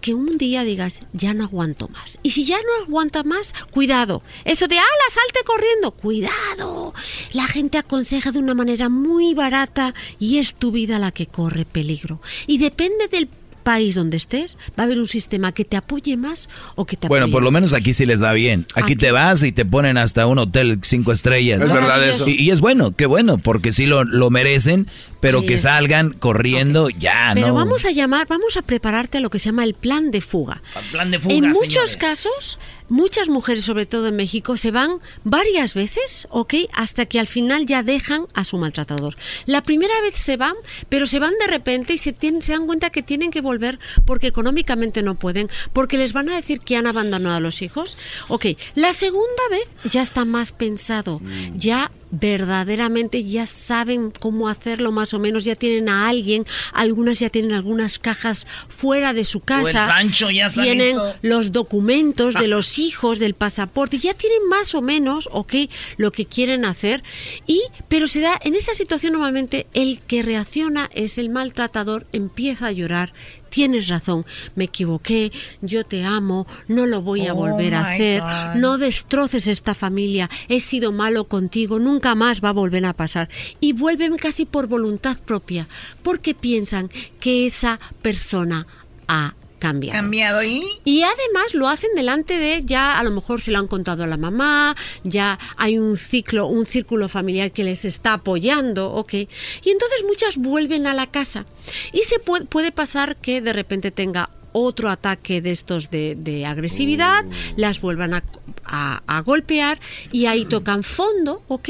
que 0.00 0.14
un 0.14 0.38
día 0.38 0.64
digas, 0.64 1.02
ya 1.12 1.34
no 1.34 1.44
aguanto 1.44 1.88
más. 1.88 2.18
Y 2.22 2.30
si 2.30 2.44
ya 2.44 2.56
no 2.56 2.84
aguanta 2.84 3.22
más, 3.22 3.54
cuidado. 3.70 4.22
Eso 4.44 4.68
de, 4.68 4.78
ala, 4.78 4.88
salte 5.10 5.40
corriendo, 5.44 5.90
cuidado. 5.92 6.94
La 7.32 7.46
gente 7.46 7.78
aconseja 7.78 8.32
de 8.32 8.38
una 8.38 8.54
manera 8.54 8.88
muy 8.88 9.34
barata 9.34 9.94
y 10.18 10.38
es 10.38 10.54
tu 10.54 10.70
vida 10.70 10.98
la 10.98 11.12
que 11.12 11.26
corre 11.26 11.64
peligro. 11.64 12.20
Y 12.46 12.58
depende 12.58 13.08
del 13.08 13.28
país 13.68 13.94
donde 13.94 14.16
estés, 14.16 14.56
va 14.78 14.84
a 14.84 14.86
haber 14.86 14.98
un 14.98 15.06
sistema 15.06 15.52
que 15.52 15.62
te 15.66 15.76
apoye 15.76 16.16
más 16.16 16.48
o 16.74 16.86
que 16.86 16.96
te 16.96 17.06
Bueno, 17.06 17.24
apoye 17.26 17.32
por 17.34 17.42
lo 17.42 17.50
menos 17.50 17.74
aquí 17.74 17.92
sí 17.92 18.06
les 18.06 18.22
va 18.22 18.32
bien. 18.32 18.64
Aquí 18.74 18.96
te 18.96 19.10
vas 19.10 19.42
y 19.42 19.52
te 19.52 19.66
ponen 19.66 19.98
hasta 19.98 20.26
un 20.26 20.38
hotel 20.38 20.78
cinco 20.82 21.12
estrellas. 21.12 21.60
Es 21.60 21.68
¿no? 21.68 21.74
verdad 21.74 22.02
eso. 22.08 22.26
Y, 22.26 22.32
y 22.36 22.50
es 22.50 22.60
bueno, 22.60 22.92
qué 22.96 23.04
bueno, 23.04 23.36
porque 23.36 23.72
sí 23.74 23.84
lo, 23.84 24.04
lo 24.04 24.30
merecen, 24.30 24.86
pero 25.20 25.42
que 25.42 25.54
es. 25.54 25.62
salgan 25.62 26.14
corriendo 26.14 26.88
ya, 26.88 27.32
Pero 27.34 27.48
¿no? 27.48 27.54
vamos 27.54 27.84
a 27.84 27.90
llamar, 27.90 28.26
vamos 28.26 28.56
a 28.56 28.62
prepararte 28.62 29.18
a 29.18 29.20
lo 29.20 29.28
que 29.28 29.38
se 29.38 29.46
llama 29.50 29.64
el 29.64 29.74
plan 29.74 30.10
de 30.10 30.22
fuga. 30.22 30.62
Plan 30.90 31.10
de 31.10 31.18
fuga, 31.18 31.34
en 31.34 31.48
muchos 31.50 31.90
señores. 31.90 31.96
casos, 31.96 32.58
muchas 32.88 33.28
mujeres, 33.28 33.64
sobre 33.64 33.86
todo 33.86 34.08
en 34.08 34.16
México, 34.16 34.56
se 34.56 34.70
van 34.70 34.98
varias 35.24 35.74
veces, 35.74 36.26
¿ok? 36.30 36.54
Hasta 36.72 37.06
que 37.06 37.18
al 37.20 37.26
final 37.26 37.66
ya 37.66 37.82
dejan 37.82 38.26
a 38.34 38.44
su 38.44 38.58
maltratador. 38.58 39.16
La 39.46 39.62
primera 39.62 39.94
vez 40.02 40.14
se 40.16 40.36
van, 40.36 40.54
pero 40.88 41.06
se 41.06 41.18
van 41.18 41.34
de 41.40 41.46
repente 41.46 41.94
y 41.94 41.98
se, 41.98 42.12
tienen- 42.12 42.42
se 42.42 42.52
dan 42.52 42.66
cuenta 42.66 42.90
que 42.90 43.02
tienen 43.02 43.30
que 43.30 43.40
volver 43.40 43.78
porque 44.04 44.26
económicamente 44.26 45.02
no 45.02 45.14
pueden, 45.14 45.48
porque 45.72 45.98
les 45.98 46.12
van 46.12 46.28
a 46.28 46.36
decir 46.36 46.60
que 46.60 46.76
han 46.76 46.86
abandonado 46.86 47.36
a 47.36 47.40
los 47.40 47.62
hijos. 47.62 47.96
Ok, 48.28 48.46
la 48.74 48.92
segunda 48.92 49.42
vez 49.50 49.68
ya 49.90 50.02
está 50.02 50.24
más 50.24 50.52
pensado, 50.52 51.20
ya 51.54 51.90
verdaderamente 52.10 53.24
ya 53.24 53.46
saben 53.46 54.10
cómo 54.10 54.48
hacerlo 54.48 54.92
más 54.92 55.14
o 55.14 55.18
menos, 55.18 55.44
ya 55.44 55.54
tienen 55.54 55.88
a 55.88 56.08
alguien, 56.08 56.44
algunas 56.72 57.18
ya 57.18 57.30
tienen 57.30 57.52
algunas 57.52 57.98
cajas 57.98 58.46
fuera 58.68 59.12
de 59.12 59.24
su 59.24 59.38
el 59.38 59.44
casa. 59.44 59.86
Sancho 59.86 60.30
ya 60.30 60.46
está 60.46 60.62
tienen 60.62 60.96
listo. 60.96 61.14
los 61.22 61.52
documentos 61.52 62.34
de 62.34 62.48
los 62.48 62.78
hijos, 62.78 63.18
del 63.18 63.34
pasaporte, 63.34 63.98
ya 63.98 64.14
tienen 64.14 64.46
más 64.48 64.74
o 64.74 64.82
menos, 64.82 65.28
ok, 65.32 65.54
lo 65.96 66.12
que 66.12 66.26
quieren 66.26 66.64
hacer. 66.64 67.02
Y, 67.46 67.62
pero 67.88 68.08
se 68.08 68.20
da, 68.20 68.38
en 68.42 68.54
esa 68.54 68.74
situación 68.74 69.12
normalmente 69.12 69.66
el 69.74 70.00
que 70.00 70.22
reacciona 70.22 70.90
es 70.94 71.18
el 71.18 71.28
maltratador, 71.30 72.06
empieza 72.12 72.66
a 72.66 72.72
llorar. 72.72 73.12
Tienes 73.48 73.88
razón, 73.88 74.24
me 74.54 74.64
equivoqué, 74.64 75.32
yo 75.62 75.84
te 75.84 76.04
amo, 76.04 76.46
no 76.68 76.86
lo 76.86 77.02
voy 77.02 77.26
a 77.26 77.32
Oh, 77.34 77.36
volver 77.36 77.74
a 77.74 77.90
hacer, 77.92 78.20
God. 78.20 78.60
no 78.60 78.78
destroces 78.78 79.46
esta 79.46 79.74
familia, 79.74 80.28
he 80.48 80.60
sido 80.60 80.92
malo 80.92 81.24
contigo, 81.28 81.78
nunca 81.78 82.14
más 82.14 82.42
va 82.42 82.50
a 82.50 82.52
volver 82.52 82.84
a 82.84 82.92
pasar. 82.92 83.28
Y 83.60 83.72
vuelven 83.72 84.16
casi 84.16 84.44
por 84.46 84.66
voluntad 84.66 85.18
propia, 85.18 85.66
porque 86.02 86.34
piensan 86.34 86.90
que 87.20 87.46
esa 87.46 87.78
persona 88.02 88.66
ha 89.08 89.34
cambiado. 89.58 89.98
Cambiado 89.98 90.42
y 90.42 90.62
Y 90.84 91.02
además 91.02 91.54
lo 91.54 91.68
hacen 91.68 91.90
delante 91.96 92.38
de 92.38 92.62
ya 92.64 92.98
a 92.98 93.02
lo 93.04 93.10
mejor 93.10 93.40
se 93.40 93.50
lo 93.50 93.58
han 93.58 93.66
contado 93.68 94.04
a 94.04 94.06
la 94.06 94.16
mamá, 94.16 94.76
ya 95.04 95.38
hay 95.56 95.78
un 95.78 95.96
ciclo, 95.96 96.46
un 96.46 96.66
círculo 96.66 97.08
familiar 97.08 97.52
que 97.52 97.64
les 97.64 97.84
está 97.84 98.14
apoyando, 98.14 98.90
¿ok? 98.92 99.12
Y 99.14 99.70
entonces 99.70 100.04
muchas 100.06 100.36
vuelven 100.36 100.86
a 100.86 100.94
la 100.94 101.06
casa. 101.06 101.46
Y 101.92 102.04
se 102.04 102.18
puede, 102.18 102.44
puede 102.46 102.72
pasar 102.72 103.16
que 103.16 103.40
de 103.40 103.52
repente 103.52 103.90
tenga 103.90 104.30
otro 104.52 104.88
ataque 104.88 105.42
de 105.42 105.50
estos 105.52 105.90
de, 105.90 106.16
de 106.18 106.46
agresividad, 106.46 107.24
las 107.56 107.80
vuelvan 107.82 108.14
a, 108.14 108.24
a- 108.64 109.02
a 109.06 109.20
golpear 109.20 109.78
y 110.10 110.24
ahí 110.26 110.46
tocan 110.46 110.82
fondo, 110.82 111.42
¿ok? 111.48 111.68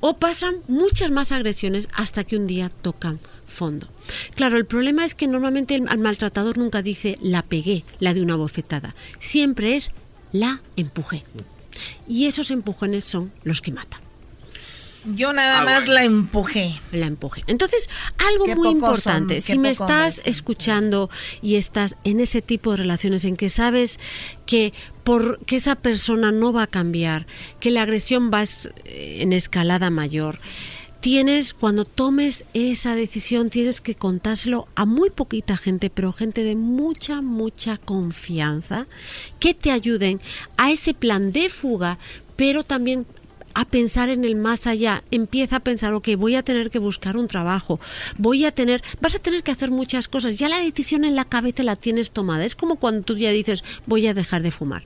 O 0.00 0.16
pasan 0.18 0.56
muchas 0.66 1.10
más 1.10 1.30
agresiones 1.32 1.88
hasta 1.94 2.24
que 2.24 2.36
un 2.36 2.46
día 2.48 2.70
tocan 2.82 3.20
fondo. 3.48 3.88
Claro, 4.34 4.56
el 4.56 4.66
problema 4.66 5.04
es 5.04 5.14
que 5.14 5.26
normalmente 5.26 5.74
el, 5.74 5.88
al 5.88 5.98
maltratador 5.98 6.58
nunca 6.58 6.82
dice 6.82 7.18
la 7.20 7.42
pegué, 7.42 7.84
la 7.98 8.14
de 8.14 8.22
una 8.22 8.36
bofetada. 8.36 8.94
Siempre 9.18 9.74
es 9.76 9.90
la 10.32 10.60
empujé. 10.76 11.24
Y 12.06 12.26
esos 12.26 12.50
empujones 12.50 13.04
son 13.04 13.32
los 13.44 13.60
que 13.60 13.72
matan. 13.72 14.00
yo 15.14 15.32
nada 15.32 15.62
más 15.64 15.88
la 15.88 16.04
empujé. 16.04 16.80
La 16.92 17.06
empujé. 17.06 17.42
Entonces, 17.46 17.88
algo 18.30 18.44
Qué 18.44 18.56
muy 18.56 18.68
importante, 18.68 19.40
son, 19.40 19.52
si 19.54 19.58
me 19.58 19.70
estás 19.70 20.18
hombres. 20.18 20.36
escuchando 20.36 21.08
y 21.40 21.54
estás 21.54 21.96
en 22.04 22.20
ese 22.20 22.42
tipo 22.42 22.72
de 22.72 22.78
relaciones 22.78 23.24
en 23.24 23.36
que 23.36 23.48
sabes 23.48 23.98
que 24.44 24.72
por 25.04 25.38
que 25.46 25.56
esa 25.56 25.76
persona 25.76 26.30
no 26.32 26.52
va 26.52 26.64
a 26.64 26.66
cambiar, 26.66 27.26
que 27.60 27.70
la 27.70 27.82
agresión 27.82 28.30
va 28.34 28.42
es- 28.42 28.70
en 28.84 29.32
escalada 29.32 29.88
mayor, 29.88 30.40
tienes 31.00 31.54
cuando 31.54 31.84
tomes 31.84 32.44
esa 32.54 32.94
decisión 32.94 33.50
tienes 33.50 33.80
que 33.80 33.94
contárselo 33.94 34.68
a 34.74 34.84
muy 34.84 35.10
poquita 35.10 35.56
gente, 35.56 35.90
pero 35.90 36.12
gente 36.12 36.42
de 36.42 36.56
mucha 36.56 37.22
mucha 37.22 37.76
confianza 37.76 38.86
que 39.38 39.54
te 39.54 39.70
ayuden 39.70 40.20
a 40.56 40.72
ese 40.72 40.94
plan 40.94 41.32
de 41.32 41.50
fuga, 41.50 41.98
pero 42.36 42.64
también 42.64 43.06
a 43.54 43.64
pensar 43.64 44.08
en 44.08 44.24
el 44.24 44.36
más 44.36 44.66
allá. 44.66 45.02
Empieza 45.10 45.56
a 45.56 45.60
pensar, 45.60 45.92
ok, 45.92 46.10
voy 46.16 46.36
a 46.36 46.44
tener 46.44 46.70
que 46.70 46.78
buscar 46.78 47.16
un 47.16 47.26
trabajo, 47.26 47.80
voy 48.16 48.44
a 48.44 48.52
tener, 48.52 48.82
vas 49.00 49.14
a 49.14 49.18
tener 49.18 49.42
que 49.42 49.50
hacer 49.50 49.70
muchas 49.70 50.06
cosas. 50.06 50.38
Ya 50.38 50.48
la 50.48 50.60
decisión 50.60 51.04
en 51.04 51.16
la 51.16 51.24
cabeza 51.24 51.64
la 51.64 51.74
tienes 51.74 52.12
tomada. 52.12 52.44
Es 52.44 52.54
como 52.54 52.76
cuando 52.76 53.02
tú 53.02 53.16
ya 53.16 53.30
dices, 53.30 53.64
voy 53.86 54.06
a 54.06 54.14
dejar 54.14 54.42
de 54.42 54.52
fumar. 54.52 54.84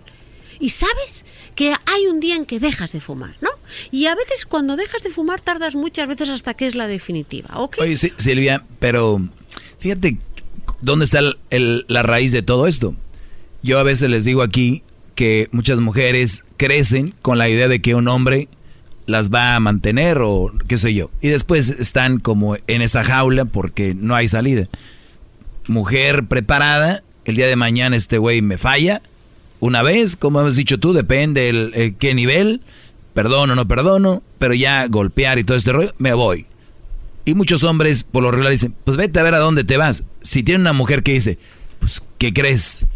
Y 0.58 0.70
sabes 0.70 1.24
que 1.54 1.74
hay 1.84 2.06
un 2.06 2.20
día 2.20 2.36
en 2.36 2.46
que 2.46 2.60
dejas 2.60 2.92
de 2.92 3.00
fumar, 3.00 3.36
¿no? 3.40 3.50
Y 3.90 4.06
a 4.06 4.14
veces 4.14 4.44
cuando 4.46 4.76
dejas 4.76 5.02
de 5.02 5.10
fumar 5.10 5.40
tardas 5.40 5.74
muchas 5.74 6.08
veces 6.08 6.28
hasta 6.28 6.54
que 6.54 6.66
es 6.66 6.74
la 6.74 6.86
definitiva, 6.86 7.50
¿ok? 7.58 7.76
Oye, 7.80 7.96
Silvia, 7.96 8.64
pero 8.78 9.20
fíjate 9.78 10.18
dónde 10.80 11.04
está 11.04 11.20
el- 11.50 11.84
la 11.88 12.02
raíz 12.02 12.32
de 12.32 12.42
todo 12.42 12.66
esto. 12.66 12.94
Yo 13.62 13.78
a 13.78 13.82
veces 13.82 14.08
les 14.10 14.24
digo 14.24 14.42
aquí 14.42 14.82
que 15.14 15.48
muchas 15.52 15.78
mujeres 15.80 16.44
crecen 16.56 17.14
con 17.22 17.38
la 17.38 17.48
idea 17.48 17.68
de 17.68 17.80
que 17.80 17.94
un 17.94 18.08
hombre 18.08 18.48
las 19.06 19.30
va 19.30 19.54
a 19.56 19.60
mantener 19.60 20.18
o 20.22 20.52
qué 20.68 20.78
sé 20.78 20.94
yo. 20.94 21.10
Y 21.20 21.28
después 21.28 21.70
están 21.70 22.18
como 22.18 22.56
en 22.66 22.82
esa 22.82 23.04
jaula 23.04 23.44
porque 23.44 23.94
no 23.94 24.14
hay 24.14 24.28
salida. 24.28 24.68
Mujer 25.68 26.24
preparada, 26.26 27.02
el 27.24 27.36
día 27.36 27.46
de 27.46 27.56
mañana 27.56 27.96
este 27.96 28.18
güey 28.18 28.42
me 28.42 28.58
falla. 28.58 29.00
Una 29.60 29.82
vez, 29.82 30.16
como 30.16 30.40
has 30.40 30.56
dicho 30.56 30.78
tú, 30.80 30.92
depende 30.92 31.48
el, 31.48 31.72
el 31.74 31.94
qué 31.94 32.14
nivel, 32.14 32.62
perdono 33.14 33.54
no 33.54 33.68
perdono, 33.68 34.22
pero 34.38 34.54
ya 34.54 34.86
golpear 34.86 35.38
y 35.38 35.44
todo 35.44 35.56
este 35.56 35.72
rollo, 35.72 35.92
me 35.98 36.14
voy. 36.14 36.46
Y 37.24 37.34
muchos 37.34 37.62
hombres 37.62 38.04
por 38.04 38.22
lo 38.22 38.30
regular 38.30 38.50
dicen, 38.50 38.74
pues 38.84 38.96
vete 38.96 39.20
a 39.20 39.22
ver 39.22 39.34
a 39.34 39.38
dónde 39.38 39.64
te 39.64 39.76
vas. 39.76 40.04
Si 40.22 40.42
tiene 40.42 40.60
una 40.60 40.72
mujer 40.72 41.02
que 41.02 41.12
dice, 41.12 41.38
pues, 41.78 42.02
¿qué 42.18 42.32
crees? 42.32 42.86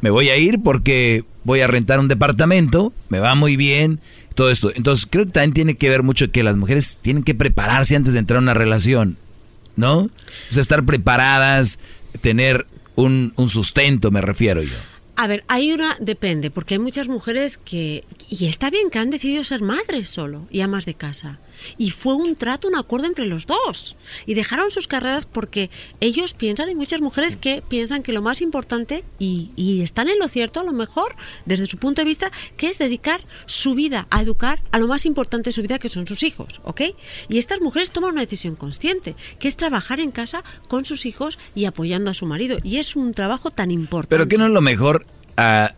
Me 0.00 0.10
voy 0.10 0.30
a 0.30 0.36
ir 0.36 0.62
porque 0.62 1.24
voy 1.44 1.60
a 1.60 1.66
rentar 1.66 1.98
un 1.98 2.08
departamento, 2.08 2.92
me 3.08 3.20
va 3.20 3.34
muy 3.34 3.56
bien, 3.56 4.00
todo 4.34 4.50
esto. 4.50 4.72
Entonces 4.74 5.06
creo 5.08 5.26
que 5.26 5.32
también 5.32 5.52
tiene 5.52 5.76
que 5.76 5.90
ver 5.90 6.02
mucho 6.02 6.30
que 6.30 6.42
las 6.42 6.56
mujeres 6.56 6.98
tienen 7.00 7.22
que 7.22 7.34
prepararse 7.34 7.96
antes 7.96 8.12
de 8.14 8.18
entrar 8.18 8.38
a 8.38 8.42
una 8.42 8.54
relación, 8.54 9.16
¿no? 9.76 9.98
O 9.98 10.10
sea, 10.50 10.60
estar 10.60 10.84
preparadas, 10.84 11.78
tener 12.20 12.66
un, 12.94 13.32
un 13.36 13.48
sustento, 13.48 14.10
me 14.10 14.20
refiero 14.20 14.62
yo. 14.62 14.76
A 15.16 15.26
ver, 15.28 15.44
hay 15.46 15.72
una, 15.72 15.96
depende, 16.00 16.50
porque 16.50 16.74
hay 16.74 16.80
muchas 16.80 17.08
mujeres 17.08 17.56
que, 17.56 18.04
y 18.28 18.46
está 18.46 18.70
bien 18.70 18.90
que 18.90 18.98
han 18.98 19.10
decidido 19.10 19.44
ser 19.44 19.62
madres 19.62 20.10
solo 20.10 20.46
y 20.50 20.60
amas 20.60 20.86
de 20.86 20.94
casa. 20.94 21.38
Y 21.78 21.90
fue 21.90 22.14
un 22.14 22.36
trato, 22.36 22.68
un 22.68 22.76
acuerdo 22.76 23.06
entre 23.06 23.26
los 23.26 23.46
dos. 23.46 23.96
Y 24.26 24.34
dejaron 24.34 24.70
sus 24.70 24.88
carreras 24.88 25.26
porque 25.26 25.70
ellos 26.00 26.34
piensan, 26.34 26.68
hay 26.68 26.74
muchas 26.74 27.00
mujeres 27.00 27.36
que 27.36 27.62
piensan 27.62 28.02
que 28.02 28.12
lo 28.12 28.22
más 28.22 28.40
importante, 28.40 29.04
y, 29.18 29.50
y 29.56 29.82
están 29.82 30.08
en 30.08 30.18
lo 30.18 30.28
cierto 30.28 30.60
a 30.60 30.64
lo 30.64 30.72
mejor, 30.72 31.14
desde 31.46 31.66
su 31.66 31.78
punto 31.78 32.02
de 32.02 32.06
vista, 32.06 32.30
que 32.56 32.68
es 32.68 32.78
dedicar 32.78 33.20
su 33.46 33.74
vida 33.74 34.06
a 34.10 34.22
educar 34.22 34.62
a 34.72 34.78
lo 34.78 34.86
más 34.86 35.06
importante 35.06 35.48
de 35.48 35.52
su 35.52 35.62
vida, 35.62 35.78
que 35.78 35.88
son 35.88 36.06
sus 36.06 36.22
hijos, 36.22 36.60
¿ok? 36.64 36.82
Y 37.28 37.38
estas 37.38 37.60
mujeres 37.60 37.90
toman 37.90 38.12
una 38.12 38.20
decisión 38.20 38.56
consciente, 38.56 39.16
que 39.38 39.48
es 39.48 39.56
trabajar 39.56 40.00
en 40.00 40.10
casa 40.10 40.44
con 40.68 40.84
sus 40.84 41.06
hijos 41.06 41.38
y 41.54 41.64
apoyando 41.64 42.10
a 42.10 42.14
su 42.14 42.26
marido. 42.26 42.58
Y 42.62 42.78
es 42.78 42.96
un 42.96 43.14
trabajo 43.14 43.50
tan 43.50 43.70
importante. 43.70 44.14
Pero 44.16 44.28
que 44.28 44.38
no 44.38 44.46
es 44.46 44.52
lo 44.52 44.60
mejor 44.60 45.06
a, 45.36 45.74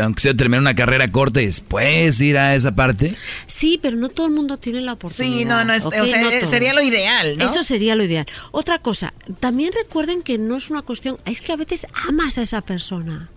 aunque 0.00 0.20
sea 0.20 0.34
terminar 0.34 0.60
una 0.60 0.74
carrera 0.74 1.10
corta 1.10 1.40
y 1.40 1.46
después 1.46 2.20
ir 2.20 2.36
a 2.38 2.54
esa 2.54 2.74
parte? 2.74 3.14
Sí, 3.46 3.78
pero 3.80 3.96
no 3.96 4.08
todo 4.08 4.26
el 4.26 4.32
mundo 4.32 4.58
tiene 4.58 4.80
la 4.80 4.94
oportunidad. 4.94 5.38
Sí, 5.38 5.44
no, 5.44 5.64
no, 5.64 5.72
es, 5.72 5.86
o 5.86 5.90
sea, 5.90 6.46
sería 6.46 6.72
lo 6.72 6.82
ideal, 6.82 7.36
¿no? 7.38 7.46
Eso 7.46 7.62
sería 7.62 7.94
lo 7.94 8.04
ideal. 8.04 8.26
Otra 8.50 8.78
cosa, 8.78 9.14
también 9.40 9.72
recuerden 9.72 10.22
que 10.22 10.38
no 10.38 10.56
es 10.56 10.70
una 10.70 10.82
cuestión, 10.82 11.18
es 11.24 11.40
que 11.40 11.52
a 11.52 11.56
veces 11.56 11.86
amas 12.08 12.38
a 12.38 12.42
esa 12.42 12.60
persona 12.60 13.28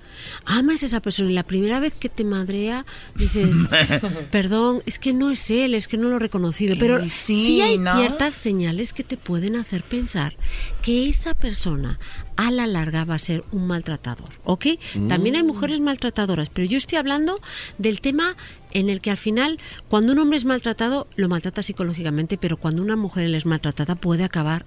amas 0.46 0.84
a 0.84 0.86
esa 0.86 1.02
persona 1.02 1.32
y 1.32 1.34
la 1.34 1.44
primera 1.44 1.80
vez 1.80 1.94
que 1.94 2.10
te 2.10 2.24
madrea 2.24 2.86
dices, 3.16 3.58
perdón, 4.32 4.82
es 4.86 5.00
que 5.00 5.14
no 5.14 5.30
es 5.30 5.50
él, 5.52 5.76
es 5.76 5.88
que 5.88 5.98
no 5.98 6.10
lo 6.10 6.18
he 6.18 6.20
reconocido. 6.20 6.76
Pero 6.80 7.00
sí, 7.10 7.62
hay 7.62 7.78
ciertas 7.78 8.36
señales 8.36 8.94
que 8.94 9.04
te 9.04 9.18
pueden 9.18 9.56
hacer 9.56 9.84
pensar 9.84 10.36
que 10.82 11.10
esa 11.10 11.34
persona 11.34 12.00
a 12.38 12.50
la 12.52 12.68
larga 12.68 13.06
va 13.06 13.16
a 13.16 13.20
ser 13.20 13.44
un 13.52 13.68
maltratador, 13.68 14.30
¿ok? 14.44 14.66
También 15.08 15.36
hay 15.36 15.44
mm. 15.44 15.48
mujeres 15.48 15.80
maltratadoras, 15.80 16.50
pero 16.50 16.68
yo 16.68 16.78
estoy 16.78 16.98
hablando 16.98 17.40
del 17.78 18.02
tema 18.02 18.36
en 18.74 18.90
el 18.90 19.02
que 19.02 19.12
al 19.12 19.18
final, 19.18 19.60
cuando 19.90 20.14
un 20.14 20.20
hombre 20.20 20.38
es 20.38 20.46
maltratado, 20.46 21.08
lo 21.16 21.30
maltrata 21.30 21.62
psicológicamente, 21.62 22.38
pero 22.38 22.58
cuando 22.58 22.82
una 22.82 22.96
mujer 22.96 23.34
es 23.36 23.46
maltratada 23.46 23.96
puede 23.96 24.24
acabar 24.24 24.66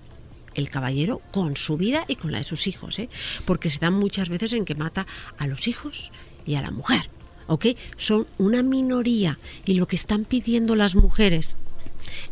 el 0.55 0.69
caballero 0.69 1.21
con 1.33 1.57
su 1.57 1.77
vida 1.77 2.05
y 2.09 2.17
con 2.17 2.33
la 2.33 2.39
de 2.39 2.45
sus 2.45 2.67
hijos, 2.67 2.99
¿eh? 2.99 3.09
porque 3.45 3.71
se 3.71 3.79
dan 3.79 3.95
muchas 3.95 4.29
veces 4.29 4.53
en 4.53 4.65
que 4.65 4.75
mata 4.75 5.07
a 5.39 5.47
los 5.47 5.69
hijos 5.69 6.13
y 6.47 6.55
a 6.55 6.63
la 6.63 6.71
mujer. 6.71 7.11
¿ok? 7.47 7.67
Son 7.97 8.27
una 8.39 8.63
minoría 8.63 9.39
y 9.65 9.75
lo 9.75 9.87
que 9.87 9.97
están 9.97 10.25
pidiendo 10.25 10.77
las 10.77 10.95
mujeres 10.95 11.57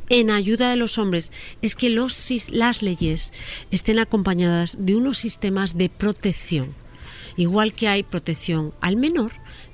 en 0.09 0.31
ayuda 0.31 0.71
de 0.71 0.77
los 0.77 0.99
hombres 0.99 1.33
es 1.63 1.75
que 1.75 1.91
los, 1.91 2.31
las 2.51 2.83
leyes 2.83 3.33
estén 3.71 3.99
acompañadas 3.99 4.77
de 4.79 4.95
unos 4.97 5.19
sistemas 5.19 5.77
de 5.77 5.89
protección. 5.89 6.75
Igual 7.37 7.73
que 7.73 7.89
hay 7.89 8.03
protección 8.03 8.75
al 8.81 8.97
menor, 8.97 9.33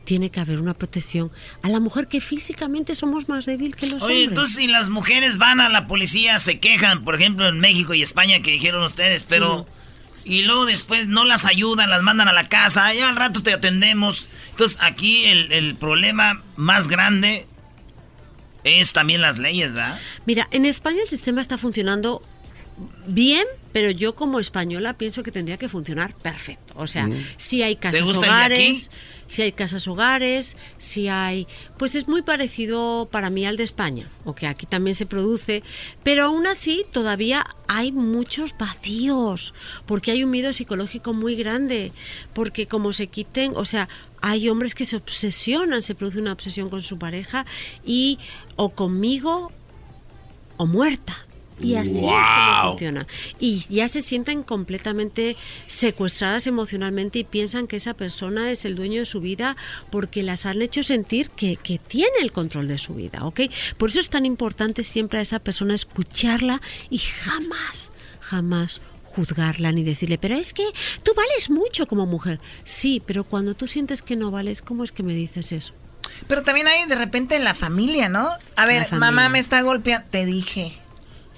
tiene 0.09 0.31
que 0.31 0.41
haber 0.41 0.59
una 0.59 0.73
protección 0.73 1.31
a 1.61 1.69
la 1.69 1.81
mujer 1.81 2.07
que 2.07 2.23
físicamente 2.23 2.95
somos 2.95 3.29
más 3.29 3.45
débil 3.45 3.77
que 3.77 3.89
los 3.89 4.01
hombres. 4.01 4.17
Oye, 4.17 4.25
entonces 4.25 4.57
si 4.57 4.67
las 4.67 4.89
mujeres 4.89 5.37
van 5.37 5.61
a 5.61 5.69
la 5.69 5.87
policía, 5.87 6.39
se 6.39 6.61
quejan, 6.61 7.05
por 7.05 7.15
ejemplo, 7.15 7.47
en 7.47 7.61
México 7.61 7.93
y 7.93 8.01
España 8.01 8.41
que 8.41 8.53
dijeron 8.53 8.83
ustedes, 8.83 9.25
pero... 9.25 9.67
Y 10.25 10.43
luego 10.43 10.65
después 10.65 11.09
no 11.09 11.27
las 11.27 11.45
ayudan, 11.45 11.91
las 11.91 12.03
mandan 12.03 12.27
a 12.27 12.33
la 12.33 12.49
casa, 12.49 12.87
allá 12.87 13.11
al 13.11 13.17
rato 13.17 13.43
te 13.43 13.53
atendemos. 13.53 14.31
Entonces 14.51 14.79
aquí 14.81 15.27
el, 15.27 15.53
el 15.53 15.75
problema 15.75 16.43
más 16.57 16.89
grande 16.89 17.47
es 18.65 18.95
también 18.95 19.21
las 19.21 19.37
leyes, 19.37 19.73
¿verdad? 19.73 20.01
Mira, 20.25 20.49
en 20.51 20.65
España 20.65 21.01
el 21.03 21.09
sistema 21.09 21.43
está 21.43 21.59
funcionando 21.59 22.23
bien, 23.07 23.45
pero 23.73 23.91
yo 23.91 24.15
como 24.15 24.41
española 24.41 24.97
pienso 24.97 25.23
que 25.23 25.33
tendría 25.33 25.57
que 25.57 25.69
funcionar 25.69 26.15
perfecto. 26.17 26.75
O 26.77 26.87
sea, 26.87 27.07
mm. 27.07 27.15
si 27.37 27.63
hay 27.63 27.77
casas 27.77 28.17
hogares, 28.17 28.91
si 29.29 29.43
hay 29.43 29.53
casas 29.53 29.87
hogares, 29.87 30.57
si 30.79 31.09
hay, 31.09 31.47
pues 31.77 31.95
es 31.95 32.09
muy 32.09 32.23
parecido 32.23 33.09
para 33.11 33.31
mí 33.31 33.45
al 33.45 33.57
de 33.57 33.65
España, 33.65 34.09
o 34.25 34.35
que 34.35 34.47
aquí 34.47 34.67
también 34.67 34.95
se 34.95 35.07
produce, 35.07 35.63
pero 36.03 36.25
aún 36.25 36.47
así 36.47 36.85
todavía 36.91 37.47
hay 37.67 37.93
muchos 37.93 38.57
vacíos, 38.59 39.55
porque 39.87 40.11
hay 40.11 40.25
un 40.25 40.31
miedo 40.31 40.53
psicológico 40.53 41.13
muy 41.13 41.37
grande, 41.37 41.93
porque 42.33 42.67
como 42.67 42.93
se 42.93 43.09
quiten, 43.09 43.53
o 43.55 43.65
sea, 43.65 43.89
hay 44.21 44.49
hombres 44.49 44.75
que 44.75 44.85
se 44.85 44.97
obsesionan, 44.97 45.83
se 45.83 45.95
produce 45.95 46.19
una 46.19 46.33
obsesión 46.33 46.71
con 46.71 46.83
su 46.83 46.99
pareja 46.99 47.47
y 47.85 48.19
o 48.57 48.71
conmigo 48.71 49.53
o 50.57 50.67
muerta. 50.67 51.28
Y 51.61 51.75
así 51.75 51.99
es 51.99 52.01
como 52.01 52.71
funciona. 52.71 53.07
Y 53.39 53.65
ya 53.69 53.89
se 53.89 54.03
sienten 54.03 54.43
completamente 54.43 55.37
secuestradas 55.67 56.47
emocionalmente 56.47 57.21
y 57.21 57.25
piensan 57.25 57.67
que 57.67 57.77
esa 57.77 57.95
persona 57.95 58.51
es 58.51 58.65
el 58.65 58.77
dueño 58.77 59.01
de 59.01 59.07
su 59.07 59.21
vida 59.21 59.57
porque 59.91 60.23
las 60.23 60.47
han 60.47 60.63
hecho 60.63 60.83
sentir 60.83 61.31
que, 61.31 61.57
que 61.57 61.79
tiene 61.79 62.19
el 62.21 62.33
control 62.33 62.69
de 62.69 62.79
su 62.79 62.95
vida, 62.95 63.25
¿ok? 63.25 63.41
Por 63.77 63.91
eso 63.91 64.01
es 64.01 64.11
tan 64.11 64.27
importante 64.27 64.85
siempre 64.85 65.19
a 65.19 65.23
esa 65.23 65.39
persona 65.39 65.75
escucharla 65.75 66.61
y 66.91 66.99
jamás, 66.99 67.91
jamás 68.21 68.81
juzgarla 69.05 69.73
ni 69.73 69.83
decirle, 69.83 70.19
pero 70.19 70.37
es 70.37 70.53
que 70.53 70.65
tú 71.03 71.13
vales 71.17 71.51
mucho 71.51 71.87
como 71.87 72.07
mujer. 72.07 72.41
Sí, 72.65 73.03
pero 73.05 73.25
cuando 73.25 73.55
tú 73.55 73.67
sientes 73.67 74.03
que 74.03 74.17
no 74.17 74.31
vales, 74.31 74.63
¿cómo 74.63 74.85
es 74.85 74.93
que 74.93 75.03
me 75.03 75.15
dices 75.15 75.53
eso? 75.53 75.75
Pero 76.27 76.43
también 76.43 76.69
hay 76.69 76.87
de 76.87 76.95
repente 76.95 77.37
en 77.37 77.45
la 77.45 77.55
familia, 77.55 78.09
¿no? 78.09 78.29
A 78.57 78.67
ver, 78.67 78.93
mamá 78.93 79.29
me 79.29 79.39
está 79.39 79.61
golpeando, 79.63 80.07
te 80.11 80.25
dije 80.25 80.73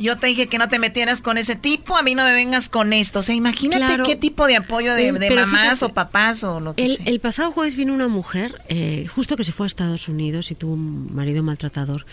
yo 0.00 0.18
te 0.18 0.28
dije 0.28 0.48
que 0.48 0.58
no 0.58 0.68
te 0.68 0.78
metieras 0.78 1.22
con 1.22 1.38
ese 1.38 1.56
tipo, 1.56 1.96
a 1.96 2.02
mí 2.02 2.14
no 2.14 2.24
me 2.24 2.32
vengas 2.32 2.68
con 2.68 2.92
esto. 2.92 3.20
O 3.20 3.22
sea, 3.22 3.34
imagínate 3.34 4.02
qué 4.04 4.16
tipo 4.16 4.46
de 4.46 4.56
apoyo 4.56 4.94
de, 4.94 5.12
mamás 5.12 5.82
o 5.82 5.90
papás 5.90 6.42
o 6.42 6.60
lo 6.60 6.74
que 6.74 6.84
el, 6.84 6.96
sea. 6.96 7.06
El 7.06 7.20
pasado 7.20 7.52
jueves 7.52 7.76
vino 7.76 7.94
una 7.94 8.08
mujer, 8.08 8.62
eh, 8.68 9.06
justo 9.14 9.36
que 9.36 9.44
se 9.44 9.52
fue 9.52 9.66
a 9.66 9.68
Estados 9.68 10.08
Unidos 10.08 10.50
y 10.50 10.54
tuvo 10.54 10.74
un 10.74 11.14
marido 11.14 11.42
maltratador. 11.42 12.06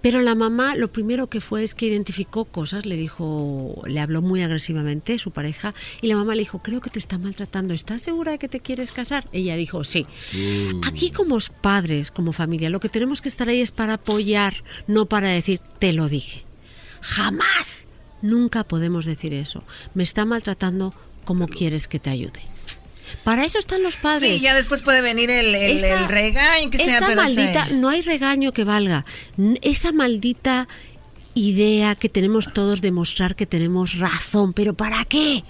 Pero 0.00 0.22
la 0.22 0.34
mamá 0.34 0.74
lo 0.74 0.90
primero 0.90 1.28
que 1.28 1.40
fue 1.40 1.62
es 1.62 1.74
que 1.74 1.86
identificó 1.86 2.46
cosas, 2.46 2.86
le 2.86 2.96
dijo, 2.96 3.82
le 3.86 4.00
habló 4.00 4.22
muy 4.22 4.42
agresivamente 4.42 5.18
su 5.18 5.30
pareja 5.30 5.74
y 6.00 6.06
la 6.06 6.16
mamá 6.16 6.34
le 6.34 6.40
dijo, 6.40 6.60
creo 6.60 6.80
que 6.80 6.90
te 6.90 6.98
está 6.98 7.18
maltratando, 7.18 7.74
¿estás 7.74 8.02
segura 8.02 8.32
de 8.32 8.38
que 8.38 8.48
te 8.48 8.60
quieres 8.60 8.92
casar? 8.92 9.28
Ella 9.32 9.56
dijo, 9.56 9.84
sí. 9.84 10.06
Mm. 10.32 10.84
Aquí 10.84 11.10
como 11.10 11.38
padres, 11.60 12.10
como 12.10 12.32
familia, 12.32 12.70
lo 12.70 12.80
que 12.80 12.88
tenemos 12.88 13.20
que 13.20 13.28
estar 13.28 13.48
ahí 13.48 13.60
es 13.60 13.70
para 13.70 13.94
apoyar, 13.94 14.62
no 14.86 15.06
para 15.06 15.28
decir, 15.28 15.60
te 15.78 15.92
lo 15.92 16.08
dije. 16.08 16.44
Jamás. 17.04 17.86
Nunca 18.22 18.64
podemos 18.64 19.04
decir 19.04 19.34
eso. 19.34 19.62
Me 19.92 20.02
está 20.02 20.24
maltratando 20.24 20.94
como 21.24 21.46
quieres 21.46 21.86
que 21.86 21.98
te 21.98 22.08
ayude. 22.10 22.40
Para 23.22 23.44
eso 23.44 23.58
están 23.58 23.82
los 23.82 23.96
padres. 23.98 24.32
Sí, 24.32 24.40
ya 24.40 24.54
después 24.54 24.80
puede 24.80 25.02
venir 25.02 25.30
el, 25.30 25.54
el, 25.54 26.08
regaño, 26.08 26.70
que 26.70 26.78
sea, 26.78 27.00
pero 27.00 27.22
maldita, 27.22 27.68
no 27.68 27.90
hay 27.90 28.00
regaño 28.00 28.52
que 28.52 28.64
valga. 28.64 29.04
Esa 29.60 29.92
maldita 29.92 30.66
idea 31.34 31.94
que 31.94 32.08
tenemos 32.08 32.52
todos 32.52 32.80
de 32.80 32.92
mostrar 32.92 33.36
que 33.36 33.44
tenemos 33.44 33.98
razón, 33.98 34.54
pero 34.54 34.74
¿para 34.74 35.04
qué? 35.04 35.44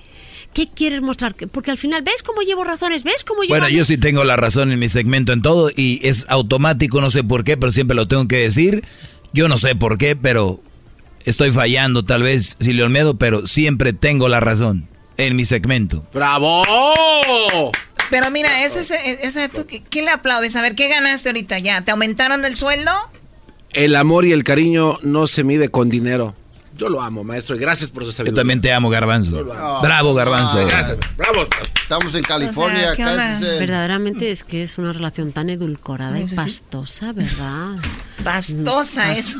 ¿Qué 0.52 0.68
quieres 0.68 1.02
mostrar? 1.02 1.34
Porque 1.34 1.70
al 1.70 1.78
final, 1.78 2.02
¿ves 2.02 2.22
cómo 2.22 2.42
llevo 2.42 2.64
razones? 2.64 3.04
¿Ves 3.04 3.24
cómo 3.24 3.42
llevo 3.42 3.54
Bueno, 3.54 3.68
yo 3.68 3.84
sí 3.84 3.98
tengo 3.98 4.24
la 4.24 4.36
razón 4.36 4.72
en 4.72 4.78
mi 4.78 4.88
segmento 4.88 5.32
en 5.32 5.42
todo 5.42 5.70
y 5.74 6.00
es 6.02 6.26
automático, 6.28 7.00
no 7.00 7.10
sé 7.10 7.22
por 7.22 7.44
qué, 7.44 7.56
pero 7.56 7.72
siempre 7.72 7.96
lo 7.96 8.08
tengo 8.08 8.26
que 8.26 8.38
decir. 8.38 8.84
Yo 9.32 9.48
no 9.48 9.58
sé 9.58 9.74
por 9.74 9.98
qué, 9.98 10.14
pero 10.14 10.60
estoy 11.24 11.52
fallando 11.52 12.04
tal 12.04 12.22
vez, 12.22 12.56
Silvio 12.60 12.84
Olmedo, 12.84 13.18
pero 13.18 13.46
siempre 13.46 13.92
tengo 13.92 14.28
la 14.28 14.40
razón 14.40 14.88
en 15.16 15.36
mi 15.36 15.44
segmento. 15.44 16.04
¡Bravo! 16.12 16.62
Pero 18.10 18.30
mira, 18.30 18.64
ese, 18.64 18.80
ese, 19.22 19.48
¿tú, 19.48 19.66
¿qué, 19.66 20.02
le 20.02 20.10
aplaudes? 20.10 20.54
A 20.56 20.62
ver, 20.62 20.74
¿qué 20.74 20.88
ganaste 20.88 21.30
ahorita 21.30 21.58
ya? 21.58 21.82
¿Te 21.82 21.90
aumentaron 21.90 22.44
el 22.44 22.54
sueldo? 22.54 22.92
El 23.72 23.96
amor 23.96 24.24
y 24.24 24.32
el 24.32 24.44
cariño 24.44 24.98
no 25.02 25.26
se 25.26 25.42
mide 25.42 25.68
con 25.68 25.88
dinero. 25.88 26.34
Yo 26.76 26.88
lo 26.88 27.00
amo, 27.00 27.22
maestro, 27.22 27.54
y 27.56 27.58
gracias 27.58 27.90
por 27.90 28.04
su 28.04 28.12
sabiduría. 28.12 28.32
Yo 28.32 28.40
también 28.40 28.60
te 28.60 28.72
amo, 28.72 28.90
Garbanzo. 28.90 29.44
Bravo, 29.82 30.14
Garbanzo. 30.14 30.58
Ah, 30.58 30.64
gracias. 30.68 30.98
Bravo. 31.16 31.46
Estamos 31.82 32.14
en 32.14 32.22
California. 32.22 32.94
Verdaderamente 33.40 34.30
es 34.30 34.42
que 34.42 34.62
es 34.62 34.78
una 34.78 34.92
relación 34.92 35.32
tan 35.32 35.50
edulcorada 35.50 36.18
y 36.18 36.26
pastosa, 36.26 37.12
¿verdad? 37.12 37.76
Pastosa, 38.22 39.16
eso. 39.16 39.38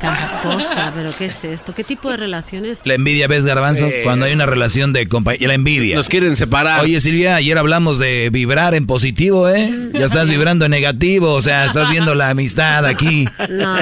Casposa, 0.00 0.92
pero 0.94 1.10
¿qué 1.16 1.26
es 1.26 1.44
esto? 1.44 1.74
¿Qué 1.74 1.84
tipo 1.84 2.10
de 2.10 2.16
relaciones? 2.16 2.82
La 2.84 2.94
envidia, 2.94 3.26
¿ves, 3.26 3.44
Garbanzo? 3.44 3.86
Eh. 3.86 4.02
Cuando 4.04 4.26
hay 4.26 4.32
una 4.32 4.46
relación 4.46 4.92
de 4.92 5.08
compañía. 5.08 5.48
La 5.48 5.54
envidia. 5.54 5.96
Nos 5.96 6.08
quieren 6.08 6.36
separar. 6.36 6.80
Oye, 6.80 7.00
Silvia, 7.00 7.36
ayer 7.36 7.58
hablamos 7.58 7.98
de 7.98 8.30
vibrar 8.32 8.74
en 8.74 8.86
positivo, 8.86 9.48
¿eh? 9.48 9.90
Ya 9.92 10.06
estás 10.06 10.28
vibrando 10.28 10.64
en 10.64 10.70
negativo, 10.70 11.34
o 11.34 11.42
sea, 11.42 11.66
estás 11.66 11.90
viendo 11.90 12.14
la 12.14 12.30
amistad 12.30 12.86
aquí. 12.86 13.28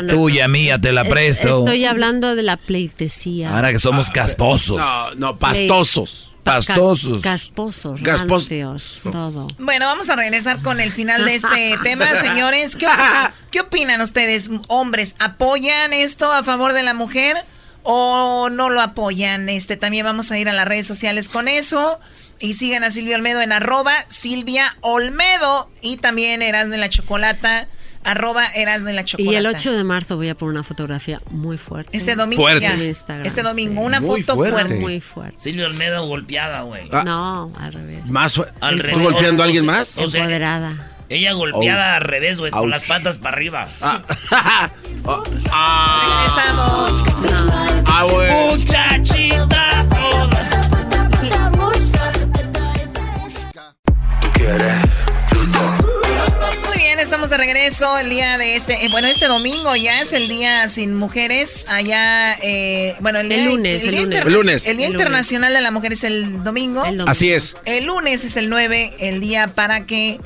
Tuya, 0.08 0.48
mía, 0.48 0.78
te 0.78 0.92
la 0.92 1.04
presto. 1.04 1.58
Estoy 1.58 1.84
hablando 1.84 2.34
de 2.34 2.42
la 2.42 2.55
pleitesía. 2.56 3.54
Ahora 3.54 3.72
que 3.72 3.78
somos 3.78 4.10
casposos. 4.10 4.78
No, 4.78 5.14
no, 5.14 5.38
pastosos. 5.38 6.32
Pastosos. 6.46 7.22
casposos. 7.22 8.00
Casposos. 8.02 9.00
todo. 9.02 9.48
Bueno, 9.58 9.86
vamos 9.86 10.08
a 10.08 10.14
regresar 10.14 10.62
con 10.62 10.78
el 10.78 10.92
final 10.92 11.24
de 11.24 11.34
este 11.34 11.76
tema, 11.82 12.14
señores. 12.14 12.76
¿Qué, 13.50 13.60
opinan 13.60 14.00
ustedes, 14.00 14.50
hombres? 14.68 15.16
¿Apoyan 15.18 15.92
esto 15.92 16.30
a 16.30 16.44
favor 16.44 16.72
de 16.72 16.84
la 16.84 16.94
mujer 16.94 17.36
o 17.82 18.48
no 18.48 18.70
lo 18.70 18.80
apoyan? 18.80 19.48
Este, 19.48 19.76
también 19.76 20.04
vamos 20.04 20.30
a 20.30 20.38
ir 20.38 20.48
a 20.48 20.52
las 20.52 20.68
redes 20.68 20.86
sociales 20.86 21.28
con 21.28 21.48
eso. 21.48 21.98
Y 22.38 22.52
sigan 22.52 22.84
a 22.84 22.92
Silvia 22.92 23.16
Olmedo 23.16 23.40
en 23.42 23.50
arroba 23.50 23.92
Silvia 24.08 24.76
Olmedo. 24.82 25.68
Y 25.80 25.96
también 25.96 26.42
Erasmo 26.42 26.74
en 26.74 26.80
la 26.80 26.88
Chocolata, 26.88 27.66
arroba 28.06 28.46
Erasmo 28.54 28.88
en 28.88 28.96
la 28.96 29.04
Chocolata. 29.04 29.32
Y 29.32 29.36
el 29.36 29.46
8 29.46 29.72
de 29.72 29.84
marzo 29.84 30.16
voy 30.16 30.28
a 30.30 30.34
poner 30.34 30.52
una 30.54 30.62
fotografía 30.62 31.20
muy 31.30 31.58
fuerte. 31.58 31.96
Este 31.96 32.14
domingo 32.16 32.42
Fuerte. 32.42 32.60
ya. 32.62 32.74
Instagram, 32.76 33.26
Este 33.26 33.42
domingo, 33.42 33.80
sí. 33.82 33.86
una 33.86 34.00
Muy 34.00 34.22
foto 34.22 34.34
fuerte. 34.36 34.52
fuerte. 34.60 34.74
Muy 34.80 35.00
fuerte. 35.00 35.38
Silvia 35.40 35.66
Olmedo 35.66 36.06
golpeada, 36.06 36.62
güey. 36.62 36.88
Ah. 36.92 37.02
No, 37.04 37.52
al 37.60 37.72
revés. 37.72 38.08
Más 38.10 38.38
Al 38.60 38.76
¿Tú 38.76 38.82
revés. 38.82 38.98
golpeando 39.02 39.18
a 39.28 39.32
O 39.32 39.36
sea, 39.36 39.44
alguien 39.44 39.66
más? 39.66 39.98
o 39.98 40.08
sea, 40.08 40.20
Empoderada. 40.22 40.90
Ella 41.08 41.32
golpeada 41.34 41.94
Ouch. 41.94 42.02
al 42.02 42.08
revés, 42.08 42.38
güey, 42.40 42.50
con 42.50 42.68
las 42.70 42.84
patas 42.84 43.18
para 43.18 43.36
arriba. 43.36 43.68
Regresamos. 45.06 46.90
Ah, 47.86 48.04
güey. 48.10 48.32
Muchachitas 48.56 49.88
todas. 49.88 50.70
Muy 54.36 54.42
bien, 54.46 54.82
estamos 57.06 57.30
de 57.30 57.36
regreso 57.38 57.96
el 57.98 58.10
día 58.10 58.36
de 58.36 58.56
este, 58.56 58.84
eh, 58.84 58.88
bueno, 58.90 59.06
este 59.06 59.26
domingo 59.26 59.74
ya 59.76 60.00
es 60.00 60.12
el 60.12 60.28
día 60.28 60.68
sin 60.68 60.94
mujeres 60.94 61.64
allá, 61.68 62.34
eh, 62.42 62.96
bueno, 63.00 63.20
el, 63.20 63.30
El 63.30 63.38
día, 63.42 63.48
lunes, 63.50 63.84
el 63.84 63.90
día 63.92 64.00
lunes. 64.00 64.04
interna- 64.18 64.26
El 64.26 64.32
lunes. 64.34 64.66
el 64.66 64.76
día 64.76 64.86
El 64.86 64.92
lunes. 64.92 65.04
internacional 65.06 65.52
de 65.52 65.60
la 65.60 65.70
mujer 65.70 65.92
es 65.92 66.04
el 66.04 66.42
domingo. 66.42 66.80
El 66.84 66.98
domingo. 66.98 67.10
Así 67.10 67.32
es. 67.32 67.54
El 67.64 67.84
lunes 67.86 68.24
es 68.24 68.36
el 68.36 68.48
9, 68.50 68.94
el 68.98 69.20
día 69.20 69.46
para 69.48 69.86
que 69.86 70.20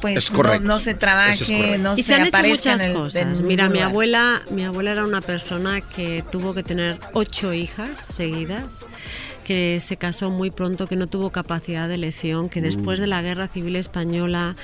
pues 0.00 0.16
Es 0.16 0.30
no, 0.32 0.36
correcto. 0.38 0.66
no 0.66 0.78
se 0.80 0.90
es 0.92 0.98
trabaje, 0.98 1.38
correcto. 1.44 1.78
no 1.78 1.92
y 1.92 1.96
se, 1.98 2.02
se 2.02 2.14
han 2.14 2.20
hecho 2.22 2.28
aparezca 2.36 2.70
muchas 2.72 2.80
en 2.86 2.90
el, 2.90 2.96
cosas. 2.96 3.22
en 3.22 3.46
Mira, 3.46 3.68
mi 3.68 3.80
abuela, 3.80 4.42
mi 4.50 4.64
abuela 4.64 4.90
era 4.92 5.04
una 5.04 5.20
persona 5.20 5.80
que 5.80 6.24
tuvo 6.32 6.54
que 6.54 6.62
tener 6.64 6.98
ocho 7.12 7.52
hijas 7.52 7.90
seguidas, 8.16 8.84
que 9.42 9.80
se 9.80 9.96
casó 9.96 10.30
muy 10.30 10.50
pronto, 10.50 10.86
que 10.86 10.96
no 10.96 11.06
tuvo 11.06 11.30
capacidad 11.30 11.88
de 11.88 11.96
elección, 11.96 12.48
que 12.48 12.60
después 12.60 12.98
de 13.00 13.06
la 13.06 13.22
guerra 13.22 13.48
civil 13.48 13.76
española 13.76 14.56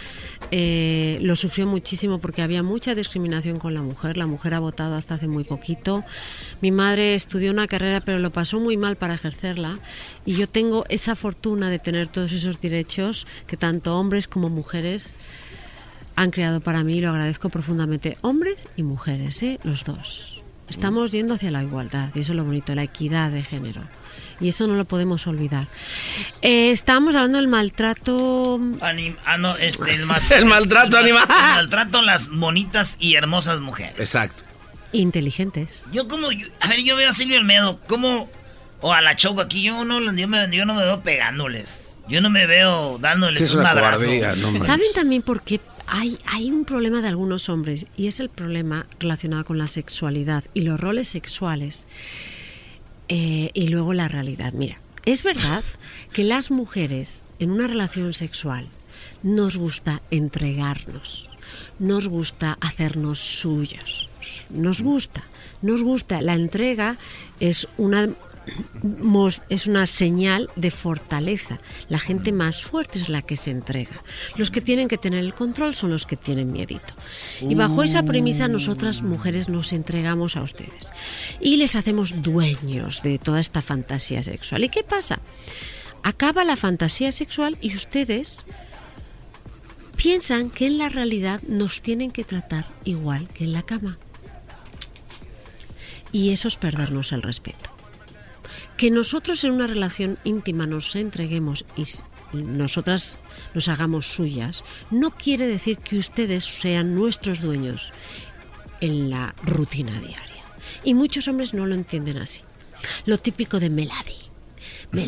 eh, 0.50 1.18
lo 1.20 1.36
sufrió 1.36 1.66
muchísimo 1.66 2.18
porque 2.18 2.42
había 2.42 2.62
mucha 2.62 2.94
discriminación 2.94 3.58
con 3.58 3.74
la 3.74 3.82
mujer. 3.82 4.16
La 4.16 4.26
mujer 4.26 4.55
ha 4.55 4.60
votado 4.60 4.94
hasta 4.97 5.15
hace 5.15 5.28
muy 5.28 5.44
poquito. 5.44 6.05
Mi 6.60 6.70
madre 6.70 7.15
estudió 7.15 7.50
una 7.50 7.66
carrera, 7.66 8.00
pero 8.00 8.18
lo 8.18 8.31
pasó 8.31 8.60
muy 8.60 8.76
mal 8.76 8.97
para 8.97 9.15
ejercerla. 9.15 9.78
Y 10.24 10.34
yo 10.34 10.48
tengo 10.48 10.84
esa 10.89 11.16
fortuna 11.16 11.70
de 11.70 11.78
tener 11.78 12.08
todos 12.08 12.32
esos 12.32 12.60
derechos 12.60 13.26
que 13.47 13.57
tanto 13.57 13.98
hombres 13.98 14.28
como 14.28 14.48
mujeres 14.48 15.16
han 16.16 16.31
creado 16.31 16.60
para 16.60 16.82
mí 16.82 16.97
y 16.97 17.00
lo 17.00 17.10
agradezco 17.10 17.48
profundamente. 17.48 18.18
Hombres 18.23 18.66
y 18.76 18.82
mujeres, 18.82 19.42
¿eh? 19.42 19.60
los 19.62 19.84
dos. 19.84 20.38
Estamos 20.68 21.12
yendo 21.12 21.34
hacia 21.34 21.50
la 21.50 21.62
igualdad 21.62 22.10
y 22.14 22.20
eso 22.20 22.32
es 22.32 22.36
lo 22.36 22.44
bonito, 22.44 22.74
la 22.74 22.82
equidad 22.82 23.30
de 23.30 23.42
género. 23.42 23.82
Y 24.40 24.48
eso 24.50 24.66
no 24.66 24.74
lo 24.74 24.84
podemos 24.84 25.26
olvidar. 25.26 25.66
Eh, 26.42 26.70
estábamos 26.70 27.14
hablando 27.14 27.38
del 27.38 27.48
maltrato. 27.48 28.58
Anim- 28.80 29.16
ah, 29.24 29.36
no, 29.38 29.56
este, 29.56 29.94
el, 29.94 30.06
ma- 30.06 30.20
El 30.30 30.44
maltrato 30.44 30.98
animal. 30.98 31.24
El 31.28 31.34
maltrato 31.55 31.98
a 31.98 32.02
las 32.02 32.28
bonitas 32.28 32.97
y 33.00 33.14
hermosas 33.14 33.60
mujeres. 33.60 33.98
Exacto. 33.98 34.42
Inteligentes. 34.92 35.84
Yo 35.92 36.08
como, 36.08 36.32
yo- 36.32 36.47
a 36.60 36.68
ver, 36.68 36.82
yo 36.82 36.97
veo 36.97 37.08
a 37.08 37.12
Silvia 37.12 37.38
Olmedo, 37.38 37.80
como, 37.86 38.28
o 38.80 38.92
a 38.92 39.00
la 39.00 39.16
Choco 39.16 39.40
aquí, 39.40 39.62
yo 39.62 39.84
no, 39.84 40.00
yo, 40.14 40.28
me, 40.28 40.56
yo 40.56 40.64
no 40.66 40.74
me 40.74 40.84
veo 40.84 41.02
pegándoles. 41.02 41.98
Yo 42.08 42.20
no 42.22 42.30
me 42.30 42.47
veo 42.47 42.98
dándoles 42.98 43.38
Sí, 43.38 43.44
es 43.44 43.52
un 43.52 43.60
una 43.60 43.74
madrazo. 43.74 44.05
cobardía, 44.05 44.34
no. 44.36 44.64
¿Saben 44.64 44.86
también 44.94 45.20
por 45.22 45.42
qué 45.42 45.60
hay, 45.89 46.18
hay 46.26 46.50
un 46.50 46.65
problema 46.65 47.00
de 47.00 47.08
algunos 47.08 47.49
hombres? 47.49 47.86
Y 47.97 48.07
es 48.07 48.20
el 48.20 48.28
problema 48.28 48.86
relacionado 49.00 49.44
con 49.44 49.58
la 49.58 49.67
sexualidad 49.67 50.44
y 50.55 50.62
los 50.62 50.78
roles 50.78 51.08
sexuales 51.08 51.86
eh, 53.08 53.50
y 53.55 53.68
luego 53.68 53.94
la 53.94 54.08
realidad. 54.08 54.52
Mira, 54.52 54.81
es 55.05 55.25
verdad 55.25 55.65
que 56.12 56.25
las 56.25 56.50
mujeres 56.50 57.25
en 57.39 57.50
una 57.50 57.67
relación 57.67 58.12
sexual 58.12 58.68
nos 59.23 59.57
gusta 59.57 60.02
entregarnos, 60.10 61.31
nos 61.78 62.08
gusta 62.08 62.58
hacernos 62.60 63.18
suyos, 63.18 64.08
nos 64.50 64.83
gusta, 64.83 65.25
nos 65.62 65.83
gusta. 65.83 66.20
La 66.20 66.34
entrega 66.34 66.99
es 67.41 67.68
una 67.78 68.10
es 69.49 69.67
una 69.67 69.86
señal 69.86 70.51
de 70.57 70.70
fortaleza. 70.70 71.59
La 71.89 71.99
gente 71.99 72.33
más 72.33 72.62
fuerte 72.62 72.99
es 72.99 73.09
la 73.09 73.23
que 73.23 73.36
se 73.36 73.51
entrega. 73.51 74.01
Los 74.36 74.51
que 74.51 74.60
tienen 74.60 74.89
que 74.89 74.99
tener 74.99 75.20
el 75.20 75.35
control 75.35 75.75
son 75.75 75.91
los 75.91 76.07
que 76.07 76.17
tienen 76.17 76.52
miedito. 76.52 76.94
Y 77.41 77.55
bajo 77.55 77.83
esa 77.83 78.02
premisa 78.02 78.49
nosotras 78.49 79.02
mujeres 79.02 79.49
nos 79.49 79.73
entregamos 79.73 80.36
a 80.36 80.43
ustedes 80.43 80.93
y 81.41 81.57
les 81.57 81.77
hacemos 81.77 82.23
dueños 82.23 83.02
de 83.02 83.18
toda 83.18 83.41
esta 83.41 83.62
fantasía 83.62 84.23
sexual. 84.23 84.65
¿Y 84.65 84.68
qué 84.68 84.83
pasa? 84.83 85.20
Acaba 86.02 86.44
la 86.44 86.57
fantasía 86.57 87.12
sexual 87.12 87.59
y 87.60 87.75
ustedes 87.75 88.44
piensan 89.97 90.51
que 90.51 90.67
en 90.67 90.78
la 90.78 90.89
realidad 90.89 91.43
nos 91.43 91.83
tienen 91.83 92.12
que 92.12 92.25
tratar 92.25 92.67
igual 92.85 93.28
que 93.28 93.44
en 93.44 93.52
la 93.52 93.62
cama. 93.62 93.99
Y 96.12 96.31
eso 96.31 96.49
es 96.49 96.57
perdernos 96.57 97.12
el 97.12 97.23
respeto. 97.23 97.77
Que 98.78 98.90
nosotros 98.90 99.42
en 99.44 99.52
una 99.52 99.66
relación 99.66 100.18
íntima 100.24 100.66
nos 100.66 100.94
entreguemos 100.97 101.66
y 101.76 101.84
nosotras 102.32 103.18
nos 103.55 103.68
hagamos 103.68 104.07
suyas, 104.07 104.65
no 104.90 105.10
quiere 105.10 105.47
decir 105.47 105.78
que 105.78 105.98
ustedes 105.98 106.44
sean 106.44 106.94
nuestros 106.94 107.40
dueños 107.42 107.92
en 108.81 109.10
la 109.10 109.34
rutina 109.42 110.00
diaria. 110.00 110.44
Y 110.84 110.94
muchos 110.94 111.26
hombres 111.28 111.52
no 111.55 111.66
lo 111.66 111.74
entienden 111.74 112.18
así. 112.18 112.40
Lo 113.05 113.18
típico 113.18 113.58
de. 113.58 113.68
Melody. 113.68 114.15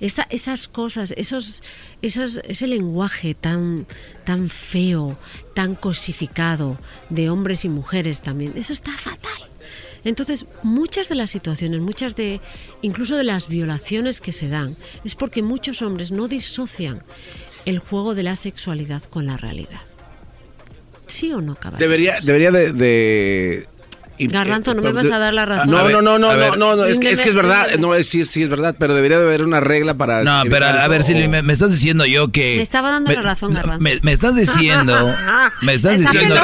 Esta- 0.00 0.26
esas 0.30 0.68
cosas, 0.68 1.12
esos, 1.16 1.62
esos, 2.02 2.40
ese 2.44 2.66
lenguaje 2.68 3.34
tan, 3.34 3.86
tan 4.24 4.48
feo, 4.48 5.18
tan 5.54 5.74
cosificado 5.74 6.78
de 7.08 7.28
hombres 7.30 7.64
y 7.64 7.68
mujeres 7.68 8.20
también, 8.20 8.52
eso 8.56 8.72
está 8.72 8.92
fatal. 8.92 9.49
Entonces, 10.04 10.46
muchas 10.62 11.08
de 11.08 11.14
las 11.14 11.30
situaciones, 11.30 11.80
muchas 11.80 12.16
de, 12.16 12.40
incluso 12.82 13.16
de 13.16 13.24
las 13.24 13.48
violaciones 13.48 14.20
que 14.20 14.32
se 14.32 14.48
dan, 14.48 14.76
es 15.04 15.14
porque 15.14 15.42
muchos 15.42 15.82
hombres 15.82 16.10
no 16.10 16.28
disocian 16.28 17.02
el 17.66 17.78
juego 17.78 18.14
de 18.14 18.22
la 18.22 18.36
sexualidad 18.36 19.02
con 19.02 19.26
la 19.26 19.36
realidad. 19.36 19.80
¿Sí 21.06 21.32
o 21.32 21.40
no, 21.42 21.54
caballero? 21.56 21.86
Debería, 21.88 22.20
debería 22.22 22.50
de... 22.50 22.72
de- 22.72 23.68
Garbanzo, 24.26 24.74
no 24.74 24.82
me 24.82 24.92
vas 24.92 25.06
a 25.10 25.18
dar 25.18 25.32
la 25.34 25.46
razón. 25.46 25.70
No, 25.70 25.88
no, 25.88 26.02
no, 26.02 26.18
no, 26.18 26.34
no, 26.36 26.56
no, 26.56 26.76
no, 26.76 26.84
es, 26.84 26.98
que, 26.98 27.10
es 27.10 27.20
que 27.20 27.28
es 27.30 27.34
verdad, 27.34 27.68
no, 27.78 27.94
es, 27.94 28.06
sí, 28.08 28.24
sí 28.24 28.42
es 28.42 28.48
verdad, 28.48 28.76
pero 28.78 28.94
debería 28.94 29.18
de 29.18 29.24
haber 29.26 29.42
una 29.42 29.60
regla 29.60 29.94
para... 29.94 30.22
No, 30.24 30.42
pero 30.50 30.66
a 30.66 30.78
eso, 30.80 30.88
ver, 30.88 31.04
Silvia, 31.04 31.26
o- 31.26 31.30
me, 31.30 31.42
me 31.42 31.52
estás 31.52 31.72
diciendo 31.72 32.04
yo 32.06 32.30
que... 32.32 32.56
Me 32.56 32.62
estaba 32.62 32.90
dando 32.90 33.08
me- 33.10 33.16
la 33.16 33.22
razón, 33.22 33.52
Garbanzo. 33.52 33.82
me, 33.82 33.98
me 34.02 34.12
estás 34.12 34.36
diciendo, 34.36 35.14
me 35.62 35.74
estás 35.74 36.00
Está 36.00 36.12
diciendo 36.12 36.36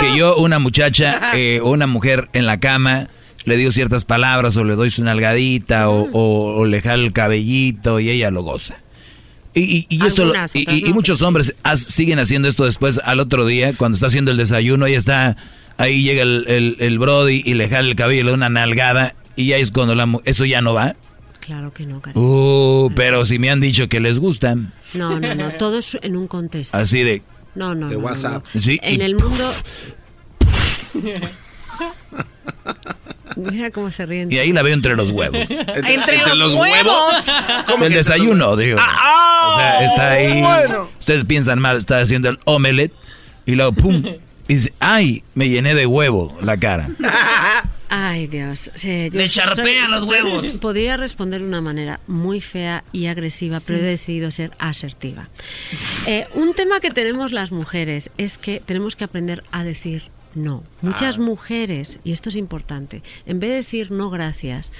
que, 0.00 0.06
que 0.06 0.16
yo, 0.16 0.36
una 0.36 0.58
muchacha 0.58 1.32
eh, 1.34 1.60
o 1.62 1.70
una 1.70 1.86
mujer 1.86 2.28
en 2.32 2.46
la 2.46 2.60
cama, 2.60 3.08
le 3.44 3.56
digo 3.56 3.70
ciertas 3.72 4.04
palabras 4.04 4.56
o 4.56 4.64
le 4.64 4.74
doy 4.74 4.90
su 4.90 5.04
nalgadita 5.04 5.88
o, 5.90 6.08
o- 6.12 6.56
o 6.60 6.66
le 6.66 6.80
jalo 6.80 7.04
el 7.04 7.12
cabellito 7.12 8.00
y 8.00 8.10
ella 8.10 8.30
lo 8.30 8.42
goza. 8.42 8.76
Y, 9.56 9.60
y- 9.62 9.86
y 9.88 10.04
esto 10.04 10.22
lo- 10.24 10.32
Algunas, 10.32 10.56
y, 10.56 10.66
y- 10.68 10.88
y 10.88 10.92
muchos 10.92 11.22
hombres 11.22 11.54
has- 11.62 11.78
siguen 11.84 12.18
haciendo 12.18 12.48
esto 12.48 12.64
después 12.64 13.00
al 13.04 13.20
otro 13.20 13.46
día, 13.46 13.72
cuando 13.76 13.94
está 13.94 14.08
haciendo 14.08 14.30
el 14.32 14.36
desayuno, 14.36 14.86
ella 14.86 14.98
está, 14.98 15.36
ahí 15.78 16.02
llega 16.02 16.22
el, 16.22 16.44
el, 16.48 16.76
el 16.80 16.98
brody 16.98 17.42
y 17.44 17.54
le 17.54 17.68
jala 17.68 17.88
el 17.88 17.96
cabello 17.96 18.24
le 18.24 18.30
da 18.30 18.34
una 18.36 18.48
nalgada 18.48 19.14
y 19.36 19.46
ya 19.46 19.56
es 19.56 19.70
cuando 19.70 19.94
la 19.94 20.06
mu- 20.06 20.20
eso 20.24 20.44
ya 20.44 20.60
no 20.60 20.74
va. 20.74 20.94
Claro 21.40 21.72
que 21.74 21.84
no, 21.84 22.00
cariño. 22.00 22.24
Uh, 22.26 22.90
pero 22.96 23.24
si 23.26 23.38
me 23.38 23.50
han 23.50 23.60
dicho 23.60 23.88
que 23.88 24.00
les 24.00 24.18
gustan. 24.18 24.72
No, 24.94 25.18
no, 25.20 25.34
no, 25.34 25.50
todo 25.52 25.78
es 25.78 25.98
en 26.00 26.16
un 26.16 26.26
contexto. 26.26 26.76
Así 26.76 27.02
de. 27.02 27.22
No, 27.54 27.74
no, 27.74 27.88
De 27.88 27.96
no, 27.96 28.00
WhatsApp. 28.00 28.44
no. 28.54 28.60
Sí, 28.60 28.78
En 28.82 29.00
y- 29.00 29.04
el 29.04 29.14
mundo... 29.16 29.44
Mira 33.36 33.70
cómo 33.70 33.90
se 33.90 34.06
ríen. 34.06 34.30
Y 34.30 34.38
ahí 34.38 34.52
la 34.52 34.62
veo 34.62 34.74
entre 34.74 34.94
los 34.96 35.10
huevos. 35.10 35.50
Entre, 35.50 36.18
los, 36.36 36.54
huevos. 36.54 37.24
El 37.82 37.92
desayuno, 37.92 38.56
digo. 38.56 38.78
o 38.78 39.56
sea, 39.58 39.84
está 39.84 40.10
ahí. 40.12 40.42
Ustedes 41.00 41.24
piensan 41.24 41.58
mal, 41.58 41.76
está 41.76 41.98
haciendo 42.00 42.28
el 42.28 42.38
omelette 42.44 42.92
y 43.44 43.54
luego 43.56 43.72
pum. 43.72 44.02
Y 44.48 44.54
dice, 44.54 44.74
ay, 44.78 45.24
me 45.34 45.48
llené 45.48 45.74
de 45.74 45.86
huevo 45.86 46.36
la 46.42 46.56
cara. 46.56 46.90
Ay, 47.96 48.26
Dios. 48.26 48.72
Sí, 48.74 49.10
yo 49.12 49.18
Le 49.20 49.28
charpean 49.28 49.88
los 49.90 50.04
huevos. 50.04 50.46
Podría 50.60 50.96
responder 50.96 51.40
de 51.40 51.46
una 51.46 51.60
manera 51.60 52.00
muy 52.08 52.40
fea 52.40 52.82
y 52.90 53.06
agresiva, 53.06 53.60
pero 53.64 53.78
he 53.78 53.82
decidido 53.82 54.32
ser 54.32 54.50
asertiva. 54.58 55.28
Eh, 56.06 56.26
un 56.34 56.54
tema 56.54 56.80
que 56.80 56.90
tenemos 56.90 57.30
las 57.30 57.52
mujeres 57.52 58.10
es 58.18 58.36
que 58.36 58.60
tenemos 58.64 58.96
que 58.96 59.04
aprender 59.04 59.44
a 59.52 59.62
decir 59.62 60.10
No, 60.34 60.62
muchas 60.82 61.18
Ah. 61.18 61.22
mujeres, 61.22 61.98
y 62.04 62.12
esto 62.12 62.28
es 62.28 62.36
importante, 62.36 63.02
en 63.26 63.40
vez 63.40 63.50
de 63.50 63.56
decir 63.56 63.90
no 63.90 64.10
gracias, 64.10 64.70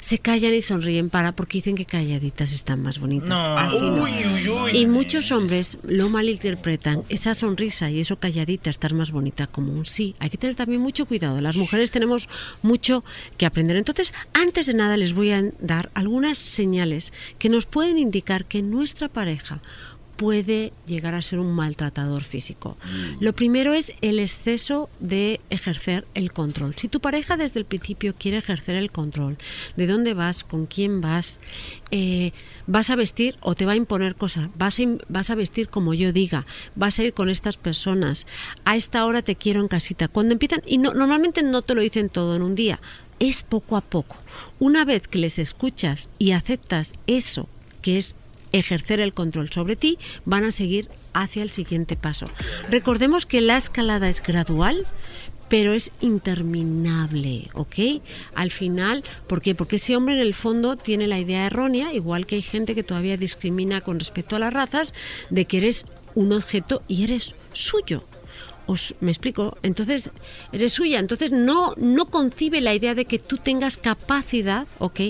se 0.00 0.18
callan 0.18 0.54
y 0.54 0.62
sonríen 0.62 1.10
para 1.10 1.32
porque 1.32 1.58
dicen 1.58 1.76
que 1.76 1.84
calladitas 1.86 2.52
están 2.52 2.82
más 2.82 2.98
bonitas. 2.98 3.28
No. 3.28 3.36
Así 3.58 3.80
no. 3.80 4.02
Uy, 4.02 4.10
uy, 4.34 4.48
uy. 4.48 4.70
Y 4.78 4.86
muchos 4.86 5.32
hombres 5.32 5.78
lo 5.82 6.10
malinterpretan, 6.10 7.02
esa 7.08 7.34
sonrisa 7.34 7.90
y 7.90 8.00
eso 8.00 8.18
calladita, 8.18 8.70
estar 8.70 8.94
más 8.94 9.10
bonita 9.10 9.46
como 9.46 9.72
un 9.72 9.86
sí. 9.86 10.14
Hay 10.18 10.30
que 10.30 10.38
tener 10.38 10.56
también 10.56 10.80
mucho 10.80 11.06
cuidado. 11.06 11.40
Las 11.40 11.56
mujeres 11.56 11.90
tenemos 11.90 12.28
mucho 12.62 13.04
que 13.36 13.46
aprender. 13.46 13.76
Entonces, 13.76 14.12
antes 14.34 14.66
de 14.66 14.74
nada 14.74 14.96
les 14.96 15.14
voy 15.14 15.30
a 15.32 15.42
dar 15.60 15.90
algunas 15.94 16.38
señales 16.38 17.12
que 17.38 17.48
nos 17.48 17.66
pueden 17.66 17.98
indicar 17.98 18.44
que 18.44 18.62
nuestra 18.62 19.08
pareja 19.08 19.60
puede 20.18 20.72
llegar 20.84 21.14
a 21.14 21.22
ser 21.22 21.38
un 21.38 21.52
maltratador 21.52 22.24
físico. 22.24 22.76
Lo 23.20 23.34
primero 23.34 23.72
es 23.72 23.94
el 24.00 24.18
exceso 24.18 24.90
de 24.98 25.40
ejercer 25.48 26.08
el 26.14 26.32
control. 26.32 26.74
Si 26.74 26.88
tu 26.88 26.98
pareja 26.98 27.36
desde 27.36 27.60
el 27.60 27.66
principio 27.66 28.16
quiere 28.18 28.38
ejercer 28.38 28.74
el 28.74 28.90
control, 28.90 29.38
de 29.76 29.86
dónde 29.86 30.14
vas, 30.14 30.42
con 30.42 30.66
quién 30.66 31.00
vas, 31.00 31.38
eh, 31.92 32.32
vas 32.66 32.90
a 32.90 32.96
vestir 32.96 33.36
o 33.42 33.54
te 33.54 33.64
va 33.64 33.72
a 33.72 33.76
imponer 33.76 34.16
cosas, 34.16 34.48
vas 34.58 34.80
a, 34.80 34.82
vas 35.08 35.30
a 35.30 35.36
vestir 35.36 35.68
como 35.68 35.94
yo 35.94 36.12
diga, 36.12 36.46
vas 36.74 36.98
a 36.98 37.04
ir 37.04 37.14
con 37.14 37.30
estas 37.30 37.56
personas, 37.56 38.26
a 38.64 38.74
esta 38.74 39.06
hora 39.06 39.22
te 39.22 39.36
quiero 39.36 39.60
en 39.60 39.68
casita. 39.68 40.08
Cuando 40.08 40.32
empiezan, 40.32 40.62
y 40.66 40.78
no, 40.78 40.94
normalmente 40.94 41.44
no 41.44 41.62
te 41.62 41.76
lo 41.76 41.80
dicen 41.80 42.08
todo 42.08 42.34
en 42.34 42.42
un 42.42 42.56
día, 42.56 42.80
es 43.20 43.44
poco 43.44 43.76
a 43.76 43.82
poco. 43.82 44.16
Una 44.58 44.84
vez 44.84 45.06
que 45.06 45.18
les 45.18 45.38
escuchas 45.38 46.08
y 46.18 46.32
aceptas 46.32 46.94
eso, 47.06 47.48
que 47.82 47.98
es 47.98 48.16
ejercer 48.52 49.00
el 49.00 49.12
control 49.12 49.50
sobre 49.50 49.76
ti, 49.76 49.98
van 50.24 50.44
a 50.44 50.52
seguir 50.52 50.88
hacia 51.12 51.42
el 51.42 51.50
siguiente 51.50 51.96
paso. 51.96 52.26
Recordemos 52.70 53.26
que 53.26 53.40
la 53.40 53.56
escalada 53.56 54.08
es 54.08 54.22
gradual, 54.22 54.86
pero 55.48 55.72
es 55.72 55.92
interminable, 56.00 57.48
¿ok? 57.54 58.02
Al 58.34 58.50
final, 58.50 59.02
¿por 59.26 59.40
qué? 59.40 59.54
Porque 59.54 59.76
ese 59.76 59.96
hombre 59.96 60.14
en 60.14 60.20
el 60.20 60.34
fondo 60.34 60.76
tiene 60.76 61.08
la 61.08 61.18
idea 61.18 61.46
errónea, 61.46 61.92
igual 61.92 62.26
que 62.26 62.36
hay 62.36 62.42
gente 62.42 62.74
que 62.74 62.82
todavía 62.82 63.16
discrimina 63.16 63.80
con 63.80 63.98
respecto 63.98 64.36
a 64.36 64.38
las 64.38 64.52
razas, 64.52 64.92
de 65.30 65.46
que 65.46 65.58
eres 65.58 65.86
un 66.14 66.32
objeto 66.32 66.82
y 66.86 67.04
eres 67.04 67.34
suyo. 67.52 68.04
Os, 68.66 68.94
me 69.00 69.10
explico, 69.10 69.56
entonces 69.62 70.10
eres 70.52 70.74
suya, 70.74 70.98
entonces 70.98 71.32
no, 71.32 71.74
no 71.78 72.06
concibe 72.06 72.60
la 72.60 72.74
idea 72.74 72.94
de 72.94 73.06
que 73.06 73.18
tú 73.18 73.38
tengas 73.38 73.78
capacidad, 73.78 74.66
¿ok?, 74.78 75.00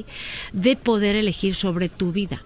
de 0.53 0.77
poder 0.77 1.17
elegir 1.17 1.57
sobre 1.57 1.89
tu 1.89 2.13
vida. 2.13 2.45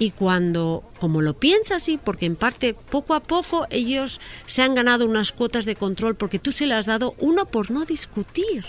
Y 0.00 0.12
cuando, 0.12 0.82
como 0.98 1.20
lo 1.20 1.38
piensa 1.38 1.76
así, 1.76 2.00
porque 2.02 2.24
en 2.24 2.34
parte 2.34 2.72
poco 2.72 3.12
a 3.12 3.20
poco 3.20 3.66
ellos 3.68 4.18
se 4.46 4.62
han 4.62 4.74
ganado 4.74 5.04
unas 5.04 5.30
cuotas 5.30 5.66
de 5.66 5.76
control 5.76 6.14
porque 6.14 6.38
tú 6.38 6.52
se 6.52 6.64
las 6.64 6.78
has 6.78 6.86
dado, 6.86 7.14
uno 7.18 7.44
por 7.44 7.70
no 7.70 7.84
discutir. 7.84 8.64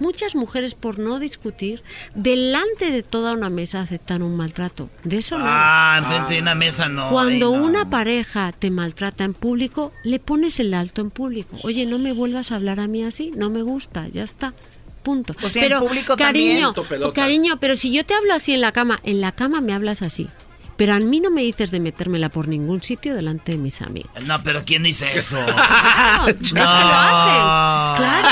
Muchas 0.00 0.34
mujeres 0.34 0.74
por 0.74 0.98
no 0.98 1.18
discutir, 1.18 1.82
delante 2.14 2.90
de 2.90 3.02
toda 3.02 3.34
una 3.34 3.50
mesa 3.50 3.82
aceptan 3.82 4.22
un 4.22 4.38
maltrato. 4.38 4.88
De 5.02 5.18
eso 5.18 5.38
no. 5.38 5.44
Ah, 5.46 6.26
de 6.30 6.40
una 6.40 6.54
mesa 6.54 6.88
no. 6.88 7.10
Cuando 7.10 7.52
ay, 7.52 7.60
no. 7.60 7.64
una 7.66 7.90
pareja 7.90 8.50
te 8.52 8.70
maltrata 8.70 9.24
en 9.24 9.34
público, 9.34 9.92
le 10.02 10.18
pones 10.18 10.58
el 10.60 10.72
alto 10.72 11.02
en 11.02 11.10
público. 11.10 11.56
Oye, 11.62 11.84
no 11.84 11.98
me 11.98 12.12
vuelvas 12.12 12.52
a 12.52 12.56
hablar 12.56 12.80
a 12.80 12.88
mí 12.88 13.04
así, 13.04 13.32
no 13.36 13.50
me 13.50 13.60
gusta, 13.60 14.08
ya 14.08 14.24
está. 14.24 14.54
Punto. 15.02 15.36
O 15.42 15.48
sea, 15.50 15.62
en 15.62 15.68
pero 15.68 15.80
público 15.86 16.16
cariño, 16.16 16.72
también. 16.72 16.88
Pelota. 16.88 17.12
cariño, 17.12 17.60
pero 17.60 17.76
si 17.76 17.92
yo 17.92 18.06
te 18.06 18.14
hablo 18.14 18.32
así 18.32 18.54
en 18.54 18.62
la 18.62 18.72
cama, 18.72 19.00
en 19.02 19.20
la 19.20 19.32
cama 19.32 19.60
me 19.60 19.74
hablas 19.74 20.00
así. 20.00 20.30
Pero 20.76 20.94
a 20.94 20.98
mí 21.00 21.20
no 21.20 21.30
me 21.30 21.42
dices 21.42 21.70
de 21.70 21.78
metérmela 21.80 22.28
por 22.28 22.48
ningún 22.48 22.82
sitio 22.82 23.14
delante 23.14 23.52
de 23.52 23.58
mis 23.58 23.80
amigos. 23.82 24.10
No, 24.24 24.42
pero 24.42 24.64
¿quién 24.64 24.82
dice 24.82 25.16
eso? 25.16 25.38
No, 25.46 26.28
es 26.28 26.36
que 26.36 26.54
lo 26.54 26.64
hacen. 26.94 27.96
Claro. 27.96 28.28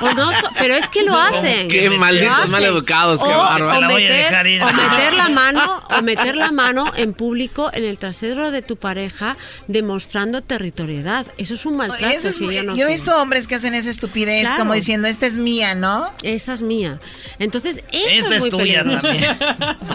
O 0.00 0.12
no, 0.14 0.32
so- 0.32 0.48
pero 0.58 0.74
es 0.74 0.88
que 0.88 1.02
lo 1.04 1.16
hacen. 1.16 1.68
Qué 1.68 1.88
malditos 1.90 2.48
maleducados, 2.48 3.22
qué 3.22 3.28
bárbaro. 3.28 3.76
o 3.78 3.80
La 3.80 3.88
voy 3.88 4.04
a 4.04 4.08
meter- 4.08 4.24
dejar 4.30 4.46
ir. 4.46 4.62
o 4.62 4.72
meter 4.72 5.14
la 5.14 5.28
mano, 5.28 5.82
o 5.90 6.02
meter 6.02 6.36
la 6.36 6.50
mano 6.50 6.92
en 6.96 7.12
público 7.14 7.70
en 7.72 7.84
el 7.84 7.98
trasero 7.98 8.50
de 8.50 8.62
tu 8.62 8.76
pareja 8.76 9.36
demostrando 9.68 10.42
territorialidad. 10.42 11.26
Eso 11.38 11.54
es 11.54 11.66
un 11.66 11.76
maltrato. 11.76 12.06
Eso 12.14 12.28
es 12.28 12.40
muy- 12.40 12.56
ella 12.56 12.64
no 12.70 12.76
yo 12.76 12.86
he 12.86 12.88
visto 12.90 13.14
hombres 13.16 13.46
que 13.46 13.54
hacen 13.56 13.74
esa 13.74 13.90
estupidez 13.90 14.42
Claro. 14.42 14.58
como 14.58 14.74
diciendo, 14.74 15.06
esta 15.08 15.26
es 15.26 15.36
mía, 15.36 15.74
¿no? 15.74 16.10
Esa 16.22 16.52
es 16.54 16.62
mía. 16.62 16.98
Entonces, 17.38 17.76
eso 17.92 18.08
Esta 18.08 18.36
es, 18.36 18.36
es 18.36 18.40
muy 18.40 18.50
tuya 18.50 18.82
peligroso. 18.84 19.08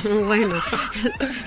bueno, 0.26 0.62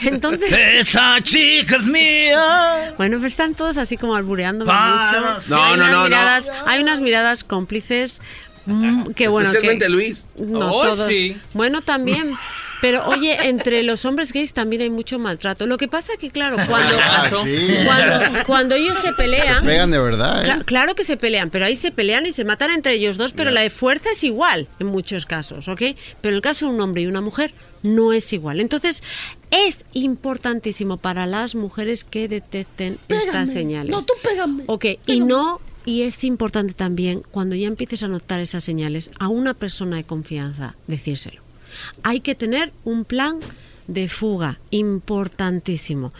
entonces... 0.03 0.40
Esa 0.49 1.19
chica 1.23 1.77
es 1.77 1.87
mía. 1.87 2.95
Bueno, 2.97 3.19
pues 3.19 3.33
están 3.33 3.55
todos 3.55 3.77
así 3.77 3.97
como 3.97 4.15
albureándome 4.17 4.71
Para- 4.71 5.35
mucho. 5.35 5.55
No, 5.55 5.63
hay 5.63 5.71
no, 5.71 5.75
unas 5.77 5.91
no, 5.91 5.97
no. 5.99 6.05
miradas, 6.05 6.51
Hay 6.67 6.83
unas 6.83 7.01
miradas 7.01 7.45
cómplices 7.45 8.21
mm, 8.67 9.11
que 9.13 9.29
bueno. 9.29 9.49
Especialmente 9.49 9.87
que- 9.87 9.91
Luis. 9.93 10.29
No, 10.37 10.73
Oh, 10.75 10.83
todos. 10.83 11.07
sí. 11.09 11.37
Bueno, 11.55 11.83
también. 11.83 12.35
Pero 12.81 13.07
oye, 13.09 13.49
entre 13.49 13.83
los 13.83 14.05
hombres 14.05 14.33
gays 14.33 14.53
también 14.53 14.83
hay 14.83 14.91
mucho 14.91 15.19
maltrato. 15.19 15.67
Lo 15.67 15.77
que 15.77 15.87
pasa 15.89 16.13
que, 16.19 16.31
claro, 16.31 16.57
cuando, 16.69 16.97
Ah, 17.03 17.29
sí. 17.45 17.69
cuando, 17.85 18.45
cuando 18.47 18.75
ellos 18.75 18.99
se 18.99 19.13
pelean... 19.13 19.61
Se 19.61 19.67
pegan 19.67 19.91
de 19.91 19.99
verdad, 19.99 20.45
¿eh? 20.45 20.49
Cla- 20.49 20.65
claro 20.65 20.95
que 20.95 21.05
se 21.05 21.17
pelean, 21.17 21.51
pero 21.51 21.65
ahí 21.67 21.77
se 21.77 21.91
pelean 21.91 22.25
y 22.27 22.33
se 22.33 22.45
matan 22.45 22.71
entre 22.71 22.95
ellos 22.95 23.17
dos, 23.19 23.33
pero 23.33 23.51
la 23.51 23.61
de 23.61 23.71
fuerza 23.71 24.11
es 24.13 24.25
igual 24.25 24.69
en 24.79 24.87
muchos 24.87 25.27
casos, 25.27 25.69
¿ok? 25.69 25.83
Pero 26.21 26.31
en 26.31 26.35
el 26.37 26.41
caso 26.43 26.67
de 26.67 26.73
un 26.73 26.81
hombre 26.81 27.03
y 27.03 27.07
una 27.07 27.21
mujer 27.21 27.53
no 27.83 28.13
es 28.13 28.33
igual. 28.33 28.61
Entonces, 28.61 29.03
es 29.51 29.85
importantísimo 29.93 30.97
para 30.97 31.27
las 31.27 31.55
mujeres 31.55 32.05
que 32.05 32.29
detecten 32.29 32.99
estas 33.09 33.51
señales. 33.53 33.91
No, 33.91 34.03
tú 34.03 34.13
pégame. 34.23 34.65
Ok, 34.67 34.87
y 35.07 35.21
no, 35.21 35.61
y 35.85 36.03
es 36.03 36.25
importante 36.25 36.75
también, 36.75 37.23
cuando 37.31 37.57
ya 37.57 37.67
empieces 37.69 38.03
a 38.03 38.09
notar 38.09 38.41
esas 38.41 38.65
señales, 38.65 39.11
a 39.19 39.29
una 39.29 39.55
persona 39.55 39.97
de 39.97 40.05
confianza, 40.05 40.77
decírselo. 40.87 41.43
Hay 42.03 42.21
que 42.21 42.35
tener 42.35 42.73
un 42.85 43.05
plan 43.05 43.41
de 43.91 44.09
fuga, 44.09 44.59
importantísimo. 44.71 46.13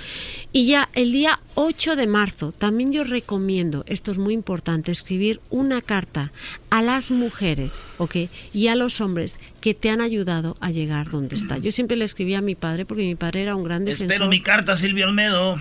Y 0.53 0.67
ya 0.67 0.89
el 0.93 1.13
día 1.13 1.41
8 1.55 1.95
de 1.95 2.09
marzo, 2.09 2.53
también 2.53 2.93
yo 2.93 3.05
recomiendo, 3.05 3.85
esto 3.87 4.11
es 4.11 4.19
muy 4.19 4.35
importante, 4.35 4.91
escribir 4.91 5.41
una 5.51 5.81
carta 5.81 6.33
a 6.71 6.83
las 6.83 7.11
mujeres, 7.13 7.83
¿ok? 7.99 8.17
Y 8.53 8.67
a 8.67 8.75
los 8.75 9.01
hombres 9.01 9.39
que 9.61 9.75
te 9.75 9.89
han 9.91 10.01
ayudado 10.01 10.57
a 10.61 10.71
llegar 10.73 11.11
donde 11.11 11.37
está. 11.37 11.59
Yo 11.59 11.71
siempre 11.71 11.97
le 11.97 12.05
escribí 12.05 12.35
a 12.35 12.41
mi 12.41 12.57
padre, 12.57 12.85
porque 12.85 13.05
mi 13.05 13.15
padre 13.15 13.43
era 13.43 13.55
un 13.55 13.63
gran 13.63 13.85
defensor. 13.85 14.11
Espero 14.11 14.29
mi 14.29 14.43
carta, 14.43 14.77
Silvio 14.77 15.07
Olmedo. 15.07 15.61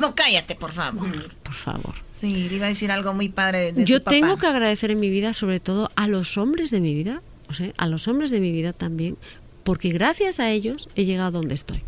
no 0.00 0.14
cállate, 0.14 0.54
por 0.54 0.72
favor. 0.72 1.28
Por 1.42 1.54
favor. 1.54 1.94
Sí, 2.10 2.48
iba 2.50 2.66
a 2.66 2.70
decir 2.70 2.90
algo 2.90 3.12
muy 3.12 3.28
padre 3.28 3.72
de 3.72 3.84
Yo 3.84 3.98
su 3.98 4.02
papá. 4.04 4.12
tengo 4.12 4.38
que 4.38 4.46
agradecer 4.46 4.90
en 4.90 5.00
mi 5.00 5.10
vida, 5.10 5.34
sobre 5.34 5.60
todo 5.60 5.90
a 5.96 6.08
los 6.08 6.38
hombres 6.38 6.70
de 6.70 6.80
mi 6.80 6.94
vida, 6.94 7.20
o 7.50 7.54
sea, 7.54 7.72
a 7.76 7.86
los 7.86 8.08
hombres 8.08 8.30
de 8.30 8.40
mi 8.40 8.52
vida 8.52 8.72
también, 8.72 9.16
porque 9.64 9.90
gracias 9.90 10.40
a 10.40 10.50
ellos 10.50 10.88
he 10.94 11.04
llegado 11.04 11.32
donde 11.32 11.54
estoy. 11.54 11.82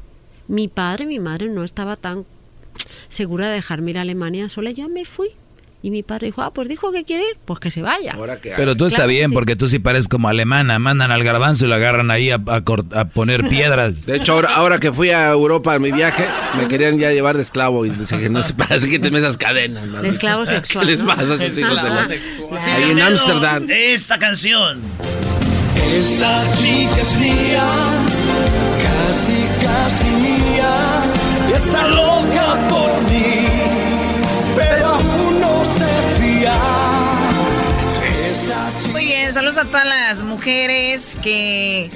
Mi 0.49 0.69
padre, 0.69 1.07
mi 1.07 1.19
madre 1.19 1.49
no 1.49 1.65
estaba 1.65 1.97
tan 1.97 2.27
segura 3.09 3.49
de 3.49 3.55
dejarme 3.55 3.93
ir 3.93 3.99
a 3.99 4.03
Alemania 4.03 4.49
sola, 4.49 4.71
yo 4.73 4.89
me 4.89 5.05
fui. 5.05 5.29
Y 5.85 5.91
mi 5.91 6.05
padre 6.05 6.27
dijo, 6.29 6.43
ah, 6.43 6.53
pues 6.55 6.69
dijo 6.69 6.93
que 6.93 7.03
quiere 7.03 7.25
ir, 7.25 7.39
pues 7.45 7.59
que 7.59 7.73
se 7.73 7.83
vaya. 7.83 8.15
Pero 8.57 8.77
tú 8.77 8.87
está 8.87 8.99
Claro 8.99 9.09
que 9.09 9.15
bien, 9.17 9.31
sí. 9.31 9.35
porque 9.35 9.57
tú 9.57 9.67
sí 9.67 9.81
pareces 9.81 10.07
como 10.07 10.29
alemana. 10.29 10.79
Mandan 10.79 11.11
al 11.11 11.25
garbanzo 11.25 11.65
y 11.65 11.69
lo 11.69 11.75
agarran 11.75 12.13
ahí 12.13 12.31
a, 12.31 12.37
a 12.37 12.63
a 12.95 13.05
poner 13.07 13.49
piedras. 13.49 14.07
De 14.07 14.17
hecho, 14.19 14.35
ahora, 14.35 14.55
ahora 14.55 14.79
que 14.79 14.93
fui 14.93 15.11
a 15.11 15.31
Europa 15.33 15.75
a 15.75 15.81
mi 15.81 15.91
viaje, 15.91 16.25
me 16.57 16.69
querían 16.69 17.01
ya 17.01 17.11
llevar 17.11 17.35
de 17.37 17.43
escclavo 17.43 17.85
y 17.85 17.91
dije, 17.91 18.29
no 18.31 18.45
se 18.45 18.55
parece 18.55 18.89
que 18.89 19.01
te 19.01 19.09
esas 19.09 19.37
cadenas. 19.37 19.89
man. 19.89 20.03
De 20.03 20.09
esclavo 20.11 20.47
sexual, 20.47 20.87
¿Qué 20.87 20.93
les 20.93 21.01
¿no? 21.01 21.07
pasa 21.09 21.35
a 21.35 21.39
sus 21.49 21.59
hijos 21.59 21.83
de 21.83 21.89
la... 21.91 22.09
Ahí 22.77 22.91
en 22.93 23.01
Ámsterdam. 23.03 23.67
Esta 23.69 24.21
canción. 24.21 24.83
Esa 25.93 26.43
chica 26.57 27.01
es 27.01 27.17
mía, 27.17 27.69
casi, 28.83 29.47
casi 29.63 30.07
mía, 30.07 31.03
y 31.51 31.53
está 31.53 31.87
loca 31.89 32.69
por 32.69 33.03
mí, 33.11 33.47
pero 34.57 34.87
aún 34.89 35.41
no 35.41 35.65
se 35.65 36.21
fía. 36.21 36.55
Esa 38.31 38.71
chica 38.79 38.93
Muy 38.93 39.05
bien, 39.05 39.33
saludos 39.33 39.59
a 39.59 39.65
todas 39.67 39.87
las 39.87 40.23
mujeres 40.23 41.17
que... 41.23 41.91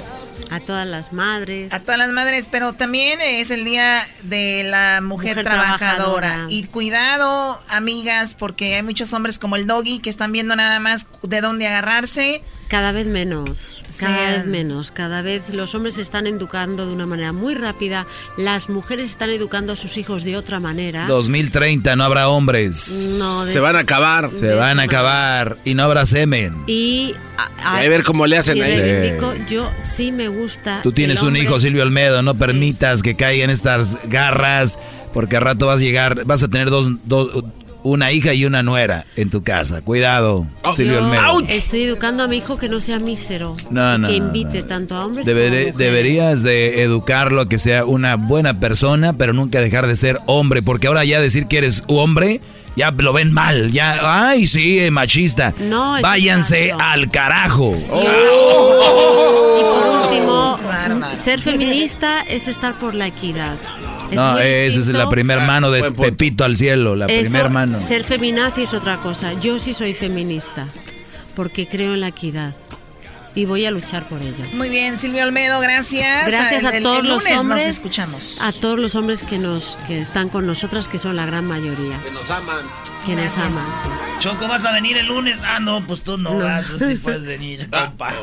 A 0.49 0.61
todas 0.61 0.87
las 0.87 1.11
madres. 1.11 1.73
A 1.73 1.79
todas 1.81 1.97
las 1.97 2.11
madres, 2.11 2.47
pero 2.49 2.71
también 2.71 3.19
es 3.19 3.51
el 3.51 3.65
día 3.65 4.07
de 4.23 4.63
la 4.63 5.01
mujer, 5.01 5.31
Mujer 5.35 5.43
trabajadora. 5.43 6.27
trabajadora. 6.27 6.45
Y 6.49 6.63
cuidado, 6.65 7.59
amigas, 7.69 8.33
porque 8.33 8.75
hay 8.75 8.83
muchos 8.83 9.11
hombres 9.11 9.39
como 9.39 9.57
el 9.57 9.67
doggy 9.67 9.99
que 9.99 10.09
están 10.09 10.31
viendo 10.31 10.55
nada 10.55 10.79
más 10.79 11.07
de 11.23 11.41
dónde 11.41 11.67
agarrarse. 11.67 12.43
Cada 12.69 12.91
vez 12.91 13.07
menos, 13.07 13.81
cada 14.01 14.31
vez 14.37 14.45
menos, 14.45 14.91
cada 14.91 15.21
vez 15.21 15.41
los 15.53 15.73
hombres 15.73 15.93
se 15.93 16.01
están 16.01 16.27
educando 16.27 16.85
de 16.85 16.93
una 16.93 17.05
manera 17.05 17.31
muy 17.31 17.55
rápida, 17.55 18.05
las 18.37 18.67
mujeres 18.67 19.09
están 19.09 19.29
educando 19.29 19.71
a 19.71 19.75
sus 19.77 19.95
hijos 19.97 20.25
de 20.25 20.35
otra 20.35 20.59
manera. 20.59 21.07
2030 21.07 21.95
no 21.95 22.03
habrá 22.03 22.27
hombres. 22.27 23.15
No, 23.19 23.45
de- 23.45 23.53
Se 23.53 23.59
van 23.61 23.77
a 23.77 23.79
acabar. 23.79 24.29
Se 24.33 24.53
van 24.53 24.81
a 24.81 24.83
acabar 24.83 25.57
y 25.63 25.75
no 25.75 25.83
habrá 25.83 26.05
semen. 26.05 26.55
Y 26.67 27.13
a, 27.63 27.81
Y 27.83 27.85
a 27.85 27.89
ver 27.89 28.03
cómo 28.03 28.27
le 28.27 28.37
hacen 28.37 28.61
ahí. 28.61 28.77
reivindico, 28.77 29.33
yo 29.47 29.71
sí 29.79 30.11
me 30.11 30.27
gusta. 30.27 30.81
Tú 30.83 30.91
tienes 30.91 31.21
un 31.21 31.37
hijo, 31.37 31.61
Silvio 31.61 31.83
Almedo, 31.83 32.21
no 32.21 32.35
permitas 32.35 33.01
que 33.01 33.15
caigan 33.15 33.49
estas 33.49 33.97
garras, 34.09 34.77
porque 35.13 35.37
al 35.37 35.43
rato 35.43 35.67
vas 35.67 35.77
a 35.77 35.83
llegar, 35.83 36.25
vas 36.25 36.43
a 36.43 36.49
tener 36.49 36.69
dos, 36.69 36.89
dos- 37.05 37.45
una 37.83 38.11
hija 38.11 38.33
y 38.33 38.45
una 38.45 38.63
nuera 38.63 39.05
en 39.15 39.29
tu 39.29 39.43
casa. 39.43 39.81
Cuidado, 39.81 40.45
Silvio 40.73 40.97
Olmedo. 40.99 41.41
Estoy 41.47 41.83
educando 41.83 42.23
a 42.23 42.27
mi 42.27 42.37
hijo 42.37 42.57
que 42.57 42.67
no 42.69 42.81
sea 42.81 42.99
mísero. 42.99 43.55
No, 43.69 43.97
no, 43.97 44.07
que 44.07 44.19
no, 44.19 44.25
invite 44.27 44.63
tanto 44.63 44.95
a 44.95 45.05
hombres 45.05 45.25
como 45.25 45.37
a 45.37 45.41
Deberé- 45.41 45.49
mujeres. 45.49 45.77
deberías 45.77 46.43
de 46.43 46.83
educarlo 46.83 47.41
a 47.41 47.49
que 47.49 47.57
sea 47.59 47.85
una 47.85 48.15
buena 48.15 48.59
persona, 48.59 49.13
pero 49.13 49.33
nunca 49.33 49.61
dejar 49.61 49.87
de 49.87 49.95
ser 49.95 50.19
hombre, 50.25 50.61
porque 50.61 50.87
ahora 50.87 51.05
ya 51.05 51.21
decir 51.21 51.47
que 51.47 51.59
eres 51.59 51.83
hombre, 51.87 52.41
ya 52.75 52.91
lo 52.91 53.13
ven 53.13 53.31
mal, 53.31 53.71
ya, 53.71 53.97
ay, 54.29 54.45
sí, 54.47 54.79
eh, 54.79 54.91
machista. 54.91 55.53
No, 55.59 55.95
es 55.97 56.03
Váyanse 56.03 56.73
al 56.77 57.09
carajo. 57.09 57.75
Y 57.75 59.61
por 59.63 60.03
último, 60.03 60.59
ser 61.15 61.39
feminista 61.41 62.21
es 62.21 62.47
estar 62.47 62.73
por 62.75 62.93
la 62.95 63.07
equidad. 63.07 63.55
No, 64.11 64.37
esa 64.37 64.79
es 64.79 64.87
la 64.87 65.09
primer 65.09 65.41
mano 65.41 65.71
de 65.71 65.91
Pepito 65.91 66.43
al 66.43 66.57
cielo, 66.57 66.95
la 66.95 67.05
Eso, 67.05 67.29
primer 67.29 67.49
mano. 67.49 67.81
Ser 67.81 68.03
feminazi 68.03 68.63
es 68.63 68.73
otra 68.73 68.97
cosa. 68.97 69.33
Yo 69.39 69.59
sí 69.59 69.73
soy 69.73 69.93
feminista, 69.93 70.67
porque 71.35 71.67
creo 71.67 71.93
en 71.93 72.01
la 72.01 72.09
equidad. 72.09 72.53
Y 73.37 73.45
voy 73.45 73.65
a 73.67 73.71
luchar 73.71 74.07
por 74.09 74.19
ello. 74.19 74.33
Muy 74.53 74.67
bien, 74.69 74.97
Silvio 74.97 75.23
Olmedo, 75.23 75.59
gracias. 75.59 76.25
Gracias 76.27 76.63
a 76.63 76.75
El- 76.77 76.81
todos 76.83 77.03
los 77.05 77.23
lunes 77.23 77.37
hombres. 77.39 77.67
Nos 77.67 77.75
escuchamos. 77.75 78.41
A 78.41 78.51
todos 78.51 78.79
los 78.79 78.95
hombres 78.95 79.21
que 79.21 79.37
nos 79.37 79.77
que 79.85 79.99
están 80.01 80.29
con 80.29 80.47
nosotras, 80.47 80.87
que 80.87 80.97
son 80.97 81.15
la 81.15 81.25
gran 81.27 81.45
mayoría. 81.45 81.99
Que 82.03 82.09
nos 82.11 82.29
aman. 82.31 82.65
Que 83.05 83.15
nos 83.15 83.37
aman. 83.37 83.53
sí. 83.53 83.89
Choco, 84.21 84.47
¿vas 84.47 84.65
a 84.65 84.71
venir 84.71 84.97
el 84.97 85.05
lunes? 85.05 85.41
Ah, 85.45 85.59
no, 85.59 85.85
pues 85.85 86.01
tú 86.01 86.17
no, 86.17 86.33
No. 86.33 86.43
vas, 86.43 86.65
tú 86.65 86.79
sí 86.79 86.95
puedes 86.95 87.23
venir, 87.25 87.69
compa. 87.69 88.15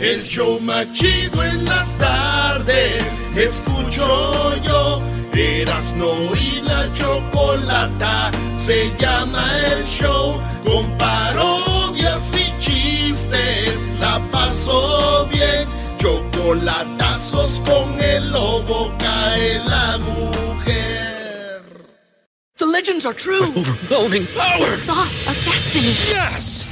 El 0.00 0.22
show 0.24 0.60
más 0.60 0.86
chido 0.92 1.42
en 1.42 1.64
las 1.64 1.98
tardes, 1.98 3.02
escucho 3.36 4.54
yo. 4.62 5.02
Erasno 5.34 6.12
y 6.36 6.60
la 6.60 6.92
chocolata, 6.92 8.30
se 8.54 8.92
llama 9.00 9.44
el 9.66 9.84
show. 9.86 10.40
Con 10.64 10.96
parodias 10.96 12.20
y 12.34 12.60
chistes, 12.62 13.78
la 14.12 14.30
paso 14.30 15.26
bien. 15.32 15.66
Chocolatazos 15.98 17.60
con 17.64 18.00
el 18.00 18.32
lobo, 18.32 18.92
cae 18.98 19.60
la 19.64 19.98
mujer. 19.98 21.62
The 22.56 22.66
legends 22.66 23.06
are 23.06 23.14
true. 23.14 23.46
overwhelming 23.56 24.26
power! 24.34 24.58
The 24.58 24.66
sauce 24.66 25.26
of 25.28 25.36
destiny. 25.44 25.94
Yes! 26.10 26.71